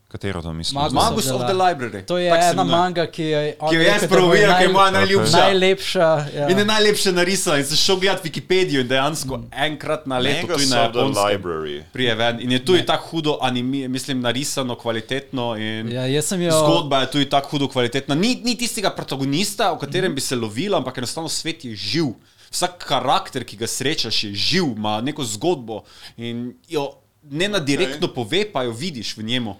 Katero 0.07 0.41
to 0.41 0.53
mislim? 0.53 0.81
Magus 0.81 0.93
Magus 0.93 1.27
of 1.27 1.41
the 1.41 1.47
the 1.47 1.53
Li- 1.53 1.59
Library. 1.63 2.05
To 2.05 2.17
je 2.17 2.27
ena 2.29 2.51
imenuje. 2.53 2.71
manga, 2.71 3.05
ki 3.07 3.23
je 3.23 3.39
Ki 3.59 3.75
jo 3.75 3.79
rekel, 3.79 3.93
jaz 3.93 4.01
bo 4.01 4.07
probiram, 4.07 4.57
ki 4.57 4.63
je 4.63 4.69
moja 4.69 4.91
najljubša. 4.91 5.37
Najlepša. 5.37 6.07
Ja. 6.33 6.47
In 6.49 6.59
je 6.59 6.65
najlepše 6.65 7.11
narisala 7.11 7.57
in 7.57 7.65
sem 7.65 7.77
šel 7.77 7.95
gledat 7.97 8.23
Wikipedijo 8.23 8.81
in 8.81 8.87
dejansko 8.87 9.39
enkrat 9.53 10.05
na 10.05 10.17
leto 10.17 10.47
Magus 10.47 10.63
tu 10.63 10.69
na 10.69 10.87
the 10.87 10.99
Library. 10.99 11.83
prije 11.93 12.15
ven. 12.15 12.39
In 12.41 12.51
je 12.51 12.65
tudi 12.65 12.85
tako 12.85 13.07
hudo 13.09 13.37
animi, 13.41 13.87
mislim, 13.87 14.21
narisano, 14.21 14.75
kvalitetno 14.75 15.55
in 15.57 15.91
Ja, 15.91 16.05
jo. 16.41 16.51
zgodba 16.53 16.99
je 16.99 17.11
tudi 17.11 17.25
tako 17.25 17.49
hudo 17.49 17.67
kvalitetna. 17.67 18.15
Ni, 18.15 18.35
ni 18.37 18.55
tistega 18.55 18.89
protagonista, 18.91 19.71
o 19.71 19.77
katerem 19.77 20.15
bi 20.15 20.21
se 20.21 20.35
lovilo, 20.35 20.77
ampak 20.77 20.97
enostavno 20.97 21.29
svet 21.29 21.65
je 21.65 21.75
živ. 21.75 22.05
Vsak 22.49 22.77
karakter, 22.79 23.43
ki 23.43 23.57
ga 23.57 23.67
srečaš, 23.67 24.23
je 24.23 24.33
živ, 24.33 24.73
ima 24.73 25.01
neko 25.01 25.23
zgodbo 25.25 25.83
in 26.17 26.53
jo 26.67 26.91
ne 27.23 27.47
na 27.47 27.59
direktno 27.59 28.07
pove, 28.07 28.45
pa 28.45 28.63
jo 28.63 28.71
vidiš 28.73 29.17
v 29.17 29.23
njemu. 29.25 29.55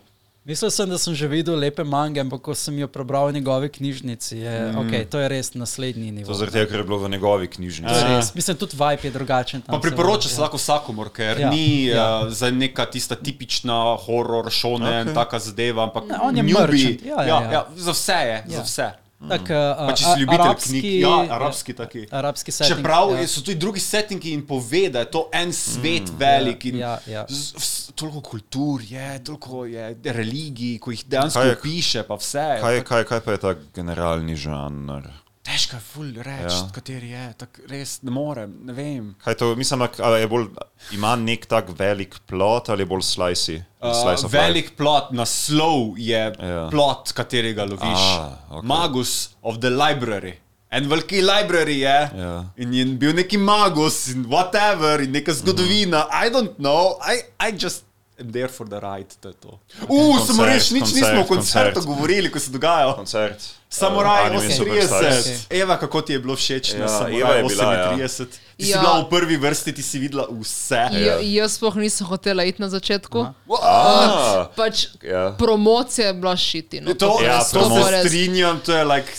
Mislil 0.46 0.72
sem, 0.72 0.88
da 0.88 0.96
sem 0.96 1.12
že 1.12 1.28
videl 1.28 1.56
lepe 1.56 1.84
mange, 1.84 2.22
ampak 2.22 2.40
ko 2.40 2.56
sem 2.56 2.72
jo 2.74 2.88
prebral 2.88 3.28
v 3.28 3.34
njegovi 3.34 3.68
knjižnici, 3.70 4.38
je, 4.38 4.72
mm. 4.72 4.78
okay, 4.78 5.04
to 5.04 5.20
je 5.20 5.28
res 5.28 5.52
naslednji 5.54 6.12
nivo. 6.14 6.24
To 6.26 6.34
zaradi 6.36 6.56
tega, 6.56 6.72
ker 6.72 6.80
je 6.80 6.86
bilo 6.86 7.00
v 7.00 7.10
njegovi 7.10 7.48
To 7.48 7.52
knjižnici. 7.52 7.92
je 7.92 8.00
Ja. 8.02 8.16
res. 8.16 8.32
Mislim, 8.32 8.56
tudi 8.56 8.72
vibe 8.74 9.04
je 9.04 9.12
drugačen. 9.12 9.62
tam 9.62 9.76
Pa 9.76 9.78
se- 9.78 9.82
priporoča 9.82 10.30
se 10.30 10.36
ja. 10.36 10.42
lahko 10.42 10.56
vsakomor, 10.56 11.10
ker 11.10 11.36
Ja, 11.38 11.50
ni 11.50 11.86
ja. 11.86 12.22
uh, 12.22 12.32
za 12.32 12.48
neka 12.48 12.86
tista 12.86 13.16
tipična 13.18 13.76
horor, 13.98 14.48
šone, 14.50 15.04
okay. 15.04 15.14
taka 15.14 15.36
zadeva, 15.38 15.84
ampak 15.84 16.08
Ne, 16.08 16.16
on 16.22 16.38
je 16.38 16.44
newbie. 16.46 16.96
ja, 17.06 17.16
ja, 17.18 17.24
ja, 17.24 17.42
ja. 17.42 17.52
ja, 17.52 17.68
za 17.76 17.92
vse 17.92 18.14
je, 18.14 18.38
ja. 18.40 18.56
za 18.56 18.62
vse. 18.64 18.88
Tak, 19.20 19.42
uh, 19.42 19.48
Pa 19.80 19.94
če 19.94 20.04
si 20.06 20.20
ljubitelj 20.20 20.44
arabski, 20.44 20.80
knjig, 20.80 21.00
ja, 21.00 21.14
arabski 21.32 21.74
taki. 21.74 22.02
Arabski 22.12 22.52
setting. 22.52 22.78
Čeprav 22.78 23.12
ja. 23.12 23.20
ja. 23.20 23.28
so 23.28 23.42
tudi 23.42 23.56
drugi 23.56 23.80
settingi 23.82 24.32
in 24.32 24.44
pove, 24.44 24.90
da 24.90 25.00
je 25.00 25.10
to 25.10 25.30
en 25.34 25.50
svet 25.52 26.12
mm, 26.12 26.18
velik 26.18 26.66
in 26.66 26.78
ja, 26.78 27.00
ja. 27.08 27.26
z- 27.26 27.56
vs- 27.56 27.92
toliko 27.96 28.22
kultur 28.22 28.82
je, 28.84 29.24
toliko 29.24 29.66
je 29.66 29.88
religij, 30.06 30.78
ko 30.78 30.92
jih 30.92 31.02
dejansko 31.08 31.40
Kaj 31.40 31.50
je- 31.50 31.58
piše, 31.60 32.04
pa 32.04 32.16
vse. 32.16 32.38
je 32.38 32.62
Kaj, 32.62 32.76
tako 32.76 32.90
kaj, 32.90 33.04
kaj 33.06 33.20
pa 33.20 33.32
je 33.32 33.38
ta 33.40 33.54
generalni 33.74 34.36
žanr? 34.38 35.10
Težko 35.48 35.76
je 35.76 35.84
ful 35.84 36.10
reči, 36.18 36.56
Ja. 36.56 36.70
kateri 36.76 37.10
je, 37.10 37.34
tako 37.38 37.62
res 37.70 38.02
ne 38.04 38.12
morem, 38.12 38.52
ne 38.68 38.74
vem. 38.74 39.14
Kaj 39.24 39.36
to, 39.36 39.54
mislim, 39.56 39.82
ali 40.00 40.20
je 40.20 40.28
bolj, 40.28 40.48
ima 40.92 41.14
nek 41.16 41.46
tak 41.48 41.70
velik 41.72 42.18
plot 42.28 42.68
ali 42.70 42.84
je 42.84 42.90
bolj 42.90 43.06
slicey? 43.08 43.62
Uh, 43.80 43.94
Slice 43.94 44.26
of 44.26 44.34
life? 44.34 44.38
velik 44.38 44.74
plot, 44.76 45.12
naslov 45.12 45.96
je 45.98 46.20
Ja. 46.40 46.68
plot, 46.70 47.14
katerega 47.14 47.64
loviš. 47.64 48.04
Ah, 48.12 48.36
okej. 48.50 48.68
Magus 48.68 49.14
of 49.42 49.60
the 49.60 49.70
library. 49.72 50.34
En 50.70 50.84
veliki 50.90 51.22
library 51.24 51.80
je 51.80 52.00
Ja. 52.20 52.44
in 52.58 52.74
je 52.74 52.86
bil 52.86 53.14
neki 53.16 53.38
magus 53.38 54.08
in 54.12 54.26
whatever, 54.28 55.00
in 55.02 55.12
neka 55.12 55.32
zgodovina. 55.34 56.04
Mm. 56.04 56.26
I 56.26 56.30
don't 56.30 56.56
know, 56.60 57.00
I, 57.00 57.24
I 57.40 57.56
just 57.56 57.87
there 58.20 58.48
for 58.48 58.66
the 58.66 58.76
ride. 58.78 59.08
To 59.20 59.28
je 59.28 59.34
to. 59.36 59.60
Uh, 59.84 60.18
samo 60.20 60.46
reči, 60.46 60.74
nič 60.74 60.84
koncert, 60.84 60.96
nismo 60.96 61.22
o 61.22 61.26
koncertu 61.26 61.74
koncert. 61.74 61.86
govorili, 61.88 62.32
ko 62.32 62.40
se 62.40 62.52
dogaja. 62.52 62.94
Koncert. 62.94 63.40
Samuraj 63.70 64.22
uh, 64.22 64.28
Anime 64.28 64.44
38. 64.44 64.58
Superstars. 64.58 65.28
Eva, 65.52 65.78
kako 65.78 66.02
ti 66.02 66.14
je 66.14 66.20
bilo 66.20 66.36
všeč 66.36 66.74
na 66.74 66.80
Ja, 66.80 66.88
Samuraj 66.90 67.20
Eva 67.20 67.34
je 67.34 67.44
bila, 67.46 67.74
ja. 67.74 67.92
38? 67.92 68.26
Ti 68.58 68.64
si 68.64 68.70
Ja. 68.70 68.80
bila 68.80 69.00
v 69.00 69.10
prvi 69.10 69.38
vrsti, 69.38 69.72
ti 69.72 69.84
si 69.84 70.00
videla 70.00 70.26
vse. 70.32 70.84
Ja. 70.94 71.20
Jaz 71.20 71.52
sploh 71.54 71.76
nisem 71.76 72.08
hotela 72.08 72.44
iti 72.44 72.58
na 72.58 72.70
začetku. 72.70 73.28
Ah, 73.54 74.48
Pač 74.56 74.88
Ja. 75.02 75.32
promocija 75.34 76.08
je 76.08 76.14
bila 76.16 76.36
šiti. 76.36 76.82
No, 76.82 76.94
To, 76.94 77.20
Ja, 77.20 77.44
to 77.44 77.60
promo- 77.60 77.84
se 77.84 78.02
strinjam, 78.02 78.60
to 78.60 78.72
je 78.72 78.84
like. 78.86 79.12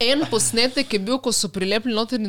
En 0.00 0.26
posnetek 0.26 0.92
je 0.92 0.98
bil, 0.98 1.18
ko 1.18 1.30
so 1.30 1.48
prilepili 1.48 1.94
noter 1.94 2.18
eh, 2.18 2.26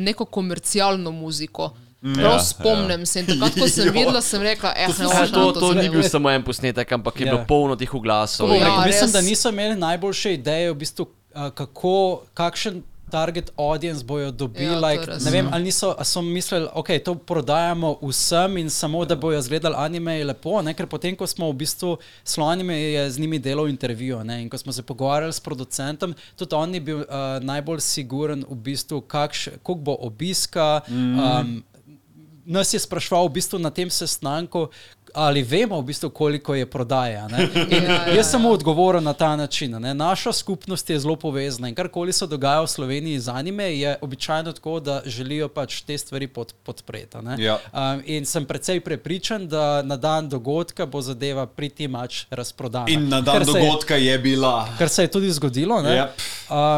neko 0.00 0.24
komercialno 0.24 1.10
muziko. 1.12 1.70
Prav 2.00 2.32
Ja, 2.32 2.38
spomnim 2.38 3.06
se 3.06 3.20
in 3.20 3.26
takrat, 3.26 3.54
ko 3.58 3.68
sem 3.68 3.92
videla, 3.96 4.20
sem 4.22 4.42
rekla, 4.42 4.72
eh, 4.76 4.88
ne 4.88 5.04
Ja, 5.04 5.08
morem 5.08 5.30
to, 5.32 5.52
to 5.52 5.60
to 5.60 5.74
ni 5.74 5.88
bil 5.90 6.02
samo 6.02 6.30
en 6.30 6.42
posnetek, 6.42 6.92
ampak 6.92 7.20
je 7.20 7.26
Ja. 7.26 7.32
bilo 7.32 7.44
polno 7.48 7.76
teh 7.76 7.94
oglasov. 7.94 8.48
Ja, 8.48 8.54
rekel, 8.54 8.84
mislim, 8.86 9.12
da 9.12 9.20
niso 9.20 9.48
imeli 9.48 9.76
najboljše 9.76 10.34
ideje, 10.34 10.70
v 10.70 10.74
bistvu, 10.74 11.06
kako, 11.54 12.22
kakšen 12.34 12.82
target 13.10 13.50
audience 13.56 14.04
bojo 14.04 14.30
dobili. 14.30 14.64
Ja, 14.64 14.72
Ja, 14.72 14.80
to 14.80 14.86
like, 14.86 15.24
ne 15.24 15.30
vem, 15.30 15.48
ali 15.52 15.64
niso, 15.64 15.94
ali 15.98 16.04
so 16.04 16.22
mislili, 16.22 16.64
da 16.64 16.70
okay, 16.74 17.02
to 17.02 17.14
prodajamo 17.14 17.98
vsem 18.02 18.56
in 18.56 18.70
samo 18.70 19.04
da 19.04 19.16
bojo 19.16 19.42
zgledali 19.42 19.74
anime 19.78 20.24
lepo. 20.24 20.62
Ne? 20.62 20.74
Ker 20.74 20.86
potem, 20.86 21.16
ko 21.16 21.26
smo 21.26 21.50
v 21.50 21.54
bistvu 21.54 21.96
Slonime 22.24 22.74
je 22.82 23.10
z 23.10 23.18
njimi 23.18 23.38
delal 23.38 23.68
intervju 23.68 24.24
ne? 24.24 24.42
in 24.42 24.50
ko 24.50 24.58
smo 24.58 24.72
se 24.72 24.82
pogovarjali 24.82 25.32
s 25.32 25.40
producentom, 25.40 26.14
tudi 26.36 26.54
on 26.54 26.74
je 26.74 26.80
bil 26.80 26.98
uh, 26.98 27.06
najbolj 27.40 27.80
siguren 27.80 28.44
v 28.50 28.54
bistvu, 28.54 29.00
kakš, 29.00 29.48
koliko 29.62 29.82
bo 29.82 29.96
obiska. 30.00 30.80
Mm. 30.88 31.18
Um, 31.18 31.64
nas 32.46 32.74
je 32.74 32.80
sprašval 32.80 33.28
v 33.28 33.42
bistvu 33.42 33.58
na 33.58 33.70
tem 33.74 33.90
sestanku, 33.90 34.70
ali 35.16 35.42
vemo, 35.42 35.76
v 35.76 35.84
bistvu, 35.84 36.10
koliko 36.10 36.54
je 36.54 36.66
prodaja. 36.66 37.28
ne. 37.28 37.48
In 37.70 37.82
Ja, 37.82 37.92
ja, 38.04 38.14
Jaz 38.14 38.30
sem 38.30 38.40
mu 38.40 38.50
odgovoril 38.50 39.00
na 39.00 39.12
ta 39.14 39.36
način. 39.36 39.70
Ne. 39.72 39.94
Naša 39.94 40.32
skupnost 40.34 40.90
je 40.90 40.98
zelo 40.98 41.16
povezana 41.16 41.68
in 41.68 41.74
karkoli 41.74 42.12
se 42.12 42.26
dogaja 42.26 42.60
v 42.60 42.66
Sloveniji 42.68 43.20
z 43.20 43.28
anime, 43.30 43.70
je 43.72 43.96
običajno 44.00 44.52
tako, 44.52 44.80
da 44.80 45.02
želijo 45.06 45.48
pač 45.48 45.80
te 45.80 45.98
stvari 45.98 46.26
pod, 46.28 46.52
podpreti. 46.56 47.16
ne. 47.18 47.36
Ja. 47.38 47.58
Um, 47.72 48.02
in 48.06 48.24
sem 48.26 48.44
precej 48.44 48.80
prepričan, 48.80 49.48
da 49.48 49.82
na 49.82 49.96
dan 49.96 50.28
dogodka 50.28 50.86
bo 50.86 51.00
zadeva 51.00 51.46
priti 51.46 51.88
mač 51.88 52.26
razprodana. 52.30 52.86
In 52.88 53.08
na 53.08 53.20
dan 53.20 53.34
Kar 53.34 53.44
se 53.46 53.50
je- 53.50 53.60
dogodka 53.62 53.96
je 53.96 54.18
bila. 54.18 54.68
Kar 54.78 54.88
se 54.88 55.02
je 55.02 55.08
tudi 55.08 55.30
zgodilo. 55.30 55.82
ne. 55.82 55.90
Yep. 55.90 56.08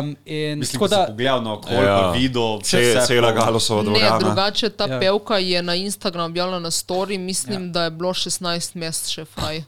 Um, 0.00 0.17
in 0.26 0.58
Mislim, 0.58 0.73
tako 0.73 0.89
da 0.89 0.97
si 0.99 1.07
pogledal 1.08 1.42
na 1.42 1.52
okolje, 1.55 1.76
Ja. 1.78 2.10
videl 2.12 2.58
vse 2.58 3.02
cela 3.02 3.28
po- 3.31 3.36
Galosova 3.36 3.83
Ne, 3.83 3.89
dvorana. 3.91 4.18
drugače 4.18 4.68
ta 4.70 4.86
Ja. 4.86 4.94
ja. 4.94 5.00
pevka 5.00 5.39
je 5.39 5.62
na 5.62 5.75
Instagram 5.76 6.25
objavila 6.26 6.58
na 6.60 6.70
story, 6.70 7.18
mislim, 7.18 7.62
ja. 7.62 7.68
da 7.68 7.84
je 7.84 7.91
bilo 7.91 8.15
16 8.31 8.79
mestrzów 8.79 9.35
haj. 9.37 9.65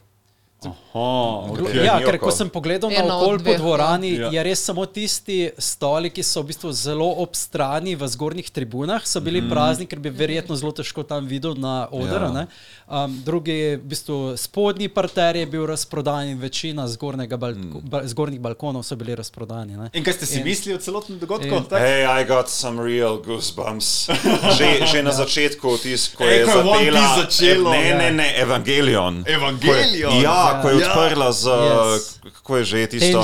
Aha, 0.61 1.49
okay. 1.49 1.81
Ja, 1.81 1.95
ker 2.05 2.19
ko 2.21 2.29
sem 2.29 2.45
pogledal 2.45 2.91
Ena 2.93 3.07
na 3.09 3.15
okolje 3.17 3.39
po 3.41 3.49
dveh, 3.49 3.57
dvorani, 3.57 4.09
ja. 4.13 4.27
je 4.29 4.41
res 4.45 4.61
samo 4.61 4.85
tisti 4.85 5.49
stoli, 5.57 6.11
ki 6.13 6.21
so 6.21 6.43
v 6.43 6.51
bistvu 6.51 6.69
zelo 6.77 7.07
ob 7.23 7.33
strani 7.33 7.95
v 7.97 8.05
zgornjih 8.05 8.45
tribunah, 8.53 9.01
so 9.01 9.17
bili 9.25 9.41
mm. 9.41 9.49
prazni, 9.49 9.87
ker 9.89 9.97
bi 9.97 10.13
verjetno 10.13 10.53
zelo 10.53 10.69
težko 10.69 11.01
tam 11.01 11.25
videl 11.25 11.57
na 11.57 11.89
odru. 11.89 12.29
Ja. 12.29 12.45
Ja. 12.45 12.45
Um, 12.85 13.15
drugi, 13.25 13.79
v 13.79 13.89
bistvu 13.89 14.37
spodnji 14.37 14.91
parter 14.93 15.41
je 15.41 15.47
bil 15.49 15.65
razprodan 15.65 16.29
in 16.29 16.37
večina 16.37 16.85
balko, 16.85 17.81
mm. 17.81 17.89
ba, 17.89 18.03
zgornjih 18.05 18.37
balkonov 18.37 18.85
so 18.85 18.93
bili 18.95 19.17
razprodani. 19.17 19.79
Ne. 19.81 19.89
In 19.97 20.05
kaj 20.05 20.19
ste 20.19 20.29
si 20.29 20.39
In- 20.39 20.45
mislili 20.45 20.77
o 20.77 20.81
celotnem 20.83 21.17
dogodku? 21.17 21.49
In-? 21.49 21.65
Hey, 21.73 22.05
I 22.05 22.21
got 22.21 22.53
some 22.53 22.77
real 22.77 23.17
goosebumps. 23.17 24.13
Že, 24.61 24.85
že 24.85 24.99
na 25.01 25.11
začetku, 25.15 25.77
tis, 25.81 26.11
ko 26.13 26.27
Ej, 26.27 26.43
je 26.43 26.45
zapela, 26.45 27.03
začelo. 27.23 27.71
Ne, 27.71 27.81
Ja. 27.87 27.97
ne, 27.97 28.09
ne, 28.11 28.27
Evangelion. 28.37 29.23
Evangelion? 29.25 30.11
Ko 30.11 30.19
je, 30.19 30.21
ja, 30.21 30.50
ko 30.53 30.67
je 30.67 30.75
Ja. 30.75 30.87
odprla 30.89 31.31
z, 31.31 31.43
Yes. 31.45 32.03
kako 32.33 32.57
je 32.57 32.63
že 32.65 32.87
tisto, 32.87 33.21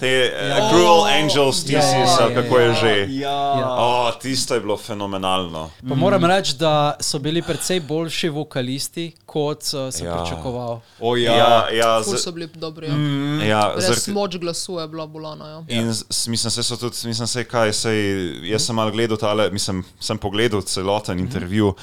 te 0.00 0.08
Ja. 0.08 0.58
uh, 0.58 0.70
Cruel 0.70 1.04
Angels, 1.06 1.58
Ja, 1.60 1.80
Thesis, 1.80 1.90
ja, 2.10 2.16
ali 2.18 2.28
ja, 2.28 2.36
kako 2.36 2.54
je 2.56 2.66
ja. 2.66 2.74
že. 2.74 2.92
Ja. 3.10 3.30
Ja. 3.56 3.68
O, 3.70 3.90
tisto 4.12 4.54
je 4.54 4.60
bilo 4.60 4.76
fenomenalno. 4.76 5.70
Pa 5.80 5.94
moram 5.94 6.24
reči, 6.24 6.54
da 6.54 6.72
so 7.00 7.18
bili 7.18 7.42
precej 7.42 7.80
boljši 7.80 8.28
vokalisti, 8.30 9.12
kot 9.26 9.62
uh, 9.64 9.90
sem 9.90 10.06
Ja. 10.06 10.10
ja. 10.10 10.16
pričakoval. 10.18 10.80
O 11.00 11.16
ja. 11.16 11.34
Ja, 11.34 11.50
ja, 11.70 12.02
Ful 12.02 12.12
z, 12.12 12.20
so 12.20 12.32
bili 12.32 12.48
dobri. 12.48 12.86
Ja. 12.86 12.94
Mm. 12.94 13.40
ja 13.42 13.72
Res 13.74 13.84
zaradi- 13.86 14.12
moč 14.12 14.36
glasu 14.36 14.72
je 14.74 14.88
bila 14.88 15.06
bolana. 15.06 15.46
Ja. 15.46 15.58
In 15.70 15.86
mislim, 16.26 16.50
se 16.50 16.62
so 16.62 16.76
tudi, 16.76 16.96
mislim, 17.04 17.26
se 17.26 17.44
kaj, 17.44 17.72
sej, 17.72 17.96
jaz 18.44 18.62
sem 18.62 18.76
malo 18.76 18.90
gledal 18.90 19.16
tale, 19.16 19.50
mislim, 19.50 19.84
sem 20.00 20.18
pogledal 20.18 20.62
celoten 20.62 21.18
intervju, 21.20 21.74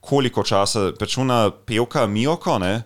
koliko 0.00 0.42
časa, 0.42 0.92
pečuna 0.92 1.50
pevka 1.58 2.06
Mijoko, 2.06 2.58
ne? 2.58 2.82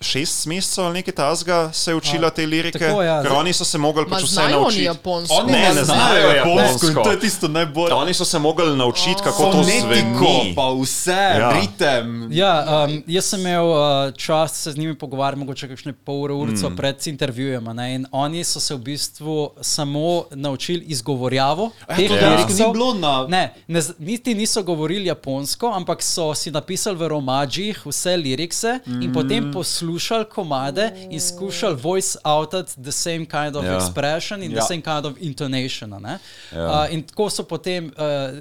Šest 0.00 0.46
mesecev 0.46 0.84
ali 0.84 0.94
nekaj 0.94 1.14
tazga 1.14 1.72
se 1.72 1.90
je 1.90 1.94
učila 1.94 2.30
te 2.30 2.46
lirike, 2.46 2.78
tako, 2.78 3.02
ja. 3.02 3.22
ker 3.22 3.32
oni 3.32 3.52
so 3.52 3.64
se 3.64 3.78
mogli 3.78 4.04
pač 4.06 4.22
vse 4.24 4.40
naučiti. 4.42 4.84
japonsko? 4.84 5.34
Oni 5.34 5.52
Ne, 5.52 5.58
ne, 5.60 5.74
ne 5.74 5.84
znajo 5.84 6.28
japonsko 6.28 6.60
japonsko. 6.60 7.02
to 7.02 7.10
je 7.10 7.20
tisto 7.20 7.48
najbolj. 7.48 7.92
Oni 7.92 8.14
so 8.14 8.24
se 8.24 8.38
mogli 8.38 8.76
naučiti, 8.76 9.22
kako 9.24 9.42
to 9.44 9.52
Fonetiko, 9.52 9.86
zveni. 9.86 10.52
pa 10.54 10.70
vse, 10.72 11.10
Ja. 11.12 11.38
ja. 11.38 11.52
ritem. 11.52 12.28
Ja, 12.32 12.52
um, 12.84 13.02
jaz 13.06 13.24
sem 13.24 13.40
imel 13.40 13.66
uh, 13.66 13.78
čas 14.14 14.52
se 14.54 14.72
z 14.72 14.76
njimi 14.76 14.94
pogovarjati, 14.94 15.38
mogoče 15.38 15.68
kakšne 15.68 15.92
pol 15.94 16.22
ure 16.22 16.34
urico 16.34 16.70
mm. 16.70 16.76
pred 16.76 17.06
intervjujem. 17.06 17.68
a 17.68 17.72
ne, 17.72 17.94
In 17.94 18.06
oni 18.12 18.44
so 18.44 18.60
se 18.60 18.74
v 18.74 18.78
bistvu 18.80 19.50
samo 19.60 20.24
naučili 20.30 20.84
izgovorjavo. 20.86 21.70
Ja, 21.80 21.96
teh 21.96 22.08
to 22.08 22.14
dejansko 22.14 22.36
liriksov. 22.38 22.66
ni 22.66 22.72
bilo 22.72 22.94
na- 22.94 23.26
Ne, 23.28 23.54
ne, 23.66 23.80
niti 23.98 24.34
niso 24.34 24.62
govorili 24.62 25.06
japonsko, 25.06 25.66
ampak 25.68 26.02
so 26.02 26.34
si 26.34 26.50
napisali 26.50 26.96
v 26.96 27.08
romađih 27.08 27.86
vse 27.86 28.16
lirikse 28.16 28.78
mm. 28.86 29.02
in 29.02 29.12
potem 29.12 29.52
poslušali 29.52 29.85
komade 30.24 30.92
in 31.10 31.20
skušali 31.20 31.76
voice 31.76 32.18
outat 32.24 32.76
the 32.82 32.92
same 32.92 33.26
kind 33.26 33.56
of 33.56 33.64
Ja. 33.64 33.70
ja. 33.70 33.76
expression 33.76 34.42
in 34.42 34.50
ja. 34.50 34.56
Ja. 34.56 34.60
the 34.62 34.66
same 34.68 34.82
kind 34.82 35.06
of 35.06 35.12
intonation. 35.20 36.02
ne. 36.02 36.18
Ja. 36.52 36.84
Uh, 36.84 36.94
in 36.94 37.02
tako 37.02 37.30
so 37.30 37.42
potem. 37.42 37.84
Uh, 37.86 38.38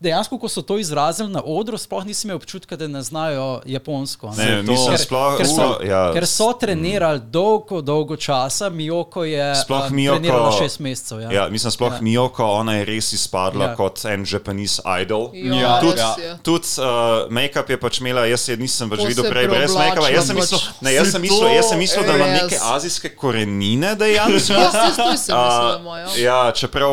Dejansko, 0.00 0.38
ko 0.38 0.48
so 0.48 0.62
to 0.62 0.78
izrazili 0.78 1.28
na 1.28 1.42
odru, 1.42 1.74
sploh 1.74 2.04
nisem 2.04 2.28
imel 2.28 2.36
občutka, 2.36 2.76
da 2.76 2.86
ne 2.86 3.02
znajo 3.02 3.60
japonsko. 3.66 4.30
Ne, 4.30 4.44
to- 4.56 4.70
mislim, 4.70 4.90
Ker, 4.90 5.00
sploh, 5.00 5.36
ker, 5.36 5.46
so, 5.46 5.52
sploh- 5.52 5.82
ja, 5.82 6.12
ker 6.12 6.22
so 6.24 6.52
trenirali 6.54 7.20
dolgo, 7.22 7.80
dolgo 7.82 8.16
časa, 8.16 8.68
Mijoko 8.70 9.24
je 9.24 9.54
Sploh 9.56 9.90
Miyoko- 9.90 10.12
trenirala 10.14 10.52
šest 10.52 10.78
mesecev. 10.78 11.20
Ja. 11.20 11.32
Ja, 11.32 11.48
mislim, 11.48 11.70
sploh 11.72 11.90
Ja. 11.90 11.96
ja. 11.96 12.02
Mijoko, 12.02 12.44
ona 12.44 12.74
je 12.74 12.84
res 12.84 13.12
izpadla 13.12 13.64
Ja. 13.64 13.70
ja. 13.70 13.76
kot 13.76 14.04
en 14.04 14.24
Japanese 14.24 14.78
idol. 14.94 15.30
Ja, 15.34 15.54
Ja, 15.56 15.80
tudi- 15.80 16.00
je. 16.20 16.38
Tudi 16.44 16.68
uh, 16.78 16.84
make-up 17.28 17.68
je 17.68 17.76
pač 17.78 17.98
imela, 17.98 18.22
jaz 18.24 18.48
je 18.48 18.56
nisem 18.56 18.88
več 18.88 19.00
To 19.00 19.06
videl 19.06 19.24
prej 19.24 19.48
brez 19.48 19.74
make-upa. 19.74 20.10
Jaz 20.10 20.26
sem 20.26 20.36
pač. 20.36 20.42
mislil, 20.44 20.60
ne, 20.80 20.92
jaz 20.92 21.10
sem 21.10 21.20
mislil, 21.20 21.40
to? 21.40 21.48
jaz 21.50 21.68
sem 21.68 21.78
mislil 21.78 22.04
da 22.04 22.14
ima 22.14 22.26
neke 22.28 22.56
azijske 22.62 23.08
korenine 23.10 23.94
dejansko. 23.96 24.36
Isto 24.36 24.94
sem 24.94 25.10
mislila, 25.10 25.74
Uh, 25.74 25.82
moja. 25.82 26.06
ja, 26.16 26.52
čeprav, 26.52 26.92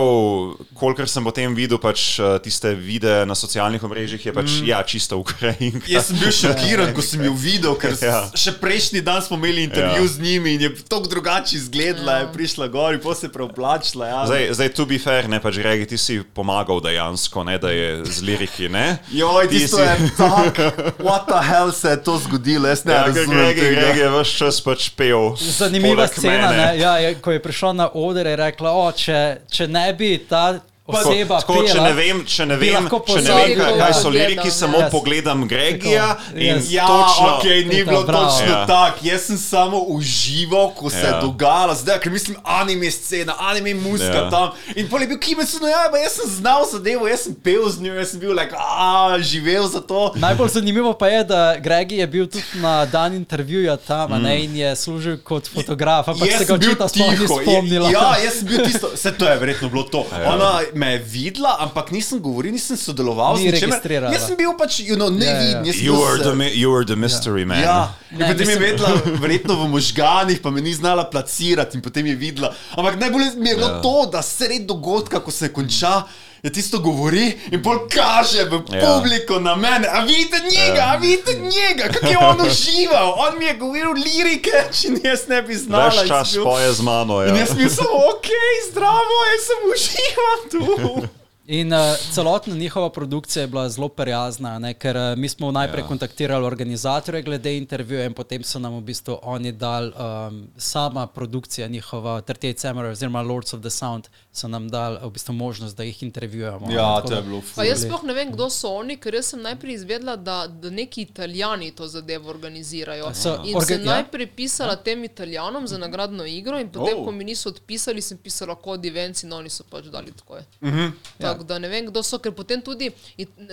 kolikor 0.74 1.06
sem 1.08 1.24
potem 1.24 1.54
videl 1.54 1.78
pač, 1.78 2.20
uh, 2.20 2.40
tiste 2.40 2.74
videe 2.96 3.26
na 3.26 3.36
socialnih 3.36 3.84
omrežjih, 3.84 4.26
je 4.26 4.34
pač 4.34 4.50
mm. 4.56 4.66
ja, 4.66 4.80
čisto 4.82 5.18
Ukrajinka. 5.18 5.84
Jaz 5.88 6.08
sem 6.08 6.18
bil 6.18 6.32
šokiran, 6.42 6.94
ko 6.94 7.02
sem 7.02 7.22
jo 7.22 7.34
videl, 7.36 7.76
ker 7.76 7.92
Ja. 7.96 8.08
ja. 8.08 8.20
še 8.34 8.56
prejšnji 8.56 9.02
dan 9.02 9.22
smo 9.22 9.36
imeli 9.36 9.64
intervju 9.64 9.84
Ja. 9.98 10.02
ja. 10.02 10.08
z 10.08 10.20
njimi 10.20 10.54
in 10.54 10.62
je 10.62 10.70
tako 10.84 11.08
drugače 11.08 11.56
izgledala, 11.56 12.12
ja. 12.14 12.20
je 12.20 12.32
prišla 12.32 12.68
gor 12.68 12.94
in 12.94 13.00
potem 13.00 13.20
se 13.20 13.26
je 13.26 13.32
preoblačila. 13.32 14.08
Ja. 14.08 14.20
Zdaj, 14.26 14.48
zdaj, 14.54 14.70
to 14.72 14.86
be 14.86 14.98
fair, 14.98 15.28
ne 15.28 15.40
pač 15.40 15.58
regi, 15.58 15.86
ti 15.86 15.98
si 15.98 16.20
pomagal 16.26 16.80
dejansko, 16.80 17.44
ne 17.44 17.58
da 17.58 17.70
je 17.70 17.90
z 18.06 18.22
liriki, 18.22 18.70
ne? 18.70 18.86
Joj, 19.12 19.48
Ti 19.48 19.58
tisto 19.58 19.78
si- 19.78 19.84
je 19.84 20.12
tako, 20.16 20.70
what 21.00 21.26
the 21.26 21.42
hell 21.42 21.72
se 21.72 21.90
je 21.90 22.00
to 22.00 22.16
zgodilo, 22.20 22.68
jaz 22.68 22.84
ne 22.84 22.94
Ja, 22.94 23.04
razumem 23.06 23.38
Greg, 23.38 23.58
tega. 23.58 23.82
Greg 23.82 23.98
je 23.98 24.10
vse 24.12 24.32
čas 24.36 24.62
pač 24.62 24.90
pel. 24.92 25.36
Zanimiva 25.38 26.08
scena, 26.08 26.72
ja, 26.74 26.98
je, 26.98 27.16
ko 27.18 27.32
je 27.32 27.40
prišla 27.40 27.74
na 27.74 27.90
oder, 27.92 28.26
je 28.26 28.36
rekla, 28.38 28.72
o, 28.72 28.86
če, 28.92 29.20
če 29.48 29.68
ne 29.68 29.86
bi 29.94 30.18
ta 30.22 30.60
oseba 30.88 31.40
Tako, 31.40 31.54
če 31.66 31.74
pela, 31.74 31.84
ne 31.84 31.94
vem, 31.94 32.26
če 32.26 32.46
ne 32.46 32.56
vem, 32.56 32.88
če 33.08 33.22
ne 33.22 33.36
vem 33.36 33.58
kaj, 33.58 33.72
kaj 33.80 33.94
so 33.94 34.10
liriki, 34.10 34.52
samo 34.52 34.78
Yes. 34.78 34.92
pogledam 34.92 35.48
Gregija 35.48 36.08
Tako, 36.08 36.38
in 36.38 36.56
yes. 36.58 36.68
Ja, 36.70 36.88
točno. 36.88 37.28
ok, 37.38 37.44
ni 37.44 37.80
To 37.80 37.86
bilo 37.86 38.04
bravo. 38.04 38.26
točno 38.26 38.52
Ja. 38.52 38.66
tako. 38.68 38.98
Jaz 39.02 39.22
sem 39.22 39.38
samo 39.38 39.78
užival, 39.80 40.70
ko 40.72 40.90
se 40.90 40.98
je 40.98 41.04
Ja. 41.06 41.22
dogajalo, 41.22 41.76
zdaj, 41.76 42.00
ker 42.00 42.12
mislim, 42.12 42.38
anime 42.44 42.92
scena, 42.92 43.34
anime 43.40 43.74
muzika 43.74 44.14
Ja. 44.16 44.30
tam. 44.30 44.52
In 44.76 44.90
pol 44.90 45.02
je 45.02 45.08
bil 45.08 45.20
Kimetsu, 45.20 45.58
no 45.62 45.68
ja, 45.68 45.90
jaz 45.96 46.14
sem 46.14 46.30
znal 46.32 46.66
zadevo, 46.72 47.08
jaz 47.08 47.20
sem 47.20 47.36
pel 47.36 47.70
z 47.70 47.82
njo, 47.82 47.94
jaz 47.94 48.10
sem 48.10 48.20
bil 48.20 48.32
like, 48.32 48.56
a, 48.56 49.18
živel 49.20 49.68
za 49.68 49.82
to. 49.82 50.12
Najbolj 50.16 50.50
zanimivo 50.50 50.94
pa 50.94 51.08
je, 51.08 51.24
da 51.24 51.56
Gregi 51.58 51.96
je 51.96 52.08
bil 52.08 52.28
tudi 52.28 52.44
na 52.56 52.86
dan 52.86 53.14
intervjuja 53.14 53.78
tam 53.78 54.12
mm. 54.12 54.22
ne, 54.24 54.44
in 54.44 54.56
je 54.56 54.76
služil 54.76 55.18
kot 55.24 55.48
fotograf, 55.48 56.08
ampak 56.08 56.30
Jaz 56.30 56.38
se 56.38 56.46
ga 56.46 56.54
očitno 56.54 56.88
sploh 56.88 57.12
ni 57.12 57.28
spomnila. 57.28 57.90
Ja, 57.90 58.16
jaz 58.24 58.34
sem 58.40 58.48
bil 58.48 58.66
tisto, 58.66 58.90
vse 58.94 59.12
to 59.18 59.26
je 59.26 59.36
verjetno 59.38 59.70
bilo 59.70 59.84
to. 59.84 60.06
Ona 60.26 60.62
me 60.76 60.92
je 60.92 61.00
videla, 61.00 61.56
ampak 61.60 61.92
nisem 61.92 62.20
govoril, 62.20 62.52
nisem 62.52 62.78
sodeloval 62.78 63.38
Ni. 63.38 63.48
Jaz 63.48 64.22
sem 64.22 64.36
bil 64.36 64.52
pač, 64.54 64.80
you 64.80 64.96
know, 64.96 65.08
Ja, 65.10 65.26
ja. 65.26 65.34
neviden. 65.34 65.66
jaz 65.66 65.76
sem 65.76 65.86
You 65.86 65.96
were 65.96 66.20
the, 66.20 66.34
you 66.54 66.70
were 66.70 66.86
the 66.86 66.96
mystery 66.96 67.46
man. 67.46 67.60
Ja, 67.60 67.78
in 68.12 68.18
Ne, 68.18 68.28
potem 68.28 68.50
je 68.50 68.58
vedela, 68.58 68.92
verjetno 69.24 69.56
v 69.56 69.70
možganih, 69.70 70.40
pa 70.40 70.52
me 70.52 70.62
ni 70.62 70.74
znala 70.74 71.04
placirati, 71.06 71.78
in 71.78 71.82
potem 71.82 72.06
je 72.06 72.16
videla. 72.16 72.54
Ampak 72.72 73.00
najbolj 73.00 73.36
mi 73.38 73.50
je 73.50 73.56
bilo 73.56 73.68
Ja. 73.70 73.82
to, 73.82 74.10
da 74.12 74.22
sred 74.22 74.66
dogodka, 74.66 75.20
ko 75.20 75.32
se 75.32 75.50
konča. 75.50 76.04
Je 76.46 76.52
tisto 76.52 76.78
govori 76.80 77.24
in 77.50 77.58
pol 77.60 77.80
kaže 77.90 78.44
v 78.46 78.62
Ja. 78.72 78.82
publiko 78.84 79.40
na 79.40 79.56
mene. 79.58 79.88
A 79.88 80.00
vidite 80.02 80.38
njega, 80.48 80.82
a 80.84 80.96
vidite 80.96 81.34
njega, 81.34 81.90
kako 81.90 82.06
je 82.06 82.18
on 82.20 82.42
užival. 82.42 83.14
On 83.18 83.40
mi 83.40 83.46
je 83.46 83.54
govoril 83.56 83.94
lirike, 83.96 84.52
če 84.72 84.88
jaz 85.04 85.26
ne 85.28 85.42
bi 85.42 85.56
znala. 85.56 85.90
Ves 85.90 86.02
in 86.02 86.08
čas 86.08 86.34
bil- 86.34 86.44
poje 86.44 86.70
z 86.72 86.82
mano. 86.82 87.24
In 87.24 87.30
Ja. 87.30 87.40
jaz 87.40 87.50
sem 87.50 87.70
samo, 87.72 87.90
ok, 88.12 88.28
zdravo, 88.70 89.16
jaz 89.28 89.42
sem 89.44 89.60
užival 89.68 90.38
tu. 90.52 90.64
In 91.48 91.74
uh, 91.74 91.80
celotna 92.12 92.56
njihova 92.56 92.90
produkcija 92.90 93.42
je 93.42 93.48
bila 93.48 93.70
zelo 93.70 93.88
prijazna, 93.90 94.60
ne, 94.60 94.74
ker 94.74 94.98
uh, 94.98 95.18
mi 95.18 95.30
smo 95.30 95.52
najprej 95.52 95.82
ja. 95.82 95.88
kontaktirali 95.88 96.46
organizatorje 96.46 97.22
glede 97.22 97.58
intervjuja 97.58 98.06
in 98.06 98.14
potem 98.14 98.44
so 98.44 98.60
nam 98.60 98.78
v 98.78 98.82
bistvu 98.82 99.20
oni 99.22 99.52
dali 99.52 99.92
um, 100.28 100.48
sama 100.58 101.08
produkcija 101.08 101.68
njihova, 101.68 102.22
38 102.22 102.58
Samurai 102.58 102.92
oziroma 102.92 103.22
Lords 103.22 103.54
of 103.54 103.62
the 103.62 103.70
Sound, 103.70 104.08
so 104.34 104.48
nam 104.48 104.70
dali 104.70 104.98
v 105.04 105.10
bistvu 105.10 105.34
možnost, 105.34 105.78
da 105.78 105.84
jih 105.84 106.04
intervjujemo. 106.04 106.72
Ja, 106.72 107.02
to 107.02 107.14
je 107.16 107.22
bilo 107.22 107.42
Pa 107.56 107.64
jaz 107.64 107.84
sploh 107.86 108.04
ne 108.04 108.14
vem, 108.14 108.32
kdo 108.32 108.50
so 108.50 108.70
oni, 108.70 108.98
ker 108.98 109.14
jaz 109.14 109.26
sem 109.26 109.42
najprej 109.42 109.74
izvedela, 109.74 110.16
da, 110.16 110.48
da 110.48 110.70
neki 110.70 111.02
italijani 111.02 111.72
to 111.72 111.88
zadevo 111.88 112.30
organizirajo. 112.30 113.14
So 113.14 113.36
in 113.46 113.56
orga- 113.56 113.66
sem 113.66 113.80
ja. 113.80 113.86
najprej 113.86 114.28
pisala 114.28 114.76
tem 114.76 115.04
italijanom 115.04 115.68
za 115.68 115.78
nagradno 115.78 116.26
igro, 116.26 116.60
in 116.60 116.70
potem, 116.70 116.98
Oh. 116.98 117.06
ko 117.06 117.12
mi 117.12 117.24
niso 117.24 117.50
odpisali, 117.50 118.02
sem 118.02 118.18
pisala 118.18 118.56
kod 118.56 118.86
events 118.86 119.24
in 119.24 119.34
oni 119.34 119.50
so 119.50 119.64
pač 119.70 119.86
dali 119.86 120.12
tako. 120.12 120.38
Mhm. 120.62 120.80
Mm 120.80 121.35
Tako 121.36 121.46
da 121.46 121.58
ne 121.58 121.68
vem, 121.68 121.86
kdo 121.86 122.02
so, 122.02 122.18
ker 122.18 122.32
potem 122.32 122.62
tudi 122.62 122.90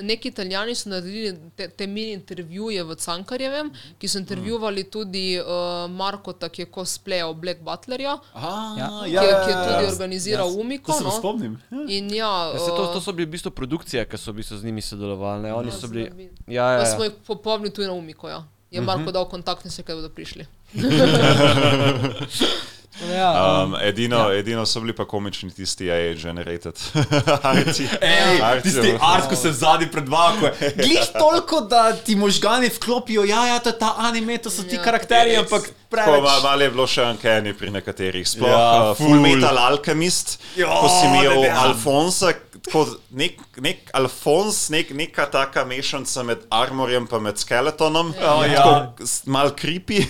neki 0.00 0.28
italijani 0.28 0.72
so 0.72 0.88
naredili 0.88 1.36
te, 1.52 1.68
te 1.68 1.86
mini 1.86 2.12
intervjuje 2.12 2.82
v 2.82 2.96
Cankarjevem, 2.96 3.70
ki 3.98 4.06
so 4.06 4.16
intervjuvali 4.16 4.86
tudi 4.86 5.36
uh, 5.36 5.88
Markota, 5.88 6.48
ki 6.48 6.60
je 6.60 6.68
cosplayal 6.68 7.34
Black 7.34 7.60
Butlerja, 7.60 8.16
Ja. 8.34 8.88
ki, 9.02 9.10
je- 9.10 9.40
ki 9.40 9.48
je 9.48 9.58
tudi 9.58 9.84
organiziral 9.88 10.46
To 10.46 10.56
Umiko. 10.56 10.92
se 10.92 11.02
No. 11.02 11.12
spomnim. 11.12 11.58
In 11.88 12.10
ja, 12.10 12.48
Ja, 12.48 12.56
se 12.56 12.68
to, 12.68 12.80
uh, 12.80 12.92
to 12.92 13.00
so 13.00 13.12
bile 13.12 13.24
v 13.24 13.30
bistvu 13.30 13.52
produkcije, 13.52 14.04
ki 14.04 14.16
so 14.16 14.28
v 14.28 14.36
bistvu 14.36 14.56
z 14.56 14.64
njimi 14.64 14.80
sodelovali. 14.80 15.42
ne. 15.42 15.52
Oni 15.52 15.72
so 15.72 15.88
bili. 15.88 16.30
Ja, 16.46 16.62
Pa 16.62 16.78
ja, 16.78 16.86
smo 16.86 17.00
ja. 17.00 17.04
jih 17.04 17.12
popolnili 17.26 17.70
tudi 17.70 17.86
na 17.86 17.94
Umiko. 17.94 18.28
Ja. 18.28 18.44
Je 18.70 18.74
Mhm. 18.74 18.86
Marko 18.86 19.10
dal 19.10 19.26
kontakt 19.26 19.64
in 19.64 19.70
se 19.70 19.82
kaj 19.82 19.94
bodo 19.94 20.10
prišli. 20.10 20.46
Ja, 23.08 23.30
um, 23.56 23.62
Um, 23.64 23.76
edino, 23.80 24.16
ja. 24.24 24.38
edino 24.38 24.66
so 24.66 24.80
bili 24.80 24.92
pa 24.92 25.04
komični 25.04 25.50
tisti 25.50 25.88
AI 25.88 26.14
generated. 26.16 26.78
arti. 27.42 27.88
Ej, 28.00 28.62
tisti 28.62 28.94
art, 29.00 29.28
ko 29.28 29.36
se 29.36 29.50
vzadi 29.50 29.86
predvakuje. 29.86 30.52
Glih 30.76 31.06
toliko, 31.12 31.60
da 31.62 31.92
ti 31.94 32.16
možgani 32.16 32.68
vklopijo, 32.68 33.24
ja, 33.24 33.46
ja, 33.46 33.58
to 33.58 33.68
je 33.68 33.78
ta 33.78 33.94
anime, 33.98 34.38
to 34.38 34.50
so 34.50 34.62
ti 34.62 34.76
Ja. 34.76 34.82
karakteri, 34.82 35.36
ampak 35.36 35.62
Tako 35.62 35.74
preveč. 35.90 36.22
ma- 36.22 36.40
malo 36.42 36.62
je 36.62 36.70
bilo 36.70 36.86
še 36.86 37.02
ankeni 37.04 37.52
pri 37.54 37.70
nekaterih. 37.70 38.28
Sploh 38.28 38.48
Ja, 38.48 38.60
uh, 38.82 38.96
ful. 38.96 39.06
Full 39.08 39.20
Metal 39.20 39.58
Alchemist, 39.60 40.38
Jo, 40.56 40.68
ko 40.70 40.88
si 40.90 41.06
imel. 41.08 41.50
Alfonsa, 41.52 42.32
tako 42.64 42.86
nek, 43.10 43.40
nek 43.60 43.90
Alfons, 43.94 44.68
nek, 44.70 44.90
neka 44.94 45.26
taka 45.30 45.64
mešanca 45.64 46.22
med 46.22 46.46
armorjem 46.50 47.08
in 47.12 47.22
med 47.22 47.38
skeletonom. 47.38 48.14
Ja, 48.20 48.34
ja. 48.46 48.62
Tako 48.62 49.06
s- 49.06 49.26
Mal 49.26 49.50
creepy. 49.56 50.04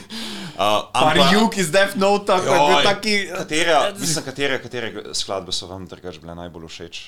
Uh, 0.53 0.83
Par 0.93 1.17
juk 1.33 1.57
iz 1.57 1.71
Death 1.73 1.97
Note, 1.97 2.27
ko 2.29 2.53
je 2.55 2.59
bil 2.61 2.75
Joj, 2.77 2.83
taki. 2.85 3.15
Katere, 3.33 3.77
mislim, 3.99 4.25
katere, 4.25 4.59
katere 4.63 4.91
skladbe 5.17 5.53
so 5.53 5.67
vam 5.67 5.87
drugače 5.89 6.21
bile 6.21 6.35
najbolj 6.37 6.69
všeč? 6.69 6.99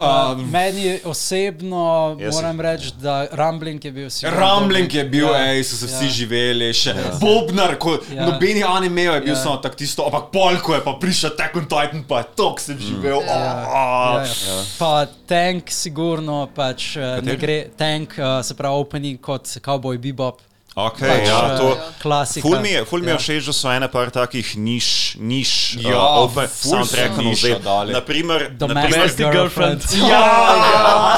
Uh, 0.00 0.06
meni 0.50 0.98
osebno 1.04 2.16
moram 2.32 2.60
reči, 2.60 2.92
da 3.00 3.26
Rumbling 3.32 3.84
je 3.84 3.92
bil 3.92 4.10
sigurno 4.10 4.40
Rumbling 4.40 4.94
je 4.94 5.04
bil, 5.04 5.26
Ja. 5.26 5.52
ej, 5.52 5.64
so 5.64 5.76
se 5.76 5.86
vsi 5.86 6.04
Ja. 6.04 6.10
živeli, 6.10 6.72
še 6.74 6.94
Bobnar, 7.20 7.76
ko 7.78 7.98
Ja. 8.12 8.26
nobeni 8.26 8.64
animejo 8.64 9.14
je 9.14 9.20
bil 9.20 9.34
Ja. 9.34 9.42
samo 9.42 9.56
tako 9.56 9.76
tisto, 9.76 10.04
ampak 10.06 10.30
polko 10.32 10.74
je 10.74 10.84
pa 10.84 10.92
prišel 11.00 11.30
Attack 11.30 11.56
on 11.56 11.64
Titan, 11.64 12.04
pa 12.08 12.18
je 12.18 12.24
tok 12.36 12.60
sem 12.60 12.78
živel. 12.78 13.22
Ja, 13.22 13.66
ah. 13.68 14.18
ja, 14.18 14.24
ja. 14.24 14.62
Pa 14.78 15.06
tank, 15.26 15.70
sigurno, 15.70 16.48
pač 16.54 16.96
eh, 16.96 17.20
ne 17.22 17.36
gre, 17.36 17.68
tank, 17.76 18.18
uh, 18.18 18.42
se 18.42 18.54
pravi, 18.54 18.74
opening 18.74 19.20
kot 19.20 19.46
Cowboy 19.60 19.98
Bebop. 19.98 20.40
Okay, 20.74 21.06
Pač, 21.06 21.28
ja, 21.28 21.54
eh, 21.54 21.58
to, 21.58 21.78
klasika. 22.02 22.42
Ful 22.42 22.58
mi 22.58 22.70
je, 22.70 22.84
ful 22.84 22.98
mi 22.98 23.06
je 23.06 23.14
Ja. 23.14 23.18
všeč, 23.18 23.46
da 23.46 23.52
so 23.54 23.70
ene 23.70 23.86
par 23.88 24.10
takih 24.10 24.56
niš, 24.58 25.14
niš 25.22 25.76
Ja, 25.78 25.94
uh, 25.94 26.26
open 26.26 26.48
soundtrackov 26.50 27.22
so 27.22 27.22
niša 27.22 27.46
vzeli. 27.46 27.62
dali. 27.62 27.92
Naprimer, 27.92 28.50
Domestic 28.50 28.90
naprimer, 29.22 29.32
girlfriend. 29.32 29.82
Ja, 29.94 30.26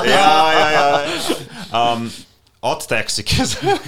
ja, 0.04 0.52
ja, 0.52 0.66
ja. 0.70 1.00
Um, 1.72 2.12
od 2.66 2.82
Taxi, 2.84 3.22
ki 3.28 3.46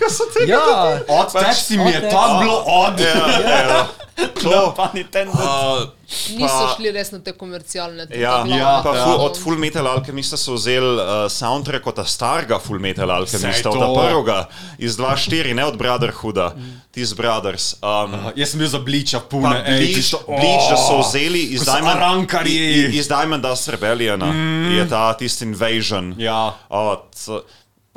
so 0.09 0.25
te. 0.31 0.47
Ja, 0.47 0.63
od 1.09 1.29
Pač- 1.29 1.43
taksi 1.45 1.77
mi 1.77 1.91
je 1.91 1.99
od 1.99 2.11
tam 2.11 2.31
Taxi. 2.31 2.39
bilo 2.39 2.57
od. 2.59 3.01
Ja, 3.01 3.87
to. 4.43 4.75
Pa 4.77 4.91
Nintendo. 4.91 5.33
Uh, 5.33 5.89
Niso 6.31 6.49
pa- 6.59 6.73
šli 6.73 6.91
res 6.91 7.11
na 7.11 7.19
te 7.19 7.33
komercialne 7.33 8.07
te 8.07 8.17
Ja, 8.17 8.41
ja, 8.43 8.81
pa 8.81 8.91
no. 8.91 9.05
ful, 9.05 9.17
od 9.21 9.35
Full 9.37 9.57
Metal 9.57 9.87
Alchemista 9.87 10.37
so 10.37 10.55
vzeli 10.55 10.97
uh, 10.97 11.03
soundtrack 11.29 11.87
od 11.87 11.95
ta 11.95 12.05
starega 12.05 12.59
Full 12.59 12.79
Metal 12.79 13.07
Alchemista, 13.07 13.69
od 13.69 13.77
to. 13.77 13.95
prvega, 13.95 14.49
iz 14.79 14.97
2.4, 14.97 15.53
ne 15.53 15.65
od 15.65 15.77
Brotherhooda, 15.77 16.55
Tis 16.91 17.13
Brothers. 17.13 17.77
Um, 17.79 18.17
Jaz 18.35 18.51
sem 18.51 18.59
bil 18.59 18.69
za 18.69 18.79
bliča, 18.81 19.21
pune. 19.21 19.61
Bleach, 19.61 19.95
tisto- 19.95 20.25
Bleach, 20.27 20.67
da 20.67 20.77
so 20.79 20.95
Oh. 20.95 21.05
vzeli 21.05 21.43
iz 21.51 21.63
Diamond, 21.63 21.97
arankarji. 21.97 22.53
i- 22.53 22.87
i- 22.87 22.97
iz 22.97 23.07
Diamond 23.07 23.45
Dust 23.45 23.69
Rebelliona, 23.69 24.27
mm. 24.27 24.73
je 24.73 24.89
ta 24.89 25.13
tisti 25.13 25.45
invasion. 25.45 26.15
Ja. 26.19 26.57
O, 26.69 26.97
t- 26.97 27.31
Pa 27.31 27.43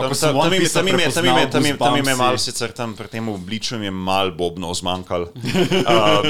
Tam, 0.02 0.10
tam, 0.12 0.20
tam, 0.22 0.38
One 0.38 0.52
im- 0.52 0.62
Piece 0.62 0.74
tam, 0.74 0.88
im 0.88 1.00
je- 1.00 1.12
tam, 1.12 1.26
im 1.26 1.38
je- 1.38 1.48
tam, 1.48 1.66
im- 1.66 1.78
tam 1.78 1.88
im 1.90 1.96
je 1.96 2.02
Goosebumpsi. 2.04 2.18
malo 2.20 2.38
sicer 2.40 2.72
tam 2.72 2.94
pri 2.94 3.08
tem 3.08 3.30
obličju 3.30 3.78
mi 3.78 3.86
je 3.86 3.92
malo 3.94 4.32
bobno 4.34 4.74
zmanjkalo, 4.74 5.26
uh, 5.26 5.32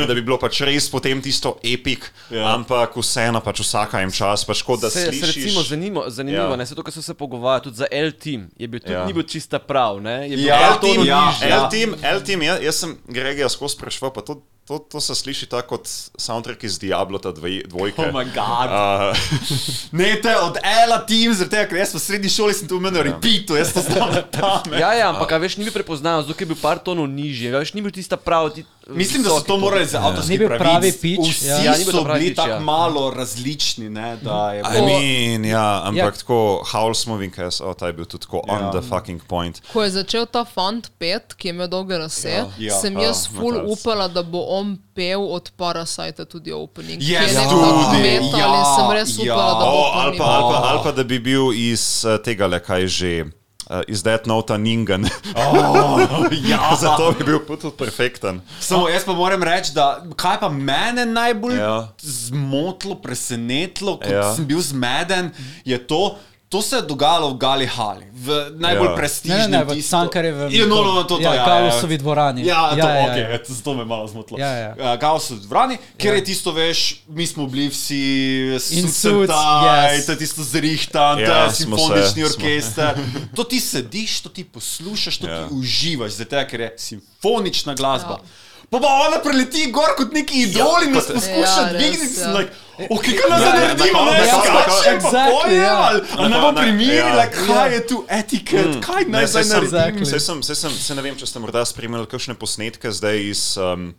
da 0.08 0.14
bi 0.14 0.22
bilo 0.22 0.38
pač 0.38 0.62
res 0.62 0.88
potem 0.88 1.20
tisto 1.20 1.58
epik, 1.64 2.12
Ja. 2.30 2.38
ja. 2.38 2.54
ampak 2.54 2.96
vseeno 2.96 3.40
pač 3.40 3.60
vsaka 3.62 4.00
jim 4.00 4.12
čas, 4.12 4.44
pač 4.44 4.62
kot 4.62 4.80
da 4.80 4.90
Se, 4.90 5.00
se 5.02 5.12
slišiš. 5.12 5.36
recimo 5.38 5.64
zanimivo, 5.64 6.04
zanimivo 6.08 6.44
Ja. 6.44 6.50
ja. 6.50 6.56
ne, 6.56 6.66
se 6.66 6.76
to, 6.76 6.82
kar 6.82 6.92
so 6.92 7.02
se 7.02 7.14
pogovarjali, 7.14 7.64
tudi 7.64 7.78
za 7.78 7.88
L-Team 7.90 8.50
je 8.56 8.68
bil 8.68 8.80
tudi 8.80 8.94
Ja. 8.94 9.00
ja. 9.00 9.06
ni 9.06 9.14
bil 9.14 9.24
čista 9.26 9.60
prav, 9.60 10.00
ne, 10.00 10.12
je 10.24 10.36
bil 10.36 10.46
Ja, 10.46 10.56
ja, 10.58 10.70
L-Team, 10.72 11.00
ja. 11.04 11.22
L-Team, 11.58 11.90
L-Team, 11.96 12.42
ja, 12.42 12.58
jaz 12.60 12.76
sem 12.78 12.98
Gregija 13.08 13.48
skozi 13.48 13.74
sprašval, 13.74 14.12
pa 14.12 14.22
to, 14.22 14.42
to, 14.68 14.80
to 14.80 15.02
se 15.02 15.16
sliši 15.16 15.46
tako 15.46 15.68
kot 15.68 15.90
soundtrack 16.18 16.64
iz 16.64 16.80
Diablota 16.80 17.32
dvoj, 17.32 17.64
dvojke. 17.68 18.02
Oh 18.02 18.14
my 18.14 18.26
god. 18.34 18.70
Uh, 18.70 19.18
Ne, 20.00 20.22
to 20.22 20.30
je 20.30 20.38
od 20.38 20.58
Ela 20.64 21.06
Team, 21.06 21.34
zaradi 21.34 21.56
tega, 21.56 21.70
ker 21.70 21.82
jaz 21.82 21.96
v 21.96 22.00
srednji 22.00 22.30
šoli 22.30 22.54
sem 22.54 22.70
tu 22.70 22.78
imel 22.80 23.02
repeatu, 23.04 23.58
jaz 23.58 23.74
to 23.74 23.82
znam 23.82 24.14
tam. 24.32 24.72
Ja, 24.78 24.94
ja, 24.94 25.10
ampak 25.10 25.32
a 25.32 25.42
veš, 25.42 25.58
ni 25.58 25.68
bil 25.68 25.74
prepoznaven, 25.76 26.24
zato 26.24 26.38
ker 26.38 26.46
je 26.48 26.54
bil 26.54 26.62
par 26.62 26.80
tonov 26.80 27.10
nižji, 27.12 27.52
a 27.52 27.60
veš, 27.60 27.74
ni 27.76 27.84
bil 27.84 27.92
tista 27.92 28.18
prav. 28.18 28.54
Ti, 28.56 28.64
Mislim, 28.92 29.24
da 29.24 29.30
so 29.30 29.40
to 29.42 29.58
morali 29.58 29.86
za 29.86 30.00
avtorski 30.00 30.32
Ni 30.32 30.38
bil 30.38 30.48
pravic. 30.48 30.62
pravi 30.62 30.92
pitch, 30.94 31.30
Vsi 31.32 31.48
ja. 31.48 31.58
Ja, 31.58 31.74
so 31.76 32.04
bili 32.06 32.36
tako 32.36 32.50
ja. 32.50 32.60
malo 32.60 33.10
različni, 33.12 33.90
ne, 33.90 34.18
da 34.18 34.52
je 34.52 34.60
I 34.60 34.64
bilo. 34.64 34.86
mean, 34.88 35.46
ja, 35.46 35.82
ampak 35.82 35.98
Ja. 35.98 36.06
ja. 36.06 36.12
tako 36.12 36.38
Howl's 36.66 37.08
Moving 37.08 37.36
Cast, 37.36 37.62
oh, 37.62 37.76
ta 37.76 37.88
je 37.88 37.94
bil 37.94 38.06
tudi 38.06 38.22
tako 38.22 38.42
ja. 38.48 38.54
Ja. 38.54 38.60
on 38.60 38.72
the 38.74 38.90
fucking 38.90 39.22
point. 39.24 39.62
Ko 39.68 39.84
je 39.84 39.90
začel 39.92 40.26
ta 40.26 40.46
fant 40.46 40.92
pet, 40.98 41.34
ki 41.34 41.48
je 41.48 41.52
imel 41.52 41.68
dolge 41.68 41.98
lase, 41.98 42.30
ja, 42.30 42.46
Ja. 42.60 42.74
sem 42.74 42.94
Ja, 42.94 43.02
jaz 43.04 43.28
ful 43.30 43.54
Matalc. 43.54 43.70
upala, 43.72 44.08
da 44.08 44.24
bo 44.24 44.40
on 44.50 44.78
pel 44.96 45.22
od 45.24 45.52
Parasita 45.52 46.26
tudi 46.26 46.52
opening. 46.52 47.02
Yes, 47.02 47.34
nek 47.34 47.50
tudi, 47.50 48.02
metal 48.02 48.40
ja, 48.40 48.76
sem 48.76 48.92
res 48.92 49.18
ja. 49.18 49.34
upala, 49.34 49.54
da 49.54 49.66
bo 49.66 49.72
Oh, 49.74 49.92
ali 49.96 50.18
pa, 50.18 50.24
ali, 50.26 50.44
pa, 50.46 50.62
ali 50.64 50.80
pa 50.84 50.92
da 50.92 51.04
bi 51.04 51.20
bil 51.20 51.54
iz 51.54 51.82
uh, 52.06 52.18
tega, 52.18 52.48
le 52.48 52.60
kaj 52.60 52.88
že. 52.88 53.26
Uh, 53.72 53.80
iz 53.88 54.04
Death 54.04 54.28
Nota 54.28 54.58
Ningen. 54.58 55.06
Oh, 55.36 56.00
ja. 56.44 56.76
Zato 56.82 57.14
bi 57.18 57.24
bil 57.24 57.40
tudi 57.48 57.72
perfekten. 57.78 58.42
Samo 58.60 58.90
jaz 58.90 59.06
pa 59.06 59.14
moram 59.14 59.44
reči, 59.44 59.72
da 59.72 59.86
kaj 60.16 60.40
pa 60.40 60.50
mene 60.50 61.06
najbolj 61.06 61.56
ja. 61.56 61.88
Zmotilo, 62.02 62.96
presenetilo, 62.96 63.96
ko 63.98 64.12
Ja. 64.12 64.36
sem 64.36 64.44
bil 64.46 64.60
zmeden, 64.60 65.32
je 65.64 65.80
to, 65.88 66.18
To 66.52 66.60
se 66.62 66.76
je 66.76 66.82
dogajalo 66.84 67.30
v 67.30 67.38
Gali 67.38 67.64
Hali, 67.66 68.06
v 68.14 68.28
najbolj 68.54 68.84
Ja. 68.84 68.92
Ne, 68.92 68.98
prestižnem 68.98 69.40
ne, 69.48 69.58
ne, 69.58 69.64
v 69.64 69.72
tisto- 69.72 69.90
Cankarjevem 69.94 70.52
Ja, 70.52 70.66
no, 70.66 70.76
no, 70.78 70.92
no, 70.94 71.04
to, 71.04 71.16
to, 71.16 71.24
ja, 71.24 71.32
ja, 71.34 71.46
Gausovi 71.46 71.96
dvorani. 71.96 72.44
Ja, 72.44 72.70
to, 72.70 72.78
Ja, 72.78 72.90
ja, 72.90 73.06
okay, 73.06 73.24
ja. 73.32 73.40
zato 73.42 73.74
me 73.74 73.82
je 73.82 73.86
malo 73.88 74.04
zmotilo. 74.06 74.36
Ja, 74.36 74.52
ja. 74.52 74.72
Uh, 74.74 75.00
Gausovi 75.00 75.40
dvorani, 75.42 75.78
ker 75.96 76.12
Ja. 76.12 76.16
je 76.16 76.24
tisto, 76.26 76.52
veš, 76.52 76.80
mi 77.08 77.24
smo 77.24 77.48
bili 77.48 77.70
vsi 77.70 78.04
In 78.52 78.60
suits 78.60 79.00
suits, 79.00 79.32
and 79.32 79.64
tie, 79.64 79.72
yes. 79.94 80.06
to 80.06 80.12
je 80.12 80.18
tisto 80.18 80.44
zrihtan, 80.44 81.16
to 81.18 81.24
Ja, 81.24 81.48
smo 81.48 81.78
simfonični 81.78 82.04
se, 82.20 82.30
smo. 82.30 82.36
orkester. 82.38 82.94
To 83.32 83.44
ti 83.46 83.60
sediš, 83.62 84.20
to 84.20 84.30
ti 84.30 84.44
poslušaš, 84.44 85.18
to 85.18 85.28
Ja. 85.28 85.38
ti 85.40 85.54
uživaš, 85.54 86.12
zato 86.14 86.36
ker 86.46 86.60
je 86.60 86.70
simfonična 86.78 87.74
glasba. 87.74 88.20
Ja. 88.20 88.28
Pa 88.70 88.80
pa 88.80 88.88
ona 89.06 89.20
preleti 89.20 89.68
gor 89.68 89.96
kot 89.98 90.14
neki 90.14 90.42
idol 90.42 90.84
in 90.84 90.92
nas 90.92 91.08
poskuša 91.08 91.62
Ja, 91.62 91.70
dvigniti. 91.70 92.16
ja. 92.18 92.24
Ja. 92.24 92.34
Like, 92.34 92.52
ok, 92.90 93.06
kaj 93.06 93.30
nas 93.30 93.42
naredimo, 93.42 94.06
na 94.06 94.12
ne, 94.12 94.26
skačem, 94.28 94.98
pa 95.02 95.52
ja. 95.52 96.02
ali 96.18 96.30
ne 96.30 96.42
bo 96.42 96.52
Na- 96.52 96.62
primiri, 96.62 96.96
ja. 96.96 97.30
kaj 97.30 97.74
je 97.74 97.88
tu 97.88 98.06
etiket, 98.10 98.80
kaj 98.82 99.06
naj 99.08 99.28
zdaj 99.28 99.44
naredim. 99.46 99.70
Exactly. 99.70 100.06
saj 100.06 100.20
sem, 100.20 100.44
saj 100.44 100.56
sem, 100.56 100.72
saj 100.72 100.96
ne 100.96 101.02
vem, 101.02 101.16
če 101.16 101.26
ste 101.26 101.40
morda 101.40 101.66
spremljali 101.66 102.08
kakšne 102.08 102.34
posnetke 102.34 102.92
zdaj 102.92 103.18
iz. 103.30 103.58
Um, 103.58 103.94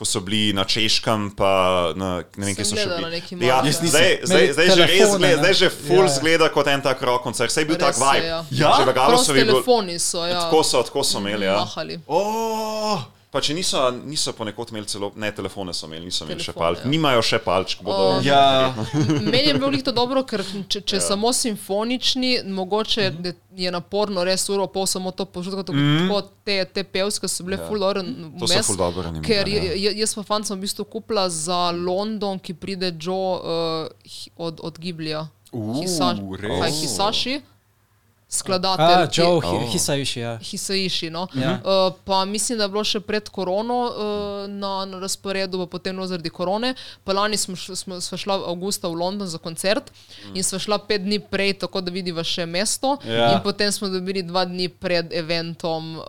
Ko 0.00 0.06
so 0.08 0.20
bili 0.24 0.54
na 0.56 0.64
Češkem, 0.64 1.36
pa 1.36 1.92
na, 1.92 2.24
ne 2.40 2.46
vem, 2.48 2.54
kje 2.56 2.64
so 2.64 2.72
še 2.72 2.88
bili. 2.88 3.20
Ja, 3.44 3.60
ja. 3.60 3.68
zdaj, 3.68 4.24
zdaj, 4.24 4.46
zdaj, 4.56 4.68
že 4.72 4.80
res 4.80 4.96
telefone, 4.96 5.28
ne? 5.28 5.36
zdaj 5.36 5.54
že 5.60 5.68
full 5.68 6.00
Ja, 6.00 6.08
ja. 6.08 6.14
zgleda 6.16 6.48
kot 6.48 6.66
en 6.72 6.80
tak 6.80 7.02
rock 7.04 7.20
koncert. 7.20 7.52
Saj 7.52 7.62
je 7.62 7.68
bil 7.68 7.76
Res 7.76 7.84
tak 7.84 7.96
je, 8.00 8.08
vibe. 8.08 8.24
ja. 8.24 8.38
Ja? 8.48 8.70
Že 8.80 8.84
v 8.88 9.36
je 9.36 9.44
bil. 9.44 9.52
telefoni 9.60 9.98
so, 10.00 10.24
ja. 10.24 10.40
Tako 10.40 10.64
so, 10.64 10.80
tako 10.80 11.04
so 11.04 11.20
imeli. 11.20 11.44
Ja. 11.44 11.60
Mahali. 11.60 12.00
Oh, 12.08 12.96
Pa 13.30 13.38
če 13.38 13.54
niso, 13.54 13.78
niso 14.10 14.32
ponekod 14.34 14.72
imeli 14.72 14.88
celo, 14.90 15.12
ne 15.14 15.28
telefone 15.30 15.70
so 15.74 15.86
imeli, 15.86 16.08
niso 16.08 16.24
imeli 16.24 16.42
še 16.42 16.50
Telefone, 16.50 16.64
palč. 16.66 16.80
ja. 16.82 16.90
Nimajo 16.90 17.20
še 17.22 17.38
palčk, 17.38 17.82
bodo. 17.86 18.08
O. 18.16 18.22
ja. 18.26 18.74
Meni 19.22 19.44
je 19.48 19.54
bilo 19.54 19.70
to 19.84 19.92
dobro, 19.94 20.24
ker 20.26 20.42
če, 20.42 20.80
če 20.82 20.98
ja. 20.98 21.04
samo 21.04 21.30
simfonični, 21.32 22.40
mogoče 22.50 23.00
je- 23.06 23.34
je 23.60 23.70
naporno 23.70 24.24
res 24.26 24.48
uro 24.48 24.66
pol 24.66 24.86
samo 24.86 25.10
to 25.14 25.24
poslušati, 25.30 25.72
mm. 25.72 26.08
tako 26.08 26.20
te, 26.44 26.64
te 26.64 26.84
pevske 26.84 27.28
so 27.28 27.46
bile 27.46 27.58
ja. 27.60 27.68
full 27.68 27.78
dobro 27.78 28.02
To 28.40 28.46
so 28.50 28.62
ful 28.66 28.76
dobro 28.76 29.02
Ker 29.22 29.46
animirane, 29.46 29.78
ja. 29.78 29.92
jaz 30.02 30.14
pa 30.14 30.22
fant 30.26 30.46
sem 30.46 30.58
v 30.58 30.66
bistvu 30.66 30.84
kupila 30.90 31.28
za 31.30 31.70
London, 31.70 32.38
ki 32.38 32.54
pride 32.54 32.90
Joe 32.98 33.38
uh, 33.38 34.18
od, 34.36 34.58
od 34.62 34.78
Giblija. 34.78 35.28
Uh, 35.52 35.78
Hisa, 35.78 36.14
res? 37.10 37.30
Skladatelj. 38.30 38.86
A, 38.94 39.06
ki- 39.06 39.16
Joe 39.16 39.40
Oh. 39.40 39.44
oh. 39.56 39.64
Hisaishi, 39.66 40.20
ja. 40.20 40.38
Hisaiši. 40.40 41.10
No? 41.10 41.26
Ja. 41.34 41.52
Uh, 41.56 41.94
pa 42.04 42.24
mislim, 42.24 42.58
da 42.58 42.64
je 42.64 42.70
bilo 42.70 42.84
še 42.84 43.00
pred 43.00 43.28
korono 43.28 43.78
uh, 43.82 43.94
na, 44.48 44.84
na 44.84 44.98
razporedu, 44.98 45.58
pa 45.58 45.66
potem 45.68 45.92
no 45.92 46.06
zaradi 46.06 46.30
korone. 46.30 46.74
Pa 47.02 47.12
lani 47.12 47.36
smo, 47.36 47.56
smo, 47.56 48.00
smo 48.00 48.18
šla 48.18 48.38
avgusta 48.46 48.86
v 48.86 48.94
London 48.94 49.26
za 49.26 49.38
koncert 49.38 49.90
in 50.32 50.42
smo 50.42 50.58
šla 50.58 50.78
pet 50.80 51.02
dni 51.02 51.18
prej, 51.20 51.54
tako 51.56 51.80
da 51.80 51.90
vidiva 51.90 52.22
še 52.24 52.46
mesto. 52.46 52.96
Ja. 53.04 53.32
In 53.32 53.40
potem 53.40 53.70
smo 53.70 53.88
dobili 53.88 54.22
dva 54.22 54.44
dni 54.44 54.68
pred 54.70 55.10
eventom 55.12 55.96
uh, 55.96 56.04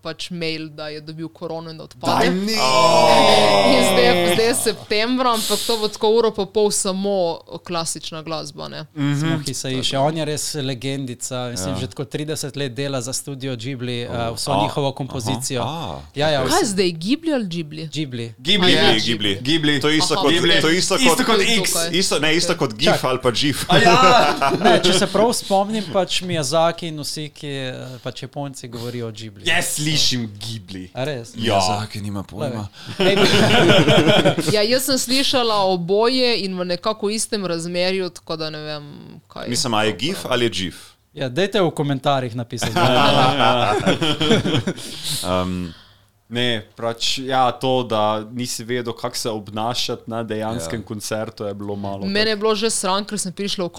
pač 0.00 0.30
mail, 0.32 0.68
da 0.70 0.88
je 0.88 1.00
dobil 1.02 1.28
korono 1.30 1.70
in 1.70 1.76
da 1.76 1.84
odpade. 1.84 2.14
Daj, 2.20 2.30
ne. 2.30 2.56
In 3.70 3.84
zdaj, 3.84 4.04
je- 4.06 4.34
zdaj 4.34 4.46
je 4.46 4.54
septembra, 4.56 5.32
ampak 5.32 5.58
to 5.60 5.76
bo 5.76 5.88
tako 5.88 6.08
uro 6.12 6.30
pa 6.32 6.46
pol 6.46 6.70
samo 6.70 7.14
klasična 7.60 8.22
glasba. 8.22 8.68
Ne? 8.68 8.86
Smo 8.94 9.38
Hisaishi. 9.40 9.96
On 9.98 10.16
je 10.16 10.24
res 10.24 10.54
legendica. 10.56 11.49
Mislim, 11.50 11.74
ja. 11.74 11.80
že 11.80 11.86
tako 11.86 12.04
30 12.04 12.56
let 12.56 12.72
dela 12.72 13.00
za 13.00 13.12
studio 13.12 13.56
Ghibli, 13.56 14.06
uh, 14.06 14.36
vso 14.36 14.52
A, 14.52 14.62
njihovo 14.62 14.92
kompozicijo. 14.92 15.62
aha. 15.62 16.00
Ja, 16.14 16.28
ja, 16.28 16.44
Kaj 16.44 16.64
zdaj, 16.64 16.90
Ghibli 16.92 17.32
ali 17.32 17.46
Ghibli? 17.46 17.88
Ghibli. 17.88 18.34
Ghibli, 18.38 18.66
A 18.66 18.80
ja. 18.82 18.92
Ghibli, 18.92 19.00
Ghibli. 19.02 19.38
Ghibli. 19.42 19.80
To 19.80 19.88
je 19.88 19.96
isto 19.96 20.14
Aha. 20.14 20.22
kot, 20.22 20.32
Ghibli. 20.32 20.60
to 20.60 20.68
je 20.68 20.78
isto 20.78 20.94
Isto 20.96 21.16
kot, 21.16 21.26
kot. 21.26 21.40
X. 21.40 21.70
isto, 21.92 22.18
ne, 22.18 22.36
isto 22.36 22.56
kot 22.56 22.74
GIF 22.74 23.04
ali 23.04 23.18
pa 23.22 23.30
GIF. 23.30 23.64
Ja, 23.74 24.50
Ne, 24.64 24.80
če 24.84 24.92
se 24.92 25.06
prav 25.06 25.32
spomnim, 25.32 25.84
pač 25.92 26.22
Miyazaki 26.22 26.88
in 26.88 27.00
vsi, 27.00 27.28
ki 27.30 27.46
eh, 27.48 27.74
pač 28.02 28.22
Japonci 28.22 28.68
govorijo 28.68 29.08
o 29.08 29.12
Ghibli. 29.12 29.44
jaz 29.46 29.64
slišim 29.74 30.30
Ghibli. 30.38 30.90
A 30.94 31.04
res? 31.04 31.32
Ja. 31.36 31.60
Zaki 31.60 32.00
nima 32.00 32.22
pojma. 32.22 32.68
Ja, 34.52 34.62
jaz 34.62 34.84
sem 34.84 34.98
slišala 34.98 35.54
oboje 35.64 36.44
in 36.44 36.58
v 36.58 36.64
nekako 36.66 37.10
istem 37.10 37.46
razmerju, 37.46 38.10
tako 38.10 38.36
da 38.36 38.50
ne 38.50 38.58
vem, 38.58 38.84
kaj. 39.28 39.48
Mislim, 39.48 39.74
a 39.74 39.82
je 39.84 39.92
GIF 39.92 40.18
ali 40.24 40.44
je 40.44 40.50
GIF? 40.50 40.76
Ja, 41.12 41.28
dajte 41.28 41.58
v 41.62 41.70
komentarjih 41.74 42.34
napisati. 42.38 42.72
Um, 45.20 45.74
Ne, 46.30 46.62
pač, 46.76 47.18
ja, 47.20 47.50
to, 47.52 47.82
da 47.82 48.00
nisi 48.32 48.62
vedel, 48.64 48.92
kako 48.92 49.16
se 49.16 49.28
obnašati 49.30 50.02
na 50.06 50.22
dejanskem 50.22 50.80
Ja. 50.80 50.86
koncertu, 50.86 51.44
je 51.44 51.54
bilo 51.54 51.76
malo. 51.76 52.06
Mene 52.06 52.30
je 52.30 52.36
bilo 52.36 52.54
že 52.54 52.70
sram, 52.70 53.04
ker 53.04 53.18
sem 53.18 53.32
prišla 53.32 53.64
v 53.64 53.72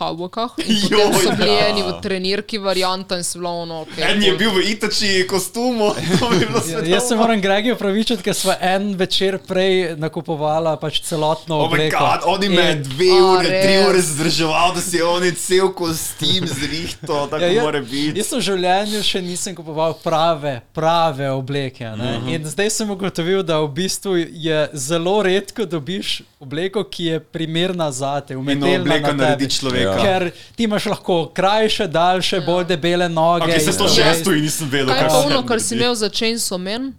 Joj, 0.85 0.99
Potem 1.01 1.13
so 1.15 1.31
bili 1.33 1.53
ja. 1.53 1.67
eni 1.67 1.81
v 1.81 1.93
trenirki 2.01 2.57
varianta 2.57 3.15
in 3.15 3.23
so 3.23 3.39
bilo 3.39 3.51
ono. 3.57 3.85
Okay, 3.85 4.03
En 4.05 4.21
je 4.21 4.33
bil 4.33 4.51
v 4.51 4.67
Itači 4.67 5.23
kostumu, 5.25 5.95
to 6.19 6.29
bi 6.29 6.39
bilo 6.41 6.59
Ja. 6.61 6.83
Jaz 6.89 7.07
se 7.07 7.15
moram 7.15 7.41
Gregi 7.41 7.71
opravičiti, 7.71 8.19
ker 8.21 8.33
smo 8.33 8.51
en 8.59 8.95
večer 8.95 9.37
prej 9.39 9.95
nakupovala 9.95 10.75
pač 10.75 10.99
celotno 11.01 11.55
Oh 11.55 11.61
my 11.61 11.65
obleko. 11.67 11.97
God, 11.99 12.19
on 12.27 12.43
ima 12.43 12.61
In- 12.69 12.83
dve 12.83 13.09
A, 13.11 13.23
ure, 13.29 13.47
tri 13.55 13.73
res? 13.73 13.87
ure 13.87 14.01
zdrževal, 14.03 14.73
da 14.73 14.81
si 14.81 14.97
je 14.97 15.05
on 15.05 15.23
je 15.23 15.31
cel 15.33 15.71
kostim 15.71 16.43
zrihto, 16.45 17.27
tako 17.27 17.45
Ja, 17.45 17.63
mora 17.63 17.79
biti. 17.81 18.17
Jaz 18.17 18.33
v 18.33 18.41
življenju 18.41 18.99
še 19.01 19.21
nisem 19.21 19.55
kupoval 19.55 19.93
prave, 19.95 20.61
prave 20.71 21.31
obleke. 21.31 21.85
Uh 21.85 21.95
Mhm. 21.97 22.03
-huh. 22.19 22.35
In 22.35 22.40
zdaj 22.45 22.69
sem 22.69 22.89
ugotovil, 22.89 23.43
da 23.43 23.59
v 23.59 23.67
bistvu 23.69 24.15
je 24.29 24.69
zelo 24.73 25.23
redko 25.23 25.65
dobiš 25.65 26.21
obleko, 26.39 26.83
ki 26.83 27.05
je 27.05 27.19
primerna 27.19 27.91
za 27.91 28.21
te. 28.21 28.33
In 28.33 28.63
obleko 28.63 29.13
naredi 29.13 29.49
človeka. 29.49 29.91
Ja. 29.91 29.97
Ker 29.97 30.25
ti 30.55 30.63
imaš 30.63 30.85
lahko 30.85 31.25
krajše, 31.27 31.87
daljše, 31.87 32.35
ja. 32.35 32.41
bolj 32.41 32.65
debele 32.65 33.09
noge. 33.09 33.45
Okay, 33.45 33.59
se 33.59 33.71
in 33.71 33.77
to 33.77 33.87
še 33.87 34.01
jaz 34.01 34.23
tu 34.23 34.31
in 34.31 34.41
nisem 34.41 34.69
vedel, 34.69 34.87
Kaj 34.87 34.97
je 34.97 35.01
kaj 35.01 35.09
pa 35.09 35.21
se 35.21 35.27
ono, 35.27 35.43
kar 35.43 35.59
si 35.59 35.75
imel 35.75 35.95
za 35.95 36.09
Chainsaw 36.09 36.57
Man? 36.57 36.93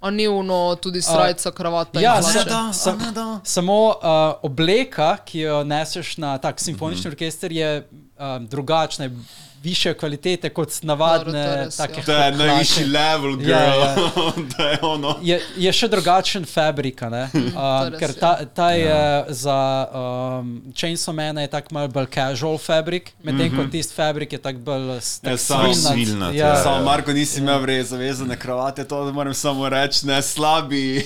A 0.00 0.10
ni 0.10 0.28
ono 0.28 0.74
tudi 0.76 1.02
srajca, 1.02 1.50
kravata 1.50 2.00
Ja, 2.00 2.16
in 2.16 2.22
se 2.22 2.32
hlače? 2.32 2.48
da. 2.48 2.72
Sam, 2.72 2.98
samo 3.44 3.88
uh, 3.88 3.94
obleka, 4.42 5.16
ki 5.18 5.40
jo 5.40 5.64
neseš 5.64 6.16
na 6.16 6.38
tak 6.38 6.60
simfonični 6.60 7.00
Mhm. 7.00 7.08
orkester, 7.08 7.52
je 7.52 7.88
um, 8.18 8.46
drugačna, 8.46 9.04
je 9.04 9.10
više 9.62 9.94
kvalitete 9.94 10.48
kot 10.48 10.68
navadne. 10.82 11.24
Dobro, 11.24 11.32
to 11.32 11.38
je 11.38 11.64
res, 11.64 11.76
take 11.76 12.00
ja. 12.00 12.04
To 12.04 12.12
je 12.12 12.32
najvišji 12.32 12.84
level, 12.84 13.36
girl. 13.36 13.50
Ja, 13.50 13.64
ja. 13.64 13.94
to 14.56 14.66
je 14.66 14.78
ono. 14.82 15.16
Je, 15.22 15.40
je 15.56 15.72
še 15.72 15.88
drugačen 15.88 16.44
fabrik, 16.44 17.02
a 17.06 17.08
ne? 17.08 17.22
um, 17.34 17.42
res, 17.90 17.98
ker 18.00 18.10
ja. 18.10 18.20
ta, 18.20 18.32
ta 18.54 18.70
je 18.70 18.86
ja. 18.86 19.24
za 19.28 19.88
um, 19.92 20.62
Chainsaw 20.72 21.12
Man 21.12 21.38
je 21.38 21.46
tako 21.46 21.74
malo 21.74 21.88
bolj 21.88 22.06
casual 22.14 22.58
fabrik, 22.58 23.12
medtem 23.22 23.46
mm 23.46 23.52
-hmm. 23.52 23.64
ko 23.64 23.70
tisti 23.70 23.94
fabrik 23.94 24.32
je 24.32 24.38
tako 24.38 24.58
bolj 24.58 25.00
s- 25.00 25.20
Ja, 25.22 25.30
tak 25.30 25.40
samo 25.40 25.74
svilnat. 25.74 26.34
Ja, 26.34 26.46
ja. 26.48 26.62
Samo 26.62 26.84
Marko, 26.84 27.12
nisi 27.12 27.40
imel 27.40 27.64
res 27.64 27.86
zavezane 27.88 28.36
kravate, 28.36 28.84
to 28.84 29.12
moram 29.12 29.34
samo 29.34 29.68
reči, 29.68 30.06
ne 30.06 30.22
slabi. 30.22 31.04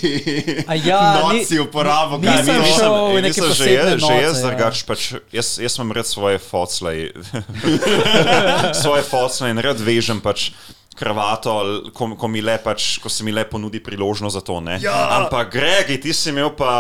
A 0.67 0.75
ja, 0.75 1.23
ni- 1.33 1.39
noci 1.39 1.59
uporabo, 1.59 2.19
ni- 2.19 2.27
kaj 2.27 2.43
v 2.43 2.49
ej, 2.49 3.23
neke 3.23 3.41
mislim, 3.41 3.53
že 3.55 3.73
jaz, 3.73 4.01
že 4.01 4.15
jaz 4.23 4.33
noce, 4.33 4.41
ja. 4.41 4.51
drugač, 4.51 4.83
pač, 4.83 5.13
jaz, 5.33 5.59
jaz 5.59 5.77
imam 5.79 5.93
red 5.93 6.07
svoje 6.07 6.39
foclej, 6.39 7.13
svoje 8.83 9.03
foclej 9.03 9.51
in 9.51 9.59
red 9.59 9.81
vežem 9.81 10.21
pač 10.21 10.51
kravato, 10.95 11.53
ko, 11.91 12.15
ko, 12.15 12.29
mi 12.31 12.39
le 12.39 12.55
pač, 12.63 12.99
ko 13.03 13.11
se 13.11 13.25
mi 13.25 13.33
le 13.33 13.43
ponudi 13.45 13.81
priložnost 13.83 14.35
za 14.35 14.41
to. 14.41 14.61
ne. 14.61 14.79
Ja. 14.79 14.95
Ampak 15.17 15.51
Gregi, 15.51 15.99
ti 15.99 16.13
si 16.15 16.31
imel 16.31 16.53
pa 16.55 16.71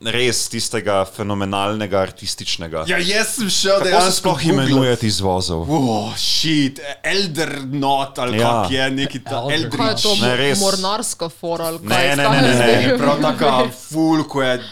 res 0.00 0.48
tistega 0.48 1.02
fenomenalnega 1.04 2.00
artističnega. 2.00 2.86
Ja, 2.88 2.96
jaz 2.96 3.34
sem 3.36 3.50
šel 3.50 3.82
Kako 3.82 4.00
se 4.00 4.12
sploh 4.12 4.40
imenuje 4.46 4.96
ti 4.96 5.06
izvozov? 5.06 5.68
Oh, 5.68 6.16
shit, 6.16 6.80
Elder 7.04 7.60
Not 7.66 8.18
ali 8.18 8.38
Ja. 8.38 8.62
kak 8.62 8.70
je 8.70 8.90
neki 8.90 9.20
ta 9.20 9.44
Elder 9.44 9.76
Kaj 9.76 9.88
je 9.90 10.02
to, 10.02 10.14
Ne, 10.16 10.32
res. 10.36 10.60
mornarska 10.60 11.28
fora? 11.28 11.66
ali 11.66 11.78
Ne, 11.82 11.92
kaj? 11.92 12.16
ne, 12.16 12.24
Kaj 12.24 12.32
ne, 12.32 12.36
je 12.38 12.48
ne, 12.48 12.54
zdaj? 12.56 12.86
ne, 12.86 12.98
Prav 13.04 13.16
taka 13.20 13.52
ful, 13.84 14.24
ko 14.24 14.42
je 14.42 14.62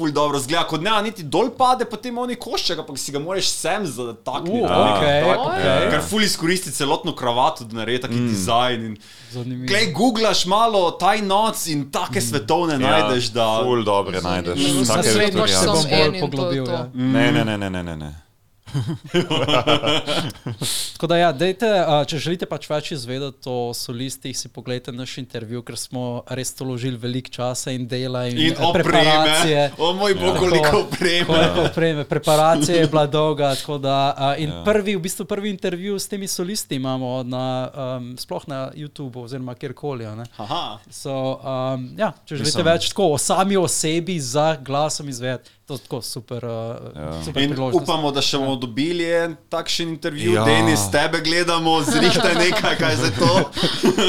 ful 0.00 0.12
dobro 0.16 0.40
zgleda, 0.40 0.64
kot 0.68 0.82
ne, 0.84 0.92
niti 1.04 1.24
dol 1.28 1.50
pade, 1.56 1.84
potem 1.88 2.18
oni 2.18 2.36
košček, 2.40 2.80
ampak 2.82 2.98
si 3.00 3.12
ga 3.12 3.20
moraš 3.22 3.50
sem 3.52 3.84
zatakniti. 3.86 4.62
Uh, 4.64 4.70
a, 4.70 4.78
okej, 4.96 5.20
tako. 5.26 5.48
okej. 5.50 5.90
Ker 5.92 6.04
ful 6.08 6.24
izkoristi 6.24 6.72
celotno 6.74 7.14
kravato, 7.16 7.66
da 7.68 7.82
naredi 7.82 8.02
taki 8.06 8.18
mm. 8.20 8.30
dizajn. 8.32 8.86
In... 8.88 8.96
Zanimivo. 9.34 9.68
Glej, 9.68 9.92
googlaš 9.96 10.46
malo 10.50 10.82
taj 11.00 11.22
noc 11.26 11.66
in 11.70 11.86
take 11.92 12.20
svetovne 12.24 12.78
ja, 12.80 12.84
najdeš, 12.86 13.30
da... 13.36 13.50
Ful 13.64 13.84
dobre 13.84 14.24
najdeš. 14.24 14.58
Zanimivo. 14.58 14.88
Take 14.88 15.06
Naslednjič 15.06 15.40
pač 15.40 15.50
se 15.50 15.62
samo 15.64 15.76
bom 15.76 15.84
vektorijanske. 15.84 15.96
bolj 15.96 16.08
en 16.08 16.14
in 16.14 16.20
to 16.20 16.26
je 16.26 16.30
poglobil. 16.30 16.64
to. 16.66 16.72
Ja. 16.72 16.90
Ne, 16.94 17.32
ne, 17.32 17.44
ne, 17.44 17.58
ne, 17.58 17.70
ne, 17.70 17.82
ne, 17.92 17.96
ne. 17.96 18.29
Tako 20.92 21.06
da, 21.06 21.16
ja, 21.16 21.32
dejte, 21.32 21.66
če 22.06 22.18
želite 22.18 22.46
pač 22.46 22.70
več 22.70 22.92
izvedeti 22.92 23.46
o 23.46 23.74
solistih, 23.74 24.34
si 24.34 24.48
pogledajte 24.48 24.92
naš 24.92 25.18
intervju, 25.18 25.62
ker 25.62 25.76
smo 25.76 26.24
res 26.28 26.52
to 26.52 26.64
vložili 26.64 26.96
veliko 26.96 27.30
časa 27.30 27.70
in 27.70 27.86
dela 27.86 28.26
in, 28.26 28.38
In 28.38 28.52
eh, 28.52 28.72
preparacije. 28.72 29.70
O 29.78 29.92
moj 29.92 30.14
bog, 30.14 30.30
Tako, 30.30 30.38
koliko 30.40 30.80
opreme. 30.80 31.24
Koliko 31.26 31.62
opreme, 31.62 32.04
preparacija 32.04 32.76
je 32.76 32.86
bila 32.86 33.06
dolga. 33.06 33.54
tako 33.54 33.78
Da, 33.80 34.34
in 34.38 34.50
ja. 34.50 34.64
prvi, 34.64 34.96
v 34.96 35.00
bistvu 35.00 35.24
prvi 35.24 35.50
intervju 35.50 35.98
s 35.98 36.08
temi 36.08 36.28
solisti 36.28 36.76
imamo 36.76 37.22
na, 37.22 37.70
um, 37.96 38.16
sploh 38.18 38.42
na 38.46 38.70
YouTubu 38.72 39.20
oziroma 39.20 39.54
kjerkoli. 39.54 40.06
a 40.06 40.14
ne. 40.14 40.24
Aha. 40.36 40.78
So, 40.90 41.34
um, 41.34 41.90
ja, 41.96 42.12
če 42.24 42.36
želite 42.36 42.50
Mislim- 42.50 42.66
več 42.66 42.88
tako 42.88 43.10
o 43.10 43.18
sami 43.18 43.56
osebi 43.56 44.20
za 44.20 44.56
glasom 44.56 45.08
izvedeti, 45.08 45.50
to 45.66 45.74
je 45.74 45.78
tako 45.78 46.02
super, 46.02 46.44
uh, 46.44 46.50
ja. 46.96 47.24
super 47.24 47.42
In 47.42 47.50
priložnost. 47.50 47.82
upamo, 47.82 48.10
da 48.10 48.20
še 48.20 48.38
bomo 48.38 48.56
dobili 48.60 49.06
en 49.08 49.36
takšen 49.48 49.88
intervju, 49.88 50.34
Ja. 50.34 50.44
Denis, 50.44 50.86
tebe 50.92 51.20
gledamo, 51.24 51.80
zrihtaj 51.82 52.34
nekaj, 52.34 52.76
kaj 52.76 52.92
je 52.92 52.96
za 52.96 53.10
to. 53.18 53.50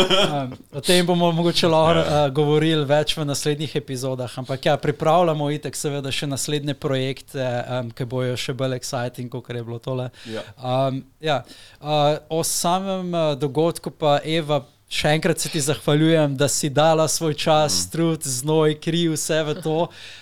O 0.77 0.81
tem 0.81 1.05
bomo 1.05 1.31
mogoče 1.31 1.67
lahko 1.67 1.99
uh, 1.99 2.33
govorili 2.33 2.85
več 2.85 3.15
v 3.17 3.25
naslednjih 3.25 3.75
epizodah, 3.75 4.31
ampak 4.39 4.65
ja, 4.65 4.75
pripravljamo 4.77 5.49
itek 5.51 5.75
seveda 5.75 6.11
še 6.11 6.29
naslednje 6.31 6.75
projekte, 6.79 7.47
um, 7.79 7.91
ki 7.95 8.07
bojo 8.09 8.37
še 8.39 8.55
bolj 8.57 8.77
exciting, 8.79 9.31
kot 9.31 9.49
je 9.49 9.63
bilo 9.63 9.79
tole. 9.83 10.09
Ja. 10.29 10.45
Um, 10.57 11.03
ja. 11.19 11.41
uh, 11.79 12.19
o 12.29 12.43
samem 12.47 13.13
uh, 13.13 13.33
dogodku 13.39 13.91
pa 13.91 14.19
Eva. 14.23 14.63
Še 14.91 15.13
enkrat 15.15 15.39
se 15.39 15.47
ti 15.47 15.61
zahvaljujem, 15.63 16.33
da 16.35 16.49
si 16.51 16.67
dala 16.67 17.05
svoj 17.07 17.37
čas, 17.39 17.77
mm. 17.85 17.91
trud, 17.93 18.25
znoj, 18.27 18.73
kri, 18.83 19.05
vse 19.13 19.37
v 19.47 19.53
to, 19.63 19.77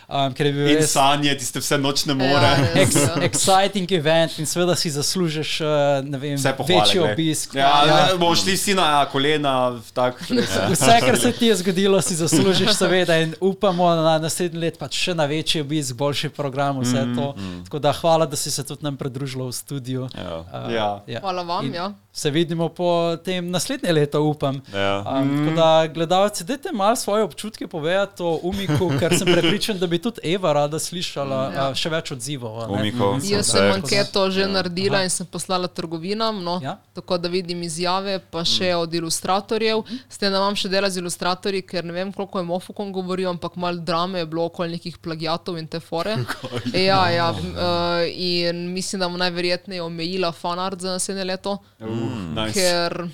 um, 0.09 0.33
ker 0.33 0.45
je 0.45 0.53
bil 0.53 0.67
In 0.67 0.75
res 0.75 0.91
sanje, 0.91 1.38
tiste 1.38 1.59
vse 1.59 1.77
nočne 1.77 2.11
Ja, 2.11 2.17
more. 2.17 2.49
res, 2.73 2.75
ex, 2.83 2.95
ja. 2.95 3.15
exciting 3.21 3.91
event 3.91 4.39
in 4.39 4.45
seveda 4.45 4.75
si 4.75 4.89
zaslužiš 4.89 5.61
uh, 5.61 5.69
ne 6.03 6.17
vem, 6.17 6.38
pohvale. 6.57 6.81
večji 6.81 6.99
glej. 6.99 7.13
obisk. 7.13 7.55
Ja, 7.55 7.85
ja. 7.85 7.99
Bomo 8.15 8.35
šli 8.35 8.53
vsi 8.53 8.73
na 8.73 9.05
kolena, 9.05 9.53
tak, 9.93 10.19
res. 10.29 10.49
Vse, 10.71 10.99
kar 10.99 11.17
se 11.17 11.31
ti 11.31 11.45
je 11.45 11.55
zgodilo, 11.55 12.01
si 12.01 12.15
zaslužiš, 12.15 12.73
seveda, 12.73 13.17
in 13.17 13.35
upamo 13.39 13.89
na 13.95 14.17
naslednji 14.19 14.59
let 14.59 14.77
pač 14.77 14.97
še 14.99 15.13
na 15.13 15.25
večji 15.25 15.61
obisk, 15.61 15.95
boljši 15.95 16.29
program, 16.29 16.79
vse 16.79 17.05
to. 17.15 17.33
Tako 17.63 17.79
da 17.79 17.93
hvala, 17.93 18.25
da 18.25 18.35
si 18.35 18.51
se 18.51 18.63
tudi 18.63 18.83
nam 18.83 18.97
pridružila 18.97 19.45
v 19.45 19.53
studiu. 19.53 20.07
Ja. 20.11 20.38
Uh, 20.41 20.71
Ja. 20.71 20.89
ja. 21.07 21.19
Hvala 21.19 21.41
vam, 21.43 21.65
In 21.65 21.73
ja. 21.73 21.91
Se 22.11 22.29
vidimo 22.29 22.69
po 22.69 22.89
tem 23.17 23.49
naslednje 23.49 23.91
leto, 23.91 24.21
upam. 24.21 24.61
Ja. 24.73 24.99
Um, 25.01 25.29
tako 25.38 25.55
da, 25.55 25.88
gledalci, 25.88 26.43
dajte 26.43 26.71
malo 26.71 26.95
svoje 26.95 27.23
občutke 27.23 27.67
povedati 27.67 28.23
o 28.23 28.39
umiku, 28.43 28.91
ker 28.99 29.13
sem 29.13 29.27
prepričan, 29.27 29.77
da 29.77 29.88
bi 29.88 29.99
tudi 30.00 30.19
Eva 30.24 30.53
rada 30.53 30.80
slišala 30.80 31.40
Ja. 31.53 31.69
uh, 31.69 31.76
še 31.76 31.90
več 31.90 32.11
odzivov. 32.11 32.60
a 32.60 32.68
ne? 32.68 32.80
Umiko, 32.82 33.19
Jaz 33.24 33.52
sem 33.52 33.72
anketo 33.72 34.32
že 34.32 34.48
naredila 34.48 35.03
in 35.03 35.10
sem 35.10 35.26
poslala 35.26 35.68
trgovinam, 35.68 36.44
no, 36.44 36.60
Ja. 36.64 36.78
tako 36.94 37.18
da 37.18 37.28
vidim 37.28 37.64
izjave, 37.64 38.19
pa 38.22 38.44
še 38.44 38.76
od 38.76 38.94
ilustratorjev. 38.94 39.84
S 40.10 40.18
tem, 40.18 40.32
da 40.32 40.38
imam 40.38 40.56
še 40.56 40.69
dela 40.69 40.90
z 40.90 41.00
ilustratorji, 41.00 41.61
ker 41.61 41.84
ne 41.84 41.94
vem, 41.94 42.14
koliko 42.14 42.40
je 42.40 42.45
Mofukom 42.45 42.92
govoril, 42.92 43.30
ampak 43.30 43.56
malo 43.56 43.78
drame 43.78 44.19
je 44.19 44.26
bilo 44.26 44.45
okoli 44.45 44.69
nekih 44.72 44.98
plagiatov 44.98 45.58
in 45.58 45.68
te 45.68 45.80
fore. 45.80 46.16
Ja, 46.74 47.10
ja, 47.10 47.30
uh, 47.32 48.03
in 48.08 48.74
mislim, 48.74 49.00
da 49.00 49.08
bom 49.08 49.18
najverjetneje 49.18 49.82
omejila 49.82 50.32
fanart 50.32 50.80
za 50.80 50.92
naslednje 50.92 51.24
leto, 51.26 51.58
nice. 51.80 52.53
ker 52.53 53.08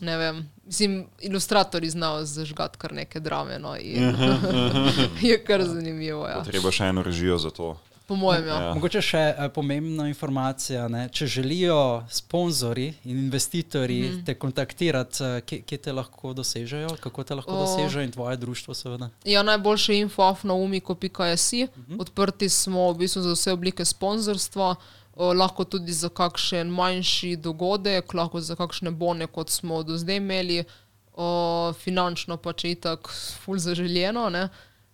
ne 0.00 0.16
vem. 0.16 0.48
Mislim, 0.70 1.06
ilustratori 1.20 1.90
znajo 1.90 2.24
zažgati 2.24 2.78
kar 2.78 2.92
neke 2.92 3.20
drame, 3.20 3.58
no, 3.58 3.76
in 3.76 4.14
je 5.30 5.44
kar 5.44 5.64
zanimivo. 5.66 6.28
Ja. 6.28 6.44
Treba 6.46 6.70
še 6.70 6.92
eno 6.94 7.02
režijo 7.02 7.38
za 7.42 7.50
to. 7.50 7.72
Po 8.06 8.16
mojem, 8.16 8.46
ja. 8.46 8.54
Ja. 8.54 8.70
Mogoče 8.74 9.00
še 9.02 9.18
uh, 9.32 9.48
pomembna 9.54 10.06
informacija. 10.10 10.88
Ne? 10.90 11.08
Če 11.14 11.26
želijo 11.30 11.78
sponzorji 12.10 12.88
in 13.04 13.18
investitorji 13.18 14.00
mm 14.00 14.12
-hmm. 14.12 14.24
te 14.26 14.34
kontaktirati, 14.34 15.22
uh, 15.22 15.40
kje, 15.46 15.60
kje 15.62 15.78
te 15.78 15.92
lahko 15.92 16.32
dosežejo, 16.32 16.96
kako 17.00 17.24
te 17.24 17.34
lahko 17.34 17.52
O. 17.52 17.60
dosežejo 17.60 18.02
in 18.04 18.10
tvoje 18.12 18.36
društvo, 18.36 18.74
seveda. 18.74 19.10
Ja, 19.24 19.42
najboljše 19.42 19.98
info 19.98 20.34
na 20.42 20.54
umiko.js. 20.54 21.50
Odprti 21.98 22.48
smo 22.48 22.92
v 22.92 22.98
bistvu 22.98 23.22
za 23.22 23.32
vse 23.32 23.52
oblike 23.52 23.84
sponzorstva, 23.84 24.70
o, 24.70 24.76
lahko 25.16 25.64
tudi 25.64 25.92
za 25.92 26.08
kakšen 26.08 26.68
manjši 26.70 27.36
dogodek, 27.36 28.14
lahko 28.14 28.40
za 28.40 28.56
kakšne 28.56 28.90
bone, 28.90 29.26
kot 29.26 29.50
smo 29.50 29.82
do 29.82 29.98
zdaj 29.98 30.16
imeli, 30.16 30.64
o, 31.14 31.72
finančno 31.72 32.36
pa 32.36 32.52
če 32.52 32.68
je 32.68 32.80
tako 32.80 33.10
ful 33.44 33.58
zaželjeno, 33.58 34.28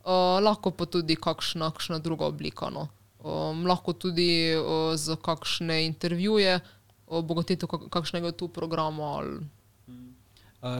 o, 0.04 0.40
lahko 0.40 0.70
pa 0.70 0.86
tudi 0.86 1.16
kakšna, 1.16 1.70
kakšna 1.70 1.98
druga 1.98 2.26
oblika. 2.26 2.70
No? 2.70 2.88
O, 3.20 3.52
lahko 3.66 3.92
tudi 3.92 4.56
o, 4.56 4.96
za 4.96 5.16
kakšne 5.16 5.84
intervjuje, 5.86 6.60
obogatitev 7.06 7.68
kak- 7.68 7.88
kakšnega 7.90 8.32
tu 8.32 8.48
programa. 8.48 9.18
Ali, 9.20 9.40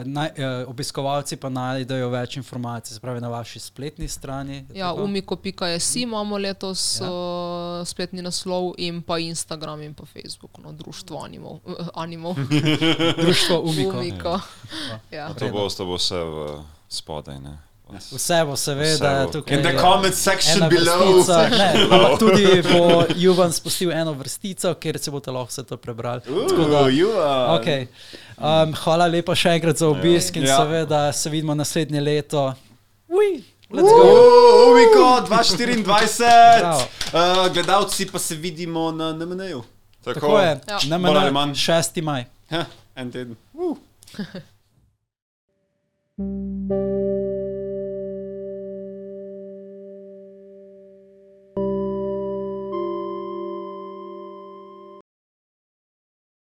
naj, 0.05 0.29
uh, 0.37 0.69
obiskovalci 0.69 1.37
pa 1.37 1.49
najdejo 1.49 2.09
več 2.09 2.37
informacij, 2.37 2.93
se 2.93 2.99
pravi 2.99 3.21
na 3.21 3.29
vaši 3.29 3.59
spletni 3.59 4.07
strani. 4.07 4.65
Ja, 4.73 4.89
tako? 4.89 5.03
umiko.js 5.03 5.95
imamo 5.95 6.37
letos 6.37 6.99
Ja. 7.01 7.05
ja. 7.05 7.11
uh, 7.11 7.87
spletni 7.87 8.21
naslov 8.21 8.73
in 8.77 9.01
pa 9.01 9.19
Instagram 9.19 9.81
in 9.81 9.93
pa 9.93 10.05
Facebook, 10.05 10.57
no, 10.63 10.71
društvo 10.71 11.23
animov. 11.23 11.59
Uh, 11.65 11.87
animov. 11.93 12.35
Društvo 13.23 13.59
Umiko. 13.61 13.99
Umiko. 13.99 14.39
Ja. 15.11 15.33
To 15.33 15.49
bo, 15.49 15.69
to 15.69 15.85
bo 15.85 15.95
vse 15.97 16.23
v 16.23 16.63
spodaj. 16.89 17.39
Ne? 17.39 17.66
Od- 17.89 17.95
Vse 18.11 18.45
bo 18.45 18.55
seveda 18.55 18.93
Vse 19.13 19.25
bo. 19.25 19.31
tukaj. 19.31 19.53
In 19.53 19.63
the 19.63 19.77
comment 19.77 20.15
section 20.15 20.69
below. 20.69 21.15
vrstica, 21.15 21.49
ne, 21.49 21.69
ampak 21.91 22.19
tudi 22.19 22.61
bo 22.63 22.81
Juvan 23.15 23.51
spustil 23.51 23.91
eno 23.91 24.13
vrstico, 24.13 24.73
kjer 24.73 24.99
se 24.99 25.11
boste 25.11 25.31
lahko 25.31 25.47
vse 25.47 25.63
to 25.63 25.77
prebrali. 25.77 26.21
Tako 26.21 26.63
da- 26.65 26.89
you 26.89 27.09
are. 27.13 27.47
Okay. 27.55 27.87
Um, 28.37 28.73
hvala 28.75 29.07
lepa 29.07 29.35
še 29.35 29.49
enkrat 29.51 29.77
za 29.77 29.87
obisk 29.87 30.35
in 30.35 30.43
Ja. 30.43 30.57
seveda 30.57 31.11
se 31.11 31.29
vidimo 31.29 31.55
naslednje 31.55 32.01
leto. 32.01 32.53
Uj, 33.09 33.39
let's 33.71 33.81
go! 33.83 34.03
Umiko 34.67 35.21
2024. 35.23 35.83
Bravo. 36.59 36.83
Uh, 37.07 37.47
gledalci 37.49 38.05
pa 38.05 38.19
se 38.19 38.35
vidimo 38.35 38.91
na 38.91 39.13
NMN-ju. 39.13 39.63
Tako 40.03 40.39
je, 40.39 40.59
Ja. 40.67 40.97
manj. 41.31 41.53
6. 41.55 42.01
maj. 42.01 42.25
Ha, 42.49 42.65
En 42.95 43.11
teden. 43.11 43.35
Uh. 43.53 43.77